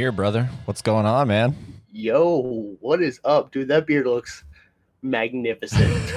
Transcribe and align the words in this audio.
here, 0.00 0.10
brother. 0.10 0.48
What's 0.64 0.80
going 0.80 1.04
on, 1.04 1.28
man? 1.28 1.54
Yo, 1.92 2.74
what 2.80 3.02
is 3.02 3.20
up, 3.22 3.52
dude? 3.52 3.68
That 3.68 3.86
beard 3.86 4.06
looks 4.06 4.44
magnificent. 5.02 6.14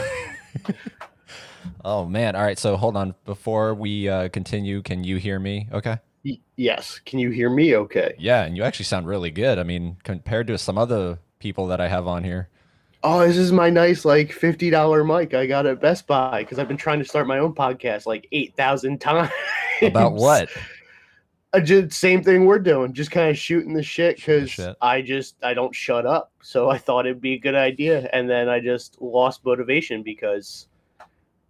oh 1.83 2.05
man. 2.05 2.33
All 2.37 2.43
right. 2.43 2.57
So 2.57 2.77
hold 2.77 2.95
on. 2.95 3.13
Before 3.25 3.73
we 3.73 4.07
uh, 4.07 4.29
continue, 4.29 4.81
can 4.81 5.03
you 5.03 5.17
hear 5.17 5.37
me? 5.37 5.67
Okay. 5.73 5.97
Y- 6.23 6.39
yes. 6.55 7.01
Can 7.05 7.19
you 7.19 7.31
hear 7.31 7.49
me? 7.49 7.75
Okay. 7.75 8.15
Yeah, 8.17 8.45
and 8.45 8.55
you 8.55 8.63
actually 8.63 8.85
sound 8.85 9.05
really 9.05 9.31
good. 9.31 9.59
I 9.59 9.63
mean, 9.63 9.97
compared 10.03 10.47
to 10.47 10.57
some 10.57 10.77
other 10.77 11.19
people 11.39 11.67
that 11.67 11.81
I 11.81 11.89
have 11.89 12.07
on 12.07 12.23
here. 12.23 12.47
Oh, 13.03 13.27
this 13.27 13.35
is 13.35 13.51
my 13.51 13.69
nice 13.69 14.05
like 14.05 14.31
fifty 14.31 14.69
dollar 14.69 15.03
mic 15.03 15.33
I 15.33 15.45
got 15.45 15.65
at 15.65 15.81
Best 15.81 16.07
Buy 16.07 16.43
because 16.43 16.57
I've 16.57 16.69
been 16.69 16.77
trying 16.77 16.99
to 16.99 17.05
start 17.05 17.27
my 17.27 17.39
own 17.39 17.53
podcast 17.53 18.05
like 18.05 18.29
eight 18.31 18.55
thousand 18.55 19.01
times. 19.01 19.29
About 19.81 20.13
what? 20.13 20.47
I 21.53 21.59
just 21.59 21.91
same 21.91 22.23
thing 22.23 22.45
we're 22.45 22.57
doing, 22.57 22.93
just 22.93 23.11
kind 23.11 23.29
of 23.29 23.37
shooting 23.37 23.73
the 23.73 23.83
shit 23.83 24.15
because 24.15 24.59
I 24.81 25.03
just 25.03 25.35
I 25.43 25.53
don't 25.53 25.73
shut 25.73 26.05
up. 26.05 26.31
So 26.41 26.69
I 26.69 26.79
thought 26.79 27.05
it'd 27.05 27.21
be 27.21 27.33
a 27.33 27.39
good 27.39 27.53
idea, 27.53 28.09
and 28.11 28.27
then 28.27 28.49
I 28.49 28.59
just 28.59 28.99
lost 28.99 29.45
motivation 29.45 30.01
because 30.01 30.67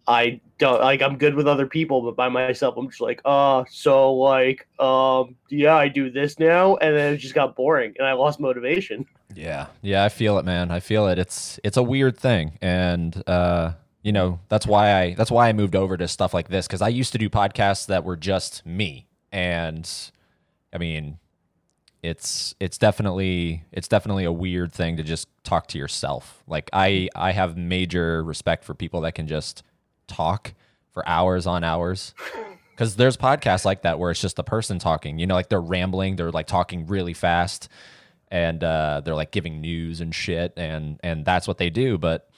I 0.06 0.42
don't 0.58 0.82
like 0.82 1.02
I'm 1.02 1.18
good 1.18 1.36
with 1.36 1.48
other 1.48 1.68
people, 1.68 2.02
but 2.02 2.18
by 2.18 2.28
myself 2.28 2.76
I'm 2.76 2.90
just 2.90 3.00
like, 3.00 3.22
oh, 3.24 3.64
so 3.70 4.14
like, 4.16 4.68
um, 4.78 5.38
yeah, 5.50 5.76
I 5.76 5.88
do 5.88 6.12
this 6.12 6.38
now, 6.38 6.76
and 6.76 6.94
then 6.94 7.14
it 7.14 7.18
just 7.18 7.34
got 7.34 7.56
boring, 7.56 7.94
and 7.98 8.06
I 8.06 8.12
lost 8.12 8.42
motivation. 8.42 9.06
Yeah, 9.34 9.68
yeah, 9.82 10.04
I 10.04 10.10
feel 10.10 10.38
it, 10.38 10.44
man. 10.44 10.70
I 10.70 10.82
feel 10.82 11.08
it. 11.08 11.18
It's 11.18 11.62
it's 11.64 11.78
a 11.78 11.84
weird 11.84 12.18
thing, 12.18 12.60
and 12.62 13.24
uh, 13.26 13.72
you 14.02 14.12
know 14.12 14.42
that's 14.50 14.68
why 14.68 15.02
I 15.02 15.14
that's 15.14 15.32
why 15.32 15.48
I 15.48 15.54
moved 15.54 15.78
over 15.78 15.96
to 15.96 16.10
stuff 16.10 16.34
like 16.34 16.50
this 16.50 16.68
because 16.68 16.82
I 16.82 16.90
used 16.90 17.14
to 17.14 17.18
do 17.18 17.30
podcasts 17.30 17.86
that 17.86 18.04
were 18.04 18.18
just 18.18 18.66
me 18.66 19.08
and 19.34 19.90
I 20.72 20.78
mean, 20.78 21.18
it's 22.04 22.54
it's 22.60 22.78
definitely 22.78 23.64
it's 23.72 23.88
definitely 23.88 24.24
a 24.26 24.32
weird 24.32 24.72
thing 24.72 24.98
to 24.98 25.04
just 25.04 25.28
talk 25.44 25.68
to 25.68 25.78
yourself. 25.78 26.44
Like 26.48 26.70
I 26.72 27.10
I 27.16 27.32
have 27.32 27.58
major 27.58 28.24
respect 28.24 28.64
for 28.64 28.74
people 28.74 29.02
that 29.02 29.16
can 29.16 29.28
just 29.28 29.64
talk 30.08 30.54
for 30.92 31.08
hours 31.08 31.48
on 31.48 31.64
hours. 31.64 32.14
Cuz 32.76 32.96
there's 32.96 33.18
podcasts 33.18 33.66
like 33.66 33.84
that 33.84 34.00
where 34.00 34.12
it's 34.12 34.22
just 34.22 34.36
the 34.36 34.44
person 34.44 34.80
talking, 34.80 35.18
you 35.18 35.28
know, 35.28 35.36
like 35.36 35.50
they're 35.50 35.62
rambling, 35.62 36.16
they're 36.16 36.32
like 36.32 36.48
talking 36.48 36.86
really 36.88 37.14
fast 37.14 37.70
and 38.30 38.64
uh, 38.64 39.00
they're 39.06 39.16
like 39.16 39.32
giving 39.32 39.62
news 39.62 40.02
and 40.02 40.14
shit 40.14 40.54
and 40.58 41.00
and 41.04 41.24
that's 41.24 41.48
what 41.48 41.58
they 41.58 41.70
do, 41.70 41.98
but 41.98 42.30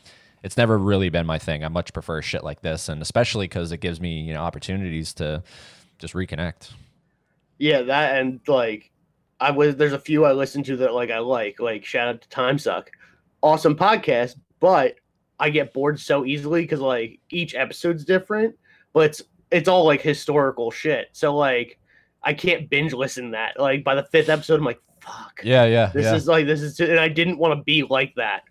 it's 0.43 0.57
never 0.57 0.77
really 0.77 1.09
been 1.09 1.25
my 1.25 1.39
thing. 1.39 1.63
I 1.63 1.69
much 1.69 1.91
prefer 1.91 2.21
shit 2.21 2.43
like 2.43 2.61
this 2.61 2.87
and 2.87 3.01
especially 3.01 3.47
cuz 3.47 3.71
it 3.71 3.79
gives 3.79 3.99
me, 3.99 4.21
you 4.21 4.33
know, 4.33 4.41
opportunities 4.41 5.13
to 5.15 5.41
just 5.97 6.13
reconnect. 6.13 6.71
Yeah, 7.57 7.83
that 7.83 8.17
and 8.17 8.39
like 8.47 8.91
I 9.39 9.51
was 9.51 9.75
there's 9.75 9.93
a 9.93 9.99
few 9.99 10.25
I 10.25 10.31
listen 10.31 10.63
to 10.63 10.77
that 10.77 10.93
like 10.93 11.11
I 11.11 11.19
like. 11.19 11.59
Like 11.59 11.85
shout 11.85 12.07
out 12.07 12.21
to 12.21 12.29
Time 12.29 12.57
Suck. 12.57 12.89
Awesome 13.41 13.75
podcast, 13.75 14.35
but 14.59 14.95
I 15.39 15.49
get 15.49 15.73
bored 15.73 15.99
so 15.99 16.25
easily 16.25 16.61
because 16.61 16.79
like 16.79 17.19
each 17.29 17.55
episode's 17.55 18.05
different, 18.05 18.55
but 18.93 19.11
it's 19.11 19.21
it's 19.51 19.69
all 19.69 19.85
like 19.85 20.01
historical 20.01 20.71
shit. 20.71 21.09
So 21.13 21.35
like 21.35 21.79
I 22.23 22.33
can't 22.33 22.69
binge 22.69 22.93
listen 22.93 23.31
that. 23.31 23.59
Like 23.59 23.83
by 23.83 23.95
the 23.95 24.03
fifth 24.05 24.29
episode, 24.29 24.59
I'm 24.59 24.65
like, 24.65 24.81
fuck. 24.99 25.41
Yeah, 25.43 25.65
yeah. 25.65 25.91
This 25.93 26.05
yeah. 26.05 26.15
is 26.15 26.27
like 26.27 26.45
this 26.45 26.61
is 26.61 26.79
and 26.79 26.99
I 26.99 27.07
didn't 27.07 27.37
want 27.37 27.57
to 27.57 27.63
be 27.63 27.83
like 27.83 28.13
that. 28.15 28.43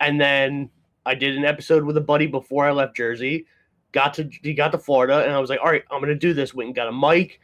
And 0.00 0.20
then 0.20 0.70
I 1.06 1.14
did 1.14 1.36
an 1.36 1.44
episode 1.44 1.84
with 1.84 1.96
a 1.96 2.02
buddy 2.02 2.26
before 2.26 2.66
I 2.66 2.72
left 2.72 2.96
Jersey. 2.96 3.46
Got 3.92 4.14
to 4.14 4.30
he 4.42 4.54
got 4.54 4.72
to 4.72 4.78
Florida 4.78 5.24
and 5.24 5.32
I 5.32 5.38
was 5.38 5.50
like, 5.50 5.60
all 5.60 5.70
right, 5.70 5.84
I'm 5.90 6.00
gonna 6.00 6.14
do 6.14 6.34
this. 6.34 6.54
Went 6.54 6.68
and 6.68 6.76
got 6.76 6.88
a 6.88 6.92
mic 6.92 7.40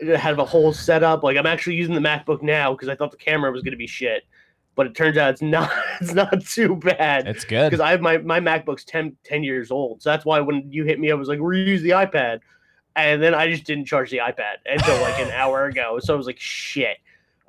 had 0.00 0.38
a 0.38 0.44
whole 0.44 0.72
setup. 0.72 1.22
Like 1.22 1.36
I'm 1.36 1.46
actually 1.46 1.76
using 1.76 1.94
the 1.94 2.00
MacBook 2.00 2.42
now 2.42 2.72
because 2.72 2.88
I 2.88 2.94
thought 2.94 3.10
the 3.10 3.16
camera 3.16 3.50
was 3.50 3.62
going 3.62 3.72
to 3.72 3.78
be 3.78 3.86
shit, 3.86 4.24
but 4.74 4.86
it 4.86 4.94
turns 4.94 5.16
out 5.16 5.30
it's 5.30 5.42
not. 5.42 5.70
It's 6.00 6.14
not 6.14 6.46
too 6.46 6.76
bad. 6.76 7.26
It's 7.26 7.44
good 7.44 7.70
because 7.70 7.80
I 7.80 7.90
have 7.90 8.00
my 8.00 8.18
my 8.18 8.38
MacBook's 8.38 8.84
10, 8.84 9.16
10 9.24 9.42
years 9.42 9.72
old. 9.72 10.00
So 10.00 10.10
that's 10.10 10.24
why 10.24 10.38
when 10.38 10.70
you 10.70 10.84
hit 10.84 11.00
me, 11.00 11.10
I 11.10 11.14
was 11.14 11.26
like, 11.26 11.40
"Reuse 11.40 11.80
the 11.80 11.90
iPad," 11.90 12.38
and 12.94 13.20
then 13.20 13.34
I 13.34 13.50
just 13.50 13.64
didn't 13.64 13.86
charge 13.86 14.12
the 14.12 14.18
iPad 14.18 14.58
until 14.66 15.00
like 15.00 15.18
an 15.18 15.30
hour 15.32 15.64
ago. 15.64 15.98
So 16.00 16.14
I 16.14 16.16
was 16.16 16.26
like, 16.26 16.38
"Shit." 16.38 16.98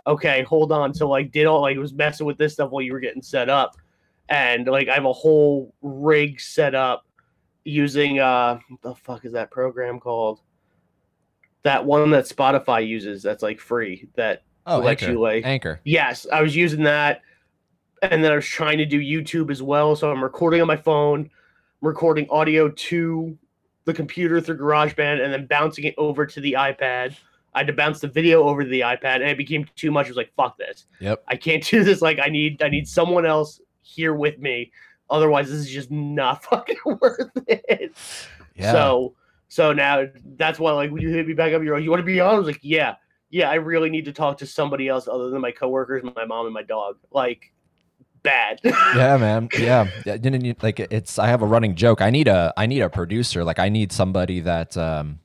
Okay, 0.08 0.42
hold 0.42 0.72
on. 0.72 0.96
So 0.96 1.08
like, 1.08 1.32
did 1.32 1.46
all 1.46 1.62
like 1.62 1.78
was 1.78 1.94
messing 1.94 2.26
with 2.26 2.40
this 2.40 2.54
stuff 2.54 2.72
while 2.72 2.82
you 2.82 2.92
were 2.92 3.00
getting 3.00 3.22
set 3.22 3.50
up, 3.50 3.76
and 4.30 4.66
like 4.66 4.90
I 4.90 4.96
have 4.96 5.06
a 5.06 5.14
whole 5.14 5.76
rig 5.84 6.42
set 6.42 6.74
up 6.74 7.06
using 7.66 8.20
uh, 8.20 8.58
the 8.82 8.96
fuck 8.96 9.26
is 9.26 9.34
that 9.34 9.52
program 9.52 10.00
called? 10.00 10.42
That 11.64 11.86
one 11.86 12.10
that 12.12 12.26
Spotify 12.26 12.88
uses 12.88 13.22
that's 13.22 13.44
like 13.44 13.60
free 13.60 14.08
that 14.16 14.44
oh, 14.66 14.80
lets 14.80 15.04
Anchor. 15.04 15.14
you 15.14 15.20
like 15.20 15.46
Anchor. 15.46 15.82
Yes, 15.84 16.26
I 16.32 16.42
was 16.42 16.56
using 16.56 16.84
that, 16.84 17.22
and 18.02 18.24
then 18.24 18.32
I 18.32 18.36
was 18.36 18.46
trying 18.46 18.78
to 18.78 18.86
do 18.86 19.00
YouTube 19.00 19.52
as 19.52 19.62
well. 19.62 19.96
So 19.96 20.12
I'm 20.12 20.24
recording 20.24 20.62
on 20.62 20.68
my 20.68 20.78
phone, 20.78 21.30
recording 21.82 22.28
audio 22.30 22.70
to 22.70 23.38
the 23.86 23.94
computer 23.94 24.40
through 24.40 24.58
GarageBand, 24.58 25.24
and 25.24 25.34
then 25.34 25.48
bouncing 25.48 25.86
it 25.86 25.96
over 25.98 26.26
to 26.26 26.42
the 26.42 26.54
iPad. 26.54 27.16
I 27.54 27.60
had 27.60 27.68
to 27.68 27.74
bounce 27.74 28.00
the 28.00 28.08
video 28.08 28.44
over 28.44 28.64
to 28.64 28.70
the 28.70 28.82
iPad, 28.82 29.16
and 29.16 29.24
it 29.24 29.38
became 29.38 29.66
too 29.76 29.92
much. 29.92 30.06
I 30.06 30.10
was 30.10 30.18
like, 30.18 30.34
"Fuck 30.36 30.58
this! 30.58 30.86
Yep, 31.00 31.24
I 31.28 31.36
can't 31.36 31.64
do 31.64 31.84
this. 31.84 32.02
Like, 32.02 32.20
I 32.20 32.30
need, 32.30 32.62
I 32.62 32.70
need 32.70 32.88
someone 32.88 33.26
else 33.26 33.60
here 33.82 34.14
with 34.14 34.40
me. 34.40 34.72
Otherwise, 35.10 35.50
this 35.50 35.60
is 35.60 35.70
just 35.70 35.92
not 35.92 36.44
fucking 36.50 36.78
worth 36.86 37.32
it." 37.48 37.96
Yeah. 38.56 38.72
So 38.72 39.16
so 39.50 39.74
now 39.74 40.06
that's 40.38 40.60
why, 40.60 40.72
like, 40.72 40.92
when 40.92 41.02
you 41.02 41.10
hit 41.10 41.28
me 41.28 41.34
back 41.34 41.54
up, 41.54 41.62
you're 41.62 41.76
like, 41.76 41.84
you 41.84 41.90
want 41.90 42.00
to 42.00 42.06
be 42.06 42.20
on? 42.20 42.36
I 42.36 42.38
was 42.38 42.48
like, 42.48 42.60
yeah, 42.62 42.96
yeah, 43.30 43.50
I 43.50 43.56
really 43.56 43.90
need 43.90 44.06
to 44.06 44.14
talk 44.14 44.38
to 44.38 44.46
somebody 44.46 44.88
else 44.88 45.08
other 45.08 45.30
than 45.30 45.42
my 45.42 45.52
coworkers, 45.52 46.04
my 46.16 46.26
mom, 46.26 46.46
and 46.46 46.54
my 46.54 46.64
dog. 46.64 46.98
Like, 47.12 47.52
bad. 48.24 48.60
yeah, 48.64 49.18
man. 49.18 49.50
Yeah, 49.58 49.90
yeah. 50.06 50.54
Like, 50.62 50.80
it's. 50.80 51.20
I 51.20 51.28
have 51.28 51.42
a 51.42 51.46
running 51.46 51.76
joke. 51.76 52.02
I 52.02 52.12
need 52.12 52.28
a. 52.28 52.54
I 52.56 52.68
need 52.68 52.82
a 52.82 52.90
producer. 52.90 53.44
Like, 53.44 53.60
I 53.60 53.70
need 53.70 53.92
somebody 53.92 54.40
that, 54.42 54.78
um, 54.78 55.20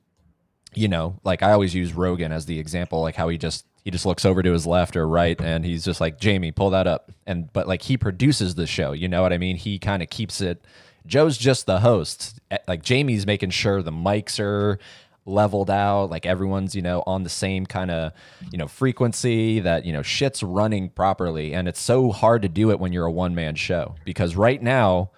you 0.76 0.88
know, 0.88 1.18
like 1.24 1.42
I 1.42 1.52
always 1.52 1.74
use 1.74 1.92
Rogan 1.92 2.32
as 2.32 2.46
the 2.46 2.58
example. 2.58 3.00
Like 3.00 3.14
how 3.14 3.28
he 3.28 3.38
just 3.38 3.66
he 3.84 3.90
just 3.90 4.06
looks 4.06 4.24
over 4.24 4.42
to 4.42 4.52
his 4.52 4.66
left 4.66 4.96
or 4.96 5.06
right 5.06 5.40
and 5.40 5.64
he's 5.64 5.84
just 5.84 6.00
like 6.00 6.18
Jamie, 6.18 6.52
pull 6.52 6.70
that 6.70 6.86
up. 6.86 7.12
And 7.26 7.52
but 7.52 7.68
like 7.68 7.82
he 7.82 7.96
produces 7.96 8.54
the 8.54 8.66
show. 8.66 8.92
You 8.92 9.08
know 9.08 9.22
what 9.22 9.32
I 9.32 9.38
mean? 9.38 9.56
He 9.56 9.78
kind 9.78 10.02
of 10.02 10.10
keeps 10.10 10.40
it 10.40 10.64
Joe's 11.06 11.36
just 11.36 11.66
the 11.66 11.80
host. 11.80 12.40
Eh, 12.50 12.58
like 12.66 12.82
Jamie's 12.82 13.26
making 13.26 13.50
sure 13.50 13.82
the 13.82 13.92
mics 13.92 14.40
are 14.40 14.78
leveled 15.26 15.70
out, 15.70 16.10
like 16.10 16.26
everyone's, 16.26 16.74
you 16.74 16.82
know, 16.82 17.02
on 17.06 17.22
the 17.22 17.30
same 17.30 17.66
kind 17.66 17.90
of, 17.90 18.12
you 18.50 18.58
know, 18.58 18.68
frequency 18.68 19.60
that, 19.60 19.84
you 19.84 19.92
know, 19.92 20.02
shit's 20.02 20.42
running 20.42 20.90
properly. 20.90 21.54
And 21.54 21.66
it's 21.66 21.80
so 21.80 22.12
hard 22.12 22.42
to 22.42 22.48
do 22.48 22.70
it 22.70 22.78
when 22.78 22.92
you're 22.92 23.06
a 23.06 23.12
one 23.12 23.34
man 23.34 23.54
show 23.54 23.94
because 24.04 24.36
right 24.36 24.62
now 24.62 25.10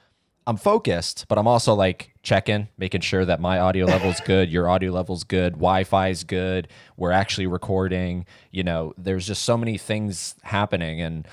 I'm 0.46 0.56
focused, 0.56 1.26
but 1.28 1.38
I'm 1.38 1.48
also 1.48 1.74
like 1.74 2.12
checking, 2.22 2.68
making 2.78 3.00
sure 3.00 3.24
that 3.24 3.40
my 3.40 3.58
audio 3.58 3.84
level's 3.86 4.20
good, 4.20 4.48
your 4.50 4.68
audio 4.68 4.92
level's 4.92 5.24
good, 5.24 5.54
Wi-Fi's 5.54 6.22
good, 6.22 6.68
we're 6.96 7.12
actually 7.12 7.48
recording, 7.48 8.26
you 8.52 8.62
know, 8.62 8.94
there's 8.96 9.26
just 9.26 9.42
so 9.42 9.56
many 9.56 9.76
things 9.76 10.36
happening 10.42 11.00
and 11.00 11.26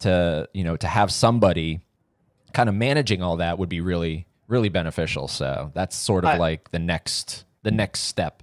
to, 0.00 0.46
you 0.52 0.64
know, 0.64 0.76
to 0.76 0.86
have 0.86 1.10
somebody 1.10 1.80
kind 2.54 2.68
of 2.68 2.74
managing 2.74 3.20
all 3.20 3.36
that 3.36 3.58
would 3.58 3.68
be 3.68 3.82
really 3.82 4.26
really 4.48 4.68
beneficial. 4.68 5.28
So 5.28 5.70
that's 5.74 5.96
sort 5.96 6.24
of 6.24 6.30
I, 6.30 6.36
like 6.38 6.70
the 6.70 6.78
next 6.78 7.44
the 7.62 7.70
next 7.70 8.00
step. 8.00 8.42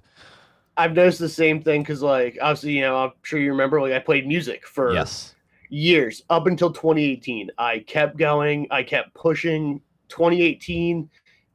I've 0.76 0.94
noticed 0.94 1.18
the 1.18 1.28
same 1.28 1.62
thing 1.62 1.82
because 1.82 2.02
like 2.02 2.38
obviously 2.40 2.72
you 2.72 2.82
know 2.82 2.96
I'm 2.96 3.12
sure 3.22 3.40
you 3.40 3.50
remember 3.50 3.80
like 3.80 3.92
I 3.92 3.98
played 3.98 4.26
music 4.26 4.66
for 4.66 4.92
yes 4.92 5.34
years 5.70 6.22
up 6.30 6.46
until 6.46 6.70
2018. 6.70 7.50
I 7.58 7.80
kept 7.80 8.16
going. 8.16 8.68
I 8.70 8.82
kept 8.82 9.14
pushing. 9.14 9.80
2018, 10.08 11.08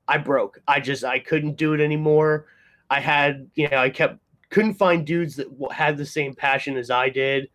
I 0.08 0.18
broke. 0.18 0.60
I 0.68 0.80
just 0.80 1.04
I 1.04 1.20
couldn't 1.20 1.58
do 1.58 1.74
it 1.74 1.80
anymore. 1.80 2.48
I 2.90 3.00
had 3.00 3.50
you 3.56 3.70
know 3.70 3.78
I 3.78 3.90
kept 3.90 4.20
couldn't 4.50 4.76
find 4.76 5.06
dudes 5.06 5.36
that 5.36 5.48
had 5.72 5.98
the 5.98 6.06
same 6.06 6.34
passion 6.34 6.78
as 6.78 6.90
I 6.90 7.10
did. 7.10 7.50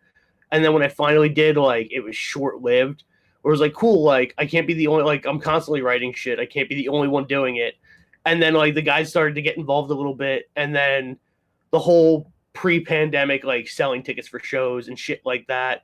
And 0.51 0.63
then 0.63 0.73
when 0.73 0.83
I 0.83 0.87
finally 0.87 1.29
did, 1.29 1.57
like 1.57 1.89
it 1.91 2.01
was 2.01 2.15
short 2.15 2.61
lived 2.61 3.03
where 3.43 3.51
it 3.51 3.53
was 3.53 3.61
like, 3.61 3.73
cool, 3.73 4.03
like 4.03 4.33
I 4.37 4.45
can't 4.45 4.65
be 4.65 4.73
the 4.73 4.87
only 4.87 5.03
like 5.03 5.25
I'm 5.25 5.39
constantly 5.39 5.81
writing 5.81 6.13
shit. 6.13 6.39
I 6.39 6.45
can't 6.45 6.67
be 6.69 6.75
the 6.75 6.87
only 6.87 7.09
one 7.09 7.25
doing 7.25 7.57
it. 7.57 7.75
And 8.25 8.41
then 8.41 8.53
like 8.53 8.73
the 8.73 8.81
guys 8.81 9.09
started 9.09 9.35
to 9.35 9.41
get 9.41 9.57
involved 9.57 9.91
a 9.91 9.93
little 9.93 10.15
bit, 10.15 10.49
and 10.55 10.73
then 10.73 11.19
the 11.71 11.79
whole 11.79 12.31
pre-pandemic 12.53 13.43
like 13.43 13.67
selling 13.67 14.01
tickets 14.01 14.27
for 14.27 14.39
shows 14.39 14.87
and 14.87 14.97
shit 14.97 15.21
like 15.25 15.45
that. 15.47 15.83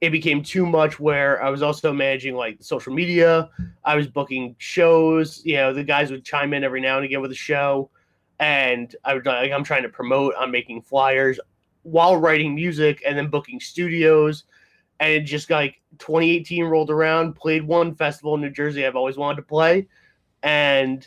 It 0.00 0.10
became 0.10 0.42
too 0.42 0.66
much 0.66 0.98
where 0.98 1.42
I 1.42 1.48
was 1.48 1.62
also 1.62 1.92
managing 1.92 2.34
like 2.34 2.58
social 2.60 2.92
media. 2.92 3.50
I 3.84 3.94
was 3.94 4.08
booking 4.08 4.56
shows. 4.58 5.42
You 5.44 5.56
know, 5.56 5.72
the 5.72 5.84
guys 5.84 6.10
would 6.10 6.24
chime 6.24 6.52
in 6.54 6.64
every 6.64 6.80
now 6.80 6.96
and 6.96 7.04
again 7.04 7.22
with 7.22 7.30
a 7.30 7.36
show, 7.36 7.88
and 8.40 8.94
I 9.04 9.14
would 9.14 9.24
like 9.24 9.52
I'm 9.52 9.64
trying 9.64 9.84
to 9.84 9.88
promote. 9.88 10.34
I'm 10.36 10.50
making 10.50 10.82
flyers 10.82 11.38
while 11.84 12.16
writing 12.16 12.52
music 12.52 13.00
and 13.06 13.16
then 13.16 13.28
booking 13.28 13.60
studios 13.60 14.42
and 15.00 15.12
it 15.12 15.20
just 15.20 15.50
like 15.50 15.80
2018 15.98 16.64
rolled 16.64 16.90
around, 16.90 17.34
played 17.34 17.66
one 17.66 17.94
festival 17.94 18.34
in 18.34 18.40
New 18.40 18.50
Jersey 18.50 18.86
I've 18.86 18.96
always 18.96 19.16
wanted 19.16 19.36
to 19.36 19.42
play, 19.42 19.88
and 20.42 21.06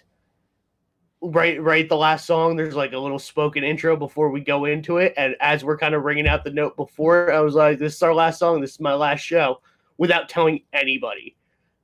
right 1.21 1.61
right 1.61 1.89
the 1.89 1.97
last 1.97 2.25
song 2.25 2.55
there's 2.55 2.75
like 2.75 2.93
a 2.93 2.97
little 2.97 3.19
spoken 3.19 3.61
intro 3.61 3.97
before 3.97 4.29
we 4.29 4.39
go 4.39 4.65
into 4.65 4.97
it. 4.97 5.13
And 5.17 5.35
as 5.41 5.63
we're 5.63 5.77
kind 5.77 5.93
of 5.93 6.03
ringing 6.03 6.27
out 6.27 6.43
the 6.43 6.51
note 6.51 6.77
before 6.77 7.31
i 7.33 7.39
was 7.39 7.55
like 7.55 7.77
this 7.79 7.95
is 7.95 8.03
our 8.03 8.13
last 8.13 8.39
song. 8.39 8.61
This 8.61 8.71
is 8.71 8.79
my 8.79 8.93
last 8.93 9.21
show 9.21 9.61
without 9.97 10.29
telling 10.29 10.61
anybody. 10.73 11.35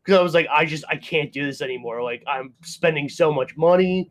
Because 0.03 0.19
i 0.19 0.23
was 0.23 0.33
like 0.33 0.47
i 0.51 0.65
just 0.65 0.85
i 0.89 0.95
can't 0.95 1.31
do 1.31 1.45
this 1.45 1.61
anymore. 1.61 2.01
Like 2.01 2.23
i'm 2.27 2.53
spending 2.61 3.09
so 3.09 3.33
much 3.33 3.57
money. 3.57 4.09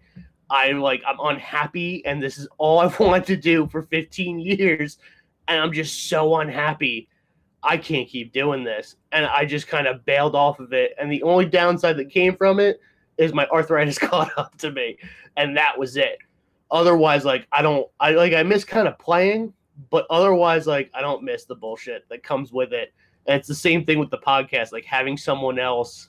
I'm 0.50 0.80
like 0.80 1.02
i'm 1.06 1.18
unhappy 1.20 2.04
and 2.04 2.22
this 2.22 2.36
is 2.36 2.46
all 2.58 2.78
i've 2.80 2.98
wanted 3.00 3.26
to 3.26 3.36
do 3.36 3.66
for 3.68 3.82
15 3.82 4.38
years 4.38 4.98
and 5.48 5.60
i'm 5.60 5.72
just 5.72 6.08
so 6.08 6.36
unhappy 6.36 7.08
i 7.64 7.76
can't 7.76 8.08
keep 8.08 8.32
doing 8.32 8.62
this 8.62 8.96
and 9.12 9.26
i 9.26 9.44
just 9.44 9.66
kind 9.66 9.86
of 9.86 10.04
bailed 10.04 10.34
off 10.36 10.60
of 10.60 10.72
it 10.72 10.94
and 10.98 11.10
the 11.10 11.22
only 11.22 11.44
downside 11.46 11.96
that 11.96 12.10
came 12.10 12.36
from 12.36 12.60
it 12.60 12.80
is 13.18 13.32
my 13.32 13.46
arthritis 13.46 13.98
caught 14.10 14.30
up 14.36 14.56
to 14.58 14.72
me, 14.72 14.98
and 15.36 15.56
that 15.56 15.78
was 15.78 15.96
it. 15.96 16.18
Otherwise, 16.72 17.24
like 17.24 17.46
I 17.52 17.62
don't, 17.62 17.86
I 18.00 18.10
like 18.10 18.32
I 18.32 18.42
miss 18.42 18.64
kind 18.64 18.88
of 18.88 18.98
playing, 18.98 19.52
but 19.88 20.04
otherwise, 20.10 20.66
like 20.66 20.90
I 20.94 21.00
don't 21.00 21.22
miss 21.22 21.44
the 21.44 21.54
bullshit 21.54 22.08
that 22.08 22.24
comes 22.24 22.52
with 22.52 22.72
it. 22.72 22.92
And 23.28 23.38
it's 23.38 23.46
the 23.46 23.54
same 23.54 23.84
thing 23.84 24.00
with 24.00 24.10
the 24.10 24.18
podcast, 24.18 24.72
like 24.72 24.84
having 24.84 25.16
someone 25.16 25.60
else. 25.60 26.08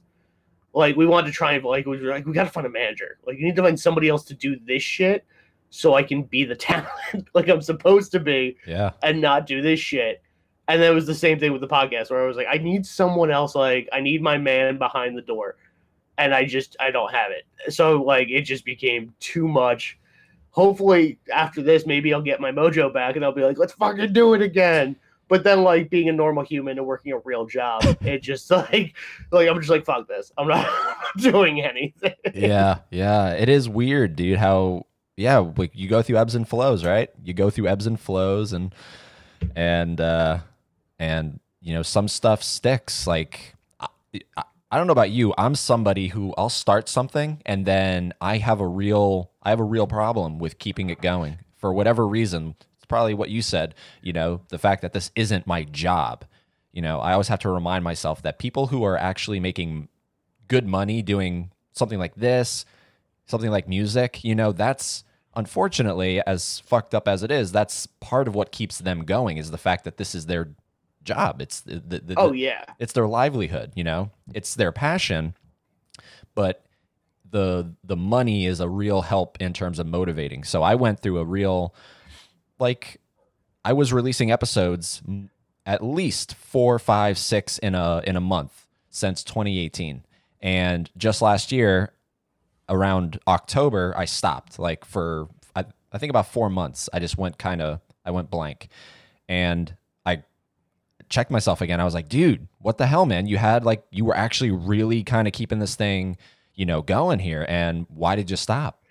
Like 0.73 0.95
we 0.95 1.05
wanted 1.05 1.27
to 1.27 1.33
try 1.33 1.53
and 1.53 1.63
like 1.63 1.85
we 1.85 2.01
were 2.01 2.09
like 2.09 2.25
we 2.25 2.33
got 2.33 2.45
to 2.45 2.49
find 2.49 2.65
a 2.65 2.71
manager. 2.71 3.19
Like 3.27 3.37
you 3.37 3.45
need 3.45 3.55
to 3.57 3.61
find 3.61 3.79
somebody 3.79 4.09
else 4.09 4.23
to 4.23 4.33
do 4.33 4.57
this 4.65 4.81
shit, 4.81 5.25
so 5.69 5.93
I 5.93 6.01
can 6.01 6.23
be 6.23 6.43
the 6.43 6.55
talent 6.55 7.27
like 7.35 7.49
I'm 7.49 7.61
supposed 7.61 8.11
to 8.13 8.19
be, 8.19 8.57
Yeah. 8.65 8.93
and 9.03 9.21
not 9.21 9.45
do 9.45 9.61
this 9.61 9.79
shit. 9.79 10.23
And 10.67 10.81
then 10.81 10.91
it 10.91 10.95
was 10.95 11.05
the 11.05 11.15
same 11.15 11.39
thing 11.39 11.51
with 11.51 11.61
the 11.61 11.67
podcast 11.67 12.09
where 12.09 12.23
I 12.23 12.27
was 12.27 12.37
like, 12.37 12.47
I 12.49 12.57
need 12.57 12.85
someone 12.85 13.29
else. 13.29 13.53
Like 13.55 13.87
I 13.93 13.99
need 13.99 14.21
my 14.21 14.37
man 14.37 14.77
behind 14.77 15.17
the 15.17 15.21
door 15.21 15.57
and 16.17 16.33
I 16.33 16.45
just 16.45 16.75
I 16.79 16.91
don't 16.91 17.13
have 17.13 17.31
it. 17.31 17.73
So 17.73 18.01
like 18.01 18.29
it 18.29 18.41
just 18.41 18.65
became 18.65 19.13
too 19.19 19.47
much. 19.47 19.97
Hopefully 20.51 21.19
after 21.33 21.61
this, 21.61 21.85
maybe 21.85 22.13
I'll 22.13 22.21
get 22.21 22.39
my 22.39 22.51
mojo 22.51 22.93
back 22.93 23.15
and 23.15 23.25
I'll 23.25 23.33
be 23.33 23.43
like, 23.43 23.57
let's 23.57 23.73
fucking 23.73 24.13
do 24.13 24.33
it 24.33 24.41
again. 24.41 24.95
But 25.27 25.43
then 25.43 25.63
like 25.63 25.89
being 25.89 26.07
a 26.07 26.13
normal 26.13 26.43
human 26.43 26.77
and 26.77 26.85
working 26.85 27.11
a 27.11 27.19
real 27.19 27.45
job, 27.45 27.83
it 28.01 28.21
just 28.21 28.49
like 28.49 28.95
like 29.31 29.49
I'm 29.49 29.59
just 29.59 29.69
like 29.69 29.85
fuck 29.85 30.07
this. 30.07 30.31
I'm 30.37 30.47
not 30.47 30.67
doing 31.17 31.61
anything. 31.61 32.15
yeah, 32.33 32.79
yeah. 32.91 33.31
It 33.31 33.49
is 33.49 33.67
weird, 33.67 34.15
dude. 34.15 34.37
How 34.37 34.85
yeah, 35.17 35.37
like 35.57 35.71
you 35.73 35.87
go 35.87 36.01
through 36.01 36.17
ebbs 36.17 36.35
and 36.35 36.47
flows, 36.47 36.85
right? 36.85 37.09
You 37.23 37.33
go 37.33 37.49
through 37.49 37.67
ebbs 37.67 37.87
and 37.87 37.99
flows, 37.99 38.53
and 38.53 38.73
and 39.55 39.99
uh, 39.99 40.39
and 40.99 41.39
you 41.61 41.73
know 41.73 41.81
some 41.81 42.07
stuff 42.07 42.43
sticks. 42.43 43.07
Like 43.07 43.55
I, 43.79 43.87
I, 44.37 44.77
don't 44.77 44.87
know 44.87 44.93
about 44.93 45.11
you. 45.11 45.33
I'm 45.37 45.55
somebody 45.55 46.07
who 46.07 46.33
I'll 46.37 46.49
start 46.49 46.87
something 46.89 47.41
and 47.45 47.65
then 47.65 48.13
I 48.21 48.37
have 48.37 48.59
a 48.59 48.67
real 48.67 49.31
I 49.41 49.49
have 49.49 49.59
a 49.59 49.63
real 49.63 49.87
problem 49.87 50.39
with 50.39 50.59
keeping 50.59 50.89
it 50.89 51.01
going 51.01 51.39
for 51.57 51.73
whatever 51.73 52.07
reason. 52.07 52.55
It's 52.77 52.85
probably 52.85 53.13
what 53.13 53.29
you 53.29 53.41
said. 53.41 53.75
You 54.01 54.13
know, 54.13 54.41
the 54.49 54.59
fact 54.59 54.81
that 54.81 54.93
this 54.93 55.11
isn't 55.15 55.47
my 55.47 55.63
job. 55.63 56.25
You 56.71 56.81
know, 56.81 56.99
I 56.99 57.13
always 57.13 57.29
have 57.29 57.39
to 57.39 57.49
remind 57.49 57.83
myself 57.83 58.21
that 58.23 58.37
people 58.37 58.67
who 58.67 58.83
are 58.83 58.97
actually 58.97 59.39
making 59.39 59.87
good 60.47 60.67
money 60.67 61.01
doing 61.01 61.51
something 61.71 61.99
like 61.99 62.15
this, 62.15 62.65
something 63.25 63.49
like 63.49 63.67
music, 63.67 64.23
you 64.23 64.35
know, 64.35 64.51
that's 64.51 65.03
unfortunately 65.35 66.21
as 66.25 66.59
fucked 66.59 66.95
up 66.95 67.07
as 67.07 67.23
it 67.23 67.31
is, 67.31 67.51
that's 67.51 67.87
part 67.99 68.27
of 68.27 68.35
what 68.35 68.51
keeps 68.51 68.79
them 68.79 69.03
going 69.03 69.37
is 69.37 69.51
the 69.51 69.57
fact 69.57 69.83
that 69.83 69.97
this 69.97 70.15
is 70.15 70.25
their 70.25 70.49
job. 71.05 71.41
It's 71.41 71.61
the, 71.61 71.79
the, 71.79 71.99
the 71.99 72.13
oh 72.17 72.33
yeah. 72.33 72.65
it's 72.79 72.93
their 72.93 73.07
livelihood, 73.07 73.71
you 73.75 73.83
know. 73.83 74.11
It's 74.33 74.55
their 74.55 74.71
passion, 74.71 75.35
but 76.33 76.65
the 77.29 77.73
the 77.83 77.95
money 77.95 78.45
is 78.45 78.59
a 78.59 78.67
real 78.67 79.01
help 79.01 79.39
in 79.39 79.53
terms 79.53 79.79
of 79.79 79.87
motivating. 79.87 80.43
So 80.43 80.63
I 80.63 80.75
went 80.75 80.99
through 80.99 81.19
a 81.19 81.25
real 81.25 81.73
like 82.59 82.99
I 83.63 83.73
was 83.73 83.93
releasing 83.93 84.31
episodes 84.31 85.01
at 85.65 85.83
least 85.83 86.35
four, 86.35 86.77
five, 86.77 87.17
six 87.17 87.57
in 87.57 87.75
a 87.75 88.01
in 88.05 88.15
a 88.15 88.21
month 88.21 88.67
since 88.89 89.23
2018. 89.23 90.03
And 90.41 90.89
just 90.95 91.21
last 91.21 91.51
year, 91.51 91.91
around 92.69 93.19
October, 93.27 93.93
I 93.97 94.05
stopped. 94.05 94.59
Like 94.59 94.85
for 94.85 95.27
I, 95.55 95.65
I 95.91 95.97
think 95.97 96.09
about 96.09 96.27
four 96.27 96.49
months, 96.49 96.89
I 96.93 96.99
just 96.99 97.17
went 97.17 97.37
kind 97.37 97.61
of 97.61 97.79
I 98.05 98.11
went 98.11 98.29
blank, 98.29 98.69
and 99.27 99.75
checked 101.09 101.31
myself 101.31 101.61
again. 101.61 101.79
I 101.79 101.83
was 101.83 101.93
like, 101.93 102.09
dude, 102.09 102.47
what 102.59 102.77
the 102.77 102.87
hell, 102.87 103.05
man? 103.05 103.27
You 103.27 103.37
had 103.37 103.65
like 103.65 103.83
you 103.91 104.05
were 104.05 104.15
actually 104.15 104.51
really 104.51 105.03
kind 105.03 105.27
of 105.27 105.33
keeping 105.33 105.59
this 105.59 105.75
thing, 105.75 106.17
you 106.53 106.65
know, 106.65 106.81
going 106.81 107.19
here, 107.19 107.45
and 107.47 107.85
why 107.89 108.15
did 108.15 108.29
you 108.29 108.37
stop? 108.37 108.83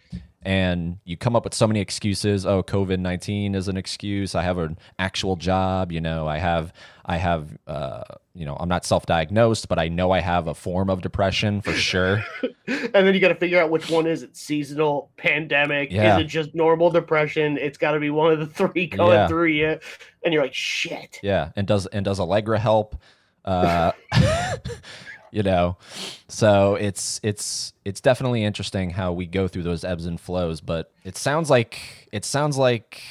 And 0.45 0.99
you 1.05 1.17
come 1.17 1.35
up 1.37 1.45
with 1.45 1.55
so 1.55 1.67
many 1.67 1.81
excuses. 1.81 2.45
Oh 2.47 2.63
covid-19 2.63 3.55
is 3.55 3.69
an 3.69 3.77
excuse. 3.77 4.35
I 4.35 4.43
have 4.43 4.59
an 4.59 4.79
actual 4.99 5.37
job 5.37 5.91
you 5.93 6.01
know 6.01 6.27
i 6.27 6.39
have 6.39 6.73
i 7.07 7.17
have 7.17 7.57
uh, 7.67 8.03
you 8.35 8.45
know 8.47 8.57
i'm 8.61 8.69
not 8.69 8.85
self-diagnosed 8.85 9.69
but 9.69 9.79
i 9.79 9.89
know 9.89 10.11
i 10.11 10.21
have 10.21 10.47
a 10.49 10.55
form 10.55 10.89
of 10.91 11.01
depression 11.03 11.61
for 11.61 11.73
sure. 11.73 12.23
And 12.67 13.07
then 13.07 13.13
you 13.13 13.21
got 13.21 13.29
to 13.29 13.35
figure 13.35 13.61
out 13.61 13.69
which 13.71 13.91
one 13.91 14.07
is 14.07 14.23
it 14.23 14.35
seasonal 14.37 15.11
pandemic 15.19 15.91
Yeah. 15.93 16.17
is 16.17 16.25
it 16.25 16.29
just 16.29 16.55
normal 16.55 16.91
depression? 16.91 17.59
It's 17.59 17.77
got 17.77 17.93
to 17.93 18.01
be 18.01 18.09
one 18.11 18.33
of 18.33 18.39
the 18.39 18.47
three 18.47 18.87
going 18.87 19.13
Yeah. 19.13 19.29
through 19.29 19.49
you. 19.49 19.79
And 20.25 20.33
you're 20.33 20.43
like 20.43 20.55
shit. 20.55 21.19
Yeah 21.23 21.51
and 21.57 21.67
does 21.67 21.87
and 21.87 22.05
does 22.05 22.21
allegra 22.21 22.59
help? 22.59 22.97
Uh 23.45 23.93
you 25.35 25.43
know 25.43 25.77
so 26.29 26.77
it's 26.77 27.19
it's 27.25 27.73
it's 27.85 28.01
definitely 28.01 28.45
interesting 28.45 28.91
how 28.91 29.13
we 29.13 29.27
go 29.27 29.49
through 29.49 29.65
those 29.65 29.85
ebbs 29.85 30.07
and 30.07 30.21
flows 30.21 30.61
but 30.61 30.93
it 31.03 31.17
sounds 31.17 31.51
like 31.51 32.09
it 32.13 32.25
sounds 32.25 32.57
like 32.57 33.03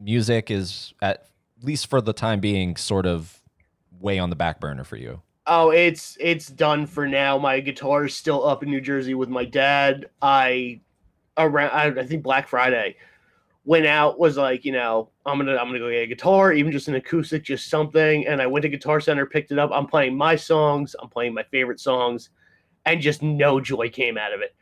music 0.00 0.50
is 0.50 0.92
at 1.00 1.28
least 1.62 1.86
for 1.86 2.00
the 2.00 2.12
time 2.12 2.40
being 2.40 2.76
sort 2.76 3.06
of 3.06 3.40
way 4.00 4.18
on 4.18 4.28
the 4.28 4.36
back 4.36 4.60
burner 4.60 4.84
for 4.84 4.96
you 4.96 5.22
Oh, 5.44 5.70
it's 5.70 6.16
it's 6.20 6.46
done 6.46 6.86
for 6.86 7.04
now. 7.08 7.36
My 7.36 7.58
guitar 7.58 8.04
is 8.04 8.14
still 8.14 8.46
up 8.46 8.62
in 8.62 8.70
New 8.70 8.80
Jersey 8.80 9.14
with 9.14 9.28
my 9.28 9.44
dad. 9.44 10.08
I 10.22 10.78
around 11.36 11.70
I, 11.72 12.00
I 12.00 12.06
think 12.06 12.22
Black 12.22 12.46
Friday 12.46 12.94
went 13.64 13.86
out 13.86 14.18
was 14.18 14.36
like 14.36 14.64
you 14.64 14.72
know 14.72 15.10
I'm 15.26 15.38
gonna 15.38 15.56
I'm 15.56 15.68
gonna 15.68 15.78
go 15.78 15.90
get 15.90 16.02
a 16.02 16.06
guitar, 16.06 16.52
even 16.52 16.72
just 16.72 16.88
an 16.88 16.94
acoustic, 16.94 17.44
just 17.44 17.68
something. 17.68 18.26
And 18.26 18.42
I 18.42 18.46
went 18.46 18.62
to 18.62 18.68
Guitar 18.68 19.00
Center, 19.00 19.26
picked 19.26 19.52
it 19.52 19.58
up. 19.58 19.70
I'm 19.72 19.86
playing 19.86 20.16
my 20.16 20.36
songs. 20.36 20.96
I'm 21.00 21.08
playing 21.08 21.34
my 21.34 21.44
favorite 21.44 21.80
songs, 21.80 22.30
and 22.86 23.00
just 23.00 23.22
no 23.22 23.60
joy 23.60 23.88
came 23.88 24.18
out 24.18 24.32
of 24.32 24.40
it. 24.40 24.54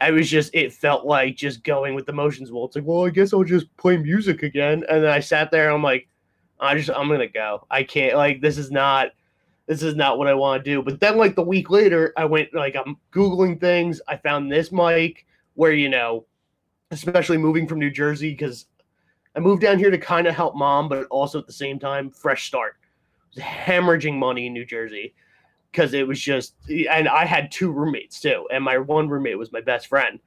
I 0.00 0.10
was 0.10 0.28
just 0.28 0.54
it 0.54 0.72
felt 0.72 1.06
like 1.06 1.36
just 1.36 1.62
going 1.62 1.94
with 1.94 2.06
the 2.06 2.12
motions. 2.12 2.50
Well, 2.50 2.64
it's 2.64 2.76
like 2.76 2.86
well 2.86 3.06
I 3.06 3.10
guess 3.10 3.32
I'll 3.32 3.44
just 3.44 3.74
play 3.76 3.96
music 3.96 4.42
again. 4.42 4.84
And 4.88 5.04
then 5.04 5.10
I 5.10 5.20
sat 5.20 5.50
there. 5.50 5.70
I'm 5.70 5.82
like 5.82 6.08
I 6.60 6.76
just 6.76 6.90
I'm 6.90 7.08
gonna 7.08 7.28
go. 7.28 7.66
I 7.70 7.82
can't 7.82 8.16
like 8.16 8.40
this 8.40 8.58
is 8.58 8.70
not 8.70 9.08
this 9.66 9.82
is 9.82 9.94
not 9.94 10.18
what 10.18 10.28
I 10.28 10.34
want 10.34 10.64
to 10.64 10.70
do. 10.70 10.82
But 10.82 11.00
then, 11.00 11.16
like 11.16 11.34
the 11.34 11.42
week 11.42 11.70
later, 11.70 12.12
I 12.16 12.24
went 12.24 12.52
like 12.54 12.76
I'm 12.76 12.96
googling 13.12 13.60
things. 13.60 14.00
I 14.08 14.16
found 14.16 14.50
this 14.50 14.72
mic 14.72 15.26
where 15.54 15.72
you 15.72 15.88
know, 15.88 16.26
especially 16.92 17.38
moving 17.38 17.66
from 17.66 17.78
New 17.78 17.90
Jersey 17.90 18.30
because 18.30 18.66
I 19.34 19.40
moved 19.40 19.62
down 19.62 19.78
here 19.78 19.90
to 19.90 19.98
kind 19.98 20.26
of 20.26 20.34
help 20.34 20.54
mom, 20.54 20.88
but 20.88 21.06
also 21.08 21.38
at 21.38 21.46
the 21.46 21.52
same 21.52 21.78
time, 21.78 22.10
fresh 22.10 22.46
start. 22.46 22.76
Hemorrhaging 23.36 24.18
money 24.18 24.46
in 24.46 24.52
New 24.52 24.64
Jersey 24.64 25.14
because 25.70 25.94
it 25.94 26.06
was 26.06 26.20
just, 26.20 26.54
and 26.68 27.08
I 27.08 27.24
had 27.24 27.50
two 27.50 27.72
roommates 27.72 28.20
too, 28.20 28.46
and 28.52 28.62
my 28.62 28.78
one 28.78 29.08
roommate 29.08 29.38
was 29.38 29.52
my 29.52 29.62
best 29.62 29.86
friend, 29.86 30.20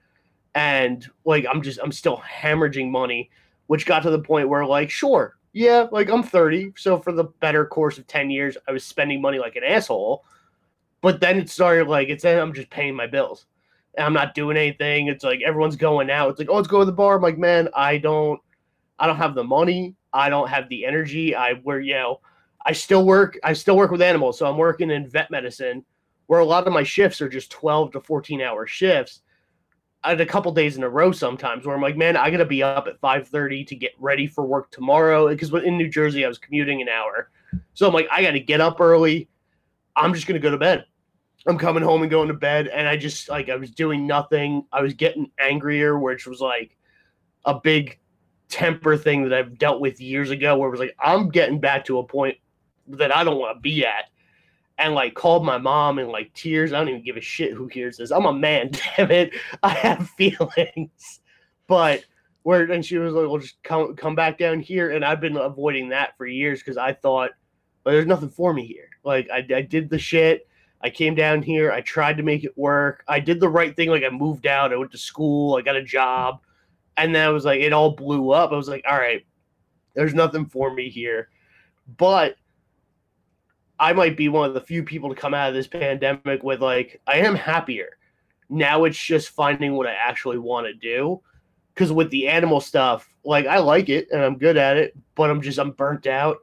and 0.55 1.07
like 1.23 1.45
I'm 1.49 1.61
just 1.61 1.79
I'm 1.81 1.91
still 1.91 2.17
hemorrhaging 2.17 2.89
money, 2.89 3.29
which 3.67 3.85
got 3.85 4.01
to 4.03 4.09
the 4.09 4.19
point 4.19 4.49
where 4.49 4.65
like 4.65 4.89
sure 4.89 5.37
yeah, 5.55 5.87
like 5.89 6.09
I'm 6.09 6.21
30, 6.21 6.73
so 6.75 6.99
for 6.99 7.13
the 7.13 7.23
better 7.23 7.65
course 7.65 7.97
of 7.97 8.05
10 8.07 8.29
years, 8.29 8.57
I 8.67 8.73
was 8.73 8.83
spending 8.83 9.21
money 9.21 9.39
like 9.39 9.55
an 9.55 9.63
asshole. 9.63 10.25
But 10.99 11.21
then 11.21 11.39
it 11.39 11.49
started 11.49 11.87
like 11.87 12.09
it's 12.09 12.25
I'm 12.25 12.53
just 12.53 12.69
paying 12.69 12.93
my 12.93 13.07
bills. 13.07 13.45
I'm 13.97 14.13
not 14.13 14.35
doing 14.35 14.57
anything. 14.57 15.07
It's 15.07 15.23
like 15.23 15.41
everyone's 15.45 15.75
going 15.75 16.09
out. 16.09 16.31
It's 16.31 16.39
like, 16.39 16.49
oh, 16.49 16.55
let's 16.55 16.67
go 16.67 16.79
to 16.79 16.85
the 16.85 16.91
bar. 16.91 17.15
I'm 17.15 17.21
like, 17.21 17.37
man, 17.37 17.69
I 17.75 17.97
don't 17.97 18.39
I 18.99 19.07
don't 19.07 19.17
have 19.17 19.35
the 19.35 19.43
money. 19.43 19.95
I 20.13 20.29
don't 20.29 20.49
have 20.49 20.69
the 20.69 20.85
energy. 20.85 21.35
I 21.35 21.53
where 21.63 21.79
you 21.79 21.93
know, 21.93 22.21
I 22.65 22.71
still 22.71 23.05
work, 23.05 23.37
I 23.43 23.53
still 23.53 23.77
work 23.77 23.91
with 23.91 24.01
animals. 24.01 24.37
So 24.39 24.45
I'm 24.45 24.57
working 24.57 24.91
in 24.91 25.07
vet 25.07 25.31
medicine 25.31 25.85
where 26.27 26.39
a 26.39 26.45
lot 26.45 26.65
of 26.65 26.73
my 26.73 26.83
shifts 26.83 27.21
are 27.21 27.29
just 27.29 27.51
12 27.51 27.91
to 27.91 28.01
14 28.01 28.41
hour 28.41 28.65
shifts. 28.65 29.21
I 30.03 30.09
had 30.09 30.21
a 30.21 30.25
couple 30.25 30.51
days 30.51 30.77
in 30.77 30.83
a 30.83 30.89
row 30.89 31.11
sometimes 31.11 31.65
where 31.65 31.75
I'm 31.75 31.81
like, 31.81 31.97
man, 31.97 32.15
I 32.15 32.29
gotta 32.29 32.45
be 32.45 32.61
up 32.61 32.87
at 32.87 33.01
5:30 33.01 33.65
to 33.67 33.75
get 33.75 33.93
ready 33.99 34.27
for 34.27 34.45
work 34.45 34.71
tomorrow. 34.71 35.27
Because 35.29 35.51
in 35.53 35.77
New 35.77 35.89
Jersey, 35.89 36.23
I 36.23 36.27
was 36.27 36.37
commuting 36.37 36.81
an 36.81 36.89
hour, 36.89 37.29
so 37.73 37.87
I'm 37.87 37.93
like, 37.93 38.07
I 38.11 38.21
gotta 38.21 38.39
get 38.39 38.61
up 38.61 38.79
early. 38.79 39.29
I'm 39.95 40.13
just 40.13 40.27
gonna 40.27 40.39
go 40.39 40.51
to 40.51 40.57
bed. 40.57 40.85
I'm 41.47 41.57
coming 41.57 41.83
home 41.83 42.01
and 42.01 42.09
going 42.09 42.27
to 42.29 42.33
bed, 42.33 42.67
and 42.67 42.87
I 42.87 42.97
just 42.97 43.29
like 43.29 43.49
I 43.49 43.55
was 43.55 43.71
doing 43.71 44.07
nothing. 44.07 44.65
I 44.71 44.81
was 44.81 44.93
getting 44.93 45.31
angrier, 45.39 45.99
which 45.99 46.25
was 46.25 46.41
like 46.41 46.75
a 47.45 47.59
big 47.59 47.99
temper 48.49 48.97
thing 48.97 49.23
that 49.23 49.33
I've 49.33 49.57
dealt 49.57 49.79
with 49.79 50.01
years 50.01 50.31
ago, 50.31 50.57
where 50.57 50.67
it 50.67 50.71
was 50.71 50.79
like 50.79 50.95
I'm 50.99 51.29
getting 51.29 51.59
back 51.59 51.85
to 51.85 51.99
a 51.99 52.03
point 52.03 52.37
that 52.87 53.15
I 53.15 53.23
don't 53.23 53.39
want 53.39 53.57
to 53.57 53.61
be 53.61 53.85
at, 53.85 54.05
and 54.79 54.95
like 54.95 55.13
called 55.13 55.45
my 55.45 55.59
mom 55.59 55.99
in 55.99 56.07
like 56.07 56.33
tears. 56.33 56.73
I 56.73 56.79
don't 56.79 56.89
even 56.89 57.03
give 57.03 57.17
a 57.17 57.21
shit 57.21 57.53
who 57.53 57.67
hears 57.67 57.97
this. 57.97 58.11
I'm 58.11 58.25
a 58.25 58.33
man, 58.33 58.71
damn 58.97 59.11
it. 59.11 59.33
I 59.61 59.69
have 59.69 60.09
feelings. 60.17 61.21
But 61.67 62.05
where 62.41 62.71
and 62.71 62.85
she 62.85 62.97
was 62.97 63.13
like, 63.13 63.27
"Well, 63.27 63.39
just 63.39 63.61
come 63.63 63.95
come 63.95 64.15
back 64.15 64.39
down 64.39 64.59
here." 64.59 64.91
And 64.91 65.05
I've 65.05 65.21
been 65.21 65.37
avoiding 65.37 65.89
that 65.89 66.17
for 66.17 66.25
years 66.25 66.59
because 66.59 66.77
I 66.77 66.93
thought, 66.93 67.31
well, 67.83 67.93
there's 67.93 68.07
nothing 68.07 68.29
for 68.29 68.53
me 68.53 68.65
here. 68.65 68.89
Like 69.03 69.29
I, 69.31 69.45
I 69.55 69.61
did 69.61 69.89
the 69.89 69.99
shit. 69.99 70.47
I 70.85 70.91
came 70.91 71.15
down 71.15 71.41
here. 71.41 71.71
I 71.71 71.81
tried 71.81 72.15
to 72.17 72.23
make 72.23 72.43
it 72.43 72.55
work. 72.55 73.03
I 73.07 73.19
did 73.19 73.39
the 73.39 73.49
right 73.49 73.75
thing. 73.75 73.89
Like 73.89 74.03
I 74.03 74.09
moved 74.11 74.45
out. 74.45 74.71
I 74.71 74.75
went 74.75 74.91
to 74.91 74.99
school. 74.99 75.55
I 75.55 75.63
got 75.63 75.75
a 75.75 75.83
job, 75.83 76.41
and 76.95 77.15
then 77.15 77.27
I 77.27 77.31
was 77.31 77.43
like, 77.43 77.59
it 77.59 77.73
all 77.73 77.95
blew 77.95 78.29
up. 78.29 78.51
I 78.51 78.55
was 78.55 78.69
like, 78.69 78.85
all 78.87 78.95
right, 78.95 79.25
there's 79.95 80.13
nothing 80.13 80.45
for 80.45 80.71
me 80.71 80.89
here. 80.89 81.29
But 81.97 82.35
I 83.79 83.93
might 83.93 84.15
be 84.15 84.29
one 84.29 84.47
of 84.47 84.53
the 84.53 84.61
few 84.61 84.83
people 84.83 85.09
to 85.09 85.19
come 85.19 85.33
out 85.33 85.49
of 85.49 85.55
this 85.55 85.65
pandemic 85.65 86.43
with 86.43 86.61
like 86.61 87.01
I 87.07 87.17
am 87.17 87.33
happier. 87.33 87.97
Now 88.47 88.83
it's 88.83 89.03
just 89.03 89.29
finding 89.29 89.73
what 89.73 89.87
I 89.87 89.93
actually 89.93 90.37
want 90.37 90.67
to 90.67 90.73
do. 90.75 91.19
Cause 91.73 91.91
with 91.91 92.11
the 92.11 92.27
animal 92.27 92.61
stuff, 92.61 93.09
like 93.23 93.47
I 93.47 93.57
like 93.57 93.89
it 93.89 94.07
and 94.11 94.21
I'm 94.21 94.37
good 94.37 94.55
at 94.55 94.77
it, 94.77 94.95
but 95.15 95.31
I'm 95.31 95.41
just 95.41 95.57
I'm 95.57 95.71
burnt 95.71 96.05
out. 96.05 96.37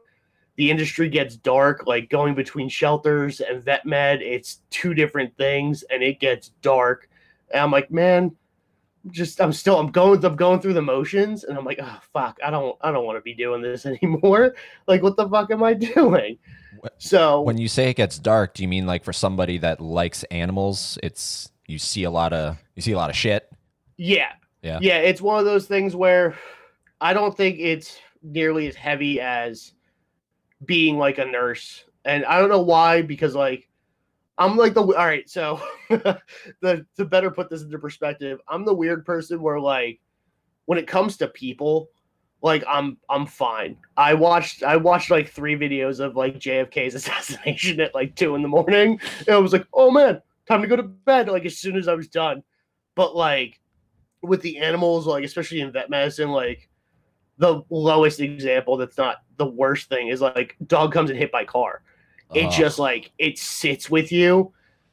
The 0.56 0.70
industry 0.70 1.08
gets 1.08 1.36
dark, 1.36 1.86
like 1.86 2.10
going 2.10 2.34
between 2.34 2.68
shelters 2.68 3.40
and 3.40 3.62
vet 3.62 3.86
med, 3.86 4.20
it's 4.20 4.60
two 4.70 4.94
different 4.94 5.36
things 5.36 5.82
and 5.84 6.02
it 6.02 6.20
gets 6.20 6.48
dark. 6.60 7.08
And 7.52 7.62
I'm 7.62 7.70
like, 7.70 7.90
man, 7.90 8.36
just 9.10 9.40
I'm 9.40 9.52
still 9.52 9.78
I'm 9.78 9.90
going 9.90 10.24
I'm 10.24 10.36
going 10.36 10.60
through 10.60 10.74
the 10.74 10.82
motions 10.82 11.44
and 11.44 11.58
I'm 11.58 11.64
like, 11.64 11.78
oh 11.82 11.98
fuck, 12.12 12.38
I 12.44 12.50
don't 12.50 12.76
I 12.82 12.92
don't 12.92 13.04
want 13.04 13.16
to 13.16 13.22
be 13.22 13.34
doing 13.34 13.62
this 13.62 13.86
anymore. 14.02 14.54
Like 14.86 15.02
what 15.02 15.16
the 15.16 15.28
fuck 15.28 15.50
am 15.50 15.62
I 15.62 15.74
doing? 15.74 16.38
So 16.98 17.42
When 17.42 17.58
you 17.58 17.68
say 17.68 17.90
it 17.90 17.96
gets 17.96 18.18
dark, 18.18 18.54
do 18.54 18.62
you 18.62 18.68
mean 18.68 18.86
like 18.86 19.04
for 19.04 19.12
somebody 19.12 19.58
that 19.58 19.80
likes 19.80 20.22
animals, 20.24 20.98
it's 21.02 21.50
you 21.66 21.78
see 21.78 22.04
a 22.04 22.10
lot 22.10 22.32
of 22.32 22.58
you 22.76 22.82
see 22.82 22.92
a 22.92 22.96
lot 22.96 23.10
of 23.10 23.16
shit? 23.16 23.50
Yeah. 23.96 24.32
Yeah. 24.62 24.78
Yeah, 24.80 24.98
it's 24.98 25.20
one 25.20 25.38
of 25.38 25.44
those 25.44 25.66
things 25.66 25.96
where 25.96 26.36
I 27.00 27.12
don't 27.12 27.36
think 27.36 27.58
it's 27.58 27.98
nearly 28.22 28.68
as 28.68 28.76
heavy 28.76 29.20
as 29.20 29.72
being 30.64 30.98
like 30.98 31.18
a 31.18 31.24
nurse. 31.24 31.84
And 32.04 32.24
I 32.24 32.38
don't 32.38 32.48
know 32.48 32.62
why, 32.62 33.02
because 33.02 33.34
like 33.34 33.68
I'm 34.38 34.56
like 34.56 34.74
the 34.74 34.82
all 34.82 34.92
right, 34.92 35.28
so 35.28 35.60
the 35.88 36.86
to 36.96 37.04
better 37.04 37.30
put 37.30 37.50
this 37.50 37.62
into 37.62 37.78
perspective, 37.78 38.40
I'm 38.48 38.64
the 38.64 38.74
weird 38.74 39.04
person 39.04 39.40
where 39.40 39.60
like 39.60 40.00
when 40.64 40.78
it 40.78 40.86
comes 40.86 41.16
to 41.18 41.28
people, 41.28 41.90
like 42.42 42.64
I'm 42.68 42.96
I'm 43.08 43.26
fine. 43.26 43.76
I 43.96 44.14
watched 44.14 44.62
I 44.62 44.76
watched 44.76 45.10
like 45.10 45.28
three 45.28 45.56
videos 45.56 46.00
of 46.00 46.16
like 46.16 46.38
JFK's 46.38 46.94
assassination 46.96 47.80
at 47.80 47.94
like 47.94 48.16
two 48.16 48.34
in 48.34 48.42
the 48.42 48.48
morning. 48.48 49.00
And 49.20 49.28
I 49.28 49.38
was 49.38 49.52
like, 49.52 49.66
oh 49.72 49.90
man, 49.90 50.20
time 50.48 50.62
to 50.62 50.68
go 50.68 50.76
to 50.76 50.82
bed. 50.82 51.28
Like 51.28 51.44
as 51.44 51.58
soon 51.58 51.76
as 51.76 51.86
I 51.86 51.94
was 51.94 52.08
done. 52.08 52.42
But 52.94 53.14
like 53.14 53.60
with 54.22 54.42
the 54.42 54.58
animals, 54.58 55.06
like 55.06 55.24
especially 55.24 55.60
in 55.60 55.72
vet 55.72 55.90
medicine, 55.90 56.30
like 56.30 56.68
the 57.42 57.60
lowest 57.70 58.20
example 58.20 58.76
that's 58.76 58.96
not 58.96 59.24
the 59.36 59.46
worst 59.46 59.88
thing 59.88 60.06
is 60.08 60.20
like 60.20 60.54
dog 60.68 60.92
comes 60.92 61.10
and 61.10 61.18
hit 61.18 61.32
by 61.32 61.44
car. 61.44 61.82
It 62.32 62.46
Oh. 62.46 62.50
just 62.50 62.78
like 62.78 63.10
it 63.18 63.36
sits 63.36 63.90
with 63.90 64.12
you 64.12 64.52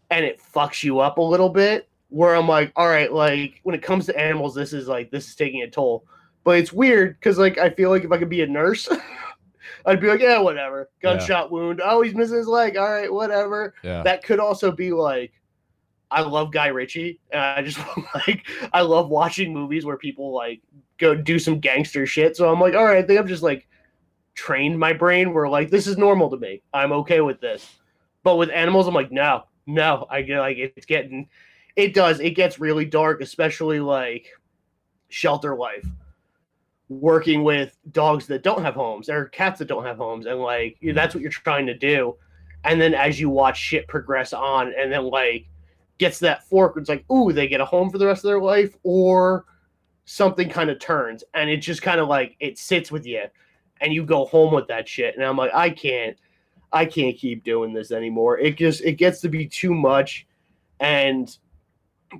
and 0.10 0.26
it 0.26 0.42
fucks 0.42 0.84
you 0.84 1.00
up 1.00 1.20
a 1.20 1.22
little 1.22 1.50
bit. 1.50 1.88
Where 2.10 2.36
I'm 2.36 2.48
like, 2.48 2.72
all 2.76 2.88
right, 2.88 3.14
like 3.14 3.60
when 3.62 3.76
it 3.76 3.84
comes 3.84 4.08
to 4.08 4.20
animals, 4.20 4.56
this 4.56 4.74
is 4.74 4.88
like 4.88 5.12
this 5.12 5.28
is 5.28 5.36
taking 5.36 5.62
a 5.62 5.70
toll. 5.70 6.06
But 6.44 6.58
it's 6.58 6.74
weird 6.74 7.20
because 7.20 7.38
like 7.38 7.60
I 7.60 7.70
feel 7.70 7.92
like 7.92 8.04
if 8.04 8.12
I 8.12 8.18
could 8.18 8.30
be 8.30 8.42
a 8.42 8.48
nurse, 8.48 8.90
I'd 9.86 10.02
be 10.02 10.08
like, 10.08 10.20
yeah, 10.20 10.40
whatever. 10.40 10.90
Yeah. 11.04 11.18
Gunshot 11.18 11.52
wound. 11.52 11.82
Oh, 11.84 12.02
he's 12.02 12.16
missing 12.16 12.38
his 12.38 12.48
leg. 12.48 12.78
All 12.78 12.90
right, 12.90 13.14
whatever 13.14 13.76
yeah. 13.84 14.02
that 14.02 14.24
could 14.24 14.40
also 14.40 14.72
be 14.72 14.92
like 14.92 15.34
I 16.10 16.22
love 16.22 16.52
Guy 16.52 16.68
Ritchie 16.68 17.20
and 17.30 17.40
I 17.40 17.62
just 17.62 17.78
like 18.16 18.48
I 18.74 18.82
love 18.82 19.10
watching 19.10 19.54
movies 19.54 19.86
where 19.86 19.98
people 19.98 20.34
like 20.34 20.62
go 21.00 21.16
do 21.16 21.40
some 21.40 21.60
gangster 21.60 22.06
shit. 22.06 22.36
So 22.36 22.52
I'm 22.52 22.60
like, 22.60 22.76
all 22.76 22.86
right, 22.86 23.04
I 23.04 23.08
think 23.08 23.20
I've 23.20 23.28
just 23.28 23.44
like 23.44 23.68
trained 24.36 24.80
my 24.80 24.94
brain 24.94 25.34
where 25.34 25.48
like 25.48 25.70
this 25.70 25.88
is 25.88 25.98
normal 25.98 26.30
to 26.30 26.38
me. 26.38 26.62
I'm 26.74 26.92
okay 26.94 27.22
with 27.22 27.42
this. 27.42 27.78
But 28.24 28.36
with 28.36 28.50
animals, 28.50 28.88
I'm 28.88 28.94
like, 28.94 29.12
no, 29.12 29.44
no. 29.66 30.06
I 30.10 30.22
get 30.22 30.40
like 30.40 30.58
it's 30.58 30.86
getting 30.86 31.28
it 31.76 31.94
does, 31.94 32.20
it 32.20 32.32
gets 32.32 32.60
really 32.60 32.86
dark, 32.86 33.22
especially 33.22 33.80
like 33.80 34.28
shelter 35.08 35.56
life. 35.56 35.88
Working 36.90 37.44
with 37.44 37.78
dogs 37.92 38.26
that 38.28 38.42
don't 38.42 38.64
have 38.64 38.74
homes 38.74 39.10
or 39.10 39.26
cats 39.26 39.60
that 39.60 39.68
don't 39.68 39.86
have 39.86 39.98
homes, 39.98 40.26
and 40.26 40.40
like 40.40 40.78
that's 40.94 41.14
what 41.14 41.22
you're 41.22 41.32
trying 41.32 41.68
to 41.68 41.78
do 41.78 42.16
and 42.64 42.80
then 42.80 42.94
as 42.94 43.20
you 43.20 43.30
watch 43.30 43.58
shit 43.58 43.88
progress 43.88 44.34
on 44.34 44.74
and 44.78 44.92
then 44.92 45.04
like 45.06 45.48
gets 45.98 46.20
that 46.20 46.48
fork 46.48 46.76
it's 46.78 46.90
like 46.90 47.10
ooh 47.12 47.32
they 47.32 47.48
get 47.48 47.62
a 47.62 47.66
home 47.66 47.90
for 47.90 47.98
the 47.98 48.06
rest 48.06 48.24
of 48.24 48.30
their 48.30 48.42
life 48.42 48.76
or 48.84 49.46
something 50.10 50.50
kind 50.50 50.72
of 50.72 50.80
turns 50.80 51.24
and 51.36 51.52
it 51.52 51.58
just 51.58 51.84
kind 51.84 52.00
of 52.00 52.08
like 52.08 52.36
it 52.40 52.58
sits 52.58 52.92
with 52.92 53.06
you 53.06 53.26
and 53.80 53.94
you 53.94 54.04
go 54.04 54.26
home 54.26 54.52
with 54.52 54.68
that 54.68 54.90
shit 54.90 55.16
and 55.16 55.24
i'm 55.24 55.38
like 55.38 55.54
i 55.54 55.70
can't 55.70 56.18
i 56.74 56.84
can't 56.84 57.16
keep 57.16 57.44
doing 57.44 57.72
this 57.72 57.92
anymore 57.92 58.40
it 58.40 58.58
just 58.58 58.82
it 58.82 58.94
gets 58.94 59.22
to 59.22 59.30
be 59.30 59.46
too 59.46 59.72
much 59.72 60.26
and 60.80 61.38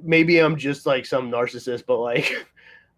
maybe 0.04 0.38
i'm 0.38 0.56
just 0.56 0.86
like 0.86 1.04
some 1.04 1.32
narcissist 1.32 1.84
but 1.88 1.98
like 1.98 2.46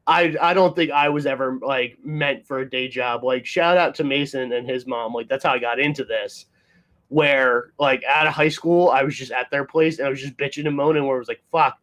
I, 0.08 0.36
I 0.42 0.54
don't 0.56 0.76
think 0.76 0.90
I 0.90 1.10
was 1.10 1.28
ever 1.28 1.60
like 1.62 2.00
meant 2.04 2.48
for 2.48 2.58
a 2.58 2.70
day 2.70 2.88
job. 2.88 3.24
Like 3.24 3.46
shout 3.46 3.78
out 3.78 3.94
to 3.96 4.04
Mason 4.04 4.52
and 4.52 4.68
his 4.68 4.88
mom. 4.88 5.14
Like 5.14 5.30
that's 5.30 5.44
how 5.44 5.54
I 5.54 5.60
got 5.60 5.80
into 5.80 6.04
this 6.04 6.48
where 7.10 7.72
like 7.78 8.04
out 8.06 8.26
of 8.26 8.34
high 8.34 8.50
school, 8.50 8.90
I 8.90 9.04
was 9.04 9.16
just 9.16 9.32
at 9.32 9.52
their 9.52 9.64
place 9.64 10.00
and 10.00 10.08
I 10.08 10.10
was 10.10 10.20
just 10.20 10.36
bitching 10.38 10.66
and 10.66 10.76
moaning 10.76 11.06
where 11.06 11.18
it 11.18 11.20
was 11.20 11.28
like, 11.28 11.44
fuck, 11.52 11.78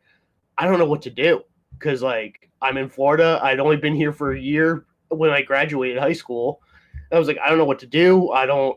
I 0.59 0.67
don't 0.67 0.81
know 0.81 0.85
what 0.85 1.03
to 1.03 1.11
do. 1.11 1.43
Cause 1.79 2.03
like 2.03 2.48
I'm 2.61 2.77
in 2.77 2.89
Florida. 2.89 3.41
I'd 3.43 3.61
only 3.61 3.77
been 3.77 3.95
here 3.95 4.13
for 4.13 4.33
a 4.33 4.41
year 4.41 4.85
when 5.09 5.31
I 5.31 5.43
graduated 5.43 5.99
high 5.99 6.13
school. 6.13 6.61
I 7.13 7.19
was 7.19 7.29
like, 7.29 7.39
I 7.39 7.49
don't 7.49 7.59
know 7.59 7.65
what 7.65 7.79
to 7.81 7.87
do. 7.87 8.31
I 8.31 8.47
don't 8.47 8.77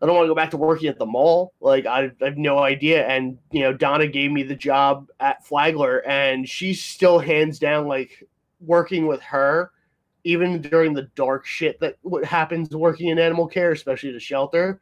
I 0.00 0.06
don't 0.06 0.16
want 0.16 0.24
to 0.26 0.30
go 0.30 0.34
back 0.34 0.50
to 0.50 0.56
working 0.56 0.88
at 0.88 0.98
the 0.98 1.06
mall. 1.06 1.54
Like 1.60 1.86
I, 1.86 2.10
I 2.20 2.24
have 2.24 2.36
no 2.36 2.58
idea. 2.58 3.06
And 3.06 3.38
you 3.52 3.60
know, 3.60 3.72
Donna 3.72 4.08
gave 4.08 4.32
me 4.32 4.42
the 4.42 4.56
job 4.56 5.08
at 5.20 5.46
Flagler 5.46 5.98
and 6.06 6.48
she's 6.48 6.82
still 6.82 7.18
hands 7.20 7.58
down 7.58 7.86
like 7.86 8.26
working 8.60 9.06
with 9.06 9.22
her 9.22 9.70
even 10.24 10.60
during 10.60 10.92
the 10.92 11.08
dark 11.14 11.46
shit 11.46 11.80
that 11.80 11.96
what 12.02 12.24
happens 12.24 12.74
working 12.74 13.08
in 13.08 13.18
animal 13.18 13.46
care, 13.46 13.72
especially 13.72 14.12
the 14.12 14.20
shelter 14.20 14.80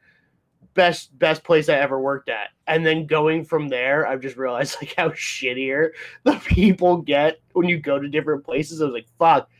best 0.80 1.18
best 1.18 1.44
place 1.44 1.68
I 1.68 1.74
ever 1.74 2.00
worked 2.00 2.30
at. 2.30 2.48
And 2.66 2.86
then 2.86 3.04
going 3.04 3.44
from 3.44 3.68
there, 3.68 4.06
I've 4.06 4.22
just 4.22 4.38
realized 4.38 4.76
like 4.80 4.94
how 4.96 5.10
shittier 5.10 5.90
the 6.24 6.36
people 6.36 6.96
get 7.02 7.38
when 7.52 7.68
you 7.68 7.78
go 7.78 7.98
to 7.98 8.08
different 8.08 8.44
places. 8.44 8.80
I 8.80 8.86
was 8.86 8.94
like, 8.94 9.08
fuck, 9.18 9.50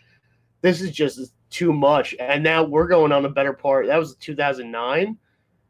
this 0.62 0.80
is 0.80 0.92
just 0.92 1.34
too 1.50 1.74
much. 1.74 2.14
And 2.18 2.42
now 2.42 2.64
we're 2.64 2.88
going 2.88 3.12
on 3.12 3.26
a 3.26 3.28
better 3.28 3.52
part. 3.52 3.86
That 3.86 3.98
was 3.98 4.16
2009. 4.16 5.18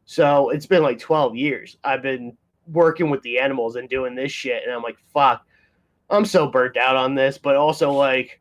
So 0.05 0.51
it's 0.51 0.65
been 0.65 0.83
like 0.83 0.99
12 0.99 1.35
years. 1.35 1.77
I've 1.83 2.01
been 2.01 2.37
working 2.67 3.09
with 3.09 3.21
the 3.23 3.37
animals 3.37 3.75
and 3.75 3.89
doing 3.89 4.15
this 4.15 4.31
shit. 4.31 4.63
And 4.63 4.71
I'm 4.71 4.83
like, 4.83 4.99
fuck, 5.13 5.45
I'm 6.09 6.23
so 6.23 6.47
burnt 6.47 6.77
out 6.77 6.95
on 6.95 7.13
this. 7.13 7.37
But 7.37 7.57
also 7.57 7.91
like 7.91 8.39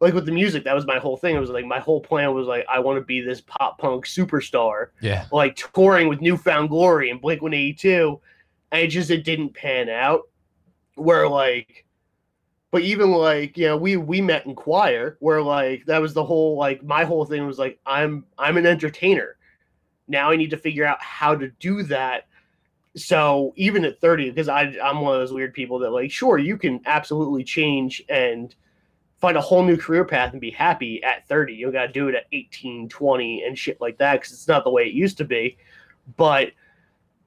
like 0.00 0.14
with 0.14 0.26
the 0.26 0.32
music, 0.32 0.64
that 0.64 0.74
was 0.74 0.86
my 0.86 0.98
whole 0.98 1.16
thing. 1.16 1.34
It 1.34 1.40
was 1.40 1.50
like 1.50 1.64
my 1.64 1.80
whole 1.80 2.00
plan 2.00 2.32
was 2.34 2.46
like 2.46 2.64
I 2.68 2.78
want 2.78 2.98
to 2.98 3.04
be 3.04 3.20
this 3.20 3.40
pop 3.40 3.78
punk 3.78 4.06
superstar 4.06 4.88
Yeah. 5.00 5.26
like 5.32 5.56
touring 5.56 6.08
with 6.08 6.20
New 6.20 6.36
Found 6.36 6.68
Glory 6.68 7.10
and 7.10 7.20
Blink 7.20 7.42
182, 7.42 8.20
and 8.72 8.82
it 8.82 8.88
just 8.88 9.10
it 9.10 9.24
didn't 9.24 9.54
pan 9.54 9.88
out. 9.88 10.22
Where 10.94 11.28
like, 11.28 11.84
but 12.70 12.82
even 12.82 13.10
like 13.12 13.56
you 13.56 13.66
know 13.66 13.76
we 13.76 13.96
we 13.96 14.20
met 14.20 14.46
in 14.46 14.54
choir 14.54 15.16
where 15.20 15.42
like 15.42 15.84
that 15.86 16.00
was 16.00 16.14
the 16.14 16.24
whole 16.24 16.56
like 16.56 16.82
my 16.84 17.04
whole 17.04 17.24
thing 17.24 17.46
was 17.46 17.58
like 17.58 17.78
I'm 17.86 18.24
I'm 18.38 18.56
an 18.56 18.66
entertainer. 18.66 19.36
Now 20.06 20.30
I 20.30 20.36
need 20.36 20.50
to 20.50 20.56
figure 20.56 20.84
out 20.84 21.02
how 21.02 21.34
to 21.34 21.48
do 21.60 21.82
that. 21.84 22.26
So 22.96 23.52
even 23.56 23.84
at 23.84 24.00
30, 24.00 24.30
because 24.30 24.48
I 24.48 24.74
I'm 24.82 25.00
one 25.00 25.14
of 25.14 25.20
those 25.20 25.32
weird 25.32 25.54
people 25.54 25.78
that 25.80 25.90
like 25.90 26.10
sure 26.10 26.38
you 26.38 26.56
can 26.56 26.80
absolutely 26.86 27.44
change 27.44 28.02
and 28.08 28.54
find 29.20 29.36
a 29.36 29.40
whole 29.40 29.62
new 29.62 29.76
career 29.76 30.04
path 30.04 30.32
and 30.32 30.40
be 30.40 30.50
happy 30.50 31.02
at 31.02 31.26
30. 31.26 31.54
You 31.54 31.72
got 31.72 31.86
to 31.86 31.92
do 31.92 32.08
it 32.08 32.14
at 32.14 32.26
18, 32.32 32.88
20 32.88 33.42
and 33.44 33.58
shit 33.58 33.80
like 33.80 33.98
that 33.98 34.14
because 34.14 34.32
it's 34.32 34.48
not 34.48 34.64
the 34.64 34.70
way 34.70 34.84
it 34.84 34.94
used 34.94 35.18
to 35.18 35.24
be. 35.24 35.58
But 36.16 36.52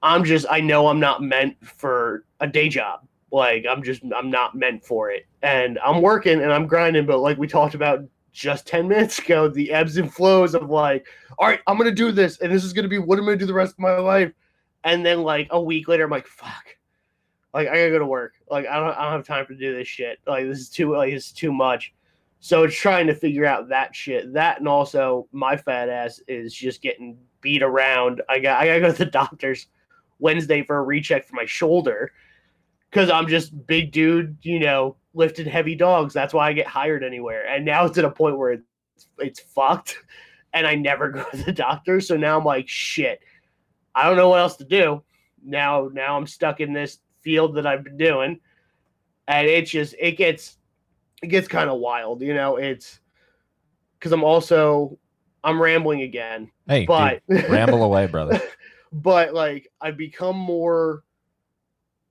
I'm 0.01 0.24
just, 0.24 0.45
I 0.50 0.62
know 0.62 0.88
I'm 0.88 1.00
not 1.00 1.21
meant 1.21 1.55
for 1.65 2.25
a 2.39 2.48
day 2.48 2.69
job. 2.69 3.01
Like, 3.31 3.65
I'm 3.69 3.83
just, 3.83 4.01
I'm 4.15 4.29
not 4.29 4.55
meant 4.55 4.83
for 4.83 5.12
it. 5.12 5.25
And 5.41 5.79
I'm 5.79 6.01
working 6.01 6.41
and 6.41 6.51
I'm 6.51 6.65
grinding. 6.65 7.05
But 7.05 7.19
like 7.19 7.38
we 7.38 7.48
talked 7.48 7.75
about 7.75 8.03
just 8.31 8.65
10 8.67 8.88
minutes 8.88 9.19
ago, 9.19 9.50
the 9.50 9.71
ebbs 9.71 9.98
and 9.98 10.12
flows 10.12 10.55
of 10.55 10.69
like, 10.69 11.05
all 11.38 11.48
right, 11.48 11.60
I'm 11.67 11.77
going 11.77 11.89
to 11.89 11.95
do 11.95 12.12
this. 12.12 12.39
And 12.39 12.51
this 12.51 12.63
is 12.63 12.74
going 12.74 12.83
to 12.83 12.89
be 12.89 13.00
what 13.00 13.19
I'm 13.19 13.25
going 13.25 13.38
to 13.38 13.43
do 13.43 13.48
the 13.48 13.53
rest 13.53 13.74
of 13.74 13.79
my 13.79 13.98
life. 13.98 14.31
And 14.83 15.05
then 15.05 15.24
like 15.24 15.48
a 15.51 15.62
week 15.62 15.88
later, 15.88 16.05
I'm 16.05 16.10
like, 16.10 16.27
fuck 16.27 16.75
like 17.53 17.67
I 17.67 17.75
gotta 17.75 17.91
go 17.91 18.00
to 18.00 18.05
work. 18.05 18.34
Like 18.50 18.65
I 18.67 18.79
don't, 18.79 18.98
I 18.98 19.03
don't 19.03 19.13
have 19.13 19.27
time 19.27 19.46
to 19.48 19.55
do 19.55 19.75
this 19.75 19.88
shit. 19.88 20.20
Like 20.25 20.46
this 20.46 20.60
is 20.60 20.70
too, 20.70 20.96
like 20.96 21.12
it's 21.12 21.31
too 21.31 21.51
much. 21.51 21.93
So 22.39 22.63
it's 22.63 22.75
trying 22.75 23.08
to 23.08 23.15
figure 23.15 23.46
out 23.46 23.70
that 23.70 23.96
shit. 23.96 24.34
That 24.34 24.60
and 24.60 24.67
also 24.67 25.27
my 25.31 25.58
fat 25.58 25.89
ass 25.89 26.20
is 26.27 26.53
just 26.53 26.81
getting 26.81 27.17
beat 27.41 27.62
around. 27.62 28.22
I 28.29 28.39
got, 28.39 28.62
I 28.62 28.65
gotta 28.67 28.79
go 28.79 28.91
to 28.91 28.98
the 28.98 29.05
doctors 29.12 29.67
Wednesday 30.20 30.63
for 30.63 30.77
a 30.77 30.84
recheck 30.84 31.25
for 31.25 31.36
my 31.36 31.46
shoulder 31.46 32.12
because 32.89 33.10
I'm 33.10 33.27
just 33.27 33.67
big 33.67 33.91
dude, 33.91 34.38
you 34.41 34.60
know, 34.60 34.96
lifting 35.13 35.46
heavy 35.46 35.75
dogs. 35.75 36.13
That's 36.13 36.34
why 36.34 36.48
I 36.48 36.53
get 36.53 36.67
hired 36.67 37.03
anywhere. 37.03 37.46
And 37.48 37.65
now 37.65 37.86
it's 37.86 37.98
at 37.98 38.05
a 38.05 38.12
point 38.12 38.38
where 38.38 38.53
it's, 38.53 39.08
it's 39.20 39.39
fucked 39.39 39.98
and 40.53 40.65
I 40.65 40.75
never 40.75 41.10
go 41.12 41.24
to 41.31 41.38
the 41.38 41.51
doctor. 41.51 42.00
So 42.01 42.17
now 42.17 42.38
I'm 42.38 42.46
like, 42.46 42.67
shit, 42.67 43.20
I 43.93 44.08
don't 44.08 44.17
know 44.17 44.29
what 44.29 44.39
else 44.39 44.55
to 44.58 44.65
do. 44.65 45.03
Now, 45.43 45.89
now 45.91 46.17
I'm 46.17 46.27
stuck 46.27 46.60
in 46.60 46.74
this 46.74 47.00
field 47.21 47.55
that 47.55 47.65
I've 47.65 47.83
been 47.83 47.97
doing. 47.97 48.39
And 49.27 49.47
it's 49.47 49.71
just, 49.71 49.95
it 49.99 50.17
gets, 50.17 50.57
it 51.23 51.27
gets 51.27 51.47
kind 51.47 51.69
of 51.69 51.79
wild, 51.79 52.21
you 52.21 52.33
know, 52.33 52.57
it's 52.57 52.99
because 53.97 54.11
I'm 54.11 54.23
also, 54.23 54.97
I'm 55.43 55.61
rambling 55.61 56.01
again, 56.01 56.51
Hey, 56.67 56.85
but 56.85 57.21
dude, 57.29 57.43
ramble 57.49 57.83
away, 57.83 58.07
brother. 58.07 58.41
but 58.91 59.33
like 59.33 59.71
I've 59.79 59.97
become 59.97 60.37
more 60.37 61.03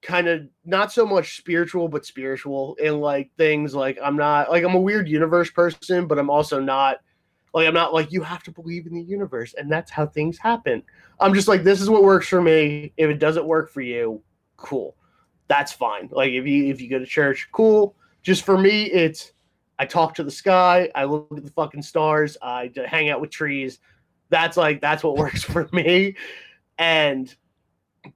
kind 0.02 0.28
of 0.28 0.48
not 0.64 0.90
so 0.90 1.04
much 1.04 1.36
spiritual 1.36 1.86
but 1.86 2.06
spiritual 2.06 2.74
in 2.76 3.00
like 3.00 3.30
things 3.36 3.74
like 3.74 3.98
I'm 4.02 4.16
not 4.16 4.50
like 4.50 4.64
I'm 4.64 4.74
a 4.74 4.80
weird 4.80 5.08
universe 5.08 5.50
person 5.50 6.06
but 6.06 6.18
I'm 6.18 6.30
also 6.30 6.58
not 6.58 6.98
like 7.52 7.68
I'm 7.68 7.74
not 7.74 7.92
like 7.92 8.10
you 8.10 8.22
have 8.22 8.42
to 8.44 8.50
believe 8.50 8.86
in 8.86 8.94
the 8.94 9.02
universe 9.02 9.54
and 9.58 9.70
that's 9.70 9.90
how 9.90 10.06
things 10.06 10.38
happen. 10.38 10.82
I'm 11.18 11.34
just 11.34 11.48
like 11.48 11.64
this 11.64 11.82
is 11.82 11.90
what 11.90 12.02
works 12.02 12.28
for 12.28 12.40
me. 12.40 12.92
If 12.96 13.10
it 13.10 13.18
doesn't 13.18 13.44
work 13.44 13.70
for 13.70 13.82
you, 13.82 14.22
cool. 14.56 14.96
That's 15.50 15.72
fine. 15.72 16.08
Like 16.12 16.30
if 16.30 16.46
you 16.46 16.66
if 16.66 16.80
you 16.80 16.88
go 16.88 17.00
to 17.00 17.04
church, 17.04 17.48
cool. 17.50 17.96
Just 18.22 18.44
for 18.44 18.56
me 18.56 18.84
it's 18.84 19.32
I 19.80 19.84
talk 19.84 20.14
to 20.14 20.22
the 20.22 20.30
sky, 20.30 20.88
I 20.94 21.02
look 21.02 21.26
at 21.36 21.44
the 21.44 21.50
fucking 21.50 21.82
stars, 21.82 22.36
I 22.40 22.70
hang 22.86 23.10
out 23.10 23.20
with 23.20 23.30
trees. 23.30 23.80
That's 24.28 24.56
like 24.56 24.80
that's 24.80 25.02
what 25.02 25.16
works 25.18 25.42
for 25.42 25.68
me. 25.72 26.14
And 26.78 27.34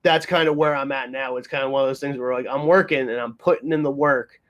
that's 0.02 0.26
kind 0.26 0.48
of 0.48 0.54
where 0.54 0.76
I'm 0.76 0.92
at 0.92 1.10
now. 1.10 1.36
It's 1.36 1.48
kind 1.48 1.64
of 1.64 1.72
one 1.72 1.82
of 1.82 1.88
those 1.88 1.98
things 1.98 2.16
where 2.16 2.32
like 2.32 2.46
I'm 2.48 2.68
working 2.68 3.00
and 3.00 3.18
I'm 3.18 3.34
putting 3.34 3.72
in 3.72 3.82
the 3.82 3.90
work, 3.90 4.40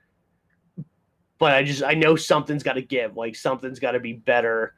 but 1.39 1.53
I 1.53 1.63
just 1.63 1.81
I 1.81 1.95
know 1.95 2.15
something's 2.15 2.61
got 2.61 2.73
to 2.73 2.83
give. 2.83 3.17
Like 3.17 3.35
something's 3.35 3.79
got 3.79 3.93
to 3.93 3.99
be 3.99 4.13
better 4.13 4.75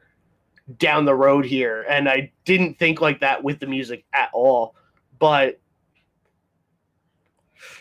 down 0.78 1.04
the 1.04 1.14
road 1.14 1.46
here. 1.46 1.86
And 1.90 2.08
I 2.08 2.32
didn't 2.46 2.80
think 2.80 3.02
like 3.02 3.20
that 3.20 3.44
with 3.44 3.60
the 3.60 3.68
music 3.68 4.06
at 4.14 4.30
all. 4.32 4.76
But 5.20 5.60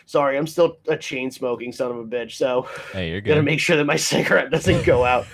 sorry, 0.05 0.37
I'm 0.37 0.47
still 0.47 0.77
a 0.87 0.97
chain 0.97 1.31
smoking 1.31 1.71
son 1.71 1.91
of 1.91 1.97
a 1.97 2.03
bitch. 2.05 2.33
So 2.33 2.67
Hey, 2.91 3.11
you're 3.11 3.21
gotta 3.21 3.43
make 3.43 3.59
sure 3.59 3.77
that 3.77 3.85
my 3.85 3.95
cigarette 4.11 4.51
doesn't 4.51 4.85
go 4.85 5.05
out. 5.05 5.25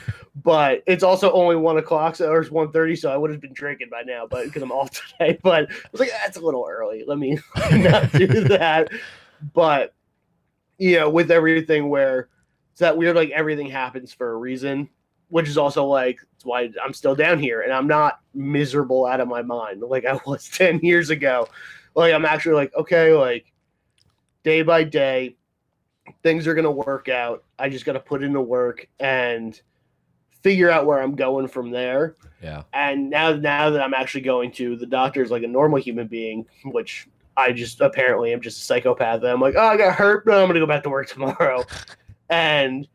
but 0.43 0.81
it's 0.88 1.03
also 1.03 1.31
only 1.31 1.55
one 1.55 1.77
o'clock, 1.77 2.15
so 2.15 2.33
it's 2.36 2.50
one 2.50 2.72
thirty, 2.72 2.95
so 2.95 3.12
I 3.12 3.17
would 3.17 3.29
have 3.31 3.41
been 3.41 3.53
drinking 3.53 3.89
by 3.91 4.01
now, 4.03 4.25
but 4.29 4.45
because 4.45 4.62
I'm 4.63 4.72
off 4.72 4.89
today. 5.19 5.38
But 5.43 5.72
I 5.72 5.75
was 5.91 6.01
like, 6.01 6.10
ah, 6.13 6.19
that's 6.25 6.38
a 6.38 6.41
little 6.41 6.65
early. 6.69 7.03
Let 7.05 7.17
me 7.19 7.38
not 7.72 8.12
do 8.12 8.27
that. 8.45 8.89
But 9.53 9.93
you 10.77 10.98
know, 10.98 11.10
with 11.10 11.29
everything 11.31 11.89
where 11.89 12.29
it's 12.72 12.79
that 12.79 12.98
weird, 12.98 13.15
like 13.15 13.29
everything 13.29 13.69
happens 13.69 14.12
for 14.12 14.31
a 14.31 14.36
reason, 14.38 14.89
which 15.29 15.48
is 15.48 15.57
also 15.57 15.86
like 15.86 16.19
it's 16.36 16.45
why 16.45 16.69
I'm 16.83 16.93
still 16.93 17.13
down 17.15 17.38
here 17.38 17.62
and 17.62 17.72
I'm 17.72 17.86
not 17.88 18.19
miserable 18.33 19.05
out 19.05 19.19
of 19.22 19.27
my 19.27 19.43
mind 19.43 19.81
like 19.81 20.05
I 20.05 20.19
was 20.25 20.50
ten 20.50 20.79
years 20.79 21.12
ago. 21.12 21.48
Like 21.95 22.12
I'm 22.12 22.25
actually 22.25 22.55
like, 22.55 22.74
okay, 22.75 23.13
like 23.13 23.52
day 24.44 24.62
by 24.62 24.84
day, 24.84 25.36
things 26.22 26.48
are 26.48 26.54
gonna 26.54 26.72
work 26.72 27.10
out. 27.10 27.44
I 27.58 27.70
just 27.70 27.86
gotta 27.86 28.00
put 28.00 28.24
in 28.24 28.34
the 28.34 28.42
work 28.42 28.88
and 29.00 29.60
figure 30.42 30.70
out 30.70 30.86
where 30.86 31.02
I'm 31.02 31.16
going 31.16 31.48
from 31.48 31.72
there. 31.72 32.16
Yeah. 32.42 32.64
And 32.74 33.10
now 33.10 33.34
now 33.34 33.70
that 33.70 33.82
I'm 33.82 33.94
actually 33.94 34.22
going 34.22 34.51
to 34.53 34.75
the 34.75 34.86
doctor's 34.86 35.32
like 35.32 35.44
a 35.44 35.48
normal 35.48 35.79
human 35.79 36.08
being, 36.08 36.46
which 36.66 37.08
I 37.36 37.51
just 37.51 37.82
apparently 37.82 38.34
am 38.34 38.42
just 38.42 38.60
a 38.60 38.64
psychopath. 38.64 39.22
And 39.22 39.29
I'm 39.29 39.42
like, 39.42 39.56
oh, 39.58 39.66
I 39.66 39.77
got 39.77 39.96
hurt, 39.96 40.25
but 40.25 40.40
I'm 40.40 40.48
gonna 40.48 40.60
go 40.60 40.68
back 40.68 40.84
to 40.84 40.90
work 40.90 41.08
tomorrow. 41.10 41.64
and 42.29 42.88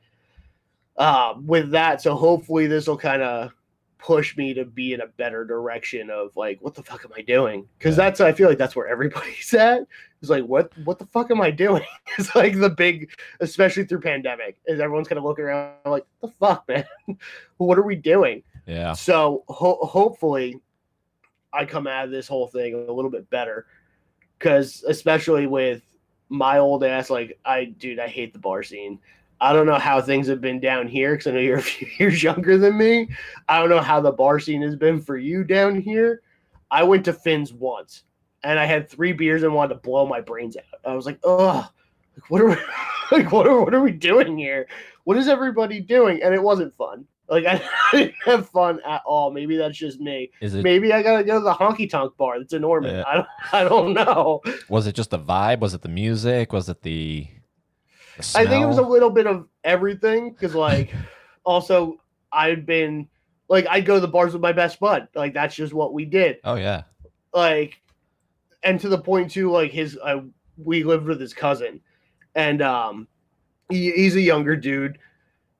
uh, 0.96 1.34
with 1.44 1.70
that, 1.70 2.02
so 2.02 2.14
hopefully 2.14 2.66
this 2.66 2.86
will 2.86 2.98
kind 2.98 3.22
of 3.22 3.52
push 3.98 4.36
me 4.36 4.54
to 4.54 4.64
be 4.64 4.92
in 4.94 5.00
a 5.00 5.06
better 5.06 5.44
direction 5.44 6.08
of 6.10 6.36
like, 6.36 6.58
what 6.60 6.74
the 6.74 6.82
fuck 6.82 7.04
am 7.04 7.10
I 7.16 7.22
doing? 7.22 7.66
Because 7.78 7.96
Yeah. 7.96 8.04
that's 8.04 8.20
I 8.20 8.32
feel 8.32 8.48
like 8.48 8.58
that's 8.58 8.76
where 8.76 8.86
everybody's 8.88 9.52
at. 9.54 9.82
It's 10.20 10.30
like, 10.30 10.44
what 10.44 10.70
what 10.84 10.98
the 10.98 11.06
fuck 11.06 11.30
am 11.30 11.40
I 11.40 11.50
doing? 11.50 11.82
it's 12.18 12.34
like 12.34 12.58
the 12.58 12.70
big, 12.70 13.10
especially 13.40 13.84
through 13.84 14.00
pandemic, 14.00 14.58
is 14.66 14.80
everyone's 14.80 15.08
kind 15.08 15.18
of 15.18 15.24
looking 15.24 15.44
around 15.44 15.74
like, 15.84 16.06
the 16.20 16.28
fuck, 16.28 16.66
man, 16.68 16.84
what 17.58 17.78
are 17.78 17.82
we 17.82 17.96
doing? 17.96 18.42
Yeah. 18.66 18.92
So 18.92 19.44
ho- 19.48 19.84
hopefully, 19.84 20.60
I 21.52 21.64
come 21.64 21.86
out 21.86 22.04
of 22.04 22.10
this 22.10 22.28
whole 22.28 22.46
thing 22.48 22.74
a 22.74 22.92
little 22.92 23.10
bit 23.10 23.28
better, 23.30 23.66
because 24.38 24.84
especially 24.86 25.46
with 25.46 25.82
my 26.28 26.58
old 26.58 26.84
ass, 26.84 27.10
like 27.10 27.38
I, 27.44 27.64
dude, 27.66 27.98
I 27.98 28.08
hate 28.08 28.32
the 28.32 28.38
bar 28.38 28.62
scene. 28.62 28.98
I 29.40 29.52
don't 29.52 29.66
know 29.66 29.78
how 29.78 30.00
things 30.00 30.26
have 30.28 30.40
been 30.40 30.60
down 30.60 30.88
here 30.88 31.12
because 31.12 31.28
I 31.28 31.30
know 31.32 31.40
you're 31.40 31.58
a 31.58 31.62
few 31.76 31.88
years 31.98 32.22
younger 32.22 32.58
than 32.58 32.76
me. 32.76 33.08
I 33.48 33.60
don't 33.60 33.70
know 33.70 33.80
how 33.80 34.00
the 34.00 34.12
bar 34.12 34.40
scene 34.40 34.62
has 34.62 34.76
been 34.76 35.00
for 35.00 35.16
you 35.16 35.44
down 35.44 35.80
here. 35.80 36.22
I 36.70 36.82
went 36.82 37.04
to 37.06 37.12
Finn's 37.12 37.52
once, 37.52 38.04
and 38.42 38.58
I 38.58 38.64
had 38.66 38.88
three 38.88 39.12
beers 39.12 39.42
and 39.42 39.54
wanted 39.54 39.74
to 39.74 39.80
blow 39.80 40.06
my 40.06 40.20
brains 40.20 40.56
out. 40.56 40.64
I 40.84 40.94
was 40.94 41.06
like, 41.06 41.18
ugh, 41.24 41.66
like 42.16 42.30
what 42.30 42.40
are 42.40 42.48
we, 42.48 42.56
like 43.16 43.32
what 43.32 43.46
are 43.46 43.62
what 43.62 43.74
are 43.74 43.80
we 43.80 43.92
doing 43.92 44.36
here? 44.36 44.66
What 45.04 45.16
is 45.16 45.28
everybody 45.28 45.80
doing? 45.80 46.22
And 46.22 46.34
it 46.34 46.42
wasn't 46.42 46.76
fun. 46.76 47.06
Like 47.28 47.46
I 47.46 47.62
didn't 47.92 48.14
have 48.24 48.48
fun 48.48 48.80
at 48.86 49.02
all. 49.06 49.30
Maybe 49.30 49.56
that's 49.56 49.78
just 49.78 50.00
me. 50.00 50.30
Is 50.40 50.54
it 50.54 50.62
Maybe 50.62 50.92
I 50.92 51.02
gotta 51.02 51.24
go 51.24 51.38
to 51.38 51.44
the 51.44 51.54
honky 51.54 51.88
tonk 51.88 52.16
bar 52.16 52.38
that's 52.38 52.52
in 52.52 52.62
Norman. 52.62 52.96
Yeah. 52.96 53.04
I 53.06 53.14
don't 53.14 53.26
I 53.52 53.64
don't 53.64 53.94
know. 53.94 54.42
was 54.68 54.86
it 54.86 54.94
just 54.94 55.10
the 55.10 55.18
vibe? 55.18 55.60
Was 55.60 55.74
it 55.74 55.82
the 55.82 55.88
music? 55.88 56.52
Was 56.52 56.68
it 56.68 56.82
the 56.82 57.28
I 58.34 58.46
think 58.46 58.62
it 58.62 58.66
was 58.66 58.78
a 58.78 58.82
little 58.82 59.10
bit 59.10 59.26
of 59.26 59.46
everything 59.64 60.30
because 60.30 60.54
like 60.54 60.94
also 61.44 61.98
I'd 62.32 62.66
been 62.66 63.08
like 63.48 63.66
I'd 63.68 63.86
go 63.86 63.94
to 63.94 64.00
the 64.00 64.08
bars 64.08 64.32
with 64.32 64.42
my 64.42 64.52
best 64.52 64.80
bud. 64.80 65.08
Like 65.14 65.34
that's 65.34 65.54
just 65.54 65.72
what 65.72 65.92
we 65.92 66.04
did. 66.04 66.38
Oh 66.44 66.54
yeah. 66.54 66.82
Like 67.32 67.80
and 68.62 68.80
to 68.80 68.88
the 68.88 68.98
point 68.98 69.30
too, 69.30 69.50
like 69.50 69.72
his 69.72 69.98
uh, 70.02 70.20
we 70.56 70.84
lived 70.84 71.06
with 71.06 71.20
his 71.20 71.34
cousin 71.34 71.80
and 72.34 72.62
um 72.62 73.08
he, 73.70 73.92
he's 73.92 74.16
a 74.16 74.20
younger 74.20 74.56
dude. 74.56 74.98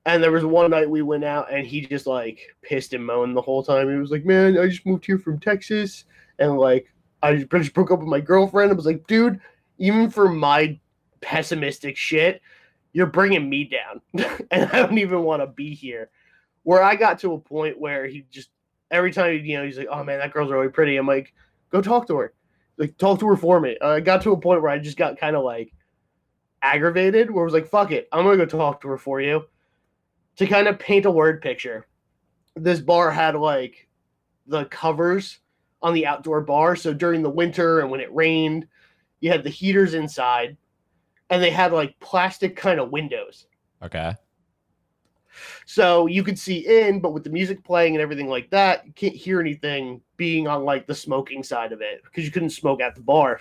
And 0.05 0.23
there 0.23 0.31
was 0.31 0.45
one 0.45 0.71
night 0.71 0.89
we 0.89 1.01
went 1.01 1.23
out 1.23 1.51
and 1.51 1.67
he 1.67 1.81
just 1.81 2.07
like 2.07 2.39
pissed 2.61 2.93
and 2.93 3.05
moaned 3.05 3.37
the 3.37 3.41
whole 3.41 3.63
time. 3.63 3.89
He 3.89 3.97
was 3.97 4.11
like, 4.11 4.25
Man, 4.25 4.57
I 4.57 4.67
just 4.67 4.85
moved 4.85 5.05
here 5.05 5.19
from 5.19 5.39
Texas 5.39 6.05
and 6.39 6.57
like 6.57 6.91
I 7.21 7.35
just 7.35 7.51
just 7.51 7.73
broke 7.73 7.91
up 7.91 7.99
with 7.99 8.07
my 8.07 8.21
girlfriend. 8.21 8.71
I 8.71 8.75
was 8.75 8.85
like, 8.85 9.05
dude, 9.07 9.39
even 9.77 10.09
for 10.09 10.29
my 10.29 10.79
pessimistic 11.21 11.97
shit, 11.97 12.41
you're 12.93 13.07
bringing 13.07 13.49
me 13.49 13.63
down. 13.65 14.01
and 14.51 14.69
I 14.71 14.79
don't 14.79 14.97
even 14.97 15.23
want 15.23 15.41
to 15.41 15.47
be 15.47 15.73
here. 15.73 16.09
Where 16.63 16.83
I 16.83 16.95
got 16.95 17.19
to 17.19 17.33
a 17.33 17.39
point 17.39 17.79
where 17.79 18.05
he 18.05 18.25
just, 18.31 18.49
every 18.91 19.11
time, 19.11 19.45
you 19.45 19.57
know, 19.57 19.65
he's 19.65 19.77
like, 19.77 19.87
oh 19.89 20.03
man, 20.03 20.19
that 20.19 20.33
girl's 20.33 20.51
really 20.51 20.69
pretty. 20.69 20.97
I'm 20.97 21.07
like, 21.07 21.33
go 21.69 21.81
talk 21.81 22.07
to 22.07 22.17
her. 22.17 22.33
Like, 22.77 22.97
talk 22.97 23.19
to 23.19 23.27
her 23.27 23.37
for 23.37 23.59
me. 23.59 23.77
I 23.81 23.99
got 23.99 24.21
to 24.23 24.31
a 24.31 24.39
point 24.39 24.61
where 24.61 24.71
I 24.71 24.79
just 24.79 24.97
got 24.97 25.19
kind 25.19 25.35
of 25.35 25.43
like 25.43 25.73
aggravated, 26.61 27.31
where 27.31 27.43
I 27.43 27.45
was 27.45 27.53
like, 27.53 27.67
fuck 27.67 27.91
it. 27.91 28.07
I'm 28.11 28.23
going 28.23 28.37
to 28.37 28.45
go 28.45 28.57
talk 28.57 28.81
to 28.81 28.87
her 28.89 28.97
for 28.97 29.21
you. 29.21 29.45
To 30.37 30.47
kind 30.47 30.67
of 30.67 30.79
paint 30.79 31.05
a 31.05 31.11
word 31.11 31.41
picture, 31.41 31.85
this 32.55 32.79
bar 32.79 33.11
had 33.11 33.35
like 33.35 33.87
the 34.47 34.65
covers 34.65 35.39
on 35.81 35.93
the 35.93 36.05
outdoor 36.05 36.41
bar. 36.41 36.75
So 36.75 36.93
during 36.93 37.21
the 37.21 37.29
winter 37.29 37.79
and 37.79 37.91
when 37.91 37.99
it 37.99 38.13
rained, 38.13 38.67
you 39.19 39.31
had 39.31 39.43
the 39.43 39.49
heaters 39.49 39.93
inside 39.93 40.57
and 41.29 41.41
they 41.41 41.49
had 41.49 41.71
like 41.71 41.99
plastic 41.99 42.55
kind 42.55 42.79
of 42.79 42.91
windows. 42.91 43.47
Okay. 43.83 44.15
So 45.65 46.07
you 46.07 46.23
could 46.23 46.37
see 46.37 46.65
in, 46.67 46.99
but 46.99 47.13
with 47.13 47.23
the 47.23 47.29
music 47.29 47.63
playing 47.63 47.95
and 47.95 48.01
everything 48.01 48.27
like 48.27 48.49
that, 48.49 48.85
you 48.85 48.93
can't 48.93 49.15
hear 49.15 49.39
anything 49.39 50.01
being 50.17 50.47
on 50.47 50.65
like 50.65 50.87
the 50.87 50.95
smoking 50.95 51.43
side 51.43 51.71
of 51.71 51.81
it 51.81 52.01
because 52.03 52.25
you 52.25 52.31
couldn't 52.31 52.49
smoke 52.49 52.81
at 52.81 52.95
the 52.95 53.01
bar. 53.01 53.39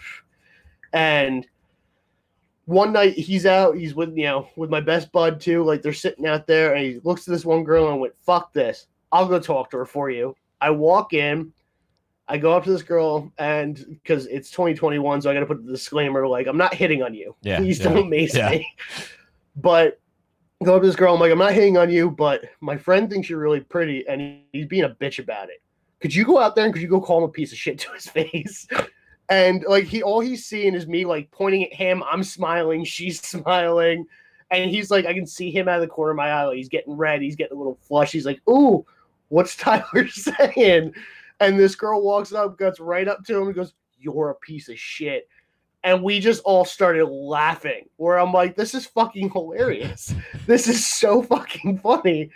And 0.92 1.46
one 2.66 2.92
night 2.92 3.14
he's 3.14 3.46
out, 3.46 3.77
he's 3.77 3.94
with 3.94 4.16
you 4.16 4.24
know, 4.24 4.48
with 4.57 4.70
my 4.70 4.81
best 4.81 5.11
bud 5.11 5.40
too. 5.40 5.64
Like 5.64 5.83
they're 5.83 5.92
sitting 5.92 6.27
out 6.27 6.46
there 6.46 6.74
and 6.74 6.85
he 6.85 7.01
looks 7.03 7.24
to 7.24 7.31
this 7.31 7.44
one 7.44 7.64
girl 7.64 7.88
and 7.90 8.01
went, 8.01 8.14
Fuck 8.20 8.53
this. 8.53 8.87
I'll 9.11 9.27
go 9.27 9.40
talk 9.40 9.70
to 9.70 9.79
her 9.79 9.87
for 9.87 10.11
you. 10.11 10.37
I 10.61 10.70
walk 10.70 11.14
in, 11.14 11.53
I 12.29 12.37
go 12.37 12.53
up 12.53 12.64
to 12.64 12.71
this 12.71 12.83
girl, 12.83 13.33
and 13.38 13.77
because 13.88 14.27
it's 14.27 14.51
2021, 14.51 15.23
so 15.23 15.31
I 15.31 15.35
got 15.35 15.41
to 15.41 15.47
put 15.47 15.64
the 15.64 15.73
disclaimer 15.73 16.27
like, 16.29 16.47
I'm 16.47 16.59
not 16.59 16.75
hitting 16.75 17.03
on 17.03 17.14
you. 17.14 17.35
Yeah, 17.41 17.59
Please 17.59 17.79
yeah, 17.79 17.88
don't 17.88 18.11
mace 18.11 18.35
yeah. 18.35 18.51
me. 18.51 18.69
But 19.61 19.99
go 20.62 20.77
up 20.77 20.83
to 20.83 20.87
this 20.87 20.95
girl, 20.95 21.14
I'm 21.14 21.21
like, 21.21 21.33
I'm 21.33 21.38
not 21.38 21.53
hitting 21.53 21.77
on 21.77 21.91
you, 21.91 22.12
but 22.12 22.45
my 22.61 22.77
friend 22.77 23.11
thinks 23.11 23.29
you're 23.29 23.41
really 23.41 23.59
pretty, 23.59 24.07
and 24.07 24.41
he's 24.53 24.67
being 24.67 24.85
a 24.85 24.91
bitch 24.91 25.19
about 25.19 25.49
it. 25.49 25.61
Could 26.01 26.14
you 26.14 26.25
go 26.25 26.38
out 26.38 26.55
there 26.55 26.64
and 26.64 26.73
could 26.73 26.83
you 26.83 26.87
go 26.87 27.01
call 27.01 27.19
him 27.19 27.25
a 27.25 27.29
piece 27.29 27.51
of 27.51 27.59
shit 27.59 27.79
to 27.81 27.93
his 27.93 28.07
face? 28.09 28.69
And 29.31 29.64
like 29.69 29.85
he 29.85 30.03
all 30.03 30.21
he's 30.21 30.47
seeing 30.47 30.75
is 30.75 30.87
me 30.87 31.05
like 31.05 31.31
pointing 31.33 31.64
at 31.64 31.73
him. 31.73 32.03
I'm 32.09 32.23
smiling, 32.23 32.85
she's 32.85 33.21
smiling. 33.27 34.07
And 34.51 34.71
he's 34.71 34.91
like, 34.91 35.05
I 35.05 35.12
can 35.12 35.27
see 35.27 35.51
him 35.51 35.69
out 35.69 35.77
of 35.77 35.83
the 35.83 35.88
corner 35.88 36.12
of 36.12 36.17
my 36.17 36.31
eye. 36.31 36.45
Like, 36.45 36.57
he's 36.57 36.71
getting 36.71 36.97
red. 36.97 37.21
He's 37.21 37.37
getting 37.37 37.57
a 37.57 37.59
little 37.59 37.79
flush. 37.83 38.12
He's 38.12 38.25
like, 38.25 38.41
Ooh, 38.49 38.87
what's 39.29 39.57
Tyler 39.57 40.07
saying? 40.09 40.95
And 41.40 41.59
this 41.59 41.74
girl 41.74 42.03
walks 42.03 42.33
up, 42.33 42.59
gets 42.59 42.81
right 42.81 43.07
up 43.09 43.24
to 43.27 43.37
him, 43.37 43.46
and 43.46 43.55
goes, 43.55 43.74
You're 43.98 44.31
a 44.31 44.35
piece 44.37 44.68
of 44.68 44.79
shit. 44.79 45.29
and 45.85 46.03
we 46.03 46.18
just 46.20 46.42
all 46.44 46.64
started 46.64 47.07
laughing. 47.07 47.88
Where 47.96 48.18
I'm 48.18 48.33
like, 48.33 48.57
this 48.57 48.74
is 48.74 48.87
fucking 48.87 49.31
hilarious. 49.31 50.12
this 50.46 50.66
is 50.68 50.85
so 50.87 51.22
fucking 51.22 51.79
funny. 51.79 52.31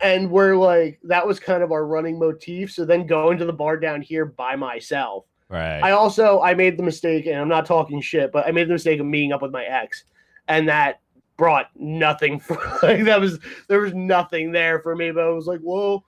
And 0.00 0.30
we're 0.30 0.56
like, 0.56 1.00
that 1.02 1.26
was 1.26 1.40
kind 1.40 1.62
of 1.64 1.72
our 1.72 1.84
running 1.84 2.18
motif. 2.20 2.70
So 2.70 2.84
then 2.84 3.04
going 3.06 3.36
to 3.38 3.44
the 3.44 3.52
bar 3.52 3.76
down 3.76 4.00
here 4.00 4.24
by 4.24 4.54
myself. 4.54 5.24
Right. 5.48 5.80
I 5.80 5.90
also 5.90 6.40
I 6.40 6.54
made 6.54 6.76
the 6.78 6.82
mistake, 6.84 7.26
and 7.26 7.36
I'm 7.36 7.48
not 7.48 7.66
talking 7.66 8.00
shit, 8.00 8.30
but 8.30 8.46
I 8.46 8.52
made 8.52 8.68
the 8.68 8.74
mistake 8.74 9.00
of 9.00 9.06
meeting 9.06 9.32
up 9.32 9.42
with 9.42 9.50
my 9.50 9.64
ex, 9.64 10.04
and 10.46 10.68
that 10.68 11.00
brought 11.36 11.70
nothing 11.74 12.38
for 12.46 12.56
like 12.82 13.04
that 13.04 13.18
was 13.20 13.38
there 13.66 13.80
was 13.80 13.94
nothing 13.94 14.52
there 14.52 14.78
for 14.80 14.94
me. 14.94 15.10
But 15.10 15.24
I 15.24 15.30
was 15.30 15.46
like, 15.46 15.60
well, 15.62 16.04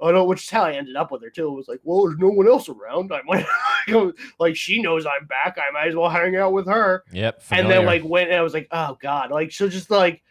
I 0.00 0.12
don't, 0.12 0.28
which 0.28 0.44
is 0.44 0.50
how 0.50 0.64
I 0.64 0.72
ended 0.72 0.96
up 0.96 1.10
with 1.10 1.22
her 1.22 1.30
too. 1.30 1.48
It 1.48 1.56
was 1.56 1.68
like, 1.68 1.80
well, 1.82 2.06
there's 2.06 2.18
no 2.18 2.28
one 2.28 2.46
else 2.46 2.68
around. 2.68 3.12
I 3.12 3.22
might 3.22 3.46
go 3.86 4.12
like 4.38 4.56
she 4.56 4.82
knows 4.82 5.06
I'm 5.06 5.26
back. 5.26 5.56
I 5.58 5.70
might 5.72 5.88
as 5.88 5.96
well 5.96 6.10
hang 6.10 6.36
out 6.36 6.52
with 6.52 6.66
her. 6.66 7.04
yep. 7.12 7.42
And 7.50 7.70
then 7.70 7.86
like 7.86 8.04
went 8.04 8.30
and 8.30 8.38
I 8.38 8.42
was 8.42 8.54
like, 8.54 8.68
oh 8.70 8.98
god, 9.00 9.30
like 9.30 9.52
so 9.52 9.68
just 9.68 9.90
like 9.90 10.22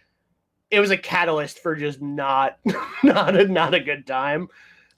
it 0.69 0.79
was 0.79 0.91
a 0.91 0.97
catalyst 0.97 1.59
for 1.59 1.75
just 1.75 2.01
not 2.01 2.59
not 3.03 3.35
a 3.35 3.47
not 3.47 3.73
a 3.73 3.79
good 3.79 4.05
time. 4.05 4.49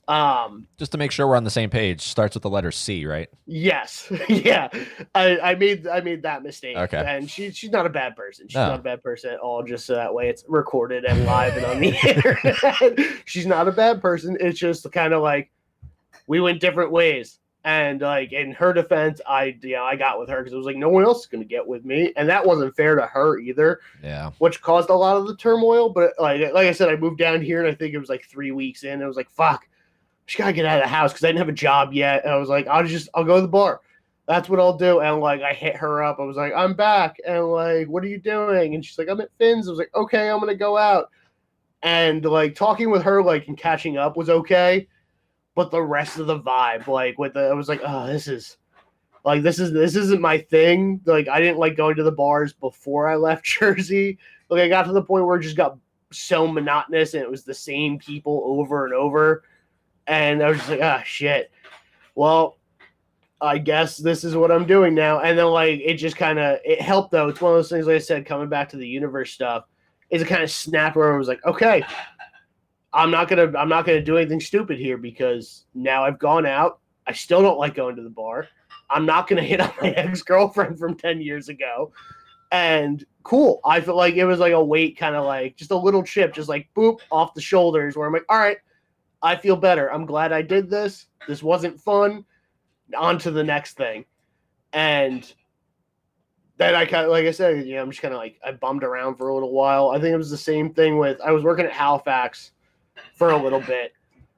Um 0.07 0.67
just 0.77 0.93
to 0.93 0.97
make 0.97 1.11
sure 1.11 1.27
we're 1.27 1.35
on 1.35 1.43
the 1.43 1.49
same 1.49 1.69
page, 1.69 2.01
starts 2.01 2.33
with 2.35 2.43
the 2.43 2.49
letter 2.49 2.71
C, 2.71 3.05
right? 3.05 3.27
Yes, 3.45 4.09
yeah. 4.29 4.69
I, 5.13 5.37
I 5.39 5.55
made 5.55 5.85
I 5.87 5.99
made 6.01 6.23
that 6.23 6.43
mistake. 6.43 6.77
Okay. 6.77 7.03
And 7.05 7.29
she 7.29 7.51
she's 7.51 7.71
not 7.71 7.85
a 7.85 7.89
bad 7.89 8.15
person. 8.15 8.47
She's 8.47 8.55
No. 8.55 8.67
not 8.69 8.79
a 8.79 8.83
bad 8.83 9.03
person 9.03 9.31
at 9.31 9.39
all. 9.39 9.63
Just 9.63 9.85
so 9.85 9.95
that 9.95 10.13
way 10.13 10.29
it's 10.29 10.45
recorded 10.47 11.03
and 11.03 11.25
live 11.25 11.57
and 11.57 11.65
on 11.65 11.79
the 11.81 11.89
internet. 12.07 12.99
she's 13.25 13.45
not 13.45 13.67
a 13.67 13.71
bad 13.71 14.01
person. 14.01 14.37
It's 14.39 14.57
just 14.57 14.89
kind 14.91 15.13
of 15.13 15.21
like 15.21 15.51
we 16.27 16.39
went 16.39 16.61
different 16.61 16.91
ways. 16.91 17.39
And 17.65 17.99
like 17.99 18.31
in 18.31 18.53
her 18.53 18.71
defense, 18.71 19.19
I 19.27 19.57
you 19.61 19.75
know 19.75 19.83
I 19.83 19.97
got 19.97 20.19
with 20.21 20.29
her 20.29 20.37
because 20.37 20.53
it 20.53 20.57
was 20.57 20.65
like 20.65 20.77
no 20.77 20.87
one 20.87 21.03
else 21.03 21.19
is 21.21 21.25
gonna 21.25 21.43
get 21.43 21.67
with 21.67 21.83
me, 21.83 22.13
and 22.15 22.29
that 22.29 22.45
wasn't 22.45 22.73
fair 22.77 22.95
to 22.95 23.05
her 23.07 23.39
either, 23.39 23.81
Yeah. 24.01 24.31
which 24.37 24.61
caused 24.61 24.89
a 24.89 24.93
lot 24.95 25.17
of 25.17 25.27
the 25.27 25.35
turmoil. 25.35 25.89
But 25.89 26.13
like 26.17 26.39
like 26.53 26.67
I 26.67 26.71
said, 26.71 26.87
I 26.87 26.95
moved 26.95 27.17
down 27.17 27.41
here, 27.41 27.59
and 27.59 27.67
I 27.67 27.75
think 27.75 27.93
it 27.93 27.99
was 27.99 28.07
like 28.07 28.23
three 28.23 28.51
weeks 28.51 28.83
in. 28.85 29.01
It 29.01 29.05
was 29.05 29.17
like 29.17 29.29
fuck, 29.29 29.67
just 30.27 30.37
gotta 30.37 30.53
get 30.53 30.65
out 30.65 30.79
of 30.79 30.83
the 30.83 30.89
house 30.89 31.13
because 31.13 31.23
I 31.23 31.29
didn't 31.29 31.39
have 31.39 31.49
a 31.49 31.53
job 31.53 31.93
yet. 31.93 32.23
And 32.23 32.33
I 32.33 32.37
was 32.37 32.49
like, 32.49 32.67
I'll 32.67 32.85
just 32.85 33.09
I'll 33.15 33.23
go 33.23 33.35
to 33.35 33.41
the 33.41 33.47
bar. 33.47 33.81
That's 34.27 34.49
what 34.49 34.59
I'll 34.59 34.77
do. 34.77 34.99
And 34.99 35.21
like 35.21 35.41
I 35.41 35.53
hit 35.53 35.77
her 35.77 36.03
up. 36.03 36.19
I 36.19 36.23
was 36.23 36.35
like, 36.35 36.53
I'm 36.53 36.73
back. 36.73 37.15
And 37.25 37.49
like, 37.49 37.87
what 37.87 38.03
are 38.03 38.07
you 38.07 38.19
doing? 38.19 38.75
And 38.75 38.85
she's 38.85 38.97
like, 38.97 39.07
I'm 39.07 39.21
at 39.21 39.31
Finn's. 39.37 39.67
I 39.67 39.71
was 39.71 39.79
like, 39.79 39.95
okay, 39.95 40.29
I'm 40.29 40.39
gonna 40.39 40.53
go 40.53 40.77
out. 40.77 41.09
And 41.81 42.23
like 42.25 42.55
talking 42.55 42.91
with 42.91 43.03
her, 43.03 43.23
like 43.23 43.47
and 43.47 43.57
catching 43.57 43.97
up 43.97 44.17
was 44.17 44.29
okay. 44.29 44.87
But 45.55 45.71
the 45.71 45.81
rest 45.81 46.19
of 46.19 46.27
the 46.27 46.39
vibe, 46.39 46.87
like 46.87 47.17
with 47.17 47.33
the 47.33 47.47
I 47.47 47.53
was 47.53 47.69
like, 47.69 47.81
oh, 47.83 48.05
this 48.07 48.27
is 48.27 48.57
like 49.23 49.43
this 49.43 49.59
is 49.59 49.71
this 49.71 49.95
isn't 49.95 50.21
my 50.21 50.39
thing. 50.39 50.99
Like 51.05 51.29
I 51.29 51.39
didn't 51.39 51.57
like 51.57 51.77
going 51.77 51.95
to 51.95 52.03
the 52.03 52.11
bars 52.11 52.51
before 52.51 53.07
I 53.07 53.15
left 53.15 53.45
Jersey. 53.59 54.17
Like 54.49 54.61
I 54.61 54.67
got 54.67 54.83
to 54.83 54.91
the 54.91 55.03
point 55.03 55.25
where 55.25 55.37
it 55.37 55.43
just 55.43 55.55
got 55.57 55.77
so 56.11 56.47
monotonous 56.47 57.13
and 57.13 57.23
it 57.23 57.29
was 57.29 57.43
the 57.43 57.53
same 57.53 57.97
people 57.97 58.41
over 58.45 58.85
and 58.85 58.93
over. 58.93 59.43
And 60.07 60.41
I 60.41 60.49
was 60.49 60.57
just 60.57 60.69
like, 60.69 60.81
ah, 60.81 61.03
shit. 61.05 61.51
Well, 62.15 62.57
I 63.39 63.57
guess 63.59 63.97
this 63.97 64.23
is 64.23 64.35
what 64.35 64.51
I'm 64.51 64.65
doing 64.65 64.95
now. 64.95 65.19
And 65.19 65.37
then 65.37 65.45
like 65.47 65.79
it 65.83 65.95
just 65.95 66.17
kind 66.17 66.39
of 66.39 66.59
it 66.65 66.81
helped 66.81 67.11
though. 67.11 67.27
It's 67.27 67.41
one 67.41 67.51
of 67.51 67.57
those 67.57 67.69
things, 67.69 67.85
like 67.85 67.97
I 67.97 67.99
said, 67.99 68.25
coming 68.25 68.49
back 68.49 68.69
to 68.69 68.77
the 68.77 68.87
universe 68.87 69.31
stuff. 69.31 69.65
Is 70.09 70.21
it 70.21 70.27
kind 70.27 70.41
of 70.41 70.49
snap 70.49 70.95
where 70.95 71.13
I 71.13 71.17
was 71.17 71.27
like, 71.27 71.45
okay, 71.45 71.83
I'm 72.93 73.11
not 73.11 73.27
gonna 73.27 73.55
I'm 73.57 73.69
not 73.69 73.85
gonna 73.85 74.01
do 74.01 74.17
anything 74.17 74.39
stupid 74.39 74.79
here 74.79 74.97
because 74.97 75.65
now 75.75 76.03
I've 76.03 76.17
gone 76.19 76.45
out. 76.45 76.79
I 77.05 77.13
still 77.13 77.41
don't 77.41 77.59
like 77.59 77.75
going 77.75 77.95
to 77.97 78.01
the 78.01 78.09
bar. 78.09 78.47
I'm 78.89 79.05
not 79.05 79.27
gonna 79.27 79.43
hit 79.43 79.61
on 79.61 79.71
my 79.81 79.89
ex 79.97 80.23
girlfriend 80.23 80.79
from 80.79 80.95
ten 80.95 81.21
years 81.21 81.49
ago. 81.49 81.91
And 82.51 83.05
cool. 83.23 83.59
I 83.65 83.81
feel 83.81 83.97
like 83.97 84.15
it 84.15 84.25
was 84.25 84.39
like 84.39 84.53
a 84.53 84.63
weight, 84.63 84.97
kind 84.97 85.15
of 85.15 85.25
like 85.25 85.57
just 85.57 85.71
a 85.71 85.75
little 85.77 86.01
chip, 86.01 86.33
just 86.33 86.49
like 86.49 86.69
boop 86.75 86.99
off 87.11 87.33
the 87.35 87.41
shoulders. 87.41 87.95
Where 87.95 88.07
I'm 88.07 88.13
like, 88.13 88.25
all 88.29 88.39
right, 88.39 88.57
I 89.21 89.35
feel 89.35 89.55
better. 89.55 89.91
I'm 89.91 90.05
glad 90.05 90.31
I 90.31 90.41
did 90.41 90.69
this. 90.69 91.07
This 91.27 91.41
wasn't 91.41 91.79
fun. 91.79 92.25
On 92.97 93.17
to 93.19 93.31
the 93.31 93.43
next 93.43 93.75
thing. 93.77 94.05
And 94.73 95.31
then 96.57 96.75
I 96.75 96.85
kind 96.85 97.05
of, 97.05 97.11
like 97.11 97.25
I 97.25 97.31
said, 97.31 97.67
you 97.67 97.75
know, 97.75 97.81
I'm 97.81 97.89
just 97.89 98.01
kind 98.01 98.13
of 98.13 98.19
like, 98.19 98.39
I 98.43 98.51
bummed 98.51 98.83
around 98.83 99.15
for 99.15 99.29
a 99.29 99.33
little 99.33 99.51
while. 99.51 99.89
I 99.89 99.99
think 99.99 100.13
it 100.13 100.17
was 100.17 100.31
the 100.31 100.37
same 100.37 100.73
thing 100.73 100.97
with, 100.97 101.19
I 101.21 101.31
was 101.31 101.43
working 101.43 101.65
at 101.65 101.71
Halifax 101.71 102.51
for 103.15 103.31
a 103.31 103.41
little 103.41 103.61
bit, 103.61 103.93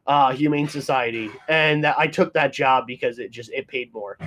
uh, 0.08 0.32
Humane 0.34 0.68
Society. 0.68 1.30
And 1.48 1.84
that, 1.84 1.98
I 1.98 2.08
took 2.08 2.34
that 2.34 2.52
job 2.52 2.88
because 2.88 3.20
it 3.20 3.32
just, 3.32 3.52
it 3.52 3.68
paid 3.68 3.94
more. 3.94 4.18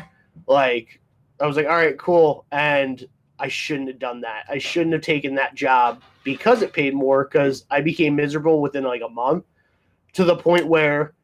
Like, 0.47 1.01
I 1.41 1.47
was 1.47 1.57
like, 1.57 1.67
all 1.67 1.77
right, 1.77 1.99
cool. 1.99 2.47
And 2.53 3.05
I 3.39 3.49
shouldn't 3.49 3.89
have 3.89 3.99
done 3.99 4.21
that. 4.21 4.45
I 4.49 4.59
shouldn't 4.59 4.93
have 4.93 5.03
taken 5.03 5.35
that 5.35 5.55
job 5.55 6.03
because 6.23 6.63
it 6.63 6.73
paid 6.73 6.95
more 6.95 7.25
because 7.25 7.65
I 7.71 7.81
became 7.81 8.15
miserable 8.15 8.61
within 8.61 8.85
like 8.85 9.03
a 9.05 9.09
month 9.09 9.45
to 10.15 10.25
the 10.25 10.37
point 10.37 10.67
where 10.67 11.15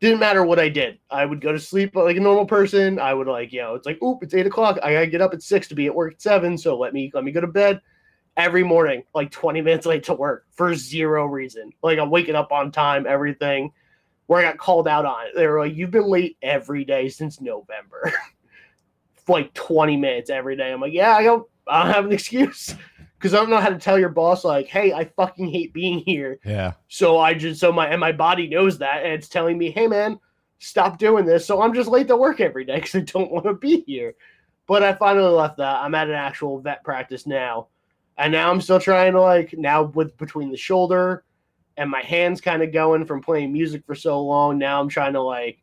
didn't 0.00 0.20
matter 0.20 0.44
what 0.44 0.60
I 0.60 0.68
did. 0.68 0.98
I 1.10 1.26
would 1.26 1.40
go 1.40 1.52
to 1.52 1.58
sleep 1.58 1.96
like 1.96 2.16
a 2.16 2.20
normal 2.20 2.46
person. 2.46 3.00
I 3.00 3.12
would 3.12 3.26
like, 3.26 3.52
you 3.52 3.60
know, 3.60 3.74
it's 3.74 3.86
like, 3.86 4.00
oop, 4.02 4.22
it's 4.22 4.34
eight 4.34 4.46
o'clock. 4.46 4.78
I 4.82 4.92
gotta 4.92 5.06
get 5.08 5.20
up 5.20 5.34
at 5.34 5.42
six 5.42 5.66
to 5.68 5.74
be 5.74 5.86
at 5.86 5.94
work 5.94 6.14
at 6.14 6.22
seven. 6.22 6.56
So 6.56 6.78
let 6.78 6.94
me 6.94 7.10
let 7.14 7.24
me 7.24 7.32
go 7.32 7.40
to 7.40 7.46
bed 7.48 7.80
every 8.36 8.62
morning, 8.62 9.02
like 9.14 9.32
20 9.32 9.60
minutes 9.60 9.86
late 9.86 10.04
to 10.04 10.14
work 10.14 10.46
for 10.52 10.74
zero 10.74 11.26
reason. 11.26 11.72
Like 11.82 11.98
I'm 11.98 12.10
waking 12.10 12.36
up 12.36 12.52
on 12.52 12.70
time, 12.70 13.06
everything. 13.06 13.72
Where 14.26 14.40
I 14.40 14.50
got 14.50 14.58
called 14.58 14.86
out 14.86 15.06
on 15.06 15.26
it. 15.26 15.32
They 15.34 15.46
were 15.46 15.58
like, 15.58 15.74
You've 15.74 15.90
been 15.90 16.08
late 16.08 16.36
every 16.42 16.84
day 16.84 17.08
since 17.08 17.40
November. 17.40 18.12
Like 19.30 19.52
20 19.52 19.98
minutes 19.98 20.30
every 20.30 20.56
day. 20.56 20.72
I'm 20.72 20.80
like, 20.80 20.94
Yeah, 20.94 21.14
I 21.14 21.22
don't 21.22 21.46
I 21.66 21.82
don't 21.82 21.92
have 21.92 22.06
an 22.06 22.12
excuse. 22.14 22.74
Because 23.18 23.34
I 23.34 23.38
don't 23.38 23.50
know 23.50 23.60
how 23.60 23.68
to 23.68 23.78
tell 23.78 23.98
your 23.98 24.10
boss, 24.10 24.44
like, 24.44 24.68
hey, 24.68 24.92
I 24.92 25.04
fucking 25.04 25.48
hate 25.48 25.72
being 25.72 25.98
here. 25.98 26.38
Yeah. 26.44 26.74
So 26.86 27.18
I 27.18 27.34
just 27.34 27.60
so 27.60 27.72
my 27.72 27.88
and 27.88 28.00
my 28.00 28.12
body 28.12 28.46
knows 28.48 28.78
that 28.78 29.04
and 29.04 29.12
it's 29.12 29.28
telling 29.28 29.58
me, 29.58 29.70
hey 29.70 29.88
man, 29.88 30.20
stop 30.58 30.98
doing 30.98 31.24
this. 31.24 31.44
So 31.46 31.60
I'm 31.60 31.74
just 31.74 31.88
late 31.88 32.08
to 32.08 32.16
work 32.16 32.40
every 32.40 32.64
day 32.64 32.76
because 32.76 32.94
I 32.94 33.00
don't 33.00 33.32
want 33.32 33.46
to 33.46 33.54
be 33.54 33.82
here. 33.86 34.14
But 34.66 34.82
I 34.82 34.92
finally 34.92 35.30
left 35.30 35.56
that. 35.56 35.82
I'm 35.82 35.94
at 35.94 36.08
an 36.08 36.14
actual 36.14 36.60
vet 36.60 36.84
practice 36.84 37.26
now. 37.26 37.68
And 38.18 38.32
now 38.32 38.50
I'm 38.50 38.60
still 38.60 38.80
trying 38.80 39.12
to 39.12 39.20
like 39.20 39.54
now 39.56 39.82
with 39.82 40.16
between 40.16 40.50
the 40.50 40.56
shoulder 40.56 41.24
and 41.76 41.90
my 41.90 42.02
hands 42.02 42.40
kind 42.40 42.62
of 42.62 42.72
going 42.72 43.06
from 43.06 43.22
playing 43.22 43.52
music 43.52 43.84
for 43.86 43.94
so 43.94 44.20
long. 44.20 44.58
Now 44.58 44.80
I'm 44.80 44.88
trying 44.88 45.14
to 45.14 45.22
like 45.22 45.58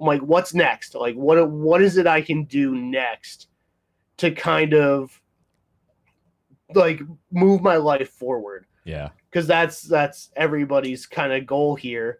I'm 0.00 0.06
like, 0.06 0.22
what's 0.22 0.54
next? 0.54 0.94
Like 0.94 1.14
what 1.14 1.48
what 1.50 1.82
is 1.82 1.96
it 1.96 2.06
I 2.06 2.22
can 2.22 2.44
do 2.44 2.74
next 2.74 3.48
to 4.18 4.30
kind 4.30 4.74
of 4.74 5.20
like 6.74 7.00
move 7.30 7.60
my 7.62 7.76
life 7.76 8.10
forward? 8.10 8.66
Yeah. 8.84 9.10
because 9.30 9.46
that's 9.46 9.82
that's 9.82 10.30
everybody's 10.34 11.06
kind 11.06 11.32
of 11.32 11.46
goal 11.46 11.76
here 11.76 12.18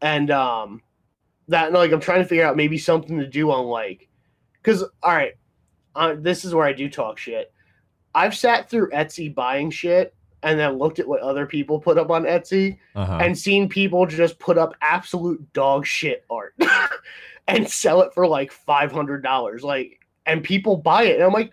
and 0.00 0.30
um 0.30 0.80
that 1.48 1.72
like 1.72 1.90
i'm 1.90 1.98
trying 1.98 2.22
to 2.22 2.28
figure 2.28 2.44
out 2.46 2.56
maybe 2.56 2.78
something 2.78 3.18
to 3.18 3.26
do 3.26 3.50
on 3.50 3.66
like 3.66 4.08
because 4.62 4.82
all 5.02 5.12
right 5.16 5.32
uh, 5.96 6.14
this 6.16 6.44
is 6.44 6.54
where 6.54 6.64
i 6.68 6.72
do 6.72 6.88
talk 6.88 7.18
shit 7.18 7.52
i've 8.14 8.36
sat 8.36 8.70
through 8.70 8.88
etsy 8.90 9.34
buying 9.34 9.72
shit 9.72 10.14
and 10.44 10.56
then 10.56 10.78
looked 10.78 11.00
at 11.00 11.08
what 11.08 11.20
other 11.20 11.46
people 11.46 11.80
put 11.80 11.98
up 11.98 12.10
on 12.10 12.22
etsy 12.22 12.78
Uh-huh. 12.94 13.18
and 13.20 13.36
seen 13.36 13.68
people 13.68 14.06
just 14.06 14.38
put 14.38 14.56
up 14.56 14.74
absolute 14.80 15.52
dog 15.52 15.84
shit 15.84 16.24
art 16.30 16.54
and 17.48 17.68
sell 17.68 18.02
it 18.02 18.14
for 18.14 18.24
like 18.24 18.52
$500 18.52 19.62
like 19.64 19.98
and 20.26 20.44
people 20.44 20.76
buy 20.76 21.04
it 21.04 21.16
and 21.16 21.24
i'm 21.24 21.32
like 21.32 21.52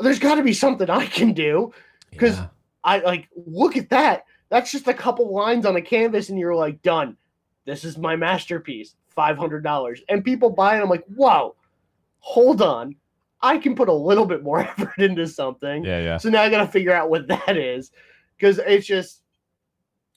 there's 0.00 0.18
got 0.18 0.34
to 0.36 0.42
be 0.42 0.52
something 0.52 0.90
i 0.90 1.06
can 1.06 1.32
do 1.32 1.72
'cause 2.18 2.36
Yeah. 2.36 2.46
I 2.84 2.98
like 2.98 3.28
look 3.34 3.76
at 3.78 3.88
that. 3.90 4.24
That's 4.50 4.70
just 4.70 4.86
a 4.88 4.94
couple 4.94 5.32
lines 5.34 5.64
on 5.64 5.74
a 5.76 5.80
canvas, 5.80 6.28
and 6.28 6.38
you're 6.38 6.54
like, 6.54 6.82
done. 6.82 7.16
This 7.64 7.82
is 7.82 7.96
my 7.96 8.14
masterpiece. 8.14 8.94
Five 9.08 9.38
hundred 9.38 9.64
dollars, 9.64 10.02
and 10.10 10.22
people 10.22 10.50
buy 10.50 10.76
it. 10.76 10.82
I'm 10.82 10.90
like, 10.90 11.04
wow. 11.08 11.54
Hold 12.18 12.60
on, 12.60 12.94
I 13.40 13.56
can 13.58 13.74
put 13.74 13.88
a 13.88 13.92
little 13.92 14.26
bit 14.26 14.42
more 14.42 14.60
effort 14.78 14.98
into 14.98 15.26
something. 15.26 15.82
Yeah. 15.84 16.00
Yeah. 16.00 16.16
So 16.18 16.28
now 16.28 16.42
I 16.42 16.50
got 16.50 16.64
to 16.64 16.70
figure 16.70 16.92
out 16.92 17.08
what 17.10 17.26
that 17.28 17.56
is, 17.56 17.90
because 18.36 18.58
it's 18.58 18.86
just. 18.86 19.22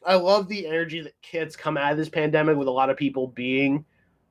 I 0.05 0.15
love 0.15 0.47
the 0.47 0.67
energy 0.67 1.01
that 1.01 1.13
kids 1.21 1.55
come 1.55 1.77
out 1.77 1.91
of 1.91 1.97
this 1.97 2.09
pandemic 2.09 2.57
with 2.57 2.67
a 2.67 2.71
lot 2.71 2.89
of 2.89 2.97
people 2.97 3.27
being 3.27 3.83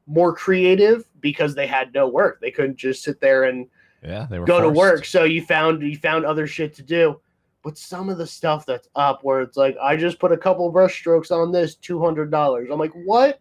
more 0.06 0.34
creative 0.34 1.08
because 1.20 1.54
they 1.54 1.66
had 1.66 1.92
no 1.94 2.06
work. 2.08 2.40
They 2.40 2.50
couldn't 2.50 2.76
just 2.76 3.02
sit 3.02 3.20
there 3.20 3.44
and 3.44 3.66
Yeah. 4.02 4.26
They 4.28 4.38
were 4.38 4.46
go 4.46 4.60
to 4.60 4.70
work. 4.70 5.04
So 5.04 5.24
you 5.24 5.42
found 5.42 5.82
you 5.82 5.96
found 5.96 6.24
other 6.24 6.46
shit 6.46 6.74
to 6.74 6.82
do. 6.82 7.20
But 7.62 7.76
some 7.76 8.08
of 8.08 8.18
the 8.18 8.26
stuff 8.26 8.64
that's 8.64 8.88
up 8.94 9.24
where 9.24 9.40
it's 9.40 9.56
like 9.56 9.76
I 9.82 9.96
just 9.96 10.20
put 10.20 10.32
a 10.32 10.36
couple 10.36 10.70
brush 10.70 10.94
strokes 10.94 11.30
on 11.30 11.50
this 11.50 11.74
two 11.74 12.00
hundred 12.00 12.30
dollars. 12.30 12.68
I'm 12.70 12.78
like, 12.78 12.92
what? 12.92 13.40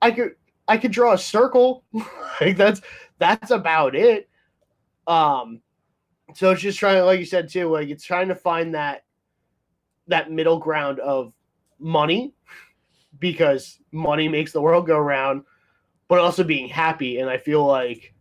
I 0.00 0.10
could 0.10 0.36
I 0.68 0.76
could 0.76 0.92
draw 0.92 1.14
a 1.14 1.18
circle. 1.18 1.84
like 2.40 2.56
that's 2.56 2.80
that's 3.18 3.50
about 3.50 3.94
it. 3.94 4.28
Um 5.06 5.60
so 6.34 6.50
it's 6.50 6.62
just 6.62 6.78
trying 6.78 7.04
like 7.04 7.18
you 7.18 7.26
said 7.26 7.48
too, 7.48 7.68
like 7.68 7.88
it's 7.88 8.04
trying 8.04 8.28
to 8.28 8.34
find 8.34 8.74
that 8.74 9.04
that 10.06 10.30
middle 10.30 10.58
ground 10.58 11.00
of 11.00 11.32
money 11.78 12.34
because 13.18 13.78
money 13.92 14.28
makes 14.28 14.52
the 14.52 14.60
world 14.60 14.86
go 14.86 14.98
round, 14.98 15.42
but 16.08 16.18
also 16.18 16.44
being 16.44 16.68
happy. 16.68 17.18
And 17.18 17.28
I 17.28 17.38
feel 17.38 17.64
like 17.64 18.11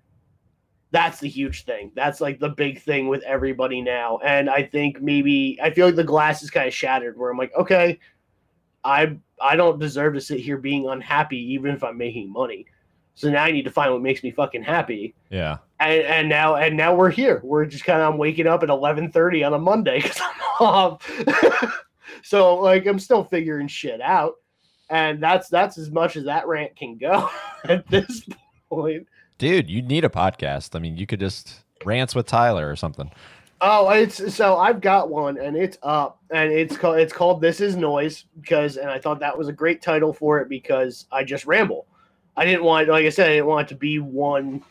that's 0.92 1.20
the 1.20 1.30
huge 1.30 1.64
thing. 1.64 1.92
That's 1.96 2.22
like 2.22 2.40
the 2.40 2.50
big 2.50 2.82
thing 2.82 3.08
with 3.08 3.24
everybody 3.24 3.82
now. 3.82 4.20
And 4.24 4.50
I 4.50 4.64
think 4.64 5.02
maybe 5.02 5.58
I 5.62 5.72
feel 5.72 5.88
like 5.88 5.96
the 5.96 6.04
glass 6.04 6.44
is 6.44 6.52
kind 6.52 6.68
of 6.68 6.74
shattered 6.74 7.18
where 7.18 7.32
I'm 7.32 7.38
like, 7.38 7.54
okay, 7.56 8.00
I 8.84 9.18
I 9.42 9.56
don't 9.56 9.80
deserve 9.80 10.14
to 10.16 10.22
sit 10.22 10.40
here 10.40 10.58
being 10.58 10.88
unhappy 10.88 11.54
even 11.54 11.74
if 11.74 11.84
I'm 11.84 11.98
making 11.98 12.32
money. 12.32 12.66
So 13.16 13.30
now 13.30 13.44
I 13.44 13.52
need 13.52 13.64
to 13.64 13.72
find 13.72 13.92
what 13.92 14.02
makes 14.02 14.24
me 14.24 14.32
fucking 14.32 14.64
happy. 14.64 15.16
Yeah. 15.30 15.58
And 15.80 16.02
and 16.04 16.30
now 16.30 16.56
and 16.56 16.76
now 16.76 16.94
we're 16.94 17.10
here. 17.10 17.40
We're 17.44 17.66
just 17.66 17.86
kind 17.86 18.02
of 18.02 18.14
I'm 18.14 18.18
waking 18.18 18.48
up 18.48 18.64
at 18.64 18.70
11:30 18.70 19.48
on 19.48 19.54
a 19.54 19.60
Monday 19.60 20.02
cuz 20.02 20.20
I'm 20.20 20.66
off. 20.66 21.82
so 22.24 22.56
like 22.56 22.86
I'm 22.86 23.00
still 23.00 23.24
figuring 23.24 23.68
shit 23.68 24.02
out. 24.02 24.36
And 24.90 25.24
that's 25.24 25.48
that's 25.48 25.78
as 25.78 25.90
much 25.90 26.18
as 26.18 26.26
that 26.26 26.48
rant 26.48 26.76
can 26.76 26.98
go 26.98 27.30
at 27.64 27.88
this 27.88 28.28
point. 28.70 29.08
Dude, 29.42 29.72
you 29.72 29.82
need 29.82 30.06
a 30.06 30.10
podcast. 30.10 30.76
I 30.76 30.80
mean, 30.80 30.96
you 30.96 31.08
could 31.08 31.20
just 31.20 31.62
rants 31.84 32.14
with 32.14 32.28
Tyler 32.28 32.70
or 32.70 32.76
something. 32.76 33.10
Oh, 33.60 33.90
it's 33.90 34.36
so 34.36 34.58
I've 34.58 34.82
got 34.82 35.10
one 35.10 35.40
and 35.40 35.58
it's 35.58 35.80
up 35.82 36.20
and 36.30 36.52
it's 36.52 36.78
called 36.78 37.00
it's 37.00 37.12
called 37.12 37.42
This 37.42 37.60
Is 37.60 37.76
Noise 37.76 38.26
because 38.40 38.78
and 38.78 38.88
I 38.88 39.00
thought 39.00 39.20
that 39.20 39.36
was 39.36 39.48
a 39.48 39.52
great 39.52 39.82
title 39.82 40.14
for 40.14 40.40
it 40.42 40.48
because 40.48 41.08
I 41.12 41.24
just 41.24 41.48
ramble. 41.48 41.88
I 42.38 42.46
didn't 42.46 42.64
want 42.64 42.88
like 42.88 43.04
I 43.04 43.10
said 43.10 43.30
I 43.32 43.34
didn't 43.34 43.48
want 43.48 43.66
it 43.68 43.70
to 43.74 43.80
be 43.80 43.98
one 43.98 44.64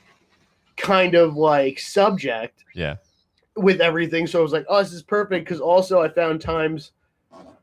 kind 0.76 1.16
of 1.16 1.34
like 1.34 1.80
subject 1.80 2.62
Yeah. 2.72 2.94
with 3.56 3.80
everything. 3.80 4.28
So 4.28 4.38
I 4.38 4.42
was 4.42 4.52
like, 4.52 4.66
oh, 4.68 4.80
this 4.80 4.92
is 4.92 5.02
perfect 5.02 5.46
because 5.46 5.60
also 5.60 6.00
I 6.00 6.08
found 6.08 6.40
times 6.40 6.92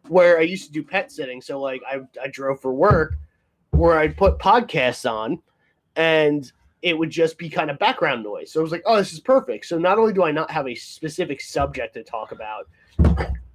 where 0.10 0.40
I 0.40 0.42
used 0.42 0.66
to 0.66 0.74
do 0.74 0.84
pet 0.84 1.10
sitting. 1.10 1.42
So 1.42 1.62
like 1.62 1.82
I 1.90 2.02
I 2.22 2.28
drove 2.28 2.60
for 2.60 2.74
work 2.74 3.16
where 3.72 3.98
I'd 3.98 4.18
put 4.18 4.40
podcasts 4.40 5.10
on 5.10 5.42
and 5.96 6.52
it 6.88 6.98
would 6.98 7.10
just 7.10 7.38
be 7.38 7.50
kind 7.50 7.70
of 7.70 7.78
background 7.80 8.24
noise. 8.24 8.52
So 8.52 8.62
I 8.62 8.64
was 8.64 8.72
like, 8.72 8.84
oh, 8.86 8.96
this 8.96 9.12
is 9.12 9.20
perfect. 9.20 9.66
So 9.66 9.78
not 9.78 9.98
only 10.00 10.14
do 10.14 10.24
I 10.24 10.32
not 10.32 10.50
have 10.50 10.68
a 10.68 10.74
specific 10.76 11.42
subject 11.42 11.94
to 11.96 12.04
talk 12.04 12.32
about 12.32 12.70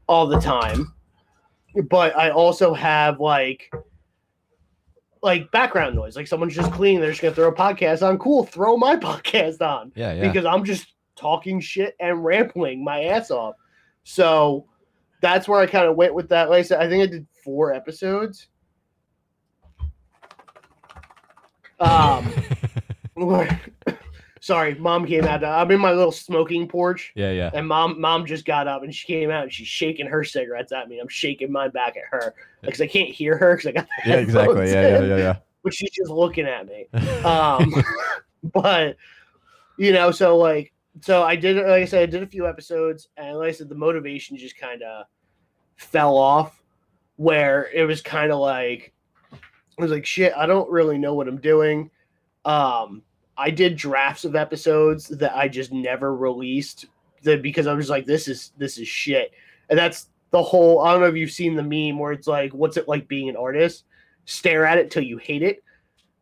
all 0.06 0.26
the 0.26 0.38
time, 0.38 0.92
but 1.88 2.14
I 2.14 2.30
also 2.30 2.74
have 2.74 3.20
like 3.20 3.72
like 5.22 5.50
background 5.50 5.94
noise. 5.94 6.14
Like 6.14 6.26
someone's 6.26 6.54
just 6.54 6.70
cleaning, 6.72 7.00
they're 7.00 7.10
just 7.10 7.22
gonna 7.22 7.34
throw 7.34 7.48
a 7.48 7.54
podcast 7.54 8.06
on. 8.06 8.18
Cool, 8.18 8.44
throw 8.44 8.76
my 8.76 8.96
podcast 9.08 9.62
on 9.62 9.92
Yeah, 9.94 10.12
yeah. 10.12 10.28
because 10.28 10.44
I'm 10.44 10.64
just 10.64 10.92
talking 11.16 11.58
shit 11.60 11.96
and 12.00 12.22
rambling 12.22 12.84
my 12.84 13.04
ass 13.04 13.30
off. 13.30 13.54
So 14.04 14.66
that's 15.22 15.48
where 15.48 15.60
I 15.60 15.66
kind 15.66 15.86
of 15.86 15.96
went 15.96 16.14
with 16.14 16.28
that. 16.28 16.50
Like 16.50 16.58
I 16.58 16.62
said, 16.62 16.80
I 16.82 16.88
think 16.88 17.02
I 17.02 17.06
did 17.06 17.26
four 17.42 17.72
episodes. 17.72 18.48
Um, 21.80 22.32
sorry, 24.40 24.74
mom 24.74 25.06
came 25.06 25.24
out. 25.24 25.44
I'm 25.44 25.70
in 25.70 25.80
my 25.80 25.92
little 25.92 26.12
smoking 26.12 26.66
porch, 26.66 27.12
yeah, 27.14 27.30
yeah. 27.30 27.50
and 27.54 27.66
mom, 27.66 28.00
mom 28.00 28.26
just 28.26 28.44
got 28.44 28.68
up 28.68 28.82
and 28.82 28.94
she 28.94 29.06
came 29.06 29.30
out 29.30 29.44
and 29.44 29.52
she's 29.52 29.68
shaking 29.68 30.06
her 30.06 30.24
cigarettes 30.24 30.72
at 30.72 30.88
me. 30.88 30.98
I'm 30.98 31.08
shaking 31.08 31.52
mine 31.52 31.70
back 31.70 31.96
at 31.96 32.04
her 32.10 32.34
because 32.60 32.80
I 32.80 32.86
can't 32.86 33.10
hear 33.10 33.36
her 33.36 33.56
because 33.56 33.68
I 33.68 33.72
got 33.72 33.86
the 33.86 34.10
Yeah, 34.10 34.16
exactly. 34.16 34.70
Yeah, 34.70 34.88
yeah, 34.88 35.02
yeah, 35.02 35.16
yeah. 35.16 35.36
But 35.64 35.72
she's 35.72 35.92
just 35.92 36.10
looking 36.10 36.44
at 36.44 36.66
me 36.66 36.88
um 37.24 37.72
but 38.42 38.96
you 39.76 39.92
know 39.92 40.10
so 40.10 40.36
like 40.36 40.72
so 41.00 41.22
i 41.22 41.36
did 41.36 41.56
like 41.56 41.66
i 41.66 41.84
said 41.84 42.02
i 42.02 42.06
did 42.06 42.22
a 42.22 42.26
few 42.26 42.46
episodes 42.46 43.08
and 43.16 43.38
like 43.38 43.48
i 43.48 43.52
said 43.52 43.68
the 43.68 43.74
motivation 43.74 44.36
just 44.36 44.58
kind 44.58 44.82
of 44.82 45.06
fell 45.76 46.16
off 46.16 46.62
where 47.16 47.70
it 47.72 47.84
was 47.84 48.02
kind 48.02 48.32
of 48.32 48.38
like 48.38 48.92
i 49.32 49.82
was 49.82 49.90
like 49.90 50.04
shit 50.04 50.32
i 50.36 50.46
don't 50.46 50.70
really 50.70 50.98
know 50.98 51.14
what 51.14 51.28
i'm 51.28 51.40
doing 51.40 51.90
um 52.44 53.02
i 53.36 53.50
did 53.50 53.76
drafts 53.76 54.24
of 54.24 54.34
episodes 54.34 55.08
that 55.08 55.36
i 55.36 55.46
just 55.46 55.72
never 55.72 56.14
released 56.14 56.86
that 57.22 57.42
because 57.42 57.66
i 57.66 57.72
was 57.72 57.88
like 57.88 58.06
this 58.06 58.28
is 58.28 58.52
this 58.58 58.78
is 58.78 58.88
shit. 58.88 59.32
And 59.70 59.78
that's 59.78 60.08
the 60.30 60.42
whole 60.42 60.80
i 60.80 60.92
don't 60.92 61.00
know 61.00 61.06
if 61.06 61.16
you've 61.16 61.30
seen 61.30 61.54
the 61.54 61.62
meme 61.62 61.98
where 61.98 62.12
it's 62.12 62.26
like 62.26 62.52
what's 62.52 62.76
it 62.76 62.88
like 62.88 63.08
being 63.08 63.28
an 63.28 63.36
artist? 63.36 63.84
Stare 64.24 64.66
at 64.66 64.78
it 64.78 64.90
till 64.90 65.02
you 65.02 65.18
hate 65.18 65.42
it. 65.42 65.62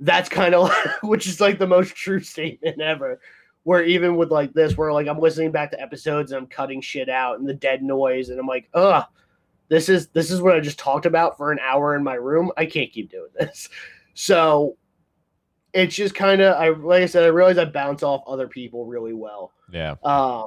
That's 0.00 0.28
kind 0.28 0.54
of 0.54 0.70
which 1.02 1.26
is 1.26 1.40
like 1.40 1.58
the 1.58 1.66
most 1.66 1.94
true 1.94 2.20
statement 2.20 2.80
ever. 2.80 3.20
Where 3.64 3.84
even 3.84 4.16
with 4.16 4.30
like 4.30 4.52
this 4.52 4.76
where 4.76 4.92
like 4.92 5.06
i'm 5.06 5.18
listening 5.18 5.50
back 5.50 5.70
to 5.72 5.80
episodes 5.80 6.32
and 6.32 6.38
i'm 6.38 6.46
cutting 6.46 6.80
shit 6.80 7.08
out 7.08 7.38
and 7.38 7.48
the 7.48 7.54
dead 7.54 7.82
noise 7.82 8.30
and 8.30 8.40
i'm 8.40 8.46
like 8.46 8.68
ugh 8.72 9.04
this 9.68 9.88
is 9.88 10.08
this 10.08 10.30
is 10.30 10.40
what 10.42 10.56
i 10.56 10.60
just 10.60 10.78
talked 10.78 11.06
about 11.06 11.36
for 11.36 11.52
an 11.52 11.58
hour 11.60 11.94
in 11.94 12.02
my 12.02 12.14
room. 12.14 12.50
I 12.56 12.66
can't 12.66 12.92
keep 12.92 13.10
doing 13.10 13.30
this. 13.38 13.68
So 14.14 14.76
it's 15.72 15.94
just 15.94 16.14
kind 16.14 16.40
of 16.40 16.56
i 16.56 16.68
like 16.70 17.02
i 17.02 17.06
said 17.06 17.22
i 17.24 17.28
realize 17.28 17.58
i 17.58 17.64
bounce 17.64 18.02
off 18.02 18.22
other 18.26 18.48
people 18.48 18.86
really 18.86 19.12
well 19.12 19.52
Yeah. 19.72 19.94
um 20.04 20.46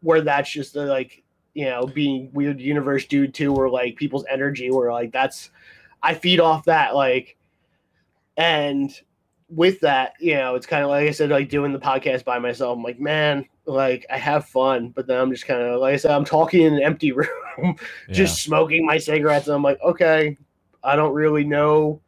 where 0.00 0.20
that's 0.20 0.50
just 0.50 0.74
the 0.74 0.86
like 0.86 1.22
you 1.54 1.66
know 1.66 1.86
being 1.86 2.30
weird 2.32 2.60
universe 2.60 3.06
dude 3.06 3.34
too 3.34 3.52
where 3.52 3.68
like 3.68 3.96
people's 3.96 4.24
energy 4.30 4.70
where 4.70 4.92
like 4.92 5.12
that's 5.12 5.50
i 6.02 6.14
feed 6.14 6.40
off 6.40 6.64
that 6.66 6.94
like 6.94 7.36
and 8.36 9.00
with 9.48 9.80
that 9.80 10.14
you 10.20 10.34
know 10.34 10.54
it's 10.54 10.66
kind 10.66 10.82
of 10.82 10.90
like 10.90 11.08
i 11.08 11.10
said 11.12 11.30
like 11.30 11.48
doing 11.48 11.72
the 11.72 11.78
podcast 11.78 12.24
by 12.24 12.38
myself 12.38 12.76
i'm 12.76 12.82
like 12.82 12.98
man 13.00 13.44
like 13.64 14.04
i 14.10 14.18
have 14.18 14.44
fun 14.46 14.88
but 14.90 15.06
then 15.06 15.20
i'm 15.20 15.30
just 15.30 15.46
kind 15.46 15.62
of 15.62 15.80
like 15.80 15.94
i 15.94 15.96
said 15.96 16.10
i'm 16.10 16.24
talking 16.24 16.62
in 16.62 16.74
an 16.74 16.82
empty 16.82 17.12
room 17.12 17.76
just 18.10 18.42
smoking 18.42 18.84
my 18.84 18.98
cigarettes 18.98 19.46
and 19.46 19.54
i'm 19.54 19.62
like 19.62 19.78
okay 19.82 20.36
i 20.82 20.96
don't 20.96 21.14
really 21.14 21.44
know 21.44 22.00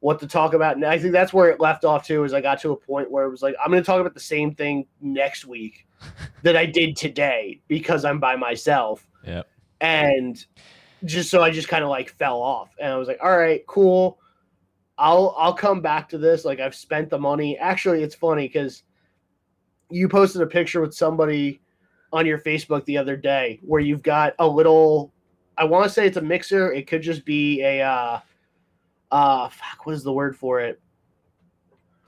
what 0.00 0.20
to 0.20 0.26
talk 0.26 0.54
about. 0.54 0.76
And 0.76 0.84
i 0.84 0.98
think 0.98 1.12
that's 1.12 1.32
where 1.32 1.50
it 1.50 1.60
left 1.60 1.84
off 1.84 2.06
too 2.06 2.24
is 2.24 2.32
i 2.32 2.40
got 2.40 2.60
to 2.62 2.72
a 2.72 2.76
point 2.76 3.10
where 3.10 3.24
it 3.24 3.30
was 3.30 3.42
like 3.42 3.54
i'm 3.62 3.70
going 3.70 3.82
to 3.82 3.86
talk 3.86 4.00
about 4.00 4.14
the 4.14 4.20
same 4.20 4.54
thing 4.54 4.86
next 5.00 5.44
week 5.44 5.86
that 6.42 6.56
i 6.56 6.66
did 6.66 6.96
today 6.96 7.60
because 7.68 8.04
i'm 8.04 8.20
by 8.20 8.36
myself. 8.36 9.06
Yep. 9.26 9.48
and 9.80 10.46
just 11.04 11.30
so 11.30 11.42
i 11.42 11.50
just 11.50 11.68
kind 11.68 11.84
of 11.84 11.90
like 11.90 12.10
fell 12.10 12.40
off. 12.40 12.70
And 12.80 12.92
i 12.92 12.96
was 12.96 13.08
like 13.08 13.18
all 13.22 13.36
right 13.36 13.66
cool. 13.66 14.18
I'll 14.96 15.34
i'll 15.38 15.54
come 15.54 15.80
back 15.80 16.08
to 16.10 16.18
this. 16.18 16.44
Like 16.44 16.60
i've 16.60 16.74
spent 16.74 17.10
the 17.10 17.18
money. 17.18 17.58
Actually 17.58 18.02
it's 18.02 18.14
funny 18.14 18.46
because 18.48 18.84
you 19.90 20.08
posted 20.08 20.42
a 20.42 20.46
picture 20.46 20.80
with 20.80 20.94
somebody 20.94 21.60
on 22.12 22.24
your 22.24 22.38
facebook 22.38 22.84
the 22.86 22.96
other 22.96 23.16
day 23.16 23.58
where 23.62 23.80
you've 23.80 24.02
got 24.02 24.34
a 24.38 24.46
little 24.46 25.12
i 25.58 25.64
want 25.64 25.84
to 25.84 25.90
say 25.90 26.06
it's 26.06 26.16
a 26.16 26.22
mixer. 26.22 26.72
It 26.72 26.86
could 26.86 27.02
just 27.02 27.24
be 27.24 27.62
a 27.62 27.82
uh 27.82 28.20
uh 29.10 29.48
fuck 29.48 29.86
what 29.86 29.94
is 29.94 30.02
the 30.02 30.12
word 30.12 30.36
for 30.36 30.60
it 30.60 30.80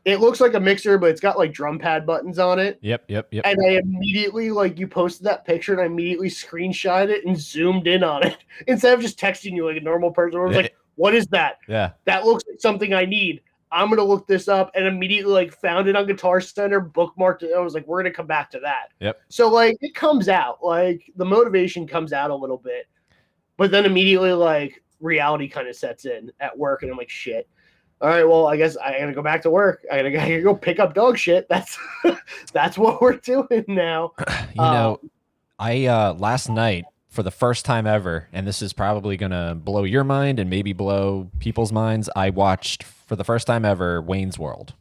it 0.04 0.20
looks 0.20 0.40
like 0.40 0.54
a 0.54 0.60
mixer 0.60 0.96
but 0.98 1.10
it's 1.10 1.20
got 1.20 1.38
like 1.38 1.52
drum 1.52 1.78
pad 1.78 2.06
buttons 2.06 2.38
on 2.38 2.58
it 2.58 2.78
Yep. 2.82 3.04
Yep. 3.08 3.28
Yep. 3.32 3.46
and 3.46 3.58
I 3.66 3.72
immediately 3.78 4.50
like 4.50 4.78
you 4.78 4.86
posted 4.86 5.26
that 5.26 5.44
picture 5.44 5.72
and 5.72 5.82
I 5.82 5.86
immediately 5.86 6.28
screenshot 6.28 7.08
it 7.08 7.24
and 7.26 7.38
zoomed 7.38 7.86
in 7.86 8.02
on 8.02 8.26
it 8.26 8.38
instead 8.66 8.94
of 8.94 9.00
just 9.00 9.18
texting 9.18 9.52
you 9.54 9.66
like 9.66 9.76
a 9.76 9.80
normal 9.80 10.10
person. 10.10 10.40
I 10.40 10.44
was 10.44 10.56
like, 10.56 10.74
"What 10.94 11.14
is 11.14 11.26
that? 11.28 11.58
Yeah. 11.68 11.90
That 12.06 12.24
looks 12.24 12.44
like 12.48 12.60
something 12.60 12.94
I 12.94 13.04
need." 13.04 13.42
I'm 13.72 13.88
gonna 13.88 14.02
look 14.02 14.26
this 14.26 14.48
up 14.48 14.72
and 14.74 14.86
immediately 14.86 15.32
like 15.32 15.52
found 15.52 15.86
it 15.86 15.94
on 15.94 16.06
Guitar 16.06 16.40
Center, 16.40 16.80
bookmarked 16.80 17.42
it. 17.44 17.52
I 17.54 17.60
was 17.60 17.74
like, 17.74 17.86
"We're 17.86 18.02
gonna 18.02 18.12
come 18.12 18.26
back 18.26 18.50
to 18.52 18.60
that." 18.60 18.88
Yep. 19.00 19.20
So 19.28 19.48
like 19.48 19.76
it 19.80 19.94
comes 19.94 20.28
out, 20.28 20.58
like 20.64 21.02
the 21.16 21.24
motivation 21.24 21.86
comes 21.86 22.12
out 22.12 22.30
a 22.30 22.34
little 22.34 22.58
bit, 22.58 22.88
but 23.58 23.70
then 23.70 23.84
immediately 23.84 24.32
like 24.32 24.82
reality 25.00 25.48
kind 25.48 25.68
of 25.68 25.76
sets 25.76 26.04
in 26.04 26.32
at 26.40 26.56
work, 26.56 26.82
and 26.82 26.90
I'm 26.90 26.98
like, 26.98 27.10
"Shit." 27.10 27.48
All 28.00 28.08
right, 28.08 28.24
well, 28.24 28.46
I 28.46 28.56
guess 28.56 28.78
I 28.78 28.98
gotta 28.98 29.12
go 29.12 29.22
back 29.22 29.42
to 29.42 29.50
work. 29.50 29.84
I 29.92 29.96
gotta, 29.96 30.08
I 30.22 30.28
gotta 30.28 30.42
go 30.42 30.54
pick 30.54 30.78
up 30.78 30.94
dog 30.94 31.18
shit. 31.18 31.48
That's 31.48 31.78
that's 32.52 32.78
what 32.78 33.00
we're 33.02 33.16
doing 33.16 33.64
now. 33.68 34.12
You 34.54 34.62
know, 34.62 35.00
I 35.60 35.86
uh 35.86 36.14
last 36.14 36.48
night 36.48 36.84
for 37.08 37.22
the 37.22 37.30
first 37.30 37.64
time 37.64 37.86
ever, 37.86 38.28
and 38.32 38.46
this 38.46 38.62
is 38.62 38.72
probably 38.72 39.16
gonna 39.16 39.54
blow 39.54 39.84
your 39.84 40.04
mind 40.04 40.38
and 40.38 40.50
maybe 40.50 40.72
blow 40.72 41.30
people's 41.38 41.72
minds. 41.72 42.10
I 42.16 42.30
watched 42.30 42.82
for 42.82 43.16
the 43.16 43.24
first 43.24 43.46
time 43.46 43.64
ever 43.64 44.02
Wayne's 44.02 44.38
World. 44.38 44.74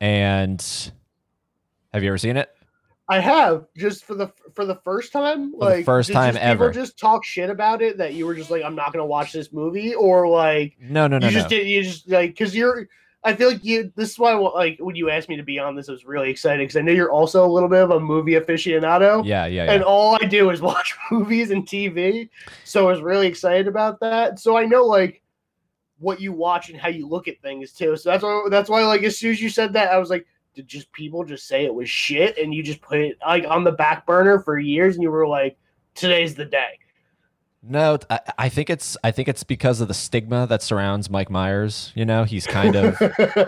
And 0.00 0.60
have 1.92 2.02
you 2.02 2.10
ever 2.10 2.18
seen 2.18 2.36
it? 2.36 2.50
I 3.08 3.20
have 3.20 3.66
just 3.76 4.04
for 4.04 4.14
the 4.14 4.30
for 4.54 4.66
the 4.66 4.76
first 4.76 5.12
time, 5.12 5.52
For 5.52 5.58
the 5.58 5.64
like 5.64 5.84
first 5.84 6.12
time 6.12 6.36
ever. 6.38 6.70
Just 6.70 6.98
talk 6.98 7.24
shit 7.24 7.48
about 7.48 7.80
it 7.80 7.96
that 7.98 8.14
you 8.14 8.26
were 8.26 8.34
just 8.34 8.50
like, 8.50 8.62
I'm 8.62 8.74
not 8.74 8.92
gonna 8.92 9.06
watch 9.06 9.32
this 9.32 9.52
movie, 9.52 9.94
or 9.94 10.28
like 10.28 10.76
No, 10.80 11.06
no, 11.06 11.18
no, 11.18 11.26
you 11.26 11.32
just 11.32 11.48
did, 11.48 11.66
you 11.66 11.82
just 11.82 12.08
like 12.08 12.30
because 12.30 12.54
you're. 12.54 12.88
I 13.24 13.34
feel 13.34 13.50
like 13.50 13.64
you. 13.64 13.92
This 13.96 14.12
is 14.12 14.18
why, 14.18 14.32
like, 14.32 14.78
when 14.78 14.94
you 14.94 15.10
asked 15.10 15.28
me 15.28 15.36
to 15.36 15.42
be 15.42 15.58
on 15.58 15.74
this, 15.74 15.88
I 15.88 15.92
was 15.92 16.04
really 16.04 16.30
excited 16.30 16.60
because 16.62 16.76
I 16.76 16.82
know 16.82 16.92
you're 16.92 17.10
also 17.10 17.44
a 17.44 17.50
little 17.50 17.68
bit 17.68 17.82
of 17.82 17.90
a 17.90 17.98
movie 17.98 18.34
aficionado. 18.34 19.26
Yeah, 19.26 19.44
yeah, 19.46 19.64
yeah. 19.64 19.72
And 19.72 19.82
all 19.82 20.16
I 20.22 20.24
do 20.24 20.50
is 20.50 20.62
watch 20.62 20.96
movies 21.10 21.50
and 21.50 21.66
TV. 21.66 22.28
So 22.64 22.86
I 22.86 22.92
was 22.92 23.00
really 23.00 23.26
excited 23.26 23.66
about 23.66 23.98
that. 24.00 24.38
So 24.38 24.56
I 24.56 24.66
know 24.66 24.84
like 24.84 25.20
what 25.98 26.20
you 26.20 26.32
watch 26.32 26.70
and 26.70 26.78
how 26.78 26.88
you 26.88 27.08
look 27.08 27.26
at 27.26 27.42
things 27.42 27.72
too. 27.72 27.96
So 27.96 28.10
that's 28.10 28.22
why 28.22 28.46
that's 28.50 28.70
why 28.70 28.84
like 28.84 29.02
as 29.02 29.18
soon 29.18 29.32
as 29.32 29.42
you 29.42 29.48
said 29.50 29.72
that, 29.72 29.90
I 29.90 29.98
was 29.98 30.10
like, 30.10 30.24
did 30.58 30.66
just 30.66 30.90
people 30.90 31.22
just 31.22 31.46
say 31.46 31.64
it 31.64 31.72
was 31.72 31.88
shit 31.88 32.36
and 32.36 32.52
you 32.52 32.64
just 32.64 32.80
put 32.80 32.98
it 32.98 33.16
like 33.24 33.44
on 33.46 33.62
the 33.62 33.70
back 33.70 34.04
burner 34.04 34.40
for 34.40 34.58
years 34.58 34.96
and 34.96 35.04
you 35.04 35.10
were 35.10 35.26
like, 35.26 35.56
today's 35.94 36.34
the 36.34 36.44
day. 36.44 36.80
No, 37.62 37.98
I, 38.10 38.20
I 38.38 38.48
think 38.48 38.68
it's 38.68 38.96
I 39.04 39.12
think 39.12 39.28
it's 39.28 39.44
because 39.44 39.80
of 39.80 39.86
the 39.86 39.94
stigma 39.94 40.48
that 40.48 40.62
surrounds 40.62 41.10
Mike 41.10 41.30
Myers. 41.30 41.92
You 41.94 42.04
know, 42.04 42.24
he's 42.24 42.44
kind 42.44 42.74
of 42.74 42.98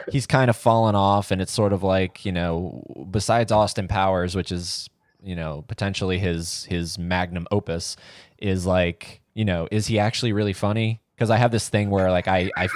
he's 0.12 0.26
kind 0.26 0.48
of 0.50 0.56
fallen 0.56 0.94
off, 0.94 1.32
and 1.32 1.42
it's 1.42 1.52
sort 1.52 1.72
of 1.72 1.82
like 1.82 2.24
you 2.24 2.30
know, 2.30 2.82
besides 3.10 3.50
Austin 3.50 3.88
Powers, 3.88 4.36
which 4.36 4.52
is 4.52 4.88
you 5.22 5.34
know 5.34 5.64
potentially 5.66 6.18
his 6.18 6.64
his 6.64 6.96
magnum 6.96 7.46
opus, 7.50 7.96
is 8.38 8.66
like 8.66 9.20
you 9.34 9.44
know, 9.44 9.66
is 9.72 9.88
he 9.88 9.98
actually 9.98 10.32
really 10.32 10.52
funny? 10.52 11.00
Because 11.16 11.30
I 11.30 11.38
have 11.38 11.50
this 11.50 11.68
thing 11.68 11.90
where 11.90 12.10
like 12.10 12.28
I 12.28 12.50
I 12.56 12.68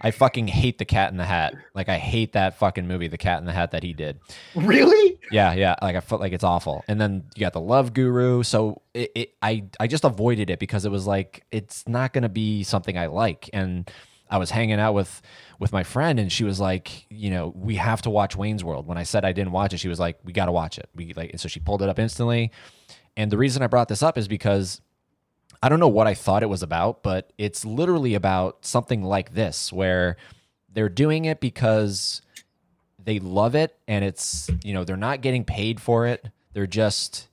I 0.00 0.10
fucking 0.10 0.48
hate 0.48 0.78
the 0.78 0.84
Cat 0.84 1.10
in 1.10 1.16
the 1.16 1.24
Hat. 1.24 1.54
Like 1.74 1.88
I 1.88 1.98
hate 1.98 2.32
that 2.32 2.58
fucking 2.58 2.86
movie, 2.86 3.08
The 3.08 3.18
Cat 3.18 3.38
in 3.38 3.46
the 3.46 3.52
Hat, 3.52 3.70
that 3.72 3.82
he 3.82 3.92
did. 3.92 4.18
Really? 4.54 5.18
Yeah, 5.30 5.54
yeah. 5.54 5.76
Like 5.80 5.96
I 5.96 6.00
felt 6.00 6.20
like 6.20 6.32
it's 6.32 6.44
awful. 6.44 6.84
And 6.88 7.00
then 7.00 7.24
you 7.34 7.40
got 7.40 7.52
the 7.52 7.60
Love 7.60 7.94
Guru. 7.94 8.42
So 8.42 8.82
it, 8.92 9.10
it 9.14 9.34
I 9.42 9.64
I 9.80 9.86
just 9.86 10.04
avoided 10.04 10.50
it 10.50 10.58
because 10.58 10.84
it 10.84 10.90
was 10.90 11.06
like 11.06 11.44
it's 11.50 11.86
not 11.88 12.12
gonna 12.12 12.28
be 12.28 12.62
something 12.62 12.98
I 12.98 13.06
like. 13.06 13.48
And 13.52 13.90
I 14.30 14.38
was 14.38 14.50
hanging 14.50 14.80
out 14.80 14.94
with 14.94 15.22
with 15.58 15.72
my 15.72 15.82
friend, 15.82 16.18
and 16.18 16.30
she 16.30 16.44
was 16.44 16.58
like, 16.58 17.06
you 17.10 17.30
know, 17.30 17.52
we 17.54 17.76
have 17.76 18.02
to 18.02 18.10
watch 18.10 18.36
Wayne's 18.36 18.64
World. 18.64 18.86
When 18.86 18.98
I 18.98 19.04
said 19.04 19.24
I 19.24 19.32
didn't 19.32 19.52
watch 19.52 19.72
it, 19.72 19.78
she 19.78 19.88
was 19.88 20.00
like, 20.00 20.18
we 20.24 20.32
got 20.32 20.46
to 20.46 20.52
watch 20.52 20.78
it. 20.78 20.88
We 20.94 21.12
like, 21.14 21.30
and 21.30 21.40
so 21.40 21.48
she 21.48 21.60
pulled 21.60 21.82
it 21.82 21.88
up 21.88 21.98
instantly. 21.98 22.50
And 23.16 23.30
the 23.30 23.38
reason 23.38 23.62
I 23.62 23.68
brought 23.68 23.88
this 23.88 24.02
up 24.02 24.18
is 24.18 24.26
because 24.26 24.80
I 25.64 25.70
don't 25.70 25.80
know 25.80 25.88
what 25.88 26.06
I 26.06 26.12
thought 26.12 26.42
it 26.42 26.50
was 26.50 26.62
about, 26.62 27.02
but 27.02 27.32
it's 27.38 27.64
literally 27.64 28.14
about 28.14 28.66
something 28.66 29.02
like 29.02 29.32
this 29.32 29.72
where 29.72 30.18
they're 30.70 30.90
doing 30.90 31.24
it 31.24 31.40
because 31.40 32.20
they 33.02 33.18
love 33.18 33.54
it 33.54 33.74
and 33.88 34.04
it's, 34.04 34.50
you 34.62 34.74
know, 34.74 34.84
they're 34.84 34.98
not 34.98 35.22
getting 35.22 35.42
paid 35.42 35.80
for 35.80 36.06
it. 36.06 36.28
They're 36.52 36.66
just 36.66 37.28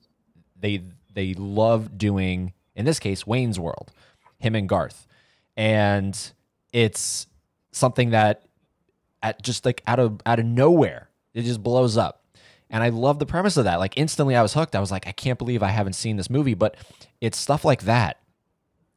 they 0.58 0.82
they 1.14 1.34
love 1.34 1.98
doing 1.98 2.54
in 2.74 2.86
this 2.86 3.00
case 3.00 3.28
Wayne's 3.28 3.60
World, 3.60 3.92
him 4.38 4.56
and 4.56 4.70
Garth. 4.70 5.08
And 5.58 6.18
it's 6.72 7.28
something 7.74 8.12
that 8.12 8.46
at 9.22 9.42
just 9.42 9.66
like 9.66 9.84
out 9.88 10.00
of 10.00 10.22
out 10.26 10.40
of 10.40 10.46
nowhere, 10.46 11.10
it 11.34 11.42
just 11.42 11.62
blows 11.62 11.98
up. 11.98 12.24
And 12.70 12.82
I 12.82 12.88
love 12.88 13.20
the 13.20 13.26
premise 13.26 13.58
of 13.58 13.66
that. 13.66 13.80
Like 13.80 13.98
instantly 13.98 14.38
I 14.38 14.42
was 14.42 14.54
hooked. 14.54 14.74
I 14.74 14.80
was 14.80 14.90
like, 14.90 15.06
I 15.06 15.12
can't 15.12 15.38
believe 15.38 15.62
I 15.62 15.68
haven't 15.68 15.98
seen 15.98 16.16
this 16.16 16.30
movie, 16.30 16.54
but 16.54 16.78
it's 17.20 17.38
stuff 17.38 17.66
like 17.66 17.82
that 17.82 18.21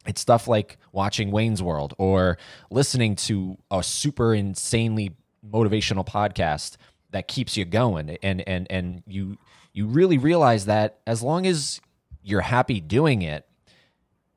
it's 0.06 0.20
stuff 0.20 0.48
like 0.48 0.78
watching 0.92 1.30
Wayne's 1.30 1.62
World 1.62 1.94
or 1.98 2.38
listening 2.70 3.16
to 3.16 3.56
a 3.70 3.82
super 3.82 4.34
insanely 4.34 5.16
motivational 5.48 6.06
podcast 6.06 6.76
that 7.10 7.28
keeps 7.28 7.56
you 7.56 7.64
going. 7.64 8.18
And 8.22 8.46
and 8.46 8.66
and 8.70 9.02
you 9.06 9.38
you 9.72 9.86
really 9.86 10.18
realize 10.18 10.66
that 10.66 10.98
as 11.06 11.22
long 11.22 11.46
as 11.46 11.80
you're 12.22 12.40
happy 12.40 12.80
doing 12.80 13.22
it 13.22 13.46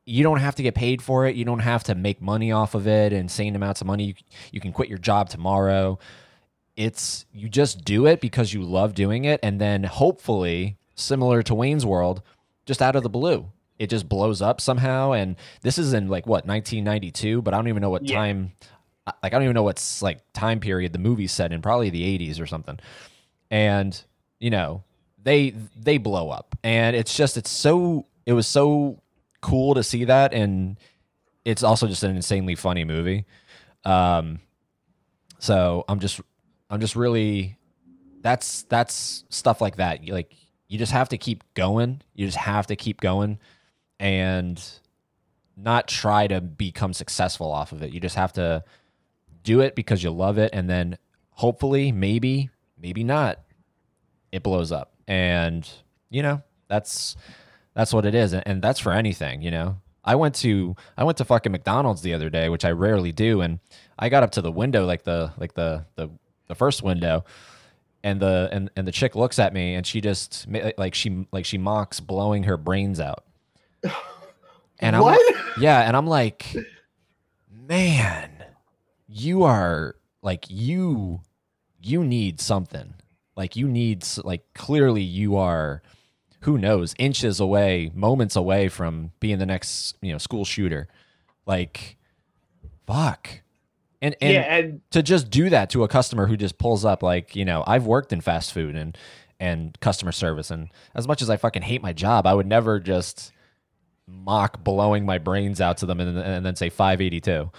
you 0.08 0.24
don't 0.24 0.40
have 0.40 0.56
to 0.56 0.64
get 0.64 0.74
paid 0.74 1.02
for 1.02 1.28
it. 1.28 1.36
You 1.36 1.44
don't 1.44 1.60
have 1.60 1.84
to 1.84 1.96
make 1.96 2.22
money 2.22 2.50
off 2.54 2.76
of 2.76 2.88
it 2.88 3.12
insane 3.12 3.56
amounts 3.58 3.82
of 3.82 3.88
money. 3.88 4.06
You, 4.06 4.14
you 4.54 4.62
can 4.62 4.72
quit 4.72 4.88
your 4.88 4.98
job 4.98 5.28
tomorrow. 5.28 6.00
It's 6.78 7.26
you 7.34 7.50
just 7.50 7.84
do 7.84 8.08
it 8.08 8.22
because 8.22 8.54
you 8.54 8.64
love 8.64 8.94
doing 8.96 9.26
it. 9.26 9.42
And 9.44 9.60
then 9.60 9.84
hopefully 9.84 10.78
similar 10.96 11.44
to 11.44 11.54
Wayne's 11.54 11.86
World 11.86 12.22
just 12.66 12.82
out 12.82 12.96
of 12.96 13.04
the 13.04 13.10
blue 13.10 13.52
it 13.80 13.90
just 13.90 14.10
blows 14.10 14.42
up 14.42 14.62
somehow. 14.62 15.12
And 15.12 15.36
this 15.62 15.78
is 15.78 15.94
in 15.94 16.08
like 16.08 16.26
what 16.26 16.46
1992, 16.46 17.42
but 17.42 17.54
I 17.54 17.58
don't 17.58 17.68
even 17.68 17.82
know 17.82 17.90
what 17.90 18.08
yeah. 18.08 18.18
time. 18.18 18.54
Like 19.24 19.34
I 19.34 19.38
don't 19.38 19.44
even 19.44 19.54
know 19.54 19.64
what's 19.64 20.02
like 20.02 20.20
time 20.34 20.60
period 20.60 20.94
the 20.94 21.00
movie's 21.00 21.32
set 21.32 21.52
in. 21.52 21.62
Probably 21.62 21.90
the 21.90 22.18
80s 22.18 22.42
or 22.42 22.46
something. 22.46 22.80
And 23.50 24.00
you 24.40 24.50
know 24.50 24.84
they 25.24 25.54
they 25.76 25.98
blow 25.98 26.30
up, 26.30 26.56
and 26.64 26.96
it's 26.96 27.16
just 27.16 27.38
it's 27.38 27.50
so 27.50 28.06
it 28.26 28.34
was 28.34 28.48
so 28.48 29.02
cool 29.42 29.74
to 29.76 29.84
see 29.84 30.06
that, 30.06 30.34
and 30.34 30.78
it's 31.46 31.64
also 31.64 31.88
just 31.88 32.04
an 32.04 32.16
insanely 32.16 32.56
funny 32.56 32.84
movie. 32.84 33.26
Um, 33.86 34.40
so 35.40 35.86
I'm 35.88 36.00
just 36.00 36.20
I'm 36.70 36.82
just 36.82 36.96
really 36.96 37.58
that's 38.22 38.64
that's 38.64 39.24
stuff 39.30 39.62
like 39.62 39.78
that. 39.78 40.08
Like 40.08 40.34
you 40.68 40.78
just 40.78 40.92
have 40.92 41.10
to 41.10 41.18
keep 41.18 41.44
going. 41.54 42.02
You 42.14 42.26
just 42.26 42.38
have 42.38 42.68
to 42.68 42.76
keep 42.76 43.00
going 43.00 43.40
and 44.00 44.64
not 45.56 45.88
try 45.88 46.28
to 46.28 46.40
become 46.40 46.94
successful 46.94 47.52
off 47.52 47.72
of 47.72 47.82
it. 47.82 47.92
You 47.92 48.00
just 48.00 48.16
have 48.16 48.34
to 48.34 48.64
do 49.44 49.62
it 49.62 49.76
because 49.76 50.04
you 50.04 50.12
love 50.12 50.38
it 50.38 50.52
and 50.54 50.70
then 50.70 50.98
hopefully 51.32 51.92
maybe 51.92 52.50
maybe 52.80 53.04
not 53.04 53.40
it 54.32 54.44
blows 54.44 54.72
up. 54.72 54.94
And 55.08 55.68
you 56.10 56.22
know, 56.22 56.44
that's 56.68 57.16
that's 57.74 57.94
what 57.94 58.06
it 58.06 58.16
is 58.16 58.34
and, 58.34 58.62
that's 58.62 58.80
for 58.80 58.92
anything, 58.92 59.42
you 59.42 59.52
know. 59.52 59.78
I 60.04 60.16
went 60.16 60.36
to 60.36 60.76
I 60.96 61.04
went 61.04 61.18
to 61.18 61.26
fucking 61.26 61.52
McDonald's 61.52 62.02
the 62.02 62.14
other 62.14 62.30
day, 62.30 62.50
which 62.50 62.64
I 62.64 62.72
rarely 62.72 63.12
do, 63.12 63.42
and 63.42 63.60
I 64.00 64.10
got 64.10 64.24
up 64.24 64.32
to 64.32 64.42
the 64.42 64.52
window 64.52 64.86
like 64.86 65.04
the 65.04 65.34
like 65.38 65.54
the 65.54 65.86
the 65.96 66.10
the 66.48 66.56
first 66.56 66.82
window 66.82 67.26
and 68.04 68.22
the 68.22 68.50
and, 68.52 68.70
and 68.76 68.88
the 68.88 68.92
chick 68.92 69.16
looks 69.16 69.38
at 69.40 69.54
me 69.54 69.76
and 69.76 69.86
she 69.86 70.02
just 70.02 70.48
like 70.78 70.94
she 70.96 71.28
like 71.32 71.46
she 71.46 71.58
mocks 71.58 72.00
blowing 72.00 72.44
her 72.44 72.58
brains 72.58 73.00
out 73.00 73.26
and 74.80 74.96
I'm 74.96 75.02
what? 75.02 75.36
yeah, 75.60 75.82
and 75.82 75.96
I'm 75.96 76.08
like, 76.08 76.56
man, 77.50 78.32
you 79.08 79.44
are 79.44 79.96
like 80.22 80.46
you 80.50 81.22
you 81.82 82.04
need 82.04 82.40
something. 82.42 82.94
Like 83.36 83.56
you 83.56 83.68
need 83.68 84.06
like 84.24 84.44
clearly 84.54 85.02
you 85.02 85.38
are 85.38 85.82
who 86.42 86.58
knows 86.58 86.94
inches 86.98 87.40
away, 87.40 87.92
moments 87.94 88.36
away 88.36 88.70
from 88.70 89.12
being 89.20 89.40
the 89.40 89.46
next, 89.46 89.96
you 90.02 90.12
know, 90.12 90.18
school 90.18 90.46
shooter. 90.46 90.88
Like 91.46 91.98
fuck. 92.86 93.42
And, 94.02 94.16
and, 94.22 94.34
yeah, 94.34 94.56
and 94.56 94.82
to 94.92 95.02
just 95.02 95.32
do 95.32 95.50
that 95.50 95.72
to 95.72 95.84
a 95.84 95.88
customer 95.88 96.28
who 96.28 96.38
just 96.38 96.60
pulls 96.60 96.86
up 96.86 97.02
like, 97.02 97.36
you 97.36 97.46
know, 97.46 97.64
I've 97.66 97.86
worked 97.88 98.14
in 98.14 98.22
fast 98.22 98.54
food 98.54 98.76
and 98.76 98.98
and 99.40 99.80
customer 99.80 100.12
service 100.12 100.50
and 100.50 100.70
as 100.96 101.08
much 101.08 101.22
as 101.22 101.30
I 101.30 101.38
fucking 101.38 101.62
hate 101.62 101.82
my 101.82 101.94
job, 101.94 102.26
I 102.26 102.34
would 102.34 102.48
never 102.48 102.80
just 102.80 103.32
mock 104.08 104.64
blowing 104.64 105.06
my 105.06 105.18
brains 105.18 105.62
out 105.62 105.78
to 105.78 105.86
them 105.86 106.00
and, 106.00 106.18
and 106.18 106.46
then 106.46 106.56
say 106.56 106.70
582. 106.70 107.52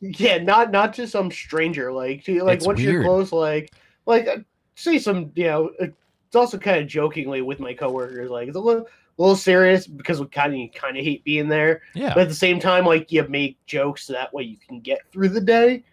Yeah, 0.00 0.38
not 0.38 0.70
not 0.70 0.94
to 0.94 1.08
some 1.08 1.30
stranger. 1.30 1.92
Like, 1.92 2.26
like 2.28 2.58
it's 2.58 2.66
once 2.66 2.78
weird. 2.78 2.92
you're 2.92 3.02
close, 3.02 3.32
like, 3.32 3.72
like 4.04 4.28
uh, 4.28 4.38
say 4.74 4.98
some, 4.98 5.32
you 5.34 5.44
know, 5.44 5.70
it's 5.78 6.36
also 6.36 6.58
kind 6.58 6.80
of 6.80 6.86
jokingly 6.86 7.40
with 7.42 7.60
my 7.60 7.72
coworkers, 7.72 8.30
like 8.30 8.48
it's 8.48 8.56
a 8.56 8.60
little, 8.60 8.82
a 8.82 9.22
little 9.22 9.36
serious 9.36 9.86
because 9.86 10.20
we 10.20 10.26
kind 10.26 10.54
of 10.54 10.80
kind 10.80 10.98
of 10.98 11.04
hate 11.04 11.24
being 11.24 11.48
there. 11.48 11.82
Yeah. 11.94 12.12
But 12.14 12.24
at 12.24 12.28
the 12.28 12.34
same 12.34 12.60
time, 12.60 12.84
like 12.84 13.10
you 13.10 13.26
make 13.28 13.64
jokes 13.66 14.04
so 14.04 14.12
that 14.12 14.32
way 14.32 14.42
you 14.42 14.58
can 14.58 14.80
get 14.80 15.00
through 15.10 15.30
the 15.30 15.40
day. 15.40 15.84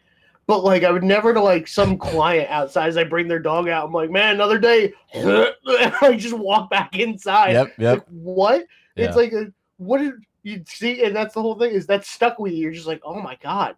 But 0.46 0.66
like 0.66 0.84
I 0.84 0.92
would 0.92 1.04
never 1.04 1.34
to 1.34 1.40
like 1.40 1.68
some 1.68 1.98
client 2.12 2.50
outside 2.50 2.90
as 2.90 2.98
I 2.98 3.06
bring 3.06 3.28
their 3.28 3.40
dog 3.40 3.70
out. 3.70 3.88
I'm 3.88 3.94
like, 3.94 4.12
man, 4.12 4.36
another 4.36 4.60
day. 4.60 4.94
I 5.14 6.16
just 6.18 6.38
walk 6.38 6.70
back 6.70 7.00
inside. 7.00 7.54
Yep. 7.54 7.74
Yep. 7.78 7.98
Like, 8.00 8.08
what? 8.10 8.66
Yeah. 8.96 9.06
It's 9.06 9.16
like 9.16 9.32
a 9.32 9.54
what 9.84 10.00
did 10.00 10.14
you 10.44 10.64
see? 10.68 11.04
And 11.04 11.16
that's 11.16 11.34
the 11.34 11.42
whole 11.42 11.58
thing 11.58 11.72
is 11.72 11.88
that 11.88 12.06
stuck 12.06 12.40
with 12.40 12.54
you. 12.54 12.60
You're 12.60 12.72
just 12.72 12.88
like, 12.88 13.02
oh 13.04 13.22
my 13.22 13.38
god, 13.42 13.76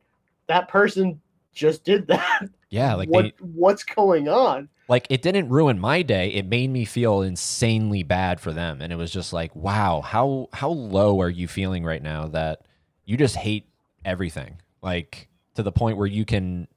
that 0.48 0.68
person 0.68 1.22
just 1.54 1.84
did 1.84 2.08
that. 2.08 2.50
Yeah, 2.70 2.96
like 2.96 3.10
what 3.10 3.24
they, 3.24 3.34
what's 3.40 3.84
going 3.84 4.28
on? 4.28 4.70
Like 4.88 5.08
it 5.10 5.22
didn't 5.22 5.50
ruin 5.50 5.80
my 5.80 6.02
day. 6.02 6.30
It 6.30 6.46
made 6.46 6.70
me 6.70 6.86
feel 6.86 7.22
insanely 7.22 8.04
bad 8.04 8.40
for 8.40 8.52
them, 8.52 8.82
and 8.82 8.92
it 8.92 8.98
was 8.98 9.12
just 9.12 9.34
like, 9.34 9.56
wow, 9.56 10.02
how 10.02 10.50
how 10.52 10.70
low 10.70 11.22
are 11.22 11.30
you 11.30 11.48
feeling 11.48 11.84
right 11.84 12.04
now 12.04 12.28
that 12.28 12.66
you 13.06 13.18
just 13.18 13.36
hate 13.36 13.68
everything, 14.04 14.58
like 14.82 15.30
to 15.56 15.64
the 15.64 15.72
point 15.72 15.98
where 15.98 16.08
you 16.08 16.26
can 16.26 16.68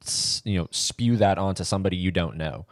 you 0.45 0.59
know 0.59 0.69
spew 0.71 1.17
that 1.17 1.37
onto 1.37 1.65
somebody 1.65 1.97
you 1.97 2.11
don't 2.11 2.37
know 2.37 2.67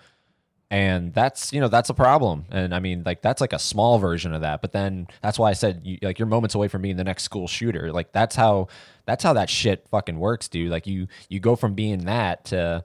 and 0.71 1.15
that's 1.15 1.53
you 1.53 1.61
know 1.61 1.69
that's 1.69 1.91
a 1.91 1.95
problem. 1.95 2.45
And 2.51 2.75
i 2.75 2.81
mean 2.81 3.03
like 3.07 3.23
that's 3.23 3.41
like 3.41 3.53
a 3.53 3.59
small 3.59 3.99
version 3.99 4.33
of 4.33 4.41
that. 4.41 4.61
But 4.63 4.73
then 4.73 5.07
that's 5.23 5.39
why 5.39 5.51
i 5.51 5.53
said 5.53 5.83
you, 5.85 5.99
like 6.03 6.19
you're 6.19 6.27
moments 6.27 6.55
away 6.55 6.69
from 6.69 6.83
being 6.83 6.97
the 6.97 7.05
next 7.05 7.23
school 7.23 7.47
shooter. 7.47 7.93
Like 7.93 8.13
that's 8.13 8.35
how 8.35 8.69
that's 9.05 9.23
how 9.23 9.33
that 9.35 9.49
shit 9.49 9.87
fucking 9.91 10.19
works 10.19 10.49
dude. 10.49 10.71
Like 10.71 10.87
you 10.87 11.07
you 11.29 11.41
go 11.41 11.57
from 11.57 11.75
being 11.75 12.07
that 12.07 12.47
to 12.47 12.85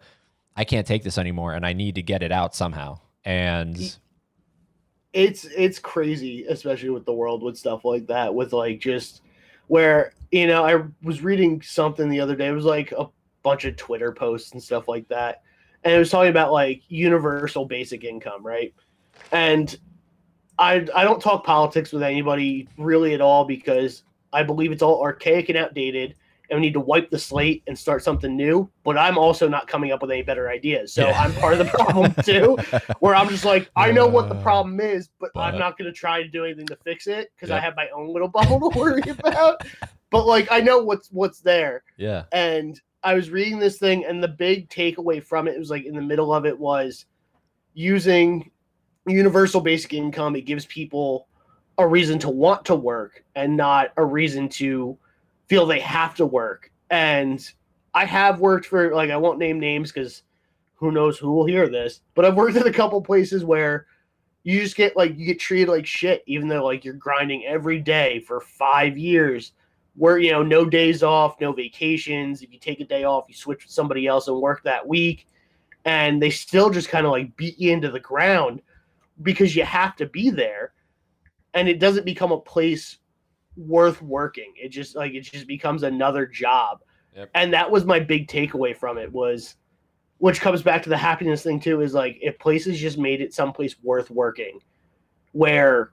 i 0.56 0.64
can't 0.64 0.86
take 0.86 1.04
this 1.04 1.18
anymore 1.18 1.54
and 1.54 1.66
i 1.66 1.74
need 1.74 1.96
to 1.96 2.04
get 2.04 2.22
it 2.24 2.32
out 2.32 2.56
somehow. 2.56 3.00
And 3.26 3.98
it's 5.14 5.46
it's 5.46 5.80
crazy 5.80 6.46
especially 6.46 6.90
with 6.90 7.06
the 7.06 7.14
world 7.14 7.44
with 7.44 7.58
stuff 7.58 7.84
like 7.84 8.08
that 8.08 8.34
with 8.34 8.54
like 8.54 8.80
just 8.80 9.22
where 9.68 10.14
you 10.32 10.48
know 10.48 10.64
i 10.64 10.82
was 11.04 11.22
reading 11.22 11.62
something 11.62 12.10
the 12.10 12.20
other 12.20 12.36
day. 12.36 12.48
It 12.48 12.54
was 12.54 12.66
like 12.66 12.92
a 12.92 13.08
bunch 13.42 13.66
of 13.66 13.76
twitter 13.76 14.12
posts 14.12 14.52
and 14.52 14.62
stuff 14.62 14.88
like 14.88 15.08
that 15.08 15.42
and 15.84 15.94
it 15.94 15.98
was 15.98 16.10
talking 16.10 16.30
about 16.30 16.52
like 16.52 16.84
universal 16.88 17.66
basic 17.66 18.04
income, 18.04 18.46
right? 18.46 18.74
And 19.32 19.78
I 20.60 20.88
I 20.96 21.04
don't 21.04 21.22
talk 21.22 21.44
politics 21.44 21.92
with 21.92 22.04
anybody 22.04 22.68
really 22.78 23.14
at 23.14 23.22
all 23.22 23.46
because 23.46 24.04
I 24.34 24.44
believe 24.44 24.72
it's 24.72 24.84
all 24.84 25.02
archaic 25.02 25.50
and 25.50 25.58
outdated, 25.58 26.16
and 26.50 26.60
we 26.60 26.68
need 26.68 26.74
to 26.74 26.80
wipe 26.80 27.10
the 27.10 27.18
slate 27.20 27.64
and 27.68 27.78
start 27.78 28.04
something 28.04 28.36
new. 28.36 28.70
But 28.84 28.98
I'm 28.98 29.18
also 29.18 29.48
not 29.50 29.68
coming 29.68 29.92
up 29.92 30.02
with 30.02 30.12
any 30.12 30.22
better 30.22 30.50
ideas, 30.50 30.94
so 30.94 31.08
yeah. 31.08 31.20
I'm 31.20 31.34
part 31.34 31.54
of 31.54 31.60
the 31.60 31.66
problem 31.66 32.14
too. 32.24 32.58
where 33.00 33.16
I'm 33.16 33.30
just 33.30 33.46
like, 33.46 33.70
I 33.76 33.92
know 33.92 34.08
what 34.08 34.30
the 34.30 34.36
uh, 34.36 34.44
problem 34.44 34.80
is, 34.80 35.10
but, 35.20 35.32
but 35.34 35.42
I'm 35.42 35.58
not 35.58 35.78
going 35.78 35.92
to 35.92 35.98
try 35.98 36.22
to 36.22 36.30
do 36.30 36.46
anything 36.46 36.68
to 36.68 36.76
fix 36.78 37.08
it 37.08 37.32
because 37.36 37.50
yeah. 37.50 37.58
I 37.58 37.60
have 37.60 37.76
my 37.76 37.90
own 37.90 38.14
little 38.14 38.28
bubble 38.28 38.70
to 38.70 38.78
worry 38.78 39.02
about. 39.10 39.66
but 40.12 40.28
like 40.28 40.48
I 40.52 40.60
know 40.60 40.84
what's 40.84 41.10
what's 41.12 41.40
there. 41.40 41.84
Yeah. 41.98 42.26
And 42.32 42.80
I 43.04 43.14
was 43.14 43.30
reading 43.30 43.60
this 43.60 43.80
thing, 43.80 44.06
and 44.06 44.24
the 44.24 44.28
big 44.28 44.70
takeaway 44.70 45.24
from 45.24 45.48
it, 45.48 45.58
was 45.58 45.70
like 45.70 45.86
in 45.86 45.96
the 45.96 46.02
middle 46.02 46.34
of 46.34 46.46
it 46.46 46.58
was 46.58 47.06
using 47.74 48.52
universal 49.08 49.62
basic 49.62 49.94
income. 49.94 50.36
It 50.36 50.46
gives 50.46 50.66
people 50.68 51.28
a 51.78 51.88
reason 51.88 52.20
to 52.20 52.30
want 52.30 52.66
to 52.66 52.76
work 52.76 53.24
and 53.36 53.58
not 53.58 53.92
a 53.98 54.06
reason 54.06 54.50
to 54.50 54.98
feel 55.48 55.66
they 55.66 55.80
have 55.80 56.16
to 56.16 56.26
work. 56.26 56.72
And 56.90 57.48
I 57.94 58.06
have 58.06 58.40
worked 58.40 58.68
for 58.68 58.94
like 58.94 59.10
I 59.10 59.18
won't 59.18 59.40
name 59.40 59.60
names 59.60 59.92
because 59.92 60.24
who 60.76 60.92
knows 60.92 61.18
who 61.18 61.32
will 61.32 61.46
hear 61.46 61.68
this, 61.68 62.02
but 62.16 62.26
I've 62.26 62.36
worked 62.36 62.58
at 62.58 62.68
a 62.68 62.74
couple 62.74 63.02
places 63.02 63.44
where 63.44 63.88
you 64.44 64.60
just 64.62 64.76
get 64.76 64.96
like 64.96 65.18
you 65.18 65.26
get 65.26 65.40
treated 65.40 65.70
like 65.70 65.86
shit, 65.86 66.24
even 66.26 66.48
though 66.48 66.64
like 66.64 66.86
you're 66.86 66.94
grinding 66.94 67.46
every 67.46 67.80
day 67.80 68.20
for 68.20 68.42
five 68.42 68.98
years 68.98 69.54
where 69.96 70.18
you 70.18 70.32
know 70.32 70.44
no 70.44 70.66
days 70.66 71.04
off 71.04 71.40
no 71.42 71.52
vacations. 71.52 72.42
If 72.42 72.52
you 72.52 72.60
take 72.60 72.80
a 72.80 72.86
day 72.86 73.04
off 73.04 73.26
you 73.28 73.36
switch 73.36 73.64
with 73.64 73.72
somebody 73.72 74.08
else 74.08 74.28
and 74.28 74.40
work 74.40 74.64
that 74.64 74.88
week. 74.88 75.28
And 75.84 76.22
they 76.22 76.30
still 76.30 76.70
just 76.70 76.90
kind 76.90 77.06
of 77.06 77.12
like 77.12 77.36
beat 77.38 77.60
you 77.60 77.72
into 77.72 77.90
the 77.90 78.00
ground 78.00 78.62
because 79.24 79.56
you 79.56 79.64
have 79.64 79.96
to 79.96 80.06
be 80.06 80.30
there. 80.30 80.74
And 81.54 81.68
it 81.68 81.80
doesn't 81.80 82.06
become 82.06 82.32
a 82.32 82.40
place 82.40 82.98
worth 83.58 84.02
working. 84.02 84.54
It 84.56 84.70
just 84.70 84.96
like 84.96 85.14
it 85.14 85.22
just 85.22 85.48
becomes 85.48 85.84
another 85.84 86.26
job. 86.26 86.82
Yep. 87.16 87.30
and 87.36 87.54
that 87.54 87.70
was 87.70 87.84
my 87.84 88.00
big 88.00 88.30
takeaway 88.30 88.74
from 88.76 88.98
it 88.98 89.12
was 89.12 89.58
which 90.20 90.40
comes 90.40 90.62
back 90.62 90.82
to 90.84 90.90
the 90.90 90.96
happiness 90.96 91.44
thing 91.44 91.60
too 91.60 91.82
is 91.82 91.94
like 91.94 92.18
if 92.22 92.40
places 92.40 92.80
just 92.80 92.98
made 92.98 93.20
it 93.20 93.34
someplace 93.34 93.76
worth 93.84 94.10
working 94.10 94.60
where 95.34 95.92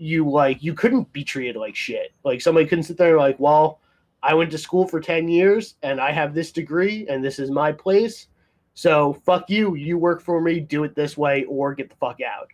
you 0.00 0.28
like 0.28 0.62
you 0.62 0.72
couldn't 0.72 1.12
be 1.12 1.22
treated 1.22 1.56
like 1.56 1.76
shit. 1.76 2.12
Like 2.24 2.40
somebody 2.40 2.66
couldn't 2.66 2.84
sit 2.84 2.96
there 2.96 3.10
and 3.10 3.18
like, 3.18 3.38
well, 3.38 3.80
I 4.22 4.32
went 4.34 4.50
to 4.52 4.58
school 4.58 4.88
for 4.88 4.98
10 4.98 5.28
years 5.28 5.74
and 5.82 6.00
I 6.00 6.10
have 6.10 6.34
this 6.34 6.52
degree 6.52 7.06
and 7.08 7.22
this 7.22 7.38
is 7.38 7.50
my 7.50 7.70
place. 7.70 8.28
So 8.72 9.20
fuck 9.26 9.50
you. 9.50 9.74
You 9.74 9.98
work 9.98 10.22
for 10.22 10.40
me, 10.40 10.58
do 10.58 10.84
it 10.84 10.94
this 10.94 11.18
way 11.18 11.44
or 11.44 11.74
get 11.74 11.90
the 11.90 11.96
fuck 11.96 12.20
out. 12.22 12.48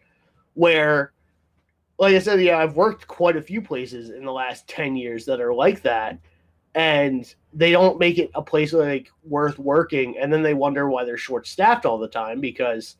Where 0.55 1.13
like 1.99 2.15
I 2.15 2.19
said, 2.19 2.43
yeah, 2.43 2.59
I've 2.59 2.77
worked 2.77 3.07
quite 3.07 3.37
a 3.37 3.43
few 3.43 3.63
places 3.63 4.11
in 4.11 4.25
the 4.25 4.33
last 4.33 4.67
10 4.69 4.97
years 4.97 5.25
that 5.27 5.41
are 5.41 5.55
like 5.55 5.83
that. 5.83 6.19
And 6.75 7.33
they 7.55 7.71
don't 7.71 7.99
make 7.99 8.19
it 8.19 8.31
a 8.35 8.43
place 8.43 8.73
like 8.73 9.09
worth 9.23 9.59
working. 9.59 10.19
And 10.19 10.33
then 10.33 10.43
they 10.43 10.53
wonder 10.53 10.91
why 10.91 11.05
they're 11.05 11.17
short 11.17 11.47
staffed 11.47 11.87
all 11.87 11.97
the 11.97 12.09
time 12.09 12.41
because 12.41 12.97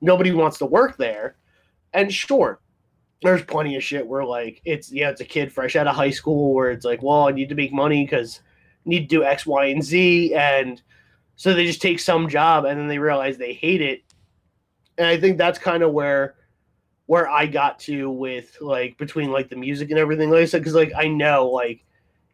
nobody 0.00 0.30
wants 0.30 0.58
to 0.58 0.66
work 0.66 0.98
there. 0.98 1.36
And 1.94 2.12
sure, 2.12 2.60
there's 3.22 3.44
plenty 3.44 3.76
of 3.76 3.84
shit 3.84 4.06
where 4.06 4.24
like 4.24 4.60
it's 4.64 4.90
yeah 4.90 5.08
it's 5.08 5.20
a 5.20 5.24
kid 5.24 5.52
fresh 5.52 5.76
out 5.76 5.86
of 5.86 5.94
high 5.94 6.10
school 6.10 6.54
where 6.54 6.70
it's 6.70 6.84
like 6.84 7.02
well 7.02 7.28
i 7.28 7.30
need 7.30 7.48
to 7.48 7.54
make 7.54 7.72
money 7.72 8.04
because 8.04 8.40
need 8.84 9.08
to 9.08 9.16
do 9.16 9.24
x 9.24 9.46
y 9.46 9.66
and 9.66 9.82
z. 9.82 10.34
And 10.34 10.80
so 11.36 11.54
they 11.54 11.66
just 11.66 11.82
take 11.82 12.00
some 12.00 12.28
job 12.28 12.64
and 12.64 12.78
then 12.78 12.88
they 12.88 12.98
realize 12.98 13.36
they 13.36 13.54
hate 13.54 13.80
it. 13.80 14.02
And 14.98 15.06
i 15.06 15.18
think 15.18 15.38
that's 15.38 15.58
kind 15.58 15.82
of 15.82 15.92
where 15.92 16.34
where 17.06 17.28
i 17.28 17.46
got 17.46 17.78
to 17.80 18.10
with 18.10 18.56
like 18.60 18.96
between 18.98 19.30
like 19.30 19.48
the 19.48 19.56
music 19.56 19.90
and 19.90 19.98
everything. 19.98 20.30
Like 20.30 20.40
i 20.40 20.44
said 20.44 20.58
because 20.58 20.74
like 20.74 20.92
i 20.96 21.06
know 21.06 21.48
like 21.48 21.84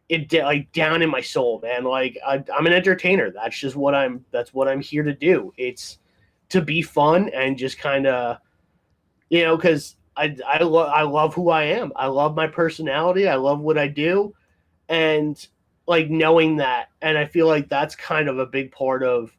it 0.09 0.33
like 0.33 0.71
down 0.71 1.01
in 1.01 1.09
my 1.09 1.21
soul 1.21 1.59
man. 1.61 1.83
Like 1.83 2.17
I, 2.25 2.43
i'm 2.55 2.65
an 2.65 2.73
entertainer. 2.73 3.31
That's 3.31 3.57
just 3.57 3.75
what 3.75 3.95
i'm 3.95 4.25
that's 4.31 4.53
what 4.53 4.67
i'm 4.67 4.81
here 4.81 5.03
to 5.03 5.13
do. 5.13 5.53
It's 5.57 5.99
to 6.49 6.61
be 6.61 6.81
fun 6.81 7.29
and 7.29 7.57
just 7.57 7.77
kind 7.77 8.07
of 8.07 8.37
you 9.29 9.43
know 9.43 9.55
because 9.55 9.95
I 10.19 10.35
I 10.45 10.63
love 10.63 10.89
I 10.89 11.03
love 11.03 11.33
who 11.33 11.49
I 11.49 11.63
am. 11.63 11.93
I 11.95 12.07
love 12.07 12.35
my 12.35 12.47
personality. 12.47 13.27
I 13.27 13.35
love 13.35 13.61
what 13.61 13.77
I 13.77 13.87
do, 13.87 14.35
and 14.89 15.47
like 15.87 16.09
knowing 16.09 16.57
that, 16.57 16.89
and 17.01 17.17
I 17.17 17.25
feel 17.25 17.47
like 17.47 17.69
that's 17.69 17.95
kind 17.95 18.27
of 18.27 18.37
a 18.37 18.45
big 18.45 18.71
part 18.71 19.01
of 19.01 19.31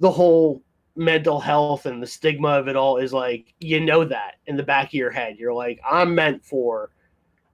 the 0.00 0.10
whole 0.10 0.62
mental 0.96 1.38
health 1.40 1.86
and 1.86 2.02
the 2.02 2.06
stigma 2.06 2.48
of 2.48 2.66
it 2.66 2.74
all 2.74 2.96
is 2.96 3.12
like 3.12 3.54
you 3.60 3.78
know 3.80 4.04
that 4.04 4.34
in 4.46 4.56
the 4.56 4.62
back 4.62 4.86
of 4.88 4.94
your 4.94 5.10
head. 5.10 5.36
You're 5.38 5.54
like 5.54 5.80
I'm 5.88 6.14
meant 6.14 6.44
for 6.44 6.90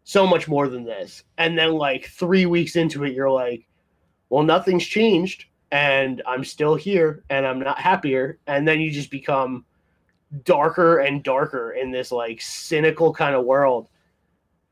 so 0.05 0.27
much 0.27 0.47
more 0.47 0.69
than 0.69 0.85
this, 0.85 1.25
and 1.39 1.59
then 1.59 1.73
like 1.73 2.07
three 2.07 2.45
weeks 2.45 2.77
into 2.77 3.05
it, 3.05 3.15
you're 3.15 3.31
like, 3.31 3.67
well, 4.29 4.43
nothing's 4.43 4.85
changed, 4.87 5.47
and 5.73 6.23
I'm 6.27 6.45
still 6.45 6.75
here, 6.75 7.25
and 7.31 7.47
I'm 7.47 7.59
not 7.59 7.79
happier, 7.79 8.39
and 8.47 8.69
then 8.69 8.81
you 8.81 8.91
just 8.91 9.11
become 9.11 9.65
darker 10.45 10.99
and 10.99 11.23
darker 11.23 11.73
in 11.73 11.91
this 11.91 12.11
like 12.13 12.41
cynical 12.41 13.13
kind 13.13 13.35
of 13.35 13.45
world. 13.45 13.89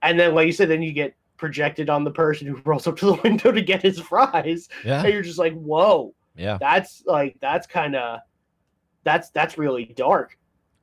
And 0.03 0.19
then, 0.19 0.35
like 0.35 0.47
you 0.47 0.53
said, 0.53 0.69
then 0.69 0.83
you 0.83 0.93
get 0.93 1.15
projected 1.37 1.89
on 1.91 2.05
the 2.05 2.11
person 2.11 2.47
who 2.47 2.57
rolls 2.65 2.87
up 2.87 2.97
to 2.99 3.07
the 3.07 3.15
window 3.25 3.53
to 3.53 3.63
get 3.63 3.83
his 3.83 4.01
fries. 4.01 4.69
Yeah. 4.85 5.03
And 5.03 5.13
you're 5.13 5.23
just 5.23 5.39
like, 5.39 5.55
whoa, 5.55 6.15
Yeah. 6.37 6.59
that's 6.61 7.03
like, 7.07 7.37
that's 7.41 7.67
kind 7.67 7.95
of, 7.97 8.21
that's, 9.05 9.31
that's 9.31 9.59
really 9.59 9.87
dark. 9.87 10.39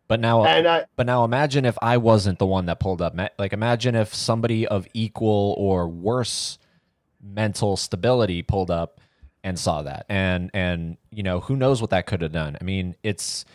But 0.07 0.19
now 0.19 0.41
uh, 0.41 0.47
And 0.47 0.67
I, 0.67 0.85
But 0.95 1.05
now 1.05 1.23
imagine 1.23 1.65
if 1.65 1.77
I 1.81 1.97
wasn't 1.97 2.39
the 2.39 2.45
one 2.45 2.65
that 2.65 2.79
pulled 2.79 3.01
up. 3.01 3.15
Like 3.37 3.53
imagine 3.53 3.95
if 3.95 4.13
somebody 4.13 4.67
of 4.67 4.87
equal 4.93 5.55
or 5.57 5.87
worse 5.87 6.57
mental 7.21 7.77
stability 7.77 8.41
pulled 8.41 8.71
up 8.71 8.99
and 9.43 9.57
saw 9.57 9.83
that. 9.83 10.05
And 10.09 10.49
and 10.53 10.97
you 11.11 11.21
know, 11.23 11.39
who 11.41 11.55
knows 11.55 11.79
what 11.79 11.91
that 11.91 12.07
could 12.07 12.21
have 12.21 12.31
done. 12.31 12.57
I 12.59 12.63
mean, 12.63 12.95
it's 13.03 13.45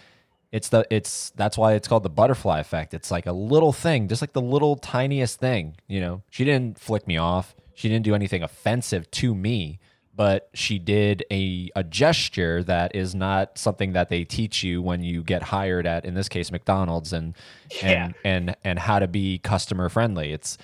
it's 0.54 0.68
the 0.68 0.86
it's 0.88 1.30
that's 1.30 1.58
why 1.58 1.72
it's 1.74 1.88
called 1.88 2.04
the 2.04 2.08
butterfly 2.20 2.60
effect. 2.60 2.94
It's 2.94 3.10
like 3.10 3.26
a 3.26 3.32
little 3.32 3.72
thing, 3.72 4.06
just 4.06 4.22
like 4.22 4.34
the 4.34 4.40
little 4.40 4.76
tiniest 4.76 5.40
thing, 5.40 5.74
you 5.88 6.00
know. 6.00 6.22
She 6.30 6.44
didn't 6.44 6.78
flick 6.78 7.08
me 7.08 7.16
off. 7.16 7.56
She 7.74 7.88
didn't 7.88 8.04
do 8.04 8.14
anything 8.14 8.44
offensive 8.44 9.10
to 9.10 9.34
me, 9.34 9.80
but 10.14 10.48
she 10.54 10.78
did 10.78 11.24
a 11.28 11.70
a 11.74 11.82
gesture 11.82 12.62
that 12.62 12.94
is 12.94 13.16
not 13.16 13.58
something 13.58 13.94
that 13.94 14.10
they 14.10 14.22
teach 14.22 14.62
you 14.62 14.80
when 14.80 15.02
you 15.02 15.24
get 15.24 15.42
hired 15.42 15.88
at 15.88 16.04
in 16.04 16.14
this 16.14 16.28
case 16.28 16.52
McDonald's 16.52 17.12
and 17.12 17.34
Yeah. 17.82 18.04
and 18.04 18.14
and 18.24 18.56
and 18.62 18.78
how 18.78 19.00
to 19.00 19.08
be 19.08 19.38
customer 19.38 19.88
friendly. 19.88 20.32
It's 20.32 20.56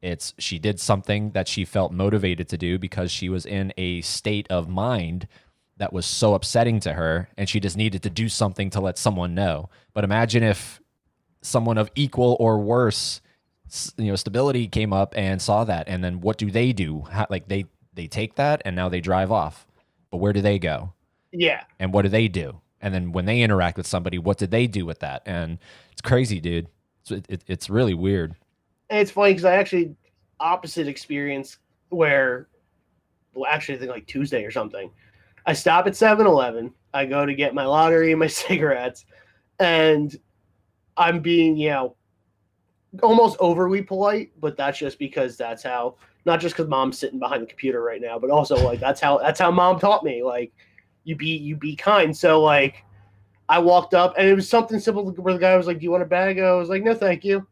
it's 0.00 0.32
she 0.38 0.58
did 0.58 0.80
something 0.80 1.32
that 1.32 1.48
she 1.48 1.66
felt 1.66 1.92
motivated 1.92 2.48
to 2.48 2.56
do 2.56 2.78
because 2.78 3.10
she 3.10 3.28
was 3.28 3.44
in 3.44 3.74
a 3.76 4.00
state 4.00 4.46
of 4.50 4.68
mind 4.70 5.28
that 5.76 5.92
was 5.92 6.06
so 6.06 6.34
upsetting 6.34 6.80
to 6.80 6.92
her 6.92 7.28
and 7.36 7.48
she 7.48 7.60
just 7.60 7.76
needed 7.76 8.02
to 8.04 8.10
do 8.10 8.28
something 8.28 8.70
to 8.70 8.80
let 8.80 8.96
someone 8.98 9.34
know. 9.34 9.68
But 9.92 10.04
imagine 10.04 10.42
if 10.42 10.80
someone 11.42 11.78
of 11.78 11.90
equal 11.94 12.36
or 12.40 12.58
worse 12.58 13.20
you 13.96 14.06
know 14.06 14.16
stability 14.16 14.68
came 14.68 14.92
up 14.92 15.14
and 15.16 15.40
saw 15.42 15.64
that 15.64 15.88
and 15.88 16.02
then 16.04 16.20
what 16.20 16.38
do 16.38 16.50
they 16.50 16.72
do? 16.72 17.02
How, 17.10 17.26
like 17.28 17.48
they 17.48 17.66
they 17.92 18.06
take 18.06 18.36
that 18.36 18.62
and 18.64 18.76
now 18.76 18.88
they 18.88 19.00
drive 19.00 19.32
off. 19.32 19.66
But 20.10 20.18
where 20.18 20.32
do 20.32 20.40
they 20.40 20.58
go? 20.58 20.92
Yeah, 21.32 21.64
and 21.80 21.92
what 21.92 22.02
do 22.02 22.08
they 22.08 22.28
do? 22.28 22.60
And 22.80 22.94
then 22.94 23.10
when 23.12 23.24
they 23.24 23.40
interact 23.40 23.76
with 23.76 23.86
somebody 23.86 24.18
what 24.18 24.38
did 24.38 24.50
they 24.50 24.66
do 24.66 24.86
with 24.86 25.00
that? 25.00 25.22
And 25.26 25.58
it's 25.90 26.02
crazy 26.02 26.40
dude. 26.40 26.68
It's, 27.02 27.10
it, 27.10 27.26
it- 27.28 27.44
it's 27.48 27.68
really 27.70 27.94
weird. 27.94 28.36
And 28.90 29.00
it's 29.00 29.10
funny 29.10 29.32
because 29.32 29.44
I 29.46 29.54
actually 29.56 29.96
opposite 30.38 30.86
experience 30.86 31.58
where, 31.88 32.48
well, 33.34 33.50
actually, 33.50 33.76
I 33.76 33.78
think 33.78 33.90
like 33.90 34.06
Tuesday 34.06 34.44
or 34.44 34.50
something. 34.50 34.90
I 35.46 35.52
stop 35.52 35.86
at 35.86 35.96
7 35.96 36.26
Eleven. 36.26 36.72
I 36.92 37.06
go 37.06 37.26
to 37.26 37.34
get 37.34 37.54
my 37.54 37.66
lottery 37.66 38.12
and 38.12 38.20
my 38.20 38.26
cigarettes, 38.42 39.04
and 39.58 40.16
I'm 40.96 41.20
being, 41.20 41.56
you 41.56 41.70
know, 41.70 41.96
almost 43.02 43.36
overly 43.40 43.82
polite, 43.82 44.30
but 44.40 44.56
that's 44.56 44.78
just 44.78 44.98
because 44.98 45.36
that's 45.36 45.62
how, 45.62 45.96
not 46.24 46.40
just 46.40 46.54
because 46.54 46.68
mom's 46.68 46.98
sitting 46.98 47.18
behind 47.18 47.42
the 47.42 47.46
computer 47.46 47.82
right 47.82 48.00
now, 48.00 48.18
but 48.18 48.30
also 48.30 48.56
like 48.64 48.78
that's 48.78 49.00
how, 49.00 49.18
that's 49.18 49.40
how 49.40 49.50
mom 49.50 49.80
taught 49.80 50.04
me. 50.04 50.22
Like, 50.22 50.52
you 51.02 51.16
be, 51.16 51.36
you 51.36 51.56
be 51.56 51.74
kind. 51.74 52.16
So, 52.16 52.40
like, 52.40 52.84
I 53.48 53.58
walked 53.58 53.92
up 53.92 54.14
and 54.16 54.28
it 54.28 54.34
was 54.34 54.48
something 54.48 54.78
simple 54.78 55.10
where 55.10 55.34
the 55.34 55.40
guy 55.40 55.56
was 55.56 55.66
like, 55.66 55.78
Do 55.78 55.84
you 55.84 55.90
want 55.90 56.04
a 56.04 56.06
bag? 56.06 56.38
I 56.38 56.52
was 56.52 56.68
like, 56.68 56.84
No, 56.84 56.94
thank 56.94 57.24
you. 57.24 57.46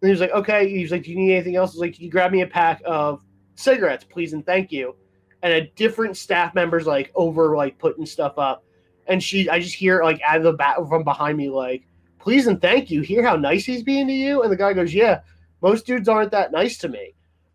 And 0.00 0.08
he 0.08 0.10
was 0.10 0.20
like, 0.20 0.30
okay. 0.30 0.68
He 0.68 0.82
was 0.82 0.92
like, 0.92 1.02
do 1.02 1.10
you 1.10 1.16
need 1.16 1.34
anything 1.34 1.56
else? 1.56 1.70
I 1.70 1.74
was 1.74 1.80
like, 1.80 1.94
can 1.94 2.04
you 2.04 2.10
grab 2.10 2.30
me 2.30 2.42
a 2.42 2.46
pack 2.46 2.80
of 2.84 3.22
cigarettes, 3.56 4.04
please, 4.04 4.32
and 4.32 4.46
thank 4.46 4.70
you. 4.70 4.94
And 5.42 5.52
a 5.52 5.66
different 5.76 6.16
staff 6.16 6.54
member's 6.54 6.86
like 6.86 7.12
over 7.14 7.56
like 7.56 7.78
putting 7.78 8.06
stuff 8.06 8.38
up, 8.38 8.64
and 9.06 9.22
she, 9.22 9.48
I 9.48 9.60
just 9.60 9.74
hear 9.74 10.02
like 10.02 10.20
out 10.22 10.38
of 10.38 10.42
the 10.42 10.52
back 10.52 10.76
from 10.88 11.04
behind 11.04 11.38
me 11.38 11.48
like, 11.48 11.86
please 12.18 12.46
and 12.46 12.60
thank 12.60 12.90
you. 12.90 13.02
Hear 13.02 13.24
how 13.24 13.36
nice 13.36 13.64
he's 13.64 13.82
being 13.82 14.06
to 14.08 14.12
you? 14.12 14.42
And 14.42 14.50
the 14.50 14.56
guy 14.56 14.72
goes, 14.72 14.92
yeah, 14.92 15.20
most 15.62 15.86
dudes 15.86 16.08
aren't 16.08 16.32
that 16.32 16.52
nice 16.52 16.76
to 16.78 16.88
me. 16.88 17.14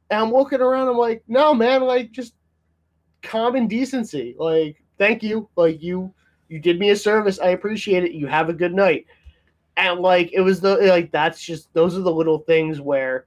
And 0.09 0.21
I'm 0.21 0.31
looking 0.31 0.61
around. 0.61 0.88
I'm 0.88 0.97
like, 0.97 1.23
no, 1.27 1.53
man, 1.53 1.81
like 1.81 2.11
just 2.11 2.36
common 3.21 3.67
decency. 3.67 4.36
Like, 4.38 4.81
thank 4.97 5.21
you. 5.21 5.49
Like 5.55 5.81
you, 5.81 6.13
you 6.47 6.59
did 6.59 6.79
me 6.79 6.91
a 6.91 6.95
service. 6.95 7.39
I 7.39 7.49
appreciate 7.49 8.03
it. 8.03 8.13
You 8.13 8.27
have 8.27 8.49
a 8.49 8.53
good 8.53 8.73
night 8.73 9.05
and 9.77 9.99
like 9.99 10.31
it 10.34 10.41
was 10.41 10.61
the 10.61 10.77
like 10.77 11.11
that's 11.11 11.41
just 11.41 11.73
those 11.73 11.97
are 11.97 12.01
the 12.01 12.11
little 12.11 12.39
things 12.39 12.79
where 12.79 13.25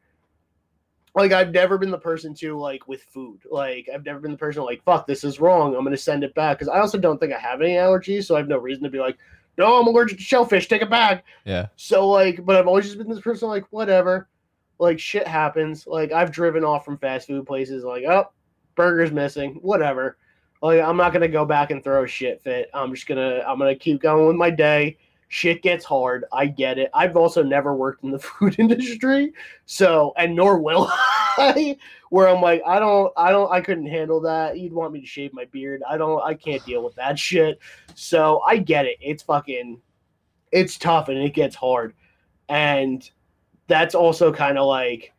like 1.16 1.32
I've 1.32 1.50
never 1.50 1.78
been 1.78 1.90
the 1.90 1.98
person 1.98 2.34
to 2.34 2.58
like 2.58 2.86
with 2.86 3.02
food. 3.02 3.40
Like 3.50 3.88
I've 3.92 4.04
never 4.04 4.20
been 4.20 4.32
the 4.32 4.36
person 4.36 4.62
like 4.62 4.84
fuck 4.84 5.06
this 5.06 5.24
is 5.24 5.40
wrong. 5.40 5.74
I'm 5.74 5.82
gonna 5.82 5.96
send 5.96 6.22
it 6.22 6.34
back 6.34 6.58
because 6.58 6.68
I 6.68 6.78
also 6.78 6.98
don't 6.98 7.18
think 7.18 7.32
I 7.32 7.38
have 7.38 7.62
any 7.62 7.72
allergies, 7.72 8.24
so 8.24 8.36
I 8.36 8.38
have 8.38 8.48
no 8.48 8.58
reason 8.58 8.84
to 8.84 8.90
be 8.90 9.00
like 9.00 9.16
no 9.56 9.80
I'm 9.80 9.86
allergic 9.86 10.18
to 10.18 10.24
shellfish. 10.24 10.68
Take 10.68 10.82
it 10.82 10.90
back. 10.90 11.24
yeah 11.46 11.68
So 11.76 12.06
like, 12.06 12.44
but 12.44 12.56
I've 12.56 12.66
always 12.66 12.84
just 12.84 12.98
been 12.98 13.08
this 13.08 13.20
person 13.20 13.48
like 13.48 13.64
whatever. 13.70 14.28
Like 14.78 15.00
shit 15.00 15.26
happens. 15.26 15.86
Like 15.86 16.12
I've 16.12 16.30
driven 16.30 16.64
off 16.64 16.84
from 16.84 16.98
fast 16.98 17.26
food 17.28 17.46
places. 17.46 17.82
Like 17.82 18.04
oh, 18.04 18.30
burger's 18.74 19.10
missing. 19.10 19.58
Whatever. 19.62 20.18
Like 20.60 20.82
I'm 20.82 20.98
not 20.98 21.14
gonna 21.14 21.28
go 21.28 21.46
back 21.46 21.70
and 21.70 21.82
throw 21.82 22.04
a 22.04 22.06
shit 22.06 22.42
fit. 22.42 22.68
I'm 22.74 22.94
just 22.94 23.06
gonna 23.06 23.42
I'm 23.46 23.58
gonna 23.58 23.74
keep 23.74 24.02
going 24.02 24.26
with 24.26 24.36
my 24.36 24.50
day. 24.50 24.98
Shit 25.28 25.62
gets 25.62 25.84
hard. 25.84 26.24
I 26.32 26.46
get 26.46 26.78
it. 26.78 26.90
I've 26.94 27.16
also 27.16 27.42
never 27.42 27.74
worked 27.74 28.04
in 28.04 28.10
the 28.10 28.18
food 28.20 28.56
industry, 28.58 29.32
so 29.66 30.12
and 30.16 30.34
nor 30.34 30.58
will 30.58 30.88
I. 30.90 31.76
Where 32.10 32.28
I'm 32.28 32.40
like, 32.40 32.62
I 32.64 32.78
don't, 32.78 33.12
I 33.16 33.32
don't, 33.32 33.50
I 33.50 33.60
couldn't 33.60 33.88
handle 33.88 34.20
that. 34.20 34.58
You'd 34.58 34.72
want 34.72 34.92
me 34.92 35.00
to 35.00 35.06
shave 35.06 35.32
my 35.34 35.44
beard. 35.46 35.82
I 35.88 35.98
don't, 35.98 36.22
I 36.22 36.34
can't 36.34 36.64
deal 36.64 36.84
with 36.84 36.94
that 36.94 37.18
shit. 37.18 37.58
So 37.96 38.42
I 38.46 38.58
get 38.58 38.86
it. 38.86 38.96
It's 39.00 39.24
fucking, 39.24 39.80
it's 40.52 40.78
tough 40.78 41.08
and 41.08 41.18
it 41.18 41.34
gets 41.34 41.56
hard, 41.56 41.94
and 42.48 43.08
that's 43.66 43.96
also 43.96 44.32
kind 44.32 44.56
of 44.56 44.66
like 44.66 45.12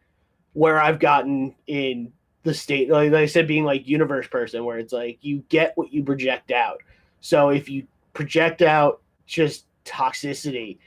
where 0.53 0.79
I've 0.79 0.99
gotten 0.99 1.53
in 1.67 2.11
the 2.43 2.53
state, 2.53 2.89
like, 2.89 3.13
I 3.13 3.25
said, 3.25 3.47
being 3.47 3.65
like 3.65 3.87
universe 3.87 4.27
person, 4.27 4.63
where 4.63 4.79
it's 4.79 4.93
like 4.93 5.19
you 5.21 5.43
get 5.49 5.73
what 5.75 5.91
you 5.91 6.01
project 6.03 6.49
out. 6.49 6.81
So 7.19 7.49
if 7.49 7.69
you 7.69 7.85
project 8.13 8.61
out 8.61 9.01
just 9.27 9.66
toxicity, 9.87 10.77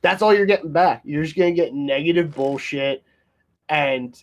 that's 0.00 0.22
all 0.22 0.34
you're 0.34 0.46
getting 0.46 0.72
back. 0.72 1.02
You're 1.04 1.24
just 1.24 1.36
gonna 1.36 1.52
get 1.52 1.74
negative 1.74 2.34
bullshit, 2.34 3.02
and 3.68 4.22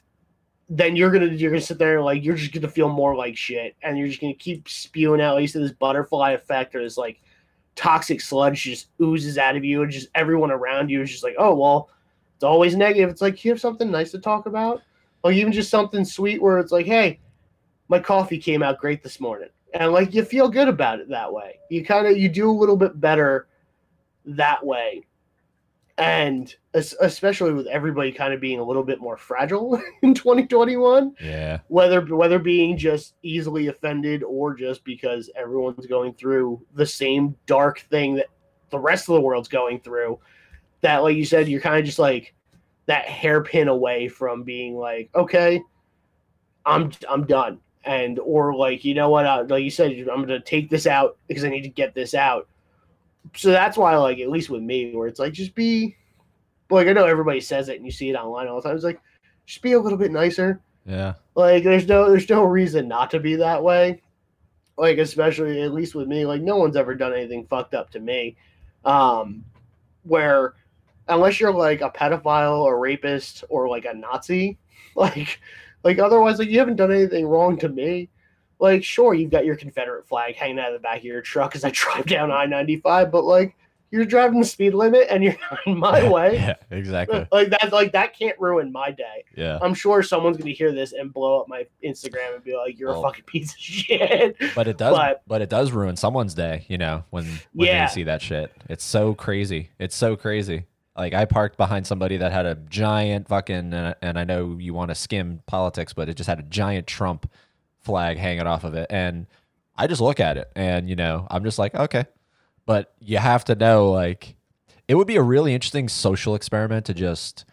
then 0.69 0.95
you're 0.95 1.11
gonna 1.11 1.27
you're 1.27 1.51
gonna 1.51 1.61
sit 1.61 1.77
there 1.77 1.97
and 1.97 2.05
like 2.05 2.23
you're 2.23 2.35
just 2.35 2.53
gonna 2.53 2.67
feel 2.67 2.89
more 2.89 3.15
like 3.15 3.37
shit, 3.37 3.75
and 3.81 3.97
you're 3.97 4.07
just 4.07 4.21
gonna 4.21 4.33
keep 4.33 4.67
spewing 4.69 5.21
out. 5.21 5.35
Like 5.35 5.53
you 5.53 5.61
this 5.61 5.71
butterfly 5.71 6.31
effect 6.31 6.75
or 6.75 6.83
this 6.83 6.97
like 6.97 7.21
toxic 7.75 8.21
sludge 8.21 8.63
just 8.63 8.87
oozes 9.01 9.37
out 9.37 9.55
of 9.55 9.65
you, 9.65 9.83
and 9.83 9.91
just 9.91 10.09
everyone 10.15 10.51
around 10.51 10.89
you 10.89 11.01
is 11.01 11.11
just 11.11 11.23
like, 11.23 11.35
oh 11.37 11.53
well, 11.53 11.89
it's 12.35 12.43
always 12.43 12.75
negative. 12.75 13.09
It's 13.09 13.21
like 13.21 13.43
you 13.43 13.51
have 13.51 13.61
something 13.61 13.91
nice 13.91 14.11
to 14.11 14.19
talk 14.19 14.45
about, 14.45 14.81
like 15.23 15.35
even 15.35 15.53
just 15.53 15.69
something 15.69 16.05
sweet 16.05 16.41
where 16.41 16.59
it's 16.59 16.71
like, 16.71 16.85
hey, 16.85 17.19
my 17.89 17.99
coffee 17.99 18.37
came 18.37 18.63
out 18.63 18.79
great 18.79 19.03
this 19.03 19.19
morning, 19.19 19.49
and 19.73 19.91
like 19.91 20.13
you 20.13 20.23
feel 20.23 20.49
good 20.49 20.67
about 20.67 20.99
it 20.99 21.09
that 21.09 21.31
way. 21.31 21.59
You 21.69 21.83
kind 21.83 22.07
of 22.07 22.17
you 22.17 22.29
do 22.29 22.49
a 22.49 22.51
little 22.51 22.77
bit 22.77 22.99
better 22.99 23.47
that 24.25 24.65
way. 24.65 25.05
And 25.97 26.53
especially 26.73 27.53
with 27.53 27.67
everybody 27.67 28.11
kind 28.11 28.33
of 28.33 28.41
being 28.41 28.59
a 28.59 28.63
little 28.63 28.83
bit 28.83 28.99
more 28.99 29.15
fragile 29.15 29.81
in 30.01 30.13
2021 30.13 31.15
yeah. 31.21 31.59
whether 31.69 32.01
whether 32.01 32.37
being 32.37 32.77
just 32.77 33.15
easily 33.23 33.67
offended 33.67 34.21
or 34.23 34.53
just 34.53 34.83
because 34.83 35.29
everyone's 35.37 35.85
going 35.85 36.13
through 36.13 36.61
the 36.73 36.85
same 36.85 37.33
dark 37.45 37.79
thing 37.89 38.15
that 38.15 38.25
the 38.71 38.79
rest 38.79 39.07
of 39.07 39.15
the 39.15 39.21
world's 39.21 39.47
going 39.47 39.79
through 39.79 40.19
that 40.81 40.97
like 40.97 41.15
you 41.15 41.23
said 41.23 41.47
you're 41.47 41.61
kind 41.61 41.79
of 41.79 41.85
just 41.85 41.99
like 41.99 42.33
that 42.87 43.05
hairpin 43.05 43.69
away 43.69 44.09
from 44.09 44.43
being 44.43 44.75
like 44.75 45.09
okay 45.15 45.61
i'm 46.65 46.91
i'm 47.09 47.25
done. 47.25 47.59
And 47.85 48.19
or 48.19 48.53
like 48.55 48.83
you 48.83 48.95
know 48.95 49.09
what 49.09 49.25
uh, 49.25 49.45
like 49.47 49.63
you 49.63 49.69
said 49.69 49.91
i'm 50.11 50.21
gonna 50.21 50.41
take 50.41 50.69
this 50.69 50.87
out 50.87 51.17
because 51.27 51.45
i 51.45 51.49
need 51.49 51.61
to 51.61 51.69
get 51.69 51.93
this 51.93 52.13
out 52.15 52.49
so 53.35 53.49
that's 53.49 53.77
why 53.77 53.95
like 53.97 54.19
at 54.19 54.29
least 54.29 54.49
with 54.49 54.61
me 54.61 54.95
where 54.95 55.07
it's 55.07 55.19
like 55.19 55.33
just 55.33 55.55
be 55.55 55.95
like 56.69 56.87
I 56.87 56.93
know 56.93 57.05
everybody 57.05 57.41
says 57.41 57.69
it 57.69 57.77
and 57.77 57.85
you 57.85 57.91
see 57.91 58.09
it 58.09 58.15
online 58.15 58.47
all 58.47 58.61
the 58.61 58.67
time. 58.67 58.75
It's 58.75 58.85
like 58.85 59.01
just 59.45 59.61
be 59.61 59.73
a 59.73 59.79
little 59.79 59.97
bit 59.97 60.11
nicer. 60.11 60.61
Yeah. 60.85 61.13
Like 61.35 61.63
there's 61.63 61.87
no 61.87 62.09
there's 62.09 62.29
no 62.29 62.43
reason 62.43 62.87
not 62.87 63.11
to 63.11 63.19
be 63.19 63.35
that 63.35 63.63
way. 63.63 64.01
Like 64.77 64.97
especially 64.97 65.61
at 65.61 65.73
least 65.73 65.95
with 65.95 66.07
me, 66.07 66.25
like 66.25 66.41
no 66.41 66.57
one's 66.57 66.75
ever 66.75 66.95
done 66.95 67.13
anything 67.13 67.45
fucked 67.47 67.73
up 67.73 67.89
to 67.91 67.99
me. 67.99 68.35
Um 68.83 69.43
where 70.03 70.53
unless 71.07 71.39
you're 71.39 71.53
like 71.53 71.81
a 71.81 71.89
pedophile 71.89 72.59
or 72.59 72.79
rapist 72.79 73.43
or 73.49 73.67
like 73.67 73.85
a 73.85 73.93
Nazi, 73.93 74.57
like 74.95 75.39
like 75.83 75.99
otherwise 75.99 76.39
like 76.39 76.49
you 76.49 76.59
haven't 76.59 76.77
done 76.77 76.91
anything 76.91 77.27
wrong 77.27 77.57
to 77.57 77.69
me 77.69 78.09
like 78.59 78.83
sure 78.83 79.13
you've 79.13 79.31
got 79.31 79.45
your 79.45 79.55
confederate 79.55 80.07
flag 80.07 80.35
hanging 80.35 80.59
out 80.59 80.67
of 80.67 80.73
the 80.73 80.79
back 80.79 80.99
of 80.99 81.03
your 81.03 81.21
truck 81.21 81.55
as 81.55 81.63
i 81.63 81.69
drive 81.71 82.05
down 82.05 82.31
i-95 82.31 83.11
but 83.11 83.23
like 83.23 83.55
you're 83.95 84.05
driving 84.05 84.39
the 84.39 84.45
speed 84.45 84.73
limit 84.73 85.07
and 85.09 85.23
you're 85.23 85.35
in 85.65 85.77
my 85.77 86.07
way. 86.09 86.35
yeah 86.35 86.55
exactly. 86.69 87.27
Like 87.31 87.49
that 87.49 87.71
like 87.71 87.91
that 87.93 88.17
can't 88.17 88.39
ruin 88.39 88.71
my 88.71 88.91
day. 88.91 89.23
Yeah. 89.35 89.57
I'm 89.61 89.73
sure 89.73 90.03
someone's 90.03 90.37
gonna 90.37 90.51
hear 90.51 90.71
this 90.71 90.93
and 90.93 91.13
blow 91.13 91.41
up 91.41 91.47
my 91.47 91.65
instagram 91.83 92.35
and 92.35 92.43
be 92.43 92.55
like 92.55 92.77
you're 92.77 92.91
well, 92.91 93.01
a 93.01 93.03
fucking 93.03 93.25
piece 93.25 93.53
of 93.53 93.59
shit. 93.59 94.35
But 94.55 94.67
it 94.67 94.77
does 94.77 94.95
but, 94.95 95.21
but, 95.27 95.41
it 95.41 95.49
does 95.49 95.71
ruin 95.71 95.95
someone's 95.95 96.33
day 96.33 96.65
you 96.67 96.77
know 96.77 97.03
when 97.09 97.25
when 97.53 97.67
yeah. 97.67 97.87
they 97.87 97.93
see 97.93 98.03
that 98.03 98.21
shit. 98.21 98.51
It's 98.69 98.83
so 98.83 99.13
crazy. 99.13 99.69
It's 99.79 99.95
so 99.95 100.15
crazy. 100.15 100.65
Like 100.97 101.13
I 101.13 101.25
parked 101.25 101.57
behind 101.57 101.85
somebody 101.87 102.17
that 102.17 102.31
had 102.31 102.45
a 102.45 102.55
giant 102.55 103.27
fucking, 103.27 103.73
uh, 103.73 103.95
and 104.01 104.17
I 104.17 104.23
know 104.23 104.57
you 104.57 104.73
want 104.73 104.89
to 104.89 104.95
skim 104.95 105.41
politics, 105.45 105.91
but 105.91 106.07
it 106.07 106.15
just 106.15 106.27
had 106.27 106.39
a 106.39 106.43
giant 106.43 106.87
Trump 106.87 107.29
flag 107.85 108.17
hanging 108.17 108.47
off 108.47 108.63
of 108.63 108.73
it. 108.73 108.87
And 108.89 109.27
I 109.75 109.87
just 109.87 110.01
look 110.01 110.19
at 110.19 110.37
it 110.37 110.51
and, 110.55 110.89
you 110.89 110.95
know, 110.95 111.27
I'm 111.29 111.43
just 111.43 111.59
like, 111.59 111.75
okay. 111.75 112.05
But 112.65 112.93
you 112.99 113.19
have 113.19 113.45
to 113.45 113.55
know, 113.55 113.91
like, 113.91 114.35
it 114.87 114.95
would 114.95 115.07
be 115.07 115.15
a 115.15 115.21
really 115.21 115.53
interesting 115.53 115.87
social 115.87 116.35
experiment 116.35 116.85
to 116.87 116.93
just 116.93 117.45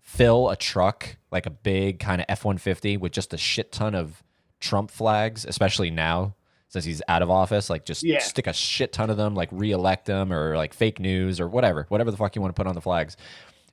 fill 0.00 0.48
a 0.48 0.56
truck, 0.56 1.16
like 1.30 1.46
a 1.46 1.50
big 1.50 1.98
kind 1.98 2.20
of 2.20 2.26
F 2.28 2.44
150, 2.44 2.96
with 2.96 3.12
just 3.12 3.34
a 3.34 3.36
shit 3.36 3.72
ton 3.72 3.94
of 3.94 4.22
Trump 4.60 4.90
flags, 4.90 5.44
especially 5.44 5.90
now 5.90 6.34
since 6.68 6.84
he's 6.84 7.02
out 7.08 7.22
of 7.22 7.30
office. 7.30 7.68
Like, 7.68 7.84
just 7.84 8.02
yeah. 8.02 8.20
stick 8.20 8.46
a 8.46 8.52
shit 8.52 8.92
ton 8.92 9.10
of 9.10 9.16
them, 9.16 9.34
like, 9.34 9.50
reelect 9.52 10.06
them 10.06 10.32
or 10.32 10.56
like 10.56 10.72
fake 10.72 10.98
news 10.98 11.40
or 11.40 11.48
whatever, 11.48 11.84
whatever 11.88 12.10
the 12.10 12.16
fuck 12.16 12.34
you 12.34 12.42
want 12.42 12.54
to 12.54 12.58
put 12.58 12.66
on 12.66 12.74
the 12.74 12.80
flags. 12.80 13.16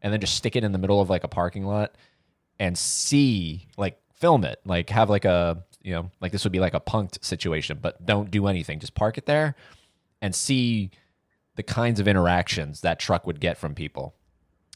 And 0.02 0.12
then 0.12 0.20
just 0.20 0.36
stick 0.36 0.56
it 0.56 0.64
in 0.64 0.72
the 0.72 0.78
middle 0.78 1.00
of 1.00 1.10
like 1.10 1.24
a 1.24 1.28
parking 1.30 1.66
lot 1.66 1.96
and 2.60 2.78
see, 2.78 3.68
like, 3.78 3.98
film 4.14 4.44
it, 4.44 4.60
like, 4.66 4.90
have 4.90 5.10
like 5.10 5.26
a, 5.26 5.64
you 5.82 5.94
know, 5.94 6.12
like 6.20 6.32
this 6.32 6.44
would 6.44 6.54
be 6.54 6.60
like 6.60 6.74
a 6.74 6.80
punked 6.80 7.24
situation, 7.24 7.80
but 7.82 8.06
don't 8.06 8.32
do 8.32 8.48
anything. 8.48 8.80
Just 8.80 8.96
park 8.96 9.18
it 9.18 9.26
there 9.26 9.56
and 10.22 10.36
see 10.36 10.92
the 11.56 11.64
kinds 11.64 12.00
of 12.00 12.08
interactions 12.08 12.82
that 12.82 13.00
truck 13.00 13.26
would 13.26 13.40
get 13.40 13.58
from 13.58 13.76
people. 13.76 14.16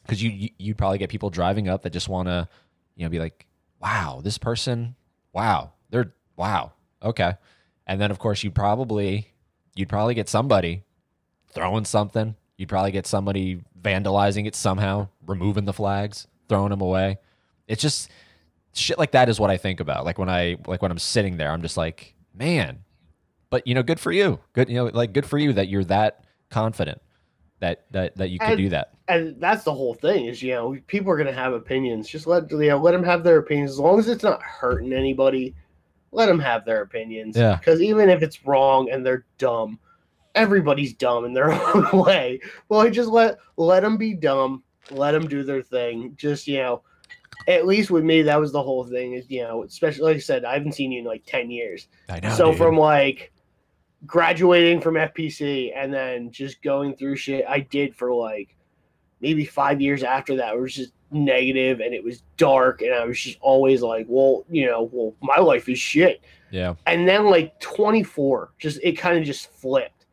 Because 0.02 0.22
you, 0.22 0.50
you 0.58 0.72
would 0.72 0.78
probably 0.78 0.98
get 0.98 1.10
people 1.10 1.30
driving 1.30 1.68
up 1.68 1.84
that 1.84 1.92
just 1.92 2.10
want 2.10 2.28
to, 2.28 2.48
you 2.96 3.06
know, 3.06 3.10
be 3.10 3.20
like, 3.20 3.48
"Wow, 3.82 4.22
this 4.24 4.38
person, 4.38 4.96
wow, 5.34 5.72
they're 5.90 6.14
wow, 6.36 6.74
okay," 7.02 7.34
and 7.88 8.00
then 8.00 8.12
of 8.12 8.20
course 8.20 8.44
you'd 8.44 8.54
probably 8.54 9.34
you'd 9.74 9.90
probably 9.90 10.14
get 10.14 10.30
somebody 10.30 10.84
throwing 11.48 11.86
something. 11.86 12.36
You'd 12.58 12.70
probably 12.70 12.92
get 12.92 13.08
somebody 13.08 13.62
vandalizing 13.82 14.46
it 14.46 14.56
somehow, 14.56 15.08
removing 15.26 15.66
the 15.66 15.74
flags, 15.74 16.28
throwing 16.48 16.70
them 16.70 16.82
away. 16.82 17.18
It's 17.68 17.82
just 17.82 18.10
shit 18.76 18.98
like 18.98 19.12
that 19.12 19.30
is 19.30 19.40
what 19.40 19.50
I 19.50 19.58
think 19.58 19.80
about. 19.80 20.06
Like 20.06 20.18
when 20.18 20.30
I 20.30 20.58
like 20.68 20.82
when 20.82 20.92
I'm 20.92 21.00
sitting 21.00 21.38
there, 21.38 21.52
I'm 21.52 21.62
just 21.62 21.78
like, 21.78 22.16
man. 22.34 22.80
But 23.50 23.66
you 23.66 23.74
know, 23.74 23.84
good 23.84 24.00
for 24.00 24.12
you. 24.12 24.40
Good, 24.54 24.70
you 24.70 24.76
know, 24.76 24.86
like 24.86 25.14
good 25.14 25.26
for 25.26 25.38
you 25.38 25.54
that 25.54 25.70
you're 25.70 25.86
that 25.86 26.26
confident 26.50 27.02
that 27.60 27.86
that 27.92 28.16
that 28.18 28.30
you 28.30 28.40
can 28.40 28.58
do 28.58 28.70
that. 28.70 28.92
And 29.08 29.40
that's 29.40 29.64
the 29.64 29.74
whole 29.74 29.94
thing 29.94 30.26
is 30.26 30.42
you 30.42 30.54
know 30.54 30.78
people 30.88 31.12
are 31.12 31.18
gonna 31.18 31.32
have 31.32 31.54
opinions. 31.54 32.08
Just 32.10 32.28
let 32.28 32.52
you 32.52 32.58
know 32.70 32.78
let 32.78 32.92
them 32.92 33.04
have 33.04 33.24
their 33.24 33.38
opinions 33.38 33.72
as 33.72 33.80
long 33.80 34.00
as 34.00 34.08
it's 34.08 34.24
not 34.24 34.42
hurting 34.42 34.94
anybody. 34.94 35.56
Let 36.12 36.28
them 36.28 36.40
have 36.40 36.66
their 36.66 36.82
opinions. 36.82 37.36
Yeah. 37.36 37.56
Because 37.58 37.82
even 37.82 38.10
if 38.10 38.22
it's 38.22 38.46
wrong 38.46 38.90
and 38.90 39.06
they're 39.06 39.26
dumb, 39.38 39.80
everybody's 40.34 40.94
dumb 40.94 41.26
in 41.26 41.34
their 41.34 41.52
own 41.76 42.04
way. 42.04 42.40
Well, 42.70 42.82
I 42.82 42.90
just 42.90 43.10
let 43.10 43.38
let 43.58 43.82
them 43.82 43.98
be 43.98 44.14
dumb. 44.14 44.64
Let 44.92 45.12
them 45.12 45.28
do 45.28 45.44
their 45.44 45.62
thing. 45.62 46.14
Just 46.18 46.48
you 46.48 46.58
know 46.58 46.84
at 47.48 47.66
least 47.66 47.92
with 47.92 48.04
me, 48.04 48.22
that 48.24 48.40
was 48.40 48.52
the 48.52 48.62
whole 48.62 48.84
thing. 48.84 49.14
Is 49.14 49.30
you 49.30 49.44
know, 49.44 49.64
especially 49.64 50.04
like 50.04 50.18
I 50.18 50.20
said, 50.20 50.46
I 50.46 50.54
haven't 50.54 50.74
seen 50.74 50.92
you 50.92 51.00
in 51.00 51.06
like 51.06 51.24
ten 51.26 51.50
years. 51.50 51.88
I 52.10 52.20
know. 52.20 52.30
So 52.32 52.50
dude. 52.50 52.58
from 52.58 52.78
like 52.78 53.32
graduating 54.06 54.82
from 54.82 54.96
FPC 54.96 55.72
and 55.76 55.94
then 55.94 56.32
just 56.32 56.62
going 56.62 56.96
through 56.96 57.16
shit, 57.16 57.46
I 57.48 57.60
did 57.60 57.96
for 57.96 58.14
like 58.14 58.56
maybe 59.22 59.46
five 59.46 59.82
years 59.82 60.04
after 60.04 60.36
that. 60.38 60.54
It 60.54 60.60
was 60.60 60.74
just 60.74 60.94
negative 61.12 61.80
and 61.80 61.94
it 61.94 62.04
was 62.04 62.24
dark, 62.38 62.82
and 62.82 62.94
I 62.94 63.06
was 63.06 63.20
just 63.20 63.38
always 63.42 63.82
like, 63.82 64.06
well, 64.10 64.46
you 64.50 64.66
know, 64.66 64.90
well, 64.92 65.16
my 65.22 65.38
life 65.38 65.70
is 65.70 65.80
shit. 65.80 66.22
Yeah. 66.52 66.76
And 66.86 67.08
then 67.08 67.26
like 67.26 67.60
24, 67.60 68.54
just 68.60 68.80
it 68.82 68.94
kind 68.94 69.18
of 69.18 69.24
just 69.24 69.52
flipped. 69.52 70.06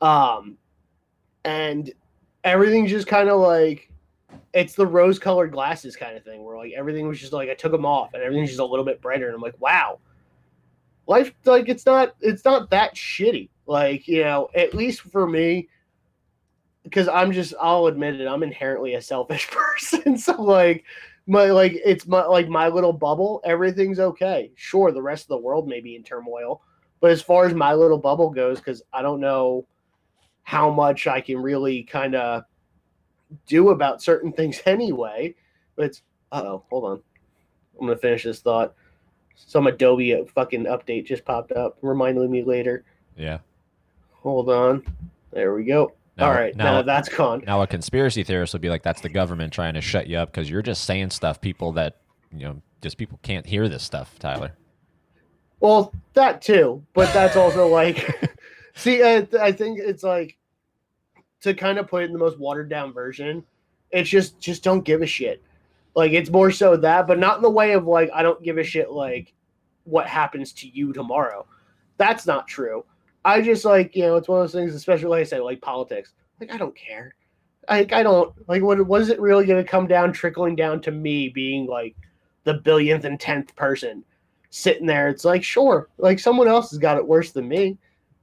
Um, 0.00 0.56
and 1.44 1.92
everything 2.42 2.86
just 2.86 3.06
kind 3.06 3.28
of 3.28 3.40
like 3.40 3.90
it's 4.54 4.74
the 4.74 4.86
rose 4.86 5.18
colored 5.18 5.50
glasses 5.52 5.96
kind 5.96 6.16
of 6.16 6.22
thing 6.22 6.44
where 6.44 6.56
like 6.56 6.72
everything 6.72 7.08
was 7.08 7.20
just 7.20 7.32
like 7.32 7.50
I 7.50 7.54
took 7.54 7.72
them 7.72 7.84
off 7.84 8.14
and 8.14 8.22
everything's 8.22 8.50
just 8.50 8.60
a 8.60 8.64
little 8.64 8.84
bit 8.84 9.00
brighter 9.02 9.26
and 9.26 9.34
I'm 9.34 9.42
like 9.42 9.60
wow. 9.60 9.98
Life 11.06 11.34
like 11.44 11.68
it's 11.68 11.84
not 11.84 12.14
it's 12.20 12.44
not 12.44 12.70
that 12.70 12.94
shitty. 12.94 13.50
Like 13.66 14.06
you 14.06 14.22
know 14.22 14.48
at 14.54 14.72
least 14.72 15.02
for 15.02 15.26
me 15.26 15.68
because 16.84 17.08
I'm 17.08 17.32
just 17.32 17.52
I'll 17.60 17.86
admit 17.86 18.20
it 18.20 18.28
I'm 18.28 18.44
inherently 18.44 18.94
a 18.94 19.02
selfish 19.02 19.50
person. 19.50 20.16
So 20.16 20.40
like 20.40 20.84
my 21.26 21.46
like 21.46 21.72
it's 21.84 22.06
my 22.06 22.24
like 22.24 22.48
my 22.48 22.68
little 22.68 22.92
bubble 22.92 23.42
everything's 23.44 23.98
okay. 23.98 24.52
Sure 24.54 24.92
the 24.92 25.02
rest 25.02 25.24
of 25.24 25.28
the 25.28 25.38
world 25.38 25.66
may 25.66 25.80
be 25.80 25.96
in 25.96 26.04
turmoil 26.04 26.62
but 27.00 27.10
as 27.10 27.20
far 27.20 27.44
as 27.44 27.54
my 27.54 27.74
little 27.74 27.98
bubble 27.98 28.30
goes 28.30 28.58
because 28.58 28.82
I 28.92 29.02
don't 29.02 29.20
know 29.20 29.66
how 30.44 30.70
much 30.70 31.06
I 31.06 31.20
can 31.20 31.38
really 31.38 31.82
kind 31.82 32.14
of 32.14 32.44
do 33.46 33.70
about 33.70 34.02
certain 34.02 34.32
things 34.32 34.60
anyway. 34.66 35.34
But 35.76 35.86
it's 35.86 36.02
uh 36.32 36.42
oh, 36.44 36.64
hold 36.70 36.84
on. 36.84 37.02
I'm 37.80 37.86
gonna 37.86 37.98
finish 37.98 38.24
this 38.24 38.40
thought. 38.40 38.74
Some 39.36 39.66
Adobe 39.66 40.24
fucking 40.34 40.64
update 40.64 41.06
just 41.06 41.24
popped 41.24 41.52
up, 41.52 41.76
reminding 41.82 42.30
me 42.30 42.44
later. 42.44 42.84
Yeah. 43.16 43.38
Hold 44.22 44.48
on. 44.48 44.84
There 45.32 45.54
we 45.54 45.64
go. 45.64 45.92
Now- 46.16 46.26
All 46.26 46.32
right, 46.32 46.54
now- 46.54 46.64
now 46.76 46.82
that's 46.82 47.08
gone. 47.08 47.42
Now 47.44 47.60
a 47.62 47.66
conspiracy 47.66 48.22
theorist 48.22 48.52
would 48.52 48.62
be 48.62 48.68
like, 48.70 48.84
that's 48.84 49.00
the 49.00 49.08
government 49.08 49.52
trying 49.52 49.74
to 49.74 49.80
shut 49.80 50.06
you 50.06 50.16
up 50.18 50.30
because 50.30 50.48
you're 50.48 50.62
just 50.62 50.84
saying 50.84 51.10
stuff 51.10 51.40
people 51.40 51.72
that 51.72 51.96
you 52.32 52.44
know 52.44 52.62
just 52.82 52.96
people 52.96 53.18
can't 53.22 53.44
hear 53.46 53.68
this 53.68 53.82
stuff, 53.82 54.16
Tyler. 54.20 54.52
Well, 55.60 55.92
that 56.14 56.42
too, 56.42 56.84
but 56.92 57.12
that's 57.12 57.36
also 57.36 57.66
like, 57.66 58.36
see, 58.74 59.02
I, 59.02 59.26
I 59.40 59.50
think 59.52 59.78
it's 59.80 60.02
like 60.02 60.36
to 61.44 61.54
kind 61.54 61.78
of 61.78 61.88
put 61.88 62.02
it 62.02 62.06
in 62.06 62.12
the 62.12 62.18
most 62.18 62.38
watered 62.38 62.68
down 62.68 62.92
version. 62.92 63.44
It's 63.90 64.10
just, 64.10 64.40
just 64.40 64.62
don't 64.62 64.84
give 64.84 65.02
a 65.02 65.06
shit. 65.06 65.42
Like 65.94 66.12
it's 66.12 66.30
more 66.30 66.50
so 66.50 66.76
that, 66.76 67.06
but 67.06 67.18
not 67.18 67.36
in 67.36 67.42
the 67.42 67.50
way 67.50 67.72
of 67.72 67.86
like 67.86 68.10
I 68.12 68.22
don't 68.22 68.42
give 68.42 68.58
a 68.58 68.64
shit 68.64 68.90
like 68.90 69.32
what 69.84 70.08
happens 70.08 70.52
to 70.54 70.68
you 70.68 70.92
tomorrow. 70.92 71.46
That's 71.96 72.26
not 72.26 72.48
true. 72.48 72.84
I 73.24 73.40
just 73.40 73.64
like 73.64 73.94
you 73.94 74.02
know 74.02 74.16
it's 74.16 74.26
one 74.26 74.40
of 74.40 74.42
those 74.42 74.60
things, 74.60 74.74
especially 74.74 75.06
like 75.06 75.20
I 75.20 75.24
said, 75.24 75.42
like 75.42 75.60
politics. 75.60 76.14
Like 76.40 76.52
I 76.52 76.56
don't 76.56 76.74
care. 76.74 77.14
Like 77.68 77.92
I 77.92 78.02
don't 78.02 78.34
like 78.48 78.62
what 78.62 78.84
what 78.86 79.02
is 79.02 79.08
it 79.08 79.20
really 79.20 79.46
going 79.46 79.62
to 79.62 79.70
come 79.70 79.86
down 79.86 80.12
trickling 80.12 80.56
down 80.56 80.80
to 80.82 80.90
me 80.90 81.28
being 81.28 81.66
like 81.66 81.94
the 82.42 82.54
billionth 82.54 83.04
and 83.04 83.20
tenth 83.20 83.54
person 83.54 84.04
sitting 84.54 84.86
there. 84.86 85.08
It's 85.08 85.24
like, 85.24 85.42
sure, 85.42 85.88
like 85.98 86.20
someone 86.20 86.46
else 86.46 86.70
has 86.70 86.78
got 86.78 86.96
it 86.96 87.06
worse 87.06 87.32
than 87.32 87.48
me. 87.48 87.76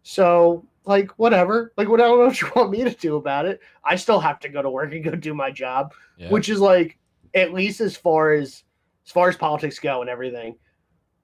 So, 0.03 0.65
like, 0.85 1.11
whatever. 1.19 1.73
Like, 1.77 1.87
what 1.89 2.01
I 2.01 2.05
don't 2.05 2.19
know 2.19 2.25
what 2.25 2.41
you 2.41 2.51
want 2.55 2.71
me 2.71 2.83
to 2.83 2.91
do 2.91 3.15
about 3.17 3.45
it. 3.45 3.59
I 3.83 3.95
still 3.95 4.19
have 4.19 4.39
to 4.41 4.49
go 4.49 4.61
to 4.61 4.69
work 4.69 4.91
and 4.93 5.03
go 5.03 5.11
do 5.11 5.33
my 5.33 5.51
job, 5.51 5.93
Yeah. 6.17 6.29
which 6.29 6.49
is 6.49 6.59
like, 6.59 6.97
at 7.33 7.53
least 7.53 7.79
as 7.81 7.95
far 7.95 8.33
as 8.33 8.63
as 9.05 9.11
far 9.11 9.29
as 9.29 9.35
politics 9.37 9.79
go 9.79 10.01
and 10.01 10.09
everything, 10.09 10.57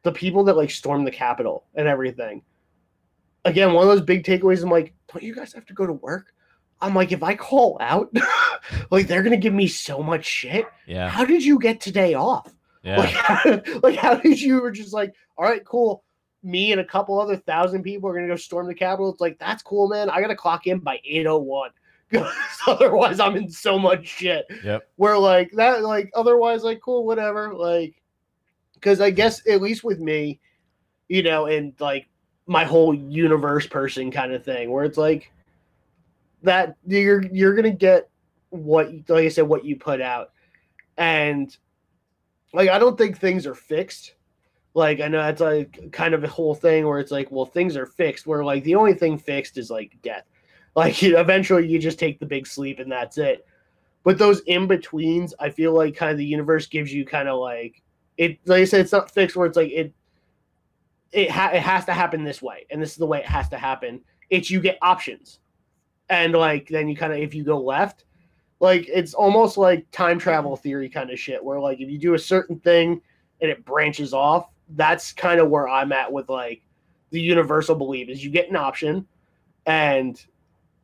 the 0.03 0.11
people 0.11 0.43
that 0.45 0.57
like 0.57 0.71
storm 0.71 1.03
the 1.05 1.11
Capitol 1.11 1.65
and 1.75 1.87
everything. 1.87 2.41
Again, 3.45 3.73
one 3.73 3.83
of 3.87 3.89
those 3.95 4.05
big 4.05 4.23
takeaways. 4.23 4.63
I'm 4.63 4.69
like, 4.69 4.93
don't 5.13 5.23
you 5.23 5.35
guys 5.35 5.53
have 5.53 5.65
to 5.67 5.73
go 5.73 5.85
to 5.85 5.93
work? 5.93 6.33
I'm 6.81 6.93
like, 6.95 7.11
if 7.11 7.23
I 7.23 7.35
call 7.35 7.77
out, 7.79 8.09
like 8.91 9.07
they're 9.07 9.23
gonna 9.23 9.37
give 9.37 9.53
me 9.53 9.67
so 9.67 10.01
much 10.03 10.25
shit. 10.25 10.65
yeah. 10.85 11.07
How 11.09 11.25
did 11.25 11.43
you 11.43 11.59
get 11.59 11.79
today 11.81 12.13
off? 12.13 12.51
Yeah. 12.83 12.97
Like, 12.97 13.09
how, 13.13 13.61
like 13.83 13.95
how 13.95 14.15
did 14.15 14.39
you 14.41 14.61
were 14.61 14.71
just 14.71 14.93
like, 14.93 15.13
all 15.37 15.45
right, 15.45 15.63
cool. 15.65 16.03
Me 16.47 16.71
and 16.71 16.79
a 16.79 16.85
couple 16.85 17.19
other 17.19 17.35
thousand 17.35 17.83
people 17.83 18.09
are 18.09 18.13
gonna 18.13 18.27
go 18.27 18.35
storm 18.35 18.67
the 18.67 18.73
Capitol. 18.73 19.11
It's 19.11 19.21
like 19.21 19.37
that's 19.37 19.61
cool, 19.61 19.89
man. 19.89 20.09
I 20.09 20.21
gotta 20.21 20.35
clock 20.35 20.65
in 20.67 20.79
by 20.79 20.99
eight 21.03 21.27
oh 21.27 21.39
one. 21.39 21.71
Otherwise, 22.67 23.19
I'm 23.19 23.35
in 23.35 23.49
so 23.49 23.77
much 23.77 24.07
shit. 24.07 24.45
Yep. 24.63 24.89
Where 24.95 25.17
like 25.17 25.51
that, 25.51 25.83
like 25.83 26.09
otherwise, 26.15 26.63
like 26.63 26.79
cool, 26.81 27.05
whatever. 27.05 27.53
Like, 27.53 28.01
because 28.75 29.01
I 29.01 29.09
guess 29.09 29.45
at 29.47 29.61
least 29.61 29.83
with 29.83 29.99
me, 29.99 30.39
you 31.09 31.21
know, 31.21 31.47
and 31.47 31.73
like 31.79 32.07
my 32.45 32.63
whole 32.63 32.93
universe 32.93 33.67
person 33.67 34.09
kind 34.09 34.31
of 34.31 34.45
thing, 34.45 34.71
where 34.71 34.85
it's 34.85 34.97
like 34.97 35.31
that 36.43 36.75
you're 36.85 37.23
you're 37.25 37.55
gonna 37.55 37.71
get 37.71 38.09
what 38.49 38.89
like 39.09 39.25
I 39.25 39.29
said, 39.29 39.47
what 39.47 39.65
you 39.65 39.75
put 39.75 40.01
out, 40.01 40.31
and 40.97 41.55
like 42.53 42.69
I 42.69 42.79
don't 42.79 42.97
think 42.97 43.17
things 43.17 43.45
are 43.45 43.55
fixed. 43.55 44.13
Like 44.77 45.01
I 45.01 45.07
know 45.07 45.17
that's 45.17 45.41
like 45.41 45.91
kind 45.91 46.13
of 46.13 46.23
a 46.23 46.27
whole 46.27 46.53
thing 46.53 46.85
where 46.85 46.99
it's 46.99 47.09
like, 47.09 47.31
well, 47.31 47.47
things 47.47 47.75
are 47.75 47.87
fixed. 47.87 48.27
Where 48.27 48.43
like 48.43 48.63
the 48.63 48.75
only 48.75 48.93
thing 48.93 49.17
fixed 49.17 49.57
is 49.57 49.71
like 49.71 49.97
death. 50.03 50.25
Like 50.75 51.01
you 51.01 51.17
eventually 51.17 51.67
you 51.67 51.79
just 51.79 51.97
take 51.97 52.19
the 52.19 52.27
big 52.27 52.45
sleep 52.45 52.77
and 52.77 52.91
that's 52.91 53.17
it. 53.17 53.43
But 54.03 54.19
those 54.19 54.41
in 54.41 54.67
betweens, 54.67 55.33
I 55.39 55.49
feel 55.49 55.73
like 55.73 55.95
kind 55.95 56.11
of 56.11 56.19
the 56.19 56.25
universe 56.25 56.67
gives 56.67 56.93
you 56.93 57.07
kind 57.07 57.27
of 57.27 57.39
like 57.39 57.81
it. 58.17 58.37
Like 58.45 58.61
I 58.61 58.65
said, 58.65 58.81
it's 58.81 58.91
not 58.91 59.09
fixed 59.09 59.35
where 59.35 59.47
it's 59.47 59.57
like 59.57 59.71
it. 59.71 59.91
It 61.11 61.31
ha- 61.31 61.51
it 61.53 61.61
has 61.61 61.85
to 61.85 61.93
happen 61.93 62.23
this 62.23 62.43
way, 62.43 62.67
and 62.69 62.79
this 62.79 62.91
is 62.91 62.97
the 62.97 63.07
way 63.07 63.17
it 63.17 63.25
has 63.25 63.49
to 63.49 63.57
happen. 63.57 64.01
It's 64.29 64.51
you 64.51 64.61
get 64.61 64.77
options, 64.83 65.39
and 66.09 66.33
like 66.33 66.67
then 66.67 66.87
you 66.87 66.95
kind 66.95 67.13
of 67.13 67.17
if 67.17 67.33
you 67.33 67.43
go 67.43 67.59
left, 67.59 68.05
like 68.59 68.87
it's 68.93 69.15
almost 69.15 69.57
like 69.57 69.89
time 69.89 70.19
travel 70.19 70.55
theory 70.55 70.87
kind 70.87 71.09
of 71.09 71.19
shit 71.19 71.43
where 71.43 71.59
like 71.59 71.81
if 71.81 71.89
you 71.89 71.97
do 71.97 72.13
a 72.13 72.19
certain 72.19 72.59
thing 72.59 73.01
and 73.41 73.49
it 73.49 73.65
branches 73.65 74.13
off 74.13 74.49
that's 74.71 75.13
kind 75.13 75.39
of 75.39 75.49
where 75.49 75.67
i'm 75.67 75.91
at 75.91 76.11
with 76.11 76.29
like 76.29 76.61
the 77.11 77.21
universal 77.21 77.75
belief 77.75 78.09
is 78.09 78.23
you 78.23 78.29
get 78.29 78.49
an 78.49 78.55
option 78.55 79.05
and 79.65 80.25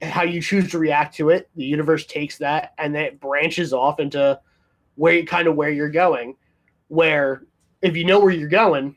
how 0.02 0.24
you 0.24 0.42
choose 0.42 0.70
to 0.72 0.78
react 0.78 1.16
to 1.16 1.30
it 1.30 1.50
the 1.56 1.64
universe 1.64 2.06
takes 2.06 2.38
that 2.38 2.74
and 2.78 2.94
then 2.94 3.04
it 3.06 3.20
branches 3.20 3.74
off 3.74 4.00
into 4.00 4.40
where 4.96 5.24
kind 5.24 5.48
of 5.48 5.56
where 5.56 5.70
you're 5.70 5.90
going 5.90 6.36
where 6.88 7.44
if 7.82 7.96
you 7.96 8.06
know 8.06 8.20
where 8.20 8.32
you're 8.32 8.50
going 8.50 8.96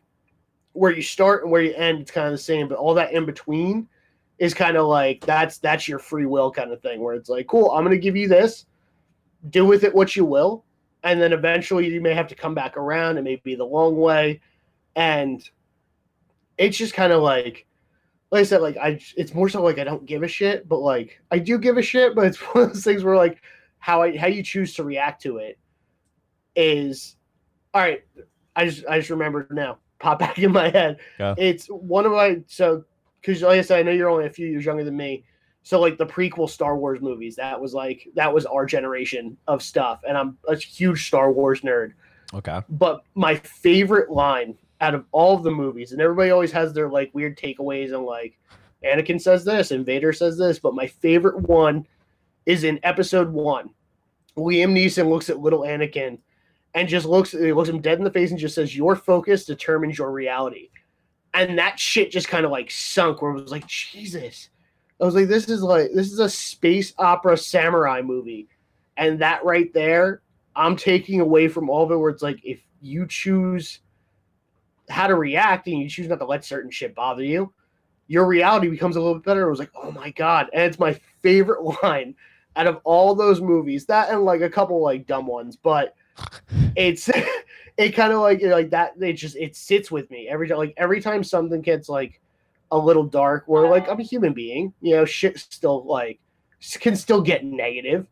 where 0.72 0.92
you 0.92 1.02
start 1.02 1.42
and 1.42 1.50
where 1.50 1.62
you 1.62 1.74
end 1.74 2.00
it's 2.00 2.10
kind 2.10 2.26
of 2.26 2.32
the 2.32 2.38
same 2.38 2.68
but 2.68 2.78
all 2.78 2.94
that 2.94 3.12
in 3.12 3.24
between 3.24 3.88
is 4.38 4.52
kind 4.52 4.76
of 4.76 4.86
like 4.86 5.24
that's 5.24 5.58
that's 5.58 5.88
your 5.88 5.98
free 5.98 6.26
will 6.26 6.50
kind 6.50 6.72
of 6.72 6.80
thing 6.82 7.00
where 7.00 7.14
it's 7.14 7.30
like 7.30 7.46
cool 7.46 7.70
i'm 7.70 7.88
to 7.88 7.98
give 7.98 8.16
you 8.16 8.28
this 8.28 8.66
do 9.50 9.64
with 9.64 9.84
it 9.84 9.94
what 9.94 10.16
you 10.16 10.24
will 10.24 10.64
and 11.04 11.20
then 11.20 11.32
eventually 11.32 11.88
you 11.88 12.00
may 12.00 12.12
have 12.12 12.28
to 12.28 12.34
come 12.34 12.54
back 12.54 12.76
around 12.76 13.16
it 13.16 13.22
may 13.22 13.36
be 13.36 13.54
the 13.54 13.64
long 13.64 13.96
way 13.96 14.40
and 14.96 15.48
it's 16.58 16.76
just 16.76 16.94
kind 16.94 17.12
of 17.12 17.22
like 17.22 17.66
like 18.30 18.40
i 18.40 18.44
said 18.44 18.60
like 18.60 18.76
i 18.78 18.98
it's 19.16 19.34
more 19.34 19.48
so 19.48 19.62
like 19.62 19.78
i 19.78 19.84
don't 19.84 20.06
give 20.06 20.22
a 20.24 20.28
shit 20.28 20.68
but 20.68 20.78
like 20.78 21.20
i 21.30 21.38
do 21.38 21.58
give 21.58 21.76
a 21.76 21.82
shit 21.82 22.14
but 22.14 22.26
it's 22.26 22.38
one 22.54 22.64
of 22.64 22.72
those 22.72 22.82
things 22.82 23.04
where 23.04 23.16
like 23.16 23.40
how 23.78 24.02
i 24.02 24.16
how 24.16 24.26
you 24.26 24.42
choose 24.42 24.74
to 24.74 24.82
react 24.82 25.22
to 25.22 25.36
it 25.36 25.58
is 26.56 27.16
all 27.74 27.82
right 27.82 28.02
i 28.56 28.64
just 28.64 28.84
i 28.86 28.98
just 28.98 29.10
remembered 29.10 29.50
now 29.52 29.78
pop 30.00 30.18
back 30.18 30.38
in 30.38 30.50
my 30.50 30.70
head 30.70 30.98
Go. 31.18 31.34
it's 31.38 31.66
one 31.68 32.04
of 32.04 32.12
my 32.12 32.40
so 32.48 32.84
because 33.26 33.42
like 33.42 33.58
I 33.58 33.62
said, 33.62 33.80
I 33.80 33.82
know 33.82 33.90
you're 33.90 34.08
only 34.08 34.26
a 34.26 34.30
few 34.30 34.46
years 34.46 34.64
younger 34.64 34.84
than 34.84 34.96
me. 34.96 35.24
So 35.62 35.80
like 35.80 35.98
the 35.98 36.06
prequel 36.06 36.48
Star 36.48 36.76
Wars 36.76 37.00
movies, 37.00 37.36
that 37.36 37.60
was 37.60 37.74
like 37.74 38.08
that 38.14 38.32
was 38.32 38.46
our 38.46 38.64
generation 38.66 39.36
of 39.48 39.62
stuff, 39.62 40.00
and 40.06 40.16
I'm 40.16 40.38
a 40.48 40.56
huge 40.56 41.08
Star 41.08 41.32
Wars 41.32 41.62
nerd. 41.62 41.92
Okay. 42.32 42.60
But 42.68 43.02
my 43.14 43.34
favorite 43.36 44.10
line 44.10 44.56
out 44.80 44.94
of 44.94 45.04
all 45.12 45.38
the 45.38 45.50
movies, 45.50 45.92
and 45.92 46.00
everybody 46.00 46.30
always 46.30 46.52
has 46.52 46.72
their 46.72 46.88
like 46.88 47.10
weird 47.14 47.38
takeaways 47.38 47.94
and 47.94 48.04
like 48.04 48.38
Anakin 48.84 49.20
says 49.20 49.44
this 49.44 49.70
and 49.70 49.86
Vader 49.86 50.12
says 50.12 50.36
this, 50.36 50.58
but 50.58 50.74
my 50.74 50.86
favorite 50.86 51.40
one 51.48 51.86
is 52.44 52.64
in 52.64 52.80
Episode 52.82 53.32
One. 53.32 53.70
Liam 54.36 54.72
Neeson 54.72 55.08
looks 55.08 55.30
at 55.30 55.40
little 55.40 55.60
Anakin 55.60 56.18
and 56.74 56.88
just 56.88 57.06
looks 57.06 57.32
he 57.32 57.52
looks 57.52 57.68
him 57.68 57.80
dead 57.80 57.98
in 57.98 58.04
the 58.04 58.10
face 58.10 58.30
and 58.30 58.38
just 58.38 58.54
says, 58.54 58.76
"Your 58.76 58.96
focus 58.96 59.46
determines 59.46 59.98
your 59.98 60.12
reality." 60.12 60.68
and 61.36 61.58
that 61.58 61.78
shit 61.78 62.10
just 62.10 62.28
kind 62.28 62.44
of 62.44 62.50
like 62.50 62.70
sunk 62.70 63.20
where 63.20 63.32
it 63.32 63.40
was 63.40 63.52
like 63.52 63.66
jesus 63.66 64.48
i 65.00 65.04
was 65.04 65.14
like 65.14 65.28
this 65.28 65.48
is 65.48 65.62
like 65.62 65.90
this 65.94 66.10
is 66.10 66.18
a 66.18 66.28
space 66.28 66.92
opera 66.98 67.36
samurai 67.36 68.00
movie 68.02 68.48
and 68.96 69.18
that 69.18 69.44
right 69.44 69.72
there 69.72 70.22
i'm 70.56 70.76
taking 70.76 71.20
away 71.20 71.46
from 71.46 71.68
all 71.68 71.84
of 71.84 71.90
it 71.90 71.96
where 71.96 72.10
it's 72.10 72.22
like 72.22 72.40
if 72.42 72.60
you 72.80 73.06
choose 73.06 73.80
how 74.88 75.06
to 75.06 75.14
react 75.14 75.66
and 75.66 75.78
you 75.78 75.88
choose 75.88 76.08
not 76.08 76.18
to 76.18 76.26
let 76.26 76.44
certain 76.44 76.70
shit 76.70 76.94
bother 76.94 77.22
you 77.22 77.52
your 78.08 78.26
reality 78.26 78.68
becomes 78.68 78.94
a 78.94 79.00
little 79.00 79.16
bit 79.16 79.24
better. 79.24 79.46
It 79.46 79.50
was 79.50 79.58
like 79.58 79.72
oh 79.74 79.90
my 79.90 80.10
god. 80.10 80.48
And 80.52 80.62
it's 80.62 80.78
my 80.78 80.94
favorite 81.22 81.62
line 81.82 82.14
out 82.56 82.66
of 82.66 82.80
all 82.84 83.14
those 83.14 83.40
movies 83.40 83.86
that 83.86 84.10
and 84.10 84.24
like 84.24 84.40
a 84.40 84.50
couple 84.50 84.80
like 84.82 85.06
dumb 85.06 85.26
ones 85.26 85.56
but 85.56 85.94
it's 86.76 87.08
it 87.76 87.90
kind 87.90 88.12
of 88.12 88.20
like 88.20 88.42
like 88.42 88.70
that 88.70 88.94
it 89.00 89.12
just 89.12 89.36
it 89.36 89.54
sits 89.54 89.90
with 89.90 90.10
me 90.10 90.28
every 90.28 90.48
time 90.48 90.58
like 90.58 90.74
every 90.76 91.00
time 91.00 91.22
something 91.22 91.60
gets 91.60 91.88
like 91.88 92.20
a 92.72 92.78
little 92.78 93.04
dark 93.04 93.44
where 93.46 93.68
like 93.68 93.88
i'm 93.88 94.00
a 94.00 94.02
human 94.02 94.32
being 94.32 94.72
you 94.80 94.96
know 94.96 95.04
shit 95.04 95.38
still 95.38 95.84
like 95.84 96.18
can 96.80 96.96
still 96.96 97.20
get 97.20 97.44
negative 97.44 98.06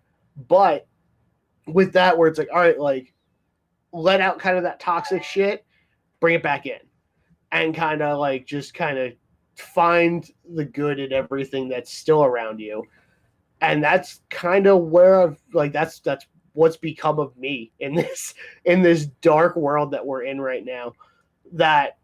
but 0.48 0.86
with 1.66 1.92
that 1.92 2.16
where 2.16 2.28
it's 2.28 2.38
like 2.38 2.48
all 2.52 2.60
right 2.60 2.78
like 2.78 3.12
let 3.92 4.20
out 4.20 4.38
kind 4.38 4.56
of 4.56 4.62
that 4.62 4.78
toxic 4.78 5.24
shit 5.24 5.63
bring 6.24 6.36
it 6.36 6.42
back 6.42 6.64
in 6.64 6.78
and 7.52 7.74
kind 7.74 8.00
of 8.00 8.18
like 8.18 8.46
just 8.46 8.72
kind 8.72 8.96
of 8.96 9.12
find 9.56 10.30
the 10.54 10.64
good 10.64 10.98
in 10.98 11.12
everything 11.12 11.68
that's 11.68 11.92
still 11.92 12.24
around 12.24 12.58
you. 12.58 12.82
And 13.60 13.84
that's 13.84 14.22
kind 14.30 14.66
of 14.66 14.84
where 14.84 15.20
i've 15.20 15.38
like 15.52 15.70
that's 15.70 16.00
that's 16.00 16.24
what's 16.54 16.78
become 16.78 17.18
of 17.18 17.36
me 17.36 17.72
in 17.78 17.94
this 18.00 18.32
in 18.64 18.80
this 18.80 19.04
dark 19.20 19.54
world 19.54 19.90
that 19.90 20.06
we're 20.06 20.22
in 20.22 20.40
right 20.40 20.64
now 20.64 20.94
that 21.52 21.98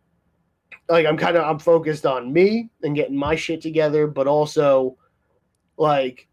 like 0.91 1.07
i'm 1.07 1.17
kind 1.17 1.39
of 1.39 1.45
i'm 1.45 1.59
focused 1.59 2.05
on 2.05 2.31
me 2.31 2.69
and 2.83 2.95
getting 2.95 3.17
my 3.17 3.35
shit 3.35 3.63
together 3.63 4.07
but 4.07 4.27
also 4.27 4.97
like 5.79 6.29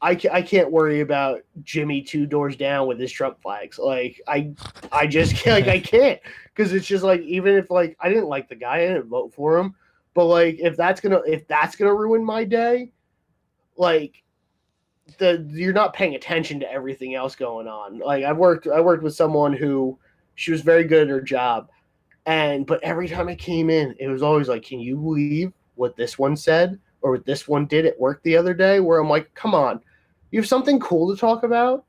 I, 0.00 0.14
ca- 0.14 0.32
I 0.32 0.42
can't 0.42 0.70
worry 0.70 1.00
about 1.00 1.40
Jimmy 1.64 2.02
two 2.02 2.26
doors 2.26 2.56
down 2.56 2.86
with 2.86 3.00
his 3.00 3.10
Trump 3.10 3.40
flags. 3.42 3.78
Like 3.78 4.20
I 4.28 4.52
I 4.92 5.06
just 5.06 5.34
can't 5.36 5.66
like 5.66 5.68
I 5.68 5.80
can't 5.86 6.20
because 6.54 6.72
it's 6.72 6.86
just 6.86 7.04
like 7.04 7.20
even 7.22 7.54
if 7.54 7.70
like 7.70 7.96
I 8.00 8.08
didn't 8.08 8.28
like 8.28 8.48
the 8.48 8.54
guy, 8.54 8.76
I 8.76 8.86
didn't 8.86 9.08
vote 9.08 9.34
for 9.34 9.58
him, 9.58 9.74
but 10.14 10.26
like 10.26 10.58
if 10.60 10.76
that's 10.76 11.00
gonna 11.00 11.20
if 11.26 11.46
that's 11.48 11.74
gonna 11.74 11.94
ruin 11.94 12.24
my 12.24 12.44
day, 12.44 12.92
like 13.76 14.22
the 15.18 15.46
you're 15.50 15.72
not 15.72 15.94
paying 15.94 16.14
attention 16.14 16.60
to 16.60 16.70
everything 16.70 17.14
else 17.14 17.34
going 17.34 17.66
on. 17.66 17.98
Like 17.98 18.24
I 18.24 18.32
worked 18.32 18.68
I 18.68 18.80
worked 18.80 19.02
with 19.02 19.14
someone 19.14 19.52
who 19.52 19.98
she 20.34 20.52
was 20.52 20.60
very 20.60 20.84
good 20.84 21.02
at 21.02 21.08
her 21.08 21.20
job. 21.20 21.68
And 22.26 22.66
but 22.66 22.82
every 22.84 23.08
time 23.08 23.28
I 23.28 23.34
came 23.34 23.70
in, 23.70 23.96
it 23.98 24.08
was 24.08 24.22
always 24.22 24.48
like, 24.48 24.62
Can 24.62 24.80
you 24.80 24.96
believe 24.96 25.52
what 25.74 25.96
this 25.96 26.18
one 26.18 26.36
said 26.36 26.78
or 27.00 27.12
what 27.12 27.24
this 27.24 27.48
one 27.48 27.66
did 27.66 27.86
at 27.86 27.98
work 27.98 28.22
the 28.22 28.36
other 28.36 28.54
day? 28.54 28.80
Where 28.80 29.00
I'm 29.00 29.08
like, 29.08 29.32
come 29.34 29.54
on, 29.54 29.80
you 30.30 30.40
have 30.40 30.48
something 30.48 30.78
cool 30.80 31.14
to 31.14 31.20
talk 31.20 31.42
about? 31.42 31.84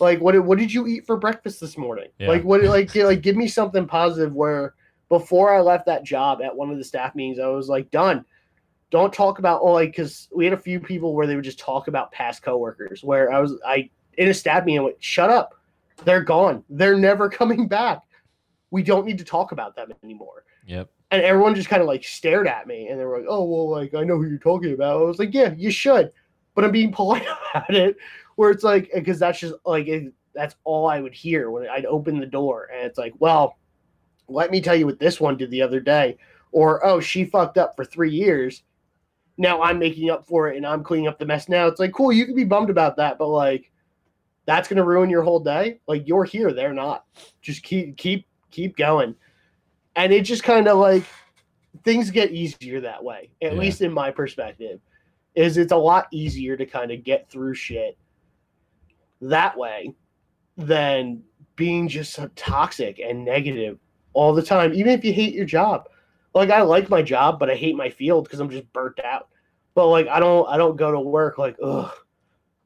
Like 0.00 0.20
what 0.20 0.38
what 0.44 0.58
did 0.58 0.72
you 0.72 0.86
eat 0.86 1.06
for 1.06 1.16
breakfast 1.16 1.60
this 1.60 1.76
morning? 1.76 2.08
Yeah. 2.18 2.28
Like 2.28 2.42
what 2.42 2.62
like 2.64 2.94
like 2.94 3.20
give 3.20 3.36
me 3.36 3.48
something 3.48 3.86
positive 3.86 4.32
where 4.32 4.74
before 5.08 5.54
I 5.54 5.60
left 5.60 5.86
that 5.86 6.04
job 6.04 6.40
at 6.42 6.54
one 6.54 6.70
of 6.70 6.78
the 6.78 6.84
staff 6.84 7.14
meetings, 7.14 7.38
I 7.38 7.46
was 7.48 7.68
like, 7.68 7.90
done. 7.90 8.24
Don't 8.90 9.12
talk 9.12 9.38
about 9.38 9.60
oh 9.62 9.72
like 9.72 9.90
because 9.90 10.28
we 10.34 10.44
had 10.44 10.54
a 10.54 10.58
few 10.58 10.78
people 10.78 11.14
where 11.14 11.26
they 11.26 11.34
would 11.34 11.44
just 11.44 11.58
talk 11.58 11.88
about 11.88 12.12
past 12.12 12.42
coworkers. 12.42 13.02
Where 13.02 13.32
I 13.32 13.40
was 13.40 13.58
I 13.66 13.90
in 14.16 14.28
a 14.28 14.34
staff 14.34 14.64
meeting, 14.64 14.84
went, 14.84 15.02
shut 15.02 15.30
up, 15.30 15.54
they're 16.04 16.22
gone, 16.22 16.62
they're 16.70 16.96
never 16.96 17.28
coming 17.40 17.66
back. 17.66 18.02
We 18.70 18.82
don't 18.82 19.06
need 19.06 19.18
to 19.18 19.24
talk 19.24 19.52
about 19.52 19.74
them 19.74 19.92
anymore. 20.02 20.44
Yep. 20.66 20.90
And 21.10 21.22
everyone 21.22 21.54
just 21.54 21.68
kind 21.68 21.82
of 21.82 21.88
like 21.88 22.04
stared 22.04 22.46
at 22.46 22.66
me, 22.66 22.88
and 22.88 22.98
they 22.98 23.04
were 23.04 23.18
like, 23.18 23.26
oh 23.28 23.44
well, 23.44 23.70
like 23.70 23.94
I 23.94 24.04
know 24.04 24.16
who 24.16 24.28
you're 24.28 24.38
talking 24.38 24.74
about. 24.74 25.00
I 25.00 25.04
was 25.04 25.18
like, 25.18 25.34
yeah, 25.34 25.54
you 25.56 25.70
should, 25.70 26.12
but 26.54 26.64
I'm 26.64 26.72
being 26.72 26.92
polite 27.00 27.26
about 27.54 27.74
it. 27.74 27.96
Where 28.36 28.50
it's 28.50 28.64
like 28.64 28.90
because 28.92 29.18
that's 29.18 29.38
just 29.40 29.54
like 29.64 29.86
it, 29.86 30.12
that's 30.34 30.56
all 30.64 30.88
I 30.88 31.00
would 31.00 31.14
hear 31.14 31.50
when 31.50 31.68
I'd 31.68 31.86
open 31.86 32.18
the 32.18 32.26
door, 32.26 32.68
and 32.74 32.84
it's 32.86 32.98
like, 32.98 33.14
well 33.18 33.58
let 34.28 34.50
me 34.50 34.60
tell 34.60 34.74
you 34.74 34.86
what 34.86 34.98
this 34.98 35.20
one 35.20 35.36
did 35.36 35.50
the 35.50 35.62
other 35.62 35.80
day. 35.80 36.16
Or, 36.50 36.84
oh, 36.84 37.00
she 37.00 37.24
fucked 37.24 37.58
up 37.58 37.76
for 37.76 37.84
three 37.84 38.10
years. 38.10 38.62
Now 39.36 39.62
I'm 39.62 39.78
making 39.78 40.10
up 40.10 40.26
for 40.26 40.48
it 40.48 40.56
and 40.56 40.66
I'm 40.66 40.84
cleaning 40.84 41.08
up 41.08 41.18
the 41.18 41.26
mess 41.26 41.48
now. 41.48 41.66
It's 41.66 41.80
like, 41.80 41.92
cool, 41.92 42.12
you 42.12 42.24
can 42.24 42.34
be 42.34 42.44
bummed 42.44 42.70
about 42.70 42.96
that, 42.96 43.18
but 43.18 43.28
like 43.28 43.70
that's 44.46 44.68
gonna 44.68 44.84
ruin 44.84 45.10
your 45.10 45.22
whole 45.22 45.40
day. 45.40 45.80
Like 45.86 46.06
you're 46.06 46.24
here, 46.24 46.52
they're 46.52 46.72
not. 46.72 47.04
Just 47.42 47.62
keep 47.64 47.96
keep 47.96 48.26
keep 48.50 48.76
going. 48.76 49.14
And 49.96 50.12
it 50.12 50.22
just 50.22 50.44
kind 50.44 50.68
of 50.68 50.78
like 50.78 51.04
things 51.82 52.10
get 52.10 52.30
easier 52.30 52.80
that 52.82 53.02
way, 53.02 53.30
at 53.42 53.52
Yeah. 53.52 53.58
least 53.58 53.82
in 53.82 53.92
my 53.92 54.10
perspective. 54.10 54.80
Is 55.34 55.56
it's 55.56 55.72
a 55.72 55.76
lot 55.76 56.06
easier 56.12 56.56
to 56.56 56.64
kind 56.64 56.92
of 56.92 57.02
get 57.02 57.28
through 57.28 57.54
shit 57.54 57.98
that 59.20 59.56
way 59.56 59.94
than 60.56 61.22
being 61.56 61.88
just 61.88 62.12
so 62.12 62.28
toxic 62.36 63.00
and 63.00 63.24
negative 63.24 63.78
all 64.12 64.34
the 64.34 64.42
time, 64.42 64.72
even 64.74 64.92
if 64.92 65.04
you 65.04 65.12
hate 65.12 65.34
your 65.34 65.44
job. 65.44 65.88
Like 66.34 66.50
I 66.50 66.62
like 66.62 66.88
my 66.88 67.02
job, 67.02 67.38
but 67.38 67.50
I 67.50 67.54
hate 67.54 67.76
my 67.76 67.90
field 67.90 68.24
because 68.24 68.40
I'm 68.40 68.50
just 68.50 68.72
burnt 68.72 68.98
out. 69.04 69.28
But 69.74 69.88
like 69.88 70.08
I 70.08 70.20
don't 70.20 70.48
I 70.48 70.56
don't 70.56 70.76
go 70.76 70.92
to 70.92 71.00
work 71.00 71.38
like 71.38 71.56
ugh, 71.62 71.92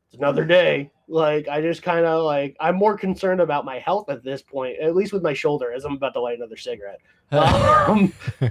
it's 0.07 0.17
another 0.17 0.45
day. 0.45 0.91
Like 1.07 1.49
I 1.49 1.61
just 1.61 1.83
kind 1.83 2.05
of 2.05 2.25
like 2.25 2.57
I'm 2.61 2.77
more 2.77 2.97
concerned 2.97 3.41
about 3.41 3.65
my 3.65 3.79
health 3.79 4.09
at 4.11 4.23
this 4.23 4.43
point, 4.43 4.79
at 4.79 4.95
least 4.97 5.13
with 5.13 5.23
my 5.23 5.35
shoulder, 5.35 5.73
as 5.73 5.85
I'm 5.85 5.95
about 5.95 6.15
to 6.15 6.21
light 6.21 6.39
another 6.39 6.57
cigarette. 6.57 7.01
Um, 7.31 8.15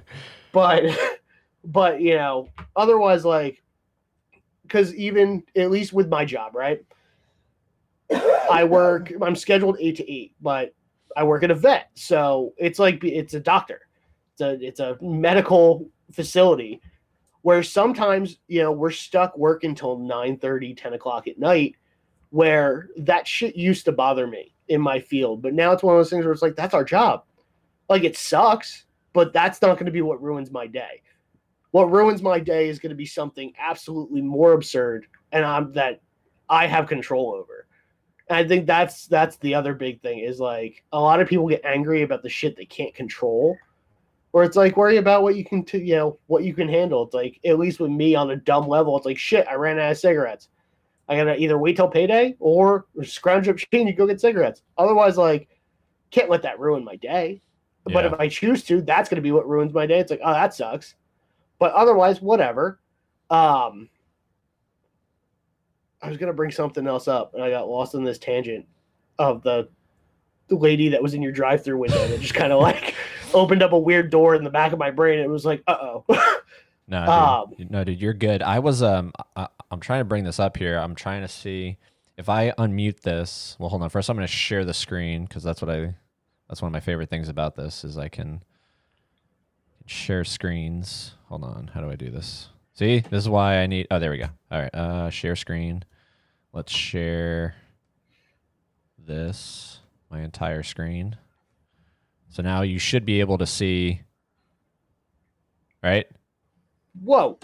but 0.52 0.84
but 1.66 2.00
you 2.00 2.16
know, 2.16 2.50
otherwise 2.76 3.26
like 3.26 3.64
because 4.68 4.94
even 4.96 5.44
at 5.56 5.72
least 5.72 5.94
with 5.94 6.10
my 6.10 6.26
job, 6.26 6.56
right? 6.56 6.84
I 8.52 8.64
work. 8.64 9.12
I'm 9.22 9.36
scheduled 9.36 9.78
eight 9.80 9.98
to 9.98 10.12
eight, 10.12 10.34
but 10.42 10.74
I 11.16 11.24
work 11.24 11.44
at 11.44 11.52
a 11.52 11.56
vet, 11.56 11.90
so 11.96 12.54
it's 12.58 12.80
like 12.80 13.04
it's 13.04 13.34
a 13.34 13.40
doctor. 13.40 13.82
It's 14.34 14.42
a 14.42 14.66
it's 14.66 14.80
a 14.80 14.98
medical 15.02 15.90
facility 16.12 16.82
where 17.42 17.64
sometimes 17.64 18.38
you 18.48 18.62
know 18.62 18.72
we're 18.72 18.92
stuck 18.92 19.38
working 19.38 19.76
till 19.76 19.98
9 20.00 20.38
30 20.38 20.74
10 20.74 20.94
o'clock 20.94 21.28
at 21.28 21.38
night 21.38 21.76
where 22.30 22.90
that 22.98 23.28
shit 23.28 23.56
used 23.56 23.86
to 23.86 23.92
bother 23.92 24.28
me 24.28 24.54
in 24.70 24.82
my 24.82 25.00
field 25.00 25.42
but 25.42 25.54
now 25.54 25.72
it's 25.72 25.84
one 25.84 25.96
of 25.96 26.00
those 26.00 26.10
things 26.10 26.26
where 26.26 26.34
it's 26.34 26.42
like 26.42 26.56
that's 26.56 26.74
our 26.74 26.84
job 26.84 27.24
like 27.90 28.04
it 28.04 28.18
sucks 28.18 28.86
but 29.14 29.34
that's 29.34 29.62
not 29.62 29.76
going 29.76 29.86
to 29.86 29.92
be 29.92 30.02
what 30.02 30.22
ruins 30.22 30.52
my 30.52 30.68
day 30.68 31.02
what 31.72 31.92
ruins 31.92 32.22
my 32.22 32.40
day 32.40 32.70
is 32.70 32.80
going 32.80 32.90
to 32.92 32.96
be 32.96 33.06
something 33.06 33.54
absolutely 33.60 34.22
more 34.22 34.54
absurd 34.54 35.06
and 35.32 35.46
i'm 35.46 35.72
that 35.74 36.02
i 36.50 36.66
have 36.66 36.88
control 36.88 37.34
over. 37.34 37.68
And 38.30 38.38
i 38.38 38.48
think 38.48 38.66
that's 38.66 39.08
that's 39.08 39.38
the 39.38 39.54
other 39.56 39.74
big 39.74 40.02
thing 40.02 40.20
is 40.20 40.40
like 40.40 40.84
a 40.94 41.00
lot 41.00 41.20
of 41.22 41.28
people 41.28 41.48
get 41.48 41.64
angry 41.66 42.02
about 42.04 42.24
the 42.24 42.30
shit 42.30 42.56
they 42.56 42.66
can't 42.66 42.94
control 42.96 43.58
or 44.34 44.44
it's 44.44 44.58
like 44.58 44.78
worry 44.78 44.98
about 44.98 45.24
what 45.24 45.36
you 45.36 45.44
can 45.46 45.64
t- 45.64 45.80
you 45.80 45.96
know 45.96 46.20
what 46.28 46.44
you 46.44 46.54
can 46.54 46.68
handle. 46.70 47.04
It's 47.06 47.14
like 47.14 47.40
at 47.46 47.58
least 47.58 47.80
with 47.80 47.90
me 47.92 48.14
on 48.14 48.32
a 48.32 48.36
dumb 48.36 48.68
level 48.68 48.96
it's 48.98 49.06
like 49.06 49.18
shit 49.18 49.48
i 49.48 49.56
ran 49.56 49.80
out 49.80 49.92
of 49.92 49.98
cigarettes. 49.98 50.50
I 51.10 51.16
gotta 51.16 51.38
either 51.38 51.58
wait 51.58 51.78
till 51.78 51.88
payday 51.88 52.36
or 52.40 52.86
scrounge 53.04 53.48
up 53.48 53.58
change 53.58 53.90
and 53.90 53.98
go 53.98 54.06
get 54.08 54.20
cigarettes. 54.22 54.62
Otherwise 54.78 55.18
like 55.18 55.48
can't 56.12 56.30
let 56.30 56.42
that 56.44 56.60
ruin 56.60 56.84
my 56.84 56.98
day. 56.98 57.42
But 57.86 58.04
Yeah. 58.04 58.14
if 58.14 58.20
i 58.20 58.28
choose 58.28 58.64
to 58.66 58.82
that's 58.82 59.10
gonna 59.10 59.22
be 59.22 59.32
what 59.32 59.48
ruins 59.48 59.74
my 59.74 59.86
day. 59.86 60.00
It's 60.00 60.12
like 60.12 60.22
oh 60.24 60.34
that 60.34 60.54
sucks 60.54 60.96
but 61.60 61.72
otherwise 61.74 62.22
whatever 62.22 62.80
um 63.30 63.90
i 66.02 66.08
was 66.10 66.18
gonna 66.18 66.34
bring 66.34 66.52
something 66.52 66.88
else 66.88 67.08
up 67.08 67.34
and 67.34 67.44
i 67.44 67.50
got 67.50 67.68
lost 67.70 67.94
in 67.96 68.04
this 68.04 68.18
tangent 68.18 68.66
of 69.20 69.42
the 69.44 69.68
the 70.48 70.56
lady 70.56 70.88
that 70.90 71.04
was 71.04 71.14
in 71.14 71.22
your 71.22 71.32
drive-through 71.34 71.78
window 71.78 72.08
that 72.08 72.22
just 72.22 72.34
kind 72.34 72.54
of 72.54 72.62
like 72.62 72.96
opened 73.34 73.62
up 73.62 73.74
a 73.74 73.78
weird 73.78 74.10
door 74.10 74.34
in 74.36 74.46
the 74.46 74.50
back 74.50 74.72
of 74.72 74.80
my 74.80 74.90
brain. 74.90 75.20
It 75.20 75.30
was 75.30 75.44
like, 75.44 75.62
uh 75.68 75.76
oh. 75.82 76.06
No, 76.88 77.04
Um, 77.04 77.54
dude. 77.58 77.70
no, 77.70 77.84
dude, 77.84 78.00
you're 78.00 78.14
good. 78.14 78.42
I 78.42 78.60
was 78.60 78.82
um, 78.82 79.12
I, 79.36 79.50
I'm 79.70 79.82
trying 79.82 80.00
to 80.00 80.06
bring 80.06 80.24
this 80.24 80.40
up 80.40 80.56
here. 80.56 80.78
I'm 80.78 80.96
trying 80.96 81.22
to 81.22 81.28
see 81.28 81.76
if 82.18 82.30
I 82.30 82.52
unmute 82.52 83.02
this. 83.02 83.58
Well, 83.60 83.68
hold 83.68 83.82
on. 83.84 83.90
First, 83.90 84.10
I'm 84.10 84.16
going 84.16 84.26
to 84.26 84.32
share 84.32 84.64
the 84.64 84.74
screen 84.74 85.26
because 85.26 85.44
that's 85.44 85.62
what 85.62 85.70
I. 85.70 85.94
That's 86.48 86.62
one 86.62 86.68
of 86.68 86.74
my 86.74 86.80
favorite 86.80 87.10
things 87.10 87.28
about 87.28 87.58
this 87.58 87.84
is 87.84 87.98
I 87.98 88.08
can 88.08 88.42
share 89.86 90.24
screens. 90.24 91.16
Hold 91.28 91.44
on. 91.44 91.72
How 91.74 91.82
do 91.82 91.90
I 91.90 91.96
do 91.96 92.10
this? 92.10 92.50
See, 92.74 93.00
this 93.00 93.24
is 93.24 93.30
why 93.30 93.58
I 93.58 93.68
need. 93.68 93.88
Oh, 93.92 94.00
there 94.00 94.12
we 94.12 94.18
go. 94.18 94.28
All 94.52 94.60
right. 94.62 94.74
Uh, 94.74 95.10
share 95.10 95.36
screen. 95.36 95.84
Let's 96.54 96.72
share 96.72 97.56
this 98.98 99.80
my 100.10 100.22
entire 100.22 100.64
screen. 100.64 101.18
So 102.30 102.44
now 102.44 102.62
you 102.62 102.80
should 102.80 103.06
be 103.06 103.20
able 103.20 103.38
to 103.40 103.46
see. 103.48 104.02
Right. 105.84 106.08
Whoa. 107.04 107.38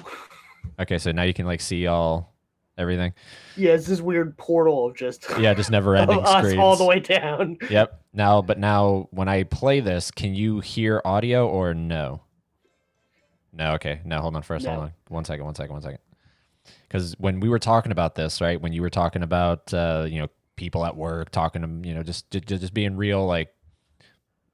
Okay, 0.79 0.97
so 0.97 1.11
now 1.11 1.23
you 1.23 1.33
can 1.33 1.45
like 1.45 1.61
see 1.61 1.87
all 1.87 2.33
everything. 2.77 3.13
Yeah, 3.55 3.73
it's 3.73 3.85
this 3.85 4.01
weird 4.01 4.37
portal 4.37 4.87
of 4.87 4.95
just 4.95 5.25
Yeah, 5.39 5.53
just 5.53 5.69
never 5.71 5.95
ending 5.95 6.25
screens. 6.25 6.57
all 6.57 6.75
the 6.75 6.85
way 6.85 6.99
down. 6.99 7.57
Yep. 7.69 8.01
Now, 8.13 8.41
but 8.41 8.59
now 8.59 9.07
when 9.11 9.27
I 9.27 9.43
play 9.43 9.79
this, 9.79 10.09
can 10.09 10.33
you 10.33 10.59
hear 10.59 11.01
audio 11.05 11.47
or 11.47 11.73
no? 11.73 12.21
No. 13.53 13.73
Okay. 13.73 14.01
No. 14.03 14.19
Hold 14.19 14.35
on. 14.35 14.41
First, 14.41 14.65
hold 14.65 14.79
on. 14.79 14.93
One 15.09 15.25
second. 15.25 15.45
One 15.45 15.55
second. 15.55 15.73
One 15.73 15.81
second. 15.81 15.99
Because 16.87 17.13
when 17.19 17.39
we 17.39 17.49
were 17.49 17.59
talking 17.59 17.91
about 17.91 18.15
this, 18.15 18.41
right? 18.41 18.59
When 18.59 18.73
you 18.73 18.81
were 18.81 18.89
talking 18.89 19.23
about, 19.23 19.73
uh, 19.73 20.05
you 20.09 20.19
know, 20.21 20.27
people 20.55 20.85
at 20.85 20.95
work 20.95 21.29
talking 21.29 21.61
to, 21.61 21.87
you 21.87 21.93
know, 21.93 22.03
just 22.03 22.29
just, 22.31 22.47
just 22.47 22.73
being 22.73 22.95
real, 22.95 23.25
like 23.25 23.53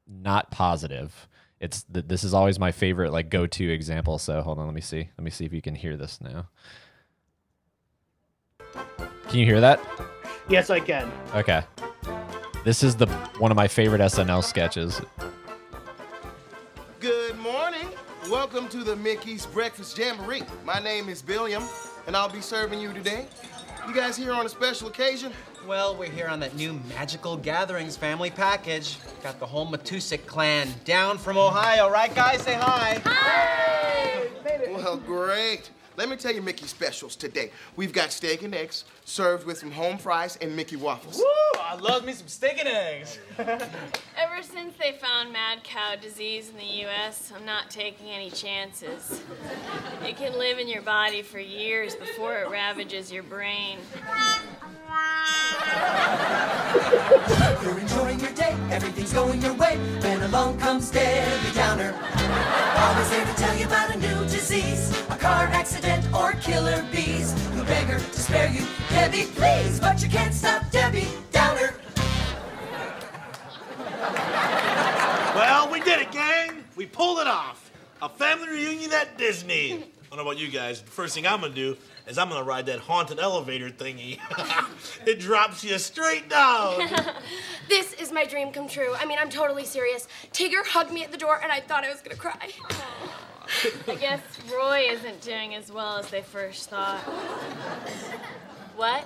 not 0.08 0.50
positive. 0.52 1.28
It's 1.60 1.84
th- 1.84 2.06
this 2.08 2.24
is 2.24 2.34
always 2.34 2.58
my 2.58 2.72
favorite 2.72 3.12
like 3.12 3.30
go 3.30 3.46
to 3.46 3.70
example. 3.72 4.18
So 4.18 4.42
hold 4.42 4.60
on. 4.60 4.66
Let 4.66 4.74
me 4.74 4.82
see. 4.82 5.10
Let 5.18 5.24
me 5.24 5.30
see 5.32 5.46
if 5.46 5.54
you 5.54 5.62
can 5.62 5.76
hear 5.76 5.98
this 5.98 6.20
now. 6.22 6.48
Can 9.28 9.40
you 9.40 9.46
hear 9.46 9.62
that? 9.62 9.80
Yes, 10.50 10.70
I 10.70 10.80
can. 10.80 11.12
Okay. 11.36 11.62
This 12.64 12.84
is 12.84 12.96
the 12.96 13.08
one 13.38 13.52
of 13.52 13.56
my 13.56 13.68
favorite 13.68 14.02
SNL 14.02 14.44
sketches. 14.44 15.02
Welcome 18.52 18.70
to 18.80 18.84
the 18.84 18.96
Mickey's 18.96 19.46
Breakfast 19.46 19.96
Jamboree. 19.96 20.42
My 20.66 20.80
name 20.80 21.08
is 21.08 21.22
Billiam, 21.22 21.62
and 22.08 22.16
I'll 22.16 22.32
be 22.32 22.42
serving 22.42 22.80
you 22.80 22.92
today. 22.94 23.28
You 23.88 23.94
guys 23.94 24.18
here 24.18 24.32
on 24.32 24.44
a 24.44 24.50
special 24.50 24.88
occasion? 24.88 25.32
Well, 25.68 25.96
we're 25.96 26.10
here 26.10 26.28
on 26.28 26.40
that 26.40 26.56
new 26.56 26.80
Magical 26.90 27.38
Gatherings 27.38 27.96
family 27.96 28.32
package. 28.32 28.98
Got 29.22 29.40
the 29.40 29.46
whole 29.46 29.72
Matusik 29.72 30.26
clan 30.26 30.68
down 30.84 31.20
from 31.20 31.38
Ohio, 31.38 31.92
right, 31.92 32.14
guys? 32.16 32.42
Say 32.42 32.56
hi. 32.56 33.00
Hi! 33.06 34.30
Well, 34.72 34.98
great. 34.98 35.70
Let 36.00 36.08
me 36.08 36.16
tell 36.16 36.34
you 36.34 36.42
Mickey 36.42 36.66
specials 36.66 37.18
today. 37.18 37.52
We've 37.76 37.92
got 37.92 38.14
steak 38.14 38.44
and 38.44 38.56
eggs 38.56 38.86
served 39.04 39.46
with 39.46 39.58
some 39.58 39.70
home 39.70 39.98
fries 39.98 40.38
and 40.38 40.56
Mickey 40.56 40.78
waffles. 40.78 41.18
Woo! 41.18 41.60
I 41.60 41.76
love 41.76 42.06
me 42.06 42.14
some 42.14 42.30
steak 42.30 42.58
and 42.58 42.70
eggs. 42.70 43.20
Ever 43.38 44.42
since 44.42 44.78
they 44.78 44.94
found 44.94 45.34
mad 45.34 45.62
cow 45.66 45.96
disease 46.02 46.52
in 46.52 46.56
the 46.56 46.74
U.S., 46.84 47.34
I'm 47.36 47.46
not 47.46 47.70
taking 47.70 48.08
any 48.08 48.32
chances. 48.32 49.22
It 50.02 50.16
can 50.16 50.40
live 50.40 50.58
in 50.58 50.70
your 50.70 50.84
body 50.84 51.22
for 51.22 51.38
years 51.38 51.96
before 51.96 52.38
it 52.38 52.50
ravages 52.50 53.12
your 53.12 53.24
brain. 53.24 53.80
You're 57.64 57.80
enjoying 57.80 58.20
your 58.20 58.32
day, 58.32 58.56
everything's 58.72 59.14
going 59.14 59.42
your 59.42 59.54
way. 59.54 59.78
Then 60.00 60.22
along 60.24 60.58
comes 60.60 60.90
Debbie 60.90 61.54
Downer. 61.54 61.94
Always 62.78 63.10
there 63.10 63.26
to 63.26 63.34
tell 63.34 63.56
you 63.58 63.66
about 63.66 63.94
a 63.94 64.00
new 64.00 64.24
disease. 64.24 64.92
A 65.10 65.16
car 65.16 65.46
accident 65.46 66.06
or 66.14 66.34
killer 66.34 66.86
bees. 66.92 67.34
You 67.56 67.64
beg 67.64 67.86
her 67.86 68.00
to 68.00 68.20
spare 68.20 68.52
you, 68.52 68.66
Debbie, 68.90 69.26
please, 69.36 69.80
but 69.80 70.02
you 70.02 70.10
can't 70.10 70.34
stop 70.34 70.70
Debbie 70.72 71.08
Downer. 71.32 71.76
Well, 75.36 75.70
we 75.72 75.80
did 75.82 76.00
it, 76.02 76.12
gang. 76.12 76.64
We 76.76 76.86
pulled 76.86 77.20
it 77.20 77.28
off. 77.28 77.72
A 78.02 78.10
family 78.10 78.48
reunion 78.50 78.92
at 78.94 79.18
Disney. 79.18 79.74
I 79.74 79.78
don't 80.10 80.18
know 80.18 80.22
about 80.32 80.40
you 80.40 80.48
guys. 80.48 80.82
The 80.82 80.90
first 80.90 81.14
thing 81.14 81.28
I'm 81.28 81.42
gonna 81.42 81.54
do 81.54 81.78
is 82.10 82.18
I'm 82.18 82.30
gonna 82.30 82.44
ride 82.44 82.66
that 82.66 82.80
haunted 82.80 83.20
elevator 83.20 83.70
thingy. 83.70 84.20
it 85.06 85.20
drops 85.20 85.64
you 85.64 85.78
straight 85.78 86.30
down. 86.30 86.90
This 87.70 87.94
is 87.94 88.12
my 88.12 88.26
dream 88.26 88.52
come 88.52 88.68
true. 88.68 88.96
I 89.00 89.06
mean, 89.06 89.20
I'm 89.22 89.30
totally 89.30 89.64
serious. 89.64 90.08
Tigger 90.34 90.66
hugged 90.66 90.92
me 90.92 91.04
at 91.04 91.12
the 91.12 91.20
door, 91.20 91.40
and 91.44 91.52
I 91.52 91.60
thought 91.60 91.84
I 91.84 91.92
was 91.92 92.02
gonna 92.02 92.16
cry. 92.16 92.50
I 93.88 93.96
guess 93.96 94.22
Roy 94.52 94.88
isn't 94.90 95.22
doing 95.22 95.54
as 95.54 95.72
well 95.72 95.98
as 96.00 96.10
they 96.10 96.24
first 96.24 96.72
thought. 96.72 97.00
What? 98.76 99.06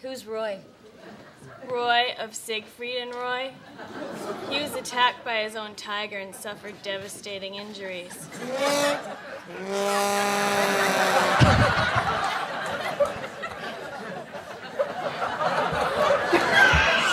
Who's 0.00 0.26
Roy? 0.26 0.60
Roy 1.70 2.14
of 2.18 2.34
Siegfried 2.34 2.96
and 2.96 3.14
Roy. 3.14 3.52
He 4.50 4.60
was 4.60 4.74
attacked 4.74 5.24
by 5.24 5.42
his 5.42 5.56
own 5.56 5.74
tiger 5.74 6.18
and 6.18 6.34
suffered 6.34 6.74
devastating 6.82 7.56
injuries. 7.56 8.12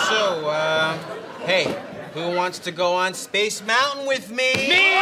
So, 0.08 0.48
uh, 0.48 0.96
hey, 1.44 1.76
who 2.14 2.34
wants 2.36 2.58
to 2.60 2.70
go 2.70 2.92
on 2.94 3.14
Space 3.14 3.64
Mountain 3.66 4.06
with 4.06 4.30
me? 4.30 4.52
me? 4.68 4.94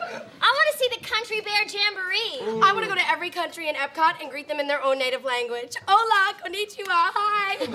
I 0.50 0.52
want 0.52 0.66
to 0.72 0.78
see 0.78 0.88
the 0.98 1.06
Country 1.06 1.40
Bear 1.42 1.62
Jamboree. 1.62 2.60
I 2.60 2.72
want 2.72 2.82
to 2.82 2.88
go 2.88 2.96
to 2.96 3.08
every 3.08 3.30
country 3.30 3.68
in 3.68 3.76
Epcot 3.76 4.20
and 4.20 4.28
greet 4.28 4.48
them 4.48 4.58
in 4.58 4.66
their 4.66 4.82
own 4.82 4.98
native 4.98 5.22
language. 5.22 5.76
Hola, 5.86 6.34
konnichiwa, 6.42 6.88
hi. 6.88 7.56
Did 7.58 7.68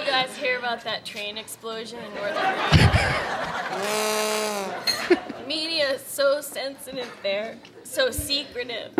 you 0.00 0.06
guys 0.10 0.36
hear 0.36 0.58
about 0.58 0.82
that 0.82 1.04
train 1.04 1.38
explosion 1.38 2.00
in 2.00 2.12
Northern 2.16 2.38
Ireland? 3.78 5.20
Media 5.46 5.92
is 5.92 6.00
so 6.02 6.40
sensitive 6.40 7.08
there, 7.22 7.56
so 7.84 8.10
secretive. 8.10 8.90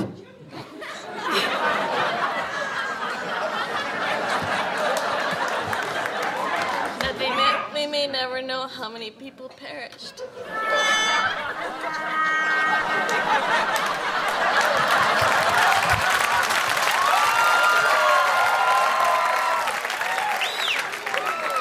that 7.00 7.18
they 7.18 7.30
may, 7.30 7.71
we 7.82 7.88
may 7.88 8.06
never 8.06 8.40
know 8.40 8.68
how 8.68 8.88
many 8.88 9.10
people 9.10 9.48
perished. 9.48 10.20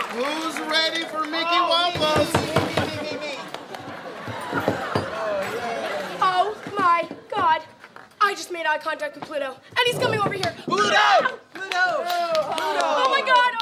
Who's 0.10 0.60
ready 0.70 1.06
for 1.06 1.26
Mickey 1.26 1.60
Wampus? 1.72 2.30
Oh 6.22 6.56
my 6.78 7.10
god. 7.32 7.64
I 8.22 8.36
just 8.36 8.52
made 8.52 8.68
eye 8.68 8.78
contact 8.78 9.16
with 9.16 9.24
Pluto, 9.24 9.56
and 9.70 9.88
he's 9.88 9.98
coming 9.98 10.20
over 10.20 10.34
here. 10.34 10.54
Pluto! 10.66 11.40
Pluto! 11.56 11.72
Oh 11.74 12.52
my 12.52 12.74
god, 12.78 13.04
oh 13.06 13.10
my 13.10 13.22
god, 13.22 13.54
I'm 13.60 13.61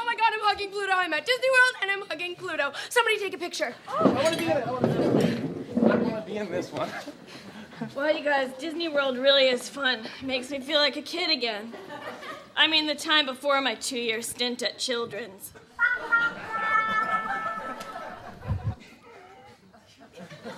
hugging 0.49 0.71
Pluto. 0.71 0.93
I'm 0.95 1.13
at 1.13 1.25
Disney 1.27 1.47
World 1.47 1.75
and 1.83 1.91
I'm 1.91 2.01
hugging 2.07 2.35
Pluto. 2.35 2.73
Somebody 2.89 3.19
take 3.19 3.35
a 3.35 3.37
picture. 3.37 3.75
I 3.87 4.03
wanna 4.03 4.35
be 6.25 6.37
in 6.37 6.49
this 6.49 6.71
one. 6.71 6.89
Well, 7.95 8.13
you 8.15 8.23
guys, 8.23 8.49
Disney 8.57 8.89
World 8.89 9.19
really 9.19 9.47
is 9.47 9.69
fun. 9.69 9.99
It 9.99 10.25
makes 10.25 10.49
me 10.49 10.59
feel 10.59 10.79
like 10.79 10.97
a 10.97 11.03
kid 11.03 11.29
again. 11.29 11.71
I 12.57 12.67
mean, 12.67 12.87
the 12.87 12.95
time 12.95 13.27
before 13.27 13.61
my 13.61 13.75
two 13.75 13.99
year 13.99 14.23
stint 14.23 14.63
at 14.63 14.79
Children's. 14.79 15.53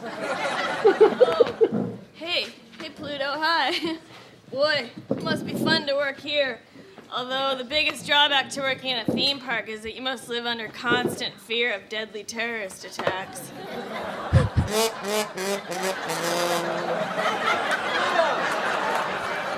oh, 0.04 1.98
hey, 2.14 2.48
hey, 2.80 2.90
Pluto, 2.96 3.26
hi. 3.26 3.98
Boy, 4.52 4.90
it 5.10 5.22
must 5.22 5.46
be 5.46 5.54
fun 5.54 5.86
to 5.88 5.96
work 5.96 6.20
here. 6.20 6.60
Although 7.14 7.56
the 7.58 7.66
biggest 7.66 8.08
drawback 8.08 8.50
to 8.52 8.62
working 8.62 8.92
in 8.92 9.00
a 9.00 9.04
theme 9.04 9.42
park 9.42 9.68
is 9.68 9.82
that 9.82 9.96
you 9.96 10.02
must 10.02 10.30
live 10.30 10.46
under 10.46 10.70
constant 10.70 11.38
fear 11.38 11.74
of 11.74 11.90
deadly 11.90 12.24
terrorist 12.24 12.86
attacks. 12.86 13.52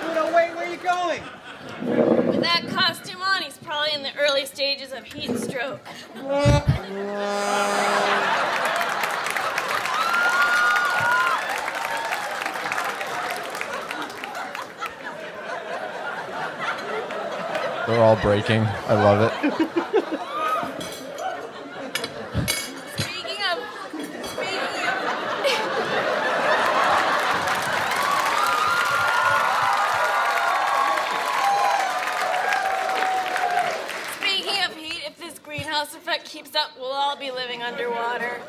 Pluto, 0.01 0.25
wait, 0.33 0.55
where 0.55 0.57
are 0.57 0.65
you 0.65 0.77
going? 0.77 1.21
With 2.27 2.41
that 2.41 2.65
costume 2.69 3.21
on, 3.21 3.43
he's 3.43 3.59
probably 3.59 3.93
in 3.93 4.01
the 4.01 4.15
early 4.17 4.47
stages 4.47 4.91
of 4.91 5.03
heat 5.03 5.37
stroke. 5.37 5.85
They're 17.85 18.01
all 18.01 18.15
breaking. 18.15 18.61
I 18.87 18.93
love 18.93 19.21
it. 19.21 19.33
Speaking 22.97 23.39
of, 23.51 23.59
speaking 34.15 34.63
of, 34.63 34.75
heat, 34.77 35.03
if 35.05 35.17
this 35.19 35.37
greenhouse 35.39 35.93
effect 35.93 36.23
keeps 36.23 36.55
up, 36.55 36.71
we'll 36.79 36.93
all 36.93 37.17
be 37.17 37.31
living 37.31 37.61
underwater. 37.63 38.39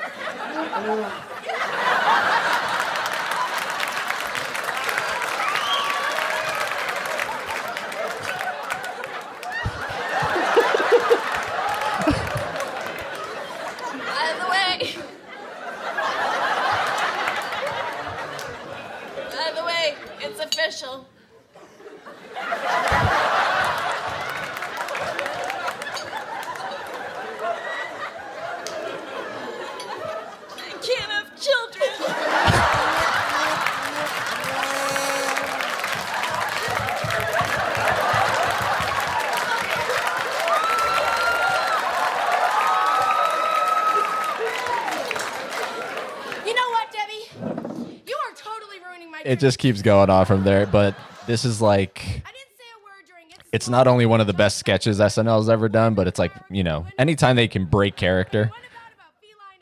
It 49.35 49.41
just 49.41 49.59
keeps 49.59 49.83
going 49.83 50.11
on 50.11 50.27
from 50.27 50.45
there. 50.45 50.65
But 50.65 50.95
this 51.27 51.45
is 51.45 51.61
like, 51.61 52.01
I 52.05 52.11
didn't 52.13 52.23
say 52.23 52.65
a 52.71 52.79
word 52.85 53.05
during 53.09 53.27
it. 53.33 53.39
it's 53.53 53.69
not 53.69 53.89
only 53.89 54.07
one 54.07 54.21
of 54.21 54.29
the 54.29 54.33
best 54.33 54.59
sketches 54.59 55.01
SNL's 55.01 55.49
ever 55.49 55.69
done, 55.69 55.95
but 55.95 56.07
it's 56.07 56.21
like, 56.21 56.31
you 56.51 56.63
know, 56.63 56.87
anytime 56.99 57.35
they 57.35 57.49
can 57.49 57.65
break 57.65 57.97
character, 57.97 58.53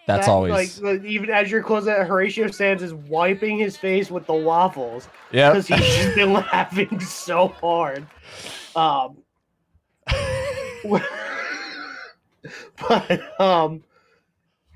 that's 0.06 0.26
That, 0.26 0.32
always. 0.32 0.78
like 0.78 1.00
the- 1.00 1.06
even 1.06 1.30
as 1.30 1.50
you're 1.50 1.62
closing 1.62 1.94
it, 1.94 2.06
Horatio 2.06 2.48
Sanz 2.50 2.82
is 2.82 2.92
wiping 2.92 3.56
his 3.56 3.78
face 3.78 4.10
with 4.10 4.26
the 4.26 4.34
waffles 4.34 5.08
Yeah. 5.30 5.50
because 5.52 5.68
he's 5.68 5.78
just 5.78 6.16
been 6.16 6.32
laughing 6.52 7.00
so 7.00 7.48
hard. 7.48 8.06
Um, 8.76 9.16
but 12.88 13.40
um, 13.40 13.82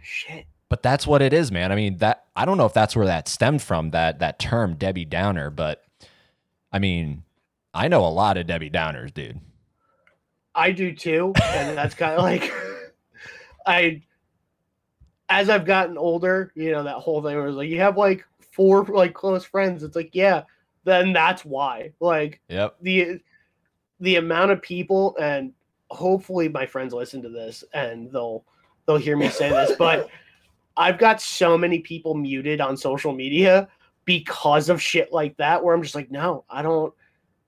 shit. 0.03 0.47
But 0.77 0.83
that's 0.83 1.07
what 1.07 1.23
it 1.23 1.33
is, 1.33 1.51
man. 1.51 1.73
I 1.73 1.75
mean, 1.75 1.97
that 1.99 2.27
I 2.37 2.45
don't 2.45 2.59
know 2.59 2.67
if 2.67 2.75
that's 2.75 2.95
where 2.95 3.07
that 3.07 3.29
stemmed 3.29 3.63
from 3.63 3.93
that 3.93 4.19
that 4.19 4.39
term 4.39 4.75
Debbie 4.75 5.07
Downer, 5.07 5.49
but 5.49 5.83
I 6.71 6.79
mean, 6.79 7.23
I 7.73 7.89
know 7.89 8.05
a 8.05 8.13
lot 8.13 8.37
of 8.37 8.47
Debbie 8.47 8.69
Downers, 8.69 9.15
dude. 9.15 9.41
I 10.55 10.73
do 10.73 10.95
too, 10.95 11.33
and 11.43 11.79
that's 11.79 11.95
kind 11.95 12.13
of 12.13 12.19
like 12.23 12.53
I. 13.65 14.03
As 15.31 15.49
I've 15.49 15.65
gotten 15.65 15.97
older, 15.97 16.53
you 16.55 16.73
know 16.73 16.83
that 16.83 16.97
whole 16.97 17.23
thing 17.23 17.43
was 17.43 17.57
like 17.57 17.71
you 17.71 17.81
have 17.81 17.97
like 17.97 18.23
four 18.53 18.85
like 18.85 19.15
close 19.15 19.47
friends. 19.47 19.83
It's 19.83 19.97
like 19.97 20.15
yeah, 20.15 20.43
then 20.85 21.15
that's 21.15 21.43
why. 21.43 21.93
Like 22.01 22.43
Yep. 22.51 22.77
the 22.83 23.21
the 24.01 24.17
amount 24.17 24.51
of 24.51 24.61
people 24.61 25.17
and 25.19 25.55
hopefully 25.91 26.51
my 26.51 26.67
friends 26.67 26.93
listen 26.93 27.23
to 27.23 27.31
this 27.31 27.65
and 27.73 28.13
they'll 28.13 28.45
they'll 28.87 28.99
hear 28.99 29.17
me 29.17 29.31
say 29.31 29.49
this, 29.49 29.73
but 29.79 30.11
I've 30.77 30.99
got 30.99 31.21
so 31.21 31.57
many 31.57 31.79
people 31.79 32.15
muted 32.15 32.61
on 32.61 32.77
social 32.77 33.13
media 33.13 33.69
because 34.05 34.69
of 34.69 34.81
shit 34.81 35.13
like 35.13 35.37
that 35.37 35.63
where 35.63 35.75
I'm 35.75 35.83
just 35.83 35.95
like, 35.95 36.11
no, 36.11 36.45
I 36.49 36.63
don't 36.63 36.93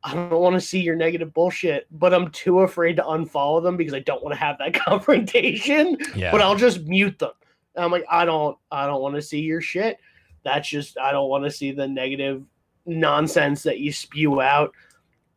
I 0.04 0.14
don't 0.14 0.30
want 0.30 0.54
to 0.54 0.60
see 0.60 0.80
your 0.80 0.94
negative 0.94 1.34
bullshit, 1.34 1.86
but 1.90 2.14
I'm 2.14 2.30
too 2.30 2.60
afraid 2.60 2.96
to 2.96 3.02
unfollow 3.02 3.62
them 3.62 3.76
because 3.76 3.94
I 3.94 3.98
don't 4.00 4.22
want 4.22 4.32
to 4.32 4.40
have 4.40 4.56
that 4.58 4.74
confrontation. 4.86 5.96
Yeah. 6.14 6.30
But 6.30 6.40
I'll 6.40 6.56
just 6.56 6.82
mute 6.82 7.18
them. 7.18 7.32
And 7.74 7.84
I'm 7.84 7.90
like, 7.90 8.04
I 8.10 8.24
don't 8.24 8.56
I 8.70 8.86
don't 8.86 9.02
want 9.02 9.16
to 9.16 9.22
see 9.22 9.40
your 9.40 9.60
shit. 9.60 9.98
That's 10.44 10.68
just 10.68 10.98
I 10.98 11.12
don't 11.12 11.28
want 11.28 11.44
to 11.44 11.50
see 11.50 11.72
the 11.72 11.86
negative 11.86 12.44
nonsense 12.86 13.62
that 13.64 13.78
you 13.78 13.92
spew 13.92 14.40
out. 14.40 14.72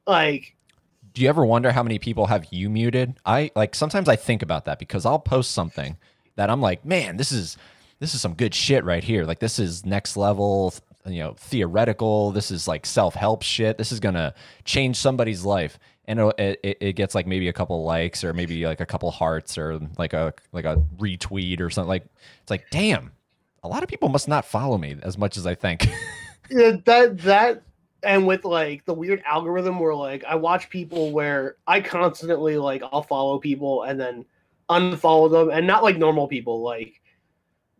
Like 0.07 0.55
Do 1.13 1.21
you 1.21 1.29
ever 1.29 1.45
wonder 1.45 1.71
how 1.71 1.83
many 1.83 1.99
people 1.99 2.27
have 2.27 2.47
you 2.51 2.69
muted? 2.69 3.15
I 3.25 3.51
like 3.55 3.75
sometimes 3.75 4.07
I 4.07 4.15
think 4.15 4.41
about 4.41 4.65
that 4.65 4.79
because 4.79 5.05
I'll 5.05 5.19
post 5.19 5.51
something 5.51 5.97
that 6.35 6.49
I'm 6.49 6.61
like, 6.61 6.85
man, 6.85 7.17
this 7.17 7.31
is 7.31 7.57
this 8.01 8.15
is 8.15 8.19
some 8.19 8.33
good 8.33 8.53
shit 8.53 8.83
right 8.83 9.03
here. 9.03 9.25
Like 9.25 9.39
this 9.39 9.59
is 9.59 9.85
next 9.85 10.17
level, 10.17 10.73
you 11.05 11.19
know, 11.19 11.35
theoretical. 11.37 12.31
This 12.31 12.49
is 12.49 12.67
like 12.67 12.85
self 12.85 13.13
help 13.13 13.43
shit. 13.43 13.77
This 13.77 13.91
is 13.91 13.99
gonna 13.99 14.33
change 14.65 14.97
somebody's 14.97 15.45
life, 15.45 15.77
and 16.05 16.19
it, 16.19 16.59
it, 16.63 16.77
it 16.81 16.93
gets 16.93 17.13
like 17.13 17.27
maybe 17.27 17.47
a 17.47 17.53
couple 17.53 17.83
likes 17.83 18.23
or 18.23 18.33
maybe 18.33 18.65
like 18.65 18.79
a 18.79 18.87
couple 18.87 19.11
hearts 19.11 19.55
or 19.55 19.79
like 19.99 20.13
a 20.13 20.33
like 20.51 20.65
a 20.65 20.83
retweet 20.97 21.61
or 21.61 21.69
something. 21.69 21.87
Like 21.87 22.05
it's 22.41 22.49
like, 22.49 22.65
damn, 22.71 23.11
a 23.61 23.67
lot 23.67 23.83
of 23.83 23.87
people 23.87 24.09
must 24.09 24.27
not 24.27 24.45
follow 24.45 24.79
me 24.79 24.95
as 25.03 25.15
much 25.15 25.37
as 25.37 25.45
I 25.45 25.53
think. 25.53 25.87
yeah, 26.49 26.77
that 26.85 27.19
that 27.19 27.61
and 28.01 28.25
with 28.25 28.45
like 28.45 28.83
the 28.85 28.95
weird 28.95 29.21
algorithm 29.27 29.79
where 29.79 29.93
like 29.93 30.23
I 30.23 30.33
watch 30.33 30.71
people 30.71 31.11
where 31.11 31.57
I 31.67 31.81
constantly 31.81 32.57
like 32.57 32.81
I'll 32.91 33.03
follow 33.03 33.37
people 33.37 33.83
and 33.83 33.99
then 33.99 34.25
unfollow 34.71 35.29
them 35.29 35.51
and 35.51 35.67
not 35.67 35.83
like 35.83 35.97
normal 35.97 36.27
people 36.27 36.63
like 36.63 37.00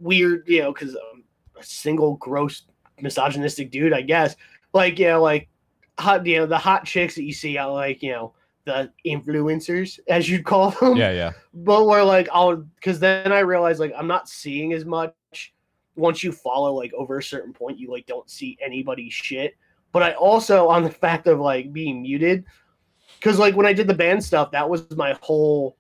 weird 0.02 0.44
you 0.48 0.62
know 0.62 0.74
because 0.74 0.96
I'm 0.96 1.24
a 1.60 1.64
single 1.64 2.16
gross 2.18 2.64
misogynistic 3.00 3.72
dude 3.72 3.94
I 3.94 4.02
guess. 4.02 4.36
Like 4.74 5.00
you 5.00 5.08
know 5.08 5.22
like 5.22 5.48
hot 6.00 6.26
you 6.26 6.38
know 6.38 6.46
the 6.46 6.58
hot 6.58 6.86
chicks 6.86 7.16
that 7.16 7.24
you 7.24 7.34
see 7.34 7.58
out 7.58 7.74
like 7.74 8.02
you 8.02 8.12
know 8.12 8.34
the 8.66 8.92
influencers 9.06 10.00
as 10.08 10.30
you'd 10.30 10.46
call 10.46 10.72
them. 10.72 10.96
Yeah, 10.96 11.12
yeah. 11.12 11.32
but 11.54 11.86
where 11.86 12.04
like 12.04 12.30
I'll 12.32 12.58
because 12.58 13.00
then 13.00 13.32
I 13.32 13.40
realize 13.40 13.80
like 13.80 13.94
I'm 13.98 14.08
not 14.08 14.30
seeing 14.30 14.74
as 14.74 14.86
much 14.86 15.14
once 15.96 16.24
you 16.24 16.32
follow 16.32 16.74
like 16.74 16.94
over 16.94 17.18
a 17.18 17.24
certain 17.24 17.54
point 17.54 17.78
you 17.78 17.92
like 17.92 18.06
don't 18.06 18.30
see 18.30 18.58
anybody's 18.64 19.14
shit. 19.14 19.56
But 19.92 20.04
I 20.04 20.14
also 20.14 20.70
on 20.70 20.84
the 20.84 20.90
fact 20.90 21.28
of 21.28 21.40
like 21.40 21.74
being 21.74 22.02
muted 22.02 22.46
because 23.20 23.40
like 23.40 23.56
when 23.56 23.66
I 23.66 23.74
did 23.74 23.88
the 23.88 23.94
band 23.94 24.24
stuff 24.24 24.52
that 24.52 24.70
was 24.70 24.90
my 24.96 25.18
whole 25.22 25.78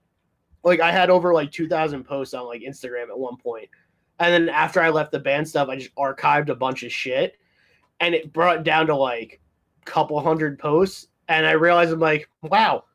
like 0.63 0.79
I 0.79 0.91
had 0.91 1.09
over 1.09 1.33
like 1.33 1.51
2000 1.51 2.03
posts 2.03 2.33
on 2.33 2.45
like 2.45 2.61
Instagram 2.61 3.09
at 3.09 3.17
one 3.17 3.37
point 3.37 3.69
and 4.21 4.33
then 4.33 4.49
after 4.49 4.81
I 4.81 4.89
left 4.89 5.11
the 5.11 5.19
band 5.19 5.47
stuff 5.47 5.69
I 5.69 5.75
just 5.75 5.93
archived 5.95 6.49
a 6.49 6.55
bunch 6.55 6.83
of 6.83 6.91
shit. 6.91 7.37
And 7.99 8.15
it 8.15 8.33
brought 8.33 8.63
down 8.63 8.87
to 8.87 8.95
like 8.95 9.39
a 9.81 9.85
couple 9.85 10.19
hundred 10.19 10.57
posts. 10.57 11.07
And 11.27 11.45
I 11.45 11.51
realized 11.51 11.91
I'm 11.91 11.99
like 11.99 12.29
wow 12.41 12.85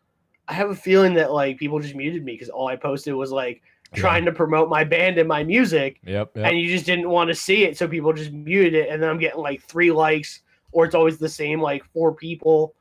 I 0.49 0.55
have 0.55 0.71
a 0.71 0.77
feeling 0.77 1.15
that 1.15 1.33
like 1.33 1.59
people 1.59 1.81
just 1.81 1.95
muted 1.95 2.25
me 2.25 2.33
because 2.33 2.49
all 2.49 2.69
I 2.69 2.77
posted 2.77 3.15
was 3.15 3.33
like 3.33 3.63
trying 3.95 4.25
to 4.25 4.33
promote 4.33 4.69
my 4.69 4.85
band 4.85 5.19
and 5.19 5.29
my 5.29 5.43
music. 5.43 6.01
Yep. 6.05 6.33
yep. 6.37 6.47
and 6.47 6.59
you 6.59 6.69
just 6.69 6.87
didn't 6.87 7.09
want 7.09 7.29
to 7.29 7.35
see 7.35 7.65
it 7.65 7.77
so 7.77 7.89
people 7.89 8.13
just 8.13 8.33
muted 8.33 8.75
it. 8.75 8.89
And 8.89 9.03
then 9.03 9.11
i'm 9.11 9.19
getting 9.19 9.41
like 9.41 9.63
three 9.63 9.91
likes 9.91 10.41
or 10.73 10.85
it's 10.85 10.95
always 10.95 11.19
the 11.19 11.29
same 11.29 11.61
like 11.61 11.85
four 11.93 12.15
people 12.15 12.75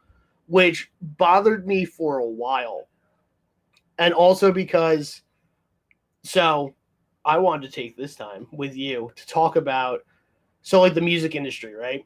which 0.47 0.91
bothered 1.01 1.67
me 1.67 1.85
for 1.85 2.19
a 2.19 2.25
while. 2.25 2.87
And 3.97 4.13
also 4.13 4.51
because 4.51 5.21
so 6.23 6.75
i 7.25 7.37
wanted 7.37 7.69
to 7.69 7.73
take 7.73 7.97
this 7.97 8.15
time 8.15 8.47
with 8.51 8.75
you 8.75 9.11
to 9.15 9.27
talk 9.27 9.55
about 9.55 10.01
so 10.61 10.81
like 10.81 10.93
the 10.93 11.01
music 11.01 11.35
industry 11.35 11.73
right? 11.75 12.05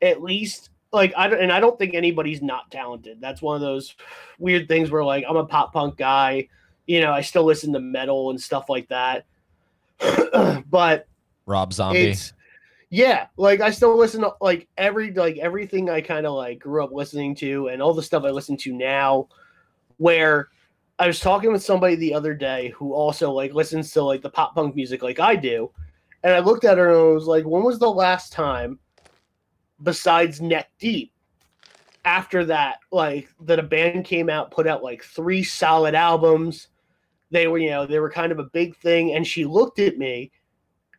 At 0.00 0.22
least 0.22 0.70
like 0.92 1.12
i 1.16 1.28
don't 1.28 1.40
and 1.40 1.52
i 1.52 1.60
don't 1.60 1.78
think 1.78 1.94
anybody's 1.94 2.40
not 2.40 2.70
talented. 2.70 3.20
That's 3.20 3.42
one 3.42 3.56
of 3.56 3.60
those 3.60 3.94
weird 4.38 4.68
things 4.68 4.90
where 4.90 5.04
like 5.04 5.24
i'm 5.28 5.36
a 5.36 5.44
pop 5.44 5.72
punk 5.72 5.96
guy 5.96 6.48
you 6.86 7.00
know 7.00 7.12
i 7.12 7.20
still 7.20 7.44
listen 7.44 7.72
to 7.72 7.80
metal 7.80 8.30
and 8.30 8.40
stuff 8.40 8.68
like 8.68 8.88
that. 8.88 9.26
But 10.70 11.06
Rob 11.46 11.72
Zombie. 11.72 12.14
yeah 12.90 13.26
like 13.36 13.60
i 13.60 13.70
still 13.70 13.96
listen 13.96 14.20
to 14.20 14.32
like 14.40 14.68
every 14.78 15.12
like 15.12 15.38
everything 15.38 15.90
i 15.90 16.00
kind 16.00 16.24
of 16.24 16.34
like 16.34 16.60
grew 16.60 16.84
up 16.84 16.92
listening 16.92 17.34
to 17.34 17.68
and 17.68 17.82
all 17.82 17.92
the 17.92 18.02
stuff 18.02 18.24
i 18.24 18.30
listen 18.30 18.56
to 18.56 18.72
now 18.72 19.28
where 19.96 20.48
i 20.98 21.06
was 21.06 21.20
talking 21.20 21.52
with 21.52 21.62
somebody 21.62 21.94
the 21.96 22.14
other 22.14 22.34
day 22.34 22.70
who 22.70 22.92
also 22.92 23.30
like 23.30 23.52
listens 23.52 23.90
to 23.90 24.02
like 24.02 24.22
the 24.22 24.30
pop 24.30 24.54
punk 24.54 24.74
music 24.74 25.02
like 25.02 25.20
i 25.20 25.34
do 25.34 25.70
and 26.22 26.32
i 26.32 26.38
looked 26.38 26.64
at 26.64 26.78
her 26.78 26.88
and 26.88 26.96
i 26.96 27.14
was 27.14 27.26
like 27.26 27.44
when 27.44 27.62
was 27.62 27.78
the 27.78 27.90
last 27.90 28.32
time 28.32 28.78
besides 29.82 30.40
neck 30.40 30.70
deep 30.78 31.12
after 32.04 32.44
that 32.44 32.78
like 32.92 33.28
that 33.40 33.58
a 33.58 33.62
band 33.62 34.04
came 34.04 34.30
out 34.30 34.50
put 34.50 34.66
out 34.66 34.82
like 34.82 35.02
three 35.02 35.42
solid 35.42 35.94
albums 35.94 36.68
they 37.30 37.48
were 37.48 37.58
you 37.58 37.70
know 37.70 37.84
they 37.84 37.98
were 37.98 38.10
kind 38.10 38.32
of 38.32 38.38
a 38.38 38.44
big 38.52 38.76
thing 38.76 39.14
and 39.14 39.26
she 39.26 39.44
looked 39.44 39.78
at 39.78 39.98
me 39.98 40.30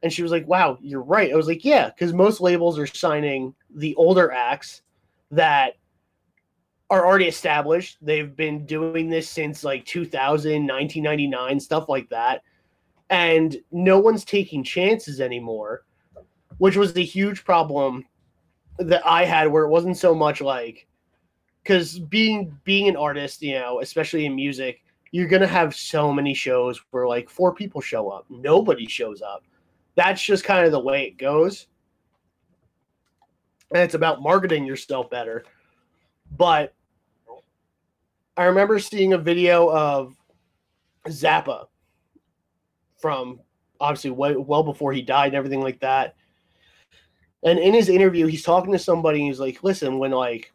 and 0.04 0.12
she 0.12 0.24
was 0.24 0.32
like, 0.32 0.48
"Wow, 0.48 0.78
you're 0.82 1.02
right." 1.02 1.32
I 1.32 1.36
was 1.36 1.48
like, 1.48 1.66
"Yeah," 1.66 1.89
because 1.89 2.14
most 2.14 2.41
labels 2.41 2.78
are 2.78 2.88
signing 2.88 3.54
the 3.70 3.95
older 3.95 4.32
acts 4.32 4.82
that 5.32 5.74
are 6.90 7.06
already 7.06 7.26
established. 7.26 7.98
They've 8.02 8.36
been 8.36 8.66
doing 8.66 9.10
this 9.10 9.30
since 9.30 9.64
like 9.64 9.86
2000, 9.86 10.66
1999, 10.68 11.60
stuff 11.60 11.90
like 11.90 12.10
that. 12.10 12.42
And 13.10 13.58
no 13.72 14.00
one's 14.00 14.26
taking 14.26 14.64
chances 14.64 15.22
anymore, 15.22 15.86
which 16.58 16.78
was 16.78 16.94
the 16.94 17.04
huge 17.04 17.44
problem 17.44 18.06
that 18.80 19.06
I 19.06 19.26
had 19.26 19.52
where 19.52 19.64
it 19.64 19.70
wasn't 19.70 19.98
so 19.98 20.14
much 20.14 20.42
like 20.42 20.88
cuz 21.66 22.00
being 22.00 22.58
being 22.64 22.88
an 22.88 22.96
artist, 22.96 23.42
you 23.42 23.56
know, 23.56 23.82
especially 23.82 24.26
in 24.26 24.36
music, 24.36 24.84
you're 25.12 25.28
going 25.28 25.42
to 25.42 25.48
have 25.48 25.76
so 25.76 26.14
many 26.14 26.34
shows 26.34 26.80
where 26.92 27.08
like 27.08 27.30
four 27.30 27.54
people 27.54 27.82
show 27.82 28.10
up, 28.10 28.26
nobody 28.30 28.88
shows 28.88 29.22
up 29.22 29.44
that's 29.98 30.22
just 30.22 30.44
kind 30.44 30.64
of 30.64 30.72
the 30.72 30.80
way 30.80 31.08
it 31.08 31.18
goes. 31.18 31.68
And 33.74 33.82
it's 33.82 33.96
about 33.96 34.22
marketing 34.22 34.64
yourself 34.64 35.10
better. 35.10 35.44
But 36.38 36.74
I 38.38 38.46
remember 38.46 38.80
seeing 38.80 39.14
a 39.14 39.18
video 39.18 39.70
of 39.72 40.16
Zappa 41.08 41.66
from 42.98 43.40
obviously 43.80 44.12
way, 44.12 44.36
well 44.36 44.64
before 44.64 44.94
he 44.94 45.02
died 45.02 45.28
and 45.28 45.36
everything 45.36 45.62
like 45.62 45.80
that. 45.80 46.16
And 47.44 47.60
in 47.60 47.74
his 47.74 47.90
interview, 47.90 48.28
he's 48.28 48.44
talking 48.44 48.72
to 48.72 48.80
somebody 48.80 49.20
and 49.20 49.28
he's 49.28 49.40
like, 49.40 49.64
listen, 49.64 50.00
when 50.00 50.12
like 50.12 50.54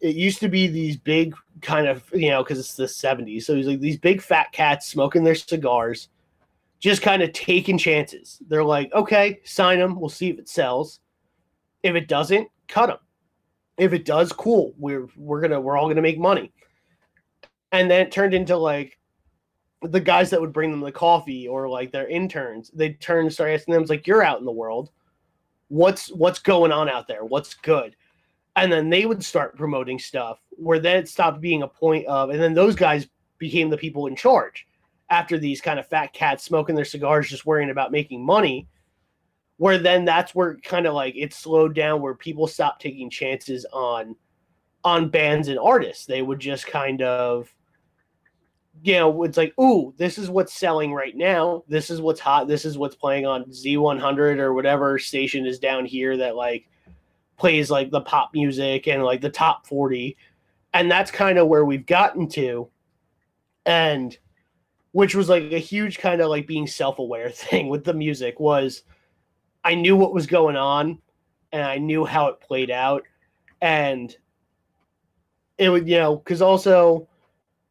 it 0.00 0.16
used 0.16 0.40
to 0.40 0.48
be 0.48 0.66
these 0.66 0.96
big 0.96 1.34
kind 1.60 1.86
of, 1.86 2.04
you 2.12 2.30
know, 2.30 2.42
because 2.42 2.58
it's 2.58 2.74
the 2.74 2.84
70s. 2.84 3.42
So 3.42 3.54
he's 3.54 3.66
like 3.66 3.80
these 3.80 3.98
big 3.98 4.22
fat 4.22 4.50
cats 4.52 4.86
smoking 4.86 5.24
their 5.24 5.34
cigars 5.34 6.08
just 6.80 7.02
kind 7.02 7.22
of 7.22 7.32
taking 7.32 7.76
chances. 7.76 8.40
They're 8.48 8.64
like, 8.64 8.92
okay, 8.94 9.40
sign 9.44 9.78
them. 9.78 10.00
We'll 10.00 10.08
see 10.08 10.30
if 10.30 10.38
it 10.38 10.48
sells. 10.48 11.00
If 11.82 11.94
it 11.94 12.08
doesn't, 12.08 12.48
cut 12.68 12.86
them. 12.86 12.98
If 13.76 13.92
it 13.92 14.04
does, 14.04 14.32
cool. 14.32 14.74
We're 14.78 15.06
we're 15.16 15.40
gonna 15.40 15.60
we're 15.60 15.76
all 15.76 15.88
gonna 15.88 16.02
make 16.02 16.18
money. 16.18 16.52
And 17.72 17.90
then 17.90 18.00
it 18.02 18.12
turned 18.12 18.34
into 18.34 18.56
like 18.56 18.98
the 19.82 20.00
guys 20.00 20.30
that 20.30 20.40
would 20.40 20.52
bring 20.52 20.70
them 20.70 20.80
the 20.80 20.92
coffee 20.92 21.48
or 21.48 21.68
like 21.68 21.92
their 21.92 22.08
interns. 22.08 22.70
They 22.74 22.94
turn 22.94 23.26
and 23.26 23.32
start 23.32 23.50
asking 23.50 23.74
them, 23.74 23.84
like, 23.84 24.06
you're 24.06 24.22
out 24.22 24.40
in 24.40 24.44
the 24.44 24.52
world. 24.52 24.90
What's 25.68 26.10
what's 26.12 26.40
going 26.40 26.72
on 26.72 26.88
out 26.88 27.06
there? 27.06 27.24
What's 27.24 27.54
good? 27.54 27.94
And 28.56 28.72
then 28.72 28.90
they 28.90 29.06
would 29.06 29.24
start 29.24 29.56
promoting 29.56 29.98
stuff 29.98 30.40
where 30.50 30.80
then 30.80 30.96
it 30.96 31.08
stopped 31.08 31.40
being 31.40 31.62
a 31.62 31.68
point 31.68 32.06
of, 32.06 32.30
and 32.30 32.40
then 32.40 32.52
those 32.52 32.74
guys 32.74 33.06
became 33.38 33.70
the 33.70 33.76
people 33.76 34.08
in 34.08 34.16
charge 34.16 34.66
after 35.08 35.38
these 35.38 35.60
kind 35.60 35.78
of 35.78 35.86
fat 35.86 36.12
cats 36.12 36.44
smoking 36.44 36.74
their 36.74 36.84
cigars, 36.84 37.28
just 37.28 37.46
worrying 37.46 37.70
about 37.70 37.92
making 37.92 38.24
money. 38.24 38.66
Where 39.58 39.78
then 39.78 40.04
that's 40.04 40.34
where 40.34 40.56
kind 40.56 40.86
of 40.86 40.94
like 40.94 41.14
it 41.16 41.32
slowed 41.32 41.74
down, 41.74 42.02
where 42.02 42.14
people 42.14 42.46
stopped 42.46 42.82
taking 42.82 43.08
chances 43.08 43.64
on 43.72 44.16
on 44.82 45.08
bands 45.10 45.48
and 45.48 45.58
artists. 45.58 46.06
They 46.06 46.22
would 46.22 46.40
just 46.40 46.66
kind 46.66 47.02
of, 47.02 47.54
you 48.82 48.94
know, 48.94 49.22
it's 49.24 49.36
like, 49.36 49.58
ooh, 49.58 49.92
this 49.96 50.16
is 50.16 50.30
what's 50.30 50.54
selling 50.54 50.92
right 50.92 51.16
now. 51.16 51.64
This 51.68 51.90
is 51.90 52.00
what's 52.00 52.20
hot. 52.20 52.48
This 52.48 52.64
is 52.64 52.78
what's 52.78 52.96
playing 52.96 53.26
on 53.26 53.44
Z100 53.44 54.38
or 54.38 54.54
whatever 54.54 54.98
station 54.98 55.46
is 55.46 55.58
down 55.58 55.84
here 55.84 56.16
that 56.16 56.36
like 56.36 56.68
plays 57.36 57.70
like 57.70 57.90
the 57.90 58.00
pop 58.00 58.30
music 58.32 58.88
and 58.88 59.02
like 59.02 59.20
the 59.20 59.30
top 59.30 59.66
40. 59.66 60.16
And 60.72 60.90
that's 60.90 61.10
kind 61.10 61.38
of 61.38 61.48
where 61.48 61.64
we've 61.64 61.86
gotten 61.86 62.28
to. 62.30 62.70
And 63.66 64.16
which 64.92 65.14
was 65.14 65.28
like 65.28 65.52
a 65.52 65.58
huge 65.58 65.98
kind 65.98 66.20
of 66.20 66.28
like 66.28 66.46
being 66.46 66.66
self-aware 66.66 67.30
thing 67.30 67.68
with 67.68 67.84
the 67.84 67.94
music 67.94 68.40
was 68.40 68.82
I 69.64 69.74
knew 69.74 69.96
what 69.96 70.14
was 70.14 70.26
going 70.26 70.56
on 70.56 70.98
and 71.52 71.62
I 71.62 71.78
knew 71.78 72.04
how 72.04 72.28
it 72.28 72.40
played 72.40 72.70
out 72.70 73.02
and 73.60 74.14
it 75.58 75.68
would 75.68 75.86
you 75.86 75.98
know 75.98 76.16
cuz 76.18 76.40
also 76.40 77.06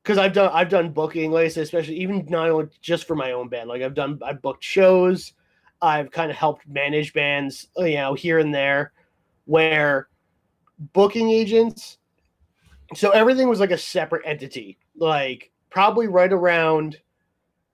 cuz 0.10 0.18
I've 0.18 0.34
done 0.34 0.52
I've 0.54 0.70
done 0.70 0.92
booking 0.92 1.32
like 1.32 1.46
I 1.46 1.48
said 1.50 1.64
especially 1.64 1.96
even 1.98 2.26
not 2.30 2.50
only 2.50 2.68
just 2.82 3.06
for 3.06 3.16
my 3.16 3.32
own 3.32 3.48
band 3.48 3.70
like 3.70 3.82
I've 3.82 3.94
done 3.94 4.20
I've 4.24 4.42
booked 4.42 4.64
shows 4.64 5.34
I've 5.82 6.12
kind 6.12 6.30
of 6.30 6.38
helped 6.38 6.68
manage 6.68 7.14
bands, 7.14 7.68
uh, 7.78 7.86
you 7.86 7.96
know, 7.96 8.14
here 8.14 8.40
and 8.40 8.54
there, 8.54 8.92
where 9.46 10.10
booking 10.94 11.30
agents. 11.30 11.98
So 12.96 13.12
everything 13.12 13.48
was 13.48 13.60
like 13.60 13.72
a 13.72 13.78
separate 13.78 14.24
entity. 14.26 14.78
Like 14.96 15.52
probably 15.70 16.08
right 16.08 16.32
around, 16.32 16.98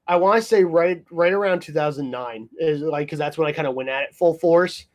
I 0.08 0.18
want 0.18 0.42
to 0.42 0.48
say 0.48 0.64
right 0.64 1.04
right 1.10 1.34
around 1.34 1.62
2009 1.62 2.50
is 2.60 2.82
like 2.82 3.08
because 3.08 3.18
that's 3.20 3.38
when 3.38 3.48
I 3.48 3.52
kind 3.52 3.68
of 3.68 3.74
went 3.74 3.90
at 3.90 4.04
it 4.04 4.16
full 4.16 4.36
force. 4.36 4.86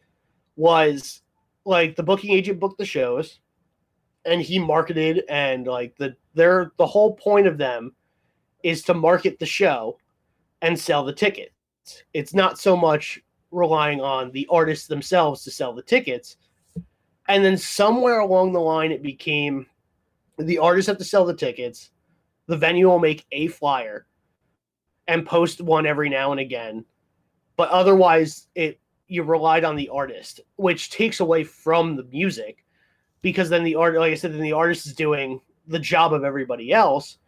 Was 0.57 1.22
like 1.64 1.97
the 1.97 2.03
booking 2.03 2.32
agent 2.32 2.61
booked 2.61 2.78
the 2.78 2.84
shows, 2.84 3.41
and 4.24 4.42
he 4.42 4.58
marketed 4.58 5.24
and 5.28 5.66
like 5.66 5.96
the 5.96 6.14
their 6.34 6.72
the 6.76 6.86
whole 6.86 7.14
point 7.14 7.46
of 7.46 7.58
them 7.58 7.92
is 8.62 8.82
to 8.82 8.94
market 8.94 9.38
the 9.38 9.46
show 9.46 9.98
and 10.62 10.78
sell 10.78 11.04
the 11.04 11.12
tickets. 11.12 11.52
It's 12.12 12.34
not 12.34 12.58
so 12.58 12.76
much 12.76 13.20
relying 13.50 14.00
on 14.00 14.30
the 14.32 14.46
artists 14.50 14.86
themselves 14.86 15.42
to 15.44 15.50
sell 15.50 15.72
the 15.72 15.82
tickets. 15.82 16.36
And 17.28 17.44
then 17.44 17.56
somewhere 17.56 18.20
along 18.20 18.52
the 18.52 18.60
line, 18.60 18.92
it 18.92 19.02
became 19.02 19.66
the 20.38 20.58
artists 20.58 20.88
have 20.88 20.98
to 20.98 21.04
sell 21.04 21.24
the 21.24 21.34
tickets. 21.34 21.90
The 22.46 22.56
venue 22.56 22.88
will 22.88 22.98
make 22.98 23.26
a 23.32 23.48
flyer 23.48 24.06
and 25.08 25.26
post 25.26 25.60
one 25.60 25.86
every 25.86 26.08
now 26.08 26.32
and 26.32 26.40
again. 26.40 26.84
But 27.56 27.70
otherwise, 27.70 28.48
it 28.54 28.80
you 29.08 29.22
relied 29.22 29.64
on 29.64 29.74
the 29.74 29.88
artist, 29.88 30.40
which 30.56 30.90
takes 30.90 31.20
away 31.20 31.42
from 31.44 31.96
the 31.96 32.04
music 32.04 32.64
because 33.22 33.48
then 33.48 33.64
the 33.64 33.74
art, 33.74 33.96
like 33.96 34.12
I 34.12 34.16
said, 34.16 34.32
then 34.32 34.40
the 34.40 34.52
artist 34.52 34.86
is 34.86 34.94
doing 34.94 35.40
the 35.66 35.78
job 35.78 36.12
of 36.12 36.24
everybody 36.24 36.72
else. 36.72 37.18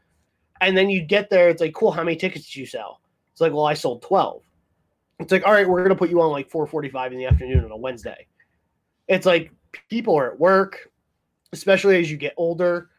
And 0.60 0.76
then 0.76 0.90
you 0.90 1.02
get 1.02 1.28
there, 1.28 1.48
it's 1.48 1.60
like, 1.60 1.74
cool, 1.74 1.90
how 1.90 2.04
many 2.04 2.16
tickets 2.16 2.46
did 2.46 2.56
you 2.56 2.66
sell? 2.66 3.00
It's 3.32 3.40
like, 3.40 3.52
well, 3.52 3.66
I 3.66 3.74
sold 3.74 4.02
12. 4.02 4.42
It's 5.18 5.32
like, 5.32 5.46
all 5.46 5.52
right, 5.52 5.68
we're 5.68 5.82
gonna 5.82 5.96
put 5.96 6.10
you 6.10 6.20
on 6.20 6.30
like 6.30 6.50
4:45 6.50 7.12
in 7.12 7.18
the 7.18 7.26
afternoon 7.26 7.64
on 7.64 7.70
a 7.70 7.76
Wednesday. 7.76 8.26
It's 9.08 9.26
like 9.26 9.52
people 9.88 10.16
are 10.16 10.32
at 10.32 10.40
work, 10.40 10.90
especially 11.52 12.00
as 12.00 12.10
you 12.10 12.16
get 12.16 12.34
older. 12.36 12.90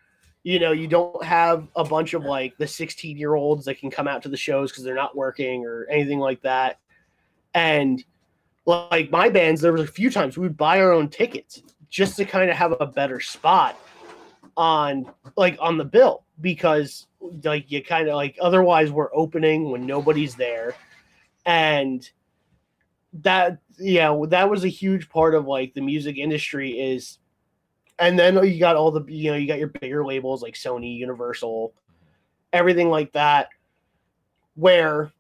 You 0.44 0.60
know, 0.60 0.72
you 0.72 0.88
don't 0.88 1.24
have 1.24 1.68
a 1.76 1.84
bunch 1.84 2.14
of 2.14 2.24
like 2.24 2.58
the 2.58 2.68
16 2.68 3.18
year 3.18 3.36
olds 3.36 3.66
that 3.66 3.80
can 3.80 3.92
come 3.92 4.08
out 4.08 4.22
to 4.24 4.30
the 4.30 4.38
shows 4.38 4.72
because 4.72 4.84
they're 4.84 4.96
not 4.96 5.16
working 5.16 5.66
or 5.66 5.86
anything 5.90 6.20
like 6.20 6.42
that. 6.42 6.80
And 7.54 8.04
like 8.66 9.12
my 9.12 9.30
bands, 9.30 9.62
there 9.62 9.74
was 9.74 9.82
a 9.82 9.88
few 9.88 10.10
times 10.10 10.38
we 10.38 10.44
would 10.44 10.58
buy 10.58 10.80
our 10.82 10.92
own 10.92 11.10
tickets 11.10 11.62
just 11.94 12.18
to 12.18 12.26
kind 12.26 12.50
of 12.50 12.58
have 12.58 12.74
a 12.80 12.88
better 12.88 13.20
spot 13.20 13.80
on 14.58 15.06
like 15.38 15.56
on 15.60 15.78
the 15.78 15.86
bill 15.86 16.24
because 16.42 17.06
like 17.44 17.72
you 17.72 17.84
kind 17.84 18.08
of 18.10 18.16
like 18.16 18.36
otherwise 18.42 18.92
we're 18.92 19.14
opening 19.14 19.70
when 19.70 19.86
nobody's 19.86 20.34
there. 20.36 20.76
And 21.46 22.10
that 23.22 23.60
yeah 23.78 24.20
that 24.28 24.50
was 24.50 24.64
a 24.64 24.70
huge 24.70 25.08
part 25.08 25.36
of 25.36 25.46
like 25.46 25.72
the 25.76 25.82
music 25.82 26.18
industry 26.18 26.72
is 26.72 27.20
and 28.00 28.18
then 28.18 28.44
you 28.44 28.60
got 28.60 28.76
all 28.76 28.90
the 28.90 29.04
you 29.06 29.30
know 29.30 29.38
you 29.38 29.48
got 29.48 29.60
your 29.60 29.68
bigger 29.68 30.04
labels 30.04 30.42
like 30.42 30.56
sony 30.56 30.98
universal 30.98 31.76
everything 32.54 32.90
like 32.90 33.12
that 33.14 33.50
where 34.56 35.12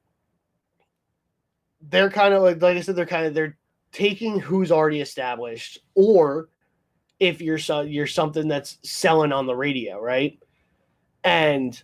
they're 1.90 2.10
kind 2.10 2.34
of 2.34 2.42
like 2.42 2.60
like 2.64 2.78
i 2.78 2.82
said 2.82 2.96
they're 2.96 3.06
kind 3.06 3.28
of 3.28 3.36
they're 3.36 3.56
taking 3.92 4.40
who's 4.40 4.72
already 4.72 5.00
established 5.00 5.78
or 5.94 6.50
if 7.24 7.42
you're 7.42 7.58
so 7.58 7.82
you're 7.82 8.06
something 8.06 8.50
that's 8.50 8.78
selling 8.84 9.32
on 9.32 9.48
the 9.48 9.56
radio 9.56 10.00
right? 10.00 10.38
And 11.24 11.82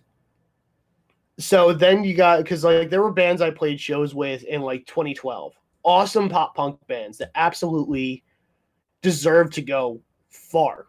so 1.38 1.72
then 1.72 2.04
you 2.04 2.14
got 2.14 2.44
because 2.44 2.66
like 2.66 2.90
there 2.90 3.02
were 3.02 3.14
bands 3.14 3.42
I 3.42 3.52
played 3.52 3.80
shows 3.80 4.14
with 4.14 4.44
in 4.44 4.62
like 4.62 4.86
2012, 4.86 5.54
awesome 5.84 6.28
pop 6.28 6.56
punk 6.56 6.78
bands 6.88 7.18
that 7.20 7.32
absolutely 7.36 8.26
deserve 9.02 9.50
to 9.52 9.62
go 9.62 10.02
far 10.30 10.88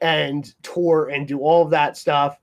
and 0.00 0.54
tour 0.62 1.08
and 1.08 1.26
do 1.26 1.40
all 1.40 1.64
of 1.64 1.70
that 1.70 1.96
stuff 1.96 2.38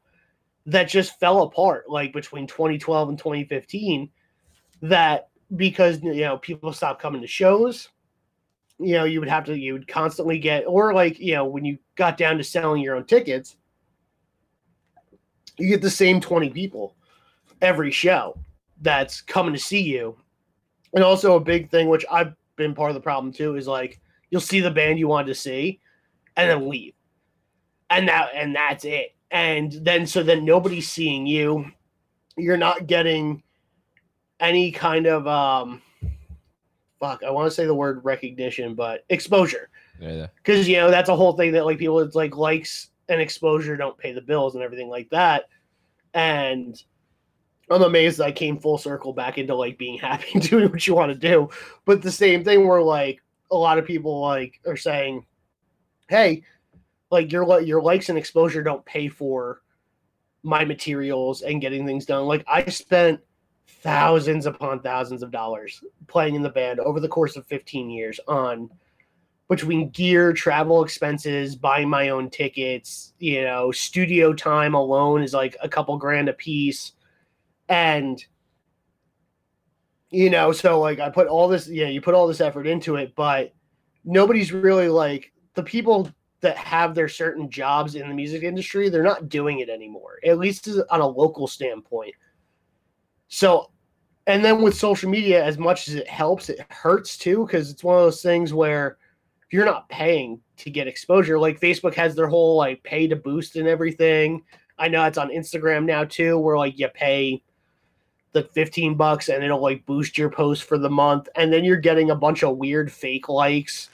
that 0.66 0.90
just 0.90 1.18
fell 1.20 1.44
apart 1.44 1.90
like 1.90 2.12
between 2.12 2.48
2012 2.48 3.10
and 3.10 3.18
2015 3.18 4.10
that 4.82 5.30
because 5.56 6.02
you 6.02 6.22
know 6.22 6.38
people 6.38 6.74
stopped 6.74 7.02
coming 7.02 7.22
to 7.22 7.28
shows 7.28 7.90
you 8.80 8.94
know 8.94 9.06
you 9.06 9.20
would 9.20 9.30
have 9.30 9.46
to 9.46 9.58
you 9.58 9.74
would 9.74 9.88
constantly 9.88 10.40
get 10.40 10.64
or 10.66 10.94
like 10.94 11.20
you 11.20 11.34
know 11.36 11.46
when 11.46 11.64
you 11.64 11.78
got 11.96 12.18
down 12.18 12.38
to 12.38 12.44
selling 12.44 12.82
your 12.82 12.96
own 12.96 13.06
tickets 13.06 13.56
you 15.58 15.68
get 15.68 15.82
the 15.82 15.90
same 15.90 16.20
20 16.20 16.50
people 16.50 16.96
every 17.62 17.92
show 17.92 18.38
that's 18.82 19.22
coming 19.22 19.54
to 19.54 19.60
see 19.60 19.82
you. 19.82 20.18
And 20.94 21.04
also 21.04 21.36
a 21.36 21.40
big 21.40 21.70
thing, 21.70 21.90
which 21.90 22.06
I've 22.12 22.34
been 22.56 22.76
part 22.76 22.92
of 22.92 22.96
the 22.96 23.02
problem 23.02 23.32
too, 23.32 23.56
is 23.56 23.68
like 23.68 24.00
you'll 24.30 24.42
see 24.42 24.60
the 24.60 24.72
band 24.72 25.00
you 25.00 25.08
wanted 25.08 25.28
to 25.28 25.36
see 25.36 25.80
and 26.36 26.50
then 26.50 26.70
leave. 26.70 26.94
And 27.90 28.08
that 28.08 28.30
and 28.34 28.56
that's 28.56 28.86
it. 28.86 29.16
And 29.32 29.72
then 29.72 30.06
so 30.06 30.24
then 30.24 30.46
nobody's 30.46 30.90
seeing 30.90 31.26
you. 31.26 31.72
You're 32.38 32.58
not 32.58 32.88
getting 32.88 33.44
any 34.40 34.72
kind 34.72 35.06
of 35.06 35.28
um 35.28 35.82
fuck, 37.04 37.22
I 37.22 37.32
want 37.32 37.48
to 37.48 37.54
say 37.54 37.66
the 37.66 37.76
word 37.76 38.00
recognition, 38.06 38.76
but 38.76 39.04
exposure. 39.10 39.70
Yeah. 40.00 40.28
Because 40.38 40.70
you 40.70 40.78
know, 40.78 40.90
that's 40.90 41.10
a 41.10 41.16
whole 41.16 41.34
thing 41.34 41.52
that 41.52 41.66
like 41.66 41.78
people 41.78 42.00
it's 42.00 42.16
like 42.16 42.38
likes 42.38 42.92
and 43.10 43.20
exposure 43.20 43.76
don't 43.76 43.98
pay 43.98 44.14
the 44.14 44.22
bills 44.22 44.56
and 44.56 44.64
everything 44.64 44.88
like 44.88 45.10
that. 45.10 45.50
And 46.14 46.82
I'm 47.70 47.82
amazed 47.82 48.22
I 48.22 48.32
came 48.32 48.58
full 48.58 48.78
circle 48.78 49.12
back 49.12 49.38
into 49.38 49.54
like 49.54 49.78
being 49.78 49.98
happy 50.00 50.30
and 50.34 50.50
doing 50.50 50.70
what 50.70 50.88
you 50.88 50.96
want 50.96 51.12
to 51.12 51.18
do. 51.18 51.50
But 51.84 52.02
the 52.02 52.12
same 52.12 52.46
thing 52.46 52.66
where 52.66 52.82
like 52.82 53.22
a 53.52 53.58
lot 53.58 53.78
of 53.78 53.86
people 53.86 54.22
like 54.22 54.62
are 54.66 54.78
saying, 54.78 55.26
"Hey, 56.08 56.44
like 57.12 57.34
your 57.34 57.60
your 57.60 57.82
likes 57.82 58.08
and 58.08 58.18
exposure 58.18 58.64
don't 58.64 58.86
pay 58.86 59.10
for 59.10 59.62
my 60.42 60.64
materials 60.64 61.42
and 61.42 61.60
getting 61.60 61.86
things 61.86 62.06
done." 62.06 62.28
Like 62.28 62.46
I 62.48 62.64
spent 62.68 63.20
thousands 63.68 64.46
upon 64.46 64.80
thousands 64.80 65.24
of 65.24 65.32
dollars 65.32 65.84
playing 66.08 66.36
in 66.36 66.42
the 66.42 66.50
band 66.50 66.80
over 66.80 67.00
the 67.00 67.08
course 67.08 67.36
of 67.36 67.46
15 67.48 67.90
years 67.90 68.20
on 68.28 68.70
between 69.50 69.90
gear, 69.90 70.34
travel 70.34 70.84
expenses, 70.84 71.56
buying 71.56 71.90
my 71.90 72.10
own 72.10 72.30
tickets, 72.30 73.14
you 73.20 73.44
know, 73.44 73.72
studio 73.72 74.34
time 74.34 74.74
alone 74.74 75.22
is 75.22 75.34
like 75.34 75.56
a 75.62 75.70
couple 75.70 75.98
grand 75.98 76.30
a 76.30 76.34
piece 76.34 76.94
and 77.70 78.26
you 80.10 80.30
know 80.30 80.52
so 80.52 80.80
like 80.80 81.00
i 81.00 81.10
put 81.10 81.28
all 81.28 81.48
this 81.48 81.68
yeah 81.68 81.88
you 81.88 82.02
put 82.02 82.14
all 82.14 82.28
this 82.28 82.42
effort 82.42 82.68
into 82.68 82.96
it 82.96 83.14
but 83.16 83.54
nobody's 84.06 84.52
really 84.52 84.88
like 84.88 85.32
the 85.56 85.64
people 85.64 86.10
that 86.42 86.58
have 86.58 86.94
their 86.94 87.08
certain 87.08 87.50
jobs 87.50 87.96
in 87.96 88.08
the 88.08 88.14
music 88.14 88.44
industry 88.44 88.90
they're 88.90 89.02
not 89.02 89.30
doing 89.30 89.60
it 89.60 89.70
anymore 89.70 90.20
at 90.26 90.38
least 90.38 90.68
on 90.90 91.00
a 91.00 91.08
local 91.08 91.48
standpoint 91.48 92.14
so 93.34 93.72
and 94.28 94.46
then 94.46 94.62
with 94.62 94.76
social 94.76 95.10
media 95.10 95.44
as 95.44 95.58
much 95.58 95.88
as 95.88 95.96
it 95.96 96.08
helps 96.08 96.50
it 96.50 96.64
hurts 96.70 97.18
too 97.18 97.48
because 97.48 97.72
it's 97.72 97.84
one 97.84 97.98
of 97.98 98.04
those 98.04 98.22
things 98.22 98.54
where 98.54 98.98
you're 99.52 99.66
not 99.66 99.90
paying 99.90 100.40
to 100.56 100.70
get 100.70 100.88
exposure 100.88 101.40
like 101.40 101.60
facebook 101.60 101.96
has 101.96 102.14
their 102.14 102.28
whole 102.28 102.56
like 102.56 102.84
pay 102.84 103.08
to 103.08 103.16
boost 103.16 103.56
and 103.56 103.68
everything. 103.68 104.44
I 104.78 104.88
know 104.88 105.04
it's 105.06 105.18
on 105.18 105.30
instagram 105.30 105.86
now 105.86 106.04
too 106.04 106.38
where 106.38 106.60
like 106.60 106.78
you 106.78 106.88
pay 106.90 107.42
the 108.34 108.44
15 108.44 108.94
bucks 108.94 109.30
and 109.30 109.44
it'll 109.44 109.62
like 109.62 109.84
boost 109.88 110.16
your 110.16 110.30
post 110.30 110.66
for 110.66 110.78
the 110.78 110.90
month 110.90 111.28
and 111.36 111.52
then 111.52 111.64
you're 111.64 111.78
getting 111.78 112.12
a 112.12 112.16
bunch 112.16 112.44
of 112.44 112.58
weird 112.58 112.92
fake 112.92 113.30
likes 113.30 113.90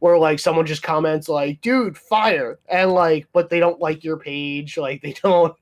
where 0.00 0.18
like 0.18 0.40
someone 0.40 0.66
just 0.66 0.82
comments 0.82 1.28
like 1.28 1.60
dude 1.60 1.96
fire 1.96 2.58
and 2.68 2.90
like 2.90 3.28
but 3.32 3.48
they 3.48 3.60
don't 3.60 3.80
like 3.80 4.02
your 4.02 4.16
page 4.16 4.76
like 4.76 5.00
they 5.02 5.12
don't 5.22 5.54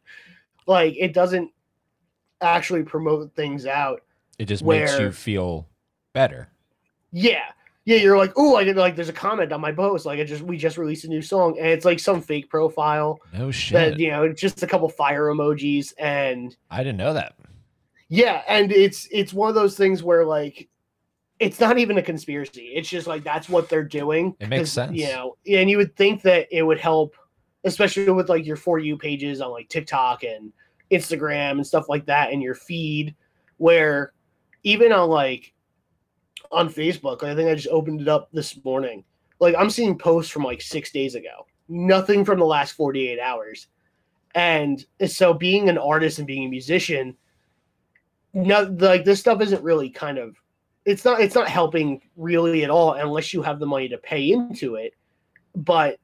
like 0.66 0.94
it 0.96 1.12
doesn't 1.12 1.50
actually 2.42 2.82
promote 2.82 3.34
things 3.34 3.66
out 3.66 4.02
It 4.38 4.46
just 4.46 4.64
makes 4.64 4.98
you 4.98 5.12
feel 5.12 5.66
better. 6.12 6.48
yeah 7.12 7.44
yeah 7.86 7.96
you're 7.96 8.18
like 8.18 8.32
oh 8.36 8.56
i 8.56 8.64
get 8.64 8.76
like 8.76 8.94
there's 8.94 9.08
a 9.08 9.12
comment 9.12 9.52
on 9.52 9.60
my 9.60 9.72
post 9.72 10.04
like 10.06 10.18
i 10.20 10.24
just 10.24 10.42
we 10.42 10.56
just 10.56 10.76
released 10.76 11.04
a 11.04 11.08
new 11.08 11.22
song 11.22 11.56
and 11.58 11.66
it's 11.68 11.84
like 11.84 11.98
some 11.98 12.20
fake 12.20 12.48
profile 12.50 13.18
No 13.32 13.50
shit. 13.50 13.74
that 13.74 13.98
you 13.98 14.10
know 14.10 14.24
it's 14.24 14.40
just 14.40 14.62
a 14.62 14.66
couple 14.66 14.88
fire 14.88 15.24
emojis 15.26 15.92
and 15.98 16.54
I 16.70 16.78
didn't 16.78 16.98
know 16.98 17.14
that. 17.14 17.36
Yeah, 18.12 18.42
and 18.48 18.72
it's 18.72 19.06
it's 19.12 19.32
one 19.32 19.48
of 19.48 19.54
those 19.54 19.76
things 19.76 20.02
where 20.02 20.24
like 20.24 20.68
it's 21.38 21.60
not 21.60 21.78
even 21.78 21.96
a 21.96 22.02
conspiracy. 22.02 22.72
It's 22.74 22.88
just 22.88 23.06
like 23.06 23.22
that's 23.22 23.48
what 23.48 23.68
they're 23.68 23.84
doing. 23.84 24.34
It 24.40 24.48
makes 24.48 24.70
sense. 24.72 24.96
You 24.96 25.06
know, 25.08 25.36
and 25.48 25.70
you 25.70 25.76
would 25.76 25.94
think 25.96 26.22
that 26.22 26.48
it 26.50 26.62
would 26.64 26.80
help, 26.80 27.14
especially 27.62 28.10
with 28.10 28.28
like 28.28 28.44
your 28.44 28.56
for 28.56 28.80
you 28.80 28.96
pages 28.98 29.40
on 29.40 29.52
like 29.52 29.68
TikTok 29.68 30.24
and 30.24 30.52
Instagram 30.90 31.52
and 31.52 31.66
stuff 31.66 31.88
like 31.88 32.06
that, 32.06 32.32
in 32.32 32.40
your 32.40 32.54
feed, 32.54 33.14
where 33.58 34.12
even 34.62 34.92
on 34.92 35.08
like 35.08 35.52
on 36.52 36.68
Facebook, 36.68 37.22
I 37.22 37.34
think 37.34 37.48
I 37.48 37.54
just 37.54 37.68
opened 37.68 38.00
it 38.00 38.08
up 38.08 38.28
this 38.32 38.62
morning. 38.64 39.04
Like 39.38 39.54
I'm 39.58 39.70
seeing 39.70 39.98
posts 39.98 40.30
from 40.30 40.44
like 40.44 40.60
six 40.60 40.90
days 40.90 41.14
ago, 41.14 41.46
nothing 41.68 42.24
from 42.24 42.38
the 42.38 42.44
last 42.44 42.72
48 42.72 43.18
hours. 43.20 43.68
And 44.34 44.84
so 45.06 45.32
being 45.32 45.68
an 45.68 45.78
artist 45.78 46.18
and 46.18 46.26
being 46.26 46.46
a 46.46 46.50
musician, 46.50 47.16
no 48.32 48.62
like 48.78 49.04
this 49.04 49.18
stuff 49.18 49.40
isn't 49.40 49.62
really 49.62 49.90
kind 49.90 50.16
of 50.16 50.36
it's 50.84 51.04
not 51.04 51.20
it's 51.20 51.34
not 51.34 51.48
helping 51.48 52.00
really 52.16 52.62
at 52.62 52.70
all 52.70 52.94
unless 52.94 53.32
you 53.32 53.42
have 53.42 53.58
the 53.58 53.66
money 53.66 53.88
to 53.88 53.98
pay 53.98 54.30
into 54.30 54.76
it. 54.76 54.94
But 55.54 55.98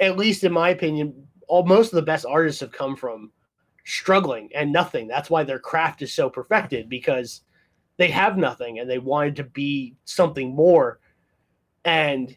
at 0.00 0.16
least 0.16 0.44
in 0.44 0.52
my 0.52 0.70
opinion, 0.70 1.26
all 1.46 1.64
most 1.64 1.92
of 1.92 1.96
the 1.96 2.02
best 2.02 2.26
artists 2.26 2.60
have 2.60 2.72
come 2.72 2.96
from 2.96 3.30
struggling 3.84 4.50
and 4.54 4.72
nothing. 4.72 5.08
That's 5.08 5.30
why 5.30 5.44
their 5.44 5.58
craft 5.58 6.02
is 6.02 6.12
so 6.12 6.30
perfected 6.30 6.88
because 6.88 7.42
they 7.96 8.08
have 8.08 8.38
nothing 8.38 8.78
and 8.78 8.88
they 8.88 8.98
wanted 8.98 9.36
to 9.36 9.44
be 9.44 9.94
something 10.04 10.54
more. 10.54 11.00
And 11.84 12.36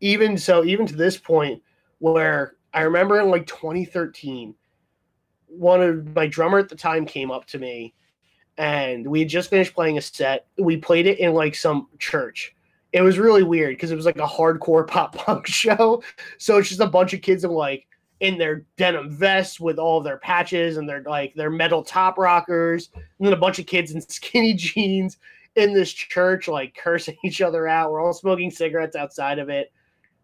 even 0.00 0.38
so, 0.38 0.64
even 0.64 0.86
to 0.86 0.96
this 0.96 1.16
point, 1.16 1.62
where 1.98 2.56
I 2.72 2.82
remember 2.82 3.20
in 3.20 3.30
like 3.30 3.46
2013, 3.46 4.54
one 5.46 5.82
of 5.82 6.14
my 6.14 6.26
drummer 6.26 6.58
at 6.58 6.68
the 6.68 6.76
time 6.76 7.06
came 7.06 7.30
up 7.30 7.46
to 7.46 7.58
me 7.58 7.94
and 8.58 9.06
we 9.06 9.20
had 9.20 9.28
just 9.28 9.50
finished 9.50 9.74
playing 9.74 9.98
a 9.98 10.00
set. 10.00 10.46
We 10.58 10.76
played 10.76 11.06
it 11.06 11.20
in 11.20 11.32
like 11.32 11.54
some 11.54 11.88
church. 11.98 12.54
It 12.92 13.02
was 13.02 13.18
really 13.18 13.42
weird 13.42 13.76
because 13.76 13.90
it 13.90 13.96
was 13.96 14.06
like 14.06 14.18
a 14.18 14.26
hardcore 14.26 14.86
pop 14.88 15.14
punk 15.14 15.46
show. 15.46 16.02
So 16.38 16.58
it's 16.58 16.68
just 16.68 16.80
a 16.80 16.86
bunch 16.86 17.12
of 17.14 17.22
kids 17.22 17.44
and 17.44 17.52
like 17.52 17.86
in 18.20 18.36
their 18.36 18.64
denim 18.76 19.10
vests 19.10 19.60
with 19.60 19.78
all 19.78 20.00
their 20.00 20.18
patches 20.18 20.76
and 20.76 20.88
their 20.88 21.02
like 21.02 21.34
their 21.34 21.50
metal 21.50 21.82
top 21.82 22.18
rockers, 22.18 22.90
and 22.94 23.04
then 23.26 23.32
a 23.32 23.36
bunch 23.36 23.58
of 23.58 23.66
kids 23.66 23.92
in 23.92 24.00
skinny 24.08 24.54
jeans 24.54 25.18
in 25.54 25.74
this 25.74 25.92
church, 25.92 26.48
like 26.48 26.76
cursing 26.76 27.16
each 27.24 27.40
other 27.40 27.66
out. 27.66 27.90
We're 27.90 28.02
all 28.02 28.12
smoking 28.12 28.50
cigarettes 28.50 28.96
outside 28.96 29.38
of 29.38 29.48
it. 29.48 29.72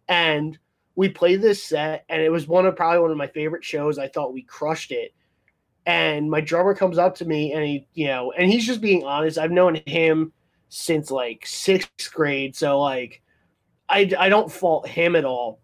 And 0.09 0.59
we 0.97 1.09
played 1.09 1.43
this 1.43 1.63
set, 1.63 2.05
and 2.09 2.23
it 2.23 2.31
was 2.31 2.47
one 2.47 2.67
of 2.67 2.77
probably 2.77 3.01
one 3.01 3.11
of 3.11 3.17
my 3.17 3.27
favorite 3.27 3.65
shows. 3.65 3.99
I 3.99 4.09
thought 4.09 4.33
we 4.33 4.43
crushed 4.43 4.93
it 4.93 5.15
and 5.87 6.31
my 6.31 6.41
drummer 6.41 6.75
comes 6.75 6.99
up 6.99 7.15
to 7.15 7.25
me 7.25 7.53
and 7.53 7.65
he 7.65 7.87
you 7.95 8.07
know 8.07 8.33
and 8.33 8.51
he's 8.51 8.67
just 8.67 8.81
being 8.81 9.05
honest 9.05 9.39
i've 9.39 9.51
known 9.51 9.81
him 9.87 10.33
since 10.69 11.11
like 11.11 11.47
sixth 11.47 12.13
grade 12.13 12.57
so 12.57 12.81
like 12.81 13.23
i 13.89 14.11
i 14.19 14.29
don't 14.29 14.51
fault 14.51 14.89
him 14.89 15.15
at 15.15 15.25
all 15.25 15.61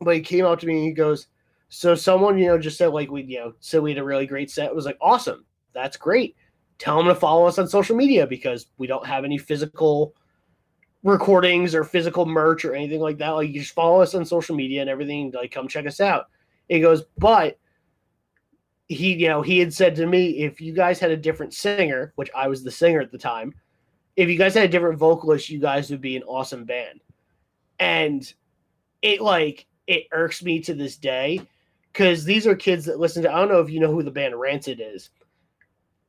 but 0.00 0.14
he 0.14 0.20
came 0.20 0.44
up 0.44 0.58
to 0.58 0.66
me 0.66 0.74
and 0.74 0.84
he 0.84 0.92
goes 0.92 1.28
so 1.74 1.94
someone 1.94 2.36
you 2.36 2.48
know 2.48 2.58
just 2.58 2.76
said 2.76 2.88
like 2.88 3.10
we 3.10 3.22
you 3.22 3.38
know 3.38 3.54
said 3.60 3.82
we 3.82 3.90
had 3.90 3.98
a 3.98 4.04
really 4.04 4.26
great 4.26 4.50
set. 4.50 4.66
It 4.66 4.76
was 4.76 4.84
like 4.84 4.98
awesome. 5.00 5.46
That's 5.72 5.96
great. 5.96 6.36
Tell 6.78 6.98
them 6.98 7.06
to 7.06 7.14
follow 7.14 7.46
us 7.46 7.58
on 7.58 7.66
social 7.66 7.96
media 7.96 8.26
because 8.26 8.66
we 8.76 8.86
don't 8.86 9.06
have 9.06 9.24
any 9.24 9.38
physical 9.38 10.14
recordings 11.02 11.74
or 11.74 11.82
physical 11.82 12.26
merch 12.26 12.66
or 12.66 12.74
anything 12.74 13.00
like 13.00 13.16
that. 13.18 13.30
Like 13.30 13.48
you 13.48 13.60
just 13.60 13.74
follow 13.74 14.02
us 14.02 14.14
on 14.14 14.26
social 14.26 14.54
media 14.54 14.82
and 14.82 14.90
everything 14.90 15.32
like 15.32 15.50
come 15.50 15.66
check 15.66 15.86
us 15.86 16.00
out. 16.00 16.26
It 16.68 16.80
goes 16.80 17.04
but 17.16 17.58
he 18.88 19.14
you 19.14 19.28
know 19.28 19.40
he 19.40 19.58
had 19.58 19.72
said 19.72 19.94
to 19.96 20.06
me 20.06 20.42
if 20.42 20.60
you 20.60 20.74
guys 20.74 20.98
had 20.98 21.10
a 21.10 21.16
different 21.16 21.54
singer 21.54 22.12
which 22.16 22.28
i 22.34 22.46
was 22.46 22.62
the 22.62 22.70
singer 22.70 23.00
at 23.00 23.10
the 23.10 23.16
time 23.16 23.54
if 24.16 24.28
you 24.28 24.36
guys 24.36 24.52
had 24.52 24.64
a 24.64 24.68
different 24.68 24.98
vocalist 24.98 25.48
you 25.48 25.58
guys 25.58 25.90
would 25.90 26.02
be 26.02 26.16
an 26.16 26.22
awesome 26.24 26.64
band. 26.64 27.00
And 27.78 28.30
it 29.00 29.20
like 29.20 29.66
it 29.86 30.04
irks 30.12 30.42
me 30.42 30.60
to 30.60 30.74
this 30.74 30.96
day 30.96 31.40
because 31.92 32.24
these 32.24 32.46
are 32.46 32.54
kids 32.54 32.84
that 32.84 33.00
listen 33.00 33.22
to 33.22 33.32
i 33.32 33.38
don't 33.38 33.48
know 33.48 33.60
if 33.60 33.70
you 33.70 33.80
know 33.80 33.92
who 33.92 34.02
the 34.02 34.10
band 34.10 34.38
rancid 34.38 34.80
is 34.82 35.10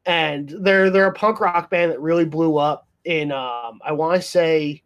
and 0.05 0.53
they're 0.61 0.89
they're 0.89 1.07
a 1.07 1.13
punk 1.13 1.39
rock 1.39 1.69
band 1.69 1.91
that 1.91 2.01
really 2.01 2.25
blew 2.25 2.57
up 2.57 2.87
in 3.05 3.31
um 3.31 3.79
i 3.85 3.91
want 3.91 4.19
to 4.19 4.27
say 4.27 4.81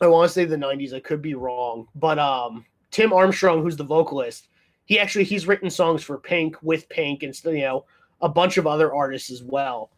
i 0.00 0.06
want 0.06 0.28
to 0.28 0.32
say 0.32 0.44
the 0.44 0.56
90s 0.56 0.92
i 0.92 1.00
could 1.00 1.22
be 1.22 1.34
wrong 1.34 1.86
but 1.94 2.18
um 2.18 2.64
tim 2.90 3.12
armstrong 3.12 3.62
who's 3.62 3.76
the 3.76 3.84
vocalist 3.84 4.48
he 4.88 4.98
actually 4.98 5.24
he's 5.24 5.46
written 5.46 5.68
songs 5.68 6.02
for 6.02 6.16
Pink 6.16 6.56
with 6.62 6.88
Pink 6.88 7.22
and 7.22 7.38
you 7.44 7.60
know 7.60 7.84
a 8.22 8.28
bunch 8.28 8.56
of 8.56 8.66
other 8.66 8.92
artists 8.92 9.30
as 9.30 9.42
well. 9.42 9.90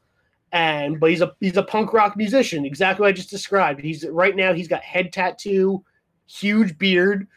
And 0.52 0.98
but 0.98 1.10
he's 1.10 1.20
a 1.20 1.32
he's 1.38 1.56
a 1.56 1.62
punk 1.62 1.92
rock 1.92 2.16
musician, 2.16 2.64
exactly 2.66 3.04
what 3.04 3.10
I 3.10 3.12
just 3.12 3.30
described. 3.30 3.80
He's 3.80 4.04
right 4.08 4.34
now 4.34 4.52
he's 4.52 4.66
got 4.66 4.82
head 4.82 5.12
tattoo, 5.12 5.84
huge 6.26 6.76
beard, 6.76 7.28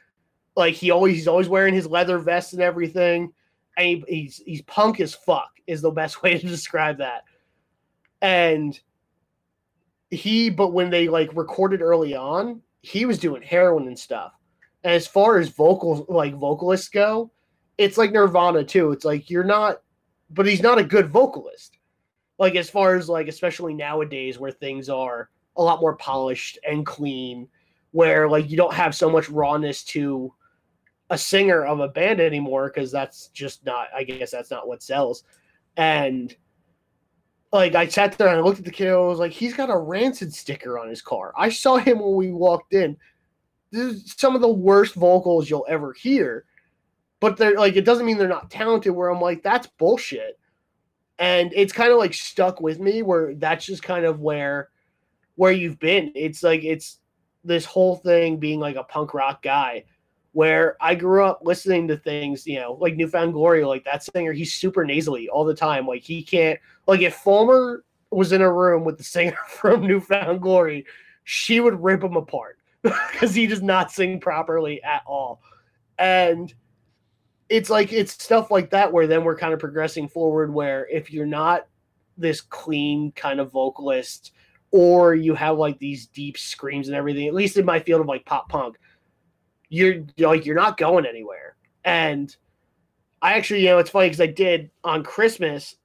like 0.55 0.75
he 0.75 0.91
always 0.91 1.15
he's 1.15 1.27
always 1.27 1.49
wearing 1.49 1.73
his 1.73 1.87
leather 1.87 2.19
vest 2.19 2.53
and 2.53 2.61
everything. 2.61 3.33
And 3.77 3.87
he, 3.87 4.03
he's 4.07 4.41
he's 4.45 4.61
punk 4.63 4.99
as 4.99 5.13
fuck 5.13 5.49
is 5.67 5.81
the 5.81 5.91
best 5.91 6.21
way 6.23 6.37
to 6.37 6.47
describe 6.47 6.97
that. 6.97 7.23
And 8.21 8.79
he 10.09 10.49
but 10.49 10.73
when 10.73 10.89
they 10.89 11.07
like 11.07 11.35
recorded 11.35 11.81
early 11.81 12.15
on, 12.15 12.61
he 12.81 13.05
was 13.05 13.17
doing 13.17 13.41
heroin 13.41 13.87
and 13.87 13.97
stuff. 13.97 14.33
And 14.83 14.93
as 14.93 15.07
far 15.07 15.37
as 15.37 15.49
vocal 15.49 16.05
like 16.09 16.35
vocalists 16.35 16.89
go, 16.89 17.31
it's 17.77 17.97
like 17.97 18.11
Nirvana 18.11 18.63
too. 18.63 18.91
It's 18.91 19.05
like 19.05 19.29
you're 19.29 19.43
not, 19.43 19.81
but 20.29 20.45
he's 20.45 20.61
not 20.61 20.77
a 20.77 20.83
good 20.83 21.09
vocalist. 21.09 21.77
Like 22.37 22.55
as 22.55 22.69
far 22.69 22.95
as 22.95 23.09
like, 23.09 23.27
especially 23.27 23.73
nowadays 23.73 24.37
where 24.37 24.51
things 24.51 24.89
are 24.89 25.29
a 25.55 25.63
lot 25.63 25.81
more 25.81 25.95
polished 25.95 26.57
and 26.67 26.85
clean, 26.85 27.47
where 27.91 28.27
like 28.29 28.49
you 28.49 28.57
don't 28.57 28.73
have 28.73 28.93
so 28.93 29.09
much 29.09 29.29
rawness 29.29 29.83
to 29.85 30.33
a 31.13 31.17
singer 31.17 31.65
of 31.65 31.79
a 31.79 31.87
band 31.87 32.19
anymore 32.19 32.71
because 32.73 32.91
that's 32.91 33.27
just 33.29 33.65
not. 33.65 33.87
I 33.95 34.03
guess 34.03 34.31
that's 34.31 34.51
not 34.51 34.67
what 34.67 34.83
sells. 34.83 35.23
And 35.77 36.35
like 37.51 37.75
I 37.75 37.87
sat 37.87 38.17
there 38.17 38.27
and 38.27 38.37
I 38.37 38.41
looked 38.41 38.59
at 38.59 38.65
the 38.65 38.71
kid. 38.71 38.89
I 38.89 38.97
was 38.97 39.19
like, 39.19 39.31
he's 39.31 39.53
got 39.53 39.69
a 39.69 39.77
rancid 39.77 40.33
sticker 40.33 40.77
on 40.79 40.89
his 40.89 41.01
car. 41.01 41.33
I 41.37 41.49
saw 41.49 41.77
him 41.77 41.99
when 41.99 42.15
we 42.15 42.31
walked 42.31 42.73
in. 42.73 42.97
This 43.71 43.95
is 43.95 44.15
some 44.17 44.35
of 44.35 44.41
the 44.41 44.47
worst 44.47 44.95
vocals 44.95 45.49
you'll 45.49 45.65
ever 45.67 45.93
hear 45.93 46.45
but 47.23 47.37
they're 47.37 47.55
like 47.55 47.77
it 47.77 47.85
doesn't 47.85 48.05
mean 48.05 48.17
they're 48.17 48.27
not 48.27 48.51
talented 48.51 48.91
where 48.91 49.07
i'm 49.07 49.21
like 49.21 49.41
that's 49.41 49.67
bullshit 49.79 50.37
and 51.19 51.53
it's 51.55 51.71
kind 51.71 51.89
of 51.89 51.97
like 51.97 52.13
stuck 52.13 52.59
with 52.59 52.81
me 52.81 53.01
where 53.01 53.33
that's 53.35 53.65
just 53.65 53.81
kind 53.81 54.03
of 54.03 54.19
where 54.19 54.67
where 55.35 55.53
you've 55.53 55.79
been 55.79 56.11
it's 56.15 56.43
like 56.43 56.65
it's 56.65 56.99
this 57.45 57.63
whole 57.63 57.95
thing 57.95 58.35
being 58.35 58.59
like 58.59 58.75
a 58.75 58.83
punk 58.83 59.13
rock 59.13 59.41
guy 59.41 59.85
where 60.33 60.75
i 60.81 60.93
grew 60.93 61.23
up 61.23 61.39
listening 61.43 61.87
to 61.87 61.95
things 61.97 62.45
you 62.45 62.59
know 62.59 62.77
like 62.81 62.95
New 62.95 63.07
Found 63.07 63.33
Glory 63.33 63.63
like 63.63 63.85
that 63.85 64.03
singer 64.03 64.33
he's 64.33 64.53
super 64.53 64.83
nasally 64.83 65.29
all 65.29 65.45
the 65.45 65.55
time. 65.55 65.87
Like 65.87 66.03
he 66.03 66.21
can't 66.21 66.59
like 66.87 67.01
if 67.01 67.15
fulmer 67.15 67.83
was 68.11 68.31
in 68.31 68.41
a 68.41 68.51
room 68.51 68.83
with 68.83 68.97
the 68.97 69.03
singer 69.03 69.37
from 69.47 69.87
New 69.87 69.99
Found 70.01 70.41
Glory 70.41 70.85
she 71.23 71.59
would 71.59 71.81
rip 71.81 72.03
him 72.03 72.15
apart 72.15 72.57
because 72.81 73.33
he 73.33 73.47
does 73.47 73.61
not 73.61 73.91
sing 73.91 74.19
properly 74.19 74.83
at 74.83 75.03
all. 75.05 75.41
And 75.97 76.53
it's 77.49 77.69
like 77.69 77.93
it's 77.93 78.11
stuff 78.11 78.51
like 78.51 78.69
that 78.71 78.91
where 78.91 79.07
then 79.07 79.23
we're 79.23 79.37
kind 79.37 79.53
of 79.53 79.59
progressing 79.59 80.07
forward 80.07 80.53
where 80.53 80.87
if 80.89 81.11
you're 81.11 81.25
not 81.25 81.67
this 82.17 82.41
clean 82.41 83.11
kind 83.13 83.39
of 83.39 83.51
vocalist 83.51 84.31
or 84.71 85.13
you 85.13 85.35
have 85.35 85.57
like 85.57 85.77
these 85.79 86.07
deep 86.07 86.37
screams 86.37 86.87
and 86.87 86.97
everything 86.97 87.27
at 87.27 87.33
least 87.33 87.57
in 87.57 87.65
my 87.65 87.79
field 87.79 88.01
of 88.01 88.07
like 88.07 88.25
pop 88.25 88.49
punk 88.49 88.77
you're 89.73 90.03
like 90.19 90.45
you're 90.45 90.55
not 90.55 90.77
going 90.77 91.05
anywhere. 91.05 91.55
And 91.83 92.35
i 93.23 93.33
actually 93.33 93.61
you 93.61 93.67
know 93.67 93.79
it's 93.79 93.89
funny 93.89 94.07
because 94.07 94.19
i 94.19 94.27
did 94.27 94.69
on 94.83 95.01
christmas 95.01 95.77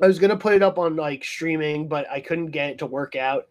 i 0.00 0.06
was 0.06 0.20
to 0.20 0.36
put 0.36 0.54
it 0.54 0.62
up 0.62 0.78
on 0.78 0.94
like 0.94 1.24
streaming 1.24 1.88
but 1.88 2.08
i 2.08 2.20
couldn't 2.20 2.52
get 2.52 2.70
it 2.70 2.78
to 2.78 2.86
work 2.86 3.16
out 3.16 3.48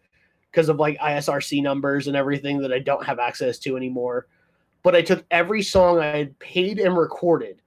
because 0.50 0.70
of 0.70 0.80
like 0.80 0.98
isrc 1.00 1.52
numbers 1.62 2.08
and 2.08 2.16
everything 2.16 2.60
that 2.60 2.72
i 2.72 2.78
don't 2.78 3.04
have 3.04 3.18
access 3.18 3.58
to 3.58 3.76
anymore. 3.76 4.26
But 4.82 4.96
I 4.96 5.02
took 5.02 5.26
every 5.30 5.62
song 5.62 5.98
I 5.98 6.06
had 6.06 6.38
paid 6.38 6.78
and 6.78 6.96
recorded 6.96 7.60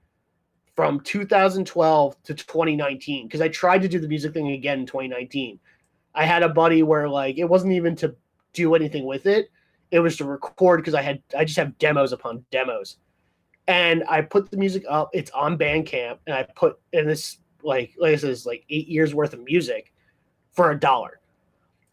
from 0.74 0.98
2012 1.00 2.22
to 2.24 2.34
2019 2.34 3.28
because 3.28 3.40
I 3.40 3.46
tried 3.46 3.82
to 3.82 3.88
do 3.88 4.00
the 4.00 4.08
music 4.08 4.32
thing 4.32 4.50
again 4.50 4.80
in 4.80 4.86
2019. 4.86 5.60
I 6.16 6.24
had 6.24 6.42
a 6.42 6.48
buddy 6.48 6.82
where 6.82 7.08
like 7.08 7.38
it 7.38 7.44
wasn't 7.44 7.74
even 7.74 7.94
to 7.96 8.16
do 8.52 8.74
anything 8.74 9.06
with 9.06 9.26
it; 9.26 9.48
it 9.94 10.00
was 10.00 10.16
to 10.16 10.24
record 10.24 10.80
because 10.80 10.94
I 10.94 11.02
had 11.02 11.22
I 11.36 11.44
just 11.44 11.56
have 11.56 11.78
demos 11.78 12.12
upon 12.12 12.44
demos, 12.50 12.98
and 13.68 14.04
I 14.08 14.22
put 14.22 14.50
the 14.50 14.56
music 14.56 14.84
up. 14.88 15.10
It's 15.12 15.30
on 15.30 15.56
Bandcamp, 15.56 16.18
and 16.26 16.34
I 16.36 16.46
put 16.54 16.78
in 16.92 17.06
this 17.06 17.38
like 17.62 17.94
like 17.98 18.12
I 18.12 18.16
said, 18.16 18.30
it's 18.30 18.46
like 18.46 18.64
eight 18.70 18.88
years 18.88 19.14
worth 19.14 19.32
of 19.32 19.42
music 19.44 19.92
for 20.52 20.70
a 20.70 20.78
dollar. 20.78 21.20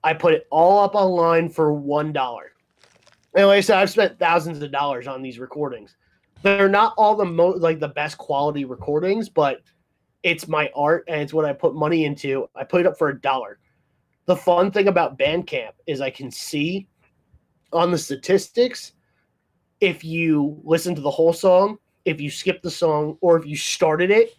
I 0.03 0.13
put 0.13 0.33
it 0.33 0.47
all 0.49 0.83
up 0.83 0.95
online 0.95 1.49
for 1.49 1.73
one 1.73 2.11
dollar 2.11 2.51
and 3.33 3.47
like 3.47 3.57
I 3.57 3.61
said, 3.61 3.77
I've 3.77 3.89
spent 3.89 4.19
thousands 4.19 4.61
of 4.61 4.71
dollars 4.71 5.07
on 5.07 5.21
these 5.21 5.39
recordings. 5.39 5.95
They're 6.41 6.69
not 6.69 6.93
all 6.97 7.15
the 7.15 7.25
mo 7.25 7.49
like 7.49 7.79
the 7.79 7.87
best 7.87 8.17
quality 8.17 8.65
recordings, 8.65 9.29
but 9.29 9.61
it's 10.23 10.47
my 10.47 10.69
art 10.75 11.05
and 11.07 11.21
it's 11.21 11.33
what 11.33 11.45
I 11.45 11.53
put 11.53 11.75
money 11.75 12.05
into. 12.05 12.49
I 12.55 12.63
put 12.63 12.81
it 12.81 12.87
up 12.87 12.97
for 12.97 13.09
a 13.09 13.21
dollar. 13.21 13.59
The 14.25 14.35
fun 14.35 14.71
thing 14.71 14.87
about 14.87 15.17
Bandcamp 15.17 15.71
is 15.87 16.01
I 16.01 16.09
can 16.09 16.29
see 16.29 16.87
on 17.73 17.91
the 17.91 17.97
statistics 17.97 18.93
if 19.81 20.03
you 20.03 20.59
listen 20.63 20.95
to 20.95 21.01
the 21.01 21.11
whole 21.11 21.33
song, 21.33 21.77
if 22.05 22.21
you 22.21 22.29
skip 22.29 22.61
the 22.61 22.71
song, 22.71 23.17
or 23.19 23.37
if 23.37 23.45
you 23.45 23.55
started 23.55 24.11
it 24.11 24.35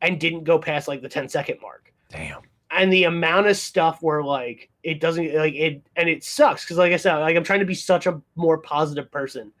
and 0.00 0.18
didn't 0.18 0.44
go 0.44 0.58
past 0.58 0.88
like 0.88 1.02
the 1.02 1.08
10 1.08 1.28
second 1.28 1.58
mark. 1.60 1.92
Damn. 2.08 2.42
And 2.70 2.92
the 2.92 3.04
amount 3.04 3.46
of 3.46 3.56
stuff 3.56 4.02
where 4.02 4.22
like 4.22 4.70
it 4.82 5.00
doesn't 5.00 5.34
like 5.34 5.54
it 5.54 5.82
and 5.96 6.08
it 6.08 6.24
sucks 6.24 6.64
because 6.64 6.76
like 6.76 6.92
i 6.92 6.96
said 6.96 7.16
like 7.18 7.36
i'm 7.36 7.44
trying 7.44 7.60
to 7.60 7.66
be 7.66 7.74
such 7.74 8.06
a 8.06 8.20
more 8.34 8.58
positive 8.58 9.10
person. 9.10 9.52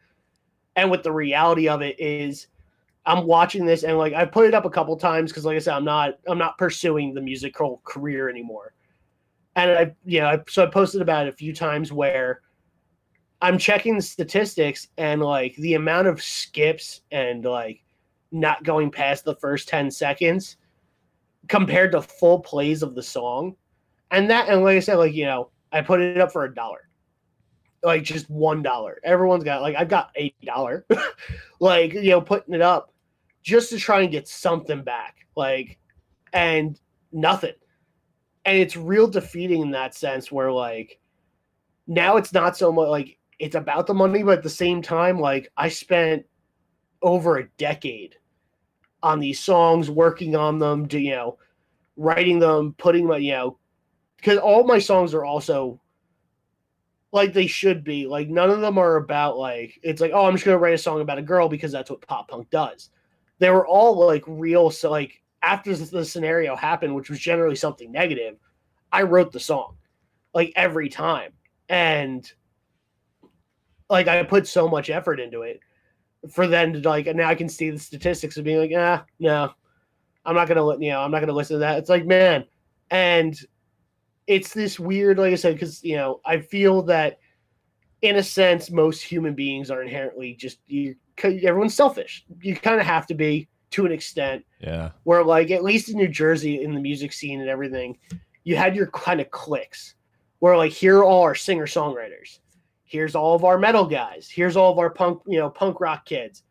And 0.74 0.90
with 0.90 1.02
the 1.02 1.12
reality 1.12 1.68
of 1.68 1.82
it 1.82 1.98
is 2.00 2.48
i'm 3.06 3.24
watching 3.24 3.64
this 3.64 3.84
and 3.84 3.96
like 3.96 4.12
i 4.12 4.24
put 4.24 4.46
it 4.46 4.54
up 4.54 4.64
a 4.64 4.70
couple 4.70 4.96
times 4.96 5.30
because 5.30 5.44
like 5.44 5.56
i 5.56 5.60
said 5.60 5.74
i'm 5.74 5.84
not 5.84 6.18
i'm 6.26 6.36
not 6.36 6.58
pursuing 6.58 7.14
the 7.14 7.20
musical 7.20 7.80
career 7.84 8.28
anymore. 8.28 8.74
And 9.54 9.70
I, 9.70 9.94
you 10.04 10.20
know, 10.20 10.26
I, 10.26 10.40
so 10.48 10.64
I 10.64 10.66
posted 10.66 11.00
about 11.00 11.26
it 11.26 11.32
a 11.32 11.36
few 11.36 11.54
times 11.54 11.90
where 11.90 12.42
I'm 13.42 13.58
checking 13.58 13.96
the 13.96 14.02
statistics 14.02 14.88
and 14.96 15.20
like 15.20 15.54
the 15.56 15.74
amount 15.74 16.08
of 16.08 16.22
skips 16.22 17.02
and 17.10 17.44
like 17.44 17.82
not 18.32 18.64
going 18.64 18.90
past 18.90 19.24
the 19.24 19.36
first 19.36 19.68
10 19.68 19.90
seconds 19.90 20.56
compared 21.48 21.92
to 21.92 22.02
full 22.02 22.40
plays 22.40 22.82
of 22.82 22.94
the 22.94 23.02
song. 23.02 23.54
And 24.10 24.30
that, 24.30 24.48
and 24.48 24.62
like 24.62 24.76
I 24.76 24.80
said, 24.80 24.96
like, 24.96 25.14
you 25.14 25.24
know, 25.26 25.50
I 25.72 25.80
put 25.82 26.00
it 26.00 26.18
up 26.18 26.32
for 26.32 26.44
a 26.44 26.54
dollar, 26.54 26.88
like 27.82 28.04
just 28.04 28.30
one 28.30 28.62
dollar. 28.62 29.00
Everyone's 29.04 29.44
got, 29.44 29.62
like, 29.62 29.76
I've 29.76 29.88
got 29.88 30.10
eight 30.14 30.34
dollar, 30.42 30.86
like, 31.60 31.92
you 31.92 32.10
know, 32.10 32.20
putting 32.20 32.54
it 32.54 32.62
up 32.62 32.92
just 33.42 33.70
to 33.70 33.78
try 33.78 34.00
and 34.00 34.10
get 34.10 34.28
something 34.28 34.82
back, 34.82 35.26
like, 35.36 35.78
and 36.32 36.80
nothing. 37.12 37.54
And 38.44 38.56
it's 38.56 38.76
real 38.76 39.08
defeating 39.08 39.62
in 39.62 39.70
that 39.72 39.94
sense 39.94 40.30
where, 40.30 40.52
like, 40.52 41.00
now 41.86 42.16
it's 42.16 42.32
not 42.32 42.56
so 42.56 42.72
much 42.72 42.88
like 42.88 43.15
it's 43.38 43.54
about 43.54 43.86
the 43.86 43.94
money, 43.94 44.22
but 44.22 44.38
at 44.38 44.42
the 44.42 44.50
same 44.50 44.82
time, 44.82 45.18
like 45.18 45.50
I 45.56 45.68
spent 45.68 46.24
over 47.02 47.36
a 47.36 47.48
decade 47.58 48.16
on 49.02 49.20
these 49.20 49.40
songs, 49.40 49.90
working 49.90 50.34
on 50.34 50.58
them, 50.58 50.88
to, 50.88 50.98
you 50.98 51.12
know, 51.12 51.38
writing 51.96 52.38
them, 52.38 52.74
putting 52.78 53.06
my, 53.06 53.18
you 53.18 53.32
know, 53.32 53.58
because 54.16 54.38
all 54.38 54.64
my 54.64 54.78
songs 54.78 55.14
are 55.14 55.24
also 55.24 55.80
like 57.12 57.32
they 57.32 57.46
should 57.46 57.84
be. 57.84 58.06
Like 58.06 58.28
none 58.28 58.50
of 58.50 58.60
them 58.60 58.78
are 58.78 58.96
about 58.96 59.38
like 59.38 59.78
it's 59.82 60.00
like 60.00 60.12
oh 60.14 60.26
I'm 60.26 60.34
just 60.34 60.44
gonna 60.44 60.58
write 60.58 60.74
a 60.74 60.78
song 60.78 61.00
about 61.00 61.18
a 61.18 61.22
girl 61.22 61.48
because 61.48 61.72
that's 61.72 61.90
what 61.90 62.06
pop 62.06 62.28
punk 62.28 62.50
does. 62.50 62.90
They 63.38 63.50
were 63.50 63.66
all 63.66 64.06
like 64.06 64.24
real. 64.26 64.70
So 64.70 64.90
like 64.90 65.22
after 65.42 65.74
the 65.76 66.04
scenario 66.04 66.56
happened, 66.56 66.94
which 66.94 67.10
was 67.10 67.18
generally 67.18 67.56
something 67.56 67.92
negative, 67.92 68.36
I 68.92 69.02
wrote 69.02 69.32
the 69.32 69.40
song 69.40 69.76
like 70.34 70.52
every 70.56 70.88
time, 70.88 71.32
and 71.68 72.30
like 73.88 74.08
I 74.08 74.22
put 74.22 74.46
so 74.46 74.68
much 74.68 74.90
effort 74.90 75.20
into 75.20 75.42
it 75.42 75.60
for 76.30 76.46
them 76.46 76.72
to 76.72 76.88
like 76.88 77.06
and 77.06 77.16
now 77.16 77.28
I 77.28 77.34
can 77.34 77.48
see 77.48 77.70
the 77.70 77.78
statistics 77.78 78.36
of 78.36 78.44
being 78.44 78.58
like, 78.58 78.72
ah, 78.76 79.04
no, 79.18 79.50
I'm 80.24 80.34
not 80.34 80.48
gonna 80.48 80.62
let 80.62 80.80
you 80.80 80.90
know, 80.90 81.00
I'm 81.00 81.10
not 81.10 81.20
gonna 81.20 81.32
listen 81.32 81.54
to 81.56 81.60
that. 81.60 81.78
It's 81.78 81.90
like, 81.90 82.06
man, 82.06 82.44
and 82.90 83.38
it's 84.26 84.52
this 84.52 84.78
weird, 84.80 85.18
like 85.18 85.32
I 85.32 85.36
said, 85.36 85.54
because 85.54 85.82
you 85.84 85.96
know, 85.96 86.20
I 86.24 86.40
feel 86.40 86.82
that 86.82 87.18
in 88.02 88.16
a 88.16 88.22
sense, 88.22 88.70
most 88.70 89.02
human 89.02 89.34
beings 89.34 89.70
are 89.70 89.82
inherently 89.82 90.34
just 90.34 90.58
you 90.66 90.96
everyone's 91.22 91.74
selfish. 91.74 92.24
You 92.40 92.56
kind 92.56 92.80
of 92.80 92.86
have 92.86 93.06
to 93.06 93.14
be 93.14 93.48
to 93.70 93.86
an 93.86 93.92
extent. 93.92 94.44
Yeah. 94.60 94.90
Where 95.04 95.24
like 95.24 95.50
at 95.50 95.64
least 95.64 95.88
in 95.88 95.96
New 95.96 96.08
Jersey 96.08 96.62
in 96.62 96.74
the 96.74 96.80
music 96.80 97.12
scene 97.12 97.40
and 97.40 97.48
everything, 97.48 97.98
you 98.44 98.56
had 98.56 98.76
your 98.76 98.88
kind 98.88 99.20
of 99.20 99.30
clicks 99.30 99.94
where 100.40 100.56
like 100.56 100.72
here 100.72 100.98
are 100.98 101.04
all 101.04 101.22
our 101.22 101.34
singer 101.34 101.66
songwriters 101.66 102.40
here's 102.86 103.14
all 103.14 103.34
of 103.34 103.44
our 103.44 103.58
metal 103.58 103.84
guys. 103.86 104.30
Here's 104.30 104.56
all 104.56 104.72
of 104.72 104.78
our 104.78 104.90
punk 104.90 105.22
you 105.26 105.38
know 105.38 105.50
punk 105.50 105.80
rock 105.80 106.06
kids. 106.06 106.42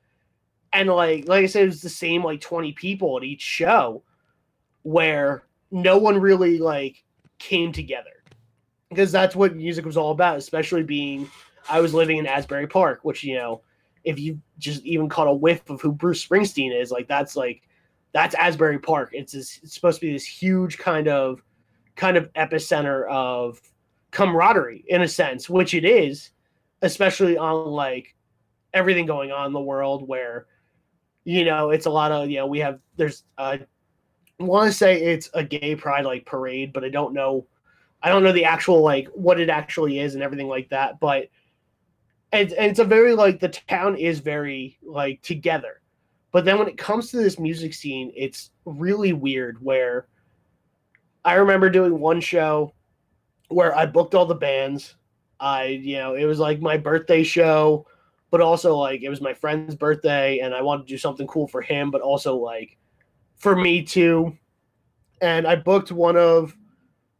And 0.73 0.89
like 0.89 1.27
like 1.27 1.43
i 1.43 1.47
said 1.47 1.63
it 1.63 1.67
was 1.67 1.81
the 1.81 1.89
same 1.89 2.23
like 2.23 2.41
20 2.41 2.73
people 2.73 3.17
at 3.17 3.23
each 3.23 3.41
show 3.41 4.03
where 4.83 5.45
no 5.71 5.97
one 5.97 6.19
really 6.19 6.59
like 6.59 7.03
came 7.39 7.71
together. 7.71 8.23
Because 8.89 9.11
that's 9.11 9.35
what 9.35 9.55
music 9.55 9.85
was 9.85 9.97
all 9.97 10.11
about 10.11 10.37
especially 10.37 10.83
being 10.83 11.29
i 11.69 11.81
was 11.81 11.93
living 11.93 12.17
in 12.17 12.27
asbury 12.27 12.67
park 12.67 12.99
which 13.03 13.23
you 13.23 13.35
know 13.35 13.61
if 14.03 14.19
you 14.19 14.39
just 14.59 14.83
even 14.83 15.09
caught 15.09 15.27
a 15.27 15.33
whiff 15.33 15.67
of 15.69 15.81
who 15.81 15.91
bruce 15.91 16.25
springsteen 16.25 16.79
is 16.79 16.91
like 16.91 17.07
that's 17.07 17.35
like 17.35 17.63
that's 18.15 18.33
asbury 18.35 18.79
park. 18.79 19.09
It's, 19.11 19.33
this, 19.33 19.59
it's 19.61 19.75
supposed 19.75 19.99
to 19.99 20.07
be 20.07 20.13
this 20.13 20.25
huge 20.25 20.77
kind 20.77 21.09
of 21.09 21.43
kind 21.97 22.15
of 22.15 22.31
epicenter 22.31 23.05
of 23.09 23.59
camaraderie 24.15 24.85
in 24.87 25.01
a 25.01 25.07
sense, 25.07 25.49
which 25.49 25.73
it 25.73 25.83
is, 25.83 26.31
especially 26.81 27.37
on 27.37 27.67
like 27.67 28.15
everything 28.73 29.05
going 29.05 29.33
on 29.33 29.47
in 29.47 29.53
the 29.53 29.59
world 29.59 30.07
where 30.07 30.47
you 31.25 31.43
know 31.43 31.69
it's 31.71 31.85
a 31.85 31.89
lot 31.89 32.13
of 32.13 32.29
you 32.29 32.37
know 32.37 32.47
we 32.47 32.59
have 32.59 32.79
there's 32.95 33.23
uh, 33.37 33.57
I 34.39 34.43
want 34.43 34.71
to 34.71 34.77
say 34.77 35.01
it's 35.01 35.29
a 35.33 35.43
gay 35.43 35.75
pride 35.75 36.05
like 36.05 36.25
parade, 36.25 36.71
but 36.71 36.85
I 36.85 36.89
don't 36.89 37.13
know 37.13 37.45
I 38.01 38.09
don't 38.09 38.23
know 38.23 38.31
the 38.31 38.45
actual 38.45 38.81
like 38.81 39.09
what 39.09 39.39
it 39.39 39.49
actually 39.49 39.99
is 39.99 40.15
and 40.15 40.23
everything 40.23 40.47
like 40.47 40.69
that, 40.69 40.99
but 41.01 41.27
and, 42.31 42.53
and 42.53 42.71
it's 42.71 42.79
a 42.79 42.85
very 42.85 43.13
like 43.13 43.41
the 43.41 43.49
town 43.49 43.97
is 43.97 44.19
very 44.19 44.77
like 44.81 45.21
together. 45.23 45.81
But 46.31 46.45
then 46.45 46.57
when 46.57 46.69
it 46.69 46.77
comes 46.77 47.11
to 47.11 47.17
this 47.17 47.37
music 47.37 47.73
scene, 47.73 48.13
it's 48.15 48.51
really 48.63 49.11
weird 49.11 49.61
where 49.61 50.07
I 51.25 51.33
remember 51.33 51.69
doing 51.69 51.99
one 51.99 52.21
show 52.21 52.74
where 53.49 53.75
I 53.75 53.85
booked 53.85 54.15
all 54.15 54.25
the 54.25 54.35
bands. 54.35 54.95
I, 55.39 55.65
you 55.65 55.97
know, 55.97 56.15
it 56.15 56.25
was 56.25 56.39
like 56.39 56.61
my 56.61 56.77
birthday 56.77 57.23
show, 57.23 57.85
but 58.31 58.41
also 58.41 58.75
like 58.75 59.01
it 59.01 59.09
was 59.09 59.21
my 59.21 59.33
friend's 59.33 59.75
birthday 59.75 60.39
and 60.39 60.53
I 60.53 60.61
wanted 60.61 60.83
to 60.83 60.93
do 60.93 60.97
something 60.97 61.27
cool 61.27 61.47
for 61.47 61.61
him, 61.61 61.91
but 61.91 62.01
also 62.01 62.35
like 62.35 62.77
for 63.35 63.55
me 63.55 63.83
too. 63.83 64.37
And 65.21 65.47
I 65.47 65.55
booked 65.55 65.91
one 65.91 66.17
of 66.17 66.55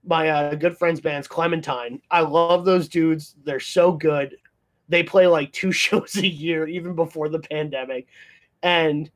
my 0.06 0.30
uh, 0.30 0.56
good 0.56 0.78
friends' 0.78 1.02
bands, 1.02 1.28
Clementine. 1.28 2.02
I 2.12 2.22
love 2.22 2.66
those 2.66 2.88
dudes. 2.88 3.36
They're 3.44 3.60
so 3.60 3.92
good. 3.92 4.36
They 4.88 5.04
play 5.04 5.28
like 5.28 5.52
two 5.52 5.72
shows 5.84 6.16
a 6.18 6.28
year, 6.28 6.68
even 6.68 6.96
before 6.96 7.30
the 7.30 7.40
pandemic. 7.40 8.08
And 8.64 9.10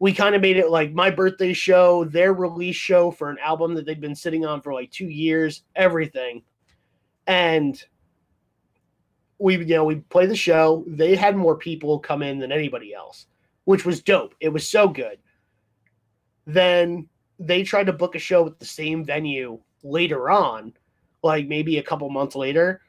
we 0.00 0.12
kind 0.12 0.34
of 0.34 0.40
made 0.40 0.56
it 0.56 0.70
like 0.70 0.92
my 0.92 1.10
birthday 1.10 1.52
show, 1.52 2.04
their 2.04 2.32
release 2.32 2.76
show 2.76 3.10
for 3.10 3.30
an 3.30 3.38
album 3.42 3.74
that 3.74 3.84
they've 3.84 4.00
been 4.00 4.14
sitting 4.14 4.46
on 4.46 4.60
for 4.60 4.72
like 4.72 4.90
two 4.90 5.08
years, 5.08 5.64
everything. 5.74 6.42
And 7.26 7.82
we, 9.38 9.58
you 9.58 9.74
know, 9.76 9.84
we 9.84 9.96
play 9.96 10.26
the 10.26 10.36
show. 10.36 10.84
They 10.86 11.16
had 11.16 11.36
more 11.36 11.56
people 11.56 11.98
come 11.98 12.22
in 12.22 12.38
than 12.38 12.52
anybody 12.52 12.94
else, 12.94 13.26
which 13.64 13.84
was 13.84 14.02
dope. 14.02 14.34
It 14.40 14.50
was 14.50 14.68
so 14.68 14.88
good. 14.88 15.18
Then 16.46 17.08
they 17.40 17.62
tried 17.62 17.86
to 17.86 17.92
book 17.92 18.14
a 18.14 18.20
show 18.20 18.46
at 18.46 18.58
the 18.58 18.64
same 18.64 19.04
venue 19.04 19.58
later 19.82 20.30
on, 20.30 20.72
like 21.22 21.48
maybe 21.48 21.78
a 21.78 21.82
couple 21.82 22.08
months 22.08 22.36
later, 22.36 22.80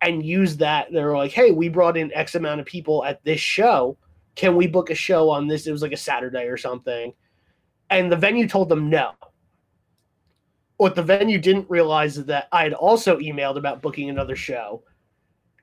and 0.00 0.24
use 0.24 0.56
that. 0.58 0.92
They 0.92 1.02
were 1.02 1.16
like, 1.16 1.32
hey, 1.32 1.50
we 1.50 1.68
brought 1.68 1.96
in 1.96 2.12
X 2.14 2.36
amount 2.36 2.60
of 2.60 2.66
people 2.66 3.04
at 3.04 3.24
this 3.24 3.40
show 3.40 3.96
can 4.34 4.56
we 4.56 4.66
book 4.66 4.90
a 4.90 4.94
show 4.94 5.30
on 5.30 5.46
this? 5.46 5.66
It 5.66 5.72
was 5.72 5.82
like 5.82 5.92
a 5.92 5.96
Saturday 5.96 6.46
or 6.46 6.56
something. 6.56 7.12
And 7.90 8.10
the 8.10 8.16
venue 8.16 8.48
told 8.48 8.68
them 8.68 8.90
no. 8.90 9.12
What 10.76 10.96
the 10.96 11.02
venue 11.02 11.38
didn't 11.38 11.70
realize 11.70 12.18
is 12.18 12.24
that 12.26 12.48
I 12.50 12.64
had 12.64 12.72
also 12.72 13.18
emailed 13.18 13.56
about 13.56 13.82
booking 13.82 14.10
another 14.10 14.34
show. 14.34 14.82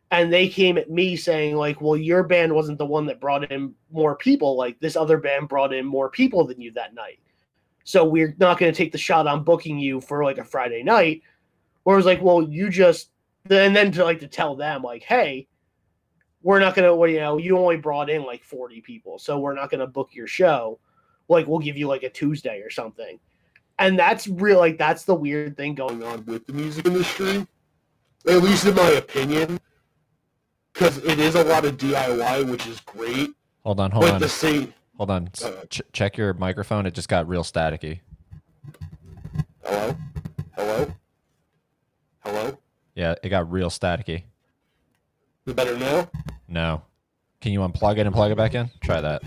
And 0.10 0.32
they 0.32 0.48
came 0.48 0.78
at 0.78 0.90
me 0.90 1.16
saying, 1.16 1.56
like, 1.56 1.82
well, 1.82 1.98
your 1.98 2.24
band 2.24 2.54
wasn't 2.54 2.78
the 2.78 2.86
one 2.86 3.06
that 3.06 3.22
brought 3.22 3.50
in 3.52 3.74
more 3.92 4.16
people. 4.16 4.58
Like, 4.58 4.80
this 4.80 4.96
other 4.96 5.18
band 5.18 5.48
brought 5.50 5.74
in 5.74 5.86
more 5.86 6.10
people 6.10 6.46
than 6.46 6.60
you 6.60 6.72
that 6.74 6.94
night. 6.94 7.20
So 7.84 8.04
we're 8.06 8.36
not 8.38 8.58
going 8.58 8.72
to 8.72 8.78
take 8.78 8.92
the 8.92 8.98
shot 8.98 9.28
on 9.28 9.44
booking 9.44 9.80
you 9.80 10.02
for 10.02 10.24
like 10.24 10.38
a 10.38 10.44
Friday 10.44 10.84
night. 10.84 11.22
Where 11.84 11.96
it 11.96 11.98
was 11.98 12.06
like, 12.06 12.22
well, 12.22 12.42
you 12.44 12.70
just, 12.70 13.10
and 13.50 13.76
then 13.76 13.92
to 13.94 14.04
like 14.04 14.20
to 14.20 14.28
tell 14.28 14.56
them, 14.56 14.84
like, 14.84 15.04
hey, 15.04 15.48
we're 16.44 16.60
not 16.60 16.76
gonna 16.76 16.96
well, 16.96 17.10
you 17.10 17.20
know 17.20 17.38
you 17.38 17.58
only 17.58 17.78
brought 17.78 18.10
in 18.10 18.24
like 18.24 18.44
40 18.44 18.82
people 18.82 19.20
so 19.20 19.40
we're 19.40 19.54
not 19.54 19.70
gonna 19.70 19.88
book 19.88 20.10
your 20.14 20.28
show. 20.28 20.80
Like 21.28 21.48
we'll 21.48 21.60
give 21.60 21.78
you 21.78 21.88
like 21.88 22.04
a 22.04 22.10
tuesday 22.10 22.62
or 22.62 22.70
something. 22.70 23.20
And 23.80 23.98
that's 23.98 24.28
real 24.28 24.60
like 24.60 24.78
that's 24.78 25.04
the 25.04 25.16
weird 25.16 25.58
thing 25.58 25.76
going 25.76 26.04
on 26.04 26.26
with 26.26 26.46
the 26.46 26.54
music 26.54 26.86
industry 26.86 27.48
at 28.28 28.42
least 28.44 28.66
in 28.66 28.76
my 28.76 28.90
opinion 28.92 29.60
because 30.74 30.98
it 31.00 31.20
is 31.20 31.36
a 31.36 31.44
lot 31.44 31.66
of 31.66 31.78
diy 31.78 32.50
which 32.50 32.68
is 32.68 32.80
great. 32.82 33.30
Hold 33.64 33.80
on 33.80 33.92
hold 33.92 34.06
but 34.06 34.14
on. 34.16 34.22
the 34.22 34.30
same 34.30 34.74
hold 34.98 35.12
on. 35.12 35.30
S- 35.34 35.52
ch- 35.70 35.82
check 35.94 36.18
your 36.18 36.34
microphone. 36.34 36.86
It 36.86 36.94
just 36.94 37.10
got 37.10 37.28
real 37.28 37.44
staticky. 37.44 38.00
Hello? 39.64 39.96
Hello? 40.56 40.94
Hello? 42.20 42.58
Yeah 42.96 43.16
it 43.24 43.30
got 43.30 43.52
real 43.52 43.70
staticky 43.70 44.24
the 45.46 45.54
better 45.54 45.78
now 45.78 46.10
no. 46.52 46.84
Can 47.40 47.54
you 47.54 47.62
unplug 47.62 47.98
it 47.98 48.06
and 48.06 48.14
plug 48.14 48.32
it 48.32 48.38
back 48.38 48.54
in? 48.56 48.70
Try 48.82 49.02
that. 49.02 49.24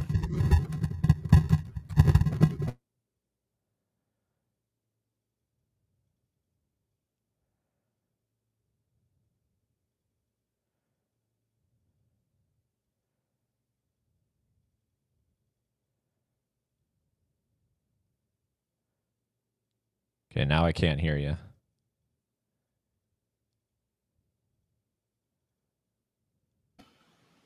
Okay, 20.31 20.45
now 20.45 20.66
I 20.66 20.73
can't 20.73 21.01
hear 21.01 21.16
you. 21.16 21.36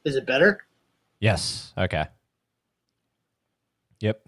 Is 0.09 0.17
it 0.17 0.27
better 0.27 0.65
Yes. 1.21 1.73
Okay. 1.77 2.07
Yep. 4.01 4.23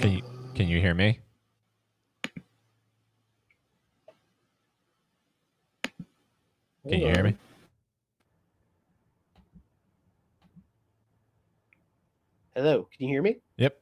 Can 0.00 0.12
you 0.12 0.22
Can 0.54 0.68
you 0.68 0.80
hear 0.80 0.94
me? 0.94 1.18
Can 6.88 7.00
you 7.00 7.06
hear 7.06 7.24
me? 7.24 7.36
Hello, 12.54 12.88
can 12.96 13.08
you 13.08 13.08
hear 13.08 13.22
me? 13.22 13.38
Yep. 13.56 13.76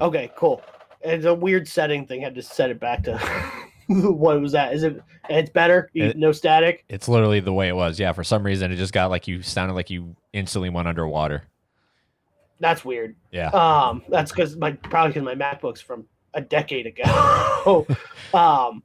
Okay, 0.00 0.30
cool. 0.36 0.62
It's 1.02 1.24
a 1.24 1.34
weird 1.34 1.66
setting 1.66 2.06
thing. 2.06 2.20
I 2.20 2.24
Had 2.24 2.34
to 2.34 2.42
set 2.42 2.70
it 2.70 2.78
back 2.80 3.04
to 3.04 3.16
what 3.88 4.40
was 4.40 4.52
that? 4.52 4.72
Is 4.74 4.82
it? 4.82 5.00
It's 5.28 5.50
better. 5.50 5.90
You, 5.92 6.04
It- 6.06 6.16
no 6.16 6.32
static. 6.32 6.84
It's 6.88 7.08
literally 7.08 7.40
the 7.40 7.52
way 7.52 7.68
it 7.68 7.76
was. 7.76 7.98
Yeah, 7.98 8.12
for 8.12 8.24
some 8.24 8.44
reason 8.44 8.70
it 8.72 8.76
just 8.76 8.92
got 8.92 9.10
like 9.10 9.26
you 9.28 9.42
sounded 9.42 9.74
like 9.74 9.90
you 9.90 10.14
instantly 10.32 10.70
went 10.70 10.88
underwater. 10.88 11.44
That's 12.60 12.84
weird. 12.84 13.16
Yeah. 13.30 13.48
Um, 13.48 14.02
that's 14.08 14.30
because 14.30 14.56
my 14.56 14.72
probably 14.72 15.14
because 15.14 15.24
my 15.24 15.34
MacBook's 15.34 15.80
from 15.80 16.04
a 16.34 16.40
decade 16.42 16.86
ago. 16.86 17.86
um, 18.34 18.82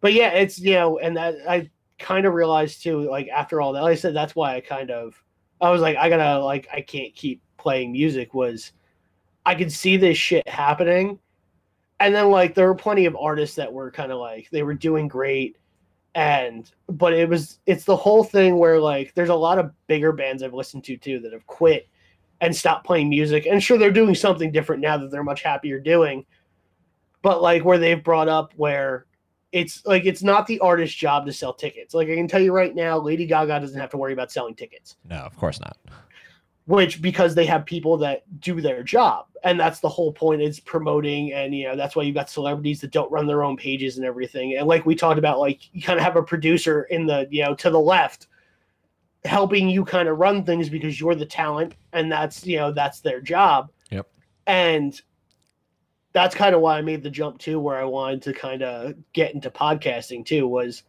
but 0.00 0.12
yeah, 0.14 0.30
it's 0.30 0.58
you 0.58 0.72
know, 0.74 0.98
and 0.98 1.16
that 1.16 1.34
I 1.48 1.70
kind 1.98 2.26
of 2.26 2.32
realized 2.34 2.82
too, 2.82 3.02
like 3.08 3.28
after 3.28 3.60
all 3.60 3.72
that, 3.74 3.82
like 3.82 3.92
I 3.92 3.96
said, 3.96 4.14
that's 4.14 4.34
why 4.34 4.56
I 4.56 4.60
kind 4.60 4.90
of 4.90 5.22
I 5.60 5.70
was 5.70 5.82
like, 5.82 5.96
I 5.96 6.08
gotta 6.08 6.42
like 6.42 6.66
I 6.72 6.80
can't 6.80 7.14
keep 7.14 7.42
playing 7.58 7.92
music. 7.92 8.32
Was 8.34 8.72
I 9.44 9.54
could 9.54 9.70
see 9.70 9.96
this 9.98 10.16
shit 10.16 10.48
happening, 10.48 11.18
and 12.04 12.14
then 12.14 12.28
like 12.28 12.54
there 12.54 12.66
were 12.66 12.74
plenty 12.74 13.06
of 13.06 13.16
artists 13.16 13.56
that 13.56 13.72
were 13.72 13.90
kind 13.90 14.12
of 14.12 14.18
like 14.18 14.50
they 14.50 14.62
were 14.62 14.74
doing 14.74 15.08
great. 15.08 15.56
And 16.14 16.70
but 16.86 17.14
it 17.14 17.28
was 17.28 17.60
it's 17.64 17.84
the 17.84 17.96
whole 17.96 18.22
thing 18.22 18.58
where 18.58 18.78
like 18.78 19.14
there's 19.14 19.30
a 19.30 19.34
lot 19.34 19.58
of 19.58 19.72
bigger 19.86 20.12
bands 20.12 20.42
I've 20.42 20.52
listened 20.52 20.84
to 20.84 20.98
too 20.98 21.18
that 21.20 21.32
have 21.32 21.46
quit 21.46 21.88
and 22.42 22.54
stopped 22.54 22.86
playing 22.86 23.08
music. 23.08 23.46
And 23.46 23.62
sure, 23.62 23.78
they're 23.78 23.90
doing 23.90 24.14
something 24.14 24.52
different 24.52 24.82
now 24.82 24.98
that 24.98 25.10
they're 25.10 25.24
much 25.24 25.42
happier 25.42 25.80
doing. 25.80 26.26
But 27.22 27.40
like 27.40 27.64
where 27.64 27.78
they've 27.78 28.04
brought 28.04 28.28
up 28.28 28.52
where 28.56 29.06
it's 29.50 29.84
like 29.86 30.04
it's 30.04 30.22
not 30.22 30.46
the 30.46 30.60
artist's 30.60 30.94
job 30.94 31.24
to 31.24 31.32
sell 31.32 31.54
tickets. 31.54 31.94
Like 31.94 32.10
I 32.10 32.16
can 32.16 32.28
tell 32.28 32.42
you 32.42 32.52
right 32.52 32.74
now, 32.74 32.98
Lady 32.98 33.24
Gaga 33.24 33.60
doesn't 33.60 33.80
have 33.80 33.90
to 33.90 33.96
worry 33.96 34.12
about 34.12 34.30
selling 34.30 34.54
tickets, 34.54 34.96
No, 35.08 35.16
of 35.16 35.34
course 35.38 35.58
not. 35.58 35.78
Which 36.66 37.02
because 37.02 37.34
they 37.34 37.46
have 37.46 37.66
people 37.66 37.96
that 37.98 38.22
do 38.40 38.60
their 38.60 38.82
job, 38.82 39.26
and 39.42 39.58
that's 39.60 39.80
the 39.80 39.88
whole 39.88 40.12
point 40.12 40.40
is 40.42 40.60
promoting. 40.60 41.32
And 41.32 41.54
you 41.54 41.64
know 41.68 41.76
that's 41.76 41.94
why 41.96 42.02
you've 42.04 42.14
got 42.14 42.30
celebrities 42.30 42.80
that 42.80 42.90
don't 42.90 43.10
run 43.12 43.26
their 43.26 43.44
own 43.44 43.56
pages 43.56 43.96
and 43.98 44.06
everything. 44.06 44.56
And 44.56 44.66
like 44.66 44.86
we 44.86 44.94
talked 44.94 45.18
about, 45.18 45.38
like 45.40 45.74
you 45.74 45.82
kind 45.82 45.98
of 45.98 46.04
have 46.04 46.16
a 46.16 46.22
producer 46.22 46.84
in 46.84 47.06
the 47.06 47.26
you 47.30 47.42
know 47.44 47.54
to 47.56 47.70
the 47.70 47.80
left 47.80 48.28
helping 49.24 49.68
you 49.68 49.84
kind 49.84 50.08
of 50.08 50.18
run 50.18 50.44
things 50.44 50.68
because 50.68 51.00
you're 51.00 51.14
the 51.14 51.24
talent 51.24 51.74
and 51.92 52.12
that's 52.12 52.46
you 52.46 52.56
know 52.58 52.70
that's 52.70 53.00
their 53.00 53.20
job 53.22 53.70
Yep. 53.90 54.06
and 54.46 55.00
that's 56.12 56.34
kind 56.34 56.54
of 56.54 56.60
why 56.60 56.76
i 56.76 56.82
made 56.82 57.02
the 57.02 57.08
jump 57.08 57.38
too 57.38 57.58
where 57.58 57.78
i 57.80 57.84
wanted 57.84 58.20
to 58.20 58.34
kind 58.34 58.62
of 58.62 58.94
get 59.14 59.34
into 59.34 59.50
podcasting 59.50 60.26
too 60.26 60.46
was 60.46 60.82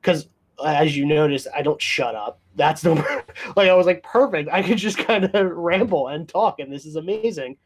because 0.00 0.28
as 0.64 0.96
you 0.96 1.06
notice 1.06 1.46
i 1.54 1.62
don't 1.62 1.80
shut 1.80 2.14
up. 2.14 2.40
That's 2.56 2.82
the 2.82 2.94
like 3.56 3.68
i 3.68 3.74
was 3.74 3.86
like 3.86 4.02
perfect. 4.02 4.48
I 4.52 4.62
could 4.62 4.78
just 4.78 4.98
kind 4.98 5.24
of 5.24 5.50
ramble 5.56 6.08
and 6.08 6.28
talk 6.28 6.60
and 6.60 6.72
this 6.72 6.86
is 6.86 6.96
amazing. 6.96 7.56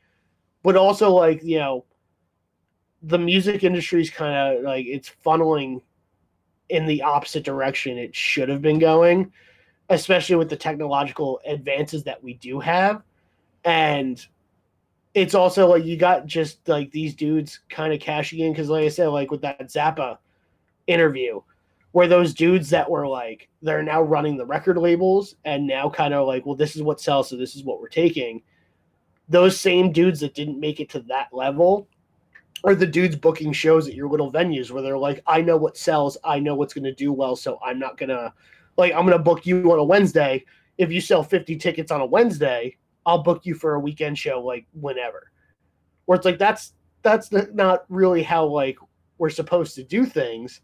But 0.62 0.76
also 0.76 1.10
like 1.10 1.42
you 1.42 1.58
know 1.58 1.84
the 3.02 3.18
music 3.18 3.64
industry 3.64 4.00
is 4.00 4.10
kind 4.10 4.58
of 4.58 4.64
like 4.64 4.86
it's 4.86 5.10
funneling 5.24 5.82
in 6.68 6.86
the 6.86 7.02
opposite 7.02 7.44
direction 7.44 7.98
it 7.98 8.14
should 8.14 8.48
have 8.48 8.62
been 8.62 8.78
going 8.78 9.32
especially 9.92 10.36
with 10.36 10.48
the 10.48 10.56
technological 10.56 11.40
advances 11.46 12.04
that 12.04 12.22
we 12.22 12.34
do 12.34 12.60
have. 12.60 13.02
And 13.64 14.24
it's 15.14 15.34
also 15.34 15.68
like 15.68 15.84
you 15.84 15.96
got 15.96 16.26
just 16.26 16.66
like 16.68 16.90
these 16.90 17.14
dudes 17.14 17.60
kind 17.68 17.92
of 17.92 18.00
cashing 18.00 18.40
in 18.40 18.52
because, 18.52 18.68
like 18.68 18.84
I 18.84 18.88
said, 18.88 19.08
like 19.08 19.30
with 19.30 19.42
that 19.42 19.60
Zappa 19.68 20.18
interview, 20.86 21.40
where 21.92 22.08
those 22.08 22.34
dudes 22.34 22.70
that 22.70 22.90
were 22.90 23.06
like 23.06 23.48
they're 23.60 23.82
now 23.82 24.02
running 24.02 24.36
the 24.36 24.46
record 24.46 24.78
labels 24.78 25.36
and 25.44 25.66
now 25.66 25.88
kind 25.88 26.14
of 26.14 26.26
like, 26.26 26.44
well, 26.44 26.56
this 26.56 26.74
is 26.74 26.82
what 26.82 27.00
sells, 27.00 27.30
so 27.30 27.36
this 27.36 27.54
is 27.54 27.64
what 27.64 27.80
we're 27.80 27.88
taking. 27.88 28.42
Those 29.28 29.58
same 29.58 29.92
dudes 29.92 30.20
that 30.20 30.34
didn't 30.34 30.60
make 30.60 30.80
it 30.80 30.90
to 30.90 31.00
that 31.00 31.28
level 31.32 31.86
are 32.64 32.74
the 32.74 32.86
dudes 32.86 33.16
booking 33.16 33.52
shows 33.52 33.88
at 33.88 33.94
your 33.94 34.08
little 34.08 34.32
venues 34.32 34.70
where 34.70 34.82
they're 34.82 34.98
like, 34.98 35.22
I 35.26 35.40
know 35.40 35.56
what 35.56 35.76
sells, 35.76 36.16
I 36.24 36.38
know 36.38 36.54
what's 36.54 36.74
going 36.74 36.84
to 36.84 36.94
do 36.94 37.12
well, 37.12 37.34
so 37.36 37.58
I'm 37.64 37.78
not 37.78 37.96
going 37.96 38.10
to 38.10 38.32
like 38.76 38.92
I'm 38.92 39.04
gonna 39.04 39.18
book 39.18 39.46
you 39.46 39.70
on 39.72 39.78
a 39.78 39.84
Wednesday. 39.84 40.44
If 40.78 40.90
you 40.90 41.00
sell 41.00 41.22
50 41.22 41.56
tickets 41.56 41.92
on 41.92 42.00
a 42.00 42.06
Wednesday, 42.06 42.76
I'll 43.04 43.22
book 43.22 43.44
you 43.44 43.54
for 43.54 43.74
a 43.74 43.80
weekend 43.80 44.18
show 44.18 44.40
like 44.40 44.66
whenever. 44.72 45.30
Where 46.06 46.16
it's 46.16 46.24
like 46.24 46.38
that's 46.38 46.74
that's 47.02 47.30
not 47.32 47.84
really 47.88 48.22
how 48.22 48.46
like 48.46 48.78
we're 49.18 49.30
supposed 49.30 49.74
to 49.76 49.84
do 49.84 50.06
things. 50.06 50.60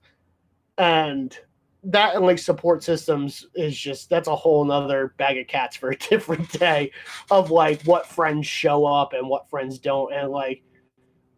And 0.78 1.36
that 1.84 2.16
and 2.16 2.24
like 2.24 2.38
support 2.38 2.82
systems 2.82 3.46
is 3.54 3.76
just 3.76 4.10
that's 4.10 4.28
a 4.28 4.34
whole 4.34 4.64
nother 4.64 5.14
bag 5.16 5.38
of 5.38 5.46
cats 5.46 5.76
for 5.76 5.90
a 5.90 5.96
different 6.10 6.50
day 6.52 6.90
of 7.30 7.50
like 7.50 7.82
what 7.82 8.06
friends 8.06 8.46
show 8.46 8.84
up 8.84 9.12
and 9.12 9.28
what 9.28 9.48
friends 9.50 9.78
don't. 9.78 10.12
And 10.12 10.30
like 10.30 10.62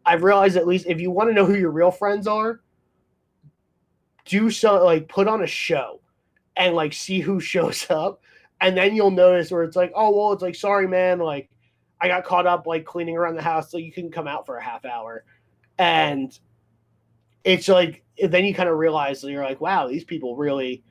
I've 0.06 0.22
realized 0.22 0.56
at 0.56 0.66
least 0.66 0.86
if 0.86 1.00
you 1.00 1.10
want 1.10 1.30
to 1.30 1.34
know 1.34 1.44
who 1.44 1.56
your 1.56 1.70
real 1.70 1.90
friends 1.90 2.26
are, 2.26 2.60
do 4.24 4.50
so 4.50 4.84
like 4.84 5.08
put 5.08 5.28
on 5.28 5.42
a 5.42 5.46
show 5.46 6.00
and 6.56 6.74
like 6.74 6.92
see 6.92 7.20
who 7.20 7.40
shows 7.40 7.86
up 7.90 8.22
and 8.60 8.76
then 8.76 8.94
you'll 8.94 9.10
notice 9.10 9.50
where 9.50 9.64
it's 9.64 9.76
like 9.76 9.92
oh 9.94 10.16
well 10.16 10.32
it's 10.32 10.42
like 10.42 10.54
sorry 10.54 10.86
man 10.86 11.18
like 11.18 11.48
i 12.00 12.08
got 12.08 12.24
caught 12.24 12.46
up 12.46 12.66
like 12.66 12.84
cleaning 12.84 13.16
around 13.16 13.34
the 13.34 13.42
house 13.42 13.70
so 13.70 13.76
you 13.78 13.92
can 13.92 14.10
come 14.10 14.28
out 14.28 14.46
for 14.46 14.56
a 14.56 14.62
half 14.62 14.84
hour 14.84 15.24
and 15.78 16.38
it's 17.44 17.68
like 17.68 18.04
then 18.28 18.44
you 18.44 18.54
kind 18.54 18.68
of 18.68 18.76
realize 18.76 19.20
that 19.20 19.30
you're 19.30 19.44
like 19.44 19.60
wow 19.60 19.86
these 19.88 20.04
people 20.04 20.36
really 20.36 20.82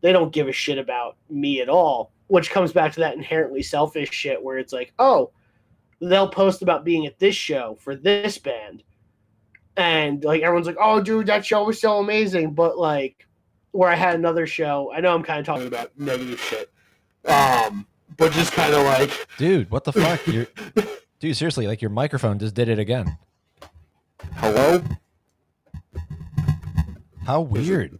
they 0.00 0.12
don't 0.12 0.32
give 0.32 0.48
a 0.48 0.52
shit 0.52 0.78
about 0.78 1.16
me 1.30 1.60
at 1.60 1.68
all 1.68 2.12
which 2.28 2.50
comes 2.50 2.72
back 2.72 2.92
to 2.92 3.00
that 3.00 3.14
inherently 3.16 3.62
selfish 3.62 4.10
shit 4.10 4.42
where 4.42 4.58
it's 4.58 4.72
like 4.72 4.92
oh 4.98 5.30
they'll 6.00 6.28
post 6.28 6.62
about 6.62 6.84
being 6.84 7.06
at 7.06 7.18
this 7.18 7.34
show 7.34 7.76
for 7.80 7.96
this 7.96 8.38
band 8.38 8.82
and 9.76 10.24
like 10.24 10.42
everyone's 10.42 10.66
like 10.66 10.76
oh 10.80 11.00
dude 11.00 11.26
that 11.26 11.44
show 11.44 11.64
was 11.64 11.80
so 11.80 11.98
amazing 11.98 12.52
but 12.52 12.78
like 12.78 13.26
where 13.72 13.90
I 13.90 13.94
had 13.94 14.14
another 14.14 14.46
show. 14.46 14.90
I 14.92 15.00
know 15.00 15.14
I'm 15.14 15.22
kind 15.22 15.40
of 15.40 15.46
talking 15.46 15.66
about 15.66 15.96
negative 15.98 16.40
shit, 16.40 16.70
um, 17.24 17.86
but 18.16 18.32
just 18.32 18.52
kind 18.52 18.74
of 18.74 18.84
like, 18.84 19.28
Dude, 19.36 19.70
what 19.70 19.84
the 19.84 19.92
fuck? 19.92 20.26
You're, 20.26 20.46
dude, 21.20 21.36
seriously, 21.36 21.66
like 21.66 21.82
your 21.82 21.90
microphone 21.90 22.38
just 22.38 22.54
did 22.54 22.68
it 22.68 22.78
again. 22.78 23.16
Hello? 24.36 24.82
How 27.28 27.42
weird. 27.42 27.98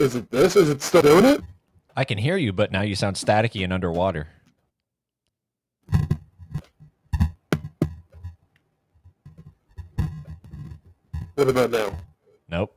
Is 0.00 0.16
it 0.16 0.28
this? 0.28 0.56
Is 0.56 0.68
it 0.68 0.82
still 0.82 1.02
doing 1.02 1.24
it? 1.24 1.40
I 1.94 2.02
can 2.02 2.18
hear 2.18 2.36
you, 2.36 2.52
but 2.52 2.72
now 2.72 2.80
you 2.80 2.96
sound 2.96 3.14
staticky 3.14 3.62
and 3.62 3.72
underwater. 3.72 4.26
What 11.36 11.48
about 11.48 11.70
now? 11.70 11.96
Nope. 12.48 12.76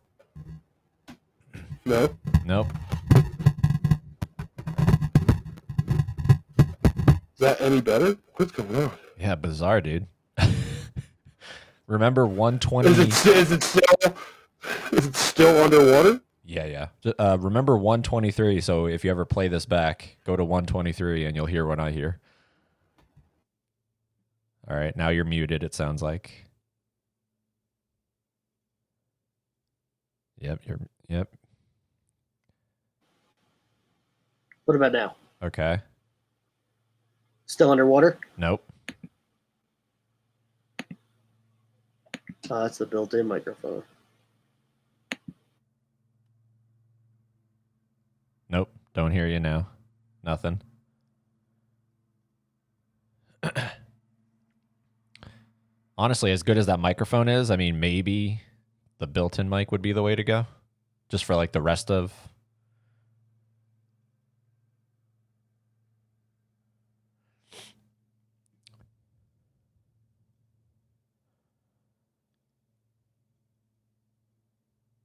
No? 1.85 2.15
Nope. 2.45 2.67
Is 6.59 7.39
that 7.39 7.59
any 7.59 7.81
better? 7.81 8.15
What's 8.35 8.51
going 8.51 8.75
on? 8.75 8.91
Yeah, 9.19 9.33
bizarre, 9.33 9.81
dude. 9.81 10.05
Remember 11.87 12.27
120? 12.27 12.89
Is 12.89 12.99
it, 12.99 13.11
st- 13.11 13.37
is 13.37 13.51
it 13.51 13.63
still 13.63 14.13
is 14.91 15.05
it 15.07 15.15
still 15.15 15.63
underwater? 15.63 16.21
Yeah, 16.45 16.87
yeah. 17.03 17.11
Uh, 17.19 17.37
remember 17.39 17.77
123. 17.77 18.61
So 18.61 18.87
if 18.87 19.03
you 19.03 19.11
ever 19.11 19.25
play 19.25 19.47
this 19.47 19.65
back, 19.65 20.17
go 20.25 20.35
to 20.35 20.43
123 20.43 21.25
and 21.25 21.35
you'll 21.35 21.45
hear 21.45 21.65
what 21.65 21.79
I 21.79 21.91
hear. 21.91 22.19
All 24.69 24.75
right, 24.75 24.95
now 24.97 25.09
you're 25.09 25.25
muted, 25.25 25.63
it 25.63 25.73
sounds 25.73 26.01
like. 26.01 26.45
Yep, 30.39 30.61
you're 30.65 30.79
yep. 31.07 31.33
what 34.65 34.75
about 34.75 34.91
now? 34.91 35.15
Okay. 35.41 35.79
Still 37.45 37.71
underwater? 37.71 38.19
Nope. 38.37 38.63
Oh, 42.49 42.61
that's 42.61 42.77
the 42.77 42.85
built-in 42.85 43.27
microphone. 43.27 43.83
Don't 48.97 49.11
hear 49.11 49.27
you 49.27 49.39
now. 49.39 49.67
Nothing. 50.23 50.59
Honestly, 55.99 56.31
as 56.31 56.41
good 56.41 56.57
as 56.57 56.65
that 56.65 56.79
microphone 56.79 57.29
is, 57.29 57.51
I 57.51 57.57
mean, 57.57 57.79
maybe 57.79 58.41
the 58.97 59.05
built 59.05 59.37
in 59.37 59.49
mic 59.49 59.71
would 59.71 59.83
be 59.83 59.91
the 59.91 60.01
way 60.01 60.15
to 60.15 60.23
go 60.23 60.47
just 61.09 61.25
for 61.25 61.35
like 61.35 61.51
the 61.51 61.61
rest 61.61 61.91
of. 61.91 62.11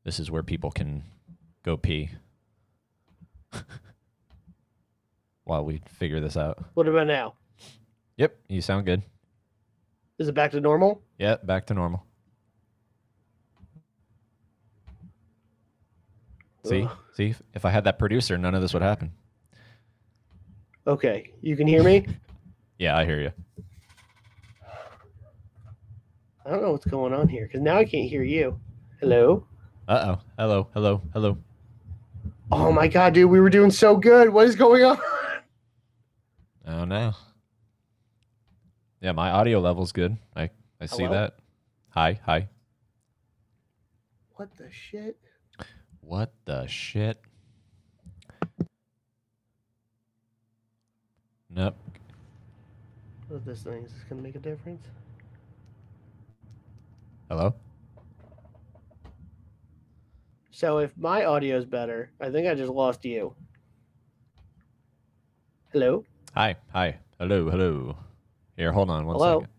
This 0.03 0.19
is 0.19 0.31
where 0.31 0.43
people 0.43 0.71
can 0.71 1.03
go 1.63 1.77
pee. 1.77 2.09
while 5.45 5.65
we 5.65 5.81
figure 5.89 6.21
this 6.21 6.37
out. 6.37 6.63
What 6.75 6.89
about 6.89 7.07
now? 7.07 7.35
Yep, 8.17 8.37
you 8.49 8.61
sound 8.61 8.87
good. 8.87 9.03
Is 10.19 10.29
it 10.29 10.35
back 10.35 10.51
to 10.53 10.61
normal? 10.61 11.03
Yep, 11.19 11.47
back 11.47 11.67
to 11.67 11.75
normal. 11.75 12.05
See, 16.65 16.83
Ugh. 16.83 16.97
see, 17.15 17.35
if 17.55 17.65
I 17.65 17.71
had 17.71 17.85
that 17.85 17.99
producer, 17.99 18.39
none 18.39 18.55
of 18.55 18.63
this 18.63 18.73
would 18.73 18.83
happen. 18.83 19.13
Okay, 20.87 21.33
you 21.41 21.57
can 21.57 21.67
hear 21.67 21.83
me. 21.83 22.07
Yeah, 22.79 22.97
I 22.97 23.05
hear 23.05 23.21
you. 23.21 23.31
I 26.45 26.51
don't 26.51 26.63
know 26.63 26.73
what's 26.73 26.87
going 26.87 27.13
on 27.13 27.29
here 27.29 27.47
because 27.47 27.61
now 27.61 27.77
I 27.77 27.85
can't 27.85 28.11
hear 28.11 28.25
you. 28.25 28.59
Hello. 28.99 29.47
Uh 29.87 30.17
oh. 30.17 30.21
Hello, 30.37 30.69
hello, 30.75 31.03
hello. 31.13 31.39
Oh 32.51 32.73
my 32.73 32.89
god, 32.89 33.15
dude, 33.15 33.31
we 33.31 33.41
were 33.41 33.51
doing 33.51 33.71
so 33.71 33.97
good. 33.97 34.31
What 34.31 34.47
is 34.47 34.57
going 34.57 34.85
on? 34.85 34.99
Oh 36.67 36.85
no. 36.85 37.13
Yeah, 39.01 39.13
my 39.13 39.31
audio 39.31 39.61
level's 39.61 39.93
good. 39.93 40.17
I 40.37 40.51
I 40.81 40.87
see 40.87 41.05
Hello? 41.05 41.15
that. 41.15 41.37
Hi, 41.91 42.21
hi. 42.25 42.49
What 44.37 44.57
the 44.57 44.71
shit? 44.71 45.19
What 46.01 46.33
the 46.45 46.67
shit? 46.67 47.21
Nope. 51.51 51.77
What 53.29 53.45
this 53.45 53.63
thing? 53.63 53.85
Is 53.85 53.93
this 53.93 54.03
gonna 54.09 54.23
make 54.23 54.37
a 54.37 54.39
difference? 54.39 54.87
Hello? 57.29 57.55
So 60.53 60.79
if 60.79 60.97
my 60.99 61.25
audio 61.25 61.57
is 61.57 61.65
better, 61.65 62.11
I 62.21 62.31
think 62.31 62.47
I 62.47 62.55
just 62.55 62.71
lost 62.71 63.05
you. 63.07 63.35
Hello. 65.73 66.05
Hi, 66.35 66.57
hi. 66.73 66.99
Hello, 67.19 67.49
hello. 67.49 67.97
Here, 68.57 68.71
hold 68.71 68.91
on 68.91 69.07
one 69.07 69.17
Hello? 69.17 69.41
second. 69.41 69.53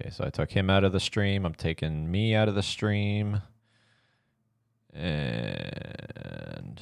Okay, 0.00 0.10
so 0.10 0.24
I 0.24 0.30
took 0.30 0.50
him 0.50 0.68
out 0.68 0.82
of 0.82 0.92
the 0.92 1.00
stream. 1.00 1.46
I'm 1.46 1.54
taking 1.54 2.10
me 2.10 2.34
out 2.34 2.48
of 2.48 2.56
the 2.56 2.62
stream. 2.62 3.40
And 4.92 6.80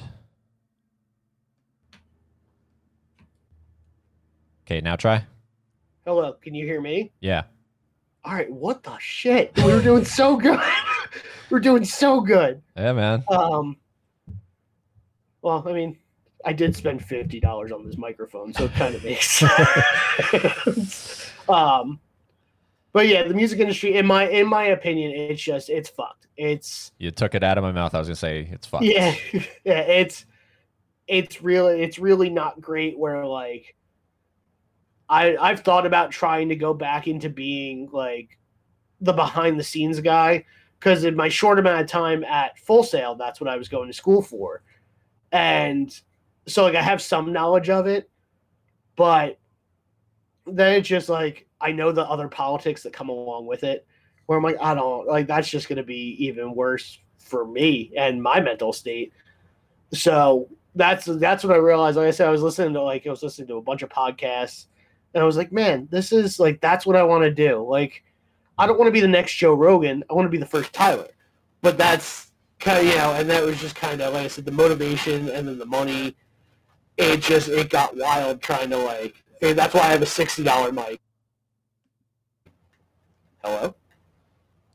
Okay, 4.65 4.81
now 4.81 4.95
try. 4.95 5.23
Hello. 6.05 6.33
Can 6.33 6.53
you 6.55 6.65
hear 6.65 6.81
me? 6.81 7.11
Yeah. 7.21 7.43
All 8.27 8.33
right. 8.33 8.51
What 8.51 8.83
the 8.83 8.97
shit? 8.97 9.53
We 9.55 9.71
were 9.73 9.81
doing 9.81 10.03
so 10.03 10.35
good. 10.35 10.59
we're 11.49 11.61
doing 11.61 11.85
so 11.85 12.19
good. 12.19 12.61
Yeah, 12.75 12.91
man. 12.91 13.23
Um. 13.29 13.77
Well, 15.41 15.63
I 15.65 15.71
mean, 15.71 15.97
I 16.43 16.51
did 16.51 16.75
spend 16.75 17.05
fifty 17.05 17.39
dollars 17.39 17.71
on 17.71 17.85
this 17.85 17.97
microphone, 17.97 18.53
so 18.53 18.65
it 18.65 18.73
kind 18.73 18.95
of 18.95 19.03
makes 19.05 19.31
sense. 20.25 21.31
um, 21.47 22.01
but 22.91 23.07
yeah, 23.07 23.23
the 23.23 23.33
music 23.33 23.61
industry, 23.61 23.95
in 23.95 24.05
my 24.05 24.27
in 24.27 24.45
my 24.45 24.65
opinion, 24.65 25.11
it's 25.11 25.41
just 25.41 25.69
it's 25.69 25.87
fucked. 25.87 26.27
It's 26.35 26.91
You 26.97 27.11
took 27.11 27.33
it 27.33 27.45
out 27.45 27.57
of 27.57 27.63
my 27.63 27.71
mouth. 27.71 27.95
I 27.95 27.99
was 27.99 28.09
gonna 28.09 28.17
say 28.17 28.49
it's 28.51 28.67
fucked. 28.67 28.83
yeah, 28.83 29.15
yeah. 29.63 29.79
It's 29.79 30.25
it's 31.07 31.41
really 31.41 31.81
it's 31.81 31.97
really 31.97 32.29
not 32.29 32.59
great. 32.59 32.99
Where 32.99 33.25
like 33.25 33.73
I 35.09 35.37
I've 35.37 35.61
thought 35.61 35.85
about 35.85 36.11
trying 36.11 36.49
to 36.49 36.55
go 36.55 36.73
back 36.73 37.07
into 37.07 37.29
being 37.29 37.89
like 37.91 38.37
the 39.01 39.13
behind 39.13 39.59
the 39.59 39.63
scenes 39.63 39.99
guy 39.99 40.45
because 40.79 41.03
in 41.03 41.15
my 41.15 41.29
short 41.29 41.59
amount 41.59 41.81
of 41.81 41.87
time 41.87 42.23
at 42.23 42.57
Full 42.59 42.83
Sail, 42.83 43.15
that's 43.15 43.39
what 43.39 43.49
I 43.49 43.57
was 43.57 43.69
going 43.69 43.87
to 43.87 43.93
school 43.93 44.21
for, 44.21 44.63
and 45.31 45.97
so 46.47 46.63
like 46.63 46.75
I 46.75 46.81
have 46.81 47.01
some 47.01 47.31
knowledge 47.33 47.69
of 47.69 47.87
it, 47.87 48.09
but 48.95 49.39
then 50.45 50.75
it's 50.75 50.87
just 50.87 51.09
like 51.09 51.47
I 51.59 51.71
know 51.71 51.91
the 51.91 52.07
other 52.07 52.27
politics 52.27 52.83
that 52.83 52.93
come 52.93 53.09
along 53.09 53.45
with 53.47 53.63
it, 53.63 53.85
where 54.25 54.37
I'm 54.37 54.43
like 54.43 54.57
I 54.61 54.73
don't 54.73 55.07
like 55.07 55.27
that's 55.27 55.49
just 55.49 55.67
going 55.69 55.77
to 55.77 55.83
be 55.83 56.15
even 56.25 56.53
worse 56.53 56.99
for 57.17 57.45
me 57.45 57.91
and 57.97 58.21
my 58.21 58.39
mental 58.39 58.73
state. 58.73 59.13
So 59.93 60.49
that's 60.75 61.05
that's 61.05 61.43
what 61.43 61.53
I 61.53 61.57
realized. 61.57 61.97
Like 61.97 62.07
I 62.07 62.11
said, 62.11 62.27
I 62.27 62.31
was 62.31 62.41
listening 62.41 62.73
to 62.73 62.81
like 62.81 63.05
I 63.05 63.09
was 63.09 63.23
listening 63.23 63.47
to 63.49 63.55
a 63.55 63.61
bunch 63.61 63.81
of 63.81 63.89
podcasts, 63.89 64.67
and 65.13 65.23
I 65.23 65.25
was 65.25 65.37
like, 65.37 65.51
man, 65.51 65.87
this 65.91 66.11
is 66.11 66.39
like 66.39 66.61
that's 66.61 66.85
what 66.85 66.95
I 66.95 67.03
want 67.03 67.23
to 67.23 67.31
do. 67.31 67.65
Like, 67.67 68.03
I 68.57 68.67
don't 68.67 68.77
want 68.77 68.87
to 68.87 68.93
be 68.93 69.01
the 69.01 69.07
next 69.07 69.35
Joe 69.35 69.53
Rogan. 69.53 70.03
I 70.09 70.13
want 70.13 70.25
to 70.25 70.29
be 70.29 70.37
the 70.37 70.45
first 70.45 70.73
Tyler. 70.73 71.07
But 71.61 71.77
that's 71.77 72.31
kind 72.59 72.79
of 72.79 72.85
you 72.85 72.95
know, 72.95 73.13
and 73.13 73.29
that 73.29 73.43
was 73.43 73.59
just 73.59 73.75
kind 73.75 74.01
of 74.01 74.13
like 74.13 74.25
I 74.25 74.27
said, 74.27 74.45
the 74.45 74.51
motivation 74.51 75.29
and 75.29 75.47
then 75.47 75.57
the 75.57 75.65
money. 75.65 76.15
It 76.97 77.21
just 77.21 77.47
it 77.47 77.69
got 77.69 77.95
wild 77.95 78.41
trying 78.41 78.69
to 78.71 78.77
like. 78.77 79.23
that's 79.41 79.73
why 79.73 79.81
I 79.81 79.87
have 79.87 80.01
a 80.01 80.07
sixty 80.07 80.43
dollar 80.43 80.71
mic. 80.71 80.99
Hello. 83.43 83.75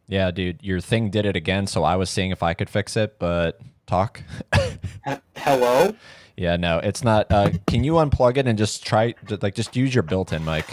Yeah, 0.09 0.31
dude, 0.31 0.63
your 0.63 0.81
thing 0.81 1.11
did 1.11 1.25
it 1.25 1.37
again, 1.37 1.67
so 1.67 1.85
I 1.85 1.97
was 1.97 2.11
seeing 2.11 2.31
if 2.31 2.43
I 2.43 2.55
could 2.55 2.69
fix 2.69 2.97
it, 2.97 3.19
but 3.19 3.61
talk. 3.87 4.23
Hello. 5.37 5.95
Yeah, 6.43 6.57
no, 6.57 6.79
it's 6.79 7.05
not. 7.05 7.31
Uh, 7.31 7.53
can 7.69 7.85
you 7.85 7.93
unplug 7.93 8.37
it 8.37 8.49
and 8.49 8.59
just 8.59 8.85
try, 8.85 9.15
like, 9.41 9.55
just 9.55 9.77
use 9.77 9.95
your 9.95 10.03
built-in 10.03 10.45
mic? 10.45 10.67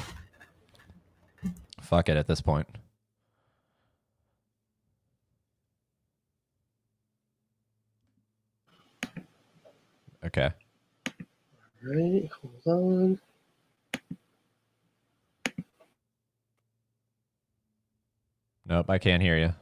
Fuck 1.80 2.10
it 2.10 2.18
at 2.18 2.26
this 2.26 2.42
point. 2.42 2.68
Okay. 10.26 10.50
Right. 11.84 12.30
Hold 12.66 12.66
on. 12.66 13.20
Nope, 18.66 18.90
I 18.90 18.98
can't 18.98 19.22
hear 19.22 19.38
you. 19.38 19.54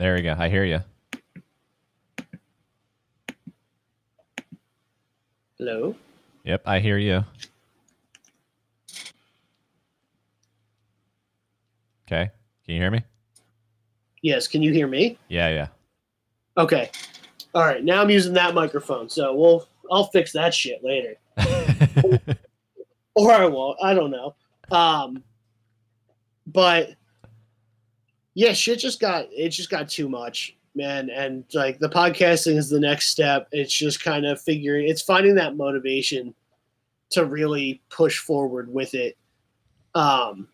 There 0.00 0.14
we 0.14 0.22
go. 0.22 0.34
I 0.38 0.48
hear 0.48 0.64
you. 0.64 0.80
Hello. 5.58 5.94
Yep, 6.44 6.62
I 6.64 6.78
hear 6.78 6.96
you. 6.96 7.22
Okay. 12.06 12.30
Can 12.64 12.74
you 12.74 12.80
hear 12.80 12.90
me? 12.90 13.04
Yes. 14.22 14.48
Can 14.48 14.62
you 14.62 14.72
hear 14.72 14.86
me? 14.86 15.18
Yeah, 15.28 15.50
yeah. 15.50 15.66
Okay. 16.56 16.90
All 17.54 17.66
right. 17.66 17.84
Now 17.84 18.00
I'm 18.00 18.08
using 18.08 18.32
that 18.32 18.54
microphone, 18.54 19.10
so 19.10 19.34
we'll 19.34 19.68
I'll 19.92 20.06
fix 20.06 20.32
that 20.32 20.54
shit 20.54 20.82
later, 20.82 21.16
or 23.14 23.32
I 23.32 23.44
won't. 23.44 23.76
I 23.82 23.92
don't 23.92 24.10
know. 24.10 24.34
Um, 24.70 25.22
but 26.46 26.94
yeah, 28.34 28.52
shit 28.52 28.78
just 28.78 29.00
got 29.00 29.26
it 29.30 29.50
just 29.50 29.70
got 29.70 29.88
too 29.88 30.08
much, 30.08 30.56
man. 30.74 31.10
And 31.10 31.44
like 31.54 31.78
the 31.78 31.88
podcasting 31.88 32.56
is 32.56 32.70
the 32.70 32.80
next 32.80 33.08
step. 33.08 33.48
It's 33.52 33.72
just 33.72 34.02
kind 34.02 34.26
of 34.26 34.40
figuring. 34.40 34.88
It's 34.88 35.02
finding 35.02 35.34
that 35.36 35.56
motivation 35.56 36.34
to 37.10 37.24
really 37.24 37.82
push 37.90 38.18
forward 38.18 38.72
with 38.72 38.94
it. 38.94 39.16
Um, 39.94 40.48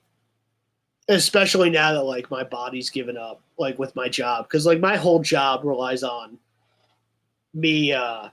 especially 1.09 1.71
now 1.71 1.93
that 1.93 2.03
like 2.03 2.31
my 2.31 2.43
body's 2.43 2.91
given 2.91 3.17
up 3.17 3.41
like 3.59 3.79
with 3.79 3.95
my 3.95 4.09
job 4.09 4.45
because 4.45 4.67
like 4.67 4.81
my 4.81 4.97
whole 4.97 5.21
job 5.21 5.65
relies 5.65 6.03
on 6.03 6.37
me 7.55 7.93
uh 7.93 8.29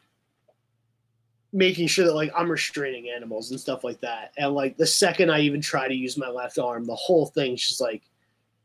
making 1.52 1.86
sure 1.86 2.04
that 2.06 2.16
like 2.16 2.32
i'm 2.36 2.50
restraining 2.50 3.10
animals 3.16 3.52
and 3.52 3.60
stuff 3.60 3.84
like 3.84 4.02
that 4.02 4.34
and 4.38 4.54
like 4.54 4.76
the 4.78 4.88
second 4.88 5.32
i 5.32 5.40
even 5.40 5.62
try 5.62 5.88
to 5.88 5.94
use 5.94 6.18
my 6.18 6.28
left 6.28 6.58
arm 6.58 6.84
the 6.84 6.96
whole 6.96 7.28
thing's 7.28 7.66
just 7.68 7.80
like 7.80 8.02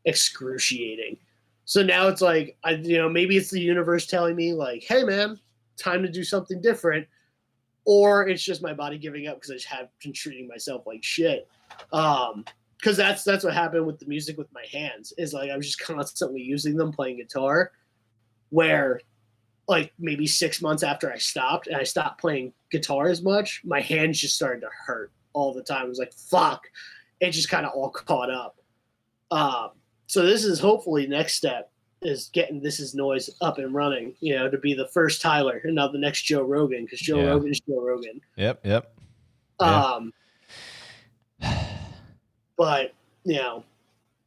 excruciating 0.05 1.17
so 1.65 1.83
now 1.83 2.07
it's 2.07 2.21
like 2.21 2.57
i 2.63 2.71
you 2.71 2.97
know 2.97 3.09
maybe 3.09 3.37
it's 3.37 3.51
the 3.51 3.59
universe 3.59 4.05
telling 4.05 4.35
me 4.35 4.53
like 4.53 4.83
hey 4.83 5.03
man 5.03 5.39
time 5.77 6.01
to 6.01 6.09
do 6.09 6.23
something 6.23 6.61
different 6.61 7.07
or 7.85 8.27
it's 8.27 8.43
just 8.43 8.61
my 8.61 8.73
body 8.73 8.97
giving 8.97 9.27
up 9.27 9.35
because 9.35 9.51
i 9.51 9.53
just 9.53 9.67
have 9.67 9.87
been 10.03 10.13
treating 10.13 10.47
myself 10.47 10.85
like 10.85 11.03
shit 11.03 11.47
um 11.93 12.43
because 12.79 12.95
that's 12.95 13.23
that's 13.23 13.43
what 13.43 13.53
happened 13.53 13.85
with 13.85 13.99
the 13.99 14.05
music 14.05 14.37
with 14.37 14.51
my 14.53 14.63
hands 14.71 15.13
is 15.17 15.33
like 15.33 15.51
I 15.51 15.57
was 15.57 15.65
just 15.65 15.81
constantly 15.81 16.41
using 16.41 16.77
them 16.77 16.91
playing 16.91 17.17
guitar, 17.17 17.71
where 18.49 19.01
like 19.67 19.93
maybe 19.99 20.25
six 20.25 20.61
months 20.61 20.81
after 20.81 21.11
I 21.11 21.17
stopped 21.17 21.67
and 21.67 21.75
I 21.75 21.83
stopped 21.83 22.21
playing 22.21 22.53
guitar 22.71 23.07
as 23.07 23.21
much, 23.21 23.61
my 23.63 23.81
hands 23.81 24.19
just 24.19 24.35
started 24.35 24.61
to 24.61 24.69
hurt 24.85 25.11
all 25.33 25.53
the 25.53 25.61
time. 25.61 25.85
It 25.85 25.89
was 25.89 25.99
like 25.99 26.13
fuck, 26.13 26.63
it 27.19 27.31
just 27.31 27.49
kind 27.49 27.65
of 27.65 27.73
all 27.73 27.89
caught 27.89 28.31
up. 28.31 28.55
Um, 29.31 29.71
so 30.09 30.25
this 30.25 30.43
is 30.43 30.59
hopefully 30.59 31.05
next 31.05 31.35
step 31.35 31.71
is 32.01 32.29
getting 32.33 32.59
this 32.61 32.79
is 32.79 32.95
noise 32.95 33.29
up 33.41 33.59
and 33.59 33.73
running. 33.75 34.15
You 34.21 34.35
know, 34.37 34.49
to 34.49 34.57
be 34.57 34.73
the 34.73 34.87
first 34.87 35.21
Tyler 35.21 35.61
and 35.63 35.75
not 35.75 35.91
the 35.91 35.99
next 35.99 36.23
Joe 36.23 36.41
Rogan 36.41 36.85
because 36.85 36.99
Joe 36.99 37.19
Yeah. 37.19 37.27
Rogan 37.27 37.51
is 37.51 37.59
Joe 37.59 37.79
Rogan. 37.79 38.19
Yep, 38.35 38.65
yep. 38.65 38.91
Yeah. 39.61 39.85
Um, 39.85 40.13
but 42.57 42.93
you 43.23 43.35
know, 43.35 43.63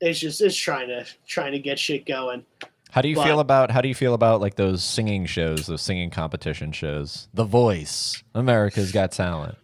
it's 0.00 0.20
just 0.20 0.40
it's 0.40 0.56
trying 0.56 0.88
to 0.88 1.04
trying 1.26 1.52
to 1.52 1.58
get 1.58 1.78
shit 1.78 2.06
going. 2.06 2.44
How 2.90 3.00
do 3.00 3.08
you 3.08 3.16
But- 3.16 3.24
feel 3.24 3.40
about 3.40 3.70
how 3.70 3.80
do 3.80 3.88
you 3.88 3.94
feel 3.94 4.14
about 4.14 4.40
like 4.40 4.54
those 4.56 4.84
singing 4.84 5.26
shows, 5.26 5.66
those 5.66 5.82
singing 5.82 6.10
competition 6.10 6.72
shows? 6.72 7.28
The 7.34 7.44
Voice, 7.44 8.22
America's 8.34 8.92
Got 8.92 9.12
Talent. 9.12 9.56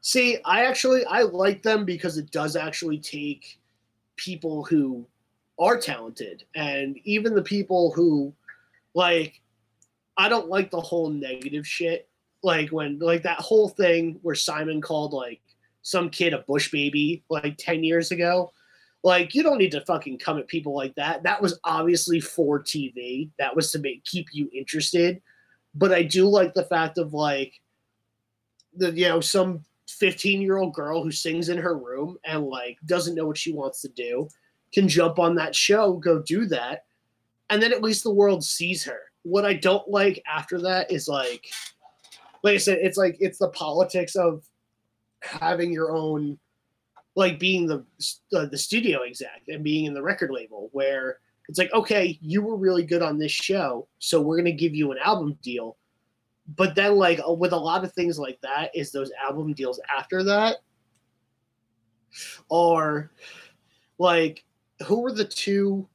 See, 0.00 0.38
I 0.44 0.64
actually 0.64 1.04
I 1.04 1.22
like 1.22 1.62
them 1.62 1.84
because 1.84 2.16
it 2.18 2.30
does 2.30 2.56
actually 2.56 2.98
take 2.98 3.58
people 4.16 4.64
who 4.64 5.06
are 5.58 5.78
talented 5.78 6.44
and 6.54 6.96
even 7.04 7.34
the 7.34 7.42
people 7.42 7.92
who 7.92 8.32
like 8.94 9.40
I 10.16 10.28
don't 10.28 10.48
like 10.48 10.70
the 10.70 10.80
whole 10.80 11.10
negative 11.10 11.66
shit. 11.66 12.08
Like 12.42 12.70
when 12.70 12.98
like 12.98 13.22
that 13.22 13.40
whole 13.40 13.68
thing 13.68 14.18
where 14.22 14.34
Simon 14.34 14.80
called 14.80 15.12
like 15.12 15.40
some 15.82 16.10
kid 16.10 16.34
a 16.34 16.38
bush 16.38 16.70
baby 16.70 17.24
like 17.30 17.56
10 17.58 17.82
years 17.84 18.10
ago. 18.10 18.52
Like 19.04 19.34
you 19.34 19.42
don't 19.42 19.58
need 19.58 19.72
to 19.72 19.84
fucking 19.84 20.18
come 20.18 20.38
at 20.38 20.48
people 20.48 20.74
like 20.74 20.94
that. 20.96 21.22
That 21.22 21.40
was 21.40 21.58
obviously 21.64 22.20
for 22.20 22.60
TV. 22.60 23.30
That 23.38 23.54
was 23.54 23.70
to 23.72 23.78
make 23.78 24.04
keep 24.04 24.26
you 24.32 24.50
interested. 24.52 25.22
But 25.74 25.92
I 25.92 26.02
do 26.02 26.26
like 26.26 26.54
the 26.54 26.64
fact 26.64 26.98
of 26.98 27.14
like 27.14 27.54
the 28.74 28.92
you 28.92 29.08
know 29.08 29.20
some 29.20 29.64
15 29.88 30.42
year 30.42 30.58
old 30.58 30.74
girl 30.74 31.02
who 31.02 31.10
sings 31.10 31.48
in 31.48 31.58
her 31.58 31.78
room 31.78 32.18
and 32.24 32.44
like 32.44 32.76
doesn't 32.86 33.14
know 33.14 33.26
what 33.26 33.38
she 33.38 33.52
wants 33.52 33.80
to 33.82 33.88
do 33.88 34.28
can 34.72 34.88
jump 34.88 35.18
on 35.18 35.34
that 35.34 35.54
show 35.54 35.94
go 35.94 36.20
do 36.22 36.46
that 36.46 36.84
and 37.50 37.62
then 37.62 37.72
at 37.72 37.82
least 37.82 38.04
the 38.04 38.12
world 38.12 38.44
sees 38.44 38.84
her. 38.84 39.00
What 39.22 39.44
i 39.44 39.52
don't 39.54 39.88
like 39.88 40.22
after 40.26 40.60
that 40.62 40.90
is 40.90 41.08
like 41.08 41.46
like 42.42 42.54
i 42.54 42.58
said 42.58 42.78
it's 42.80 42.96
like 42.96 43.16
it's 43.20 43.38
the 43.38 43.48
politics 43.50 44.14
of 44.14 44.44
having 45.22 45.72
your 45.72 45.92
own 45.94 46.38
like 47.16 47.38
being 47.38 47.66
the 47.66 47.84
uh, 48.34 48.46
the 48.46 48.56
studio 48.56 49.02
exec 49.02 49.42
and 49.48 49.64
being 49.64 49.86
in 49.86 49.92
the 49.92 50.02
record 50.02 50.30
label 50.30 50.70
where 50.72 51.18
it's 51.48 51.58
like 51.58 51.72
okay 51.74 52.18
you 52.22 52.40
were 52.40 52.56
really 52.56 52.84
good 52.84 53.02
on 53.02 53.18
this 53.18 53.32
show 53.32 53.86
so 53.98 54.20
we're 54.20 54.40
to 54.48 54.52
give 54.52 54.74
you 54.74 54.92
an 54.92 54.98
album 54.98 55.38
deal. 55.42 55.76
But 56.56 56.74
then 56.74 56.96
like 56.96 57.20
uh, 57.26 57.32
with 57.32 57.52
a 57.52 57.56
lot 57.56 57.84
of 57.84 57.92
things 57.92 58.18
like 58.18 58.40
that 58.42 58.70
is 58.74 58.90
those 58.90 59.12
album 59.22 59.52
deals 59.52 59.80
after 59.94 60.22
that 60.24 60.56
are 62.50 63.10
like 63.98 64.44
who 64.86 65.00
were 65.00 65.12
the 65.12 65.24
two 65.24 65.88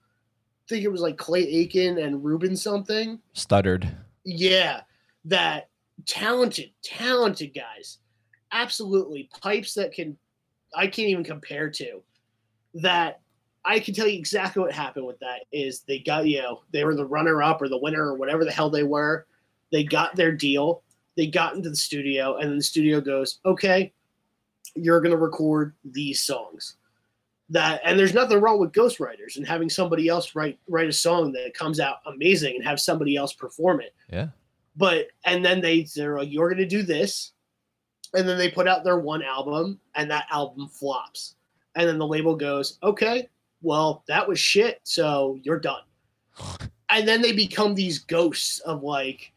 I 0.66 0.76
think 0.76 0.86
it 0.86 0.92
was 0.92 1.02
like 1.02 1.18
Clay 1.18 1.42
Aiken 1.42 1.98
and 1.98 2.24
Ruben 2.24 2.56
something? 2.56 3.20
Studdard. 3.36 3.90
yeah 4.24 4.82
that 5.26 5.70
talented 6.06 6.72
talented 6.84 7.54
guys. 7.54 8.00
Absolutely 8.52 9.30
pipes 9.42 9.74
that 9.74 9.92
can 9.94 10.18
i 10.76 10.88
can't 10.88 11.10
even 11.10 11.24
compare 11.24 11.70
to. 11.70 12.02
That 12.76 13.22
i 13.66 13.80
can 13.80 13.94
tell 13.94 14.08
you 14.08 14.18
exactly 14.18 14.62
what 14.62 14.72
happened 14.74 15.06
with 15.06 15.20
that 15.20 15.42
is 15.52 15.82
they 15.82 16.00
got 16.00 16.28
you 16.28 16.42
know 16.42 16.62
they 16.72 16.84
were 16.84 16.96
the 16.96 17.06
runner 17.06 17.42
up 17.44 17.62
or 17.62 17.70
the 17.70 17.78
winner 17.78 18.06
or 18.08 18.16
whatever 18.16 18.46
the 18.46 18.52
hell 18.52 18.70
they 18.70 18.84
were. 18.84 19.26
They 19.72 19.84
got 19.84 20.16
their 20.16 20.32
deal. 20.32 20.84
They 21.16 21.28
got 21.28 21.56
into 21.56 21.70
the 21.70 21.76
studio 21.76 22.38
and 22.38 22.50
then 22.50 22.58
the 22.58 22.64
studio 22.64 23.00
goes 23.00 23.40
okay 23.46 23.94
you're 24.76 25.02
going 25.02 25.12
to 25.12 25.18
record 25.18 25.76
these 25.86 26.22
songs 26.24 26.78
that 27.50 27.82
and 27.84 28.00
there's 28.00 28.14
nothing 28.14 28.40
wrong 28.40 28.60
with 28.60 28.72
ghostwriters 28.72 29.36
and 29.38 29.46
having 29.46 29.70
somebody 29.70 30.08
else 30.08 30.36
write 30.36 30.58
write 30.68 30.88
a 30.88 30.94
song 30.94 31.32
that 31.34 31.54
comes 31.54 31.80
out 31.80 31.98
amazing 32.06 32.56
and 32.56 32.64
have 32.64 32.80
somebody 32.80 33.16
else 33.16 33.34
perform 33.34 33.82
it. 33.82 33.94
Yeah. 34.12 34.28
but 34.76 35.08
and 35.26 35.44
then 35.44 35.62
they 35.62 35.88
they're 35.96 36.18
like 36.18 36.32
you're 36.32 36.50
gonna 36.50 36.66
do 36.66 36.84
this 36.84 37.34
and 38.14 38.28
then 38.28 38.38
they 38.38 38.50
put 38.50 38.68
out 38.68 38.84
their 38.84 39.00
one 39.00 39.24
album 39.24 39.80
and 39.96 40.10
that 40.12 40.26
album 40.32 40.68
flops. 40.70 41.36
And 41.76 41.88
then 41.88 41.98
the 41.98 42.08
label 42.08 42.36
goes 42.36 42.78
okay 42.82 43.30
well 43.62 44.04
that 44.08 44.28
was 44.28 44.40
shit 44.40 44.80
so 44.84 45.38
you're 45.44 45.60
done. 45.60 45.82
And 46.90 47.08
then 47.08 47.24
they 47.24 47.32
become 47.32 47.74
these 47.74 47.98
ghosts 47.98 48.60
of 48.60 48.84
like 48.84 49.32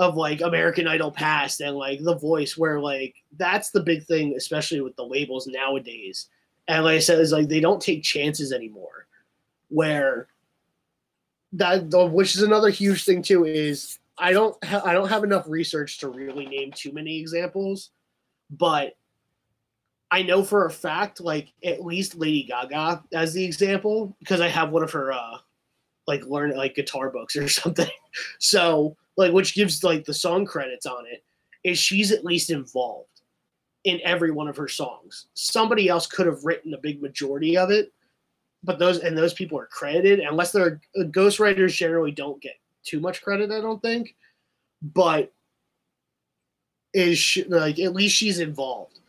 of 0.00 0.16
like 0.16 0.40
american 0.40 0.88
idol 0.88 1.12
past 1.12 1.60
and 1.60 1.76
like 1.76 2.02
the 2.02 2.16
voice 2.16 2.58
where 2.58 2.80
like 2.80 3.14
that's 3.36 3.70
the 3.70 3.80
big 3.80 4.04
thing 4.06 4.34
especially 4.36 4.80
with 4.80 4.96
the 4.96 5.04
labels 5.04 5.46
nowadays 5.46 6.28
and 6.68 6.84
like 6.84 6.96
i 6.96 6.98
said 6.98 7.18
is 7.18 7.32
like 7.32 7.48
they 7.48 7.60
don't 7.60 7.82
take 7.82 8.02
chances 8.02 8.52
anymore 8.52 9.06
where 9.68 10.28
that 11.52 11.84
which 12.12 12.34
is 12.34 12.42
another 12.42 12.70
huge 12.70 13.04
thing 13.04 13.22
too 13.22 13.44
is 13.44 13.98
I 14.18 14.32
don't 14.32 14.62
ha- 14.64 14.82
I 14.84 14.92
don't 14.92 15.08
have 15.08 15.24
enough 15.24 15.46
research 15.48 15.98
to 15.98 16.08
really 16.08 16.46
name 16.46 16.72
too 16.72 16.92
many 16.92 17.18
examples, 17.18 17.90
but 18.50 18.96
I 20.10 20.22
know 20.22 20.42
for 20.42 20.66
a 20.66 20.70
fact 20.70 21.20
like 21.20 21.52
at 21.64 21.84
least 21.84 22.16
Lady 22.16 22.44
Gaga 22.44 23.04
as 23.12 23.32
the 23.32 23.44
example 23.44 24.16
because 24.18 24.40
I 24.40 24.48
have 24.48 24.70
one 24.70 24.82
of 24.82 24.90
her 24.92 25.12
uh 25.12 25.38
like 26.06 26.24
learn 26.24 26.56
like 26.56 26.74
guitar 26.74 27.10
books 27.10 27.36
or 27.36 27.48
something. 27.48 27.90
So 28.38 28.96
like 29.16 29.32
which 29.32 29.54
gives 29.54 29.84
like 29.84 30.04
the 30.04 30.14
song 30.14 30.44
credits 30.44 30.86
on 30.86 31.06
it 31.06 31.22
is 31.64 31.78
she's 31.78 32.12
at 32.12 32.24
least 32.24 32.50
involved 32.50 33.17
in 33.84 34.00
every 34.04 34.30
one 34.30 34.48
of 34.48 34.56
her 34.56 34.68
songs. 34.68 35.26
Somebody 35.34 35.88
else 35.88 36.06
could 36.06 36.26
have 36.26 36.44
written 36.44 36.74
a 36.74 36.78
big 36.78 37.00
majority 37.00 37.56
of 37.56 37.70
it, 37.70 37.92
but 38.64 38.78
those 38.78 38.98
and 38.98 39.16
those 39.16 39.34
people 39.34 39.58
are 39.58 39.66
credited 39.66 40.20
unless 40.20 40.52
they're 40.52 40.80
uh, 40.98 41.04
ghostwriters 41.04 41.76
generally 41.76 42.10
don't 42.10 42.42
get 42.42 42.54
too 42.82 43.00
much 43.00 43.22
credit 43.22 43.50
i 43.50 43.60
don't 43.60 43.82
think 43.82 44.14
but 44.82 45.32
is 46.92 47.18
she, 47.18 47.44
like 47.44 47.78
at 47.78 47.94
least 47.94 48.16
she's 48.16 48.38
involved. 48.38 49.00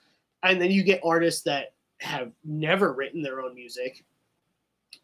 And 0.43 0.61
then 0.61 0.71
you 0.71 0.83
get 0.83 1.01
artists 1.03 1.41
that 1.43 1.73
have 1.99 2.31
never 2.43 2.93
written 2.93 3.21
their 3.21 3.41
own 3.41 3.53
music 3.53 4.05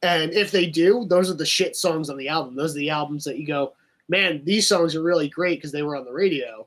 and 0.02 0.32
if 0.32 0.50
they 0.50 0.66
do 0.66 1.06
those 1.10 1.30
are 1.30 1.36
the 1.36 1.46
shit 1.46 1.76
songs 1.76 2.10
on 2.10 2.16
the 2.18 2.30
album. 2.30 2.56
Those 2.56 2.72
are 2.74 2.80
the 2.80 2.90
albums 2.90 3.26
that 3.26 3.38
you 3.38 3.46
go 3.46 3.74
man 4.08 4.42
these 4.46 4.66
songs 4.66 4.96
are 4.96 5.04
really 5.04 5.28
great 5.28 5.58
because 5.58 5.74
they 5.74 5.82
were 5.82 5.98
on 5.98 6.06
the 6.06 6.12
radio 6.12 6.66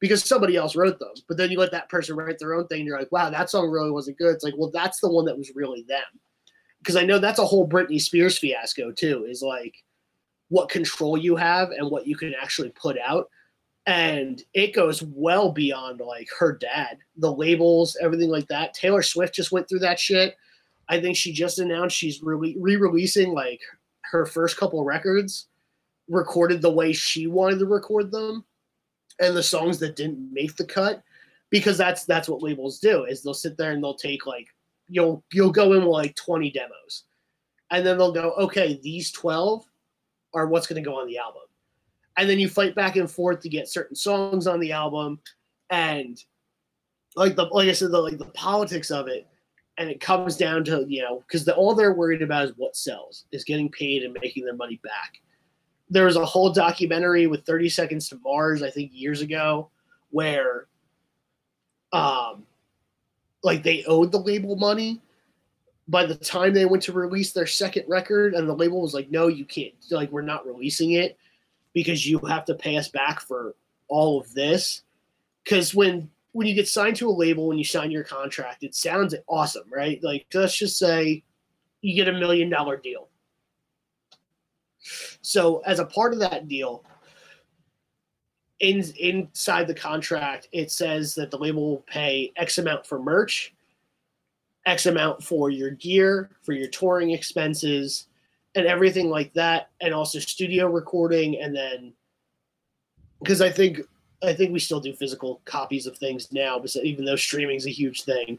because 0.00 0.24
somebody 0.24 0.56
else 0.56 0.74
wrote 0.74 0.98
them 0.98 1.12
but 1.28 1.36
then 1.36 1.50
you 1.50 1.58
let 1.58 1.70
that 1.70 1.88
person 1.88 2.16
write 2.16 2.38
their 2.38 2.54
own 2.54 2.66
thing 2.66 2.80
and 2.80 2.86
you're 2.86 2.98
like 2.98 3.12
wow 3.12 3.30
that 3.30 3.50
song 3.50 3.70
really 3.70 3.90
wasn't 3.90 4.16
good 4.18 4.34
it's 4.34 4.44
like 4.44 4.54
well 4.56 4.70
that's 4.70 5.00
the 5.00 5.10
one 5.10 5.24
that 5.24 5.38
was 5.38 5.52
really 5.54 5.84
them 5.88 6.20
because 6.80 6.96
I 6.96 7.04
know 7.04 7.18
that's 7.18 7.38
a 7.38 7.44
whole 7.46 7.68
Britney 7.68 8.00
Spears 8.00 8.38
fiasco 8.38 8.90
too. 8.90 9.26
Is 9.28 9.42
like 9.42 9.74
what 10.48 10.68
control 10.68 11.16
you 11.16 11.36
have 11.36 11.70
and 11.70 11.90
what 11.90 12.06
you 12.06 12.16
can 12.16 12.34
actually 12.40 12.70
put 12.70 12.98
out, 12.98 13.28
and 13.86 14.42
it 14.54 14.74
goes 14.74 15.02
well 15.02 15.52
beyond 15.52 16.00
like 16.00 16.28
her 16.38 16.56
dad, 16.56 16.98
the 17.16 17.32
labels, 17.32 17.96
everything 18.00 18.30
like 18.30 18.48
that. 18.48 18.74
Taylor 18.74 19.02
Swift 19.02 19.34
just 19.34 19.52
went 19.52 19.68
through 19.68 19.80
that 19.80 20.00
shit. 20.00 20.36
I 20.88 21.00
think 21.00 21.16
she 21.16 21.32
just 21.32 21.60
announced 21.60 21.96
she's 21.96 22.22
really 22.22 22.56
re-releasing 22.58 23.32
like 23.32 23.60
her 24.02 24.26
first 24.26 24.56
couple 24.56 24.82
records, 24.84 25.46
recorded 26.08 26.62
the 26.62 26.70
way 26.70 26.92
she 26.92 27.28
wanted 27.28 27.60
to 27.60 27.66
record 27.66 28.10
them, 28.10 28.44
and 29.20 29.36
the 29.36 29.42
songs 29.42 29.78
that 29.78 29.96
didn't 29.96 30.32
make 30.32 30.56
the 30.56 30.64
cut, 30.64 31.02
because 31.50 31.78
that's 31.78 32.04
that's 32.04 32.28
what 32.28 32.42
labels 32.42 32.78
do. 32.78 33.04
Is 33.04 33.22
they'll 33.22 33.34
sit 33.34 33.56
there 33.56 33.72
and 33.72 33.82
they'll 33.82 33.94
take 33.94 34.26
like 34.26 34.48
you'll 34.90 35.24
you'll 35.32 35.52
go 35.52 35.72
in 35.72 35.80
with 35.80 35.88
like 35.88 36.14
20 36.16 36.50
demos 36.50 37.04
and 37.70 37.86
then 37.86 37.96
they'll 37.96 38.12
go 38.12 38.32
okay 38.32 38.78
these 38.82 39.10
12 39.12 39.64
are 40.34 40.46
what's 40.46 40.66
going 40.66 40.82
to 40.82 40.88
go 40.88 41.00
on 41.00 41.06
the 41.06 41.18
album 41.18 41.42
and 42.16 42.28
then 42.28 42.38
you 42.38 42.48
fight 42.48 42.74
back 42.74 42.96
and 42.96 43.10
forth 43.10 43.40
to 43.40 43.48
get 43.48 43.68
certain 43.68 43.96
songs 43.96 44.46
on 44.46 44.60
the 44.60 44.72
album 44.72 45.18
and 45.70 46.24
like 47.16 47.36
the 47.36 47.44
like 47.44 47.68
i 47.68 47.72
said 47.72 47.90
the 47.90 47.98
like 47.98 48.18
the 48.18 48.26
politics 48.26 48.90
of 48.90 49.06
it 49.06 49.26
and 49.78 49.88
it 49.88 50.00
comes 50.00 50.36
down 50.36 50.64
to 50.64 50.84
you 50.88 51.02
know 51.02 51.22
because 51.26 51.44
the, 51.44 51.54
all 51.54 51.74
they're 51.74 51.94
worried 51.94 52.22
about 52.22 52.44
is 52.44 52.52
what 52.56 52.76
sells 52.76 53.24
is 53.32 53.44
getting 53.44 53.68
paid 53.70 54.02
and 54.02 54.16
making 54.20 54.44
their 54.44 54.56
money 54.56 54.80
back 54.82 55.20
there 55.90 56.06
was 56.06 56.16
a 56.16 56.24
whole 56.24 56.52
documentary 56.52 57.26
with 57.26 57.44
30 57.44 57.68
seconds 57.68 58.08
to 58.08 58.18
mars 58.24 58.62
i 58.62 58.70
think 58.70 58.90
years 58.94 59.20
ago 59.20 59.68
where 60.10 60.66
um 61.92 62.44
like 63.42 63.62
they 63.62 63.84
owed 63.84 64.12
the 64.12 64.18
label 64.18 64.56
money. 64.56 65.00
By 65.88 66.06
the 66.06 66.14
time 66.14 66.54
they 66.54 66.66
went 66.66 66.82
to 66.84 66.92
release 66.92 67.32
their 67.32 67.46
second 67.46 67.84
record 67.88 68.34
and 68.34 68.48
the 68.48 68.54
label 68.54 68.80
was 68.80 68.94
like 68.94 69.10
no 69.10 69.26
you 69.26 69.44
can't 69.44 69.74
like 69.90 70.10
we're 70.12 70.22
not 70.22 70.46
releasing 70.46 70.92
it 70.92 71.18
because 71.72 72.06
you 72.06 72.18
have 72.20 72.44
to 72.46 72.54
pay 72.54 72.76
us 72.76 72.88
back 72.88 73.20
for 73.20 73.54
all 73.88 74.20
of 74.20 74.32
this. 74.32 74.82
Because 75.42 75.74
when 75.74 76.08
when 76.32 76.46
you 76.46 76.54
get 76.54 76.68
signed 76.68 76.96
to 76.96 77.08
a 77.08 77.10
label 77.10 77.48
when 77.48 77.58
you 77.58 77.64
sign 77.64 77.90
your 77.90 78.04
contract 78.04 78.62
it 78.62 78.74
sounds 78.74 79.14
awesome 79.28 79.68
right? 79.70 80.02
Like 80.02 80.26
let's 80.32 80.56
just 80.56 80.78
say 80.78 81.24
you 81.82 81.94
get 81.94 82.14
a 82.14 82.18
million 82.18 82.50
dollar 82.50 82.76
deal 82.76 83.08
so 85.22 85.58
as 85.66 85.78
a 85.78 85.84
part 85.84 86.12
of 86.12 86.18
that 86.18 86.48
deal 86.48 86.84
in 88.60 88.84
inside 88.98 89.66
the 89.66 89.74
contract 89.74 90.48
it 90.52 90.70
says 90.70 91.14
that 91.14 91.30
the 91.30 91.38
label 91.38 91.70
will 91.70 91.84
pay 91.86 92.32
x 92.36 92.58
amount 92.58 92.86
for 92.86 92.98
merch 92.98 93.54
x 94.66 94.86
amount 94.86 95.22
for 95.22 95.50
your 95.50 95.70
gear 95.70 96.30
for 96.42 96.52
your 96.52 96.68
touring 96.68 97.10
expenses 97.10 98.06
and 98.54 98.66
everything 98.66 99.08
like 99.08 99.32
that, 99.34 99.70
and 99.80 99.94
also 99.94 100.18
studio 100.18 100.66
recording, 100.66 101.40
and 101.40 101.54
then 101.54 101.92
because 103.22 103.40
I 103.40 103.50
think 103.50 103.80
I 104.22 104.32
think 104.32 104.52
we 104.52 104.58
still 104.58 104.80
do 104.80 104.92
physical 104.92 105.40
copies 105.44 105.86
of 105.86 105.96
things 105.96 106.32
now, 106.32 106.62
even 106.82 107.04
though 107.04 107.16
streaming 107.16 107.56
is 107.56 107.66
a 107.66 107.70
huge 107.70 108.02
thing, 108.02 108.38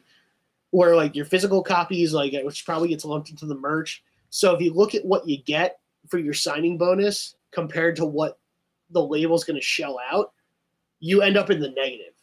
where 0.72 0.96
like 0.96 1.16
your 1.16 1.26
physical 1.26 1.64
copies, 1.64 2.14
like 2.14 2.34
which 2.44 2.66
probably 2.66 2.90
gets 2.90 3.06
lumped 3.06 3.30
into 3.30 3.46
the 3.46 3.56
merch. 3.56 4.04
So 4.30 4.54
if 4.54 4.62
you 4.62 4.74
look 4.74 4.96
at 4.96 5.06
what 5.06 5.28
you 5.28 5.38
get 5.44 5.80
for 6.08 6.18
your 6.18 6.34
signing 6.34 6.78
bonus 6.78 7.36
compared 7.52 7.96
to 7.98 8.06
what 8.06 8.40
the 8.90 9.04
label's 9.04 9.44
going 9.44 9.60
to 9.60 9.66
shell 9.66 9.98
out, 10.12 10.34
you 11.00 11.22
end 11.22 11.38
up 11.38 11.50
in 11.50 11.60
the 11.60 11.70
negative. 11.70 12.14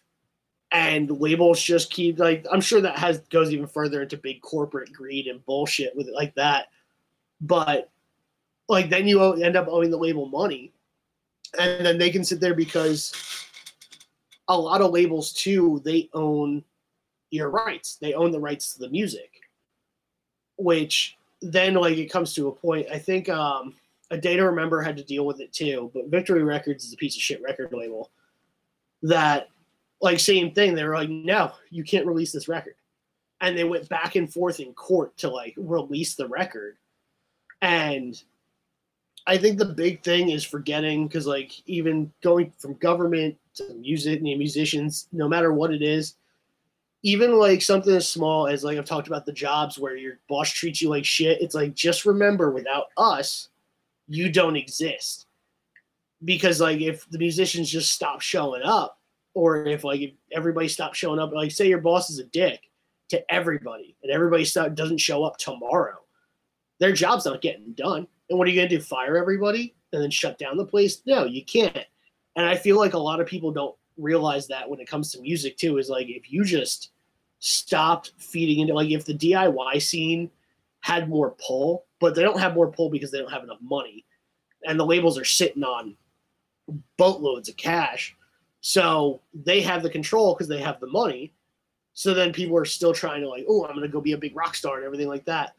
And 0.71 1.11
labels 1.11 1.63
just 1.63 1.91
keep 1.91 2.19
like 2.19 2.45
I'm 2.53 2.61
sure 2.61 2.83
that 2.83 2.99
has 2.99 3.21
goes 3.31 3.51
even 3.53 3.67
further 3.67 4.03
into 4.03 4.19
big 4.19 4.43
corporate 4.43 4.93
greed 4.93 5.27
and 5.27 5.45
bullshit 5.47 5.97
with 5.97 6.09
it 6.09 6.15
like 6.15 6.35
that. 6.35 6.67
But 7.41 7.91
like 8.69 8.91
then 8.91 9.09
you 9.09 9.23
end 9.43 9.57
up 9.57 9.67
owing 9.69 9.91
the 9.91 9.97
label 9.97 10.27
money, 10.27 10.73
and 11.59 11.87
then 11.87 11.97
they 11.97 12.11
can 12.11 12.23
sit 12.23 12.41
there 12.41 12.55
because 12.55 13.15
a 14.49 14.59
lot 14.59 14.83
of 14.83 14.91
labels 14.91 15.33
too 15.33 15.81
they 15.85 16.11
own 16.13 16.63
your 17.31 17.51
rights. 17.51 17.97
They 18.01 18.13
own 18.15 18.31
the 18.31 18.41
rights 18.41 18.75
to 18.75 18.81
the 18.81 18.91
music, 18.91 19.41
which 20.57 21.18
then 21.41 21.75
like 21.75 21.97
it 21.97 22.11
comes 22.11 22.35
to 22.35 22.49
a 22.49 22.53
point. 22.53 22.89
I 22.91 22.99
think 22.99 23.29
um, 23.29 23.75
a 24.11 24.19
day 24.19 24.37
to 24.37 24.45
remember 24.45 24.81
had 24.83 24.97
to 24.97 25.05
deal 25.05 25.27
with 25.27 25.41
it 25.41 25.53
too, 25.53 25.91
but 25.95 26.09
Victory 26.09 26.43
Records 26.43 26.85
is 26.85 26.93
a 26.93 26.97
piece 26.97 27.17
of 27.17 27.23
shit 27.23 27.43
record 27.43 27.73
label 27.73 28.11
that 29.03 29.49
like 30.01 30.21
same 30.21 30.53
thing. 30.53 30.75
They 30.75 30.85
were 30.85 30.95
like, 30.95 31.11
no, 31.11 31.53
you 31.71 31.85
can't 31.85 32.07
release 32.07 32.33
this 32.33 32.49
record, 32.49 32.75
and 33.41 33.57
they 33.57 33.65
went 33.65 33.89
back 33.89 34.17
and 34.17 34.33
forth 34.33 34.61
in 34.61 34.73
court 34.75 35.17
to 35.19 35.29
like 35.29 35.55
release 35.57 36.15
the 36.15 36.29
record, 36.29 36.77
and 37.63 38.21
I 39.27 39.37
think 39.37 39.59
the 39.59 39.67
big 39.67 40.03
thing 40.03 40.31
is 40.31 40.43
forgetting 40.43 41.07
because 41.07 41.27
like 41.27 41.53
even 41.67 42.11
going 42.23 42.51
from 42.59 42.75
government 42.75 43.37
to 43.55 43.75
music 43.75 44.21
and 44.21 44.39
musicians, 44.39 45.07
no 45.13 45.29
matter 45.29 45.53
what 45.53 45.73
it 45.73 45.83
is, 45.83 46.15
even 47.03 47.39
like 47.39 47.63
something 47.63 47.95
as 47.95 48.09
small 48.09 48.49
as 48.49 48.65
like 48.65 48.79
I've 48.79 48.85
talked 48.85 49.07
about 49.07 49.25
the 49.25 49.33
jobs 49.33 49.79
where 49.79 49.97
your 49.97 50.19
boss 50.29 50.51
treats 50.51 50.83
you 50.83 50.89
like 50.89 51.05
shit. 51.05 51.41
It's 51.41 51.55
like 51.55 51.75
just 51.75 52.05
remember, 52.05 52.51
without 52.51 52.87
us, 52.97 53.49
you 54.09 54.31
don't 54.31 54.57
exist. 54.57 55.27
Because 56.25 56.61
like 56.61 56.81
if 56.81 57.09
the 57.11 57.19
musicians 57.19 57.71
just 57.71 57.93
stop 57.93 58.21
showing 58.21 58.63
up, 58.63 58.99
or 59.35 59.67
if 59.67 59.85
like 59.85 60.01
if 60.01 60.13
everybody 60.33 60.67
stops 60.67 60.99
showing 60.99 61.21
up, 61.21 61.33
like 61.33 61.53
say 61.53 61.69
your 61.69 61.81
boss 61.81 62.11
is 62.11 62.19
a 62.19 62.25
dick 62.25 62.61
to 63.11 63.33
everybody, 63.33 63.97
and 64.03 64.11
everybody 64.11 64.45
stop, 64.45 64.75
doesn't 64.75 64.99
show 64.99 65.23
up 65.23 65.37
tomorrow, 65.39 65.99
their 66.81 66.93
job's 66.93 67.27
not 67.27 67.41
getting 67.41 67.73
done. 67.73 68.07
And 68.29 68.39
what 68.39 68.49
are 68.49 68.51
you 68.51 68.57
gonna 68.57 68.69
do? 68.69 68.81
Fire 68.81 69.17
everybody 69.17 69.75
and 69.93 70.03
then 70.03 70.11
shut 70.11 70.39
down 70.39 70.57
the 70.57 70.67
place? 70.67 71.03
No, 71.07 71.25
you 71.25 71.45
can't. 71.45 71.87
And 72.37 72.47
I 72.47 72.57
feel 72.57 72.77
like 72.77 72.95
a 72.95 72.99
lot 72.99 73.21
of 73.21 73.27
people 73.27 73.53
don't 73.53 73.75
realize 73.99 74.47
that 74.47 74.69
when 74.69 74.81
it 74.81 74.89
comes 74.89 75.13
to 75.13 75.21
music 75.21 75.57
too 75.57 75.79
is 75.79 75.91
like 75.91 76.09
if 76.09 76.33
you 76.33 76.45
just 76.45 76.93
stopped 77.41 78.13
feeding 78.19 78.61
into 78.61 78.75
like 78.75 78.91
if 78.91 79.05
the 79.05 79.15
DIY 79.15 79.83
scene 79.83 80.31
had 80.81 81.09
more 81.09 81.35
pull, 81.45 81.85
but 82.01 82.15
they 82.15 82.23
don't 82.23 82.41
have 82.41 82.55
more 82.55 82.71
pull 82.71 82.89
because 82.89 83.11
they 83.11 83.19
don't 83.19 83.33
have 83.33 83.43
enough 83.45 83.61
money, 83.61 84.05
and 84.65 84.79
the 84.79 84.87
labels 84.87 85.19
are 85.19 85.25
sitting 85.25 85.65
on 85.65 85.97
boatloads 86.97 87.49
of 87.49 87.57
cash, 87.57 88.17
so 88.61 89.21
they 89.35 89.61
have 89.61 89.83
the 89.83 89.91
control 89.91 90.35
because 90.35 90.49
they 90.49 90.61
have 90.61 90.81
the 90.81 90.87
money. 90.87 91.33
So 91.95 92.15
then 92.15 92.33
people 92.33 92.57
are 92.57 92.65
still 92.65 92.93
trying 92.93 93.23
to 93.23 93.29
like, 93.29 93.45
oh, 93.49 93.67
I'm 93.67 93.75
gonna 93.75 93.89
go 93.89 94.01
be 94.01 94.13
a 94.13 94.19
big 94.19 94.37
rock 94.37 94.55
star 94.55 94.77
and 94.77 94.85
everything 94.85 95.09
like 95.09 95.25
that. 95.25 95.55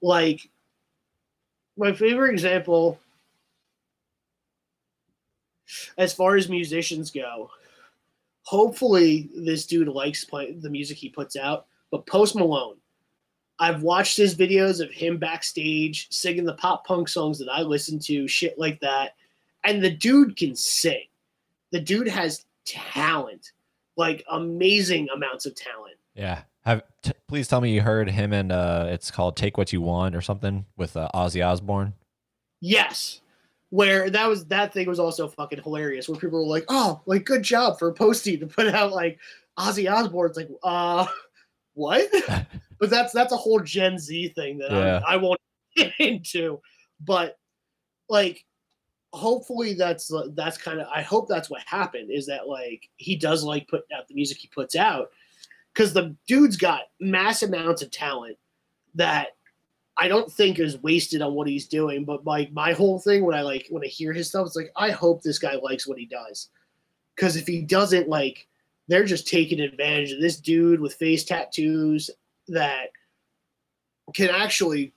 Like 0.00 0.48
my 1.76 1.92
favorite 1.92 2.32
example 2.32 2.98
as 5.96 6.12
far 6.12 6.36
as 6.36 6.48
musicians 6.48 7.10
go 7.10 7.50
hopefully 8.42 9.30
this 9.34 9.66
dude 9.66 9.88
likes 9.88 10.24
play, 10.24 10.52
the 10.52 10.70
music 10.70 10.96
he 10.96 11.08
puts 11.08 11.36
out 11.36 11.66
but 11.90 12.06
post 12.06 12.34
malone 12.34 12.76
i've 13.58 13.82
watched 13.82 14.16
his 14.16 14.34
videos 14.34 14.80
of 14.80 14.90
him 14.90 15.18
backstage 15.18 16.08
singing 16.10 16.44
the 16.44 16.54
pop 16.54 16.84
punk 16.86 17.08
songs 17.08 17.38
that 17.38 17.48
i 17.48 17.60
listen 17.60 17.98
to 17.98 18.26
shit 18.26 18.58
like 18.58 18.80
that 18.80 19.14
and 19.64 19.82
the 19.82 19.90
dude 19.90 20.36
can 20.36 20.54
sing 20.56 21.04
the 21.70 21.80
dude 21.80 22.08
has 22.08 22.44
talent 22.64 23.52
like 23.96 24.24
amazing 24.30 25.08
amounts 25.14 25.46
of 25.46 25.54
talent 25.54 25.96
Yeah. 26.14 26.42
Have 26.64 26.82
t- 27.02 27.12
please 27.26 27.48
tell 27.48 27.60
me 27.60 27.72
you 27.72 27.80
heard 27.82 28.08
him 28.08 28.32
and 28.32 28.52
uh 28.52 28.86
it's 28.88 29.10
called 29.10 29.36
Take 29.36 29.58
What 29.58 29.72
You 29.72 29.80
Want 29.80 30.14
or 30.14 30.20
something 30.20 30.64
with 30.76 30.96
uh, 30.96 31.08
Ozzy 31.12 31.44
Osbourne. 31.44 31.94
Yes. 32.60 33.21
Where 33.72 34.10
that 34.10 34.28
was 34.28 34.44
that 34.48 34.74
thing 34.74 34.86
was 34.86 34.98
also 35.00 35.26
fucking 35.26 35.62
hilarious. 35.62 36.06
Where 36.06 36.20
people 36.20 36.40
were 36.40 36.44
like, 36.46 36.66
"Oh, 36.68 37.00
like 37.06 37.24
good 37.24 37.42
job 37.42 37.78
for 37.78 37.90
posting 37.90 38.38
to 38.40 38.46
put 38.46 38.66
out 38.68 38.92
like 38.92 39.18
Ozzy 39.58 39.90
Osbourne's 39.90 40.36
like, 40.36 40.50
uh, 40.62 41.06
what?" 41.72 42.06
but 42.78 42.90
that's 42.90 43.14
that's 43.14 43.32
a 43.32 43.36
whole 43.36 43.60
Gen 43.60 43.98
Z 43.98 44.28
thing 44.34 44.58
that 44.58 44.72
Yeah. 44.72 45.00
I, 45.08 45.14
I 45.14 45.16
won't 45.16 45.40
get 45.76 45.90
into. 45.98 46.60
But 47.00 47.38
like, 48.10 48.44
hopefully 49.14 49.72
that's 49.72 50.12
that's 50.34 50.58
kind 50.58 50.78
of 50.78 50.86
I 50.94 51.00
hope 51.00 51.26
that's 51.26 51.48
what 51.48 51.62
happened 51.64 52.10
is 52.10 52.26
that 52.26 52.48
like 52.48 52.90
he 52.96 53.16
does 53.16 53.42
like 53.42 53.68
putting 53.68 53.96
out 53.96 54.06
the 54.06 54.14
music 54.14 54.36
he 54.36 54.48
puts 54.48 54.76
out 54.76 55.08
because 55.72 55.94
the 55.94 56.14
dude's 56.26 56.58
got 56.58 56.82
mass 57.00 57.42
amounts 57.42 57.80
of 57.80 57.90
talent 57.90 58.36
that 58.96 59.28
I 59.96 60.08
don't 60.08 60.30
think 60.32 60.58
is 60.58 60.82
wasted 60.82 61.20
on 61.22 61.34
what 61.34 61.46
he's 61.48 61.68
doing. 61.68 62.04
But 62.04 62.24
like 62.26 62.52
my 62.52 62.72
whole 62.72 62.98
thing 62.98 63.24
when 63.24 63.36
I 63.36 63.42
like 63.42 63.66
when 63.70 63.84
I 63.84 63.88
hear 63.88 64.12
his 64.12 64.28
stuff, 64.28 64.46
it's 64.46 64.56
like 64.56 64.72
I 64.76 64.90
hope 64.90 65.22
this 65.22 65.38
guy 65.38 65.54
likes 65.56 65.86
what 65.86 65.98
he 65.98 66.06
does. 66.06 66.48
Because 67.14 67.36
if 67.36 67.46
he 67.46 67.60
doesn't, 67.62 68.08
like 68.08 68.46
they're 68.88 69.04
just 69.04 69.28
taking 69.28 69.60
advantage 69.60 70.12
of 70.12 70.20
this 70.20 70.38
dude 70.38 70.80
with 70.80 70.94
face 70.94 71.24
tattoos 71.24 72.10
that 72.48 72.88
can 74.14 74.30
actually 74.30 74.92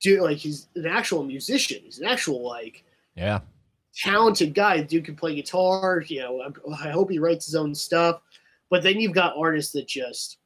do 0.00 0.22
like 0.22 0.36
he's 0.36 0.68
an 0.76 0.86
actual 0.86 1.24
musician. 1.24 1.80
He's 1.82 1.98
an 1.98 2.06
actual 2.06 2.46
like 2.46 2.84
Yeah. 3.16 3.40
talented 3.96 4.54
guy. 4.54 4.78
The 4.78 4.84
dude 4.84 5.04
can 5.06 5.16
play 5.16 5.34
guitar. 5.34 6.04
You 6.06 6.20
know, 6.20 6.42
I, 6.42 6.88
I 6.88 6.90
hope 6.90 7.10
he 7.10 7.18
writes 7.18 7.46
his 7.46 7.54
own 7.54 7.74
stuff. 7.74 8.20
But 8.70 8.82
then 8.82 9.00
you've 9.00 9.12
got 9.12 9.36
artists 9.36 9.72
that 9.72 9.86
just 9.88 10.38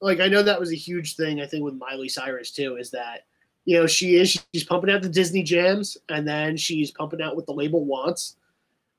like 0.00 0.20
I 0.20 0.28
know 0.28 0.42
that 0.42 0.60
was 0.60 0.72
a 0.72 0.76
huge 0.76 1.16
thing. 1.16 1.40
I 1.40 1.46
think 1.46 1.64
with 1.64 1.74
Miley 1.74 2.08
Cyrus 2.08 2.50
too 2.50 2.76
is 2.76 2.90
that 2.90 3.24
you 3.64 3.78
know 3.78 3.86
she 3.86 4.16
is 4.16 4.42
she's 4.52 4.64
pumping 4.64 4.90
out 4.90 5.02
the 5.02 5.08
Disney 5.08 5.42
jams 5.42 5.96
and 6.08 6.26
then 6.26 6.56
she's 6.56 6.90
pumping 6.90 7.22
out 7.22 7.36
what 7.36 7.46
the 7.46 7.52
label 7.52 7.84
wants, 7.84 8.36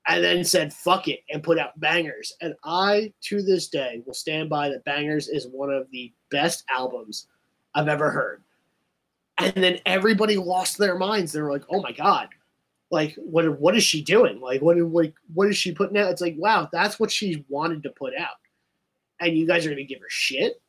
and 0.07 0.23
then 0.23 0.43
said 0.43 0.73
fuck 0.73 1.07
it 1.07 1.21
and 1.29 1.43
put 1.43 1.59
out 1.59 1.79
bangers. 1.79 2.33
And 2.41 2.55
I 2.63 3.13
to 3.21 3.41
this 3.41 3.67
day 3.67 4.01
will 4.05 4.13
stand 4.13 4.49
by 4.49 4.69
that 4.69 4.85
bangers 4.85 5.27
is 5.27 5.47
one 5.47 5.71
of 5.71 5.87
the 5.91 6.11
best 6.29 6.63
albums 6.69 7.27
I've 7.75 7.87
ever 7.87 8.11
heard. 8.11 8.43
And 9.37 9.53
then 9.55 9.79
everybody 9.85 10.37
lost 10.37 10.77
their 10.77 10.97
minds. 10.97 11.31
They 11.31 11.41
were 11.41 11.51
like, 11.51 11.65
"Oh 11.69 11.81
my 11.81 11.91
god, 11.91 12.29
like 12.91 13.15
what 13.15 13.59
what 13.59 13.75
is 13.75 13.83
she 13.83 14.03
doing 14.03 14.39
like 14.39 14.61
what 14.61 14.77
like 14.77 15.15
what 15.33 15.47
is 15.47 15.57
she 15.57 15.71
putting 15.71 15.97
out 15.97 16.11
it's 16.11 16.21
like 16.21 16.35
wow 16.37 16.69
that's 16.71 16.99
what 16.99 17.09
she 17.09 17.43
wanted 17.49 17.81
to 17.81 17.89
put 17.91 18.13
out 18.15 18.35
and 19.21 19.35
you 19.35 19.47
guys 19.47 19.65
are 19.65 19.69
gonna 19.69 19.83
give 19.83 19.99
her 19.99 20.09
shit 20.09 20.61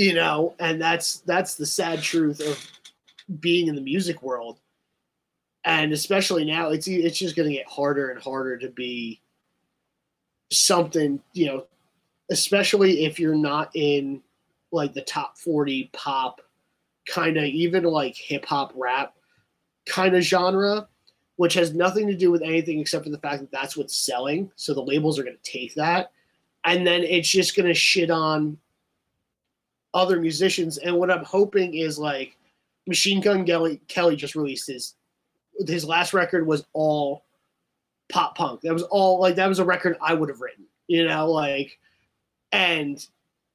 you 0.00 0.14
know 0.14 0.54
and 0.58 0.80
that's 0.80 1.18
that's 1.20 1.56
the 1.56 1.66
sad 1.66 2.00
truth 2.00 2.40
of 2.40 3.38
being 3.38 3.68
in 3.68 3.74
the 3.74 3.82
music 3.82 4.22
world 4.22 4.58
and 5.66 5.92
especially 5.92 6.42
now 6.42 6.70
it's 6.70 6.88
it's 6.88 7.18
just 7.18 7.36
gonna 7.36 7.50
get 7.50 7.68
harder 7.68 8.10
and 8.10 8.22
harder 8.22 8.56
to 8.56 8.70
be 8.70 9.20
something 10.50 11.20
you 11.34 11.44
know 11.44 11.66
especially 12.30 13.04
if 13.04 13.20
you're 13.20 13.34
not 13.34 13.70
in 13.74 14.22
like 14.72 14.94
the 14.94 15.02
top 15.02 15.36
40 15.36 15.90
pop 15.92 16.40
kind 17.06 17.36
of 17.36 17.44
even 17.44 17.84
like 17.84 18.16
hip 18.16 18.46
hop 18.46 18.72
rap 18.74 19.14
kind 19.86 20.16
of 20.16 20.22
genre, 20.22 20.88
which 21.36 21.54
has 21.54 21.74
nothing 21.74 22.06
to 22.06 22.16
do 22.16 22.30
with 22.30 22.42
anything 22.42 22.78
except 22.78 23.04
for 23.04 23.10
the 23.10 23.18
fact 23.18 23.40
that 23.40 23.50
that's 23.50 23.76
what's 23.76 23.96
selling. 23.96 24.50
So 24.56 24.72
the 24.72 24.82
labels 24.82 25.18
are 25.18 25.24
going 25.24 25.36
to 25.42 25.50
take 25.50 25.74
that, 25.74 26.12
and 26.64 26.86
then 26.86 27.02
it's 27.02 27.28
just 27.28 27.56
going 27.56 27.66
to 27.66 27.74
shit 27.74 28.10
on 28.10 28.58
other 29.94 30.20
musicians. 30.20 30.78
And 30.78 30.96
what 30.96 31.10
I'm 31.10 31.24
hoping 31.24 31.74
is 31.74 31.98
like 31.98 32.36
Machine 32.86 33.20
Gun 33.20 33.44
Kelly, 33.44 33.80
Kelly 33.88 34.16
just 34.16 34.34
released 34.34 34.68
his 34.68 34.94
his 35.66 35.84
last 35.84 36.14
record 36.14 36.46
was 36.46 36.64
all 36.72 37.24
pop 38.10 38.36
punk. 38.36 38.62
That 38.62 38.72
was 38.72 38.82
all 38.84 39.20
like 39.20 39.36
that 39.36 39.48
was 39.48 39.58
a 39.58 39.64
record 39.64 39.96
I 40.00 40.14
would 40.14 40.28
have 40.28 40.40
written, 40.40 40.64
you 40.88 41.04
know, 41.06 41.30
like 41.30 41.78
and 42.52 43.04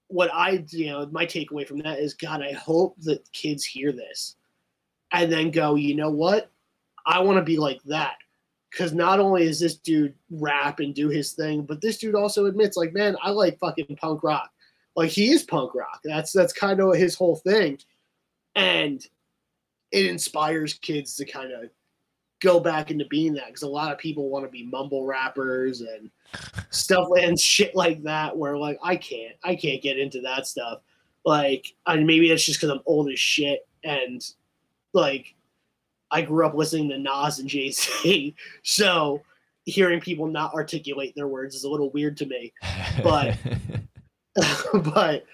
what 0.07 0.30
I 0.34 0.64
you 0.70 0.88
know 0.88 1.07
my 1.12 1.26
takeaway 1.26 1.68
from 1.68 1.80
that 1.80 1.99
is 1.99 2.14
God, 2.14 2.41
I 2.41 2.53
hope 2.53 2.95
that 3.02 3.32
kids 3.32 3.66
hear 3.66 3.91
this 3.91 4.36
and 5.12 5.32
then 5.32 5.52
go, 5.52 5.76
you 5.76 5.95
know 5.95 6.10
what? 6.10 6.52
I 7.06 7.20
want 7.20 7.38
to 7.38 7.44
be 7.44 7.57
like 7.57 7.82
that. 7.84 8.18
Because 8.70 8.91
not 8.91 9.22
only 9.22 9.44
is 9.44 9.60
this 9.60 9.78
dude 9.78 10.14
rap 10.30 10.82
and 10.82 10.94
do 10.94 11.07
his 11.07 11.32
thing, 11.32 11.62
but 11.62 11.80
this 11.80 11.98
dude 11.98 12.16
also 12.16 12.45
admits, 12.45 12.76
like, 12.76 12.91
man, 12.94 13.16
I 13.24 13.30
like 13.30 13.57
fucking 13.57 13.95
punk 13.95 14.22
rock. 14.22 14.52
Like 14.95 15.11
he 15.11 15.31
is 15.31 15.43
punk 15.43 15.76
rock. 15.76 15.99
That's 16.03 16.31
that's 16.31 16.53
kind 16.53 16.80
of 16.80 16.95
his 16.95 17.15
whole 17.15 17.35
thing. 17.35 17.80
And 18.55 19.05
it 19.91 20.05
inspires 20.05 20.73
kids 20.76 21.15
to 21.15 21.26
kind 21.26 21.51
of 21.51 21.69
go 22.41 22.59
back 22.59 22.91
into 22.91 23.05
being 23.05 23.34
that 23.34 23.47
because 23.47 23.63
a 23.63 23.67
lot 23.67 23.91
of 23.91 23.97
people 23.97 24.30
want 24.30 24.45
to 24.45 24.51
be 24.51 24.65
mumble 24.65 25.05
rappers 25.05 25.81
and 25.81 26.11
stuff 26.69 27.07
and 27.17 27.39
shit 27.39 27.76
like 27.76 28.03
that 28.03 28.35
where 28.35 28.57
like 28.57 28.77
i 28.84 28.95
can't 28.95 29.35
i 29.43 29.55
can't 29.55 29.81
get 29.81 29.97
into 29.97 30.22
that 30.22 30.45
stuff 30.45 30.81
like 31.26 31.73
I 31.85 31.95
mean, 31.95 32.05
maybe 32.05 32.30
that's 32.30 32.45
just 32.45 32.59
because 32.59 32.76
i'm 32.76 32.84
old 32.85 33.09
as 33.09 33.19
shit 33.19 33.67
and 33.84 34.22
like 34.93 35.34
i 36.11 36.22
grew 36.22 36.45
up 36.45 36.53
listening 36.53 36.89
to 36.89 36.97
nas 36.99 37.39
and 37.39 37.49
jay-z 37.49 38.35
so 38.63 39.23
hearing 39.63 40.01
people 40.01 40.27
not 40.27 40.53
articulate 40.53 41.15
their 41.15 41.27
words 41.27 41.55
is 41.55 41.63
a 41.63 41.69
little 41.69 41.89
weird 41.91 42.17
to 42.17 42.26
me 42.26 42.53
but 43.01 43.38
but 44.74 45.26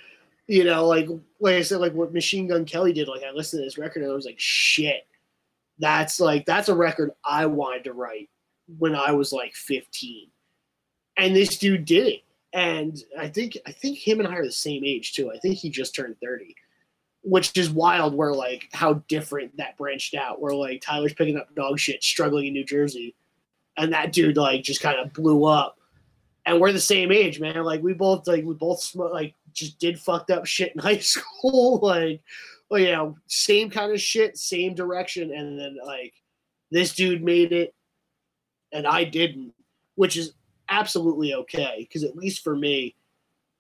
you 0.48 0.64
know, 0.64 0.86
like 0.86 1.08
like 1.40 1.56
I 1.56 1.62
said, 1.62 1.80
like 1.80 1.94
what 1.94 2.14
Machine 2.14 2.48
Gun 2.48 2.66
Kelly 2.66 2.94
did, 2.94 3.08
like 3.08 3.24
I 3.24 3.32
listened 3.32 3.62
to 3.62 3.66
this 3.66 3.78
record 3.78 4.04
and 4.04 4.12
I 4.12 4.16
was 4.16 4.26
like, 4.26 4.40
shit, 4.40 5.08
that's 5.80 6.20
like 6.20 6.46
that's 6.46 6.70
a 6.70 6.76
record 6.76 7.12
I 7.26 7.46
wanted 7.46 7.86
to 7.86 7.94
write 7.94 8.30
when 8.78 8.96
I 8.96 9.12
was 9.12 9.32
like 9.32 9.54
15. 9.56 10.28
And 11.18 11.36
this 11.36 11.58
dude 11.58 11.86
did 11.86 12.08
it. 12.08 12.24
And 12.54 13.02
I 13.18 13.28
think 13.28 13.58
I 13.66 13.72
think 13.72 13.98
him 13.98 14.20
and 14.20 14.28
I 14.28 14.36
are 14.36 14.46
the 14.46 14.52
same 14.52 14.84
age 14.84 15.14
too. 15.14 15.32
I 15.32 15.38
think 15.38 15.56
he 15.56 15.70
just 15.70 15.96
turned 15.96 16.18
30. 16.22 16.56
Which 17.24 17.56
is 17.56 17.70
wild 17.70 18.16
where 18.16 18.34
like 18.34 18.68
how 18.74 18.96
different 19.08 19.56
that 19.58 19.78
branched 19.78 20.16
out. 20.16 20.42
Where 20.42 20.54
like 20.54 20.82
Tyler's 20.82 21.14
picking 21.14 21.38
up 21.38 21.54
dog 21.56 21.80
shit, 21.80 22.04
struggling 22.04 22.48
in 22.48 22.54
New 22.54 22.66
Jersey. 22.66 23.16
And 23.78 23.94
that 23.94 24.12
dude 24.12 24.38
like 24.38 24.64
just 24.64 24.82
kind 24.82 25.00
of 25.00 25.14
blew 25.14 25.46
up 25.46 25.78
and 26.46 26.60
we're 26.60 26.72
the 26.72 26.80
same 26.80 27.12
age, 27.12 27.40
man. 27.40 27.64
Like 27.64 27.84
we 27.84 27.94
both 27.94 28.28
like 28.28 28.44
we 28.44 28.54
both 28.54 28.82
sm- 28.82 29.02
like 29.02 29.36
just 29.54 29.80
did 29.80 30.00
fucked 30.00 30.32
up 30.32 30.46
shit 30.46 30.74
in 30.74 30.80
high 30.82 30.98
school, 30.98 31.80
like 31.84 32.22
well, 32.70 32.80
you 32.80 32.92
know, 32.92 33.18
same 33.28 33.70
kind 33.70 33.92
of 33.92 34.02
shit, 34.02 34.38
same 34.38 34.74
direction, 34.74 35.34
and 35.34 35.60
then 35.60 35.78
like 35.86 36.14
this 36.72 36.94
dude 36.94 37.24
made 37.24 37.52
it, 37.52 37.74
and 38.72 38.88
I 38.88 39.04
didn't, 39.04 39.54
which 39.96 40.18
is 40.18 40.34
absolutely 40.70 41.34
okay 41.34 41.76
because 41.80 42.04
at 42.04 42.16
least 42.16 42.44
for 42.44 42.56
me, 42.56 42.96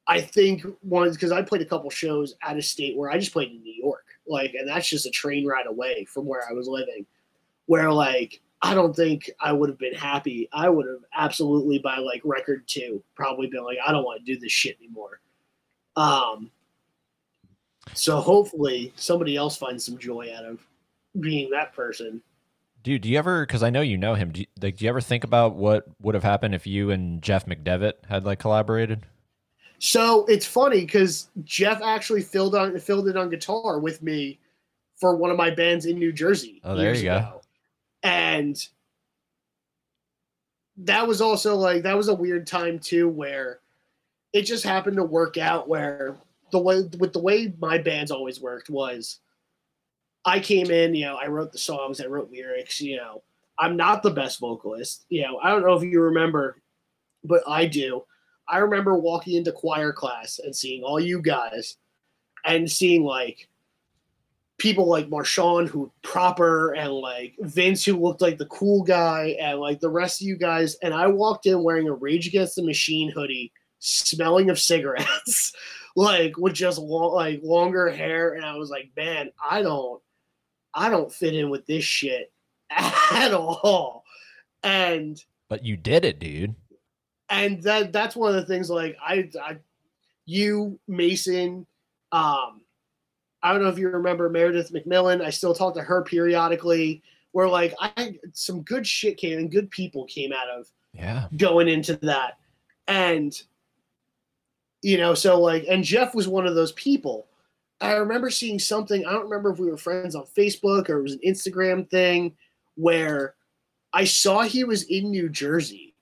I 0.07 0.21
think 0.21 0.65
one 0.81 1.11
because 1.11 1.31
I 1.31 1.41
played 1.41 1.61
a 1.61 1.65
couple 1.65 1.89
shows 1.89 2.35
out 2.41 2.57
of 2.57 2.65
state 2.65 2.97
where 2.97 3.11
I 3.11 3.17
just 3.17 3.33
played 3.33 3.51
in 3.51 3.61
New 3.61 3.73
York, 3.73 4.05
like, 4.25 4.53
and 4.53 4.67
that's 4.67 4.87
just 4.87 5.05
a 5.05 5.11
train 5.11 5.45
ride 5.45 5.67
away 5.67 6.05
from 6.05 6.25
where 6.25 6.43
I 6.49 6.53
was 6.53 6.67
living, 6.67 7.05
where 7.65 7.91
like 7.91 8.41
I 8.61 8.73
don't 8.73 8.95
think 8.95 9.29
I 9.39 9.51
would 9.51 9.69
have 9.69 9.79
been 9.79 9.95
happy. 9.95 10.47
I 10.53 10.69
would 10.69 10.87
have 10.87 11.03
absolutely 11.15 11.79
by 11.79 11.97
like 11.97 12.21
record 12.23 12.67
two 12.67 13.03
probably 13.15 13.47
been 13.47 13.63
like, 13.63 13.79
I 13.85 13.91
don't 13.91 14.03
want 14.03 14.23
to 14.23 14.33
do 14.33 14.39
this 14.39 14.51
shit 14.51 14.77
anymore. 14.79 15.19
Um, 15.95 16.51
so 17.93 18.17
hopefully 18.17 18.93
somebody 18.95 19.35
else 19.35 19.57
finds 19.57 19.85
some 19.85 19.97
joy 19.97 20.31
out 20.35 20.45
of 20.45 20.59
being 21.19 21.49
that 21.51 21.73
person. 21.73 22.21
Dude, 22.83 23.01
do 23.01 23.09
you 23.09 23.17
ever? 23.17 23.45
Because 23.45 23.63
I 23.63 23.69
know 23.69 23.81
you 23.81 23.97
know 23.97 24.15
him. 24.15 24.31
Do 24.31 24.41
you, 24.41 24.47
like, 24.61 24.77
do 24.77 24.85
you 24.85 24.89
ever 24.89 25.01
think 25.01 25.23
about 25.23 25.55
what 25.55 25.85
would 26.01 26.15
have 26.15 26.23
happened 26.23 26.55
if 26.55 26.65
you 26.65 26.91
and 26.91 27.21
Jeff 27.21 27.45
McDevitt 27.45 27.93
had 28.07 28.25
like 28.25 28.39
collaborated? 28.39 29.05
So 29.79 30.25
it's 30.25 30.45
funny 30.45 30.81
because 30.81 31.29
Jeff 31.43 31.81
actually 31.81 32.21
filled 32.21 32.55
on 32.55 32.77
filled 32.79 33.07
it 33.07 33.17
on 33.17 33.29
guitar 33.29 33.79
with 33.79 34.01
me 34.01 34.39
for 34.95 35.15
one 35.15 35.31
of 35.31 35.37
my 35.37 35.49
bands 35.49 35.85
in 35.85 35.97
New 35.97 36.11
Jersey. 36.11 36.61
Oh, 36.63 36.75
there 36.75 36.85
years 36.85 37.03
you 37.03 37.09
go. 37.09 37.17
ago. 37.17 37.40
And 38.03 38.57
that 40.77 41.07
was 41.07 41.21
also 41.21 41.55
like 41.55 41.83
that 41.83 41.97
was 41.97 42.07
a 42.07 42.13
weird 42.13 42.47
time 42.47 42.79
too 42.79 43.07
where 43.07 43.59
it 44.33 44.43
just 44.43 44.63
happened 44.63 44.97
to 44.97 45.03
work 45.03 45.37
out 45.37 45.67
where 45.67 46.17
the 46.51 46.59
way 46.59 46.83
with 46.97 47.13
the 47.13 47.19
way 47.19 47.53
my 47.59 47.77
bands 47.77 48.11
always 48.11 48.41
worked 48.41 48.69
was 48.69 49.19
I 50.25 50.39
came 50.39 50.69
in, 50.69 50.93
you 50.93 51.05
know, 51.05 51.15
I 51.15 51.27
wrote 51.27 51.51
the 51.51 51.57
songs, 51.57 51.99
I 51.99 52.05
wrote 52.05 52.31
lyrics, 52.31 52.79
you 52.79 52.97
know. 52.97 53.23
I'm 53.57 53.75
not 53.75 54.01
the 54.01 54.11
best 54.11 54.39
vocalist. 54.39 55.05
You 55.09 55.23
know, 55.23 55.39
I 55.39 55.49
don't 55.49 55.61
know 55.61 55.73
if 55.73 55.83
you 55.83 56.01
remember, 56.01 56.61
but 57.23 57.43
I 57.47 57.65
do. 57.65 58.03
I 58.47 58.57
remember 58.57 58.95
walking 58.95 59.35
into 59.35 59.51
choir 59.51 59.93
class 59.93 60.39
and 60.43 60.55
seeing 60.55 60.83
all 60.83 60.99
you 60.99 61.21
guys 61.21 61.77
and 62.45 62.69
seeing 62.69 63.03
like 63.03 63.47
people 64.61 64.87
like 64.87 65.09
Marshawn 65.09 65.67
who 65.67 65.91
proper 66.03 66.73
and 66.73 66.93
like 66.93 67.33
Vince 67.39 67.83
who 67.83 67.97
looked 67.97 68.21
like 68.21 68.37
the 68.37 68.45
cool 68.45 68.83
guy 68.83 69.35
and 69.41 69.59
like 69.59 69.79
the 69.79 69.89
rest 69.89 70.21
of 70.21 70.27
you 70.27 70.37
guys. 70.37 70.75
And 70.83 70.93
I 70.93 71.07
walked 71.07 71.47
in 71.47 71.63
wearing 71.63 71.87
a 71.87 71.93
Rage 71.93 72.27
Against 72.27 72.55
the 72.57 72.63
Machine 72.63 73.09
hoodie, 73.09 73.51
smelling 73.79 74.51
of 74.51 74.59
cigarettes, 74.59 75.53
like 75.95 76.37
with 76.37 76.53
just 76.53 76.77
long, 76.77 77.11
like 77.15 77.41
longer 77.43 77.89
hair. 77.89 78.35
And 78.35 78.45
I 78.45 78.55
was 78.55 78.69
like, 78.69 78.91
man, 78.95 79.31
I 79.43 79.63
don't, 79.63 79.99
I 80.75 80.91
don't 80.91 81.11
fit 81.11 81.33
in 81.33 81.49
with 81.49 81.65
this 81.65 81.83
shit 81.83 82.31
at 82.69 83.33
all. 83.33 84.03
And 84.61 85.19
But 85.49 85.65
you 85.65 85.75
did 85.75 86.05
it, 86.05 86.19
dude. 86.19 86.53
and 87.29 87.63
that 87.63 87.91
that's 87.91 88.15
one 88.15 88.29
of 88.29 88.35
the 88.35 88.45
things 88.45 88.69
like 88.69 88.95
I, 89.03 89.27
I 89.43 89.57
you 90.27 90.79
Mason 90.87 91.65
um 92.11 92.61
I 93.43 93.51
don't 93.51 93.61
know 93.63 93.69
if 93.69 93.79
you 93.79 93.89
remember 93.89 94.29
Meredith 94.29 94.71
McMillan. 94.71 95.23
I 95.23 95.29
still 95.29 95.53
talk 95.55 95.73
to 95.75 95.81
her 95.81 96.03
periodically 96.03 97.01
where 97.31 97.47
like 97.47 97.73
I 97.79 98.19
some 98.33 98.61
good 98.61 98.85
shit 98.85 99.17
came 99.17 99.39
and 99.39 99.51
good 99.51 99.69
people 99.71 100.05
came 100.05 100.31
out 100.33 100.49
of 100.49 100.67
Yeah. 100.93 101.27
going 101.37 101.67
into 101.67 101.95
that. 101.97 102.37
And 102.87 103.39
you 104.81 104.97
know 104.97 105.13
so 105.13 105.39
like 105.39 105.65
and 105.69 105.83
Jeff 105.83 106.13
was 106.13 106.27
one 106.27 106.45
of 106.45 106.55
those 106.55 106.71
people. 106.73 107.27
I 107.79 107.93
remember 107.93 108.29
seeing 108.29 108.59
something 108.59 109.05
I 109.05 109.11
don't 109.11 109.23
remember 109.23 109.51
if 109.51 109.59
we 109.59 109.69
were 109.69 109.77
friends 109.77 110.15
on 110.15 110.25
Facebook 110.25 110.89
or 110.89 110.99
it 110.99 111.03
was 111.03 111.13
an 111.13 111.19
Instagram 111.25 111.89
thing 111.89 112.35
where 112.75 113.35
I 113.93 114.05
saw 114.05 114.41
he 114.41 114.63
was 114.63 114.83
in 114.83 115.09
New 115.11 115.29
Jersey. 115.29 115.93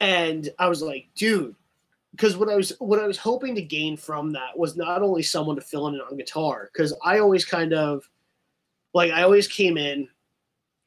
And 0.00 0.50
I 0.58 0.68
was 0.68 0.82
like, 0.82 1.06
dude, 1.14 1.54
because 2.16 2.36
what 2.38 2.48
I 2.48 2.56
was 2.56 2.72
what 2.78 2.98
I 2.98 3.06
was 3.06 3.18
hoping 3.18 3.54
to 3.56 3.62
gain 3.62 3.96
from 3.96 4.32
that 4.32 4.56
was 4.56 4.74
not 4.74 5.02
only 5.02 5.22
someone 5.22 5.56
to 5.56 5.62
fill 5.62 5.88
in 5.88 6.00
on 6.00 6.16
guitar, 6.16 6.70
because 6.72 6.94
I 7.04 7.18
always 7.18 7.44
kind 7.44 7.74
of 7.74 8.08
like 8.94 9.12
I 9.12 9.22
always 9.22 9.46
came 9.46 9.76
in 9.76 10.08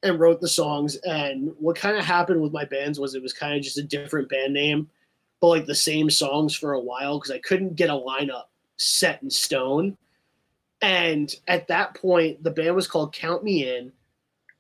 and 0.01 0.19
wrote 0.19 0.41
the 0.41 0.47
songs, 0.47 0.95
and 0.97 1.51
what 1.59 1.75
kind 1.75 1.95
of 1.97 2.03
happened 2.03 2.41
with 2.41 2.51
my 2.51 2.65
bands 2.65 2.99
was 2.99 3.13
it 3.13 3.21
was 3.21 3.33
kind 3.33 3.55
of 3.55 3.61
just 3.61 3.77
a 3.77 3.83
different 3.83 4.27
band 4.29 4.53
name, 4.53 4.89
but 5.39 5.49
like 5.49 5.65
the 5.67 5.75
same 5.75 6.09
songs 6.09 6.55
for 6.55 6.73
a 6.73 6.79
while 6.79 7.19
because 7.19 7.31
I 7.31 7.39
couldn't 7.39 7.75
get 7.75 7.91
a 7.91 7.93
lineup 7.93 8.45
set 8.77 9.21
in 9.21 9.29
stone. 9.29 9.97
And 10.81 11.35
at 11.47 11.67
that 11.67 11.93
point, 11.95 12.43
the 12.43 12.51
band 12.51 12.75
was 12.75 12.87
called 12.87 13.13
Count 13.13 13.43
Me 13.43 13.69
In, 13.69 13.91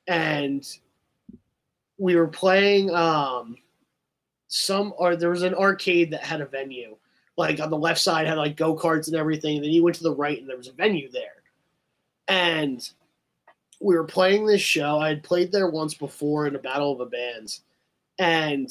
and 0.07 0.67
we 1.97 2.15
were 2.15 2.27
playing 2.27 2.91
um 2.91 3.57
some 4.49 4.93
or 4.97 5.15
there 5.15 5.29
was 5.29 5.43
an 5.43 5.55
arcade 5.55 6.11
that 6.11 6.23
had 6.23 6.41
a 6.41 6.45
venue. 6.45 6.97
Like 7.37 7.61
on 7.61 7.69
the 7.69 7.77
left 7.77 8.01
side 8.01 8.27
had 8.27 8.37
like 8.37 8.57
go-karts 8.57 9.07
and 9.07 9.15
everything 9.15 9.55
and 9.55 9.63
then 9.63 9.71
you 9.71 9.83
went 9.83 9.95
to 9.95 10.03
the 10.03 10.13
right 10.13 10.37
and 10.37 10.49
there 10.49 10.57
was 10.57 10.67
a 10.67 10.73
venue 10.73 11.09
there. 11.09 11.43
And 12.27 12.87
we 13.79 13.95
were 13.95 14.03
playing 14.03 14.45
this 14.45 14.61
show. 14.61 14.99
I 14.99 15.07
had 15.09 15.23
played 15.23 15.51
there 15.51 15.69
once 15.69 15.93
before 15.93 16.47
in 16.47 16.55
a 16.55 16.59
battle 16.59 16.91
of 16.91 16.97
the 16.97 17.05
bands. 17.05 17.61
And 18.17 18.69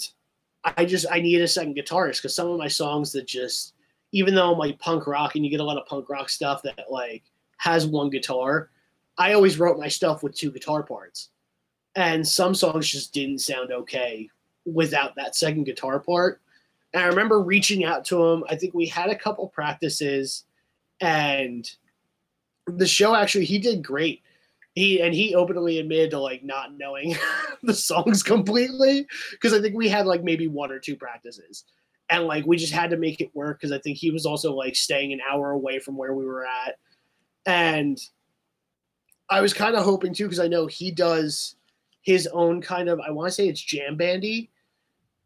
i 0.76 0.84
just 0.84 1.06
i 1.10 1.20
needed 1.20 1.42
a 1.42 1.48
second 1.48 1.76
guitarist 1.76 2.16
because 2.16 2.34
some 2.34 2.48
of 2.48 2.58
my 2.58 2.66
songs 2.66 3.12
that 3.12 3.26
just 3.26 3.74
even 4.10 4.34
though 4.34 4.52
i'm 4.52 4.58
like 4.58 4.78
punk 4.80 5.06
rock 5.06 5.36
and 5.36 5.44
you 5.44 5.50
get 5.50 5.60
a 5.60 5.64
lot 5.64 5.78
of 5.78 5.86
punk 5.86 6.08
rock 6.08 6.28
stuff 6.28 6.62
that 6.62 6.90
like 6.90 7.22
has 7.58 7.86
one 7.86 8.10
guitar 8.10 8.68
i 9.18 9.34
always 9.34 9.58
wrote 9.58 9.78
my 9.78 9.88
stuff 9.88 10.22
with 10.22 10.34
two 10.34 10.50
guitar 10.50 10.82
parts. 10.82 11.30
And 11.94 12.26
some 12.26 12.54
songs 12.54 12.88
just 12.88 13.12
didn't 13.12 13.40
sound 13.40 13.72
okay 13.72 14.28
without 14.72 15.14
that 15.16 15.36
second 15.36 15.64
guitar 15.64 16.00
part. 16.00 16.40
And 16.92 17.02
I 17.02 17.06
remember 17.06 17.40
reaching 17.40 17.84
out 17.84 18.04
to 18.06 18.24
him. 18.24 18.44
I 18.48 18.56
think 18.56 18.74
we 18.74 18.86
had 18.86 19.10
a 19.10 19.18
couple 19.18 19.48
practices 19.48 20.44
and 21.00 21.68
the 22.66 22.86
show 22.86 23.14
actually 23.14 23.44
he 23.44 23.58
did 23.58 23.82
great. 23.82 24.22
He 24.74 25.00
and 25.00 25.14
he 25.14 25.34
openly 25.34 25.78
admitted 25.78 26.10
to 26.10 26.20
like 26.20 26.44
not 26.44 26.76
knowing 26.76 27.16
the 27.62 27.74
songs 27.74 28.22
completely 28.22 29.06
because 29.32 29.52
I 29.52 29.60
think 29.60 29.74
we 29.74 29.88
had 29.88 30.06
like 30.06 30.22
maybe 30.22 30.48
one 30.48 30.70
or 30.70 30.78
two 30.78 30.96
practices. 30.96 31.64
And 32.10 32.24
like 32.24 32.46
we 32.46 32.56
just 32.56 32.72
had 32.72 32.90
to 32.90 32.96
make 32.96 33.20
it 33.20 33.34
work 33.34 33.60
because 33.60 33.72
I 33.72 33.80
think 33.80 33.98
he 33.98 34.10
was 34.10 34.24
also 34.24 34.54
like 34.54 34.76
staying 34.76 35.12
an 35.12 35.20
hour 35.30 35.50
away 35.50 35.78
from 35.78 35.96
where 35.96 36.14
we 36.14 36.24
were 36.24 36.46
at. 36.46 36.76
And 37.44 37.98
I 39.28 39.40
was 39.40 39.52
kind 39.52 39.76
of 39.76 39.84
hoping 39.84 40.14
too 40.14 40.24
because 40.24 40.40
I 40.40 40.48
know 40.48 40.66
he 40.66 40.90
does 40.90 41.56
his 42.02 42.26
own 42.28 42.62
kind 42.62 42.88
of 42.88 43.00
I 43.00 43.10
want 43.10 43.28
to 43.28 43.32
say 43.32 43.48
it's 43.48 43.60
jam 43.60 43.96
bandy 43.96 44.50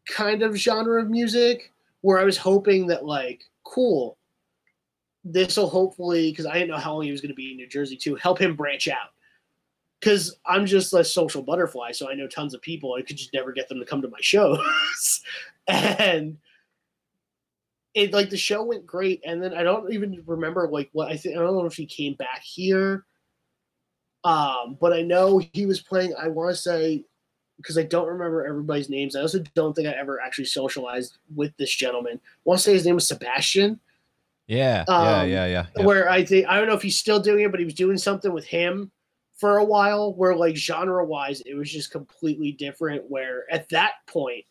kind 0.07 0.43
of 0.43 0.55
genre 0.55 1.01
of 1.01 1.09
music 1.09 1.71
where 2.01 2.19
I 2.19 2.23
was 2.23 2.37
hoping 2.37 2.87
that 2.87 3.05
like 3.05 3.43
cool 3.63 4.17
this 5.23 5.55
will 5.55 5.69
hopefully 5.69 6.31
because 6.31 6.45
I 6.45 6.53
didn't 6.53 6.69
know 6.69 6.77
how 6.77 6.93
long 6.93 7.03
he 7.03 7.11
was 7.11 7.21
going 7.21 7.29
to 7.29 7.35
be 7.35 7.51
in 7.51 7.57
New 7.57 7.67
Jersey 7.67 7.95
to 7.97 8.15
help 8.15 8.39
him 8.39 8.55
branch 8.55 8.87
out 8.89 9.11
because 9.99 10.35
I'm 10.45 10.65
just 10.65 10.93
a 10.93 11.03
social 11.03 11.41
butterfly 11.41 11.91
so 11.93 12.09
I 12.09 12.15
know 12.15 12.27
tons 12.27 12.53
of 12.53 12.61
people 12.61 12.93
I 12.93 13.01
could 13.01 13.17
just 13.17 13.33
never 13.33 13.51
get 13.53 13.69
them 13.69 13.79
to 13.79 13.85
come 13.85 14.01
to 14.01 14.09
my 14.09 14.17
shows 14.19 15.21
and 15.67 16.37
it 17.93 18.11
like 18.11 18.29
the 18.29 18.37
show 18.37 18.63
went 18.63 18.85
great 18.85 19.21
and 19.25 19.41
then 19.41 19.53
I 19.53 19.63
don't 19.63 19.93
even 19.93 20.21
remember 20.25 20.67
like 20.67 20.89
what 20.91 21.09
I 21.09 21.15
think 21.15 21.37
I 21.37 21.39
don't 21.39 21.55
know 21.55 21.65
if 21.65 21.75
he 21.75 21.85
came 21.85 22.15
back 22.15 22.41
here 22.43 23.05
Um, 24.23 24.77
but 24.79 24.93
I 24.93 25.01
know 25.01 25.41
he 25.53 25.65
was 25.65 25.81
playing. 25.81 26.13
I 26.17 26.29
want 26.29 26.55
to 26.55 26.61
say 26.61 27.03
because 27.63 27.77
I 27.77 27.83
don't 27.83 28.07
remember 28.07 28.45
everybody's 28.45 28.89
names. 28.89 29.15
I 29.15 29.21
also 29.21 29.39
don't 29.55 29.73
think 29.73 29.87
I 29.87 29.91
ever 29.91 30.19
actually 30.19 30.45
socialized 30.45 31.17
with 31.33 31.55
this 31.57 31.73
gentleman. 31.73 32.19
I 32.21 32.39
want 32.43 32.59
to 32.59 32.63
say 32.63 32.73
his 32.73 32.85
name 32.85 32.95
was 32.95 33.07
Sebastian. 33.07 33.79
Yeah, 34.47 34.83
yeah, 34.87 34.93
Um, 34.93 35.29
yeah, 35.29 35.45
yeah. 35.45 35.65
yeah. 35.77 35.85
Where 35.85 36.09
I 36.09 36.25
think 36.25 36.47
I 36.47 36.57
don't 36.57 36.67
know 36.67 36.73
if 36.73 36.81
he's 36.81 36.97
still 36.97 37.21
doing 37.21 37.45
it, 37.45 37.51
but 37.51 37.59
he 37.61 37.65
was 37.65 37.73
doing 37.73 37.97
something 37.97 38.33
with 38.33 38.45
him 38.45 38.91
for 39.37 39.57
a 39.57 39.63
while. 39.63 40.13
Where 40.13 40.35
like 40.35 40.57
genre 40.57 41.05
wise, 41.05 41.41
it 41.41 41.55
was 41.55 41.71
just 41.71 41.91
completely 41.91 42.51
different. 42.51 43.09
Where 43.09 43.45
at 43.49 43.69
that 43.69 43.93
point, 44.05 44.43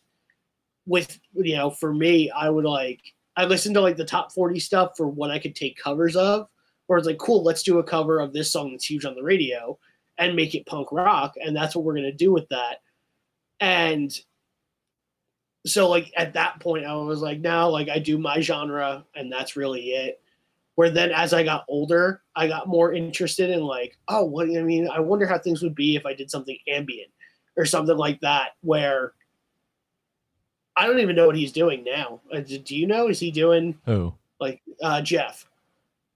with 0.87 1.19
you 1.33 1.55
know, 1.55 1.69
for 1.69 1.93
me, 1.93 2.31
I 2.31 2.49
would 2.49 2.65
like 2.65 3.01
I 3.37 3.45
listened 3.45 3.75
to 3.75 3.81
like 3.81 3.97
the 3.97 4.05
top 4.05 4.31
forty 4.31 4.59
stuff 4.59 4.93
for 4.97 5.07
what 5.07 5.29
I 5.29 5.37
could 5.37 5.55
take 5.55 5.77
covers 5.77 6.15
of. 6.15 6.47
Where 6.87 6.97
it's 6.97 7.07
like, 7.07 7.19
cool, 7.19 7.43
let's 7.43 7.63
do 7.63 7.77
a 7.77 7.83
cover 7.83 8.19
of 8.19 8.33
this 8.33 8.51
song 8.51 8.71
that's 8.71 8.89
huge 8.89 9.05
on 9.05 9.15
the 9.15 9.23
radio 9.23 9.77
and 10.17 10.35
make 10.35 10.53
it 10.53 10.65
punk 10.65 10.91
rock, 10.91 11.35
and 11.43 11.55
that's 11.55 11.75
what 11.75 11.85
we're 11.85 11.95
gonna 11.95 12.11
do 12.11 12.33
with 12.33 12.49
that. 12.49 12.79
And 13.63 14.19
so 15.65 15.89
like 15.89 16.11
at 16.17 16.33
that 16.33 16.59
point 16.59 16.85
I 16.85 16.93
was 16.95 17.21
like 17.21 17.39
now 17.39 17.69
like 17.69 17.87
I 17.87 17.97
do 17.99 18.17
my 18.17 18.41
genre 18.41 19.05
and 19.15 19.31
that's 19.31 19.55
really 19.55 19.91
it. 19.91 20.19
Where 20.75 20.89
then 20.89 21.11
as 21.11 21.33
I 21.33 21.43
got 21.43 21.63
older, 21.69 22.21
I 22.35 22.47
got 22.47 22.67
more 22.67 22.93
interested 22.93 23.49
in 23.49 23.61
like, 23.61 23.97
oh 24.09 24.25
what 24.25 24.47
I 24.49 24.61
mean, 24.63 24.89
I 24.89 24.99
wonder 24.99 25.25
how 25.25 25.37
things 25.37 25.61
would 25.61 25.75
be 25.75 25.95
if 25.95 26.05
I 26.05 26.13
did 26.13 26.29
something 26.29 26.57
ambient 26.67 27.09
or 27.55 27.63
something 27.65 27.95
like 27.95 28.19
that 28.21 28.55
where 28.61 29.13
I 30.75 30.85
don't 30.87 30.99
even 30.99 31.15
know 31.15 31.27
what 31.27 31.35
he's 31.37 31.51
doing 31.51 31.83
now. 31.85 32.19
Uh, 32.33 32.39
do 32.41 32.75
you 32.75 32.87
know? 32.87 33.07
Is 33.07 33.19
he 33.19 33.29
doing 33.31 33.77
Who? 33.85 34.13
like 34.39 34.61
uh 34.81 35.01
Jeff? 35.01 35.47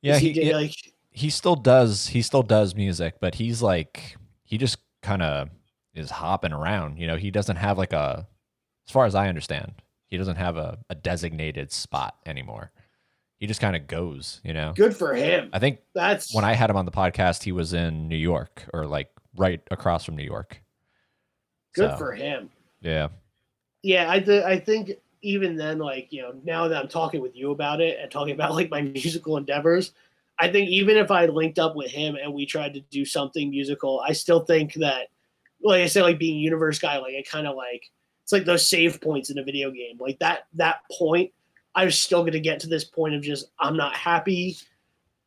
Yeah, 0.02 0.16
Is 0.16 0.22
he, 0.22 0.34
do- 0.34 0.42
it- 0.42 0.54
like 0.54 0.74
he 1.12 1.30
still 1.30 1.56
does 1.56 2.08
he 2.08 2.22
still 2.22 2.44
does 2.44 2.76
music, 2.76 3.16
but 3.22 3.36
he's 3.36 3.62
like 3.62 4.18
he 4.44 4.58
just 4.58 4.80
kind 5.02 5.22
of 5.22 5.50
is 5.98 6.10
hopping 6.12 6.54
around. 6.54 6.98
You 7.00 7.08
know, 7.08 7.18
he 7.18 7.32
doesn't 7.32 7.56
have 7.58 7.78
like 7.78 7.94
a 7.94 8.28
as 8.88 8.92
far 8.94 9.06
as 9.06 9.16
I 9.16 9.28
understand, 9.28 9.74
he 10.08 10.18
doesn't 10.18 10.38
have 10.38 10.56
a, 10.58 10.78
a 10.90 10.96
designated 10.96 11.72
spot 11.72 12.16
anymore. 12.26 12.72
He 13.40 13.46
just 13.48 13.60
kind 13.62 13.76
of 13.76 13.86
goes, 13.88 14.40
you 14.44 14.54
know. 14.54 14.74
good 14.76 14.96
for 14.96 15.14
him. 15.14 15.50
I 15.54 15.60
think 15.60 15.80
That's 15.94 16.34
when 16.34 16.44
I 16.46 16.54
had 16.54 16.70
him 16.70 16.78
on 16.78 16.86
the 16.86 16.92
podcast, 16.92 17.44
he 17.44 17.52
was 17.52 17.74
in 17.74 18.08
New 18.08 18.16
York 18.18 18.64
or 18.74 18.86
like 18.88 19.10
right 19.36 19.62
across 19.70 20.06
from 20.06 20.16
New 20.16 20.24
York. 20.24 20.62
good 21.76 21.92
So, 21.92 21.98
for 21.98 22.14
him. 22.14 22.50
Yeah. 22.82 23.10
yeah 23.84 24.10
i 24.10 24.20
th- 24.20 24.44
i 24.44 24.58
think 24.58 24.92
even 25.24 25.56
then 25.58 25.80
like 25.80 26.14
you 26.14 26.22
know 26.22 26.34
now 26.44 26.68
that 26.68 26.80
i'm 26.82 26.88
talking 26.88 27.22
with 27.22 27.36
you 27.36 27.50
about 27.52 27.82
it 27.82 27.98
and 28.00 28.10
talking 28.12 28.34
about 28.36 28.54
like 28.54 28.70
my 28.70 28.82
musical 29.00 29.36
endeavors 29.36 29.94
i 30.40 30.48
think 30.48 30.70
even 30.70 30.96
if 30.96 31.10
i 31.10 31.26
linked 31.26 31.58
up 31.58 31.76
with 31.76 31.90
him 31.90 32.16
and 32.22 32.32
we 32.32 32.46
tried 32.46 32.74
to 32.76 32.82
do 32.92 33.04
something 33.04 33.50
musical 33.50 34.00
i 34.08 34.14
still 34.14 34.42
think 34.42 34.74
that 34.76 35.08
like 35.64 35.82
i 35.82 35.88
said 35.88 36.04
like 36.04 36.20
being 36.20 36.40
universe 36.40 36.80
guy 36.80 36.98
like 36.98 37.16
i 37.16 37.24
kind 37.30 37.48
of 37.48 37.56
like 37.56 37.90
it's 38.24 38.32
like 38.32 38.46
those 38.46 38.68
save 38.68 39.00
points 39.02 39.30
in 39.30 39.38
a 39.38 39.44
video 39.44 39.72
game 39.72 39.98
like 40.00 40.20
that 40.20 40.48
that 40.54 40.82
point 40.92 41.32
i'm 41.76 41.92
still 41.92 42.26
to 42.26 42.40
get 42.40 42.60
to 42.60 42.68
this 42.68 42.84
point 42.84 43.16
of 43.16 43.22
just 43.22 43.52
i'm 43.60 43.78
not 43.78 43.96
happy. 43.96 44.58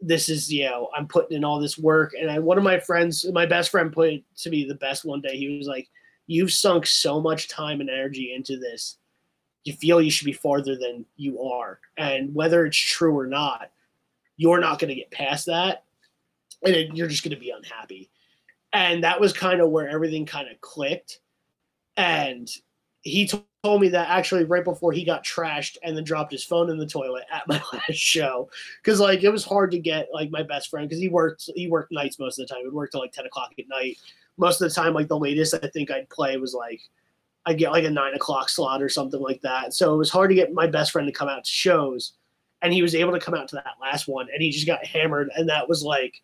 This 0.02 0.30
is 0.30 0.50
you 0.52 0.64
know 0.64 0.88
i'm 0.96 1.06
putting 1.06 1.36
in 1.36 1.44
all 1.44 1.60
this 1.60 1.76
work 1.76 2.12
and 2.18 2.30
i 2.30 2.38
one 2.38 2.56
of 2.56 2.64
my 2.64 2.78
friends 2.78 3.26
my 3.32 3.44
best 3.44 3.70
friend 3.70 3.92
put 3.92 4.08
it 4.10 4.24
to 4.38 4.50
me 4.50 4.64
the 4.64 4.74
best 4.74 5.04
one 5.04 5.20
day. 5.20 5.36
He 5.36 5.58
was 5.58 5.66
like 5.66 5.88
you've 6.26 6.52
sunk 6.52 6.86
so 6.86 7.20
much 7.20 7.48
time 7.48 7.80
and 7.80 7.90
energy 7.90 8.32
into 8.34 8.58
this. 8.58 8.96
You 9.64 9.74
feel 9.74 10.00
you 10.00 10.10
should 10.10 10.24
be 10.24 10.32
farther 10.32 10.76
than 10.76 11.04
you 11.16 11.42
are 11.42 11.80
and 11.98 12.34
whether 12.34 12.64
it's 12.64 12.78
true 12.78 13.18
or 13.18 13.26
not 13.26 13.70
you're 14.40 14.58
not 14.58 14.78
going 14.78 14.88
to 14.88 14.94
get 14.94 15.10
past 15.10 15.44
that 15.46 15.84
and 16.64 16.96
you're 16.96 17.08
just 17.08 17.22
going 17.22 17.34
to 17.34 17.40
be 17.40 17.50
unhappy 17.50 18.10
and 18.72 19.04
that 19.04 19.20
was 19.20 19.32
kind 19.32 19.60
of 19.60 19.70
where 19.70 19.88
everything 19.88 20.26
kind 20.26 20.48
of 20.48 20.60
clicked. 20.60 21.20
And 21.96 22.48
he 23.02 23.26
t- 23.26 23.44
told 23.62 23.80
me 23.80 23.88
that 23.88 24.08
actually 24.08 24.44
right 24.44 24.64
before 24.64 24.92
he 24.92 25.04
got 25.04 25.24
trashed 25.24 25.76
and 25.82 25.96
then 25.96 26.04
dropped 26.04 26.32
his 26.32 26.44
phone 26.44 26.70
in 26.70 26.78
the 26.78 26.86
toilet 26.86 27.24
at 27.32 27.46
my 27.48 27.60
last 27.72 27.94
show. 27.94 28.48
Because 28.82 29.00
like 29.00 29.22
it 29.22 29.30
was 29.30 29.44
hard 29.44 29.70
to 29.72 29.78
get 29.78 30.08
like 30.12 30.30
my 30.30 30.42
best 30.42 30.70
friend 30.70 30.88
because 30.88 31.00
he 31.00 31.08
worked 31.08 31.50
he 31.54 31.68
worked 31.68 31.92
nights 31.92 32.18
most 32.18 32.38
of 32.38 32.46
the 32.46 32.54
time. 32.54 32.62
He 32.64 32.70
worked 32.70 32.92
till 32.92 33.00
like 33.00 33.12
10 33.12 33.26
o'clock 33.26 33.52
at 33.58 33.68
night. 33.68 33.98
Most 34.36 34.60
of 34.60 34.68
the 34.68 34.74
time 34.74 34.94
like 34.94 35.08
the 35.08 35.18
latest 35.18 35.52
i 35.52 35.66
think 35.68 35.90
i'd 35.90 36.08
play 36.08 36.38
was 36.38 36.54
like 36.54 36.80
i'd 37.44 37.58
get 37.58 37.72
like 37.72 37.84
a 37.84 37.90
nine 37.90 38.14
o'clock 38.14 38.48
slot 38.48 38.82
or 38.82 38.88
something 38.88 39.20
like 39.20 39.40
that. 39.42 39.74
So 39.74 39.94
it 39.94 39.98
was 39.98 40.10
hard 40.10 40.30
to 40.30 40.36
get 40.36 40.54
my 40.54 40.66
best 40.66 40.92
friend 40.92 41.06
to 41.06 41.12
come 41.12 41.28
out 41.28 41.44
to 41.44 41.50
shows. 41.50 42.12
And 42.62 42.72
he 42.72 42.82
was 42.82 42.94
able 42.94 43.12
to 43.12 43.20
come 43.20 43.34
out 43.34 43.48
to 43.48 43.56
that 43.56 43.76
last 43.80 44.06
one 44.06 44.28
and 44.32 44.42
he 44.42 44.50
just 44.50 44.66
got 44.66 44.84
hammered. 44.84 45.30
And 45.34 45.48
that 45.48 45.68
was 45.68 45.82
like 45.82 46.22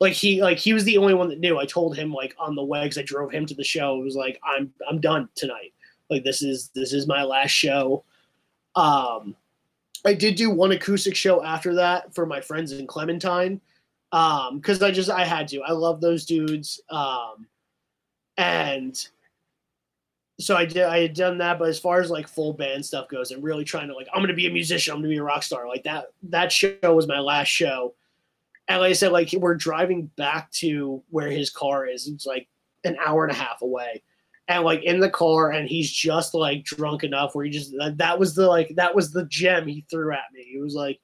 like 0.00 0.12
he 0.12 0.42
like 0.42 0.58
he 0.58 0.72
was 0.72 0.84
the 0.84 0.98
only 0.98 1.14
one 1.14 1.28
that 1.28 1.40
knew. 1.40 1.58
I 1.58 1.66
told 1.66 1.96
him 1.96 2.12
like 2.12 2.34
on 2.38 2.54
the 2.54 2.64
way 2.64 2.82
because 2.84 2.98
i 2.98 3.02
drove 3.02 3.30
him 3.30 3.46
to 3.46 3.54
the 3.54 3.64
show 3.64 3.98
it 3.98 4.04
was 4.04 4.16
like 4.16 4.40
i'm 4.44 4.72
i'm 4.88 5.00
done 5.00 5.28
tonight. 5.34 5.72
Like 6.10 6.24
this 6.24 6.42
is 6.42 6.70
this 6.74 6.92
is 6.92 7.06
my 7.06 7.22
last 7.22 7.50
show. 7.50 8.04
Um 8.74 9.34
i 10.04 10.14
did 10.14 10.36
do 10.36 10.50
one 10.50 10.72
acoustic 10.72 11.16
show 11.16 11.42
after 11.42 11.74
that 11.74 12.14
for 12.14 12.26
my 12.26 12.40
friends 12.40 12.72
in 12.72 12.86
clementine 12.86 13.60
um 14.12 14.58
because 14.58 14.82
i 14.82 14.90
just 14.90 15.10
i 15.10 15.24
had 15.24 15.48
to. 15.48 15.62
I 15.62 15.72
love 15.72 16.00
those 16.00 16.26
dudes 16.26 16.80
um 16.90 17.46
and 18.38 19.08
so 20.38 20.54
I 20.54 20.66
did 20.66 20.82
I 20.82 21.00
had 21.00 21.14
done 21.14 21.38
that, 21.38 21.58
but 21.58 21.68
as 21.68 21.78
far 21.78 22.00
as 22.00 22.10
like 22.10 22.28
full 22.28 22.52
band 22.52 22.84
stuff 22.84 23.08
goes, 23.08 23.30
and 23.30 23.42
really 23.42 23.64
trying 23.64 23.88
to 23.88 23.94
like 23.94 24.08
I'm 24.12 24.22
gonna 24.22 24.34
be 24.34 24.46
a 24.46 24.52
musician, 24.52 24.92
I'm 24.92 24.98
gonna 24.98 25.08
be 25.08 25.16
a 25.16 25.22
rock 25.22 25.42
star. 25.42 25.66
Like 25.66 25.84
that 25.84 26.08
that 26.24 26.52
show 26.52 26.76
was 26.82 27.08
my 27.08 27.20
last 27.20 27.48
show. 27.48 27.94
And 28.68 28.80
like 28.80 28.90
I 28.90 28.94
said, 28.94 29.12
like 29.12 29.32
we're 29.32 29.54
driving 29.54 30.06
back 30.16 30.50
to 30.52 31.02
where 31.10 31.30
his 31.30 31.50
car 31.50 31.86
is. 31.86 32.08
It's 32.08 32.26
like 32.26 32.48
an 32.84 32.96
hour 33.04 33.24
and 33.24 33.32
a 33.32 33.38
half 33.38 33.62
away. 33.62 34.02
And 34.48 34.64
like 34.64 34.82
in 34.84 35.00
the 35.00 35.10
car, 35.10 35.50
and 35.50 35.68
he's 35.68 35.90
just 35.90 36.34
like 36.34 36.64
drunk 36.64 37.04
enough 37.04 37.34
where 37.34 37.44
he 37.44 37.50
just 37.50 37.74
that, 37.96 38.18
was 38.18 38.34
the 38.34 38.46
like 38.46 38.74
that 38.76 38.94
was 38.94 39.12
the 39.12 39.24
gem 39.26 39.66
he 39.66 39.84
threw 39.90 40.12
at 40.12 40.32
me. 40.32 40.46
He 40.50 40.58
was 40.58 40.74
like, 40.74 41.00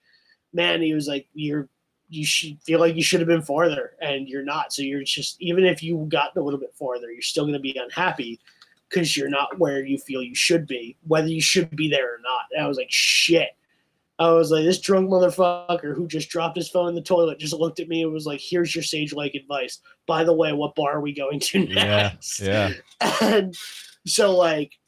man, 0.53 0.81
he 0.81 0.95
was 0.95 1.09
like, 1.09 1.27
You're 1.35 1.69
you 2.09 2.27
should 2.27 2.61
feel 2.63 2.79
like 2.79 2.95
you 2.95 3.03
should 3.03 3.21
have 3.21 3.29
been 3.29 3.43
farther 3.43 3.93
and 4.01 4.29
you're 4.29 4.45
not. 4.45 4.73
So 4.73 4.83
you're 4.83 5.03
just 5.03 5.41
even 5.41 5.65
if 5.65 5.83
you 5.83 6.07
got 6.09 6.37
a 6.37 6.41
little 6.41 6.61
bit 6.61 6.75
farther, 6.75 7.11
you're 7.11 7.23
still 7.23 7.47
gonna 7.47 7.59
be 7.59 7.77
unhappy 7.77 8.39
because 8.89 9.17
you're 9.17 9.31
not 9.31 9.59
where 9.59 9.85
you 9.85 9.99
feel 9.99 10.23
you 10.23 10.35
should 10.35 10.67
be, 10.67 10.97
whether 11.07 11.29
you 11.29 11.41
should 11.41 11.75
be 11.75 11.89
there 11.89 12.15
or 12.15 12.19
not. 12.23 12.43
And 12.53 12.63
I 12.63 12.69
was 12.69 12.77
like, 12.77 12.91
shit. 12.91 13.57
I 14.19 14.31
was 14.31 14.51
like, 14.51 14.65
this 14.65 14.81
drunk 14.81 15.11
motherfucker 15.11 15.95
who 15.97 16.07
just 16.07 16.29
dropped 16.29 16.57
his 16.57 16.69
phone 16.69 16.89
in 16.89 16.95
the 16.95 17.03
toilet 17.03 17.39
just 17.39 17.55
looked 17.55 17.81
at 17.81 17.89
me 17.89 18.03
and 18.03 18.13
was 18.13 18.27
like, 18.27 18.41
here's 18.41 18.75
your 18.75 18.85
sage 18.85 19.13
like 19.13 19.35
advice. 19.35 19.81
By 20.07 20.23
the 20.23 20.35
way, 20.35 20.53
what 20.53 20.75
bar 20.75 20.99
are 20.99 21.01
we 21.01 21.13
going 21.13 21.41
to 21.41 21.65
next? 21.65 22.41
Yeah. 22.41 22.73
And 23.21 23.57
so, 24.07 24.37
like, 24.37 24.79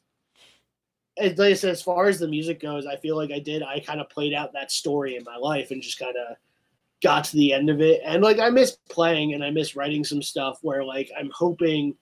and 1.17 1.37
like 1.39 1.51
I 1.51 1.55
said, 1.55 1.71
as 1.71 1.83
far 1.83 2.07
as 2.07 2.19
the 2.19 2.29
music 2.29 2.61
goes, 2.61 2.87
I 2.87 2.97
feel 2.97 3.17
like 3.17 3.33
I 3.33 3.39
did, 3.39 3.63
I 3.63 3.81
kind 3.81 4.01
of 4.01 4.09
played 4.11 4.35
out 4.35 4.53
that 4.53 4.71
story 4.71 5.17
in 5.17 5.25
my 5.25 5.37
life 5.37 5.71
and 5.71 5.83
just 5.83 5.99
kind 5.99 6.17
of 6.17 6.37
got 7.03 7.25
to 7.25 7.37
the 7.37 7.53
end 7.53 7.71
of 7.71 7.81
it. 7.81 8.03
And 8.05 8.23
like, 8.23 8.39
I 8.39 8.51
miss 8.51 8.77
playing 8.89 9.33
and 9.33 9.43
I 9.43 9.51
miss 9.51 9.75
writing 9.75 10.05
some 10.05 10.23
stuff 10.23 10.59
where, 10.63 10.85
like, 10.85 11.11
I'm 11.19 11.31
hoping 11.35 11.97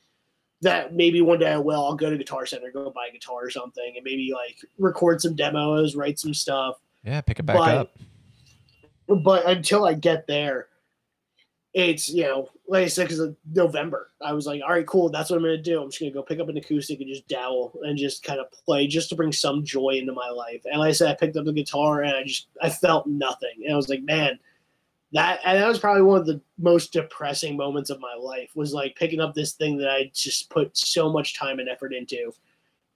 that 0.63 0.95
maybe 0.95 1.21
one 1.21 1.41
day 1.41 1.53
I 1.53 1.59
will. 1.59 1.85
I'll 1.85 1.97
go 1.97 2.09
to 2.09 2.17
Guitar 2.17 2.47
Center, 2.47 2.71
go 2.71 2.91
buy 2.91 3.09
a 3.11 3.13
guitar 3.13 3.45
or 3.45 3.51
something, 3.51 3.95
and 3.97 4.05
maybe 4.05 4.33
like 4.33 4.57
record 4.79 5.21
some 5.21 5.35
demos, 5.35 5.97
write 5.97 6.19
some 6.21 6.33
stuff. 6.33 6.77
Yeah, 7.05 7.21
pick 7.21 7.39
it 7.39 7.45
back 7.45 7.57
But- 7.57 7.77
up. 7.77 7.99
But 9.09 9.47
until 9.47 9.85
I 9.85 9.95
get 9.95 10.27
there, 10.27 10.69
it's 11.75 12.09
you 12.09 12.23
know, 12.23 12.49
like 12.69 12.85
I 12.85 12.89
said, 12.89 13.05
because 13.05 13.19
of 13.19 13.37
November, 13.53 14.11
I 14.21 14.33
was 14.33 14.47
like, 14.47 14.63
all 14.63 14.71
right, 14.71 14.87
cool, 14.87 15.09
that's 15.09 15.31
what 15.31 15.37
I'm 15.37 15.43
gonna 15.43 15.57
do. 15.59 15.83
I'm 15.83 15.91
just 15.91 16.01
gonna 16.01 16.13
go 16.13 16.23
pick 16.23 16.39
up 16.39 16.49
an 16.49 16.57
acoustic 16.57 17.01
and 17.01 17.09
just 17.09 17.27
dowel 17.29 17.79
and 17.83 17.99
just 17.99 18.23
kind 18.23 18.41
of 18.41 18.51
play, 18.51 18.87
just 18.87 19.09
to 19.09 19.15
bring 19.17 19.33
some 19.33 19.65
joy 19.65 19.97
into 19.99 20.13
my 20.13 20.29
life. 20.29 20.63
And 20.65 20.81
like 20.81 20.91
I 20.91 20.93
said, 20.93 21.11
I 21.11 21.15
picked 21.15 21.37
up 21.37 21.45
the 21.45 21.53
guitar 21.53 22.03
and 22.03 22.15
I 22.15 22.23
just 22.25 22.47
I 22.63 22.71
felt 22.71 23.07
nothing, 23.07 23.63
and 23.65 23.73
I 23.73 23.77
was 23.77 23.89
like, 23.89 24.03
man, 24.03 24.39
that 25.13 25.41
and 25.45 25.59
that 25.59 25.69
was 25.69 25.79
probably 25.79 26.03
one 26.03 26.21
of 26.21 26.27
the 26.27 26.41
most 26.59 26.93
depressing 26.93 27.57
moments 27.57 27.91
of 27.91 28.01
my 28.01 28.15
life 28.15 28.51
was 28.55 28.73
like 28.73 28.95
picking 28.97 29.21
up 29.21 29.35
this 29.35 29.53
thing 29.53 29.77
that 29.79 29.91
I 29.91 30.11
just 30.15 30.49
put 30.51 30.77
so 30.77 31.11
much 31.11 31.37
time 31.39 31.59
and 31.59 31.69
effort 31.69 31.93
into, 31.95 32.33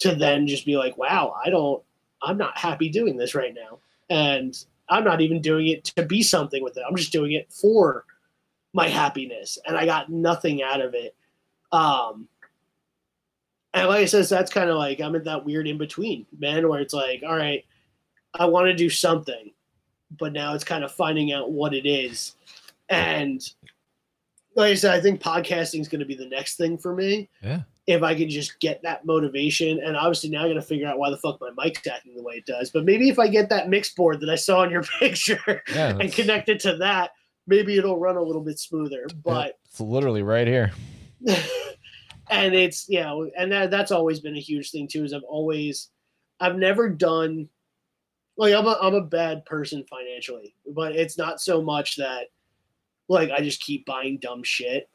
to 0.00 0.14
then 0.14 0.46
just 0.46 0.64
be 0.64 0.76
like, 0.76 0.96
wow, 0.96 1.34
I 1.44 1.50
don't, 1.50 1.82
I'm 2.22 2.38
not 2.38 2.56
happy 2.58 2.88
doing 2.90 3.16
this 3.16 3.34
right 3.34 3.54
now, 3.54 3.78
and 4.10 4.56
I'm 4.88 5.04
not 5.04 5.20
even 5.20 5.40
doing 5.40 5.68
it 5.68 5.84
to 5.84 6.04
be 6.04 6.22
something 6.22 6.62
with 6.62 6.76
it. 6.76 6.84
I'm 6.88 6.96
just 6.96 7.12
doing 7.12 7.32
it 7.32 7.52
for 7.52 8.04
my 8.72 8.88
happiness, 8.88 9.58
and 9.66 9.76
I 9.76 9.86
got 9.86 10.10
nothing 10.10 10.62
out 10.62 10.80
of 10.80 10.94
it. 10.94 11.14
Um, 11.72 12.28
and 13.74 13.88
like 13.88 14.00
I 14.00 14.04
said, 14.06 14.24
that's 14.26 14.52
kind 14.52 14.70
of 14.70 14.76
like 14.76 15.00
I'm 15.00 15.14
in 15.14 15.24
that 15.24 15.44
weird 15.44 15.68
in 15.68 15.78
between, 15.78 16.26
man, 16.38 16.68
where 16.68 16.80
it's 16.80 16.94
like, 16.94 17.22
all 17.26 17.36
right, 17.36 17.64
I 18.34 18.46
want 18.46 18.66
to 18.66 18.74
do 18.74 18.88
something, 18.88 19.50
but 20.18 20.32
now 20.32 20.54
it's 20.54 20.64
kind 20.64 20.84
of 20.84 20.92
finding 20.92 21.32
out 21.32 21.52
what 21.52 21.74
it 21.74 21.86
is. 21.86 22.36
And 22.88 23.42
like 24.54 24.72
I 24.72 24.74
said, 24.74 24.94
I 24.94 25.00
think 25.00 25.20
podcasting 25.20 25.80
is 25.80 25.88
going 25.88 26.00
to 26.00 26.06
be 26.06 26.14
the 26.14 26.28
next 26.28 26.56
thing 26.56 26.78
for 26.78 26.94
me. 26.94 27.28
Yeah. 27.42 27.62
If 27.86 28.02
I 28.02 28.16
can 28.16 28.28
just 28.28 28.58
get 28.58 28.82
that 28.82 29.06
motivation, 29.06 29.80
and 29.80 29.96
obviously 29.96 30.30
now 30.30 30.44
I 30.44 30.48
got 30.48 30.54
to 30.54 30.62
figure 30.62 30.88
out 30.88 30.98
why 30.98 31.10
the 31.10 31.18
fuck 31.18 31.40
my 31.40 31.50
mic's 31.56 31.86
acting 31.86 32.16
the 32.16 32.22
way 32.22 32.34
it 32.34 32.46
does. 32.46 32.70
But 32.70 32.84
maybe 32.84 33.08
if 33.08 33.18
I 33.18 33.28
get 33.28 33.48
that 33.50 33.68
mix 33.68 33.94
board 33.94 34.20
that 34.20 34.28
I 34.28 34.34
saw 34.34 34.64
in 34.64 34.70
your 34.70 34.82
picture 34.98 35.62
Yeah, 35.72 35.96
and 35.98 36.12
connect 36.12 36.48
it 36.48 36.58
to 36.60 36.76
that, 36.78 37.12
maybe 37.46 37.78
it'll 37.78 38.00
run 38.00 38.16
a 38.16 38.22
little 38.22 38.42
bit 38.42 38.58
smoother. 38.58 39.06
But 39.22 39.58
It's 39.66 39.80
literally 39.80 40.22
right 40.22 40.48
here. 40.48 40.72
and 42.30 42.54
it's 42.54 42.88
you 42.88 43.00
know, 43.00 43.30
and 43.36 43.50
that 43.52 43.70
that's 43.70 43.92
always 43.92 44.20
been 44.20 44.36
a 44.36 44.40
huge 44.40 44.70
thing 44.70 44.88
too. 44.88 45.04
Is 45.04 45.12
I've 45.12 45.22
always, 45.22 45.90
I've 46.40 46.56
never 46.56 46.88
done, 46.88 47.48
like 48.36 48.54
I'm 48.54 48.66
a 48.66 48.78
I'm 48.80 48.94
a 48.94 49.02
bad 49.02 49.44
person 49.44 49.84
financially, 49.88 50.54
but 50.74 50.94
it's 50.94 51.18
not 51.18 51.40
so 51.40 51.62
much 51.62 51.96
that, 51.96 52.26
like 53.08 53.30
I 53.30 53.40
just 53.40 53.60
keep 53.60 53.86
buying 53.86 54.18
dumb 54.20 54.42
shit. 54.42 54.88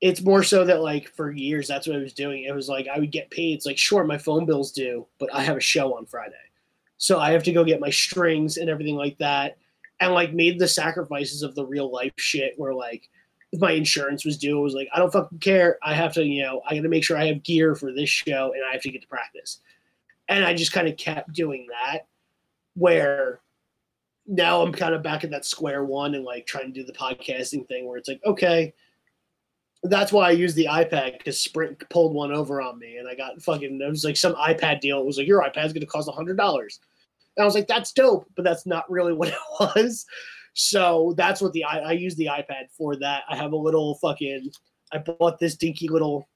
It's 0.00 0.22
more 0.22 0.42
so 0.42 0.64
that 0.64 0.80
like 0.80 1.08
for 1.08 1.30
years 1.30 1.68
that's 1.68 1.86
what 1.86 1.96
I 1.96 2.00
was 2.00 2.14
doing. 2.14 2.44
It 2.44 2.54
was 2.54 2.68
like 2.68 2.88
I 2.88 2.98
would 2.98 3.10
get 3.10 3.30
paid. 3.30 3.54
It's 3.54 3.66
like 3.66 3.78
sure 3.78 4.04
my 4.04 4.18
phone 4.18 4.46
bill's 4.46 4.72
due, 4.72 5.06
but 5.18 5.32
I 5.34 5.42
have 5.42 5.56
a 5.56 5.60
show 5.60 5.96
on 5.96 6.06
Friday, 6.06 6.34
so 6.96 7.18
I 7.18 7.32
have 7.32 7.42
to 7.44 7.52
go 7.52 7.64
get 7.64 7.80
my 7.80 7.90
strings 7.90 8.56
and 8.56 8.70
everything 8.70 8.96
like 8.96 9.18
that, 9.18 9.58
and 10.00 10.14
like 10.14 10.32
made 10.32 10.58
the 10.58 10.68
sacrifices 10.68 11.42
of 11.42 11.54
the 11.54 11.66
real 11.66 11.90
life 11.92 12.12
shit 12.16 12.54
where 12.56 12.74
like 12.74 13.08
if 13.52 13.60
my 13.60 13.72
insurance 13.72 14.24
was 14.24 14.38
due, 14.38 14.58
it 14.58 14.62
was 14.62 14.74
like, 14.74 14.88
I 14.94 14.98
don't 14.98 15.12
fucking 15.12 15.40
care. 15.40 15.78
I 15.82 15.94
have 15.94 16.12
to, 16.14 16.24
you 16.24 16.42
know, 16.42 16.62
I 16.68 16.76
got 16.76 16.82
to 16.82 16.88
make 16.88 17.02
sure 17.02 17.16
I 17.16 17.26
have 17.26 17.42
gear 17.42 17.74
for 17.74 17.92
this 17.92 18.08
show 18.08 18.52
and 18.54 18.62
I 18.64 18.72
have 18.72 18.82
to 18.82 18.90
get 18.90 19.02
to 19.02 19.08
practice. 19.08 19.58
And 20.28 20.44
I 20.44 20.54
just 20.54 20.72
kind 20.72 20.86
of 20.86 20.96
kept 20.96 21.32
doing 21.32 21.66
that 21.70 22.06
where 22.74 23.40
now 24.26 24.62
I'm 24.62 24.72
kind 24.72 24.94
of 24.94 25.02
back 25.02 25.24
at 25.24 25.30
that 25.30 25.44
square 25.44 25.84
one 25.84 26.14
and 26.14 26.24
like 26.24 26.46
trying 26.46 26.66
to 26.66 26.80
do 26.80 26.84
the 26.84 26.92
podcasting 26.92 27.66
thing 27.66 27.88
where 27.88 27.98
it's 27.98 28.08
like, 28.08 28.20
okay, 28.24 28.72
that's 29.84 30.12
why 30.12 30.28
I 30.28 30.32
use 30.32 30.54
the 30.54 30.66
iPad 30.66 31.18
because 31.18 31.40
Sprint 31.40 31.82
pulled 31.88 32.14
one 32.14 32.32
over 32.32 32.60
on 32.60 32.78
me 32.78 32.98
and 32.98 33.08
I 33.08 33.14
got 33.14 33.40
fucking, 33.40 33.80
it 33.80 33.88
was 33.88 34.04
like 34.04 34.16
some 34.16 34.34
iPad 34.34 34.80
deal. 34.80 35.00
It 35.00 35.06
was 35.06 35.16
like, 35.16 35.26
your 35.26 35.42
iPad's 35.42 35.72
going 35.72 35.80
to 35.80 35.86
cost 35.86 36.08
a 36.08 36.12
$100. 36.12 36.28
And 36.28 37.42
I 37.42 37.44
was 37.44 37.54
like, 37.54 37.66
that's 37.66 37.92
dope, 37.92 38.28
but 38.36 38.44
that's 38.44 38.66
not 38.66 38.90
really 38.90 39.12
what 39.14 39.28
it 39.28 39.34
was. 39.58 40.06
So 40.52 41.14
that's 41.16 41.40
what 41.40 41.52
the 41.52 41.64
I, 41.64 41.78
I 41.78 41.92
use 41.92 42.16
the 42.16 42.26
iPad 42.26 42.70
for 42.76 42.96
that. 42.96 43.22
I 43.28 43.36
have 43.36 43.52
a 43.52 43.56
little 43.56 43.94
fucking 43.96 44.50
I 44.92 44.98
bought 44.98 45.38
this 45.38 45.56
dinky 45.56 45.88
little 45.88 46.28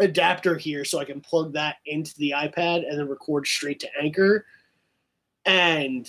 adapter 0.00 0.56
here 0.56 0.84
so 0.84 0.98
I 0.98 1.04
can 1.04 1.20
plug 1.20 1.54
that 1.54 1.76
into 1.86 2.14
the 2.18 2.34
iPad 2.36 2.88
and 2.88 2.98
then 2.98 3.08
record 3.08 3.46
straight 3.46 3.80
to 3.80 3.88
Anchor. 4.00 4.44
And 5.46 6.06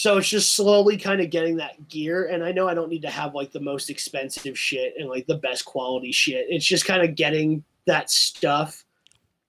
so 0.00 0.16
it's 0.16 0.30
just 0.30 0.56
slowly 0.56 0.96
kind 0.96 1.20
of 1.20 1.28
getting 1.28 1.56
that 1.56 1.88
gear. 1.90 2.28
And 2.28 2.42
I 2.42 2.52
know 2.52 2.66
I 2.66 2.72
don't 2.72 2.88
need 2.88 3.02
to 3.02 3.10
have 3.10 3.34
like 3.34 3.52
the 3.52 3.60
most 3.60 3.90
expensive 3.90 4.58
shit 4.58 4.94
and 4.98 5.10
like 5.10 5.26
the 5.26 5.36
best 5.36 5.66
quality 5.66 6.10
shit. 6.10 6.46
It's 6.48 6.64
just 6.64 6.86
kind 6.86 7.02
of 7.02 7.14
getting 7.14 7.62
that 7.84 8.08
stuff 8.08 8.86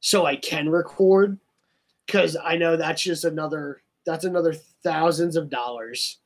so 0.01 0.25
I 0.25 0.35
can 0.35 0.67
record 0.67 1.39
because 2.05 2.35
I 2.35 2.57
know 2.57 2.75
that's 2.75 3.01
just 3.01 3.23
another 3.23 3.81
that's 4.05 4.25
another 4.25 4.53
thousands 4.83 5.37
of 5.37 5.49
dollars 5.49 6.17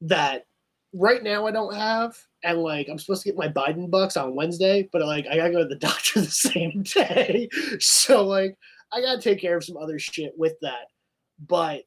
that 0.00 0.44
right 0.92 1.22
now 1.22 1.46
I 1.46 1.52
don't 1.52 1.76
have. 1.76 2.18
And 2.42 2.64
like 2.64 2.88
I'm 2.88 2.98
supposed 2.98 3.22
to 3.22 3.28
get 3.28 3.38
my 3.38 3.46
Biden 3.48 3.88
bucks 3.88 4.16
on 4.16 4.34
Wednesday, 4.34 4.88
but 4.92 5.02
like 5.02 5.28
I 5.30 5.36
gotta 5.36 5.52
go 5.52 5.62
to 5.62 5.68
the 5.68 5.76
doctor 5.76 6.20
the 6.20 6.26
same 6.26 6.82
day. 6.82 7.48
So 7.78 8.26
like 8.26 8.58
I 8.92 9.00
gotta 9.00 9.22
take 9.22 9.40
care 9.40 9.56
of 9.56 9.62
some 9.62 9.76
other 9.76 10.00
shit 10.00 10.34
with 10.36 10.58
that. 10.62 10.88
But 11.46 11.84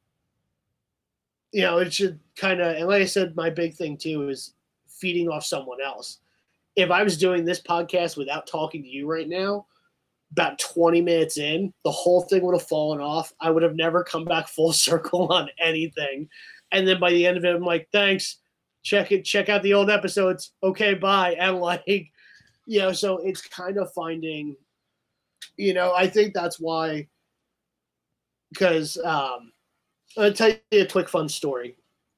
you 1.51 1.61
know, 1.61 1.77
it 1.79 1.93
should 1.93 2.19
kind 2.35 2.61
of 2.61 2.75
and 2.75 2.87
like 2.87 3.01
I 3.01 3.05
said, 3.05 3.35
my 3.35 3.49
big 3.49 3.75
thing 3.75 3.97
too 3.97 4.29
is 4.29 4.53
feeding 4.87 5.29
off 5.29 5.45
someone 5.45 5.81
else. 5.83 6.19
If 6.75 6.91
I 6.91 7.03
was 7.03 7.17
doing 7.17 7.45
this 7.45 7.61
podcast 7.61 8.17
without 8.17 8.47
talking 8.47 8.83
to 8.83 8.89
you 8.89 9.09
right 9.09 9.27
now, 9.27 9.65
about 10.31 10.59
20 10.59 11.01
minutes 11.01 11.37
in, 11.37 11.73
the 11.83 11.91
whole 11.91 12.21
thing 12.21 12.43
would 12.43 12.55
have 12.55 12.67
fallen 12.67 12.99
off. 12.99 13.31
I 13.39 13.49
would 13.49 13.63
have 13.63 13.75
never 13.75 14.03
come 14.03 14.25
back 14.25 14.47
full 14.47 14.73
circle 14.87 15.31
on 15.31 15.49
anything. 15.59 16.27
And 16.71 16.87
then 16.87 16.99
by 16.99 17.11
the 17.11 17.25
end 17.25 17.37
of 17.37 17.45
it, 17.45 17.55
I'm 17.55 17.63
like, 17.63 17.87
thanks. 17.91 18.37
Check 18.83 19.11
it, 19.11 19.25
check 19.25 19.49
out 19.49 19.63
the 19.63 19.73
old 19.73 19.89
episodes. 19.89 20.51
Okay, 20.61 20.93
bye. 20.93 21.35
And 21.39 21.59
like, 21.59 22.11
you 22.67 22.79
know, 22.79 22.91
so 22.91 23.17
it's 23.17 23.41
kind 23.41 23.77
of 23.77 23.91
finding, 23.93 24.55
you 25.57 25.73
know, 25.73 25.93
I 25.95 26.07
think 26.07 26.33
that's 26.33 26.59
why 26.59 27.07
because 28.51 28.97
um 28.97 29.51
I'll 30.17 30.33
tell 30.33 30.49
you 30.71 30.81
a 30.81 30.85
quick 30.85 31.09
fun 31.09 31.27
story. 31.29 31.75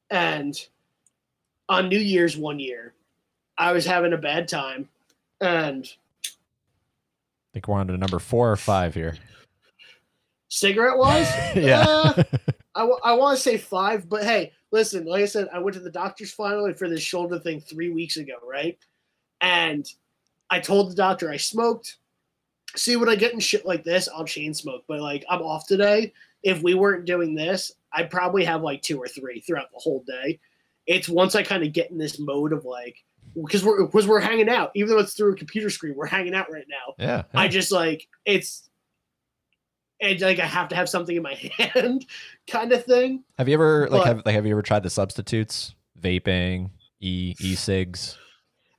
And 0.10 0.56
on 1.70 1.90
New 1.90 2.00
Year's 2.00 2.38
one 2.38 2.60
year, 2.60 2.94
I 3.58 3.72
was 3.72 3.86
having 3.86 4.14
a 4.14 4.18
bad 4.18 4.48
time 4.48 4.88
and 5.42 5.86
I 6.26 6.30
think 7.54 7.68
we're 7.68 7.80
on 7.80 7.88
to 7.88 7.98
number 7.98 8.20
four 8.20 8.52
or 8.52 8.56
five 8.56 8.94
here. 8.94 9.16
cigarette 10.48 10.98
wise, 10.98 11.28
Yeah. 11.56 11.82
uh, 11.82 12.24
I, 12.76 12.82
w- 12.82 13.00
I 13.04 13.14
want 13.14 13.36
to 13.38 13.42
say 13.44 13.58
five, 13.58 14.08
but 14.08 14.24
hey, 14.24 14.52
listen, 14.72 15.06
like 15.06 15.24
I 15.24 15.26
said, 15.26 15.50
I 15.52 15.60
went 15.60 15.74
to 15.76 15.80
the 15.80 15.90
doctor's 15.90 16.32
finally 16.32 16.74
for 16.74 16.88
this 16.88 17.02
shoulder 17.02 17.40
thing 17.40 17.60
three 17.60 17.90
weeks 17.90 18.18
ago, 18.18 18.36
right? 18.48 18.78
And 19.42 19.92
I 20.50 20.60
told 20.60 20.92
the 20.92 20.96
doctor 20.96 21.30
I 21.32 21.38
smoked. 21.38 21.98
See, 22.76 22.96
when 22.96 23.10
I 23.10 23.16
get 23.16 23.34
in 23.34 23.40
shit 23.40 23.66
like 23.66 23.84
this, 23.84 24.08
I'll 24.08 24.26
chain 24.26 24.54
smoke, 24.54 24.84
but 24.88 25.00
like 25.00 25.26
I'm 25.30 25.42
off 25.42 25.68
today. 25.68 26.14
If 26.44 26.62
we 26.62 26.76
weren't 26.76 27.06
doing 27.06 27.34
this, 27.34 27.72
I'd 27.94 28.10
probably 28.10 28.44
have 28.46 28.62
like 28.62 28.82
two 28.82 28.98
or 29.02 29.08
three 29.08 29.40
throughout 29.42 29.72
the 29.72 29.80
whole 29.80 30.04
day. 30.08 30.40
It's 30.86 31.10
once 31.10 31.36
I 31.36 31.44
kind 31.44 31.64
of 31.64 31.74
get 31.74 31.92
in 31.92 31.98
this 31.98 32.20
mode 32.20 32.54
of 32.54 32.64
like, 32.66 32.96
because 33.36 33.64
we're 33.64 33.86
because 33.86 34.08
we're 34.08 34.20
hanging 34.20 34.50
out, 34.50 34.72
even 34.76 34.90
though 34.90 35.00
it's 35.00 35.14
through 35.14 35.34
a 35.34 35.36
computer 35.36 35.70
screen, 35.70 35.96
we're 35.96 36.06
hanging 36.08 36.34
out 36.34 36.52
right 36.52 36.66
now. 36.70 36.94
Yeah. 36.98 37.24
I 37.34 37.48
just 37.48 37.72
like 37.72 38.08
it's 38.26 38.70
and 40.00 40.20
like 40.22 40.40
I 40.40 40.46
have 40.46 40.68
to 40.70 40.76
have 40.76 40.88
something 40.90 41.16
in 41.16 41.24
my 41.24 41.34
hand, 41.58 42.06
kind 42.48 42.72
of 42.72 42.86
thing. 42.86 43.24
Have 43.38 43.48
you 43.48 43.56
ever 43.56 43.88
like 43.90 44.02
But- 44.02 44.08
have 44.08 44.22
like 44.26 44.36
have 44.36 44.46
you 44.46 44.52
ever 44.52 44.62
tried 44.62 44.84
the 44.84 44.90
substitutes? 44.90 45.74
Vaping, 46.02 46.70
e 47.02 47.34
e 47.40 47.56
cigs. 47.56 48.18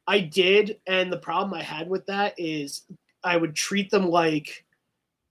I 0.06 0.20
did, 0.20 0.78
and 0.86 1.12
the 1.12 1.18
problem 1.18 1.52
I 1.52 1.62
had 1.62 1.88
with 1.88 2.06
that 2.06 2.34
is 2.38 2.82
I 3.24 3.36
would 3.36 3.54
treat 3.54 3.90
them 3.90 4.08
like 4.08 4.64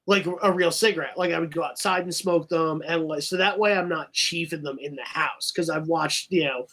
like 0.07 0.25
a 0.41 0.51
real 0.51 0.71
cigarette. 0.71 1.17
Like 1.17 1.33
I 1.33 1.39
would 1.39 1.53
go 1.53 1.63
outside 1.63 2.03
and 2.03 2.15
smoke 2.15 2.49
them, 2.49 2.81
and 2.87 3.07
like, 3.07 3.21
so 3.21 3.37
that 3.37 3.59
way 3.59 3.73
I'm 3.73 3.89
not 3.89 4.13
chiefing 4.13 4.63
them 4.63 4.79
in 4.81 4.95
the 4.95 5.03
house 5.03 5.51
because 5.51 5.69
I've 5.69 5.87
watched 5.87 6.31
you 6.31 6.45
know 6.45 6.65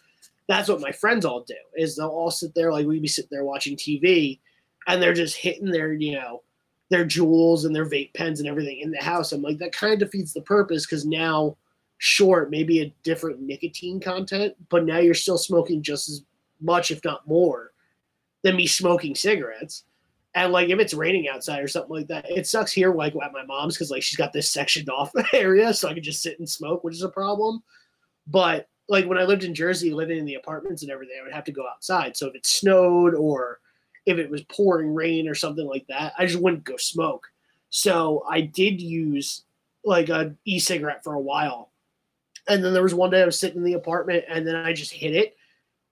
that's 0.48 0.68
what 0.68 0.80
my 0.80 0.92
friends 0.92 1.24
all 1.24 1.42
do 1.42 1.54
is 1.76 1.96
they'll 1.96 2.08
all 2.08 2.30
sit 2.30 2.54
there 2.54 2.72
like 2.72 2.86
we'd 2.86 3.02
be 3.02 3.08
sitting 3.08 3.28
there 3.30 3.44
watching 3.44 3.76
TV, 3.76 4.38
and 4.86 5.02
they're 5.02 5.12
just 5.12 5.36
hitting 5.36 5.70
their 5.70 5.92
you 5.92 6.14
know 6.14 6.42
their 6.90 7.04
jewels 7.04 7.64
and 7.64 7.74
their 7.74 7.88
vape 7.88 8.14
pens 8.14 8.38
and 8.38 8.48
everything 8.48 8.80
in 8.80 8.92
the 8.92 9.02
house. 9.02 9.32
I'm 9.32 9.42
like 9.42 9.58
that 9.58 9.72
kind 9.72 9.92
of 9.92 9.98
defeats 9.98 10.32
the 10.32 10.42
purpose 10.42 10.86
because 10.86 11.04
now 11.04 11.56
sure 11.98 12.42
it 12.42 12.50
may 12.50 12.62
be 12.62 12.82
a 12.82 12.94
different 13.02 13.40
nicotine 13.40 13.98
content, 13.98 14.54
but 14.68 14.84
now 14.84 14.98
you're 14.98 15.14
still 15.14 15.38
smoking 15.38 15.82
just 15.82 16.08
as 16.08 16.22
much, 16.60 16.90
if 16.90 17.04
not 17.04 17.26
more, 17.26 17.72
than 18.42 18.56
me 18.56 18.66
smoking 18.66 19.14
cigarettes. 19.14 19.84
And 20.34 20.52
like 20.52 20.68
if 20.68 20.80
it's 20.80 20.94
raining 20.94 21.28
outside 21.28 21.62
or 21.62 21.68
something 21.68 21.94
like 21.94 22.08
that, 22.08 22.28
it 22.28 22.46
sucks 22.46 22.72
here 22.72 22.92
like 22.92 23.14
at 23.14 23.32
my 23.32 23.44
mom's 23.44 23.74
because 23.74 23.90
like 23.90 24.02
she's 24.02 24.16
got 24.16 24.32
this 24.32 24.50
sectioned 24.50 24.90
off 24.90 25.12
area, 25.32 25.72
so 25.72 25.88
I 25.88 25.94
can 25.94 26.02
just 26.02 26.22
sit 26.22 26.38
and 26.38 26.48
smoke, 26.48 26.82
which 26.82 26.94
is 26.94 27.02
a 27.02 27.08
problem. 27.08 27.62
But 28.26 28.68
like 28.88 29.06
when 29.06 29.18
I 29.18 29.24
lived 29.24 29.44
in 29.44 29.54
Jersey, 29.54 29.92
living 29.92 30.18
in 30.18 30.24
the 30.24 30.34
apartments 30.34 30.82
and 30.82 30.90
everything, 30.90 31.16
I 31.20 31.22
would 31.22 31.32
have 31.32 31.44
to 31.44 31.52
go 31.52 31.66
outside. 31.68 32.16
So 32.16 32.26
if 32.26 32.34
it 32.34 32.46
snowed 32.46 33.14
or 33.14 33.60
if 34.06 34.18
it 34.18 34.30
was 34.30 34.42
pouring 34.44 34.92
rain 34.92 35.28
or 35.28 35.34
something 35.34 35.66
like 35.66 35.86
that, 35.88 36.12
I 36.18 36.26
just 36.26 36.40
wouldn't 36.40 36.64
go 36.64 36.76
smoke. 36.76 37.26
So 37.70 38.24
I 38.28 38.42
did 38.42 38.80
use 38.80 39.44
like 39.84 40.08
a 40.08 40.34
e-cigarette 40.44 41.04
for 41.04 41.14
a 41.14 41.20
while. 41.20 41.70
And 42.48 42.62
then 42.62 42.72
there 42.72 42.82
was 42.82 42.94
one 42.94 43.10
day 43.10 43.22
I 43.22 43.26
was 43.26 43.38
sitting 43.38 43.58
in 43.58 43.64
the 43.64 43.74
apartment 43.74 44.24
and 44.28 44.46
then 44.46 44.56
I 44.56 44.72
just 44.72 44.92
hit 44.92 45.14
it 45.14 45.36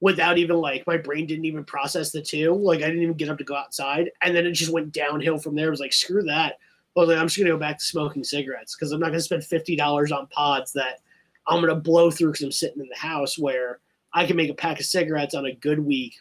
without 0.03 0.37
even 0.37 0.57
like 0.57 0.85
my 0.85 0.97
brain 0.97 1.27
didn't 1.27 1.45
even 1.45 1.65
process 1.65 2.11
the 2.11 2.21
two. 2.21 2.53
Like 2.53 2.83
I 2.83 2.89
didn't 2.89 3.05
even 3.05 3.17
get 3.17 3.29
up 3.29 3.39
to 3.39 3.45
go 3.45 3.55
outside. 3.55 4.11
And 4.21 4.35
then 4.35 4.45
it 4.45 4.51
just 4.51 4.73
went 4.73 4.93
downhill 4.93 5.39
from 5.39 5.55
there. 5.55 5.69
I 5.69 5.71
was 5.71 5.79
like, 5.79 5.93
screw 5.93 6.25
that. 6.25 6.57
I 6.97 7.01
was 7.01 7.09
like, 7.09 7.19
I'm 7.19 7.29
just 7.29 7.39
gonna 7.39 7.51
go 7.51 7.57
back 7.57 7.79
to 7.79 7.85
smoking 7.85 8.25
cigarettes 8.25 8.75
because 8.75 8.91
I'm 8.91 8.99
not 8.99 9.07
gonna 9.07 9.21
spend 9.21 9.45
fifty 9.45 9.77
dollars 9.77 10.11
on 10.11 10.27
pods 10.27 10.73
that 10.73 10.99
I'm 11.47 11.61
gonna 11.61 11.77
blow 11.77 12.11
through 12.11 12.33
because 12.33 12.45
I'm 12.45 12.53
sitting 12.53 12.83
in 12.83 12.89
the 12.89 12.99
house 12.99 13.39
where 13.39 13.79
I 14.13 14.27
can 14.27 14.37
make 14.37 14.51
a 14.51 14.55
pack 14.55 14.81
of 14.81 14.87
cigarettes 14.87 15.37
on 15.37 15.47
a 15.47 15.55
good 15.55 15.79
week 15.79 16.17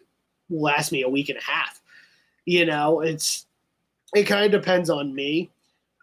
last 0.51 0.91
me 0.91 1.01
a 1.01 1.09
week 1.09 1.29
and 1.29 1.39
a 1.39 1.43
half. 1.43 1.81
You 2.45 2.67
know, 2.67 3.01
it's 3.01 3.47
it 4.13 4.23
kind 4.25 4.45
of 4.45 4.51
depends 4.51 4.91
on 4.91 5.13
me, 5.15 5.49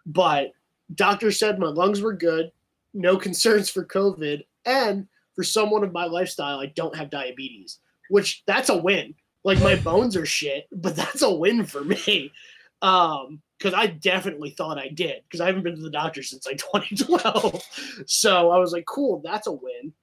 but 0.05 0.51
doctor 0.95 1.31
said 1.31 1.59
my 1.59 1.67
lungs 1.67 2.01
were 2.01 2.13
good, 2.13 2.51
no 2.93 3.15
concerns 3.15 3.69
for 3.69 3.85
COVID, 3.85 4.43
and 4.65 5.07
for 5.39 5.43
someone 5.45 5.85
of 5.85 5.93
my 5.93 6.03
lifestyle, 6.03 6.59
I 6.59 6.65
don't 6.65 6.97
have 6.97 7.09
diabetes, 7.09 7.79
which 8.09 8.43
that's 8.45 8.67
a 8.67 8.75
win. 8.75 9.15
Like 9.45 9.57
my 9.61 9.75
bones 9.85 10.17
are 10.17 10.25
shit, 10.25 10.67
but 10.69 10.97
that's 10.97 11.21
a 11.21 11.33
win 11.33 11.63
for 11.63 11.81
me. 11.81 12.33
Um, 12.81 13.41
because 13.57 13.73
I 13.73 13.87
definitely 13.87 14.49
thought 14.49 14.77
I 14.77 14.89
did, 14.89 15.23
because 15.23 15.39
I 15.39 15.45
haven't 15.45 15.63
been 15.63 15.77
to 15.77 15.81
the 15.81 15.89
doctor 15.89 16.23
since 16.23 16.45
like 16.45 16.57
2012. 16.97 17.63
so 18.05 18.51
I 18.51 18.57
was 18.57 18.73
like, 18.73 18.85
cool, 18.85 19.21
that's 19.23 19.47
a 19.47 19.53
win. 19.53 19.93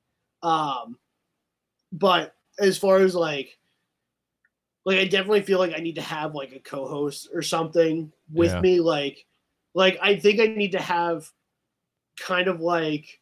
Um, 0.43 0.97
but 1.93 2.35
as 2.59 2.79
far 2.79 3.01
as 3.01 3.15
like 3.15 3.59
like 4.87 4.97
I 4.97 5.05
definitely 5.05 5.43
feel 5.43 5.59
like 5.59 5.75
I 5.77 5.81
need 5.83 5.97
to 5.97 6.03
have 6.03 6.35
like 6.35 6.53
a 6.53 6.61
co-host 6.61 7.29
or 7.35 7.43
something 7.43 8.11
with 8.33 8.53
Yeah. 8.55 8.61
me. 8.63 8.81
Like, 8.81 9.27
like 9.75 9.99
I 10.01 10.17
think 10.17 10.41
I 10.41 10.47
need 10.47 10.73
to 10.73 10.81
have 10.81 11.31
kind 12.19 12.49
of 12.49 12.61
like 12.61 13.21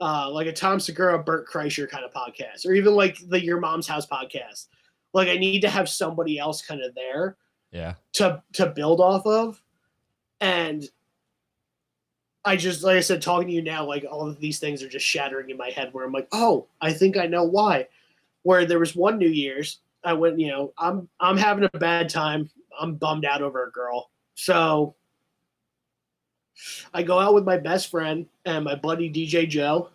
uh 0.00 0.30
like 0.30 0.46
a 0.46 0.52
Tom 0.52 0.78
Segura, 0.80 1.22
Bert 1.22 1.48
Kreischer 1.48 1.88
kind 1.88 2.04
of 2.04 2.12
podcast, 2.12 2.66
or 2.66 2.72
even 2.74 2.94
like 2.94 3.18
the 3.28 3.42
Your 3.42 3.60
Mom's 3.60 3.86
House 3.88 4.06
podcast. 4.06 4.66
Like 5.12 5.28
I 5.28 5.36
need 5.36 5.60
to 5.60 5.70
have 5.70 5.88
somebody 5.88 6.38
else 6.38 6.60
kind 6.62 6.82
of 6.82 6.94
there 6.94 7.36
Yeah. 7.72 7.94
to 8.14 8.42
to 8.54 8.66
build 8.66 9.00
off 9.00 9.26
of. 9.26 9.62
And 10.40 10.84
I 12.44 12.56
just 12.56 12.84
like 12.84 12.96
I 12.96 13.00
said, 13.00 13.22
talking 13.22 13.48
to 13.48 13.54
you 13.54 13.62
now, 13.62 13.84
like 13.84 14.04
all 14.08 14.28
of 14.28 14.38
these 14.38 14.58
things 14.60 14.82
are 14.82 14.88
just 14.88 15.06
shattering 15.06 15.50
in 15.50 15.56
my 15.56 15.70
head 15.70 15.92
where 15.92 16.04
I'm 16.04 16.12
like, 16.12 16.28
oh, 16.32 16.66
I 16.80 16.92
think 16.92 17.16
I 17.16 17.26
know 17.26 17.44
why. 17.44 17.88
Where 18.42 18.64
there 18.64 18.78
was 18.78 18.94
one 18.94 19.18
New 19.18 19.28
Year's, 19.28 19.80
I 20.04 20.12
went, 20.12 20.38
you 20.38 20.48
know, 20.48 20.72
I'm 20.78 21.08
I'm 21.18 21.36
having 21.36 21.64
a 21.72 21.78
bad 21.78 22.08
time. 22.08 22.48
I'm 22.78 22.94
bummed 22.94 23.24
out 23.24 23.42
over 23.42 23.64
a 23.66 23.70
girl. 23.72 24.10
So 24.34 24.94
I 26.94 27.02
go 27.02 27.18
out 27.18 27.34
with 27.34 27.44
my 27.44 27.56
best 27.56 27.90
friend 27.90 28.26
and 28.44 28.64
my 28.64 28.74
buddy 28.74 29.10
DJ 29.10 29.48
Joe. 29.48 29.90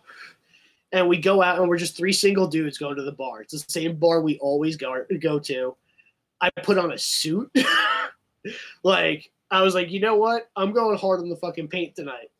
And 0.92 1.08
we 1.08 1.16
go 1.16 1.42
out 1.42 1.58
and 1.58 1.68
we're 1.68 1.78
just 1.78 1.96
three 1.96 2.12
single 2.12 2.46
dudes 2.46 2.76
going 2.76 2.96
to 2.96 3.02
the 3.02 3.12
bar. 3.12 3.40
It's 3.40 3.52
the 3.52 3.72
same 3.72 3.96
bar 3.96 4.20
we 4.20 4.38
always 4.38 4.76
go 4.76 5.04
go 5.20 5.38
to. 5.38 5.74
I 6.40 6.50
put 6.50 6.76
on 6.76 6.92
a 6.92 6.98
suit. 6.98 7.50
like 8.82 9.30
I 9.50 9.62
was 9.62 9.74
like, 9.74 9.90
you 9.90 10.00
know 10.00 10.16
what? 10.16 10.50
I'm 10.56 10.72
going 10.72 10.98
hard 10.98 11.20
on 11.20 11.30
the 11.30 11.36
fucking 11.36 11.68
paint 11.68 11.94
tonight. 11.94 12.30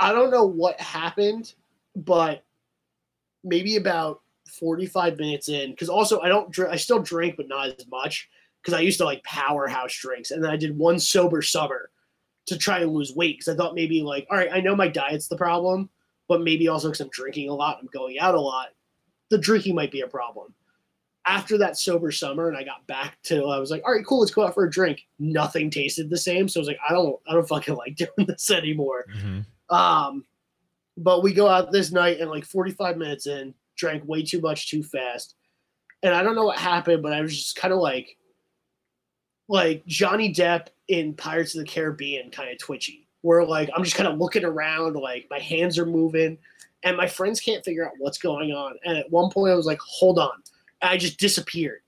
I 0.00 0.12
don't 0.12 0.30
know 0.30 0.44
what 0.44 0.80
happened, 0.80 1.54
but 1.96 2.44
maybe 3.44 3.76
about 3.76 4.20
45 4.48 5.18
minutes 5.18 5.48
in, 5.48 5.70
because 5.70 5.88
also 5.88 6.20
I 6.20 6.28
don't 6.28 6.50
drink, 6.50 6.72
I 6.72 6.76
still 6.76 7.00
drink, 7.00 7.36
but 7.36 7.48
not 7.48 7.68
as 7.68 7.86
much, 7.88 8.28
because 8.60 8.74
I 8.74 8.80
used 8.80 8.98
to 8.98 9.04
like 9.04 9.22
powerhouse 9.24 9.94
drinks, 9.94 10.30
and 10.30 10.42
then 10.42 10.50
I 10.50 10.56
did 10.56 10.76
one 10.76 10.98
sober 10.98 11.42
summer 11.42 11.90
to 12.48 12.58
try 12.58 12.80
and 12.80 12.92
lose 12.92 13.14
weight, 13.14 13.38
because 13.38 13.52
I 13.52 13.56
thought 13.56 13.74
maybe 13.74 14.02
like, 14.02 14.26
all 14.30 14.36
right, 14.36 14.50
I 14.52 14.60
know 14.60 14.76
my 14.76 14.88
diet's 14.88 15.28
the 15.28 15.36
problem, 15.36 15.88
but 16.28 16.42
maybe 16.42 16.68
also 16.68 16.88
because 16.88 17.00
I'm 17.00 17.10
drinking 17.10 17.48
a 17.48 17.54
lot, 17.54 17.78
I'm 17.80 17.88
going 17.92 18.18
out 18.18 18.34
a 18.34 18.40
lot, 18.40 18.68
the 19.30 19.38
drinking 19.38 19.74
might 19.74 19.92
be 19.92 20.00
a 20.00 20.08
problem 20.08 20.54
after 21.28 21.58
that 21.58 21.76
sober 21.76 22.10
summer 22.10 22.48
and 22.48 22.56
I 22.56 22.64
got 22.64 22.86
back 22.86 23.18
to 23.24 23.44
I 23.46 23.58
was 23.58 23.70
like, 23.70 23.82
all 23.84 23.92
right, 23.92 24.04
cool, 24.04 24.20
let's 24.20 24.32
go 24.32 24.46
out 24.46 24.54
for 24.54 24.64
a 24.64 24.70
drink. 24.70 25.06
Nothing 25.18 25.70
tasted 25.70 26.08
the 26.08 26.16
same. 26.16 26.48
So 26.48 26.58
I 26.58 26.62
was 26.62 26.68
like, 26.68 26.78
I 26.88 26.92
don't 26.92 27.16
I 27.28 27.34
don't 27.34 27.46
fucking 27.46 27.76
like 27.76 27.96
doing 28.16 28.26
this 28.26 28.50
anymore. 28.50 29.04
Um 29.68 30.24
but 30.96 31.22
we 31.22 31.32
go 31.32 31.46
out 31.46 31.70
this 31.70 31.92
night 31.92 32.18
and 32.18 32.30
like 32.30 32.44
45 32.44 32.96
minutes 32.96 33.26
in, 33.26 33.54
drank 33.76 34.02
way 34.06 34.22
too 34.24 34.40
much 34.40 34.70
too 34.70 34.82
fast. 34.82 35.36
And 36.02 36.14
I 36.14 36.22
don't 36.22 36.34
know 36.34 36.44
what 36.44 36.58
happened, 36.58 37.02
but 37.02 37.12
I 37.12 37.20
was 37.20 37.36
just 37.36 37.56
kind 37.56 37.74
of 37.74 37.78
like 37.78 38.16
like 39.48 39.84
Johnny 39.86 40.32
Depp 40.32 40.68
in 40.88 41.14
Pirates 41.14 41.54
of 41.54 41.60
the 41.60 41.66
Caribbean 41.66 42.30
kind 42.30 42.50
of 42.50 42.58
twitchy. 42.58 43.06
Where 43.22 43.44
like 43.44 43.68
I'm 43.74 43.82
just 43.82 43.96
kind 43.96 44.08
of 44.08 44.18
looking 44.18 44.44
around, 44.44 44.94
like 44.94 45.26
my 45.28 45.40
hands 45.40 45.76
are 45.76 45.86
moving, 45.86 46.38
and 46.84 46.96
my 46.96 47.08
friends 47.08 47.40
can't 47.40 47.64
figure 47.64 47.84
out 47.84 47.94
what's 47.98 48.18
going 48.18 48.52
on. 48.52 48.76
And 48.84 48.96
at 48.96 49.10
one 49.10 49.30
point 49.30 49.52
I 49.52 49.56
was 49.56 49.66
like, 49.66 49.80
hold 49.80 50.18
on. 50.18 50.42
I 50.80 50.96
just 50.96 51.18
disappeared. 51.18 51.80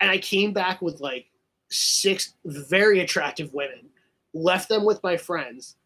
And 0.00 0.10
I 0.10 0.18
came 0.18 0.52
back 0.52 0.80
with 0.80 1.00
like 1.00 1.26
six 1.68 2.34
very 2.44 3.00
attractive 3.00 3.52
women, 3.52 3.88
left 4.34 4.68
them 4.68 4.84
with 4.84 5.02
my 5.02 5.16
friends. 5.16 5.76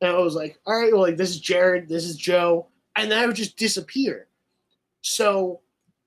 And 0.00 0.10
I 0.10 0.18
was 0.18 0.34
like, 0.34 0.58
all 0.66 0.78
right, 0.78 0.92
well, 0.92 1.02
like 1.02 1.16
this 1.16 1.30
is 1.30 1.40
Jared, 1.40 1.88
this 1.88 2.04
is 2.04 2.16
Joe. 2.16 2.68
And 2.96 3.10
then 3.10 3.18
I 3.18 3.26
would 3.26 3.36
just 3.36 3.56
disappear. 3.56 4.28
So 5.00 5.60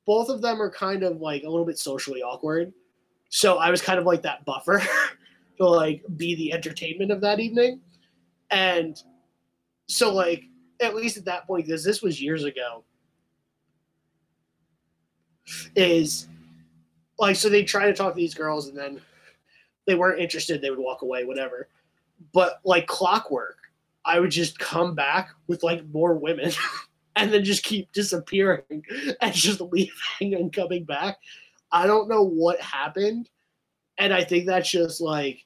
both 0.06 0.30
of 0.30 0.42
them 0.42 0.62
are 0.62 0.70
kind 0.70 1.04
of 1.04 1.20
like 1.20 1.44
a 1.44 1.50
little 1.50 1.66
bit 1.66 1.80
socially 1.80 2.22
awkward. 2.22 2.72
So 3.36 3.57
I 3.57 3.70
was 3.70 3.82
kind 3.82 3.99
of 3.99 4.06
like 4.06 4.22
that 4.22 4.45
buffer 4.45 4.82
to 5.57 5.68
like 5.68 6.02
be 6.16 6.36
the 6.36 6.53
entertainment 6.53 7.12
of 7.12 7.20
that 7.20 7.41
evening. 7.41 7.82
And 8.49 8.98
so 9.88 10.14
like 10.14 10.45
at 10.82 10.95
least 10.95 11.18
at 11.18 11.26
that 11.26 11.45
point, 11.45 11.66
because 11.66 11.84
this 11.84 12.02
was 12.02 12.22
years 12.22 12.45
ago, 12.45 12.86
is 15.76 16.30
like 17.20 17.36
so 17.36 17.49
they 17.49 17.66
try 17.66 17.88
to 17.88 17.94
talk 17.94 18.14
to 18.14 18.18
these 18.18 18.34
girls 18.34 18.70
and 18.70 18.78
then 18.78 19.02
they 19.86 19.95
weren't 19.95 20.20
interested 20.20 20.60
they 20.62 20.72
would 20.72 20.80
walk 20.80 21.03
away 21.03 21.24
whatever 21.24 21.68
but 22.34 22.60
like 22.66 22.88
clockwork 22.88 23.57
i 24.06 24.20
would 24.20 24.32
just 24.32 24.57
come 24.57 24.95
back 24.95 25.30
with 25.45 25.62
like 25.62 25.86
more 25.94 26.16
women 26.16 26.52
and 27.16 27.32
then 27.32 27.44
just 27.44 27.64
keep 27.64 27.91
disappearing 27.91 28.84
and 29.22 29.34
just 29.34 29.62
leaving 29.62 30.34
and 30.34 30.52
coming 30.52 30.84
back 30.84 31.20
i 31.76 31.85
don't 31.85 32.07
know 32.10 32.23
what 32.23 32.60
happened. 32.60 33.30
And 33.99 34.14
i 34.14 34.23
think 34.23 34.47
that's 34.47 34.69
just 34.69 34.99
like 34.99 35.45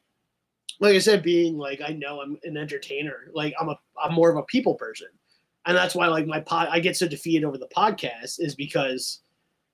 like 0.80 0.96
i 0.96 1.00
said 1.00 1.22
being 1.22 1.58
like 1.58 1.82
i 1.86 1.92
know 1.92 2.22
i'm 2.22 2.38
an 2.44 2.56
entertainer 2.56 3.30
like 3.34 3.54
i'm 3.60 3.70
a 3.70 3.78
i'm 4.02 4.14
more 4.14 4.30
of 4.30 4.38
a 4.38 4.44
people 4.44 4.76
person. 4.76 5.08
And 5.66 5.76
that's 5.76 5.94
why 5.94 6.08
like 6.08 6.26
my 6.26 6.40
pod 6.40 6.70
i 6.72 6.80
get 6.80 6.96
so 6.96 7.08
defeated 7.08 7.46
over 7.46 7.58
the 7.58 7.68
podcast 7.76 8.40
is 8.40 8.56
because 8.56 9.20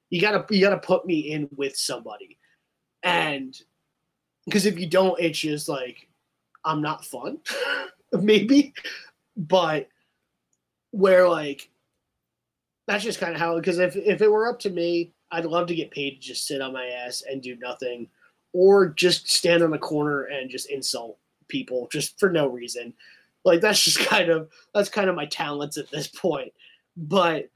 you 0.09 0.19
gotta 0.19 0.45
you 0.49 0.61
gotta 0.61 0.79
put 0.79 1.05
me 1.05 1.31
in 1.31 1.47
with 1.55 1.77
somebody. 1.77 2.37
And 3.03 3.55
because 4.45 4.65
if 4.65 4.79
you 4.79 4.87
don't 4.87 5.19
it's 5.19 5.39
just 5.39 5.69
like 5.69 6.07
i'm 6.63 6.81
not 6.81 7.05
fun 7.05 7.37
maybe. 8.13 8.73
But 9.37 9.89
where 10.91 11.27
like 11.27 11.69
that's 12.87 13.03
just 13.03 13.19
kind 13.19 13.33
of 13.33 13.39
how 13.39 13.55
because 13.55 13.79
if, 13.79 13.95
if 13.95 14.21
it 14.21 14.31
were 14.31 14.47
up 14.47 14.59
to 14.59 14.69
me 14.69 15.11
i'd 15.31 15.45
love 15.45 15.67
to 15.67 15.75
get 15.75 15.91
paid 15.91 16.11
to 16.11 16.19
just 16.19 16.47
sit 16.47 16.61
on 16.61 16.73
my 16.73 16.85
ass 16.85 17.23
and 17.29 17.41
do 17.41 17.55
nothing 17.57 18.07
or 18.53 18.87
just 18.87 19.29
stand 19.29 19.61
on 19.61 19.73
a 19.73 19.77
corner 19.77 20.23
and 20.23 20.49
just 20.49 20.69
insult 20.69 21.17
people 21.49 21.89
just 21.91 22.17
for 22.17 22.29
no 22.29 22.47
reason. 22.47 22.93
Like 23.43 23.59
that's 23.59 23.83
just 23.83 23.99
kind 24.07 24.29
of 24.29 24.49
that's 24.73 24.89
kind 24.89 25.09
of 25.09 25.15
my 25.15 25.25
talents 25.25 25.77
at 25.77 25.91
this 25.91 26.07
point. 26.07 26.53
But 26.95 27.49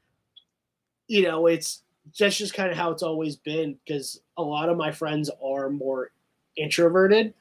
you 1.09 1.23
know 1.23 1.47
it's 1.47 1.83
that's 2.17 2.37
just 2.37 2.53
kind 2.53 2.71
of 2.71 2.77
how 2.77 2.91
it's 2.91 3.03
always 3.03 3.35
been 3.35 3.77
because 3.85 4.21
a 4.37 4.41
lot 4.43 4.69
of 4.69 4.77
my 4.77 4.91
friends 4.91 5.29
are 5.43 5.69
more 5.69 6.11
introverted 6.55 7.33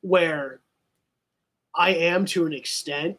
where 0.00 0.60
i 1.74 1.90
am 1.90 2.24
to 2.24 2.44
an 2.46 2.52
extent 2.52 3.18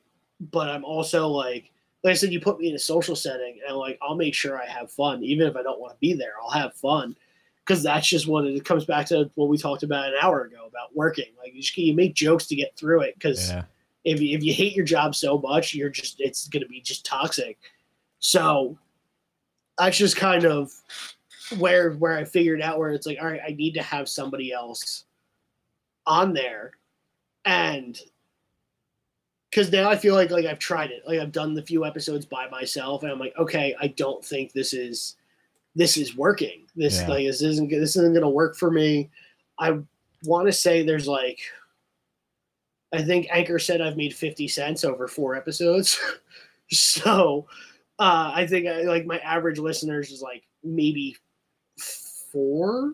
but 0.51 0.69
i'm 0.69 0.83
also 0.83 1.27
like 1.27 1.71
like 2.03 2.11
i 2.11 2.13
said 2.13 2.31
you 2.31 2.39
put 2.39 2.59
me 2.59 2.69
in 2.69 2.75
a 2.75 2.79
social 2.79 3.15
setting 3.15 3.59
and 3.67 3.77
like 3.77 3.97
i'll 4.01 4.15
make 4.15 4.33
sure 4.33 4.61
i 4.61 4.65
have 4.65 4.91
fun 4.91 5.23
even 5.23 5.47
if 5.47 5.55
i 5.55 5.63
don't 5.63 5.79
want 5.79 5.93
to 5.93 5.99
be 5.99 6.13
there 6.13 6.33
i'll 6.41 6.49
have 6.51 6.73
fun 6.73 7.15
because 7.65 7.81
that's 7.81 8.07
just 8.07 8.27
what 8.27 8.45
it, 8.45 8.55
it 8.55 8.65
comes 8.65 8.85
back 8.85 9.05
to 9.05 9.29
what 9.35 9.49
we 9.49 9.57
talked 9.57 9.83
about 9.83 10.07
an 10.09 10.15
hour 10.21 10.41
ago 10.41 10.65
about 10.67 10.95
working 10.95 11.31
like 11.41 11.53
you, 11.53 11.61
just, 11.61 11.77
you 11.77 11.93
make 11.93 12.13
jokes 12.13 12.45
to 12.47 12.55
get 12.55 12.75
through 12.75 13.01
it 13.01 13.15
because 13.15 13.49
Yeah. 13.49 13.63
if 14.03 14.19
you, 14.21 14.37
if 14.37 14.43
you 14.43 14.53
hate 14.53 14.75
your 14.75 14.85
job 14.85 15.15
so 15.15 15.37
much, 15.37 15.73
you're 15.73 15.89
just 15.89 16.19
it's 16.19 16.47
going 16.49 16.63
to 16.63 16.67
be 16.67 16.81
just 16.81 17.05
toxic. 17.05 17.57
So 18.19 18.77
that's 19.77 19.97
just 19.97 20.17
kind 20.17 20.45
of 20.45 20.73
where 21.57 21.91
where 21.93 22.17
I 22.17 22.25
figured 22.25 22.61
out 22.61 22.79
where 22.79 22.91
it's 22.91 23.07
like, 23.07 23.17
all 23.21 23.27
right, 23.27 23.39
I 23.47 23.51
need 23.51 23.73
to 23.75 23.81
have 23.81 24.09
somebody 24.09 24.51
else 24.51 25.05
on 26.05 26.33
there, 26.33 26.71
and 27.45 27.97
because 29.53 29.71
now 29.71 29.87
I 29.87 29.95
feel 29.95 30.15
like 30.15 30.31
like 30.31 30.45
I've 30.45 30.57
tried 30.59 30.89
it, 30.89 31.03
like 31.05 31.19
I've 31.19 31.31
done 31.31 31.53
the 31.53 31.61
few 31.61 31.85
episodes 31.85 32.25
by 32.25 32.49
myself, 32.49 33.03
and 33.03 33.11
I'm 33.11 33.19
like, 33.19 33.37
okay, 33.37 33.75
I 33.79 33.87
don't 33.87 34.25
think 34.25 34.51
this 34.51 34.73
is 34.73 35.15
this 35.75 35.95
is 35.95 36.15
working. 36.17 36.65
This 36.75 37.01
Yeah. 37.01 37.07
like 37.07 37.25
this 37.27 37.41
isn't 37.43 37.69
this 37.69 37.95
isn't 37.95 38.13
going 38.13 38.23
to 38.23 38.29
work 38.29 38.55
for 38.55 38.71
me. 38.71 39.11
I 39.59 39.77
want 40.23 40.47
to 40.47 40.51
say 40.51 40.81
there's 40.81 41.07
like 41.07 41.39
I 42.91 43.03
think 43.03 43.27
Anchor 43.31 43.59
said 43.59 43.79
I've 43.81 43.97
made 43.97 44.15
50 44.15 44.47
cents 44.47 44.83
over 44.83 45.07
four 45.07 45.35
episodes. 45.35 45.99
so 46.71 47.47
uh, 47.99 48.31
I 48.33 48.47
think 48.47 48.67
I, 48.67 48.81
like 48.83 49.05
my 49.05 49.19
average 49.19 49.59
listeners 49.59 50.11
is 50.11 50.21
like 50.21 50.43
maybe 50.63 51.15
four, 52.31 52.93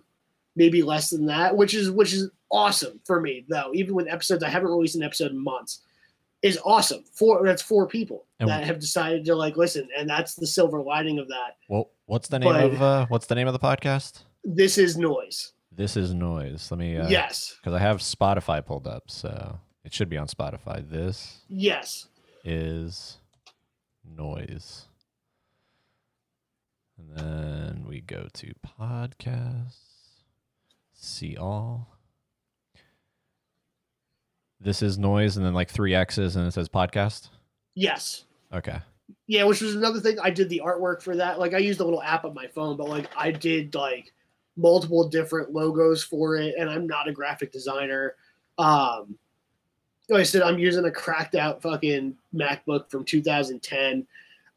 maybe 0.57 0.83
less 0.83 1.09
than 1.09 1.25
that, 1.27 1.55
which 1.55 1.73
is 1.73 1.89
which 1.89 2.11
is 2.11 2.29
awesome 2.51 2.99
for 3.05 3.21
me 3.21 3.45
though. 3.47 3.71
Even 3.73 3.95
with 3.95 4.09
episodes, 4.09 4.43
I 4.43 4.49
haven't 4.49 4.69
released 4.69 4.95
an 4.95 5.03
episode 5.03 5.31
in 5.31 5.41
months. 5.41 5.83
Is 6.41 6.57
awesome. 6.63 7.03
Four 7.13 7.45
that's 7.45 7.61
four 7.61 7.85
people 7.87 8.25
And- 8.39 8.49
that 8.49 8.63
have 8.63 8.79
decided 8.79 9.25
to 9.25 9.35
like 9.35 9.57
listen, 9.57 9.89
and 9.97 10.09
that's 10.09 10.35
the 10.35 10.47
silver 10.47 10.81
lining 10.81 11.19
of 11.19 11.27
that. 11.27 11.57
Well, 11.67 11.89
what's 12.05 12.29
the 12.29 12.39
name 12.39 12.49
But- 12.53 12.63
of 12.63 12.81
uh, 12.81 13.05
what's 13.07 13.25
the 13.27 13.35
name 13.35 13.47
of 13.47 13.53
the 13.53 13.59
podcast? 13.59 14.23
This 14.45 14.77
is 14.77 14.95
noise. 14.97 15.51
This 15.71 15.97
is 15.97 16.13
noise. 16.13 16.71
Let 16.71 16.77
me. 16.79 16.95
Uh, 16.97 17.09
Yes. 17.09 17.55
Because 17.59 17.73
I 17.73 17.79
have 17.79 17.97
Spotify 17.97 18.65
pulled 18.65 18.87
up, 18.87 19.03
so 19.11 19.59
it 19.83 19.93
should 19.93 20.07
be 20.09 20.17
on 20.17 20.27
Spotify. 20.27 20.87
This 20.89 21.39
Yes. 21.49 22.07
is 22.45 23.17
noise. 24.05 24.85
And 26.97 27.17
then 27.17 27.85
we 27.87 28.01
go 28.01 28.27
to 28.33 28.53
podcasts. 28.79 29.75
See 30.93 31.35
all. 31.37 31.95
This 34.61 34.81
is 34.81 34.97
noise, 34.97 35.37
and 35.37 35.45
then 35.45 35.53
like 35.53 35.69
three 35.69 35.95
X's, 35.95 36.35
and 36.35 36.45
it 36.45 36.51
says 36.51 36.67
podcast. 36.67 37.29
Yes. 37.75 38.25
Okay. 38.53 38.79
Yeah, 39.27 39.43
which 39.43 39.61
was 39.61 39.75
another 39.75 39.99
thing. 39.99 40.19
I 40.19 40.29
did 40.29 40.49
the 40.49 40.61
artwork 40.63 41.01
for 41.01 41.15
that. 41.15 41.39
Like 41.39 41.53
I 41.53 41.59
used 41.59 41.79
a 41.79 41.83
little 41.83 42.01
app 42.01 42.25
on 42.25 42.33
my 42.33 42.47
phone, 42.47 42.77
but 42.77 42.89
like 42.89 43.09
I 43.15 43.31
did 43.31 43.73
like 43.75 44.11
multiple 44.57 45.07
different 45.07 45.51
logos 45.53 46.03
for 46.03 46.35
it, 46.35 46.55
and 46.57 46.69
I'm 46.69 46.87
not 46.87 47.07
a 47.07 47.13
graphic 47.13 47.51
designer. 47.51 48.15
Um 48.57 49.17
like 50.09 50.21
I 50.21 50.23
said, 50.23 50.41
I'm 50.41 50.59
using 50.59 50.85
a 50.85 50.91
cracked 50.91 51.35
out 51.35 51.61
fucking 51.61 52.17
MacBook 52.33 52.89
from 52.89 53.05
2010. 53.05 54.05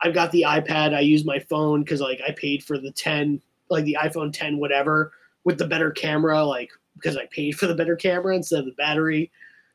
I've 0.00 0.14
got 0.14 0.32
the 0.32 0.46
iPad. 0.48 0.94
I 0.94 1.00
use 1.00 1.24
my 1.24 1.38
phone 1.38 1.82
because 1.82 2.00
like 2.00 2.20
I 2.26 2.32
paid 2.32 2.64
for 2.64 2.78
the 2.78 2.90
10, 2.90 3.40
like 3.68 3.84
the 3.84 3.98
iPhone 4.00 4.32
10, 4.32 4.58
whatever, 4.58 5.12
with 5.44 5.58
the 5.58 5.66
better 5.66 5.90
camera, 5.90 6.42
like 6.44 6.70
because 6.94 7.16
I 7.16 7.26
paid 7.26 7.52
for 7.52 7.66
the 7.66 7.74
better 7.74 7.96
camera 7.96 8.34
instead 8.34 8.60
of 8.60 8.66
the 8.66 8.72
battery. 8.72 9.30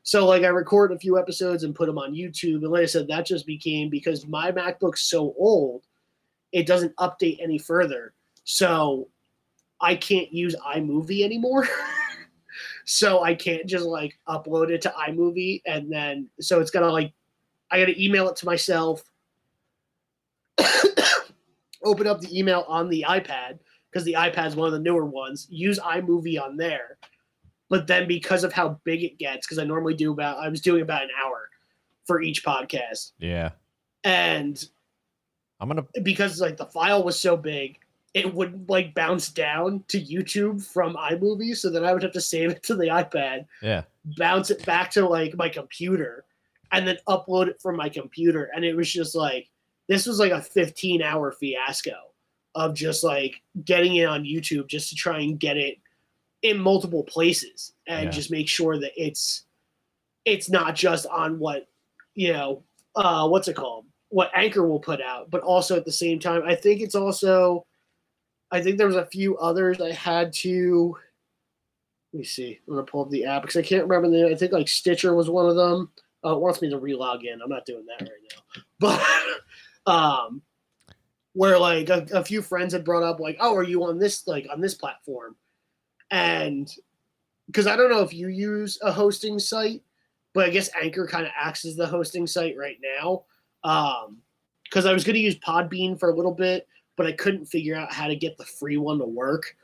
So 0.07 0.25
like 0.25 0.43
I 0.43 0.47
record 0.47 0.93
a 0.93 0.97
few 0.97 1.19
episodes 1.19 1.65
and 1.65 1.75
put 1.75 1.85
them 1.85 1.97
on 1.97 2.13
YouTube, 2.13 2.63
and 2.63 2.71
like 2.71 2.83
I 2.83 2.85
said, 2.85 3.09
that 3.09 3.25
just 3.25 3.45
became 3.45 3.89
because 3.89 4.25
my 4.25 4.53
MacBook's 4.53 5.01
so 5.01 5.35
old, 5.37 5.83
it 6.53 6.65
doesn't 6.65 6.95
update 6.95 7.43
any 7.43 7.57
further. 7.57 8.13
So 8.45 9.09
I 9.81 9.95
can't 9.95 10.31
use 10.31 10.55
iMovie 10.65 11.25
anymore. 11.25 11.67
so 12.85 13.21
I 13.21 13.35
can't 13.35 13.67
just 13.67 13.83
like 13.83 14.17
upload 14.29 14.69
it 14.69 14.81
to 14.83 14.93
iMovie 15.09 15.61
and 15.65 15.91
then 15.91 16.29
so 16.39 16.61
it's 16.61 16.71
gonna 16.71 16.87
like 16.87 17.11
I 17.69 17.77
gotta 17.77 18.01
email 18.01 18.29
it 18.29 18.37
to 18.37 18.45
myself, 18.45 19.03
open 21.83 22.07
up 22.07 22.21
the 22.21 22.39
email 22.39 22.63
on 22.69 22.87
the 22.87 23.03
iPad 23.09 23.59
because 23.91 24.05
the 24.05 24.13
iPad's 24.13 24.55
one 24.55 24.67
of 24.67 24.73
the 24.73 24.79
newer 24.79 25.05
ones. 25.05 25.47
Use 25.49 25.79
iMovie 25.79 26.41
on 26.41 26.55
there, 26.55 26.97
but 27.69 27.87
then 27.87 28.07
because 28.07 28.43
of 28.43 28.53
how 28.53 28.79
big 28.83 29.03
it 29.03 29.17
gets, 29.17 29.45
because 29.45 29.59
I 29.59 29.63
normally 29.63 29.93
do 29.93 30.11
about 30.11 30.37
I 30.37 30.49
was 30.49 30.61
doing 30.61 30.81
about 30.81 31.03
an 31.03 31.09
hour 31.23 31.49
for 32.05 32.21
each 32.21 32.43
podcast, 32.43 33.11
Yeah. 33.19 33.51
and 34.03 34.67
I'm 35.59 35.67
gonna 35.67 35.85
because 36.03 36.39
like 36.39 36.57
the 36.57 36.65
file 36.65 37.03
was 37.03 37.19
so 37.19 37.35
big, 37.35 37.79
it 38.13 38.33
would 38.33 38.69
like 38.69 38.93
bounce 38.93 39.29
down 39.29 39.83
to 39.89 39.99
YouTube 40.01 40.65
from 40.65 40.95
iMovie, 40.95 41.55
so 41.57 41.69
then 41.69 41.83
I 41.83 41.93
would 41.93 42.03
have 42.03 42.13
to 42.13 42.21
save 42.21 42.51
it 42.51 42.63
to 42.63 42.75
the 42.75 42.85
iPad, 42.87 43.45
yeah. 43.61 43.83
bounce 44.17 44.49
it 44.51 44.65
back 44.65 44.91
to 44.91 45.07
like 45.07 45.35
my 45.35 45.49
computer, 45.49 46.25
and 46.71 46.87
then 46.87 46.97
upload 47.07 47.47
it 47.47 47.61
from 47.61 47.75
my 47.75 47.89
computer. 47.89 48.49
And 48.55 48.63
it 48.63 48.75
was 48.75 48.91
just 48.91 49.15
like 49.15 49.49
this 49.87 50.05
was 50.05 50.19
like 50.19 50.31
a 50.31 50.41
15 50.41 51.01
hour 51.01 51.31
fiasco 51.31 51.95
of 52.55 52.73
just 52.73 53.03
like 53.03 53.41
getting 53.65 53.95
it 53.95 54.05
on 54.05 54.23
YouTube 54.23 54.67
just 54.67 54.89
to 54.89 54.95
try 54.95 55.19
and 55.19 55.39
get 55.39 55.57
it 55.57 55.77
in 56.43 56.57
multiple 56.59 57.03
places 57.03 57.73
and 57.87 58.05
Yeah. 58.05 58.11
just 58.11 58.31
make 58.31 58.47
sure 58.47 58.79
that 58.79 58.91
it's 58.95 59.45
it's 60.25 60.49
not 60.49 60.75
just 60.75 61.05
on 61.07 61.39
what 61.39 61.67
you 62.15 62.33
know 62.33 62.63
uh 62.95 63.27
what's 63.27 63.47
it 63.47 63.55
called? 63.55 63.85
What 64.09 64.31
anchor 64.35 64.67
will 64.67 64.79
put 64.79 65.01
out 65.01 65.29
but 65.29 65.41
also 65.41 65.75
at 65.75 65.83
the 65.85 65.91
same 65.91 66.19
time 66.19 66.43
i 66.45 66.55
think 66.55 66.79
it's 66.81 66.95
also 66.95 67.65
i 68.51 68.61
think 68.61 68.77
there 68.77 68.87
was 68.87 68.95
a 68.95 69.05
few 69.07 69.37
others 69.37 69.81
i 69.81 69.91
had 69.91 70.31
to 70.33 70.95
let 72.13 72.19
me 72.19 72.23
see 72.23 72.59
i'm 72.67 72.75
gonna 72.75 72.85
pull 72.85 73.01
up 73.01 73.09
the 73.09 73.25
app 73.25 73.41
because 73.41 73.57
i 73.57 73.61
can't 73.61 73.85
remember 73.85 74.09
the 74.09 74.31
i 74.31 74.35
think 74.35 74.53
like 74.53 74.67
stitcher 74.69 75.13
was 75.15 75.29
one 75.29 75.47
of 75.49 75.55
them. 75.55 75.91
Uh, 76.25 76.35
it 76.35 76.41
wants 76.41 76.61
me 76.61 76.69
to 76.69 76.79
relog 76.79 77.23
in. 77.23 77.41
I'm 77.41 77.49
not 77.49 77.65
doing 77.65 77.85
that 77.85 78.01
right 78.01 78.23
now. 78.31 78.61
But 79.85 79.91
um 79.91 80.41
where 81.33 81.59
like 81.59 81.89
a, 81.89 82.05
a 82.13 82.23
few 82.23 82.41
friends 82.41 82.73
had 82.73 82.83
brought 82.83 83.03
up 83.03 83.19
like 83.19 83.37
oh 83.39 83.53
are 83.55 83.63
you 83.63 83.83
on 83.83 83.99
this 83.99 84.25
like 84.27 84.47
on 84.51 84.59
this 84.59 84.73
platform 84.73 85.35
and 86.11 86.71
because 87.47 87.67
i 87.67 87.75
don't 87.75 87.89
know 87.89 88.01
if 88.01 88.13
you 88.13 88.27
use 88.27 88.77
a 88.83 88.91
hosting 88.91 89.39
site 89.39 89.81
but 90.33 90.45
i 90.45 90.49
guess 90.49 90.69
anchor 90.81 91.07
kind 91.07 91.25
of 91.25 91.31
acts 91.37 91.65
as 91.65 91.75
the 91.75 91.87
hosting 91.87 92.27
site 92.27 92.55
right 92.57 92.77
now. 92.99 93.23
Um 93.63 94.17
because 94.63 94.85
i 94.85 94.93
was 94.93 95.03
going 95.03 95.15
to 95.15 95.19
use 95.19 95.35
podbean 95.39 95.99
for 95.99 96.09
a 96.09 96.15
little 96.15 96.33
bit 96.33 96.67
but 96.95 97.07
i 97.07 97.11
couldn't 97.11 97.45
figure 97.45 97.75
out 97.75 97.91
how 97.91 98.07
to 98.07 98.15
get 98.15 98.37
the 98.37 98.45
free 98.45 98.77
one 98.77 98.99
to 98.99 99.05
work. 99.05 99.55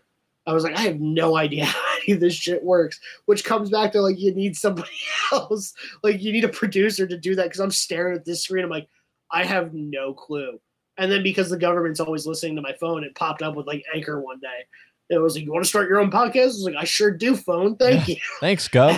I 0.45 0.53
was 0.53 0.63
like 0.63 0.75
i 0.75 0.81
have 0.81 0.99
no 0.99 1.37
idea 1.37 1.65
how 1.65 1.97
this 2.07 2.33
shit 2.33 2.63
works 2.63 2.99
which 3.25 3.45
comes 3.45 3.69
back 3.69 3.91
to 3.91 4.01
like 4.01 4.19
you 4.19 4.33
need 4.33 4.57
somebody 4.57 4.89
else. 5.31 5.73
Like 6.03 6.21
you 6.21 6.33
need 6.33 6.43
a 6.43 6.49
producer 6.49 7.07
to 7.07 7.17
do 7.17 7.35
that 7.35 7.43
because 7.43 7.59
i'm 7.59 7.71
staring 7.71 8.15
at 8.15 8.25
this 8.25 8.43
screen 8.43 8.63
i'm 8.63 8.69
like 8.69 8.89
i 9.31 9.43
have 9.43 9.73
no 9.73 10.13
clue. 10.13 10.59
And 10.97 11.11
then 11.11 11.23
because 11.23 11.49
the 11.49 11.57
government's 11.57 11.99
always 11.99 12.27
listening 12.27 12.55
to 12.55 12.61
my 12.61 12.73
phone 12.73 13.03
it 13.03 13.15
popped 13.15 13.41
up 13.41 13.55
with 13.55 13.67
like 13.67 13.85
anchor 13.93 14.19
one 14.19 14.39
day 14.39 14.65
it 15.09 15.17
was 15.17 15.35
like 15.35 15.43
you 15.43 15.51
want 15.51 15.63
to 15.63 15.69
start 15.69 15.89
your 15.89 15.99
own 15.99 16.09
podcast 16.09 16.41
i 16.41 16.45
was 16.45 16.63
like 16.63 16.75
i 16.75 16.83
sure 16.83 17.11
do 17.11 17.35
phone 17.35 17.75
thank 17.75 18.07
you 18.07 18.15
Thanks, 18.39 18.67
Gov. 18.67 18.95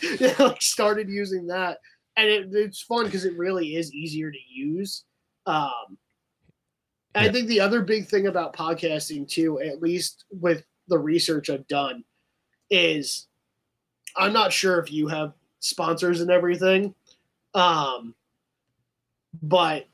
yeah, 0.20 0.34
like 0.38 0.62
started 0.62 1.08
using 1.08 1.46
that, 1.48 1.78
and 2.16 2.28
it, 2.28 2.48
it's 2.52 2.82
fun 2.82 3.04
because 3.04 3.24
it 3.24 3.36
really 3.36 3.76
is 3.76 3.92
easier 3.92 4.30
to 4.30 4.38
use. 4.48 5.04
Um, 5.46 5.98
Yeah. 7.14 7.22
I 7.22 7.32
think 7.32 7.48
the 7.48 7.60
other 7.60 7.82
big 7.82 8.06
thing 8.06 8.26
about 8.26 8.54
podcasting 8.54 9.28
too, 9.28 9.60
at 9.60 9.80
least 9.82 10.24
with 10.30 10.64
the 10.88 10.98
research 10.98 11.50
I've 11.50 11.66
done, 11.68 12.04
is 12.70 13.26
I'm 14.16 14.32
not 14.32 14.52
sure 14.52 14.78
if 14.78 14.92
you 14.92 15.08
have 15.08 15.32
sponsors 15.60 16.20
and 16.20 16.30
everything, 16.30 16.94
um, 17.54 18.14
but 19.42 19.86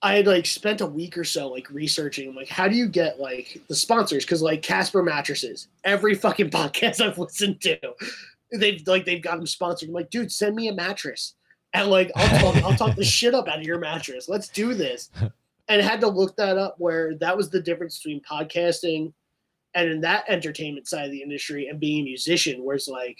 I 0.00 0.14
had 0.14 0.26
like 0.26 0.46
spent 0.46 0.80
a 0.80 0.86
week 0.86 1.18
or 1.18 1.24
so 1.24 1.48
like 1.48 1.70
researching 1.70 2.34
like 2.34 2.48
how 2.48 2.68
do 2.68 2.76
you 2.76 2.88
get 2.88 3.18
like 3.18 3.60
the 3.68 3.74
sponsors? 3.74 4.24
Because 4.24 4.42
like 4.42 4.62
Casper 4.62 5.02
mattresses 5.02 5.68
every 5.84 6.14
fucking 6.14 6.50
podcast 6.50 7.00
I've 7.00 7.18
listened 7.18 7.60
to 7.62 7.78
they've 8.52 8.86
like 8.86 9.04
they've 9.04 9.22
got 9.22 9.36
them 9.36 9.46
sponsored. 9.46 9.88
I'm 9.88 9.94
like 9.94 10.10
dude 10.10 10.30
send 10.30 10.54
me 10.54 10.68
a 10.68 10.74
mattress. 10.74 11.34
And 11.74 11.88
like 11.90 12.12
I'll 12.14 12.38
talk 12.40 12.62
I'll 12.62 12.76
talk 12.76 12.96
the 12.96 13.04
shit 13.04 13.34
up 13.34 13.48
out 13.48 13.58
of 13.58 13.64
your 13.64 13.78
mattress. 13.78 14.28
Let's 14.28 14.48
do 14.48 14.74
this. 14.74 15.10
And 15.70 15.82
had 15.82 16.00
to 16.00 16.08
look 16.08 16.34
that 16.36 16.56
up 16.56 16.76
where 16.78 17.14
that 17.16 17.36
was 17.36 17.50
the 17.50 17.60
difference 17.60 17.98
between 17.98 18.22
podcasting 18.22 19.12
and 19.74 19.90
in 19.90 20.00
that 20.00 20.24
entertainment 20.26 20.88
side 20.88 21.04
of 21.04 21.10
the 21.10 21.20
industry 21.20 21.68
and 21.68 21.78
being 21.78 22.00
a 22.00 22.04
musician 22.04 22.64
whereas 22.64 22.88
like 22.88 23.18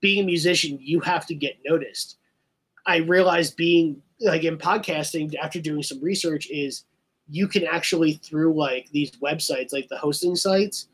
being 0.00 0.22
a 0.22 0.26
musician 0.26 0.78
you 0.80 1.00
have 1.00 1.26
to 1.26 1.34
get 1.34 1.58
noticed. 1.62 2.16
I 2.86 2.96
realized 2.98 3.56
being 3.56 4.00
like 4.24 4.44
in 4.44 4.58
podcasting 4.58 5.34
after 5.36 5.60
doing 5.60 5.82
some 5.82 6.02
research 6.02 6.48
is 6.50 6.84
you 7.28 7.46
can 7.48 7.66
actually 7.66 8.14
through 8.14 8.54
like 8.54 8.88
these 8.90 9.12
websites 9.12 9.72
like 9.72 9.88
the 9.88 9.96
hosting 9.96 10.36
sites 10.36 10.88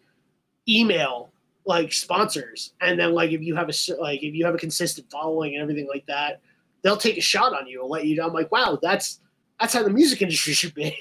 email 0.68 1.32
like 1.66 1.92
sponsors. 1.92 2.72
And 2.80 2.98
then 2.98 3.12
like 3.12 3.30
if 3.30 3.42
you 3.42 3.54
have 3.54 3.68
a 3.68 4.00
like 4.00 4.22
if 4.22 4.34
you 4.34 4.44
have 4.44 4.54
a 4.54 4.58
consistent 4.58 5.10
following 5.10 5.54
and 5.54 5.62
everything 5.62 5.88
like 5.88 6.06
that 6.06 6.40
they'll 6.82 6.96
take 6.96 7.18
a 7.18 7.22
shot 7.22 7.52
on 7.52 7.66
you 7.66 7.82
and 7.82 7.90
let 7.90 8.06
you 8.06 8.16
know. 8.16 8.26
I'm 8.26 8.32
like 8.32 8.50
wow 8.50 8.78
that's 8.80 9.20
that's 9.58 9.74
how 9.74 9.82
the 9.82 9.90
music 9.90 10.22
industry 10.22 10.52
should 10.60 10.74
be. 10.74 10.96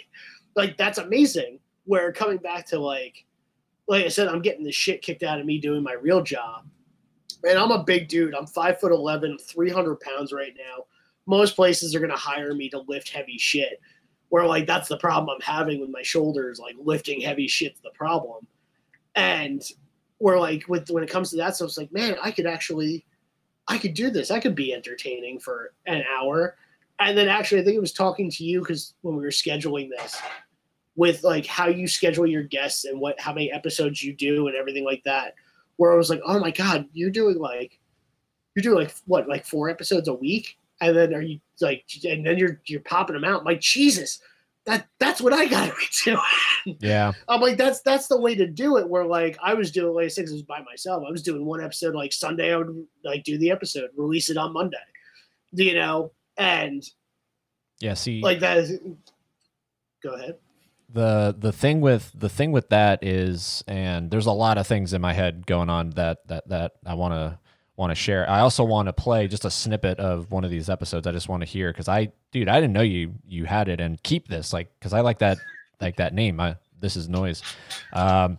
Like 0.55 0.77
that's 0.77 0.97
amazing. 0.97 1.59
Where 1.85 2.11
coming 2.11 2.37
back 2.37 2.65
to 2.67 2.79
like 2.79 3.25
like 3.87 4.05
i 4.05 4.09
said 4.09 4.27
i'm 4.27 4.41
getting 4.41 4.63
the 4.63 4.71
shit 4.71 5.01
kicked 5.01 5.23
out 5.23 5.39
of 5.39 5.45
me 5.45 5.59
doing 5.59 5.83
my 5.83 5.93
real 5.93 6.21
job. 6.21 6.65
And 7.47 7.57
i'm 7.57 7.71
a 7.71 7.83
big 7.83 8.07
dude. 8.07 8.35
I'm 8.35 8.47
five 8.47 8.79
foot 8.79 8.91
11 8.91 9.37
300 9.39 9.99
pounds 9.99 10.33
right 10.33 10.53
now 10.57 10.85
most 11.25 11.55
places 11.55 11.93
are 11.93 11.99
going 11.99 12.11
to 12.11 12.17
hire 12.17 12.53
me 12.53 12.69
to 12.69 12.79
lift 12.87 13.09
heavy 13.09 13.37
shit 13.37 13.79
where 14.29 14.45
like 14.45 14.65
that's 14.65 14.87
the 14.87 14.97
problem 14.97 15.35
i'm 15.35 15.41
having 15.41 15.79
with 15.79 15.89
my 15.89 16.01
shoulders 16.01 16.59
like 16.59 16.75
lifting 16.79 17.19
heavy 17.19 17.47
shit's 17.47 17.81
the 17.81 17.91
problem. 17.91 18.47
And 19.15 19.63
where 20.19 20.39
like 20.39 20.67
with 20.67 20.89
when 20.89 21.03
it 21.03 21.09
comes 21.09 21.29
to 21.31 21.37
that 21.37 21.55
stuff 21.55 21.69
it's 21.69 21.77
like 21.77 21.91
man 21.91 22.15
i 22.21 22.31
could 22.31 22.45
actually 22.45 23.05
i 23.67 23.77
could 23.77 23.93
do 23.93 24.09
this. 24.09 24.31
I 24.31 24.39
could 24.39 24.55
be 24.55 24.73
entertaining 24.73 25.39
for 25.39 25.73
an 25.85 26.03
hour. 26.17 26.55
And 26.99 27.17
then 27.17 27.27
actually 27.27 27.61
i 27.61 27.63
think 27.63 27.75
it 27.75 27.81
was 27.81 27.93
talking 27.93 28.29
to 28.31 28.43
you 28.43 28.59
because 28.59 28.93
when 29.01 29.15
we 29.15 29.23
were 29.23 29.29
scheduling 29.29 29.89
this 29.89 30.21
with 30.95 31.23
like 31.23 31.45
how 31.45 31.67
you 31.67 31.87
schedule 31.87 32.27
your 32.27 32.43
guests 32.43 32.85
and 32.85 32.99
what 32.99 33.19
how 33.19 33.33
many 33.33 33.51
episodes 33.51 34.03
you 34.03 34.13
do 34.13 34.47
and 34.47 34.55
everything 34.55 34.83
like 34.83 35.01
that 35.05 35.33
where 35.77 35.93
i 35.93 35.95
was 35.95 36.09
like 36.09 36.19
oh 36.25 36.39
my 36.39 36.51
god 36.51 36.85
you're 36.91 37.09
doing 37.09 37.37
like 37.37 37.79
you're 38.53 38.63
doing 38.63 38.83
like 38.83 38.93
what 39.05 39.29
like 39.29 39.45
four 39.45 39.69
episodes 39.69 40.09
a 40.09 40.13
week 40.13 40.57
and 40.81 40.95
then 40.95 41.13
are 41.13 41.21
you 41.21 41.39
like 41.61 41.83
and 42.03 42.25
then 42.25 42.37
you're 42.37 42.61
you're 42.65 42.79
popping 42.81 43.13
them 43.13 43.23
out 43.23 43.41
I'm 43.41 43.45
like 43.45 43.59
jesus 43.59 44.19
that 44.65 44.87
that's 44.99 45.21
what 45.21 45.33
i 45.33 45.45
gotta 45.47 45.73
be 45.79 45.85
doing 46.03 46.77
Yeah. 46.81 47.13
I'm 47.27 47.41
like, 47.41 47.57
that's 47.57 47.81
that's 47.81 48.07
the 48.07 48.19
way 48.19 48.35
to 48.35 48.45
do 48.45 48.77
it. 48.77 48.87
Where 48.87 49.05
like 49.05 49.37
I 49.41 49.53
was 49.53 49.71
doing 49.71 49.95
like 49.95 50.11
six 50.11 50.31
was 50.31 50.43
by 50.43 50.61
myself. 50.61 51.03
I 51.07 51.11
was 51.11 51.23
doing 51.23 51.45
one 51.45 51.63
episode 51.63 51.95
like 51.95 52.11
Sunday. 52.11 52.53
I 52.53 52.57
would 52.57 52.85
like 53.03 53.23
do 53.23 53.37
the 53.37 53.49
episode, 53.49 53.89
release 53.95 54.29
it 54.29 54.37
on 54.37 54.53
Monday. 54.53 54.77
You 55.51 55.75
know, 55.75 56.11
and 56.37 56.83
Yeah. 57.79 57.93
See, 57.93 58.21
like 58.21 58.41
that. 58.41 58.57
Is, 58.57 58.79
go 60.03 60.13
ahead. 60.15 60.35
the 60.91 61.35
the 61.39 61.51
thing 61.53 61.81
with 61.81 62.11
the 62.13 62.29
thing 62.29 62.51
with 62.51 62.69
that 62.69 63.03
is 63.03 63.63
and 63.67 64.11
there's 64.11 64.25
a 64.25 64.31
lot 64.31 64.57
of 64.57 64.67
things 64.67 64.93
in 64.93 65.01
my 65.01 65.13
head 65.13 65.47
going 65.47 65.69
on 65.69 65.91
that 65.91 66.27
that 66.27 66.47
that 66.49 66.73
I 66.85 66.93
want 66.95 67.13
to 67.13 67.39
want 67.79 67.91
to 67.91 67.95
share. 67.95 68.29
I 68.29 68.41
also 68.41 68.65
want 68.65 68.87
to 68.87 68.93
play 68.93 69.27
just 69.29 69.45
a 69.45 69.49
snippet 69.49 69.99
of 69.99 70.31
one 70.31 70.43
of 70.43 70.51
these 70.51 70.69
episodes. 70.69 71.07
I 71.07 71.13
just 71.13 71.29
want 71.29 71.41
to 71.41 71.47
hear 71.47 71.71
cuz 71.71 71.87
I 71.87 72.11
dude, 72.33 72.49
I 72.49 72.59
didn't 72.59 72.73
know 72.73 72.81
you 72.81 73.15
you 73.25 73.45
had 73.45 73.69
it 73.69 73.79
and 73.79 74.01
keep 74.03 74.27
this 74.27 74.51
like 74.51 74.77
cuz 74.81 74.93
I 74.93 74.99
like 74.99 75.19
that 75.19 75.37
like 75.81 75.95
that 75.95 76.13
name. 76.13 76.39
I 76.41 76.57
this 76.79 76.97
is 76.97 77.07
noise. 77.07 77.41
Um 77.93 78.37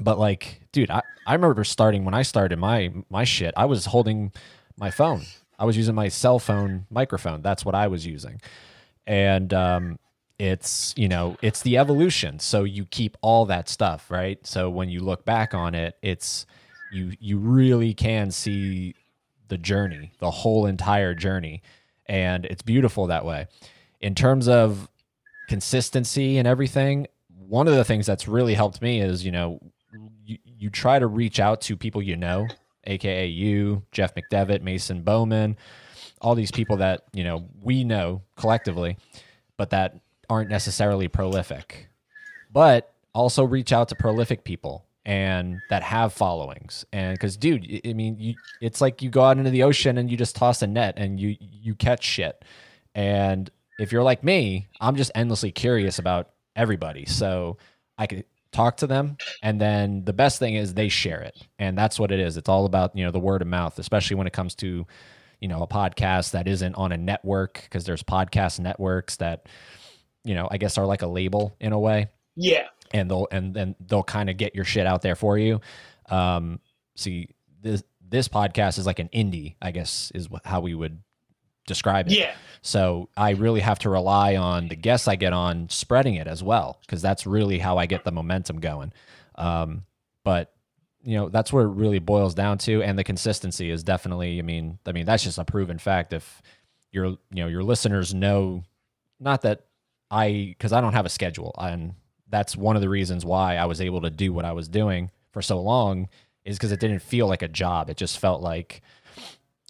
but 0.00 0.18
like 0.18 0.62
dude, 0.72 0.90
I 0.90 1.02
I 1.26 1.34
remember 1.34 1.62
starting 1.64 2.04
when 2.06 2.14
I 2.14 2.22
started 2.22 2.58
my 2.58 2.92
my 3.10 3.24
shit. 3.24 3.52
I 3.58 3.66
was 3.66 3.84
holding 3.84 4.32
my 4.78 4.90
phone. 4.90 5.22
I 5.58 5.66
was 5.66 5.76
using 5.76 5.94
my 5.94 6.08
cell 6.08 6.38
phone 6.38 6.86
microphone. 6.90 7.42
That's 7.42 7.64
what 7.64 7.74
I 7.74 7.88
was 7.88 8.06
using. 8.06 8.40
And 9.06 9.52
um 9.52 9.98
it's 10.38 10.94
you 10.96 11.08
know 11.08 11.36
it's 11.40 11.62
the 11.62 11.78
evolution 11.78 12.38
so 12.38 12.64
you 12.64 12.84
keep 12.84 13.16
all 13.22 13.46
that 13.46 13.70
stuff 13.70 14.10
right 14.10 14.46
so 14.46 14.68
when 14.68 14.90
you 14.90 15.00
look 15.00 15.24
back 15.24 15.54
on 15.54 15.74
it 15.74 15.96
it's 16.02 16.44
you 16.92 17.12
you 17.20 17.38
really 17.38 17.94
can 17.94 18.30
see 18.30 18.94
the 19.48 19.58
journey 19.58 20.12
the 20.18 20.30
whole 20.30 20.66
entire 20.66 21.14
journey. 21.14 21.62
And 22.06 22.44
it's 22.44 22.62
beautiful 22.62 23.08
that 23.08 23.24
way. 23.24 23.48
In 24.00 24.14
terms 24.14 24.48
of 24.48 24.88
consistency 25.48 26.38
and 26.38 26.46
everything 26.46 27.06
one 27.48 27.68
of 27.68 27.74
the 27.74 27.84
things 27.84 28.06
that's 28.06 28.26
really 28.26 28.54
helped 28.54 28.82
me 28.82 29.00
is 29.00 29.24
you 29.24 29.32
know 29.32 29.60
you, 30.24 30.38
you 30.44 30.70
try 30.70 30.98
to 30.98 31.06
reach 31.06 31.40
out 31.40 31.60
to 31.62 31.76
people 31.76 32.02
you 32.02 32.16
know, 32.16 32.48
aka 32.84 33.26
you, 33.26 33.82
Jeff 33.92 34.14
McDevitt, 34.14 34.62
Mason 34.62 35.02
Bowman, 35.02 35.56
all 36.20 36.34
these 36.34 36.50
people 36.50 36.78
that 36.78 37.04
you 37.12 37.24
know 37.24 37.48
we 37.62 37.84
know 37.84 38.22
collectively, 38.36 38.96
but 39.56 39.70
that 39.70 39.98
aren't 40.28 40.50
necessarily 40.50 41.08
prolific. 41.08 41.88
But 42.52 42.92
also 43.14 43.44
reach 43.44 43.72
out 43.72 43.88
to 43.88 43.94
prolific 43.94 44.44
people 44.44 44.85
and 45.06 45.62
that 45.70 45.84
have 45.84 46.12
followings. 46.12 46.84
And 46.92 47.14
because 47.14 47.36
dude 47.38 47.80
i 47.86 47.92
mean 47.94 48.18
you, 48.18 48.34
it's 48.60 48.80
like 48.82 49.00
you 49.00 49.08
go 49.08 49.22
out 49.22 49.38
into 49.38 49.50
the 49.50 49.62
ocean 49.62 49.96
and 49.96 50.10
you 50.10 50.16
just 50.16 50.36
toss 50.36 50.60
a 50.60 50.66
net 50.66 50.94
and 50.98 51.18
you 51.18 51.36
you 51.40 51.74
catch 51.74 52.04
shit. 52.04 52.44
And 52.94 53.48
if 53.78 53.92
you're 53.92 54.02
like 54.02 54.22
me 54.22 54.66
i'm 54.80 54.96
just 54.96 55.12
endlessly 55.14 55.52
curious 55.52 55.98
about 55.98 56.30
everybody. 56.56 57.06
So 57.06 57.56
i 57.96 58.06
could 58.06 58.24
talk 58.52 58.78
to 58.78 58.86
them 58.86 59.16
and 59.42 59.60
then 59.60 60.04
the 60.04 60.12
best 60.12 60.38
thing 60.38 60.54
is 60.54 60.74
they 60.74 60.88
share 60.88 61.22
it. 61.22 61.36
And 61.58 61.78
that's 61.78 61.98
what 61.98 62.10
it 62.10 62.18
is. 62.18 62.36
It's 62.36 62.48
all 62.48 62.66
about 62.66 62.96
you 62.96 63.04
know 63.04 63.12
the 63.12 63.20
word 63.20 63.40
of 63.42 63.48
mouth 63.48 63.78
especially 63.78 64.16
when 64.16 64.26
it 64.26 64.32
comes 64.32 64.56
to 64.56 64.86
you 65.40 65.48
know 65.48 65.62
a 65.62 65.68
podcast 65.68 66.32
that 66.32 66.48
isn't 66.48 66.74
on 66.74 66.90
a 66.90 66.96
network 66.96 67.60
because 67.62 67.84
there's 67.84 68.02
podcast 68.02 68.58
networks 68.58 69.16
that 69.16 69.48
you 70.24 70.34
know 70.34 70.48
i 70.50 70.56
guess 70.56 70.78
are 70.78 70.86
like 70.86 71.02
a 71.02 71.06
label 71.06 71.54
in 71.60 71.72
a 71.72 71.78
way. 71.78 72.08
Yeah. 72.34 72.66
And 72.92 73.10
they'll 73.10 73.28
and 73.30 73.54
then 73.54 73.74
they'll 73.86 74.02
kind 74.02 74.30
of 74.30 74.36
get 74.36 74.54
your 74.54 74.64
shit 74.64 74.86
out 74.86 75.02
there 75.02 75.16
for 75.16 75.38
you. 75.38 75.60
Um, 76.08 76.60
see 76.94 77.30
this 77.62 77.82
this 78.08 78.28
podcast 78.28 78.78
is 78.78 78.86
like 78.86 78.98
an 78.98 79.08
indie, 79.12 79.56
I 79.60 79.70
guess 79.70 80.12
is 80.14 80.28
how 80.44 80.60
we 80.60 80.74
would 80.74 81.00
describe 81.66 82.06
it. 82.06 82.14
Yeah. 82.14 82.34
So 82.62 83.08
I 83.16 83.30
really 83.30 83.60
have 83.60 83.78
to 83.80 83.90
rely 83.90 84.36
on 84.36 84.68
the 84.68 84.76
guests 84.76 85.08
I 85.08 85.16
get 85.16 85.32
on 85.32 85.68
spreading 85.68 86.14
it 86.14 86.26
as 86.26 86.42
well 86.42 86.78
because 86.82 87.02
that's 87.02 87.26
really 87.26 87.58
how 87.58 87.78
I 87.78 87.86
get 87.86 88.04
the 88.04 88.12
momentum 88.12 88.60
going. 88.60 88.92
Um, 89.36 89.84
but 90.24 90.52
you 91.02 91.16
know 91.16 91.28
that's 91.28 91.52
where 91.52 91.64
it 91.64 91.70
really 91.70 92.00
boils 92.00 92.34
down 92.34 92.58
to, 92.58 92.82
and 92.82 92.98
the 92.98 93.04
consistency 93.04 93.70
is 93.70 93.84
definitely. 93.84 94.40
I 94.40 94.42
mean, 94.42 94.78
I 94.86 94.92
mean 94.92 95.06
that's 95.06 95.22
just 95.22 95.38
a 95.38 95.44
proven 95.44 95.78
fact. 95.78 96.12
If 96.12 96.42
your 96.90 97.06
you 97.06 97.18
know 97.30 97.46
your 97.46 97.62
listeners 97.62 98.12
know, 98.12 98.64
not 99.20 99.42
that 99.42 99.66
I 100.10 100.54
because 100.58 100.72
I 100.72 100.80
don't 100.80 100.94
have 100.94 101.06
a 101.06 101.10
schedule, 101.10 101.54
and 101.58 101.94
that's 102.28 102.56
one 102.56 102.76
of 102.76 102.82
the 102.82 102.88
reasons 102.88 103.24
why 103.24 103.56
I 103.56 103.66
was 103.66 103.80
able 103.80 104.00
to 104.02 104.10
do 104.10 104.32
what 104.32 104.44
I 104.44 104.52
was 104.52 104.68
doing 104.68 105.10
for 105.32 105.42
so 105.42 105.60
long 105.60 106.08
is 106.44 106.56
because 106.56 106.72
it 106.72 106.80
didn't 106.80 107.00
feel 107.00 107.26
like 107.26 107.42
a 107.42 107.48
job. 107.48 107.90
It 107.90 107.96
just 107.96 108.18
felt 108.18 108.42
like, 108.42 108.82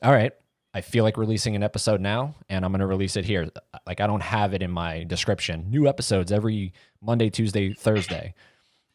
all 0.02 0.12
right, 0.12 0.32
I 0.74 0.82
feel 0.82 1.04
like 1.04 1.16
releasing 1.16 1.56
an 1.56 1.62
episode 1.62 2.00
now, 2.00 2.34
and 2.50 2.64
I'm 2.64 2.70
going 2.70 2.80
to 2.80 2.86
release 2.86 3.16
it 3.16 3.24
here. 3.24 3.48
Like 3.86 4.00
I 4.00 4.06
don't 4.06 4.22
have 4.22 4.52
it 4.52 4.62
in 4.62 4.70
my 4.70 5.04
description. 5.04 5.70
New 5.70 5.88
episodes 5.88 6.30
every 6.30 6.74
Monday, 7.00 7.30
Tuesday, 7.30 7.72
Thursday. 7.72 8.34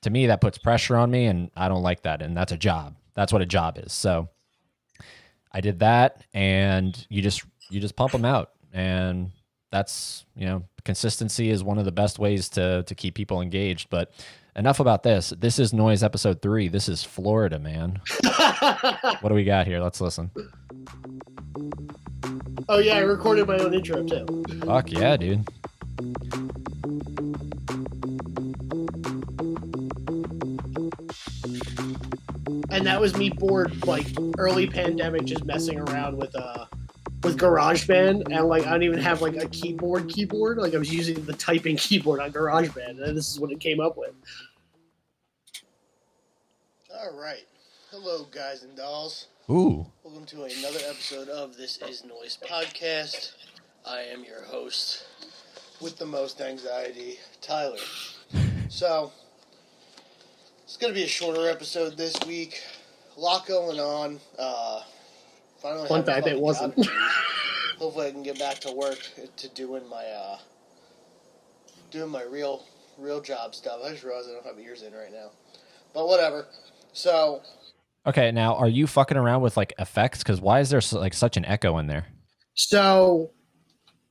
To 0.04 0.10
me, 0.10 0.28
that 0.28 0.42
puts 0.42 0.60
pressure 0.60 0.96
on 0.96 1.10
me, 1.10 1.26
and 1.26 1.50
I 1.56 1.68
don't 1.70 1.82
like 1.82 2.04
that. 2.04 2.22
And 2.22 2.38
that's 2.38 2.52
a 2.52 2.58
job. 2.58 2.96
That's 3.16 3.34
what 3.34 3.42
a 3.42 3.48
job 3.48 3.80
is. 3.80 3.94
So 3.94 4.30
I 5.52 5.62
did 5.62 5.80
that, 5.80 6.24
and 6.34 7.06
you 7.10 7.22
just 7.22 7.44
you 7.70 7.80
just 7.80 7.96
pump 7.96 8.12
them 8.12 8.26
out, 8.26 8.52
and 8.72 9.32
that's 9.72 10.26
you 10.36 10.46
know 10.46 10.64
consistency 10.84 11.50
is 11.50 11.64
one 11.64 11.78
of 11.78 11.86
the 11.86 11.92
best 11.92 12.20
ways 12.20 12.50
to 12.50 12.84
to 12.84 12.96
keep 12.96 13.16
people 13.16 13.42
engaged. 13.42 13.90
But 13.90 14.12
enough 14.56 14.80
about 14.80 15.04
this. 15.04 15.34
This 15.38 15.58
is 15.60 15.74
noise 15.74 16.04
episode 16.04 16.42
three. 16.42 16.68
This 16.68 16.88
is 16.90 17.04
Florida, 17.04 17.58
man. 17.58 18.02
what 19.22 19.30
do 19.30 19.34
we 19.34 19.44
got 19.44 19.66
here? 19.66 19.80
Let's 19.80 20.02
listen. 20.02 20.30
Oh 22.70 22.80
yeah, 22.80 22.98
I 22.98 23.00
recorded 23.00 23.48
my 23.48 23.58
own 23.58 23.74
intro 23.74 24.04
too. 24.04 24.44
Fuck 24.66 24.92
yeah, 24.92 25.18
dude. 25.18 25.48
and 32.72 32.86
that 32.86 33.00
was 33.00 33.16
me 33.18 33.30
bored 33.30 33.86
like 33.86 34.08
early 34.38 34.66
pandemic 34.66 35.26
just 35.26 35.44
messing 35.44 35.78
around 35.78 36.18
with 36.18 36.34
uh 36.36 36.66
with 37.24 37.38
GarageBand 37.38 38.32
and 38.32 38.48
like 38.48 38.66
I 38.66 38.72
don't 38.72 38.84
even 38.84 39.00
have 39.00 39.22
like 39.22 39.36
a 39.36 39.48
keyboard 39.50 40.10
keyboard 40.10 40.58
like 40.58 40.74
I 40.74 40.78
was 40.78 40.92
using 40.92 41.24
the 41.26 41.34
typing 41.34 41.76
keyboard 41.78 42.20
on 42.20 42.32
GarageBand 42.32 43.02
and 43.02 43.16
this 43.18 43.30
is 43.30 43.40
what 43.40 43.52
it 43.52 43.60
came 43.60 43.80
up 43.80 43.98
with. 43.98 44.14
All 46.94 47.20
right. 47.20 47.46
Hello 47.92 48.26
guys 48.32 48.64
and 48.64 48.76
dolls. 48.76 49.28
Ooh. 49.50 49.86
Welcome 50.04 50.26
to 50.28 50.44
another 50.44 50.80
episode 50.88 51.30
of 51.30 51.58
This 51.58 51.78
Is 51.82 52.04
Noise 52.04 52.38
podcast. 52.48 53.34
I 53.86 54.02
am 54.02 54.24
your 54.24 54.44
host 54.44 55.06
with 55.80 55.98
the 55.98 56.06
most 56.06 56.42
anxiety, 56.42 57.20
Tyler. 57.42 57.78
So, 58.70 59.12
it's 60.64 60.78
going 60.78 60.94
to 60.94 60.98
be 60.98 61.04
a 61.04 61.10
shorter 61.10 61.50
episode 61.50 61.98
this 61.98 62.16
week. 62.26 62.64
A 63.18 63.20
lot 63.20 63.46
going 63.46 63.82
on. 63.82 64.22
Uh, 64.40 64.84
finally 65.62 65.88
Fun 65.88 65.98
have 65.98 66.06
fact, 66.06 66.28
it 66.28 66.40
wasn't. 66.40 66.76
job 66.76 66.86
to 66.86 66.92
do. 66.92 66.98
Hopefully, 67.80 68.08
I 68.08 68.12
can 68.12 68.24
get 68.24 68.40
back 68.40 68.60
to 68.60 68.72
work 68.72 69.00
to 69.38 69.50
doing 69.50 69.88
my 69.90 70.04
uh, 70.04 70.38
doing 71.90 72.10
my 72.10 72.24
real 72.24 72.64
real 72.98 73.22
job 73.22 73.56
stuff. 73.56 73.80
I 73.84 73.92
just 73.92 74.04
realized 74.04 74.30
I 74.30 74.34
don't 74.34 74.46
have 74.46 74.60
ears 74.60 74.84
in 74.84 74.94
right 74.94 75.12
now, 75.12 75.32
but 75.94 76.08
whatever. 76.08 76.48
So 76.94 77.42
Okay, 78.06 78.32
now 78.32 78.56
are 78.56 78.68
you 78.68 78.88
fucking 78.88 79.18
around 79.18 79.42
with 79.42 79.58
like 79.58 79.74
effects? 79.78 80.20
Because 80.20 80.42
why 80.42 80.60
is 80.60 80.70
there 80.70 80.82
like 80.94 81.14
such 81.14 81.38
an 81.38 81.46
echo 81.46 81.78
in 81.78 81.88
there? 81.88 82.08
So 82.56 83.32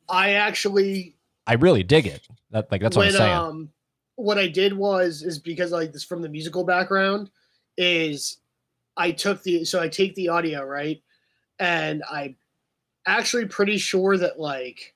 I 0.09 0.35
actually 0.35 1.17
I 1.47 1.55
really 1.55 1.83
dig 1.83 2.07
it. 2.07 2.27
That 2.51 2.71
like 2.71 2.81
that's 2.81 2.97
what 2.97 3.07
I'm 3.07 3.13
saying. 3.13 3.33
Um, 3.33 3.69
what 4.15 4.39
I 4.39 4.47
did 4.47 4.73
was 4.73 5.23
is 5.23 5.39
because 5.39 5.73
like 5.73 5.93
this 5.93 6.05
from 6.05 6.23
the 6.23 6.29
musical 6.29 6.65
background 6.65 7.31
is 7.77 8.39
I 8.97 9.11
took 9.11 9.43
the 9.43 9.65
so 9.65 9.81
I 9.81 9.89
take 9.89 10.15
the 10.15 10.29
audio 10.29 10.65
right, 10.65 11.03
and 11.61 12.03
I'm 12.11 12.37
actually 13.07 13.47
pretty 13.47 13.77
sure 13.77 14.17
that 14.17 14.41
like 14.41 14.95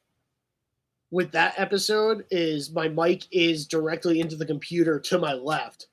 with 1.10 1.30
that 1.32 1.54
episode 1.58 2.24
is 2.30 2.72
my 2.72 2.88
mic 2.88 3.24
is 3.30 3.66
directly 3.66 4.20
into 4.20 4.34
the 4.34 4.46
computer 4.46 4.98
to 4.98 5.18
my 5.18 5.34
left. 5.34 5.86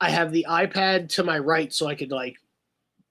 I 0.00 0.08
have 0.10 0.32
the 0.32 0.46
iPad 0.48 1.08
to 1.10 1.24
my 1.24 1.38
right 1.38 1.72
so 1.72 1.88
I 1.88 1.94
could 1.94 2.12
like 2.12 2.36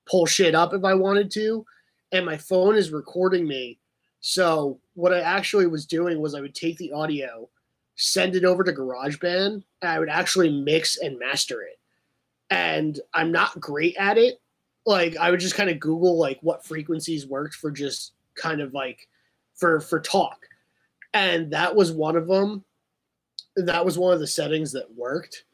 pull 0.09 0.25
shit 0.25 0.55
up 0.55 0.73
if 0.73 0.83
I 0.83 0.93
wanted 0.93 1.29
to, 1.31 1.65
and 2.11 2.25
my 2.25 2.37
phone 2.37 2.75
is 2.75 2.91
recording 2.91 3.47
me. 3.47 3.79
So 4.21 4.79
what 4.93 5.13
I 5.13 5.19
actually 5.19 5.67
was 5.67 5.85
doing 5.85 6.19
was 6.19 6.33
I 6.33 6.41
would 6.41 6.55
take 6.55 6.77
the 6.77 6.93
audio, 6.93 7.49
send 7.95 8.35
it 8.35 8.45
over 8.45 8.63
to 8.63 8.73
GarageBand, 8.73 9.63
and 9.81 9.91
I 9.91 9.99
would 9.99 10.09
actually 10.09 10.61
mix 10.61 10.97
and 10.97 11.19
master 11.19 11.61
it. 11.61 11.77
And 12.49 12.99
I'm 13.13 13.31
not 13.31 13.59
great 13.59 13.95
at 13.97 14.17
it. 14.17 14.39
Like 14.85 15.17
I 15.17 15.31
would 15.31 15.39
just 15.39 15.55
kind 15.55 15.69
of 15.69 15.79
Google 15.79 16.17
like 16.17 16.39
what 16.41 16.65
frequencies 16.65 17.27
worked 17.27 17.55
for 17.55 17.71
just 17.71 18.13
kind 18.35 18.61
of 18.61 18.73
like 18.73 19.07
for 19.55 19.79
for 19.79 19.99
talk. 19.99 20.45
And 21.13 21.51
that 21.51 21.75
was 21.75 21.91
one 21.91 22.15
of 22.15 22.27
them. 22.27 22.63
That 23.55 23.85
was 23.85 23.97
one 23.97 24.13
of 24.13 24.19
the 24.19 24.27
settings 24.27 24.71
that 24.73 24.93
worked. 24.95 25.45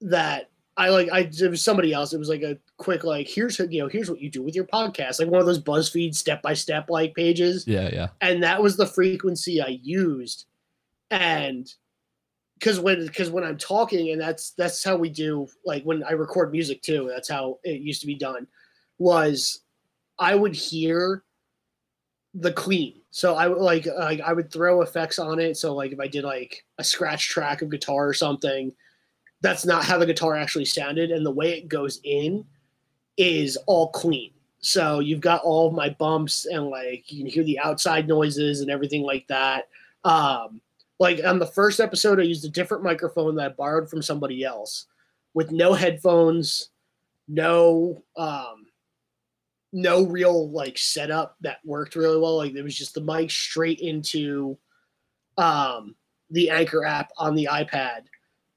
That 0.00 0.50
I 0.76 0.88
like 0.88 1.10
I 1.12 1.20
it 1.20 1.50
was 1.50 1.62
somebody 1.62 1.92
else. 1.92 2.12
It 2.12 2.18
was 2.18 2.28
like 2.28 2.42
a 2.42 2.58
quick 2.78 3.04
like 3.04 3.28
here's 3.28 3.58
you 3.58 3.82
know 3.82 3.88
here's 3.88 4.10
what 4.10 4.20
you 4.20 4.30
do 4.30 4.42
with 4.42 4.54
your 4.54 4.64
podcast. 4.64 5.20
Like 5.20 5.28
one 5.28 5.40
of 5.40 5.46
those 5.46 5.62
BuzzFeed 5.62 6.14
step 6.14 6.42
by 6.42 6.54
step 6.54 6.88
like 6.88 7.14
pages 7.14 7.66
yeah, 7.66 7.90
yeah. 7.92 8.08
and 8.20 8.42
that 8.42 8.62
was 8.62 8.76
the 8.76 8.86
frequency 8.86 9.60
I 9.60 9.78
used. 9.82 10.46
And 11.10 11.72
because 12.58 12.80
when 12.80 13.04
because 13.06 13.30
when 13.30 13.44
I'm 13.44 13.58
talking, 13.58 14.10
and 14.10 14.20
that's 14.20 14.52
that's 14.52 14.82
how 14.84 14.96
we 14.96 15.08
do 15.08 15.48
like 15.64 15.82
when 15.84 16.02
I 16.04 16.12
record 16.12 16.52
music 16.52 16.82
too. 16.82 17.10
That's 17.12 17.28
how 17.28 17.58
it 17.64 17.80
used 17.80 18.00
to 18.02 18.06
be 18.06 18.14
done. 18.14 18.46
Was 18.98 19.62
I 20.18 20.34
would 20.34 20.54
hear 20.54 21.24
the 22.34 22.52
clean. 22.52 23.00
So 23.10 23.34
I 23.34 23.48
would 23.48 23.58
like 23.58 23.86
like 23.98 24.20
I 24.20 24.32
would 24.32 24.52
throw 24.52 24.82
effects 24.82 25.18
on 25.18 25.38
it. 25.38 25.56
So 25.56 25.74
like 25.74 25.92
if 25.92 26.00
I 26.00 26.06
did 26.06 26.24
like 26.24 26.64
a 26.78 26.84
scratch 26.84 27.28
track 27.28 27.62
of 27.62 27.70
guitar 27.70 28.08
or 28.08 28.14
something, 28.14 28.72
that's 29.42 29.66
not 29.66 29.84
how 29.84 29.98
the 29.98 30.06
guitar 30.06 30.36
actually 30.36 30.64
sounded. 30.64 31.10
And 31.10 31.26
the 31.26 31.30
way 31.30 31.58
it 31.58 31.68
goes 31.68 32.00
in 32.04 32.44
is 33.16 33.56
all 33.66 33.90
clean. 33.90 34.30
So 34.60 35.00
you've 35.00 35.20
got 35.20 35.42
all 35.42 35.66
of 35.66 35.74
my 35.74 35.90
bumps 35.90 36.46
and 36.46 36.68
like 36.68 37.10
you 37.10 37.24
can 37.24 37.32
hear 37.32 37.44
the 37.44 37.58
outside 37.58 38.08
noises 38.08 38.60
and 38.60 38.70
everything 38.70 39.02
like 39.02 39.26
that. 39.26 39.68
Um, 40.04 40.60
like 41.02 41.24
on 41.24 41.40
the 41.40 41.46
first 41.48 41.80
episode, 41.80 42.20
I 42.20 42.22
used 42.22 42.44
a 42.44 42.48
different 42.48 42.84
microphone 42.84 43.34
that 43.34 43.44
I 43.44 43.48
borrowed 43.54 43.90
from 43.90 44.02
somebody 44.02 44.44
else 44.44 44.86
with 45.34 45.50
no 45.50 45.72
headphones, 45.72 46.68
no 47.26 48.04
um, 48.16 48.66
no 49.72 50.06
real 50.06 50.48
like 50.52 50.78
setup 50.78 51.34
that 51.40 51.58
worked 51.64 51.96
really 51.96 52.20
well. 52.20 52.36
Like 52.36 52.54
it 52.54 52.62
was 52.62 52.78
just 52.78 52.94
the 52.94 53.00
mic 53.00 53.32
straight 53.32 53.80
into 53.80 54.56
um, 55.38 55.96
the 56.30 56.50
Anchor 56.50 56.84
app 56.84 57.10
on 57.18 57.34
the 57.34 57.48
iPad, 57.50 58.02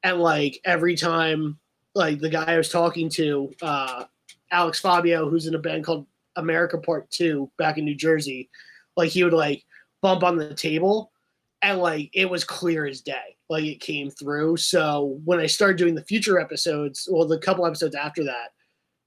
and 0.03 0.19
like 0.19 0.61
every 0.65 0.95
time, 0.95 1.57
like 1.95 2.19
the 2.19 2.29
guy 2.29 2.45
I 2.45 2.57
was 2.57 2.69
talking 2.69 3.09
to, 3.09 3.51
uh, 3.63 4.03
Alex 4.51 4.79
Fabio, 4.79 5.27
who's 5.31 5.47
in 5.47 5.55
a 5.55 5.59
band 5.59 5.83
called 5.83 6.05
America 6.35 6.77
Part 6.77 7.09
Two 7.09 7.49
back 7.57 7.79
in 7.79 7.85
New 7.85 7.95
Jersey, 7.95 8.51
like 8.95 9.09
he 9.09 9.23
would 9.23 9.33
like 9.33 9.65
bump 10.03 10.21
on 10.23 10.35
the 10.37 10.53
table, 10.53 11.11
and 11.61 11.79
like 11.79 12.09
it 12.13 12.29
was 12.29 12.43
clear 12.43 12.85
as 12.85 13.01
day. 13.01 13.37
like 13.49 13.63
it 13.63 13.79
came 13.79 14.09
through. 14.09 14.57
So 14.57 15.19
when 15.23 15.39
I 15.39 15.45
started 15.45 15.77
doing 15.77 15.95
the 15.95 16.03
future 16.03 16.39
episodes, 16.39 17.07
well, 17.11 17.27
the 17.27 17.37
couple 17.37 17.65
episodes 17.65 17.95
after 17.95 18.23
that, 18.23 18.49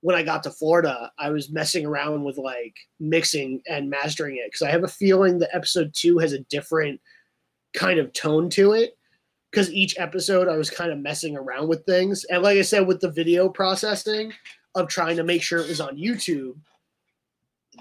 when 0.00 0.16
I 0.16 0.22
got 0.22 0.42
to 0.44 0.50
Florida, 0.50 1.10
I 1.18 1.30
was 1.30 1.50
messing 1.50 1.84
around 1.84 2.22
with 2.22 2.38
like 2.38 2.76
mixing 3.00 3.62
and 3.68 3.90
mastering 3.90 4.36
it 4.36 4.46
because 4.46 4.62
I 4.62 4.70
have 4.70 4.84
a 4.84 4.88
feeling 4.88 5.38
that 5.38 5.54
episode 5.54 5.92
two 5.92 6.18
has 6.18 6.32
a 6.32 6.40
different 6.44 7.00
kind 7.74 7.98
of 7.98 8.12
tone 8.12 8.48
to 8.50 8.72
it. 8.72 8.94
Because 9.50 9.72
each 9.72 9.98
episode 9.98 10.46
I 10.46 10.58
was 10.58 10.68
kind 10.68 10.92
of 10.92 10.98
messing 10.98 11.34
around 11.34 11.68
with 11.68 11.84
things. 11.86 12.24
And 12.24 12.42
like 12.42 12.58
I 12.58 12.62
said, 12.62 12.86
with 12.86 13.00
the 13.00 13.10
video 13.10 13.48
processing 13.48 14.32
of 14.74 14.88
trying 14.88 15.16
to 15.16 15.24
make 15.24 15.42
sure 15.42 15.58
it 15.58 15.68
was 15.68 15.80
on 15.80 15.96
YouTube, 15.96 16.54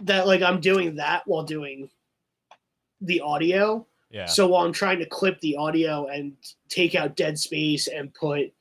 that 0.04 0.28
like 0.28 0.42
I'm 0.42 0.62
doing 0.62 0.96
that 0.96 1.24
while 1.26 1.44
doing 1.44 1.90
the 3.02 3.20
audio. 3.20 3.86
Yeah. 4.10 4.26
So 4.26 4.48
while 4.48 4.66
I'm 4.66 4.74
trying 4.74 5.00
to 5.00 5.06
clip 5.06 5.40
the 5.42 5.58
audio 5.58 6.08
and 6.08 6.34
take 6.70 6.96
out 6.96 7.16
dead 7.16 7.38
space 7.38 7.88
and 7.88 8.14
put, 8.14 8.54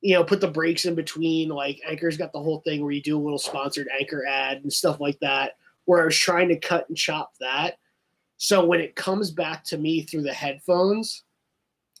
you 0.00 0.14
know, 0.14 0.22
put 0.22 0.40
the 0.40 0.48
breaks 0.48 0.84
in 0.84 0.94
between, 0.94 1.48
like 1.48 1.80
Anchor's 1.88 2.18
got 2.18 2.32
the 2.32 2.40
whole 2.40 2.60
thing 2.60 2.82
where 2.82 2.92
you 2.92 3.00
do 3.00 3.18
a 3.18 3.22
little 3.22 3.38
sponsored 3.38 3.88
Anchor 3.98 4.26
ad 4.26 4.58
and 4.58 4.72
stuff 4.72 5.00
like 5.00 5.18
that, 5.20 5.56
where 5.86 6.02
I 6.02 6.04
was 6.04 6.18
trying 6.18 6.48
to 6.48 6.58
cut 6.58 6.88
and 6.88 6.96
chop 6.96 7.32
that. 7.40 7.78
So 8.36 8.64
when 8.64 8.80
it 8.80 8.94
comes 8.96 9.30
back 9.30 9.64
to 9.64 9.78
me 9.78 10.02
through 10.02 10.22
the 10.22 10.34
headphones, 10.34 11.22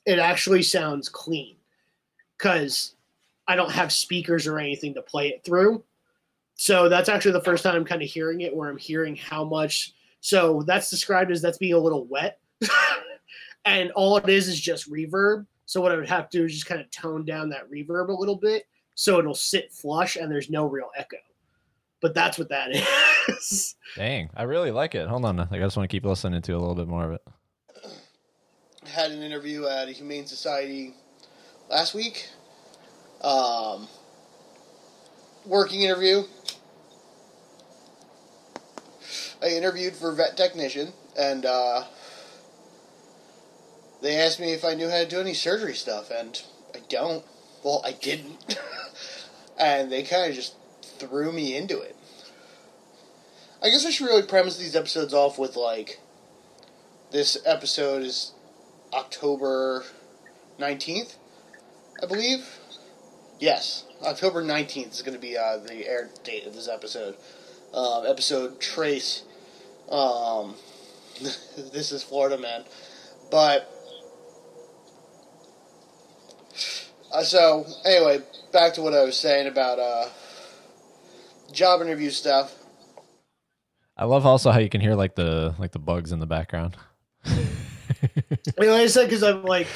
it 0.04 0.18
actually 0.18 0.62
sounds 0.62 1.08
clean 1.08 1.56
because 2.36 2.96
I 3.48 3.56
don't 3.56 3.72
have 3.72 3.92
speakers 3.92 4.46
or 4.46 4.58
anything 4.58 4.92
to 4.94 5.02
play 5.02 5.28
it 5.28 5.44
through. 5.44 5.82
So 6.56 6.88
that's 6.88 7.08
actually 7.08 7.32
the 7.32 7.40
first 7.40 7.62
time 7.62 7.74
I'm 7.74 7.84
kind 7.84 8.02
of 8.02 8.08
hearing 8.08 8.42
it 8.42 8.54
where 8.54 8.68
I'm 8.68 8.76
hearing 8.76 9.16
how 9.16 9.44
much. 9.44 9.94
So 10.20 10.62
that's 10.66 10.90
described 10.90 11.30
as 11.30 11.40
that's 11.40 11.58
being 11.58 11.74
a 11.74 11.78
little 11.78 12.04
wet. 12.04 12.38
and 13.64 13.90
all 13.92 14.16
it 14.16 14.28
is 14.28 14.48
is 14.48 14.60
just 14.60 14.90
reverb. 14.90 15.46
So 15.66 15.80
what 15.80 15.92
I 15.92 15.96
would 15.96 16.08
have 16.08 16.28
to 16.30 16.38
do 16.38 16.44
is 16.44 16.52
just 16.52 16.66
kind 16.66 16.80
of 16.80 16.90
tone 16.90 17.24
down 17.24 17.48
that 17.50 17.70
reverb 17.70 18.08
a 18.08 18.12
little 18.12 18.36
bit 18.36 18.66
so 18.94 19.18
it'll 19.18 19.34
sit 19.34 19.72
flush 19.72 20.16
and 20.16 20.30
there's 20.30 20.50
no 20.50 20.66
real 20.66 20.90
echo. 20.96 21.16
But 22.00 22.14
that's 22.14 22.38
what 22.38 22.48
that 22.50 22.70
is. 23.28 23.76
Dang, 23.96 24.30
I 24.36 24.44
really 24.44 24.70
like 24.70 24.94
it. 24.94 25.08
Hold 25.08 25.24
on, 25.24 25.40
I 25.40 25.58
just 25.58 25.76
want 25.76 25.88
to 25.88 25.94
keep 25.94 26.04
listening 26.04 26.42
to 26.42 26.52
a 26.52 26.58
little 26.58 26.74
bit 26.74 26.88
more 26.88 27.04
of 27.04 27.12
it. 27.12 27.22
had 28.86 29.10
an 29.10 29.22
interview 29.22 29.66
at 29.66 29.88
a 29.88 29.92
humane 29.92 30.26
society 30.26 30.94
last 31.70 31.94
week. 31.94 32.28
Um, 33.22 33.88
working 35.46 35.82
interview. 35.82 36.24
I 39.42 39.48
interviewed 39.48 39.94
for 39.94 40.12
vet 40.12 40.36
technician, 40.36 40.92
and 41.18 41.44
uh, 41.44 41.84
they 44.04 44.16
asked 44.16 44.38
me 44.38 44.52
if 44.52 44.66
I 44.66 44.74
knew 44.74 44.90
how 44.90 44.98
to 44.98 45.08
do 45.08 45.18
any 45.18 45.32
surgery 45.32 45.72
stuff, 45.72 46.10
and 46.10 46.40
I 46.74 46.80
don't. 46.90 47.24
Well, 47.64 47.80
I 47.86 47.92
didn't. 47.92 48.58
and 49.58 49.90
they 49.90 50.02
kind 50.02 50.28
of 50.28 50.36
just 50.36 50.56
threw 50.82 51.32
me 51.32 51.56
into 51.56 51.80
it. 51.80 51.96
I 53.62 53.70
guess 53.70 53.86
I 53.86 53.90
should 53.90 54.06
really 54.06 54.26
premise 54.26 54.58
these 54.58 54.76
episodes 54.76 55.14
off 55.14 55.38
with 55.38 55.56
like 55.56 56.00
this 57.12 57.38
episode 57.46 58.02
is 58.02 58.32
October 58.92 59.84
19th, 60.58 61.16
I 62.02 62.06
believe. 62.06 62.58
Yes, 63.40 63.84
October 64.02 64.44
19th 64.44 64.92
is 64.92 65.00
going 65.00 65.14
to 65.14 65.20
be 65.20 65.38
uh, 65.38 65.56
the 65.56 65.88
air 65.88 66.10
date 66.24 66.46
of 66.46 66.54
this 66.54 66.68
episode. 66.68 67.16
Um, 67.72 68.04
episode 68.06 68.60
Trace. 68.60 69.22
Um, 69.90 70.56
this 71.22 71.90
is 71.90 72.02
Florida 72.02 72.36
Man. 72.36 72.64
But, 73.30 73.73
uh, 77.14 77.22
so, 77.22 77.64
anyway, 77.84 78.20
back 78.52 78.74
to 78.74 78.82
what 78.82 78.92
I 78.92 79.04
was 79.04 79.16
saying 79.16 79.46
about 79.46 79.78
uh, 79.78 80.08
job 81.52 81.80
interview 81.80 82.10
stuff. 82.10 82.56
I 83.96 84.04
love 84.04 84.26
also 84.26 84.50
how 84.50 84.58
you 84.58 84.68
can 84.68 84.80
hear 84.80 84.96
like 84.96 85.14
the 85.14 85.54
like 85.58 85.70
the 85.70 85.78
bugs 85.78 86.10
in 86.10 86.18
the 86.18 86.26
background. 86.26 86.76
I 87.24 87.30
mean, 88.58 88.70
like 88.70 88.80
I 88.80 88.86
said, 88.88 89.04
because 89.04 89.22
I'm 89.22 89.44
like, 89.44 89.68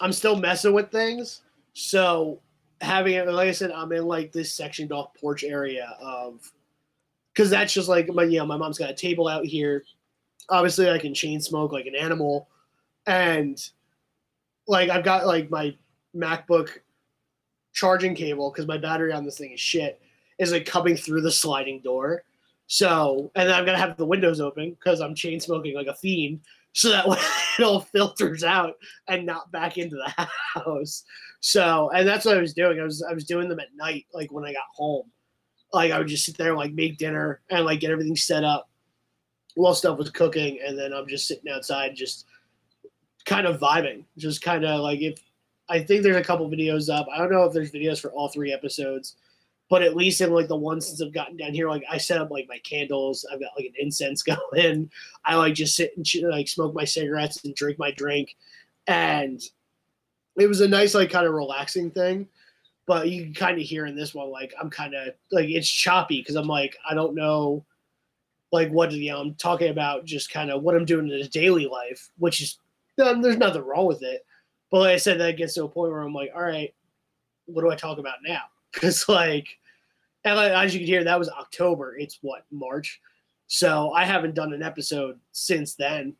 I'm 0.00 0.12
still 0.12 0.36
messing 0.36 0.72
with 0.72 0.90
things. 0.90 1.42
So 1.74 2.40
having 2.80 3.12
it, 3.12 3.28
like 3.28 3.48
I 3.48 3.52
said, 3.52 3.70
I'm 3.70 3.92
in 3.92 4.06
like 4.06 4.32
this 4.32 4.54
sectioned 4.54 4.92
off 4.92 5.12
porch 5.20 5.44
area 5.44 5.94
of, 6.00 6.50
because 7.34 7.50
that's 7.50 7.74
just 7.74 7.88
like 7.88 8.08
my, 8.08 8.22
you 8.22 8.38
know, 8.38 8.46
my 8.46 8.56
mom's 8.56 8.78
got 8.78 8.88
a 8.88 8.94
table 8.94 9.28
out 9.28 9.44
here. 9.44 9.84
Obviously, 10.48 10.90
I 10.90 10.98
can 10.98 11.12
chain 11.12 11.42
smoke 11.42 11.72
like 11.72 11.84
an 11.84 11.94
animal, 11.94 12.48
and 13.06 13.62
like 14.66 14.88
I've 14.88 15.04
got 15.04 15.26
like 15.26 15.50
my 15.50 15.76
MacBook 16.16 16.78
charging 17.76 18.14
cable 18.14 18.50
because 18.50 18.66
my 18.66 18.78
battery 18.78 19.12
on 19.12 19.24
this 19.24 19.38
thing 19.38 19.52
is 19.52 19.60
shit 19.60 20.00
is 20.38 20.50
like 20.50 20.64
coming 20.64 20.96
through 20.96 21.20
the 21.20 21.30
sliding 21.30 21.80
door. 21.82 22.24
So, 22.66 23.30
and 23.36 23.48
then 23.48 23.54
I'm 23.54 23.64
gonna 23.64 23.78
have 23.78 23.96
the 23.96 24.06
windows 24.06 24.40
open 24.40 24.70
because 24.70 25.00
I'm 25.00 25.14
chain 25.14 25.38
smoking 25.38 25.76
like 25.76 25.86
a 25.86 25.94
fiend, 25.94 26.40
so 26.72 26.88
that 26.88 27.06
way 27.08 27.18
it 27.58 27.62
all 27.62 27.80
filters 27.80 28.42
out 28.42 28.74
and 29.06 29.24
not 29.24 29.52
back 29.52 29.78
into 29.78 29.96
the 29.96 30.26
house. 30.54 31.04
So, 31.40 31.90
and 31.94 32.08
that's 32.08 32.24
what 32.24 32.36
I 32.36 32.40
was 32.40 32.54
doing. 32.54 32.80
I 32.80 32.82
was 32.82 33.04
I 33.08 33.12
was 33.12 33.24
doing 33.24 33.48
them 33.48 33.60
at 33.60 33.76
night, 33.76 34.06
like 34.12 34.32
when 34.32 34.44
I 34.44 34.52
got 34.52 34.64
home. 34.74 35.04
Like 35.72 35.92
I 35.92 35.98
would 35.98 36.08
just 36.08 36.24
sit 36.24 36.38
there 36.38 36.48
and 36.48 36.58
like 36.58 36.72
make 36.72 36.96
dinner 36.96 37.40
and 37.50 37.64
like 37.64 37.80
get 37.80 37.90
everything 37.90 38.16
set 38.16 38.42
up 38.42 38.70
while 39.54 39.74
stuff 39.74 39.98
was 39.98 40.10
cooking, 40.10 40.58
and 40.66 40.78
then 40.78 40.92
I'm 40.92 41.06
just 41.06 41.28
sitting 41.28 41.52
outside, 41.52 41.94
just 41.94 42.24
kind 43.26 43.46
of 43.46 43.60
vibing, 43.60 44.04
just 44.16 44.40
kind 44.40 44.64
of 44.64 44.80
like 44.80 45.00
if 45.02 45.20
I 45.68 45.80
think 45.80 46.02
there's 46.02 46.16
a 46.16 46.22
couple 46.22 46.48
videos 46.48 46.94
up. 46.94 47.06
I 47.12 47.18
don't 47.18 47.32
know 47.32 47.44
if 47.44 47.52
there's 47.52 47.72
videos 47.72 48.00
for 48.00 48.12
all 48.12 48.28
three 48.28 48.52
episodes 48.52 49.16
but 49.68 49.82
at 49.82 49.96
least 49.96 50.20
in 50.20 50.30
like 50.30 50.48
the 50.48 50.56
ones 50.56 50.86
since 50.86 51.02
I've 51.02 51.12
gotten 51.12 51.36
down 51.36 51.52
here, 51.52 51.68
like 51.68 51.84
I 51.90 51.98
set 51.98 52.20
up 52.20 52.30
like 52.30 52.46
my 52.48 52.58
candles. 52.58 53.26
I've 53.30 53.40
got 53.40 53.52
like 53.56 53.66
an 53.66 53.74
incense 53.78 54.22
going. 54.52 54.90
I 55.24 55.34
like 55.34 55.54
just 55.54 55.76
sit 55.76 55.92
and 55.96 56.06
like 56.30 56.48
smoke 56.48 56.74
my 56.74 56.84
cigarettes 56.84 57.44
and 57.44 57.54
drink 57.54 57.78
my 57.78 57.90
drink, 57.90 58.36
and 58.86 59.40
it 60.36 60.46
was 60.46 60.60
a 60.60 60.68
nice 60.68 60.94
like 60.94 61.10
kind 61.10 61.26
of 61.26 61.34
relaxing 61.34 61.90
thing. 61.90 62.28
But 62.86 63.10
you 63.10 63.24
can 63.24 63.34
kind 63.34 63.58
of 63.58 63.64
hear 63.64 63.86
in 63.86 63.96
this 63.96 64.14
one 64.14 64.30
like 64.30 64.54
I'm 64.60 64.70
kind 64.70 64.94
of 64.94 65.08
like 65.32 65.48
it's 65.48 65.68
choppy 65.68 66.20
because 66.20 66.36
I'm 66.36 66.46
like 66.46 66.76
I 66.88 66.94
don't 66.94 67.16
know 67.16 67.64
like 68.52 68.70
what 68.70 68.92
you 68.92 69.10
know 69.10 69.20
I'm 69.20 69.34
talking 69.34 69.70
about 69.70 70.04
just 70.04 70.30
kind 70.30 70.52
of 70.52 70.62
what 70.62 70.76
I'm 70.76 70.84
doing 70.84 71.10
in 71.10 71.18
the 71.18 71.26
daily 71.26 71.66
life, 71.66 72.10
which 72.18 72.40
is 72.40 72.58
um, 73.04 73.20
there's 73.20 73.36
nothing 73.36 73.62
wrong 73.62 73.86
with 73.86 74.04
it. 74.04 74.24
But 74.70 74.80
like 74.80 74.94
I 74.94 74.98
said, 74.98 75.20
that 75.20 75.36
gets 75.36 75.54
to 75.54 75.64
a 75.64 75.68
point 75.68 75.92
where 75.92 76.02
I'm 76.02 76.12
like, 76.12 76.30
all 76.34 76.42
right, 76.42 76.74
what 77.46 77.62
do 77.62 77.70
I 77.70 77.76
talk 77.76 77.98
about 77.98 78.18
now? 78.24 78.42
because 78.72 79.08
like 79.08 79.48
and 80.24 80.36
like, 80.36 80.52
as 80.52 80.74
you 80.74 80.80
can 80.80 80.86
hear 80.86 81.04
that 81.04 81.18
was 81.18 81.28
october. 81.28 81.96
It's 81.96 82.18
what 82.20 82.44
march? 82.50 83.00
So 83.46 83.92
i 83.92 84.04
haven't 84.04 84.34
done 84.34 84.52
an 84.52 84.62
episode 84.62 85.18
since 85.32 85.74
then 85.74 86.14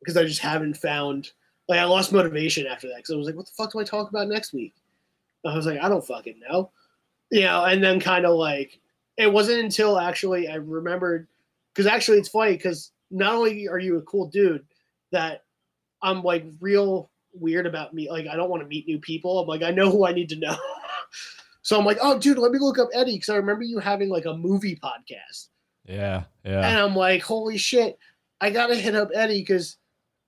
because 0.00 0.16
i 0.16 0.24
just 0.24 0.40
haven't 0.40 0.76
found 0.76 1.30
like 1.68 1.80
i 1.80 1.84
lost 1.84 2.12
motivation 2.12 2.66
after 2.66 2.88
that 2.88 2.96
because 2.96 3.14
i 3.14 3.16
was 3.16 3.26
like 3.26 3.36
what 3.36 3.46
the 3.46 3.52
fuck 3.56 3.72
do 3.72 3.80
i 3.80 3.84
talk 3.84 4.10
about 4.10 4.28
next 4.28 4.52
week? 4.52 4.74
I 5.46 5.56
was 5.56 5.66
like 5.66 5.80
i 5.80 5.88
don't 5.88 6.06
fucking 6.06 6.40
know. 6.48 6.70
You 7.30 7.42
know 7.42 7.64
and 7.64 7.82
then 7.82 7.98
kind 7.98 8.26
of 8.26 8.34
like 8.34 8.78
it 9.16 9.32
wasn't 9.32 9.64
until 9.64 9.98
actually 9.98 10.48
i 10.48 10.56
remembered 10.56 11.26
because 11.72 11.86
actually 11.86 12.18
it's 12.18 12.28
funny 12.28 12.52
because 12.52 12.92
not 13.10 13.34
only 13.34 13.66
are 13.66 13.78
you 13.78 13.96
a 13.96 14.02
cool 14.02 14.28
dude 14.28 14.64
that 15.10 15.44
i'm 16.02 16.22
like 16.22 16.44
real 16.60 17.10
weird 17.34 17.66
about 17.66 17.94
me 17.94 18.10
like 18.10 18.26
i 18.26 18.36
don't 18.36 18.50
want 18.50 18.62
to 18.62 18.68
meet 18.68 18.86
new 18.86 18.98
people 18.98 19.38
i'm 19.38 19.48
like 19.48 19.62
i 19.62 19.70
know 19.70 19.90
who 19.90 20.06
i 20.06 20.12
need 20.12 20.28
to 20.28 20.36
know 20.36 20.56
so 21.62 21.78
I'm 21.78 21.84
like, 21.84 21.98
oh, 22.02 22.18
dude, 22.18 22.38
let 22.38 22.52
me 22.52 22.58
look 22.58 22.78
up 22.78 22.88
Eddie 22.92 23.14
because 23.14 23.28
I 23.28 23.36
remember 23.36 23.62
you 23.62 23.78
having 23.78 24.08
like 24.08 24.24
a 24.24 24.34
movie 24.34 24.76
podcast. 24.76 25.48
Yeah, 25.86 26.24
yeah. 26.44 26.68
And 26.68 26.78
I'm 26.78 26.94
like, 26.94 27.22
holy 27.22 27.56
shit, 27.56 27.98
I 28.40 28.50
gotta 28.50 28.74
hit 28.74 28.94
up 28.94 29.10
Eddie 29.14 29.40
because 29.40 29.76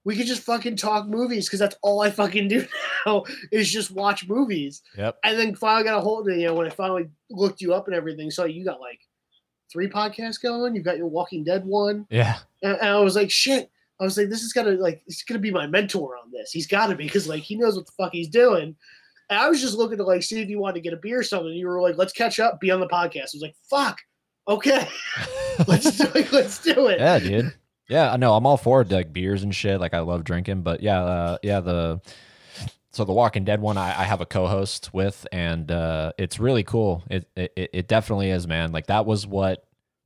we 0.04 0.16
could 0.16 0.26
just 0.26 0.42
fucking 0.42 0.76
talk 0.76 1.06
movies 1.06 1.46
because 1.46 1.60
that's 1.60 1.76
all 1.82 2.02
I 2.02 2.10
fucking 2.10 2.48
do 2.48 2.66
now 3.06 3.24
is 3.50 3.70
just 3.70 3.90
watch 3.90 4.28
movies. 4.28 4.82
Yep. 4.96 5.18
And 5.24 5.38
then 5.38 5.54
finally 5.54 5.84
got 5.84 5.98
a 5.98 6.00
hold 6.00 6.28
of 6.28 6.36
you 6.36 6.46
know 6.46 6.54
when 6.54 6.66
I 6.66 6.70
finally 6.70 7.08
looked 7.30 7.60
you 7.60 7.74
up 7.74 7.86
and 7.86 7.96
everything. 7.96 8.30
So 8.30 8.44
you 8.44 8.64
got 8.64 8.80
like 8.80 9.00
three 9.72 9.88
podcasts 9.88 10.40
going. 10.40 10.74
You've 10.74 10.84
got 10.84 10.98
your 10.98 11.08
Walking 11.08 11.42
Dead 11.42 11.64
one. 11.64 12.06
Yeah. 12.10 12.38
And, 12.62 12.76
and 12.78 12.90
I 12.90 13.00
was 13.00 13.16
like, 13.16 13.30
shit. 13.30 13.70
I 14.04 14.06
was 14.06 14.18
like, 14.18 14.28
this 14.28 14.42
is 14.42 14.52
gonna 14.52 14.72
like, 14.72 15.02
he's 15.06 15.22
gonna 15.22 15.40
be 15.40 15.50
my 15.50 15.66
mentor 15.66 16.16
on 16.22 16.30
this. 16.30 16.50
He's 16.50 16.66
got 16.66 16.88
to 16.88 16.94
be 16.94 17.04
because 17.04 17.26
like 17.26 17.42
he 17.42 17.56
knows 17.56 17.76
what 17.76 17.86
the 17.86 17.92
fuck 17.92 18.12
he's 18.12 18.28
doing. 18.28 18.76
And 19.30 19.38
I 19.38 19.48
was 19.48 19.60
just 19.60 19.76
looking 19.76 19.98
to 19.98 20.04
like 20.04 20.22
see 20.22 20.42
if 20.42 20.48
you 20.48 20.58
wanted 20.58 20.74
to 20.74 20.80
get 20.80 20.92
a 20.92 20.98
beer 20.98 21.20
or 21.20 21.22
something. 21.22 21.52
You 21.52 21.66
were 21.66 21.80
like, 21.80 21.96
let's 21.96 22.12
catch 22.12 22.38
up, 22.38 22.60
be 22.60 22.70
on 22.70 22.80
the 22.80 22.88
podcast. 22.88 23.16
I 23.16 23.34
was 23.34 23.42
like, 23.42 23.56
fuck, 23.70 23.98
okay, 24.46 24.86
let's 25.66 25.96
do 25.96 26.06
it. 26.14 26.32
Let's 26.32 26.58
do 26.58 26.88
it. 26.88 27.00
Yeah, 27.00 27.18
dude. 27.18 27.54
Yeah, 27.88 28.16
no, 28.16 28.34
I'm 28.34 28.46
all 28.46 28.56
for 28.56 28.84
like 28.84 29.12
beers 29.12 29.42
and 29.42 29.54
shit. 29.54 29.80
Like 29.80 29.94
I 29.94 30.00
love 30.00 30.24
drinking, 30.24 30.62
but 30.62 30.82
yeah, 30.82 31.02
uh, 31.02 31.38
yeah, 31.42 31.60
the 31.60 32.00
so 32.92 33.04
the 33.04 33.12
Walking 33.12 33.44
Dead 33.44 33.60
one 33.60 33.76
I, 33.76 33.88
I 33.88 34.04
have 34.04 34.20
a 34.20 34.26
co-host 34.26 34.94
with, 34.94 35.26
and 35.32 35.70
uh, 35.70 36.12
it's 36.16 36.38
really 36.38 36.62
cool. 36.62 37.02
It, 37.10 37.28
it 37.36 37.52
it 37.56 37.88
definitely 37.88 38.30
is, 38.30 38.46
man. 38.46 38.72
Like 38.72 38.86
that 38.86 39.04
was 39.04 39.26
what 39.26 39.64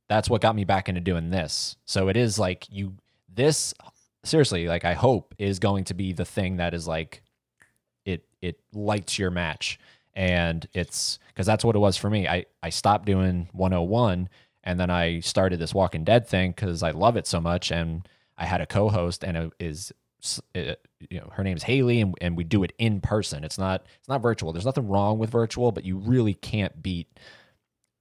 that's 0.09 0.29
what 0.29 0.41
got 0.41 0.55
me 0.55 0.65
back 0.65 0.89
into 0.89 1.01
doing 1.01 1.29
this. 1.29 1.77
So 1.85 2.09
it 2.09 2.17
is 2.17 2.39
like 2.39 2.65
you 2.69 2.95
this 3.39 3.73
seriously, 4.23 4.67
like 4.67 4.85
I 4.85 4.93
hope 4.93 5.33
is 5.37 5.59
going 5.59 5.85
to 5.85 5.93
be 5.93 6.11
the 6.13 6.25
thing 6.25 6.57
that 6.57 6.73
is 6.73 6.87
like 6.87 7.23
it 8.05 8.25
it 8.41 8.59
lights 8.73 9.17
your 9.17 9.31
match. 9.31 9.79
And 10.13 10.67
it's 10.73 11.19
because 11.29 11.45
that's 11.45 11.63
what 11.63 11.75
it 11.75 11.79
was 11.79 11.95
for 11.97 12.09
me. 12.09 12.27
I 12.27 12.45
i 12.61 12.69
stopped 12.69 13.05
doing 13.05 13.47
101 13.53 14.27
and 14.65 14.77
then 14.79 14.89
i 14.89 15.21
started 15.21 15.57
this 15.59 15.73
walking 15.73 16.03
dead 16.03 16.27
thing 16.27 16.51
because 16.51 16.83
i 16.83 16.91
love 16.91 17.15
it 17.15 17.25
so 17.25 17.39
much 17.39 17.71
and 17.71 18.05
i 18.37 18.45
had 18.45 18.59
a 18.59 18.65
co-host 18.65 19.23
and 19.23 19.37
it 19.37 19.53
is 19.57 19.93
it, 20.53 20.81
eh, 21.01 21.05
you 21.09 21.19
know 21.21 21.29
her 21.31 21.43
name's 21.45 21.63
haley 21.63 22.01
and, 22.01 22.13
and 22.19 22.35
we 22.35 22.43
do 22.43 22.63
it 22.63 22.73
in 22.77 22.99
person. 22.99 23.45
It's 23.45 23.57
not 23.57 23.85
it's 23.99 24.09
not 24.09 24.21
virtual. 24.21 24.51
There's 24.51 24.65
nothing 24.65 24.89
wrong 24.89 25.17
with 25.17 25.29
virtual 25.29 25.71
but 25.71 25.85
you 25.85 25.97
really 25.97 26.33
can't 26.33 26.83
beat 26.83 27.07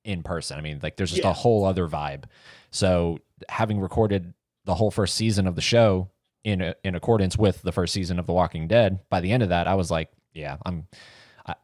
in 0.05 0.25
person. 0.25 0.59
I 0.59 0.63
mean 0.63 0.81
like 0.83 0.97
there's 0.97 1.11
just 1.11 1.23
Yeah. 1.23 1.31
a 1.31 1.35
whole 1.45 1.65
other 1.65 1.87
vibe. 1.87 2.25
So 2.73 3.19
having 3.49 3.79
recorded 3.79 4.35
the 4.69 4.75
whole 4.75 4.91
first 4.91 5.15
season 5.17 5.47
of 5.47 5.55
the 5.57 5.63
show 5.63 6.11
in 6.45 6.75
in 6.85 6.95
accordance 6.95 7.39
with 7.39 7.63
the 7.63 7.73
first 7.73 7.95
season 7.95 8.19
of 8.19 8.27
The 8.27 8.35
Walking 8.35 8.69
Dead, 8.69 9.01
by 9.09 9.21
the 9.21 9.33
end 9.33 9.43
of 9.43 9.49
that, 9.49 9.67
I 9.67 9.75
was 9.77 9.91
like, 9.91 10.11
yeah, 10.35 10.59
I'm, 10.67 10.87
I, 11.47 11.55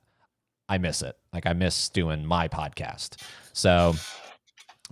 I 0.70 0.78
miss 0.78 1.02
it. 1.02 1.14
Like 1.31 1.44
I 1.44 1.52
miss 1.52 1.90
doing 1.90 2.24
my 2.24 2.48
podcast. 2.48 3.20
So, 3.52 3.94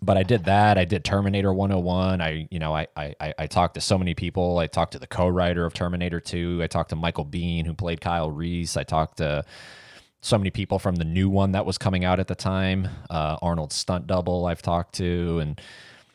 but 0.03 0.19
I 0.19 0.25
did 0.25 0.45
that. 0.45 0.77
I 0.77 0.85
did 0.85 1.05
Terminator 1.05 1.55
101. 1.55 2.21
I, 2.21 2.47
you 2.51 2.59
know, 2.59 2.77
I, 2.77 2.87
I, 2.95 3.15
I- 3.39 3.47
talked 3.47 3.75
to 3.77 3.81
so 3.81 3.97
many 3.97 4.15
people. 4.15 4.59
I 4.59 4.67
talked 4.67 4.93
to 4.93 4.99
the 4.99 5.07
co-writer 5.07 5.65
of 5.65 5.73
Terminator 5.73 6.21
2. 6.21 6.61
I 6.63 6.67
talked 6.67 6.91
to 6.91 6.97
Michael 6.97 7.25
Biehn, 7.25 7.65
who 7.65 7.73
played 7.73 8.03
Kyle 8.03 8.31
Reese. 8.31 8.77
I 8.77 8.83
talked 8.83 9.19
to 9.19 9.43
so 10.21 10.37
many 10.37 10.51
people 10.51 10.79
from 10.79 10.97
the 10.97 11.05
new 11.05 11.31
one 11.31 11.53
that 11.53 11.65
was 11.65 11.79
coming 11.79 12.05
out 12.05 12.21
at 12.21 12.29
the 12.29 12.35
time. 12.35 12.89
Uh, 13.09 13.39
Arnold 13.41 13.73
Stunt 13.73 14.07
Double. 14.07 14.45
I've 14.45 14.63
talked 14.63 14.97
to, 14.97 15.39
and 15.41 15.61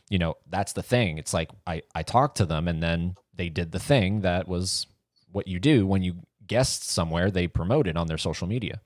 you 0.10 0.18
know, 0.20 0.36
that's 0.50 0.74
the 0.74 0.84
thing. 0.84 1.18
It's 1.18 1.34
like 1.34 1.50
I, 1.66 1.82
I 1.94 2.04
talked 2.04 2.38
to 2.38 2.46
them 2.46 2.68
and 2.68 2.82
then 2.82 3.16
they 3.36 3.50
did 3.50 3.72
the 3.72 3.80
thing 3.80 4.22
that 4.22 4.48
was 4.48 4.88
what 5.32 5.48
you 5.48 5.60
do 5.60 5.86
when 5.86 6.02
you 6.02 6.16
guest 6.48 6.90
somewhere, 6.90 7.30
they 7.30 7.48
promote 7.48 7.88
it 7.88 7.98
on 7.98 8.08
their 8.08 8.18
social 8.18 8.48
media. 8.48 8.82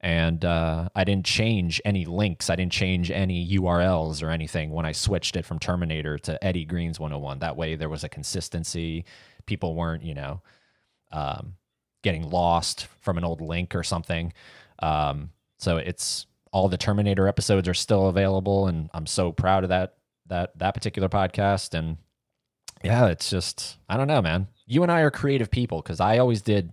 And 0.00 0.44
uh, 0.44 0.90
I 0.94 1.04
didn't 1.04 1.24
change 1.24 1.80
any 1.84 2.04
links. 2.04 2.50
I 2.50 2.56
didn't 2.56 2.72
change 2.72 3.10
any 3.10 3.48
URLs 3.56 4.22
or 4.22 4.28
anything 4.30 4.70
when 4.70 4.84
I 4.84 4.92
switched 4.92 5.34
it 5.34 5.46
from 5.46 5.58
Terminator 5.58 6.18
to 6.18 6.44
Eddie 6.44 6.66
Green's 6.66 7.00
101. 7.00 7.38
That 7.38 7.56
way 7.56 7.74
there 7.74 7.88
was 7.88 8.04
a 8.04 8.08
consistency. 8.08 9.06
People 9.46 9.74
weren't, 9.74 10.02
you 10.02 10.12
know, 10.12 10.42
um, 11.10 11.54
getting 12.02 12.28
lost 12.28 12.86
from 13.00 13.16
an 13.16 13.24
old 13.24 13.40
link 13.40 13.74
or 13.74 13.82
something. 13.82 14.34
Um, 14.80 15.30
so 15.58 15.78
it's 15.78 16.26
all 16.52 16.68
the 16.68 16.76
Terminator 16.76 17.26
episodes 17.26 17.66
are 17.66 17.74
still 17.74 18.08
available, 18.08 18.66
and 18.66 18.90
I'm 18.92 19.06
so 19.06 19.32
proud 19.32 19.64
of 19.64 19.70
that 19.70 19.94
that 20.26 20.58
that 20.58 20.74
particular 20.74 21.08
podcast. 21.08 21.76
And 21.76 21.98
yeah, 22.82 23.06
it's 23.06 23.30
just 23.30 23.78
I 23.88 23.96
don't 23.96 24.08
know, 24.08 24.22
man. 24.22 24.48
You 24.66 24.82
and 24.82 24.90
I 24.90 25.00
are 25.00 25.10
creative 25.10 25.50
people 25.50 25.82
because 25.82 26.00
I 26.00 26.18
always 26.18 26.42
did 26.42 26.72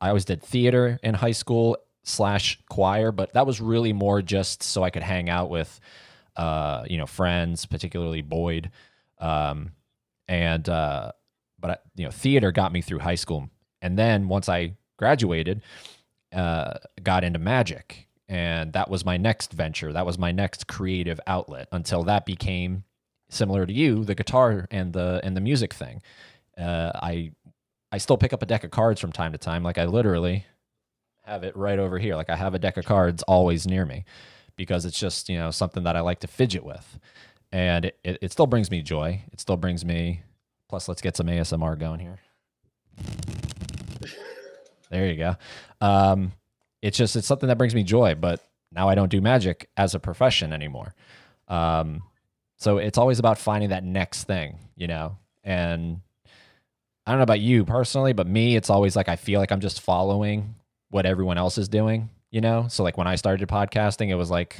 I 0.00 0.08
always 0.08 0.24
did 0.24 0.42
theater 0.42 0.98
in 1.02 1.14
high 1.14 1.32
school 1.32 1.76
slash 2.02 2.60
choir, 2.68 3.12
but 3.12 3.32
that 3.34 3.46
was 3.46 3.60
really 3.60 3.92
more 3.92 4.22
just 4.22 4.62
so 4.62 4.82
I 4.82 4.90
could 4.90 5.02
hang 5.02 5.28
out 5.28 5.50
with 5.50 5.80
uh, 6.36 6.84
you 6.88 6.98
know 6.98 7.06
friends, 7.06 7.66
particularly 7.66 8.22
Boyd. 8.22 8.70
Um, 9.18 9.72
and 10.28 10.68
uh, 10.68 11.12
but 11.58 11.70
I, 11.70 11.76
you 11.96 12.04
know 12.04 12.10
theater 12.10 12.52
got 12.52 12.72
me 12.72 12.80
through 12.80 13.00
high 13.00 13.14
school, 13.14 13.48
and 13.82 13.98
then 13.98 14.28
once 14.28 14.48
I 14.48 14.74
graduated, 14.98 15.62
uh, 16.32 16.74
got 17.02 17.24
into 17.24 17.38
magic, 17.38 18.03
and 18.28 18.72
that 18.72 18.90
was 18.90 19.04
my 19.04 19.16
next 19.16 19.52
venture. 19.52 19.92
That 19.92 20.06
was 20.06 20.18
my 20.18 20.32
next 20.32 20.66
creative 20.66 21.20
outlet 21.26 21.68
until 21.72 22.02
that 22.04 22.26
became 22.26 22.84
similar 23.28 23.66
to 23.66 23.72
you, 23.72 24.04
the 24.04 24.14
guitar 24.14 24.66
and 24.70 24.92
the 24.92 25.20
and 25.22 25.36
the 25.36 25.40
music 25.40 25.74
thing. 25.74 26.02
Uh, 26.56 26.92
I 26.94 27.32
I 27.92 27.98
still 27.98 28.16
pick 28.16 28.32
up 28.32 28.42
a 28.42 28.46
deck 28.46 28.64
of 28.64 28.70
cards 28.70 29.00
from 29.00 29.12
time 29.12 29.32
to 29.32 29.38
time. 29.38 29.62
Like 29.62 29.78
I 29.78 29.84
literally 29.84 30.46
have 31.24 31.44
it 31.44 31.56
right 31.56 31.78
over 31.78 31.98
here. 31.98 32.16
Like 32.16 32.30
I 32.30 32.36
have 32.36 32.54
a 32.54 32.58
deck 32.58 32.76
of 32.76 32.84
cards 32.84 33.22
always 33.24 33.66
near 33.66 33.84
me 33.84 34.04
because 34.56 34.84
it's 34.84 34.98
just 34.98 35.28
you 35.28 35.38
know 35.38 35.50
something 35.50 35.84
that 35.84 35.96
I 35.96 36.00
like 36.00 36.20
to 36.20 36.26
fidget 36.26 36.64
with, 36.64 36.98
and 37.52 37.86
it, 37.86 37.98
it, 38.04 38.18
it 38.22 38.32
still 38.32 38.46
brings 38.46 38.70
me 38.70 38.82
joy. 38.82 39.22
It 39.32 39.40
still 39.40 39.56
brings 39.56 39.84
me. 39.84 40.22
Plus, 40.68 40.88
let's 40.88 41.02
get 41.02 41.16
some 41.16 41.26
ASMR 41.26 41.78
going 41.78 42.00
here. 42.00 42.18
There 44.90 45.06
you 45.06 45.16
go. 45.16 45.36
Um, 45.80 46.32
it's 46.84 46.98
just 46.98 47.16
it's 47.16 47.26
something 47.26 47.48
that 47.48 47.56
brings 47.56 47.74
me 47.74 47.82
joy, 47.82 48.14
but 48.14 48.44
now 48.70 48.90
I 48.90 48.94
don't 48.94 49.08
do 49.08 49.22
magic 49.22 49.70
as 49.74 49.94
a 49.94 49.98
profession 49.98 50.52
anymore. 50.52 50.94
Um, 51.48 52.02
so 52.58 52.76
it's 52.76 52.98
always 52.98 53.18
about 53.18 53.38
finding 53.38 53.70
that 53.70 53.82
next 53.82 54.24
thing, 54.24 54.58
you 54.76 54.86
know. 54.86 55.16
And 55.42 56.02
I 57.06 57.10
don't 57.10 57.20
know 57.20 57.24
about 57.24 57.40
you 57.40 57.64
personally, 57.64 58.12
but 58.12 58.26
me, 58.26 58.54
it's 58.54 58.68
always 58.68 58.96
like 58.96 59.08
I 59.08 59.16
feel 59.16 59.40
like 59.40 59.50
I'm 59.50 59.60
just 59.60 59.80
following 59.80 60.56
what 60.90 61.06
everyone 61.06 61.38
else 61.38 61.56
is 61.56 61.70
doing, 61.70 62.10
you 62.30 62.42
know. 62.42 62.66
So 62.68 62.82
like 62.82 62.98
when 62.98 63.06
I 63.06 63.14
started 63.16 63.48
podcasting, 63.48 64.10
it 64.10 64.16
was 64.16 64.30
like 64.30 64.58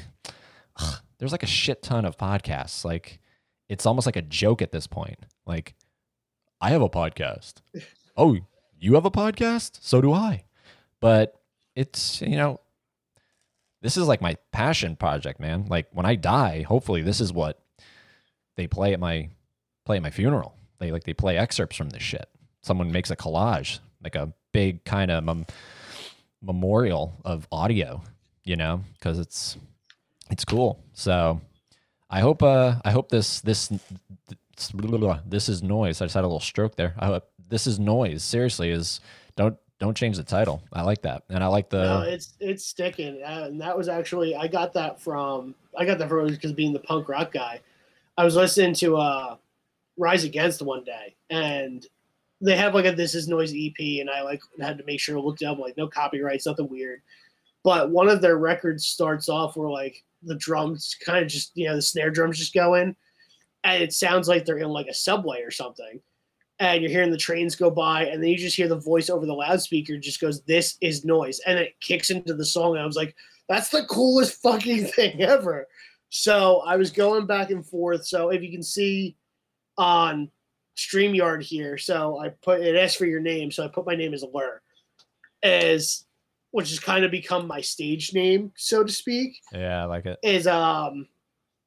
ugh, 0.81 1.03
there's 1.19 1.33
like 1.33 1.43
a 1.43 1.47
shit 1.47 1.83
ton 1.83 2.07
of 2.07 2.17
podcasts. 2.17 2.86
Like 2.86 3.20
it's 3.69 3.85
almost 3.85 4.07
like 4.07 4.17
a 4.17 4.23
joke 4.23 4.62
at 4.62 4.73
this 4.73 4.86
point. 4.86 5.19
Like 5.44 5.75
I 6.59 6.70
have 6.70 6.83
a 6.83 6.89
podcast. 6.89 7.55
Oh, 8.17 8.39
you 8.78 8.94
have 8.94 9.07
a 9.07 9.11
podcast? 9.11 9.78
So 9.81 10.01
do 10.01 10.12
I. 10.12 10.44
But 11.01 11.35
it's, 11.75 12.20
you 12.20 12.36
know, 12.36 12.61
this 13.83 13.97
is 13.97 14.09
like 14.09 14.23
my 14.23 14.36
passion 14.53 14.97
project, 14.97 15.41
man. 15.41 15.67
Like 15.69 15.89
when 15.93 16.07
I 16.07 16.15
die, 16.15 16.62
hopefully 16.62 17.03
this 17.03 17.20
is 17.20 17.33
what 17.33 17.61
they 18.57 18.67
play 18.67 18.93
at 18.93 19.01
my 19.01 19.28
play 19.85 19.97
at 19.97 20.03
my 20.03 20.11
funeral. 20.11 20.57
They 20.78 20.91
like 20.91 21.05
they 21.05 21.12
play 21.12 21.36
excerpts 21.36 21.77
from 21.77 21.91
this 21.91 22.03
shit. 22.03 22.28
Someone 22.62 22.93
makes 22.93 23.11
a 23.11 23.17
collage, 23.17 23.81
like 24.03 24.15
a 24.15 24.33
big 24.53 24.85
kind 24.85 25.11
of 25.11 25.23
mem- 25.23 25.47
memorial 26.41 27.20
of 27.25 27.47
audio, 27.53 28.03
you 28.44 28.57
know, 28.57 28.83
because 28.94 29.19
it's 29.19 29.59
it's 30.31 30.44
cool. 30.44 30.83
So 30.94 31.41
I 32.09 32.20
hope 32.20 32.43
uh 32.43 32.77
I 32.85 32.91
hope 32.91 33.11
this 33.11 33.41
this 33.41 33.70
this 35.27 35.49
is 35.49 35.62
noise. 35.62 36.01
I 36.01 36.07
just 36.07 36.15
had 36.15 36.25
a 36.25 36.27
little 36.27 36.41
stroke 36.41 36.77
there. 36.77 36.94
I 36.99 37.07
hope 37.07 37.28
this 37.49 37.67
is 37.67 37.78
noise. 37.78 38.23
Seriously, 38.23 38.70
is 38.70 39.01
don't 39.36 39.59
don't 39.85 39.97
change 39.97 40.17
the 40.17 40.25
title. 40.25 40.63
I 40.73 40.83
like 40.83 41.03
that, 41.03 41.25
and 41.29 41.45
I 41.45 41.47
like 41.47 41.69
the 41.69 41.83
no, 41.83 42.01
it's 42.03 42.35
it's 42.41 42.65
sticking, 42.65 43.23
uh, 43.23 43.45
and 43.49 43.61
that 43.61 43.77
was 43.77 43.89
actually 43.89 44.35
I 44.35 44.49
got 44.49 44.73
that 44.73 45.01
from 45.01 45.55
I 45.77 45.85
got 45.85 45.99
that 45.99 46.09
from 46.09 46.29
because 46.29 46.53
being 46.53 46.73
the 46.73 46.81
punk 46.81 47.09
rock 47.09 47.33
guy, 47.33 47.61
I 48.17 48.25
was 48.25 48.35
listening 48.35 48.75
to 48.77 48.97
uh, 48.97 49.37
Rise 49.99 50.25
Against 50.25 50.63
one 50.63 50.85
day, 50.85 51.15
and 51.29 51.87
they 52.41 52.57
have 52.57 52.75
like 52.75 52.87
a 52.87 52.93
This 52.93 53.15
Is 53.15 53.29
Noise 53.29 53.53
EP, 53.55 54.01
and 54.01 54.09
I 54.09 54.23
like 54.23 54.41
had 54.59 54.79
to 54.79 54.85
make 54.85 55.01
sure 55.01 55.17
to 55.17 55.21
look 55.21 55.43
up 55.43 55.59
like 55.59 55.77
no 55.77 55.87
copyrights, 55.87 56.47
nothing 56.47 56.71
weird. 56.71 57.03
But 57.63 57.91
one 57.91 58.09
of 58.09 58.23
their 58.23 58.39
records 58.39 58.87
starts 58.87 59.29
off 59.29 59.57
where 59.57 59.71
like 59.71 60.03
the 60.23 60.37
drums 60.37 60.97
kind 61.05 61.23
of 61.23 61.31
just 61.31 61.53
you 61.55 61.67
know 61.67 61.77
the 61.77 61.83
snare 61.83 62.11
drums 62.11 62.39
just 62.39 62.55
go 62.55 62.75
in, 62.75 62.97
and 63.65 63.83
it 63.83 63.93
sounds 63.93 64.29
like 64.29 64.47
they're 64.47 64.59
in 64.59 64.69
like 64.69 64.87
a 64.87 64.95
subway 64.95 65.43
or 65.43 65.51
something 65.51 66.01
and 66.60 66.83
you're 66.83 66.91
hearing 66.91 67.10
the 67.10 67.16
trains 67.16 67.57
go 67.57 67.70
by, 67.70 68.07
and 68.07 68.23
then 68.23 68.31
you 68.31 68.36
just 68.39 68.57
hear 68.57 68.68
the 68.68 68.76
voice 68.76 69.10
over 69.10 69.26
the 69.26 69.33
loudspeaker 69.33 69.97
just 69.99 70.20
goes, 70.20 70.42
"This 70.42 70.76
is 70.81 71.05
noise," 71.05 71.41
and 71.47 71.58
it 71.58 71.74
kicks 71.81 72.10
into 72.10 72.34
the 72.34 72.44
song. 72.44 72.73
And 72.73 72.83
I 72.83 72.86
was 72.86 72.97
like, 72.97 73.16
"That's 73.49 73.68
the 73.70 73.84
coolest 73.86 74.34
fucking 74.42 74.86
thing 74.86 75.20
ever." 75.23 75.66
So 76.10 76.60
I 76.60 76.76
was 76.76 76.91
going 76.91 77.26
back 77.26 77.50
and 77.50 77.66
forth. 77.66 78.07
So 78.07 78.31
if 78.31 78.42
you 78.42 78.50
can 78.52 78.62
see 78.62 79.16
on 79.76 80.31
Streamyard 80.76 81.42
here, 81.42 81.76
so 81.76 82.18
I 82.18 82.28
put 82.28 82.60
it 82.60 82.76
asks 82.76 82.97
for 82.97 83.07
your 83.07 83.20
name, 83.20 83.50
so 83.50 83.65
I 83.65 83.68
put 83.68 83.86
my 83.86 83.97
name 83.97 84.15
as 84.15 84.24
Lur, 84.33 84.60
as 85.42 86.05
which 86.52 86.70
has 86.70 86.78
kind 86.78 87.05
of 87.05 87.10
become 87.10 87.49
my 87.49 87.60
stage 87.60 88.15
name, 88.15 88.52
so 88.57 88.84
to 88.84 88.92
speak 88.92 89.41
yeah, 89.52 89.83
I 89.83 89.86
like 89.86 90.07
it. 90.07 90.20
is 90.23 90.47
um 90.47 91.08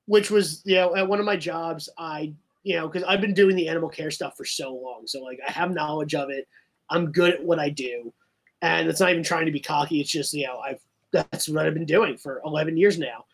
which 0.06 0.32
was 0.32 0.62
you 0.64 0.76
know 0.76 0.96
at 0.96 1.08
one 1.08 1.20
of 1.20 1.26
my 1.26 1.36
jobs 1.36 1.90
i 1.98 2.34
you 2.64 2.76
know 2.76 2.88
because 2.88 3.04
i've 3.04 3.22
been 3.22 3.34
doing 3.34 3.56
the 3.56 3.68
animal 3.68 3.90
care 3.90 4.12
stuff 4.12 4.36
for 4.36 4.46
so 4.46 4.74
long. 4.74 5.04
So 5.06 5.24
like 5.24 5.40
i 5.48 5.52
have 5.52 5.72
knowledge 5.72 6.16
of 6.16 6.30
it. 6.30 6.48
I'm 6.90 7.12
good 7.12 7.34
at 7.34 7.44
what 7.44 7.60
i 7.60 7.70
do. 7.70 8.14
And 8.62 8.90
it's 8.90 9.00
not 9.00 9.12
even 9.12 9.24
trying 9.24 9.46
to 9.46 9.52
be 9.52 9.60
cocky. 9.60 10.02
It's 10.02 10.12
just 10.12 10.34
you 10.34 10.48
know 10.48 10.60
i've 10.60 10.82
that's 11.12 11.48
what 11.50 11.66
i've 11.66 11.74
been 11.74 11.86
doing 11.86 12.18
for 12.18 12.42
11 12.46 12.78
years 12.78 12.98
now. 12.98 13.26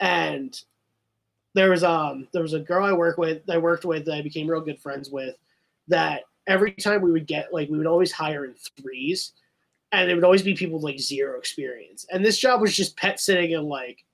And 0.00 0.58
there 1.54 1.70
was 1.70 1.84
um 1.84 2.28
there 2.32 2.42
was 2.42 2.52
a 2.52 2.60
girl 2.60 2.84
i 2.84 2.92
work 2.92 3.16
with 3.16 3.48
i 3.48 3.56
worked 3.56 3.86
with 3.86 4.04
that 4.04 4.14
i 4.14 4.20
became 4.20 4.46
real 4.46 4.60
good 4.60 4.78
friends 4.78 5.08
with 5.08 5.36
that 5.88 6.24
every 6.46 6.72
time 6.72 7.02
we 7.02 7.12
would 7.12 7.26
get 7.26 7.52
like 7.52 7.68
we 7.68 7.78
would 7.78 7.86
always 7.86 8.12
hire 8.12 8.44
in 8.44 8.54
threes. 8.80 9.32
And 9.92 10.10
it 10.10 10.14
would 10.14 10.24
always 10.24 10.42
be 10.42 10.54
people 10.54 10.76
with 10.76 10.84
like 10.84 10.98
zero 10.98 11.38
experience. 11.38 12.06
And 12.10 12.24
this 12.24 12.38
job 12.38 12.60
was 12.60 12.74
just 12.74 12.96
pet 12.96 13.20
sitting 13.20 13.54
and 13.54 13.68
like 13.68 14.04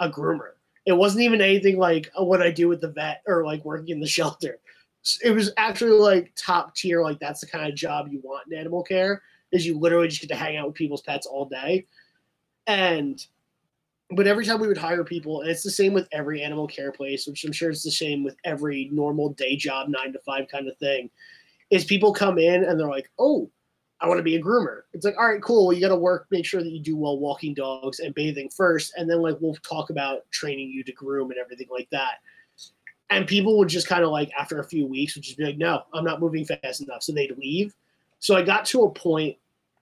a 0.00 0.10
groomer. 0.10 0.52
It 0.88 0.96
wasn't 0.96 1.22
even 1.22 1.42
anything 1.42 1.76
like 1.76 2.10
uh, 2.18 2.24
what 2.24 2.40
I 2.40 2.50
do 2.50 2.66
with 2.66 2.80
the 2.80 2.88
vet 2.88 3.20
or 3.26 3.44
like 3.44 3.62
working 3.62 3.90
in 3.90 4.00
the 4.00 4.06
shelter. 4.18 4.58
It 5.22 5.30
was 5.30 5.52
actually 5.58 5.90
like 5.90 6.32
top 6.34 6.74
tier. 6.74 7.02
Like 7.02 7.20
that's 7.20 7.40
the 7.40 7.46
kind 7.46 7.68
of 7.68 7.74
job 7.74 8.08
you 8.10 8.20
want 8.24 8.50
in 8.50 8.58
animal 8.58 8.82
care 8.82 9.22
is 9.52 9.66
you 9.66 9.78
literally 9.78 10.08
just 10.08 10.22
get 10.22 10.28
to 10.28 10.34
hang 10.34 10.56
out 10.56 10.66
with 10.66 10.76
people's 10.76 11.02
pets 11.02 11.26
all 11.26 11.44
day. 11.44 11.86
And 12.66 13.22
but 14.10 14.26
every 14.26 14.46
time 14.46 14.60
we 14.60 14.68
would 14.68 14.78
hire 14.78 15.04
people, 15.04 15.42
and 15.42 15.50
it's 15.50 15.62
the 15.62 15.70
same 15.70 15.92
with 15.92 16.08
every 16.12 16.42
animal 16.42 16.66
care 16.66 16.90
place, 16.90 17.26
which 17.26 17.44
I'm 17.44 17.52
sure 17.52 17.68
it's 17.68 17.82
the 17.82 17.90
same 17.90 18.24
with 18.24 18.36
every 18.44 18.88
normal 18.90 19.34
day 19.34 19.56
job, 19.56 19.88
nine 19.88 20.14
to 20.14 20.18
five 20.20 20.48
kind 20.50 20.68
of 20.68 20.78
thing, 20.78 21.10
is 21.70 21.84
people 21.84 22.14
come 22.14 22.38
in 22.38 22.64
and 22.64 22.80
they're 22.80 22.88
like, 22.88 23.10
oh, 23.18 23.50
I 24.00 24.06
want 24.06 24.18
to 24.18 24.22
be 24.24 24.36
a 24.36 24.42
groomer. 24.42 24.82
It's 24.92 25.04
like, 25.04 25.16
all 25.18 25.26
right, 25.26 25.42
cool. 25.42 25.72
You 25.72 25.80
got 25.80 25.88
to 25.88 25.96
work, 25.96 26.26
make 26.30 26.46
sure 26.46 26.62
that 26.62 26.70
you 26.70 26.80
do 26.80 26.96
well 26.96 27.18
walking 27.18 27.52
dogs 27.52 27.98
and 27.98 28.14
bathing 28.14 28.48
first, 28.48 28.92
and 28.96 29.10
then 29.10 29.20
like 29.20 29.36
we'll 29.40 29.54
talk 29.56 29.90
about 29.90 30.30
training 30.30 30.70
you 30.70 30.84
to 30.84 30.92
groom 30.92 31.30
and 31.30 31.40
everything 31.40 31.66
like 31.70 31.88
that. 31.90 32.14
And 33.10 33.26
people 33.26 33.58
would 33.58 33.68
just 33.68 33.88
kind 33.88 34.04
of 34.04 34.10
like 34.10 34.30
after 34.38 34.60
a 34.60 34.68
few 34.68 34.86
weeks 34.86 35.14
would 35.14 35.24
just 35.24 35.38
be 35.38 35.44
like, 35.44 35.56
no, 35.56 35.82
I'm 35.94 36.04
not 36.04 36.20
moving 36.20 36.44
fast 36.44 36.82
enough, 36.82 37.02
so 37.02 37.12
they'd 37.12 37.36
leave. 37.38 37.74
So 38.20 38.36
I 38.36 38.42
got 38.42 38.64
to 38.66 38.82
a 38.82 38.90
point 38.90 39.36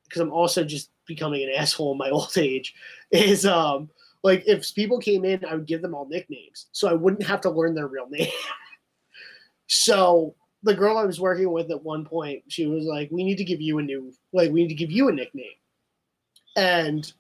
because 0.05 0.23
I'm 0.23 0.33
also 0.33 0.65
just 0.65 0.91
becoming 1.07 1.43
an 1.43 1.51
asshole 1.57 1.93
in 1.93 1.99
my 1.99 2.11
old 2.11 2.37
age. 2.39 2.75
Is 3.11 3.45
um 3.45 3.91
like 4.23 4.45
if 4.47 4.75
people 4.75 4.99
came 4.99 5.25
in, 5.25 5.45
I 5.45 5.55
would 5.55 5.67
give 5.67 5.83
them 5.83 5.95
all 5.95 6.09
nicknames, 6.09 6.67
so 6.73 6.89
I 6.89 6.95
wouldn't 6.95 7.25
have 7.25 7.43
to 7.43 7.51
learn 7.51 7.75
their 7.75 7.89
real 7.89 8.09
name. 8.09 8.31
so 9.67 10.35
the 10.67 10.75
girl 10.75 10.99
I 10.99 11.05
was 11.05 11.21
working 11.21 11.51
with 11.51 11.71
at 11.71 11.83
one 11.83 12.05
point, 12.05 12.43
she 12.49 12.67
was 12.67 12.85
like, 12.85 13.11
"We 13.11 13.25
need 13.25 13.39
to 13.39 13.45
give 13.45 13.61
you 13.61 13.79
a 13.79 13.83
new, 13.83 14.13
like, 14.33 14.51
we 14.51 14.63
need 14.63 14.69
to 14.69 14.75
give 14.75 14.91
you 14.91 15.09
a 15.09 15.13
nickname." 15.13 15.47
And 16.57 17.11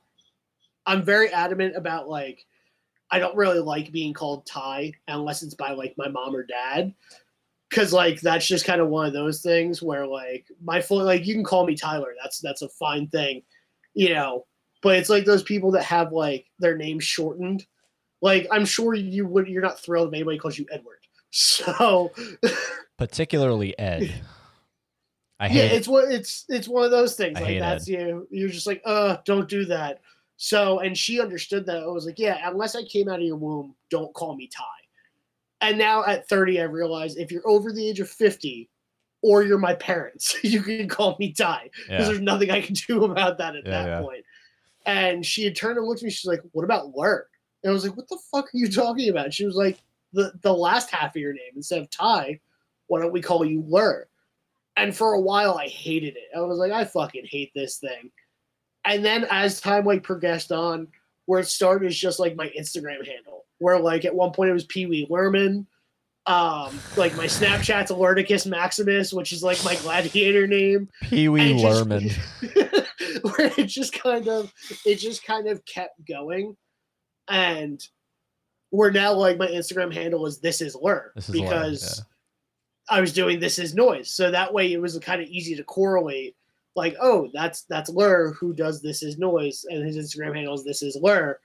I'm 0.86 1.02
very 1.02 1.30
adamant 1.30 1.76
about 1.76 2.08
like, 2.08 2.44
I 3.10 3.18
don't 3.18 3.36
really 3.36 3.60
like 3.60 3.92
being 3.92 4.12
called 4.12 4.46
Ty 4.46 4.92
unless 5.08 5.42
it's 5.42 5.54
by 5.54 5.72
like 5.72 5.94
my 5.96 6.08
mom 6.08 6.34
or 6.34 6.44
dad, 6.44 6.94
because 7.70 7.92
like 7.92 8.20
that's 8.20 8.46
just 8.46 8.64
kind 8.64 8.80
of 8.80 8.88
one 8.88 9.06
of 9.06 9.12
those 9.12 9.42
things 9.42 9.82
where 9.82 10.06
like 10.06 10.46
my 10.62 10.80
full 10.80 11.04
like 11.04 11.26
you 11.26 11.34
can 11.34 11.44
call 11.44 11.66
me 11.66 11.76
Tyler, 11.76 12.14
that's 12.20 12.40
that's 12.40 12.62
a 12.62 12.68
fine 12.68 13.08
thing, 13.08 13.42
you 13.94 14.10
know. 14.10 14.46
But 14.82 14.96
it's 14.96 15.10
like 15.10 15.24
those 15.24 15.42
people 15.42 15.70
that 15.72 15.84
have 15.84 16.12
like 16.12 16.46
their 16.58 16.76
name 16.76 17.00
shortened. 17.00 17.66
Like 18.22 18.46
I'm 18.50 18.64
sure 18.64 18.94
you 18.94 19.26
would, 19.26 19.48
you're 19.48 19.62
not 19.62 19.80
thrilled 19.80 20.08
if 20.08 20.14
anybody 20.14 20.38
calls 20.38 20.58
you 20.58 20.66
Edward. 20.72 20.95
So 21.30 22.12
Particularly 22.98 23.78
Ed. 23.78 24.10
I 25.40 25.48
yeah, 25.48 25.52
hate 25.52 25.72
it. 25.72 25.72
it's 25.72 25.88
what 25.88 26.10
it's 26.10 26.44
it's 26.48 26.66
one 26.66 26.84
of 26.84 26.90
those 26.90 27.14
things. 27.14 27.36
I 27.36 27.40
like 27.42 27.50
hate 27.50 27.58
that's 27.60 27.86
you. 27.86 28.26
You're 28.30 28.48
just 28.48 28.66
like, 28.66 28.80
uh, 28.86 29.18
don't 29.26 29.48
do 29.48 29.66
that. 29.66 30.00
So, 30.38 30.80
and 30.80 30.96
she 30.96 31.20
understood 31.20 31.66
that. 31.66 31.82
I 31.82 31.86
was 31.86 32.06
like, 32.06 32.18
yeah, 32.18 32.38
unless 32.48 32.74
I 32.74 32.84
came 32.84 33.08
out 33.08 33.20
of 33.20 33.26
your 33.26 33.36
womb, 33.36 33.74
don't 33.90 34.12
call 34.14 34.34
me 34.34 34.48
Ty. 34.48 34.64
And 35.60 35.78
now 35.78 36.04
at 36.04 36.28
30, 36.28 36.60
I 36.60 36.64
realize 36.64 37.16
if 37.16 37.30
you're 37.30 37.46
over 37.46 37.72
the 37.72 37.86
age 37.86 38.00
of 38.00 38.08
50, 38.08 38.68
or 39.22 39.42
you're 39.42 39.58
my 39.58 39.74
parents, 39.74 40.36
you 40.44 40.62
can 40.62 40.88
call 40.88 41.16
me 41.18 41.32
Ty 41.32 41.70
because 41.74 41.88
Yeah. 41.88 42.04
there's 42.04 42.20
nothing 42.20 42.50
I 42.50 42.60
can 42.62 42.74
do 42.86 43.04
about 43.04 43.36
that 43.38 43.56
at 43.56 43.64
Yeah, 43.66 43.70
that 43.82 43.86
yeah. 43.88 44.00
point. 44.00 44.24
And 44.86 45.24
she 45.26 45.44
had 45.44 45.54
turned 45.56 45.76
and 45.78 45.86
looked 45.86 46.00
at 46.00 46.04
me. 46.04 46.10
She's 46.10 46.26
like, 46.28 46.40
"What 46.52 46.64
about 46.64 46.92
work? 46.94 47.28
And 47.62 47.70
I 47.70 47.74
was 47.74 47.84
like, 47.86 47.96
"What 47.96 48.08
the 48.08 48.18
fuck 48.30 48.44
are 48.46 48.50
you 48.54 48.70
talking 48.70 49.08
about?" 49.10 49.34
She 49.34 49.44
was 49.44 49.56
like, 49.56 49.82
"the 50.12 50.32
the 50.42 50.52
last 50.52 50.90
half 50.90 51.14
of 51.14 51.20
your 51.20 51.32
name 51.32 51.52
instead 51.56 51.80
of 51.80 51.90
Ty, 51.90 52.40
why 52.86 53.00
don't 53.00 53.12
we 53.12 53.22
call 53.22 53.44
you 53.44 53.62
Lur?" 53.66 54.06
And 54.76 54.94
for 54.94 55.14
a 55.14 55.20
while, 55.20 55.56
I 55.56 55.68
hated 55.68 56.16
it. 56.16 56.36
I 56.36 56.40
was 56.40 56.58
like, 56.58 56.72
"I 56.72 56.84
fucking 56.84 57.26
hate 57.26 57.52
this 57.54 57.78
thing." 57.78 58.10
And 58.84 59.04
then 59.04 59.26
as 59.30 59.60
time 59.60 59.84
like 59.84 60.02
progressed 60.02 60.52
on, 60.52 60.88
where 61.26 61.40
it 61.40 61.46
started 61.46 61.86
is 61.86 61.98
just 61.98 62.20
like 62.20 62.36
my 62.36 62.48
Instagram 62.58 63.06
handle, 63.06 63.44
where 63.58 63.78
like 63.78 64.04
at 64.04 64.14
one 64.14 64.32
point 64.32 64.50
it 64.50 64.54
was 64.54 64.64
Pee 64.64 64.86
Wee 64.86 65.06
Lerman. 65.10 65.66
Um, 66.26 66.80
like 66.96 67.16
my 67.16 67.26
Snapchat's 67.26 67.92
Alerticus 67.92 68.48
Maximus, 68.48 69.12
which 69.12 69.32
is 69.32 69.44
like 69.44 69.62
my 69.64 69.76
gladiator 69.76 70.46
name 70.48 70.88
Pee 71.02 71.28
Wee 71.28 71.60
just- 71.60 71.84
Lerman. 71.84 72.82
where 73.22 73.52
it 73.56 73.66
just 73.66 73.92
kind 73.92 74.28
of 74.28 74.52
it 74.84 74.96
just 74.96 75.24
kind 75.24 75.48
of 75.48 75.64
kept 75.64 76.04
going 76.06 76.56
and 77.28 77.80
we're 78.70 78.90
now 78.90 79.12
like 79.12 79.38
my 79.38 79.46
instagram 79.46 79.92
handle 79.92 80.26
is 80.26 80.38
this 80.38 80.60
is 80.60 80.76
lur 80.80 81.12
This 81.14 81.28
is 81.28 81.32
because 81.32 82.02
i 82.88 83.00
was 83.00 83.12
doing 83.12 83.38
this 83.38 83.58
is 83.58 83.74
noise 83.74 84.10
so 84.10 84.30
that 84.30 84.52
way 84.52 84.72
it 84.72 84.80
was 84.80 84.98
kind 84.98 85.20
of 85.20 85.28
easy 85.28 85.54
to 85.54 85.64
correlate 85.64 86.36
like 86.74 86.96
oh 87.00 87.28
that's 87.32 87.62
that's 87.68 87.90
lur 87.90 88.32
who 88.32 88.52
does 88.52 88.82
this 88.82 89.02
is 89.02 89.18
noise 89.18 89.64
and 89.68 89.86
his 89.86 89.96
instagram 89.96 90.34
handle 90.34 90.54
is 90.54 90.64
this 90.64 90.82
is 90.82 90.98
lur 91.00 91.38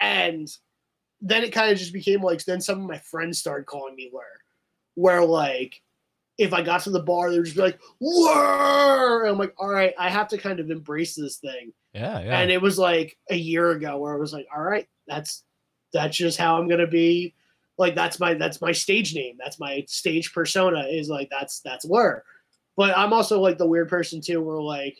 and 0.00 0.48
then 1.20 1.42
it 1.42 1.52
kind 1.52 1.70
of 1.70 1.78
just 1.78 1.92
became 1.92 2.22
like 2.22 2.44
then 2.44 2.60
some 2.60 2.80
of 2.80 2.88
my 2.88 2.98
friends 2.98 3.38
started 3.38 3.66
calling 3.66 3.94
me 3.94 4.10
lur 4.12 4.22
where 4.94 5.24
like 5.24 5.80
if 6.40 6.54
I 6.54 6.62
got 6.62 6.80
to 6.82 6.90
the 6.90 7.02
bar, 7.02 7.30
they 7.30 7.36
would 7.36 7.44
just 7.44 7.56
be 7.56 7.62
like, 7.62 7.78
"Lur!" 8.00 9.24
And 9.24 9.32
I'm 9.32 9.38
like, 9.38 9.54
"All 9.58 9.68
right, 9.68 9.92
I 9.98 10.08
have 10.08 10.26
to 10.28 10.38
kind 10.38 10.58
of 10.58 10.70
embrace 10.70 11.14
this 11.14 11.36
thing." 11.36 11.72
Yeah, 11.92 12.18
yeah. 12.20 12.40
And 12.40 12.50
it 12.50 12.62
was 12.62 12.78
like 12.78 13.16
a 13.28 13.36
year 13.36 13.72
ago 13.72 13.98
where 13.98 14.14
I 14.14 14.16
was 14.16 14.32
like, 14.32 14.46
"All 14.54 14.62
right, 14.62 14.88
that's 15.06 15.44
that's 15.92 16.16
just 16.16 16.38
how 16.38 16.58
I'm 16.58 16.68
gonna 16.68 16.86
be." 16.86 17.34
Like 17.78 17.94
that's 17.94 18.20
my 18.20 18.34
that's 18.34 18.60
my 18.60 18.72
stage 18.72 19.14
name. 19.14 19.36
That's 19.38 19.58
my 19.58 19.84
stage 19.88 20.32
persona. 20.32 20.80
Is 20.90 21.08
like 21.08 21.28
that's 21.30 21.60
that's 21.60 21.84
Lur. 21.84 22.22
But 22.76 22.96
I'm 22.96 23.12
also 23.12 23.40
like 23.40 23.58
the 23.58 23.66
weird 23.66 23.88
person 23.88 24.20
too, 24.20 24.42
where 24.42 24.60
like 24.60 24.98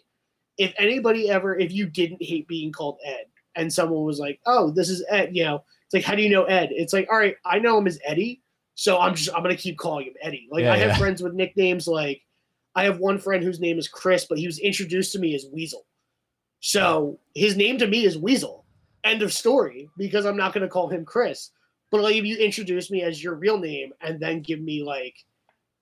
if 0.58 0.74
anybody 0.78 1.30
ever, 1.30 1.58
if 1.58 1.72
you 1.72 1.86
didn't 1.86 2.22
hate 2.22 2.46
being 2.48 2.72
called 2.72 2.98
Ed, 3.04 3.24
and 3.54 3.72
someone 3.72 4.04
was 4.04 4.18
like, 4.18 4.40
"Oh, 4.46 4.70
this 4.70 4.88
is 4.88 5.04
Ed," 5.10 5.30
you 5.34 5.44
know, 5.44 5.62
it's 5.86 5.94
like, 5.94 6.04
how 6.04 6.14
do 6.14 6.22
you 6.22 6.30
know 6.30 6.44
Ed? 6.44 6.68
It's 6.72 6.92
like, 6.92 7.08
all 7.10 7.18
right, 7.18 7.36
I 7.44 7.58
know 7.58 7.76
him 7.78 7.86
as 7.86 7.98
Eddie, 8.04 8.42
so 8.76 8.98
I'm 8.98 9.14
just 9.14 9.34
I'm 9.34 9.42
gonna 9.42 9.56
keep 9.56 9.76
calling 9.76 10.06
him 10.06 10.14
Eddie. 10.22 10.48
Like 10.50 10.62
Yeah, 10.62 10.72
I 10.72 10.76
have 10.76 10.90
yeah. 10.90 10.98
friends 10.98 11.22
with 11.22 11.34
nicknames 11.34 11.88
like 11.88 12.22
I 12.76 12.84
have 12.84 12.98
one 12.98 13.18
friend 13.18 13.42
whose 13.42 13.60
name 13.60 13.78
is 13.78 13.88
Chris, 13.88 14.24
but 14.24 14.38
he 14.38 14.46
was 14.46 14.58
introduced 14.58 15.12
to 15.12 15.18
me 15.18 15.34
as 15.34 15.46
Weasel. 15.52 15.84
So 16.60 17.18
his 17.34 17.56
name 17.56 17.78
to 17.78 17.86
me 17.86 18.04
is 18.04 18.16
Weasel. 18.16 18.59
End 19.04 19.22
of 19.22 19.32
story. 19.32 19.88
Because 19.96 20.26
I'm 20.26 20.36
not 20.36 20.52
gonna 20.52 20.68
call 20.68 20.88
him 20.88 21.04
Chris. 21.04 21.50
But 21.90 22.02
like 22.02 22.16
if 22.16 22.24
you 22.24 22.36
introduce 22.36 22.90
me 22.90 23.02
as 23.02 23.22
your 23.22 23.34
real 23.34 23.58
name 23.58 23.92
and 24.00 24.20
then 24.20 24.42
give 24.42 24.60
me 24.60 24.82
like 24.82 25.16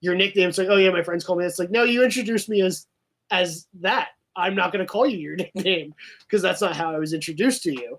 your 0.00 0.14
nickname, 0.14 0.48
it's 0.48 0.58
like, 0.58 0.68
oh 0.70 0.76
yeah, 0.76 0.90
my 0.90 1.02
friends 1.02 1.24
call 1.24 1.36
me. 1.36 1.44
It's 1.44 1.58
like, 1.58 1.70
no, 1.70 1.84
you 1.84 2.02
introduced 2.04 2.48
me 2.48 2.62
as 2.62 2.86
as 3.30 3.66
that. 3.80 4.08
I'm 4.36 4.54
not 4.54 4.72
gonna 4.72 4.86
call 4.86 5.06
you 5.06 5.18
your 5.18 5.36
nickname 5.54 5.94
because 6.20 6.42
that's 6.42 6.60
not 6.60 6.76
how 6.76 6.94
I 6.94 6.98
was 6.98 7.12
introduced 7.12 7.62
to 7.64 7.72
you. 7.72 7.98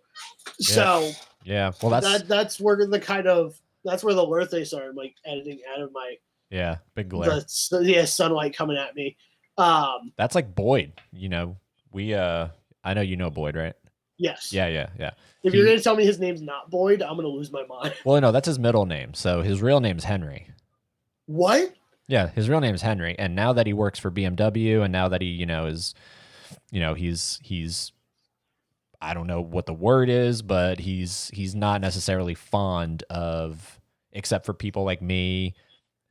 So 0.60 1.12
yeah. 1.44 1.72
Well, 1.82 1.92
that's 1.92 2.06
that 2.06 2.28
that's 2.28 2.60
where 2.60 2.86
the 2.86 3.00
kind 3.00 3.28
of 3.28 3.60
that's 3.86 4.04
where 4.04 4.14
the 4.14 4.26
birthday 4.26 4.64
started, 4.64 4.96
like 4.96 5.16
editing 5.26 5.62
out 5.74 5.82
of 5.82 5.92
my 5.94 6.16
yeah, 6.50 6.78
big 6.96 7.10
glare. 7.10 7.30
the 7.30 7.82
yeah 7.84 8.06
sunlight 8.06 8.56
coming 8.56 8.78
at 8.78 8.96
me. 8.96 9.16
Um, 9.58 10.14
That's 10.18 10.36
like 10.36 10.56
Boyd. 10.56 10.94
You 11.12 11.30
know, 11.30 11.58
we 11.92 12.14
uh, 12.14 12.48
I 12.84 12.94
know 12.94 13.02
you 13.02 13.18
know 13.18 13.30
Boyd, 13.30 13.56
right? 13.56 13.76
Yes. 14.20 14.54
Yeah, 14.54 14.68
yeah, 14.68 14.90
yeah. 15.00 15.12
If 15.42 15.54
you're 15.56 15.66
He- 15.66 15.72
gonna 15.72 15.82
tell 15.82 15.96
me 15.96 16.06
his 16.06 16.20
name's 16.20 16.42
not 16.42 16.70
Boyd, 16.70 17.02
I'm 17.02 17.16
gonna 17.16 17.30
lose 17.30 17.52
my 17.52 17.66
mind. 17.66 17.96
Well, 18.06 18.22
no, 18.22 18.32
that's 18.32 18.46
his 18.46 18.60
middle 18.60 18.86
name. 18.86 19.16
So 19.16 19.42
his 19.42 19.62
real 19.62 19.80
name's 19.80 20.04
Henry. 20.04 20.48
What? 21.26 21.74
Yeah, 22.08 22.30
his 22.30 22.50
real 22.50 22.60
name 22.60 22.76
is 22.76 22.82
Henry, 22.82 23.16
and 23.18 23.36
now 23.36 23.54
that 23.54 23.66
he 23.68 23.74
works 23.74 24.00
for 24.00 24.10
BMW, 24.12 24.84
and 24.84 24.92
now 24.92 25.10
that 25.10 25.22
he, 25.22 25.28
you 25.28 25.46
know, 25.46 25.66
is, 25.68 25.94
you 26.72 26.80
know, 26.80 26.94
he's 26.96 27.40
he's, 27.44 27.92
I 29.02 29.14
don't 29.14 29.28
know 29.28 29.42
what 29.42 29.66
the 29.68 29.74
word 29.74 30.10
is, 30.10 30.42
but 30.42 30.80
he's 30.80 31.30
he's 31.34 31.54
not 31.56 31.82
necessarily 31.82 32.34
fond 32.34 33.04
of, 33.12 33.80
except 34.12 34.46
for 34.48 34.54
people 34.56 34.84
like 34.86 35.04
me, 35.04 35.54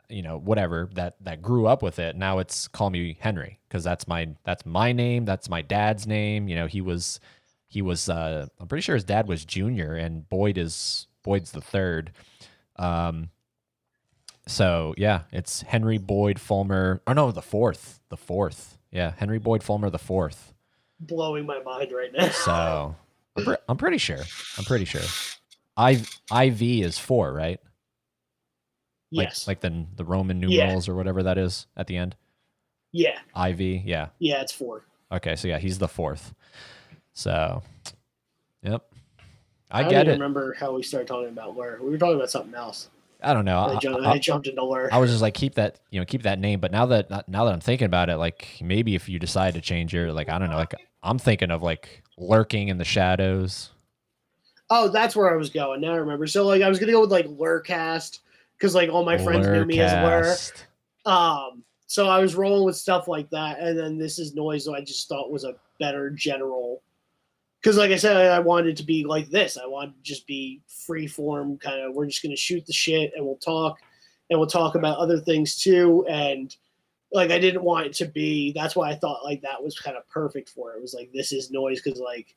you 0.08 0.22
know, 0.22 0.38
whatever 0.38 0.88
that 0.94 1.16
that 1.22 1.42
grew 1.42 1.66
up 1.66 1.82
with 1.82 1.98
it. 1.98 2.14
Now 2.14 2.38
it's 2.38 2.68
call 2.68 2.90
me 2.90 3.18
Henry 3.20 3.58
because 3.68 3.82
that's 3.82 4.06
my 4.06 4.28
that's 4.44 4.64
my 4.64 4.92
name, 4.92 5.24
that's 5.24 5.50
my 5.50 5.62
dad's 5.62 6.06
name. 6.06 6.46
You 6.48 6.54
know, 6.54 6.66
he 6.66 6.80
was 6.80 7.18
he 7.68 7.82
was 7.82 8.08
uh, 8.08 8.46
I'm 8.58 8.66
pretty 8.68 8.82
sure 8.82 8.94
his 8.94 9.04
dad 9.04 9.28
was 9.28 9.44
Junior, 9.44 9.94
and 9.94 10.28
Boyd 10.28 10.58
is 10.58 11.06
Boyd's 11.22 11.52
the 11.52 11.60
third. 11.60 12.12
Um, 12.76 13.30
so 14.46 14.94
yeah, 14.96 15.22
it's 15.32 15.62
Henry 15.62 15.98
Boyd 15.98 16.40
Fulmer. 16.40 17.02
Oh 17.06 17.12
no, 17.12 17.30
the 17.30 17.42
fourth. 17.42 18.00
The 18.08 18.16
fourth. 18.16 18.78
Yeah, 18.90 19.12
Henry 19.18 19.38
Boyd 19.38 19.62
Fulmer 19.62 19.90
the 19.90 19.98
fourth. 19.98 20.54
Blowing 21.00 21.46
my 21.46 21.60
mind 21.62 21.92
right 21.92 22.10
now. 22.12 22.28
So 22.30 22.96
I'm, 23.36 23.44
pre- 23.44 23.56
I'm 23.68 23.76
pretty 23.76 23.98
sure. 23.98 24.20
I'm 24.56 24.64
pretty 24.64 24.84
sure. 24.86 25.02
I 25.76 26.02
IV 26.44 26.62
is 26.62 26.98
four, 26.98 27.32
right? 27.32 27.60
Like, 29.12 29.28
yes. 29.28 29.46
Like 29.46 29.60
the 29.60 29.86
the 29.96 30.04
Roman 30.04 30.40
Yeah. 30.42 30.64
numerals 30.66 30.88
or 30.88 30.94
whatever 30.94 31.22
that 31.24 31.38
is 31.38 31.66
at 31.76 31.86
the 31.86 31.96
end. 31.96 32.16
yeah. 32.92 33.18
IV. 33.48 33.60
Yeah. 33.60 34.08
Yeah. 34.18 34.40
It's 34.40 34.52
four. 34.52 34.86
Okay. 35.12 35.36
So 35.36 35.46
yeah, 35.48 35.58
he's 35.58 35.78
the 35.78 35.88
fourth. 35.88 36.34
So, 37.18 37.64
yep. 38.62 38.84
I, 39.72 39.82
don't 39.82 39.90
get 39.90 40.02
even 40.02 40.10
it. 40.10 40.12
remember 40.12 40.54
how 40.54 40.72
we 40.72 40.84
started 40.84 41.08
talking 41.08 41.30
about 41.30 41.56
Lur. 41.56 41.80
We 41.82 41.90
were 41.90 41.98
talking 41.98 42.14
about 42.14 42.30
something 42.30 42.54
else. 42.54 42.90
I 43.20 43.34
don't 43.34 43.44
know. 43.44 43.58
I, 43.58 43.74
I- 43.74 43.78
jumped, 43.80 44.06
I- 44.06 44.10
I 44.12 44.18
jumped 44.18 44.46
into 44.46 44.64
Lur. 44.64 44.88
I 44.92 44.98
was 44.98 45.10
just 45.10 45.20
like 45.20 45.34
keep 45.34 45.56
that 45.56 45.80
you 45.90 45.98
know 45.98 46.06
keep 46.06 46.22
that 46.22 46.38
name, 46.38 46.60
but 46.60 46.70
now 46.70 46.86
that 46.86 47.10
now 47.28 47.44
that 47.44 47.52
I'm 47.52 47.58
thinking 47.58 47.86
about 47.86 48.08
it, 48.08 48.18
like 48.18 48.46
maybe 48.60 48.94
if 48.94 49.08
you 49.08 49.18
decide 49.18 49.54
to 49.54 49.60
change 49.60 49.92
your 49.92 50.12
like 50.12 50.28
I 50.28 50.38
don't 50.38 50.48
know, 50.48 50.58
like 50.58 50.76
I'm 51.02 51.18
thinking 51.18 51.50
of 51.50 51.60
like 51.60 52.04
lurking 52.16 52.68
in 52.68 52.78
the 52.78 52.84
shadows. 52.84 53.70
Oh, 54.70 54.86
that's 54.86 55.16
where 55.16 55.28
I 55.28 55.34
was 55.34 55.50
going. 55.50 55.80
Now 55.80 55.94
I 55.94 55.96
remember. 55.96 56.28
So 56.28 56.46
like 56.46 56.62
I 56.62 56.68
was 56.68 56.78
gonna 56.78 56.92
go 56.92 57.00
with 57.00 57.10
like 57.10 57.26
Lurcast 57.26 58.20
because 58.56 58.76
like 58.76 58.90
all 58.90 59.04
my 59.04 59.18
friends 59.18 59.44
knew 59.44 59.64
me 59.64 59.80
as 59.80 59.92
Lur. 59.92 61.12
Um, 61.12 61.64
so 61.88 62.06
I 62.06 62.20
was 62.20 62.36
rolling 62.36 62.64
with 62.64 62.76
stuff 62.76 63.08
like 63.08 63.28
that, 63.30 63.58
and 63.58 63.76
then 63.76 63.98
this 63.98 64.20
is 64.20 64.36
noise. 64.36 64.66
So 64.66 64.76
I 64.76 64.82
just 64.82 65.08
thought 65.08 65.32
was 65.32 65.42
a 65.42 65.56
better 65.80 66.10
general. 66.10 66.80
Because, 67.60 67.76
like 67.76 67.90
I 67.90 67.96
said, 67.96 68.16
I 68.16 68.36
I 68.36 68.38
wanted 68.38 68.70
it 68.70 68.76
to 68.78 68.84
be 68.84 69.04
like 69.04 69.28
this. 69.30 69.56
I 69.56 69.66
wanted 69.66 69.96
to 69.96 70.02
just 70.02 70.26
be 70.26 70.60
free 70.68 71.06
form, 71.06 71.58
kind 71.58 71.80
of. 71.80 71.94
We're 71.94 72.06
just 72.06 72.22
gonna 72.22 72.36
shoot 72.36 72.64
the 72.66 72.72
shit, 72.72 73.12
and 73.16 73.24
we'll 73.26 73.36
talk, 73.36 73.78
and 74.30 74.38
we'll 74.38 74.48
talk 74.48 74.74
about 74.76 74.98
other 74.98 75.18
things 75.18 75.60
too. 75.60 76.06
And 76.08 76.54
like 77.12 77.30
I 77.30 77.38
didn't 77.38 77.62
want 77.64 77.86
it 77.86 77.94
to 77.94 78.04
be. 78.06 78.52
That's 78.52 78.76
why 78.76 78.90
I 78.90 78.94
thought 78.94 79.24
like 79.24 79.40
that 79.42 79.62
was 79.62 79.78
kind 79.78 79.96
of 79.96 80.08
perfect 80.08 80.50
for 80.50 80.72
it. 80.72 80.76
It 80.76 80.82
was 80.82 80.94
like 80.94 81.10
this 81.12 81.32
is 81.32 81.50
noise 81.50 81.80
because 81.82 81.98
like 82.00 82.34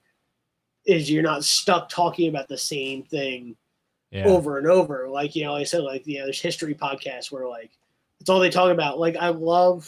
is 0.86 1.12
you're 1.12 1.22
not 1.22 1.44
stuck 1.44 1.90
talking 1.90 2.28
about 2.30 2.48
the 2.48 2.58
same 2.58 3.04
thing 3.04 3.56
Yeah. 4.10 4.26
over 4.26 4.58
and 4.58 4.66
over. 4.68 5.08
Like 5.08 5.36
you 5.36 5.44
know, 5.44 5.54
like 5.54 5.62
I 5.62 5.66
said 5.66 5.84
like 5.84 6.08
you 6.08 6.18
know, 6.20 6.26
there's 6.26 6.42
history 6.42 6.74
podcasts 6.74 7.32
where 7.32 7.48
like 7.48 7.70
it's 8.20 8.30
all 8.30 8.40
they 8.40 8.50
talk 8.50 8.72
about. 8.72 8.98
Like 9.00 9.18
I 9.18 9.30
love 9.30 9.88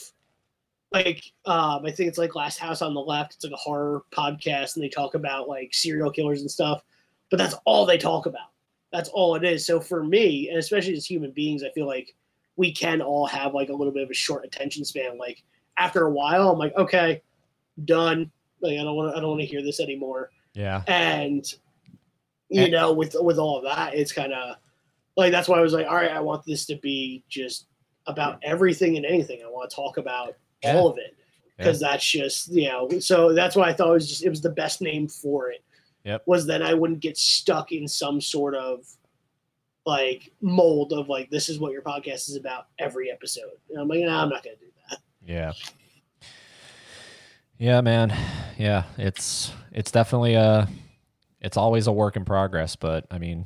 like 0.94 1.32
um 1.46 1.86
I 1.86 1.92
think 1.92 2.10
it's 2.10 2.18
like 2.18 2.36
Last 2.36 2.58
House 2.60 2.82
on 2.82 2.94
the 2.94 3.02
Left. 3.02 3.34
It's 3.36 3.44
like 3.44 3.54
a 3.54 3.58
horror 3.58 4.04
podcast 4.12 4.76
and 4.76 4.84
they 4.84 4.90
talk 4.90 5.16
about 5.16 5.48
like 5.50 5.74
serial 5.74 6.12
killers 6.12 6.42
and 6.42 6.52
stuff. 6.52 6.84
But 7.32 7.38
that's 7.38 7.56
all 7.66 7.86
they 7.86 7.98
talk 7.98 8.26
about. 8.26 8.50
That's 8.92 9.10
all 9.10 9.36
it 9.36 9.44
is. 9.44 9.66
So 9.66 9.80
for 9.80 10.04
me, 10.04 10.50
and 10.50 10.60
especially 10.60 10.94
as 10.94 11.06
human 11.06 11.32
beings, 11.32 11.64
I 11.64 11.72
feel 11.72 11.88
like 11.88 12.14
we 12.58 12.72
can 12.72 13.02
all 13.02 13.26
have 13.26 13.54
like 13.56 13.70
a 13.70 13.74
little 13.74 13.92
bit 13.94 14.04
of 14.04 14.12
a 14.12 14.14
short 14.14 14.46
attention 14.46 14.86
span. 14.86 15.18
Like 15.18 15.42
after 15.78 16.06
a 16.06 16.12
while, 16.12 16.50
I'm 16.52 16.60
like, 16.60 16.76
okay, 16.78 17.22
done. 17.86 18.30
Like 18.62 18.74
I 18.80 18.84
don't 18.84 18.96
want 18.96 19.12
to 19.12 19.18
I 19.18 19.20
don't 19.22 19.32
want 19.32 19.42
to 19.42 19.48
hear 19.48 19.62
this 19.64 19.80
anymore 19.80 20.30
Yeah. 20.54 20.84
and 20.88 21.44
you 22.50 22.62
And- 22.64 22.72
know 22.72 22.94
with 22.94 23.16
with 23.20 23.38
all 23.40 23.58
of 23.58 23.64
that 23.64 23.96
it's 23.96 24.12
kind 24.12 24.32
of 24.32 24.58
like 25.18 25.32
that's 25.32 25.48
why 25.50 25.58
i 25.58 25.62
was 25.62 25.74
like 25.74 25.88
all 25.88 25.96
right 25.96 26.12
i 26.12 26.20
want 26.20 26.46
this 26.46 26.66
to 26.68 26.76
be 26.78 27.24
just 27.28 27.66
about 28.08 28.38
everything 28.44 28.96
and 28.98 29.06
anything 29.06 29.42
i 29.44 29.50
want 29.50 29.70
to 29.70 29.76
talk 29.76 29.98
about 29.98 30.36
Yeah. 30.64 30.76
all 30.76 30.88
of 30.90 30.98
it 30.98 31.16
because 31.58 31.80
that's 31.80 32.04
just 32.10 32.52
you 32.52 32.68
know 32.68 32.90
so 33.00 33.34
that's 33.34 33.56
why 33.56 33.70
i 33.70 33.74
thought 33.74 33.90
it 33.90 33.94
was 33.94 34.10
just 34.10 34.24
it 34.24 34.30
was 34.30 34.42
the 34.42 34.50
best 34.50 34.82
name 34.82 35.08
for 35.08 35.52
it 35.52 35.64
Yep. 36.04 36.24
was 36.26 36.46
then 36.46 36.62
i 36.62 36.74
wouldn't 36.74 37.00
get 37.00 37.18
stuck 37.18 37.72
in 37.72 37.88
some 37.88 38.20
sort 38.20 38.56
of 38.56 38.86
like 39.86 40.32
mold 40.42 40.92
of 40.94 41.08
like 41.10 41.30
this 41.30 41.48
is 41.50 41.60
what 41.60 41.72
your 41.72 41.82
podcast 41.82 42.28
is 42.30 42.36
about 42.36 42.68
every 42.80 43.12
episode 43.12 43.52
and 43.70 43.80
i'm 43.80 43.88
like 43.88 44.00
no 44.02 44.10
i'm 44.10 44.30
not 44.30 44.44
gonna 44.44 44.56
do 44.58 44.66
that 44.90 45.00
Yeah. 45.26 45.52
Yeah, 47.58 47.82
man. 47.82 48.14
Yeah, 48.58 48.84
it's 48.98 49.54
it's 49.72 49.92
definitely 49.92 50.34
a 50.34 50.68
it's 51.40 51.56
always 51.56 51.88
a 51.88 51.92
work 51.94 52.16
in 52.18 52.26
progress, 52.26 52.76
but 52.76 53.06
I 53.12 53.20
mean, 53.20 53.46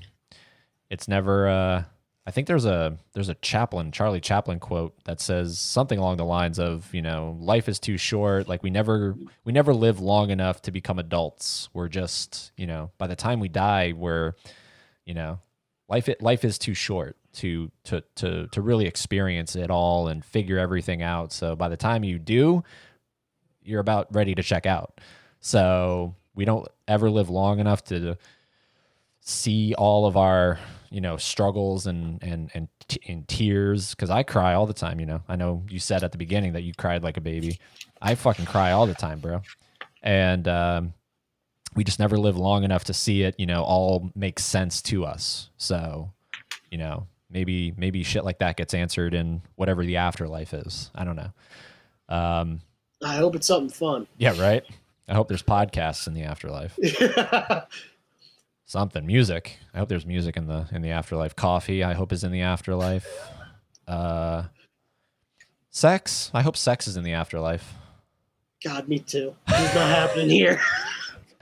it's 0.89 1.07
never 1.07 1.47
uh 1.47 1.83
I 2.27 2.31
think 2.31 2.45
there's 2.47 2.65
a 2.65 2.97
there's 3.13 3.29
a 3.29 3.35
Chaplin, 3.35 3.93
Charlie 3.93 4.19
Chaplin 4.19 4.59
quote 4.59 5.01
that 5.05 5.21
says 5.21 5.57
something 5.57 5.97
along 5.97 6.17
the 6.17 6.25
lines 6.25 6.59
of, 6.59 6.93
you 6.93 7.01
know, 7.01 7.37
life 7.39 7.69
is 7.69 7.79
too 7.79 7.97
short, 7.97 8.49
like 8.49 8.61
we 8.63 8.69
never 8.69 9.15
we 9.45 9.53
never 9.53 9.73
live 9.73 10.01
long 10.01 10.29
enough 10.29 10.61
to 10.63 10.71
become 10.71 10.99
adults. 10.99 11.69
We're 11.73 11.87
just, 11.87 12.51
you 12.57 12.67
know, 12.67 12.91
by 12.97 13.07
the 13.07 13.15
time 13.15 13.39
we 13.39 13.47
die, 13.47 13.93
we're 13.95 14.33
you 15.05 15.13
know, 15.13 15.39
life 15.87 16.09
life 16.19 16.43
is 16.43 16.57
too 16.57 16.73
short 16.73 17.15
to 17.35 17.71
to 17.85 18.03
to 18.15 18.47
to 18.47 18.61
really 18.61 18.87
experience 18.87 19.55
it 19.55 19.71
all 19.71 20.09
and 20.09 20.25
figure 20.25 20.59
everything 20.59 21.01
out. 21.01 21.31
So 21.31 21.55
by 21.55 21.69
the 21.69 21.77
time 21.77 22.03
you 22.03 22.19
do, 22.19 22.61
you're 23.63 23.79
about 23.79 24.13
ready 24.13 24.35
to 24.35 24.43
check 24.43 24.65
out. 24.65 24.99
So 25.39 26.13
we 26.35 26.43
don't 26.43 26.67
ever 26.89 27.09
live 27.09 27.29
long 27.29 27.59
enough 27.59 27.85
to 27.85 28.17
see 29.27 29.73
all 29.77 30.05
of 30.05 30.15
our 30.15 30.57
you 30.89 31.01
know 31.01 31.17
struggles 31.17 31.85
and 31.85 32.23
and 32.23 32.49
and, 32.53 32.67
t- 32.87 33.01
and 33.07 33.27
tears 33.27 33.93
because 33.93 34.09
I 34.09 34.23
cry 34.23 34.53
all 34.53 34.65
the 34.65 34.73
time. 34.73 34.99
You 34.99 35.05
know, 35.05 35.21
I 35.27 35.35
know 35.35 35.63
you 35.69 35.79
said 35.79 36.03
at 36.03 36.11
the 36.11 36.17
beginning 36.17 36.53
that 36.53 36.63
you 36.63 36.73
cried 36.73 37.03
like 37.03 37.17
a 37.17 37.21
baby. 37.21 37.59
I 38.01 38.15
fucking 38.15 38.45
cry 38.45 38.71
all 38.71 38.87
the 38.87 38.93
time, 38.93 39.19
bro. 39.19 39.41
And 40.01 40.47
um, 40.47 40.93
we 41.75 41.83
just 41.83 41.99
never 41.99 42.17
live 42.17 42.37
long 42.37 42.63
enough 42.63 42.85
to 42.85 42.93
see 42.93 43.23
it. 43.23 43.35
You 43.37 43.45
know, 43.45 43.63
all 43.63 44.09
make 44.15 44.39
sense 44.39 44.81
to 44.83 45.05
us. 45.05 45.49
So, 45.57 46.11
you 46.71 46.77
know, 46.77 47.07
maybe 47.29 47.73
maybe 47.77 48.03
shit 48.03 48.23
like 48.23 48.39
that 48.39 48.55
gets 48.55 48.73
answered 48.73 49.13
in 49.13 49.41
whatever 49.55 49.85
the 49.85 49.97
afterlife 49.97 50.53
is. 50.53 50.89
I 50.95 51.03
don't 51.03 51.17
know. 51.17 51.31
Um, 52.09 52.61
i 53.03 53.17
hope 53.17 53.35
it's 53.35 53.45
something 53.45 53.69
fun 53.69 54.07
yeah, 54.17 54.39
right. 54.41 54.63
I 55.09 55.13
hope 55.13 55.27
there's 55.27 55.43
podcasts 55.43 56.07
in 56.07 56.13
the 56.13 56.23
afterlife. 56.23 56.79
Something 58.67 59.07
music. 59.07 59.57
I 59.73 59.79
hope 59.79 59.89
there's 59.89 60.05
music 60.05 60.37
in 60.37 60.45
the 60.47 60.67
in 60.71 60.81
the 60.81 60.91
afterlife. 60.91 61.35
Coffee. 61.35 61.83
I 61.83 61.93
hope 61.93 62.11
is 62.11 62.23
in 62.23 62.31
the 62.31 62.41
afterlife. 62.41 63.07
Uh, 63.87 64.43
sex. 65.71 66.29
I 66.33 66.41
hope 66.41 66.55
sex 66.57 66.87
is 66.87 66.97
in 66.97 67.03
the 67.03 67.13
afterlife. 67.13 67.73
god 68.63 68.87
me 68.87 68.99
too 68.99 69.35
it's 69.47 69.75
not 69.75 69.87
happening 69.87 70.29
here 70.29 70.59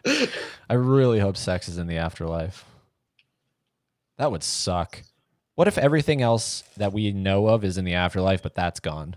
I 0.70 0.74
really 0.74 1.20
hope 1.20 1.38
sex 1.38 1.68
is 1.68 1.78
in 1.78 1.88
the 1.88 1.98
afterlife. 1.98 2.66
That 4.18 4.32
would 4.32 4.44
suck. 4.44 5.02
What 5.56 5.68
if 5.68 5.78
everything 5.78 6.22
else 6.22 6.64
that 6.78 6.94
we 6.94 7.12
know 7.12 7.48
of 7.48 7.64
is 7.64 7.78
in 7.78 7.86
the 7.86 7.96
afterlife, 7.96 8.44
but 8.44 8.56
that's 8.56 8.80
gone? 8.80 9.16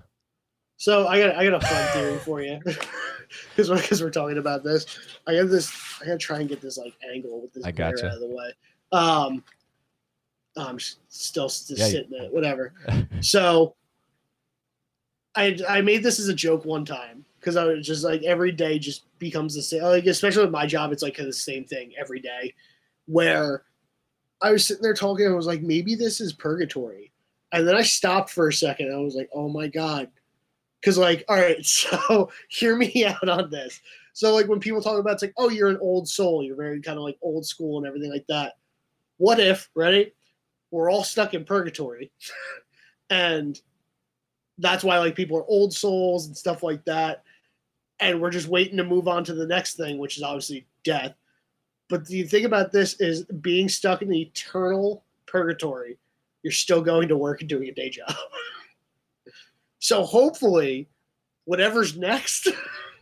So 0.80 1.06
I 1.08 1.18
got 1.18 1.34
I 1.36 1.44
got 1.48 1.62
a 1.62 1.66
fun 1.66 1.86
theory 1.92 2.18
for 2.18 2.40
you 2.40 2.60
because 2.64 3.68
we're, 3.68 3.82
'cause 3.82 4.00
we're 4.02 4.10
talking 4.10 4.38
about 4.38 4.62
this. 4.62 4.86
I 5.26 5.34
got 5.34 5.48
this. 5.50 5.72
I 6.00 6.06
got 6.06 6.12
to 6.12 6.18
try 6.18 6.38
and 6.38 6.48
get 6.48 6.60
this 6.60 6.78
like 6.78 6.94
angle 7.12 7.42
with 7.42 7.52
this 7.52 7.64
I 7.64 7.72
gotcha. 7.72 8.06
out 8.06 8.14
of 8.14 8.20
the 8.20 8.28
way. 8.28 8.52
Um, 8.92 9.42
I'm 10.56 10.78
still 11.08 11.48
just 11.48 11.68
Yeah, 11.70 11.84
you- 11.84 11.90
sitting 11.90 12.10
there, 12.10 12.28
whatever. 12.30 12.72
so 13.20 13.74
I 15.34 15.58
I 15.68 15.80
made 15.80 16.02
this 16.04 16.20
as 16.20 16.28
a 16.28 16.34
joke 16.34 16.64
one 16.64 16.84
time 16.84 17.24
because 17.40 17.56
I 17.56 17.64
was 17.64 17.84
just 17.84 18.04
like 18.04 18.22
every 18.22 18.52
day 18.52 18.78
just 18.78 19.04
becomes 19.18 19.54
the 19.56 19.62
same. 19.62 19.82
Like 19.82 20.06
especially 20.06 20.42
with 20.44 20.52
my 20.52 20.66
job, 20.66 20.92
it's 20.92 21.02
like 21.02 21.16
the 21.16 21.32
same 21.32 21.64
thing 21.64 21.92
every 21.98 22.20
day. 22.20 22.54
Where 23.06 23.64
I 24.42 24.52
was 24.52 24.64
sitting 24.64 24.82
there 24.84 24.94
talking, 24.94 25.24
and 25.26 25.32
I 25.34 25.36
was 25.36 25.46
like, 25.48 25.62
maybe 25.62 25.96
this 25.96 26.20
is 26.20 26.32
purgatory, 26.32 27.10
and 27.52 27.66
then 27.66 27.74
I 27.74 27.82
stopped 27.82 28.30
for 28.30 28.46
a 28.46 28.52
second. 28.52 28.86
And 28.86 28.94
I 28.96 29.00
was 29.00 29.16
like, 29.16 29.28
oh 29.34 29.48
my 29.48 29.66
god 29.66 30.08
because 30.80 30.98
like 30.98 31.24
all 31.28 31.36
right 31.36 31.64
so 31.64 32.30
hear 32.48 32.76
me 32.76 33.04
out 33.04 33.28
on 33.28 33.50
this. 33.50 33.80
So 34.12 34.34
like 34.34 34.48
when 34.48 34.60
people 34.60 34.82
talk 34.82 34.98
about 34.98 35.14
it's 35.14 35.22
like 35.22 35.34
oh 35.36 35.50
you're 35.50 35.68
an 35.68 35.78
old 35.80 36.08
soul. 36.08 36.42
You're 36.42 36.56
very 36.56 36.80
kind 36.80 36.98
of 36.98 37.04
like 37.04 37.18
old 37.22 37.46
school 37.46 37.78
and 37.78 37.86
everything 37.86 38.10
like 38.10 38.26
that. 38.28 38.54
What 39.16 39.40
if 39.40 39.68
ready? 39.74 40.12
We're 40.70 40.90
all 40.90 41.04
stuck 41.04 41.34
in 41.34 41.44
purgatory 41.44 42.10
and 43.10 43.60
that's 44.58 44.84
why 44.84 44.98
like 44.98 45.14
people 45.14 45.38
are 45.38 45.46
old 45.46 45.72
souls 45.72 46.26
and 46.26 46.36
stuff 46.36 46.62
like 46.62 46.84
that 46.84 47.22
and 48.00 48.20
we're 48.20 48.30
just 48.30 48.48
waiting 48.48 48.76
to 48.76 48.84
move 48.84 49.08
on 49.08 49.24
to 49.24 49.34
the 49.34 49.46
next 49.46 49.76
thing 49.76 49.98
which 49.98 50.16
is 50.16 50.22
obviously 50.22 50.66
death. 50.84 51.14
But 51.88 52.06
the 52.06 52.24
thing 52.24 52.44
about 52.44 52.70
this 52.70 53.00
is 53.00 53.24
being 53.24 53.68
stuck 53.68 54.02
in 54.02 54.10
the 54.10 54.20
eternal 54.20 55.04
purgatory 55.26 55.98
you're 56.42 56.52
still 56.52 56.80
going 56.80 57.08
to 57.08 57.16
work 57.16 57.40
and 57.40 57.48
doing 57.48 57.68
a 57.68 57.72
day 57.72 57.90
job 57.90 58.10
so 59.78 60.02
hopefully, 60.04 60.88
whatever's 61.44 61.96
next, 61.96 62.48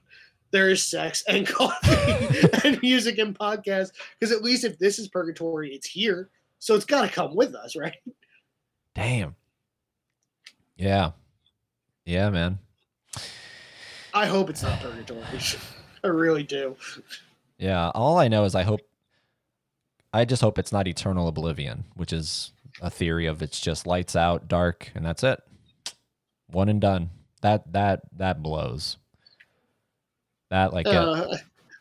there 0.51 0.71
is 0.71 0.83
sex 0.83 1.25
and 1.29 1.47
coffee 1.47 2.49
and 2.65 2.81
music 2.83 3.19
and 3.19 3.39
podcasts. 3.39 3.93
Because 4.19 4.35
at 4.35 4.43
least 4.43 4.65
if 4.65 4.79
this 4.79 4.99
is 4.99 5.09
purgatory, 5.09 5.75
it's 5.75 5.87
here. 5.87 6.31
So 6.59 6.75
it's 6.75 6.85
got 6.85 7.03
to 7.03 7.09
come 7.09 7.35
with 7.35 7.55
us, 7.55 7.77
right? 7.77 7.97
Damn. 8.95 9.35
Yeah. 10.77 11.13
Yeah, 12.05 12.31
man. 12.31 12.59
I 14.15 14.27
hope 14.27 14.49
it's 14.49 14.63
not 14.63 14.81
purgatory. 14.81 15.23
I 16.03 16.09
really 16.09 16.43
do. 16.43 16.77
Yeah. 17.59 17.91
All 17.95 18.19
I 18.19 18.29
know 18.29 18.45
is 18.45 18.55
I 18.55 18.63
hope, 18.63 18.81
I 20.13 20.25
just 20.25 20.41
hope 20.41 20.59
it's 20.59 20.73
not 20.73 20.89
eternal 20.89 21.29
oblivion, 21.29 21.85
which 21.95 22.13
is 22.13 22.53
a 22.81 22.89
theory 22.89 23.27
of 23.27 23.43
it's 23.43 23.61
just 23.61 23.87
lights 23.87 24.17
out, 24.17 24.49
dark, 24.49 24.91
and 24.95 25.05
that's 25.05 25.23
it. 25.23 25.43
One 26.49 26.69
and 26.69 26.81
done. 26.81 27.11
That 27.43 27.73
that 27.73 28.03
that 28.17 28.43
blows. 28.43 28.97
That 30.51 30.73
like 30.73 30.87
uh, 30.87 30.91
Uh, 30.91 31.37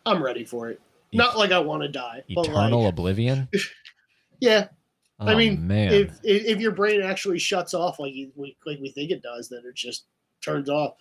I'm 0.05 0.23
ready 0.23 0.43
for 0.43 0.69
it. 0.69 0.81
Not 1.13 1.37
like 1.37 1.51
I 1.51 1.59
want 1.59 1.83
to 1.83 1.87
die, 1.87 2.23
but 2.35 2.47
eternal 2.47 2.83
like, 2.83 2.93
oblivion. 2.93 3.47
yeah. 4.39 4.67
Oh, 5.19 5.27
I 5.27 5.35
mean, 5.35 5.65
man. 5.65 5.93
if, 5.93 6.19
if 6.23 6.59
your 6.59 6.71
brain 6.73 7.01
actually 7.01 7.39
shuts 7.39 7.73
off 7.73 7.99
like 7.99 8.13
you, 8.13 8.31
we- 8.35 8.57
like 8.65 8.79
we 8.81 8.89
think 8.89 9.11
it 9.11 9.21
does, 9.23 9.47
then 9.47 9.61
it 9.65 9.75
just 9.75 10.05
turns 10.41 10.69
off. 10.69 10.95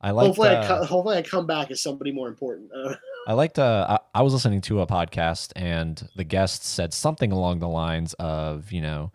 I 0.00 0.10
like 0.10 0.26
hopefully, 0.26 0.48
I 0.48 0.54
uh, 0.54 0.66
co- 0.66 0.84
hopefully 0.84 1.18
I 1.18 1.22
come 1.22 1.46
back 1.46 1.70
as 1.70 1.82
somebody 1.82 2.12
more 2.12 2.28
important. 2.28 2.70
I 3.28 3.34
liked. 3.34 3.58
Uh, 3.58 3.98
I, 4.14 4.20
I 4.20 4.22
was 4.22 4.32
listening 4.32 4.60
to 4.62 4.80
a 4.80 4.86
podcast, 4.86 5.52
and 5.54 6.02
the 6.16 6.24
guest 6.24 6.64
said 6.64 6.92
something 6.92 7.30
along 7.30 7.60
the 7.60 7.68
lines 7.68 8.14
of, 8.14 8.72
you 8.72 8.80
know, 8.80 9.12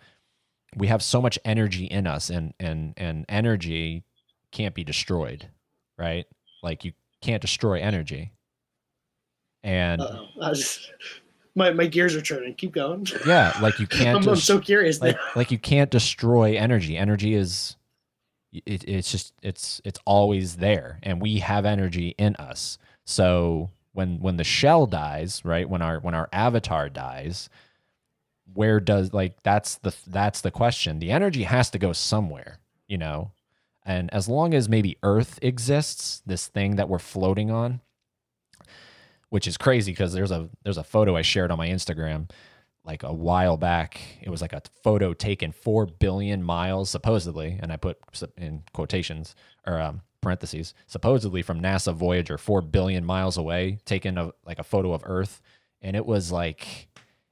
we 0.75 0.87
have 0.87 1.01
so 1.01 1.21
much 1.21 1.39
energy 1.45 1.85
in 1.85 2.07
us, 2.07 2.29
and 2.29 2.53
and 2.59 2.93
and 2.97 3.25
energy 3.29 4.03
can't 4.51 4.75
be 4.75 4.83
destroyed, 4.83 5.49
right? 5.97 6.25
Like 6.63 6.83
you 6.83 6.93
can't 7.21 7.41
destroy 7.41 7.79
energy. 7.79 8.31
And 9.63 10.01
uh-oh. 10.01 10.27
I 10.41 10.49
was, 10.49 10.89
my 11.55 11.71
my 11.71 11.87
gears 11.87 12.15
are 12.15 12.21
turning. 12.21 12.53
Keep 12.55 12.73
going. 12.73 13.07
yeah, 13.25 13.57
like 13.61 13.79
you 13.79 13.87
can't. 13.87 14.23
I'm, 14.23 14.29
I'm 14.29 14.35
so 14.35 14.59
curious 14.59 15.01
like, 15.01 15.17
like 15.35 15.51
you 15.51 15.57
can't 15.57 15.89
destroy 15.89 16.55
energy. 16.57 16.97
Energy 16.97 17.33
is. 17.33 17.75
It, 18.65 18.87
it's 18.87 19.11
just 19.11 19.33
it's 19.43 19.81
it's 19.83 19.99
always 20.05 20.57
there, 20.57 20.99
and 21.03 21.21
we 21.21 21.39
have 21.39 21.65
energy 21.65 22.15
in 22.17 22.35
us. 22.37 22.77
So 23.05 23.71
when 23.93 24.19
when 24.19 24.37
the 24.37 24.43
shell 24.43 24.85
dies, 24.85 25.43
right? 25.43 25.67
When 25.67 25.81
our 25.81 25.99
when 25.99 26.13
our 26.13 26.29
avatar 26.31 26.87
dies, 26.87 27.49
where 28.53 28.79
does 28.79 29.13
like 29.13 29.41
that's 29.43 29.75
the 29.79 29.95
that's 30.07 30.41
the 30.41 30.51
question. 30.51 30.99
The 30.99 31.11
energy 31.11 31.43
has 31.43 31.69
to 31.71 31.79
go 31.79 31.93
somewhere, 31.93 32.59
you 32.87 32.97
know. 32.97 33.31
and 33.85 34.13
as 34.13 34.27
long 34.27 34.53
as 34.53 34.67
maybe 34.69 34.97
Earth 35.03 35.39
exists, 35.41 36.21
this 36.25 36.47
thing 36.47 36.75
that 36.75 36.89
we're 36.89 36.99
floating 36.99 37.51
on, 37.51 37.81
which 39.29 39.47
is 39.47 39.57
crazy 39.57 39.91
because 39.91 40.13
there's 40.13 40.31
a 40.31 40.49
there's 40.63 40.77
a 40.77 40.83
photo 40.83 41.15
I 41.15 41.21
shared 41.21 41.51
on 41.51 41.57
my 41.57 41.67
Instagram 41.69 42.29
like 42.85 43.03
a 43.03 43.13
while 43.13 43.57
back. 43.57 43.99
It 44.21 44.29
was 44.29 44.41
like 44.41 44.53
a 44.53 44.61
photo 44.83 45.13
taken 45.13 45.51
four 45.51 45.85
billion 45.85 46.41
miles 46.43 46.89
supposedly, 46.89 47.59
and 47.61 47.71
I 47.71 47.77
put 47.77 47.97
in 48.37 48.63
quotations 48.73 49.35
or 49.65 49.79
um, 49.81 50.01
parentheses 50.21 50.73
supposedly 50.87 51.41
from 51.41 51.61
NASA 51.61 51.93
Voyager, 51.93 52.37
four 52.37 52.61
billion 52.61 53.05
miles 53.05 53.37
away, 53.37 53.79
taken 53.85 54.17
a 54.17 54.31
like 54.45 54.59
a 54.59 54.63
photo 54.63 54.93
of 54.93 55.03
Earth, 55.05 55.41
and 55.81 55.95
it 55.95 56.05
was 56.05 56.31
like 56.31 56.87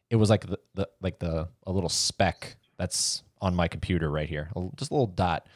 it 0.10 0.16
was 0.16 0.30
like 0.30 0.46
the, 0.48 0.60
the 0.76 0.90
like 1.02 1.20
the 1.20 1.48
a 1.66 1.72
little 1.72 1.90
speck 1.90 2.56
that's 2.78 3.24
on 3.42 3.56
my 3.56 3.68
computer 3.68 4.10
right 4.10 4.30
here, 4.30 4.50
just 4.76 4.92
a 4.92 4.94
little 4.94 5.08
dot. 5.08 5.48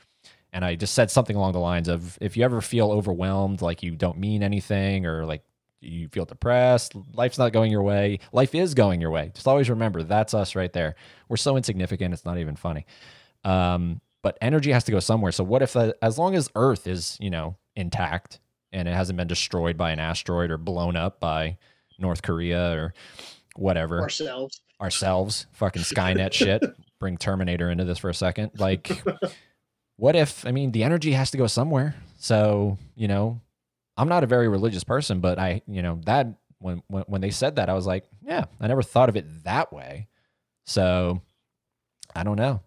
And 0.52 0.66
I 0.66 0.76
just 0.76 0.96
said 0.96 1.12
something 1.12 1.36
along 1.36 1.54
the 1.54 1.60
lines 1.60 1.88
of 1.88 2.18
if 2.22 2.36
you 2.36 2.44
ever 2.44 2.60
feel 2.62 2.92
overwhelmed, 2.92 3.62
like 3.62 3.84
you 3.84 3.96
don't 3.96 4.18
mean 4.18 4.42
anything, 4.42 5.06
or 5.06 5.26
like 5.26 5.44
you 5.82 6.08
feel 6.10 6.26
depressed, 6.26 6.94
life's 7.14 7.38
not 7.38 7.54
going 7.54 7.72
your 7.72 7.84
way, 7.84 8.20
life 8.32 8.56
is 8.56 8.74
going 8.74 9.00
your 9.00 9.12
way. 9.12 9.32
Just 9.34 9.48
always 9.48 9.70
remember 9.70 10.04
that's 10.04 10.34
us 10.34 10.56
right 10.56 10.74
there. 10.74 10.96
We're 11.30 11.38
so 11.38 11.56
insignificant, 11.56 12.14
it's 12.14 12.26
not 12.26 12.38
even 12.38 12.56
funny. 12.56 12.86
Um, 13.44 14.02
but 14.22 14.38
energy 14.42 14.72
has 14.72 14.84
to 14.86 14.92
go 14.92 15.00
somewhere. 15.00 15.32
So 15.32 15.44
what 15.44 15.62
if, 15.62 15.76
as 15.76 16.18
long 16.18 16.36
as 16.36 16.50
Earth 16.56 16.88
is, 16.88 17.18
you 17.22 17.30
know, 17.30 17.56
intact 17.76 18.40
and 18.74 18.88
it 18.88 18.94
hasn't 18.94 19.18
been 19.18 19.28
destroyed 19.28 19.78
by 19.78 19.92
an 19.92 20.00
asteroid 20.00 20.52
or 20.52 20.58
blown 20.58 20.96
up 20.96 21.20
by 21.20 21.58
North 21.98 22.22
Korea 22.22 22.74
or 22.74 22.94
whatever, 23.60 24.02
Ourselves. 24.02 24.62
ourselves, 24.82 25.48
fucking 25.54 25.82
Skynet 25.84 26.34
shit. 26.34 26.64
Bring 27.00 27.18
Terminator 27.18 27.70
into 27.70 27.86
this 27.86 27.98
for 28.00 28.10
a 28.10 28.14
second. 28.14 28.52
Like, 28.58 29.02
what 29.98 30.16
if, 30.16 30.46
I 30.46 30.52
mean, 30.52 30.72
the 30.72 30.84
energy 30.84 31.14
has 31.14 31.32
to 31.32 31.38
go 31.38 31.48
somewhere. 31.48 31.96
So, 32.18 32.78
you 32.96 33.08
know, 33.08 33.40
I'm 33.96 34.10
not 34.10 34.24
a 34.24 34.28
very 34.28 34.48
religious 34.50 34.84
person, 34.84 35.20
but 35.22 35.40
I, 35.40 35.62
you 35.68 35.82
know, 35.82 36.00
that 36.06 36.28
when, 36.60 36.84
when, 36.88 37.04
when 37.04 37.22
they 37.22 37.30
said 37.32 37.56
that, 37.56 37.70
I 37.70 37.74
was 37.74 37.86
like, 37.86 38.06
yeah, 38.22 38.46
I 38.60 38.68
never 38.68 38.82
thought 38.84 39.08
of 39.10 39.16
it 39.16 39.44
that 39.46 39.72
way. 39.72 40.08
So 40.66 41.22
I 42.14 42.24
don't 42.24 42.36
know. 42.38 42.62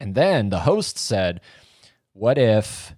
And 0.00 0.14
then 0.14 0.50
the 0.50 0.60
host 0.60 0.98
said, 0.98 1.40
what 2.12 2.36
if 2.38 2.94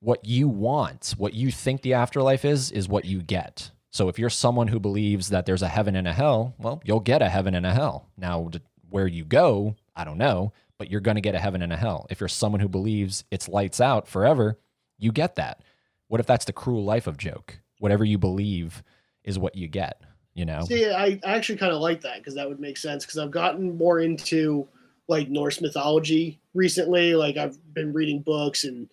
what 0.00 0.24
you 0.24 0.46
want, 0.48 1.14
what 1.18 1.34
you 1.34 1.50
think 1.50 1.82
the 1.82 1.94
afterlife 1.94 2.44
is, 2.44 2.70
is 2.70 2.88
what 2.88 3.04
you 3.04 3.20
get? 3.20 3.72
So 3.90 4.08
if 4.08 4.18
you're 4.18 4.30
someone 4.30 4.68
who 4.68 4.80
believes 4.80 5.30
that 5.30 5.46
there's 5.46 5.62
a 5.62 5.68
heaven 5.68 5.96
and 5.96 6.06
a 6.06 6.12
hell, 6.12 6.54
well, 6.58 6.80
you'll 6.84 7.00
get 7.00 7.22
a 7.22 7.28
heaven 7.28 7.54
and 7.54 7.64
a 7.64 7.72
hell. 7.72 8.08
Now, 8.16 8.50
where 8.90 9.06
you 9.06 9.24
go, 9.24 9.76
I 9.96 10.04
don't 10.04 10.18
know, 10.18 10.52
but 10.78 10.90
you're 10.90 11.00
going 11.00 11.16
to 11.16 11.20
get 11.20 11.34
a 11.34 11.38
heaven 11.38 11.62
and 11.62 11.72
a 11.72 11.76
hell. 11.76 12.06
If 12.10 12.20
you're 12.20 12.28
someone 12.28 12.60
who 12.60 12.68
believes 12.68 13.24
it's 13.30 13.48
lights 13.48 13.80
out 13.80 14.06
forever, 14.06 14.58
you 14.98 15.12
get 15.12 15.36
that. 15.36 15.62
What 16.08 16.20
if 16.20 16.26
that's 16.26 16.44
the 16.44 16.52
cruel 16.52 16.84
life 16.84 17.06
of 17.06 17.16
joke? 17.16 17.60
Whatever 17.78 18.04
you 18.04 18.18
believe 18.18 18.82
is 19.24 19.38
what 19.38 19.54
you 19.54 19.68
get, 19.68 20.02
you 20.34 20.44
know? 20.44 20.64
See, 20.64 20.90
I, 20.90 21.20
actually 21.24 21.58
kind 21.58 21.72
of 21.72 21.80
like 21.80 22.00
that 22.02 22.18
because 22.18 22.34
that 22.34 22.48
would 22.48 22.60
make 22.60 22.76
sense 22.76 23.04
because 23.04 23.18
I've 23.18 23.30
gotten 23.30 23.76
more 23.76 24.00
into 24.00 24.66
like 25.06 25.28
Norse 25.28 25.60
mythology 25.60 26.40
recently. 26.54 27.14
Like 27.14 27.36
I've 27.36 27.58
been 27.74 27.92
reading 27.92 28.20
books 28.20 28.64
and 28.64 28.88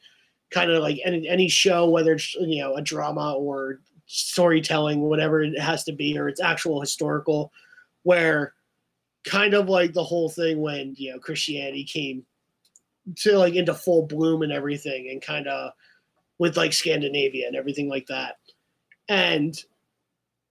kind 0.51 0.71
of 0.71 0.81
like 0.81 0.99
any 1.03 1.27
any 1.27 1.47
show, 1.47 1.89
whether 1.89 2.13
it's 2.13 2.33
you 2.35 2.61
know 2.61 2.75
a 2.75 2.81
drama 2.81 3.33
or 3.33 3.79
storytelling, 4.07 5.01
whatever 5.01 5.43
it 5.43 5.59
has 5.59 5.83
to 5.85 5.93
be, 5.93 6.17
or 6.17 6.27
it's 6.27 6.41
actual 6.41 6.79
historical, 6.79 7.51
where 8.03 8.53
kind 9.23 9.53
of 9.53 9.69
like 9.69 9.93
the 9.93 10.03
whole 10.03 10.29
thing 10.29 10.61
when 10.61 10.93
you 10.97 11.11
know 11.11 11.19
Christianity 11.19 11.83
came 11.83 12.25
to 13.17 13.37
like 13.37 13.55
into 13.55 13.73
full 13.73 14.03
bloom 14.03 14.41
and 14.41 14.51
everything, 14.51 15.09
and 15.09 15.21
kind 15.21 15.47
of 15.47 15.71
with 16.37 16.57
like 16.57 16.73
Scandinavia 16.73 17.47
and 17.47 17.55
everything 17.55 17.89
like 17.89 18.07
that, 18.07 18.37
and 19.09 19.55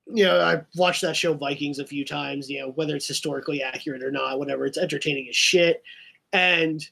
you 0.06 0.24
know, 0.24 0.40
I've 0.40 0.66
watched 0.76 1.02
that 1.02 1.16
show 1.16 1.34
Vikings 1.34 1.78
a 1.78 1.86
few 1.86 2.04
times, 2.04 2.50
you 2.50 2.60
know, 2.60 2.70
whether 2.72 2.94
it's 2.94 3.08
historically 3.08 3.62
accurate 3.62 4.02
or 4.02 4.10
not, 4.10 4.38
whatever, 4.38 4.66
it's 4.66 4.78
entertaining 4.78 5.28
as 5.28 5.36
shit. 5.36 5.82
And, 6.32 6.86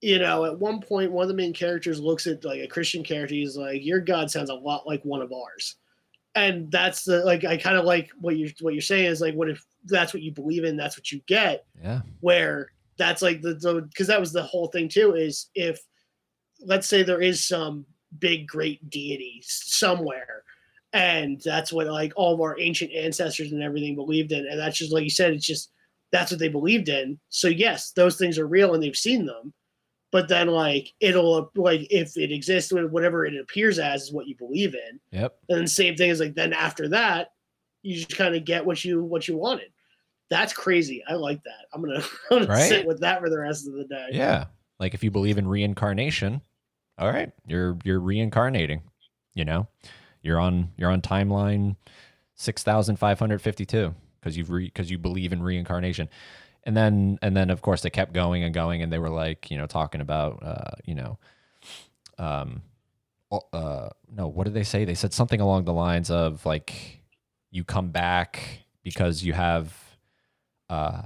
you 0.00 0.18
know, 0.18 0.44
at 0.44 0.58
one 0.58 0.80
point, 0.80 1.12
one 1.12 1.22
of 1.22 1.28
the 1.28 1.34
main 1.34 1.52
characters 1.52 2.00
looks 2.00 2.26
at 2.26 2.44
like 2.44 2.60
a 2.60 2.66
Christian 2.68 3.04
character, 3.04 3.34
he's 3.34 3.56
like, 3.56 3.84
Your 3.84 4.00
God 4.00 4.30
sounds 4.30 4.50
a 4.50 4.54
lot 4.54 4.86
like 4.86 5.02
one 5.04 5.22
of 5.22 5.32
ours. 5.32 5.76
And 6.34 6.70
that's 6.70 7.04
the 7.04 7.24
like 7.24 7.44
I 7.44 7.56
kind 7.56 7.76
of 7.76 7.84
like 7.84 8.10
what 8.20 8.36
you're 8.36 8.50
what 8.60 8.72
you're 8.74 8.80
saying 8.82 9.06
is 9.06 9.20
like 9.20 9.34
what 9.34 9.50
if 9.50 9.64
that's 9.86 10.14
what 10.14 10.22
you 10.22 10.32
believe 10.32 10.64
in, 10.64 10.76
that's 10.76 10.96
what 10.96 11.10
you 11.10 11.20
get, 11.26 11.64
Yeah. 11.82 12.00
where 12.20 12.68
that's 12.98 13.20
like 13.22 13.40
the 13.42 13.54
because 13.90 14.06
that 14.06 14.20
was 14.20 14.32
the 14.32 14.42
whole 14.42 14.68
thing 14.68 14.88
too, 14.88 15.14
is 15.14 15.46
if 15.54 15.80
let's 16.64 16.86
say 16.86 17.02
there 17.02 17.22
is 17.22 17.46
some 17.46 17.84
big 18.18 18.46
great 18.46 18.90
deity 18.90 19.40
somewhere 19.44 20.42
and 20.92 21.40
that's 21.44 21.72
what 21.72 21.86
like 21.86 22.12
all 22.16 22.34
of 22.34 22.40
our 22.40 22.58
ancient 22.58 22.92
ancestors 22.92 23.52
and 23.52 23.62
everything 23.62 23.94
believed 23.94 24.32
in 24.32 24.46
and 24.46 24.58
that's 24.58 24.76
just 24.76 24.92
like 24.92 25.04
you 25.04 25.10
said 25.10 25.32
it's 25.32 25.46
just 25.46 25.70
that's 26.10 26.30
what 26.32 26.40
they 26.40 26.48
believed 26.48 26.88
in 26.88 27.18
so 27.28 27.46
yes 27.46 27.92
those 27.92 28.16
things 28.16 28.36
are 28.38 28.48
real 28.48 28.74
and 28.74 28.82
they've 28.82 28.96
seen 28.96 29.24
them 29.24 29.52
but 30.12 30.28
then 30.28 30.48
like 30.48 30.92
it'll 31.00 31.50
like 31.56 31.86
if 31.90 32.16
it 32.16 32.32
exists 32.32 32.72
whatever 32.72 33.24
it 33.26 33.34
appears 33.40 33.78
as 33.78 34.02
is 34.04 34.12
what 34.12 34.26
you 34.26 34.34
believe 34.36 34.74
in 34.74 35.00
Yep. 35.12 35.36
and 35.48 35.58
then 35.60 35.66
same 35.66 35.96
thing 35.96 36.10
is 36.10 36.20
like 36.20 36.34
then 36.34 36.52
after 36.52 36.88
that 36.88 37.32
you 37.82 37.94
just 37.96 38.16
kind 38.16 38.34
of 38.34 38.44
get 38.44 38.64
what 38.66 38.84
you 38.84 39.02
what 39.04 39.26
you 39.28 39.36
wanted 39.36 39.70
that's 40.28 40.52
crazy 40.52 41.02
i 41.08 41.14
like 41.14 41.42
that 41.44 41.66
i'm 41.72 41.80
gonna, 41.82 42.02
I'm 42.30 42.38
gonna 42.40 42.46
Right? 42.46 42.68
sit 42.68 42.86
with 42.86 43.00
that 43.00 43.20
for 43.20 43.30
the 43.30 43.38
rest 43.38 43.66
of 43.66 43.74
the 43.74 43.84
day 43.84 44.08
Yeah. 44.12 44.46
Like 44.78 44.94
if 44.94 45.04
you 45.04 45.10
believe 45.10 45.36
in 45.36 45.46
reincarnation, 45.46 46.40
all 46.96 47.08
right, 47.08 47.30
you're 47.46 47.76
you're 47.84 48.00
reincarnating, 48.00 48.80
you 49.34 49.44
know? 49.44 49.68
You're 50.22 50.40
on 50.40 50.70
you're 50.78 50.90
on 50.90 51.02
timeline 51.02 51.76
6552 52.36 53.94
because 54.20 54.36
you've 54.36 54.50
re, 54.50 54.70
cuz 54.70 54.90
you 54.90 54.98
believe 54.98 55.32
in 55.32 55.42
reincarnation. 55.42 56.08
And 56.64 56.76
then 56.76 57.18
and 57.22 57.36
then 57.36 57.50
of 57.50 57.62
course 57.62 57.82
they 57.82 57.90
kept 57.90 58.12
going 58.12 58.44
and 58.44 58.52
going 58.54 58.82
and 58.82 58.92
they 58.92 58.98
were 58.98 59.08
like, 59.10 59.50
you 59.50 59.56
know, 59.56 59.66
talking 59.66 60.00
about 60.00 60.42
uh, 60.42 60.76
you 60.84 60.94
know, 60.94 61.18
um 62.18 62.62
uh 63.52 63.88
no, 64.14 64.28
what 64.28 64.44
did 64.44 64.54
they 64.54 64.64
say? 64.64 64.84
They 64.84 64.94
said 64.94 65.12
something 65.12 65.40
along 65.40 65.64
the 65.64 65.72
lines 65.72 66.10
of 66.10 66.44
like 66.44 67.02
you 67.50 67.64
come 67.64 67.90
back 67.90 68.64
because 68.82 69.22
you 69.22 69.32
have 69.32 69.74
uh 70.68 71.02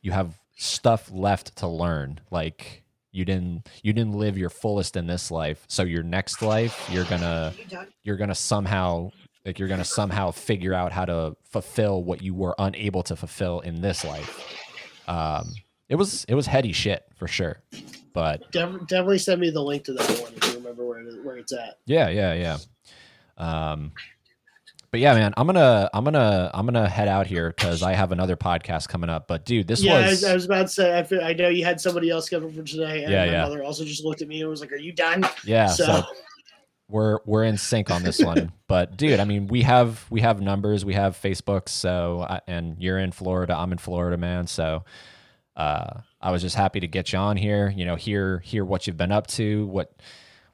you 0.00 0.12
have 0.12 0.38
stuff 0.56 1.10
left 1.12 1.56
to 1.56 1.66
learn. 1.66 2.20
Like 2.30 2.84
you 3.12 3.24
didn't 3.24 3.68
you 3.82 3.92
didn't 3.92 4.14
live 4.14 4.38
your 4.38 4.50
fullest 4.50 4.96
in 4.96 5.06
this 5.06 5.30
life. 5.30 5.64
So 5.68 5.82
your 5.82 6.02
next 6.02 6.40
life 6.40 6.88
you're 6.90 7.04
gonna 7.04 7.52
you're 8.02 8.16
gonna 8.16 8.34
somehow 8.34 9.10
like 9.44 9.58
you're 9.58 9.68
gonna 9.68 9.84
somehow 9.84 10.30
figure 10.30 10.74
out 10.74 10.92
how 10.92 11.04
to 11.04 11.36
fulfill 11.44 12.04
what 12.04 12.22
you 12.22 12.34
were 12.34 12.54
unable 12.58 13.02
to 13.04 13.16
fulfill 13.16 13.60
in 13.60 13.80
this 13.80 14.04
life 14.04 14.59
um 15.10 15.52
it 15.88 15.96
was 15.96 16.24
it 16.28 16.34
was 16.34 16.46
heady 16.46 16.72
shit 16.72 17.04
for 17.16 17.26
sure 17.26 17.60
but 18.12 18.50
Def- 18.52 18.86
definitely 18.86 19.18
send 19.18 19.40
me 19.40 19.50
the 19.50 19.62
link 19.62 19.84
to 19.84 19.92
that 19.92 20.08
one 20.20 20.32
if 20.34 20.48
you 20.48 20.54
remember 20.54 20.86
where, 20.86 21.00
it, 21.00 21.24
where 21.24 21.36
it's 21.36 21.52
at 21.52 21.78
yeah 21.86 22.08
yeah 22.08 22.32
yeah 22.34 22.58
um 23.36 23.92
but 24.92 25.00
yeah 25.00 25.14
man 25.14 25.34
i'm 25.36 25.46
gonna 25.46 25.90
i'm 25.92 26.04
gonna 26.04 26.50
i'm 26.54 26.64
gonna 26.64 26.88
head 26.88 27.08
out 27.08 27.26
here 27.26 27.50
because 27.50 27.82
i 27.82 27.92
have 27.92 28.12
another 28.12 28.36
podcast 28.36 28.88
coming 28.88 29.10
up 29.10 29.26
but 29.26 29.44
dude 29.44 29.66
this 29.66 29.82
yeah, 29.82 29.94
was 29.94 30.04
I, 30.04 30.10
was, 30.10 30.24
I 30.24 30.34
was 30.34 30.44
about 30.44 30.62
to 30.62 30.68
say. 30.68 30.98
I, 30.98 31.02
feel, 31.02 31.22
I 31.22 31.32
know 31.32 31.48
you 31.48 31.64
had 31.64 31.80
somebody 31.80 32.10
else 32.10 32.26
scheduled 32.26 32.54
for 32.54 32.62
today, 32.62 33.04
and 33.04 33.12
Yeah, 33.12 33.26
my 33.26 33.32
yeah. 33.32 33.42
mother 33.42 33.64
also 33.64 33.84
just 33.84 34.04
looked 34.04 34.22
at 34.22 34.28
me 34.28 34.40
and 34.40 34.50
was 34.50 34.60
like, 34.60 34.72
"Are 34.72 34.76
you 34.76 34.92
done?" 34.92 35.24
Yeah, 35.44 35.66
So, 35.66 35.84
so, 35.84 36.02
we're 36.90 37.18
we're 37.24 37.44
in 37.44 37.56
sync 37.56 37.90
on 37.90 38.02
this 38.02 38.18
one. 38.20 38.52
but 38.68 38.96
dude, 38.96 39.20
I 39.20 39.24
mean, 39.24 39.46
we 39.46 39.62
have 39.62 40.04
we 40.10 40.20
have 40.20 40.40
numbers, 40.40 40.84
we 40.84 40.94
have 40.94 41.16
Facebook, 41.20 41.68
so 41.68 42.26
I, 42.28 42.40
and 42.46 42.76
you're 42.78 42.98
in 42.98 43.12
Florida, 43.12 43.56
I'm 43.56 43.72
in 43.72 43.78
Florida, 43.78 44.16
man. 44.16 44.46
So 44.46 44.84
uh, 45.56 46.00
I 46.20 46.30
was 46.30 46.42
just 46.42 46.56
happy 46.56 46.80
to 46.80 46.88
get 46.88 47.12
you 47.12 47.18
on 47.18 47.36
here. 47.36 47.72
You 47.74 47.84
know, 47.84 47.96
hear 47.96 48.38
hear 48.40 48.64
what 48.64 48.86
you've 48.86 48.96
been 48.96 49.12
up 49.12 49.26
to, 49.28 49.66
what 49.66 49.92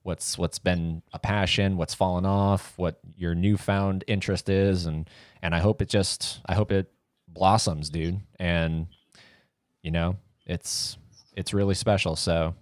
what's 0.02 0.38
what's 0.38 0.58
been 0.58 1.02
a 1.12 1.18
passion, 1.18 1.76
what's 1.76 1.94
fallen 1.94 2.24
off, 2.24 2.72
what 2.76 3.00
your 3.16 3.34
newfound 3.34 4.04
interest 4.06 4.48
is, 4.48 4.86
and 4.86 5.08
and 5.42 5.54
I 5.54 5.58
hope 5.58 5.82
it 5.82 5.88
just 5.88 6.40
I 6.46 6.54
hope 6.54 6.72
it 6.72 6.90
blossoms, 7.28 7.90
dude. 7.90 8.20
And 8.38 8.86
you 9.82 9.90
know, 9.90 10.16
it's 10.46 10.96
it's 11.36 11.52
really 11.52 11.74
special. 11.74 12.16
So 12.16 12.54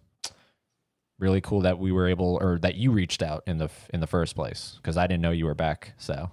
really 1.18 1.40
cool 1.40 1.60
that 1.60 1.78
we 1.78 1.92
were 1.92 2.08
able 2.08 2.38
or 2.40 2.58
that 2.58 2.74
you 2.74 2.90
reached 2.90 3.22
out 3.22 3.42
in 3.46 3.58
the 3.58 3.70
in 3.92 4.00
the 4.00 4.06
first 4.06 4.34
place 4.34 4.74
because 4.76 4.96
I 4.96 5.06
didn't 5.06 5.22
know 5.22 5.30
you 5.30 5.46
were 5.46 5.54
back. 5.54 5.94
So 5.96 6.30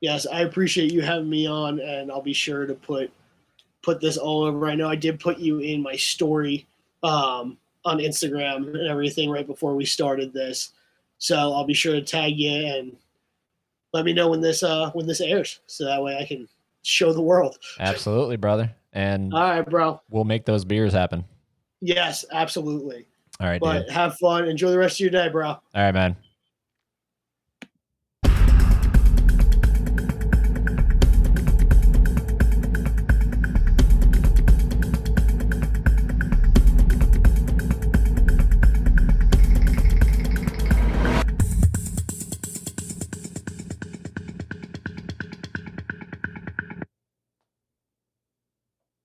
yes, 0.00 0.26
I 0.26 0.40
appreciate 0.42 0.92
you 0.92 1.02
having 1.02 1.30
me 1.30 1.46
on, 1.46 1.80
and 1.80 2.10
I'll 2.10 2.22
be 2.22 2.32
sure 2.32 2.66
to 2.66 2.74
put 2.74 3.12
put 3.82 4.00
this 4.00 4.16
all 4.16 4.42
over. 4.42 4.66
I 4.66 4.74
know 4.74 4.88
I 4.88 4.96
did 4.96 5.20
put 5.20 5.38
you 5.38 5.60
in 5.60 5.82
my 5.82 5.96
story 5.96 6.66
um, 7.02 7.56
on 7.84 7.98
Instagram 7.98 8.68
and 8.68 8.88
everything 8.88 9.30
right 9.30 9.46
before 9.46 9.74
we 9.74 9.84
started 9.84 10.32
this, 10.32 10.72
so 11.18 11.36
I'll 11.36 11.66
be 11.66 11.74
sure 11.74 11.94
to 11.94 12.02
tag 12.02 12.36
you 12.36 12.50
and 12.50 12.96
let 13.92 14.04
me 14.04 14.12
know 14.12 14.28
when 14.28 14.40
this 14.40 14.62
uh 14.62 14.90
when 14.92 15.06
this 15.06 15.20
airs, 15.20 15.60
so 15.66 15.84
that 15.84 16.02
way 16.02 16.18
I 16.18 16.24
can 16.24 16.48
show 16.82 17.12
the 17.12 17.22
world. 17.22 17.58
absolutely, 17.78 18.36
brother, 18.36 18.74
and 18.92 19.32
All 19.32 19.40
right, 19.40 19.68
bro. 19.68 20.00
we'll 20.10 20.24
make 20.24 20.44
those 20.46 20.64
beers 20.64 20.92
happen. 20.92 21.24
Yes, 21.80 22.24
absolutely. 22.32 23.06
All 23.40 23.46
right, 23.46 23.60
But 23.60 23.86
dude. 23.86 23.90
have 23.90 24.16
fun. 24.18 24.46
Enjoy 24.46 24.70
the 24.70 24.78
rest 24.78 24.96
of 24.96 25.00
your 25.00 25.10
day, 25.10 25.28
bro. 25.28 25.48
All 25.48 25.60
right, 25.74 25.92
man. 25.92 26.16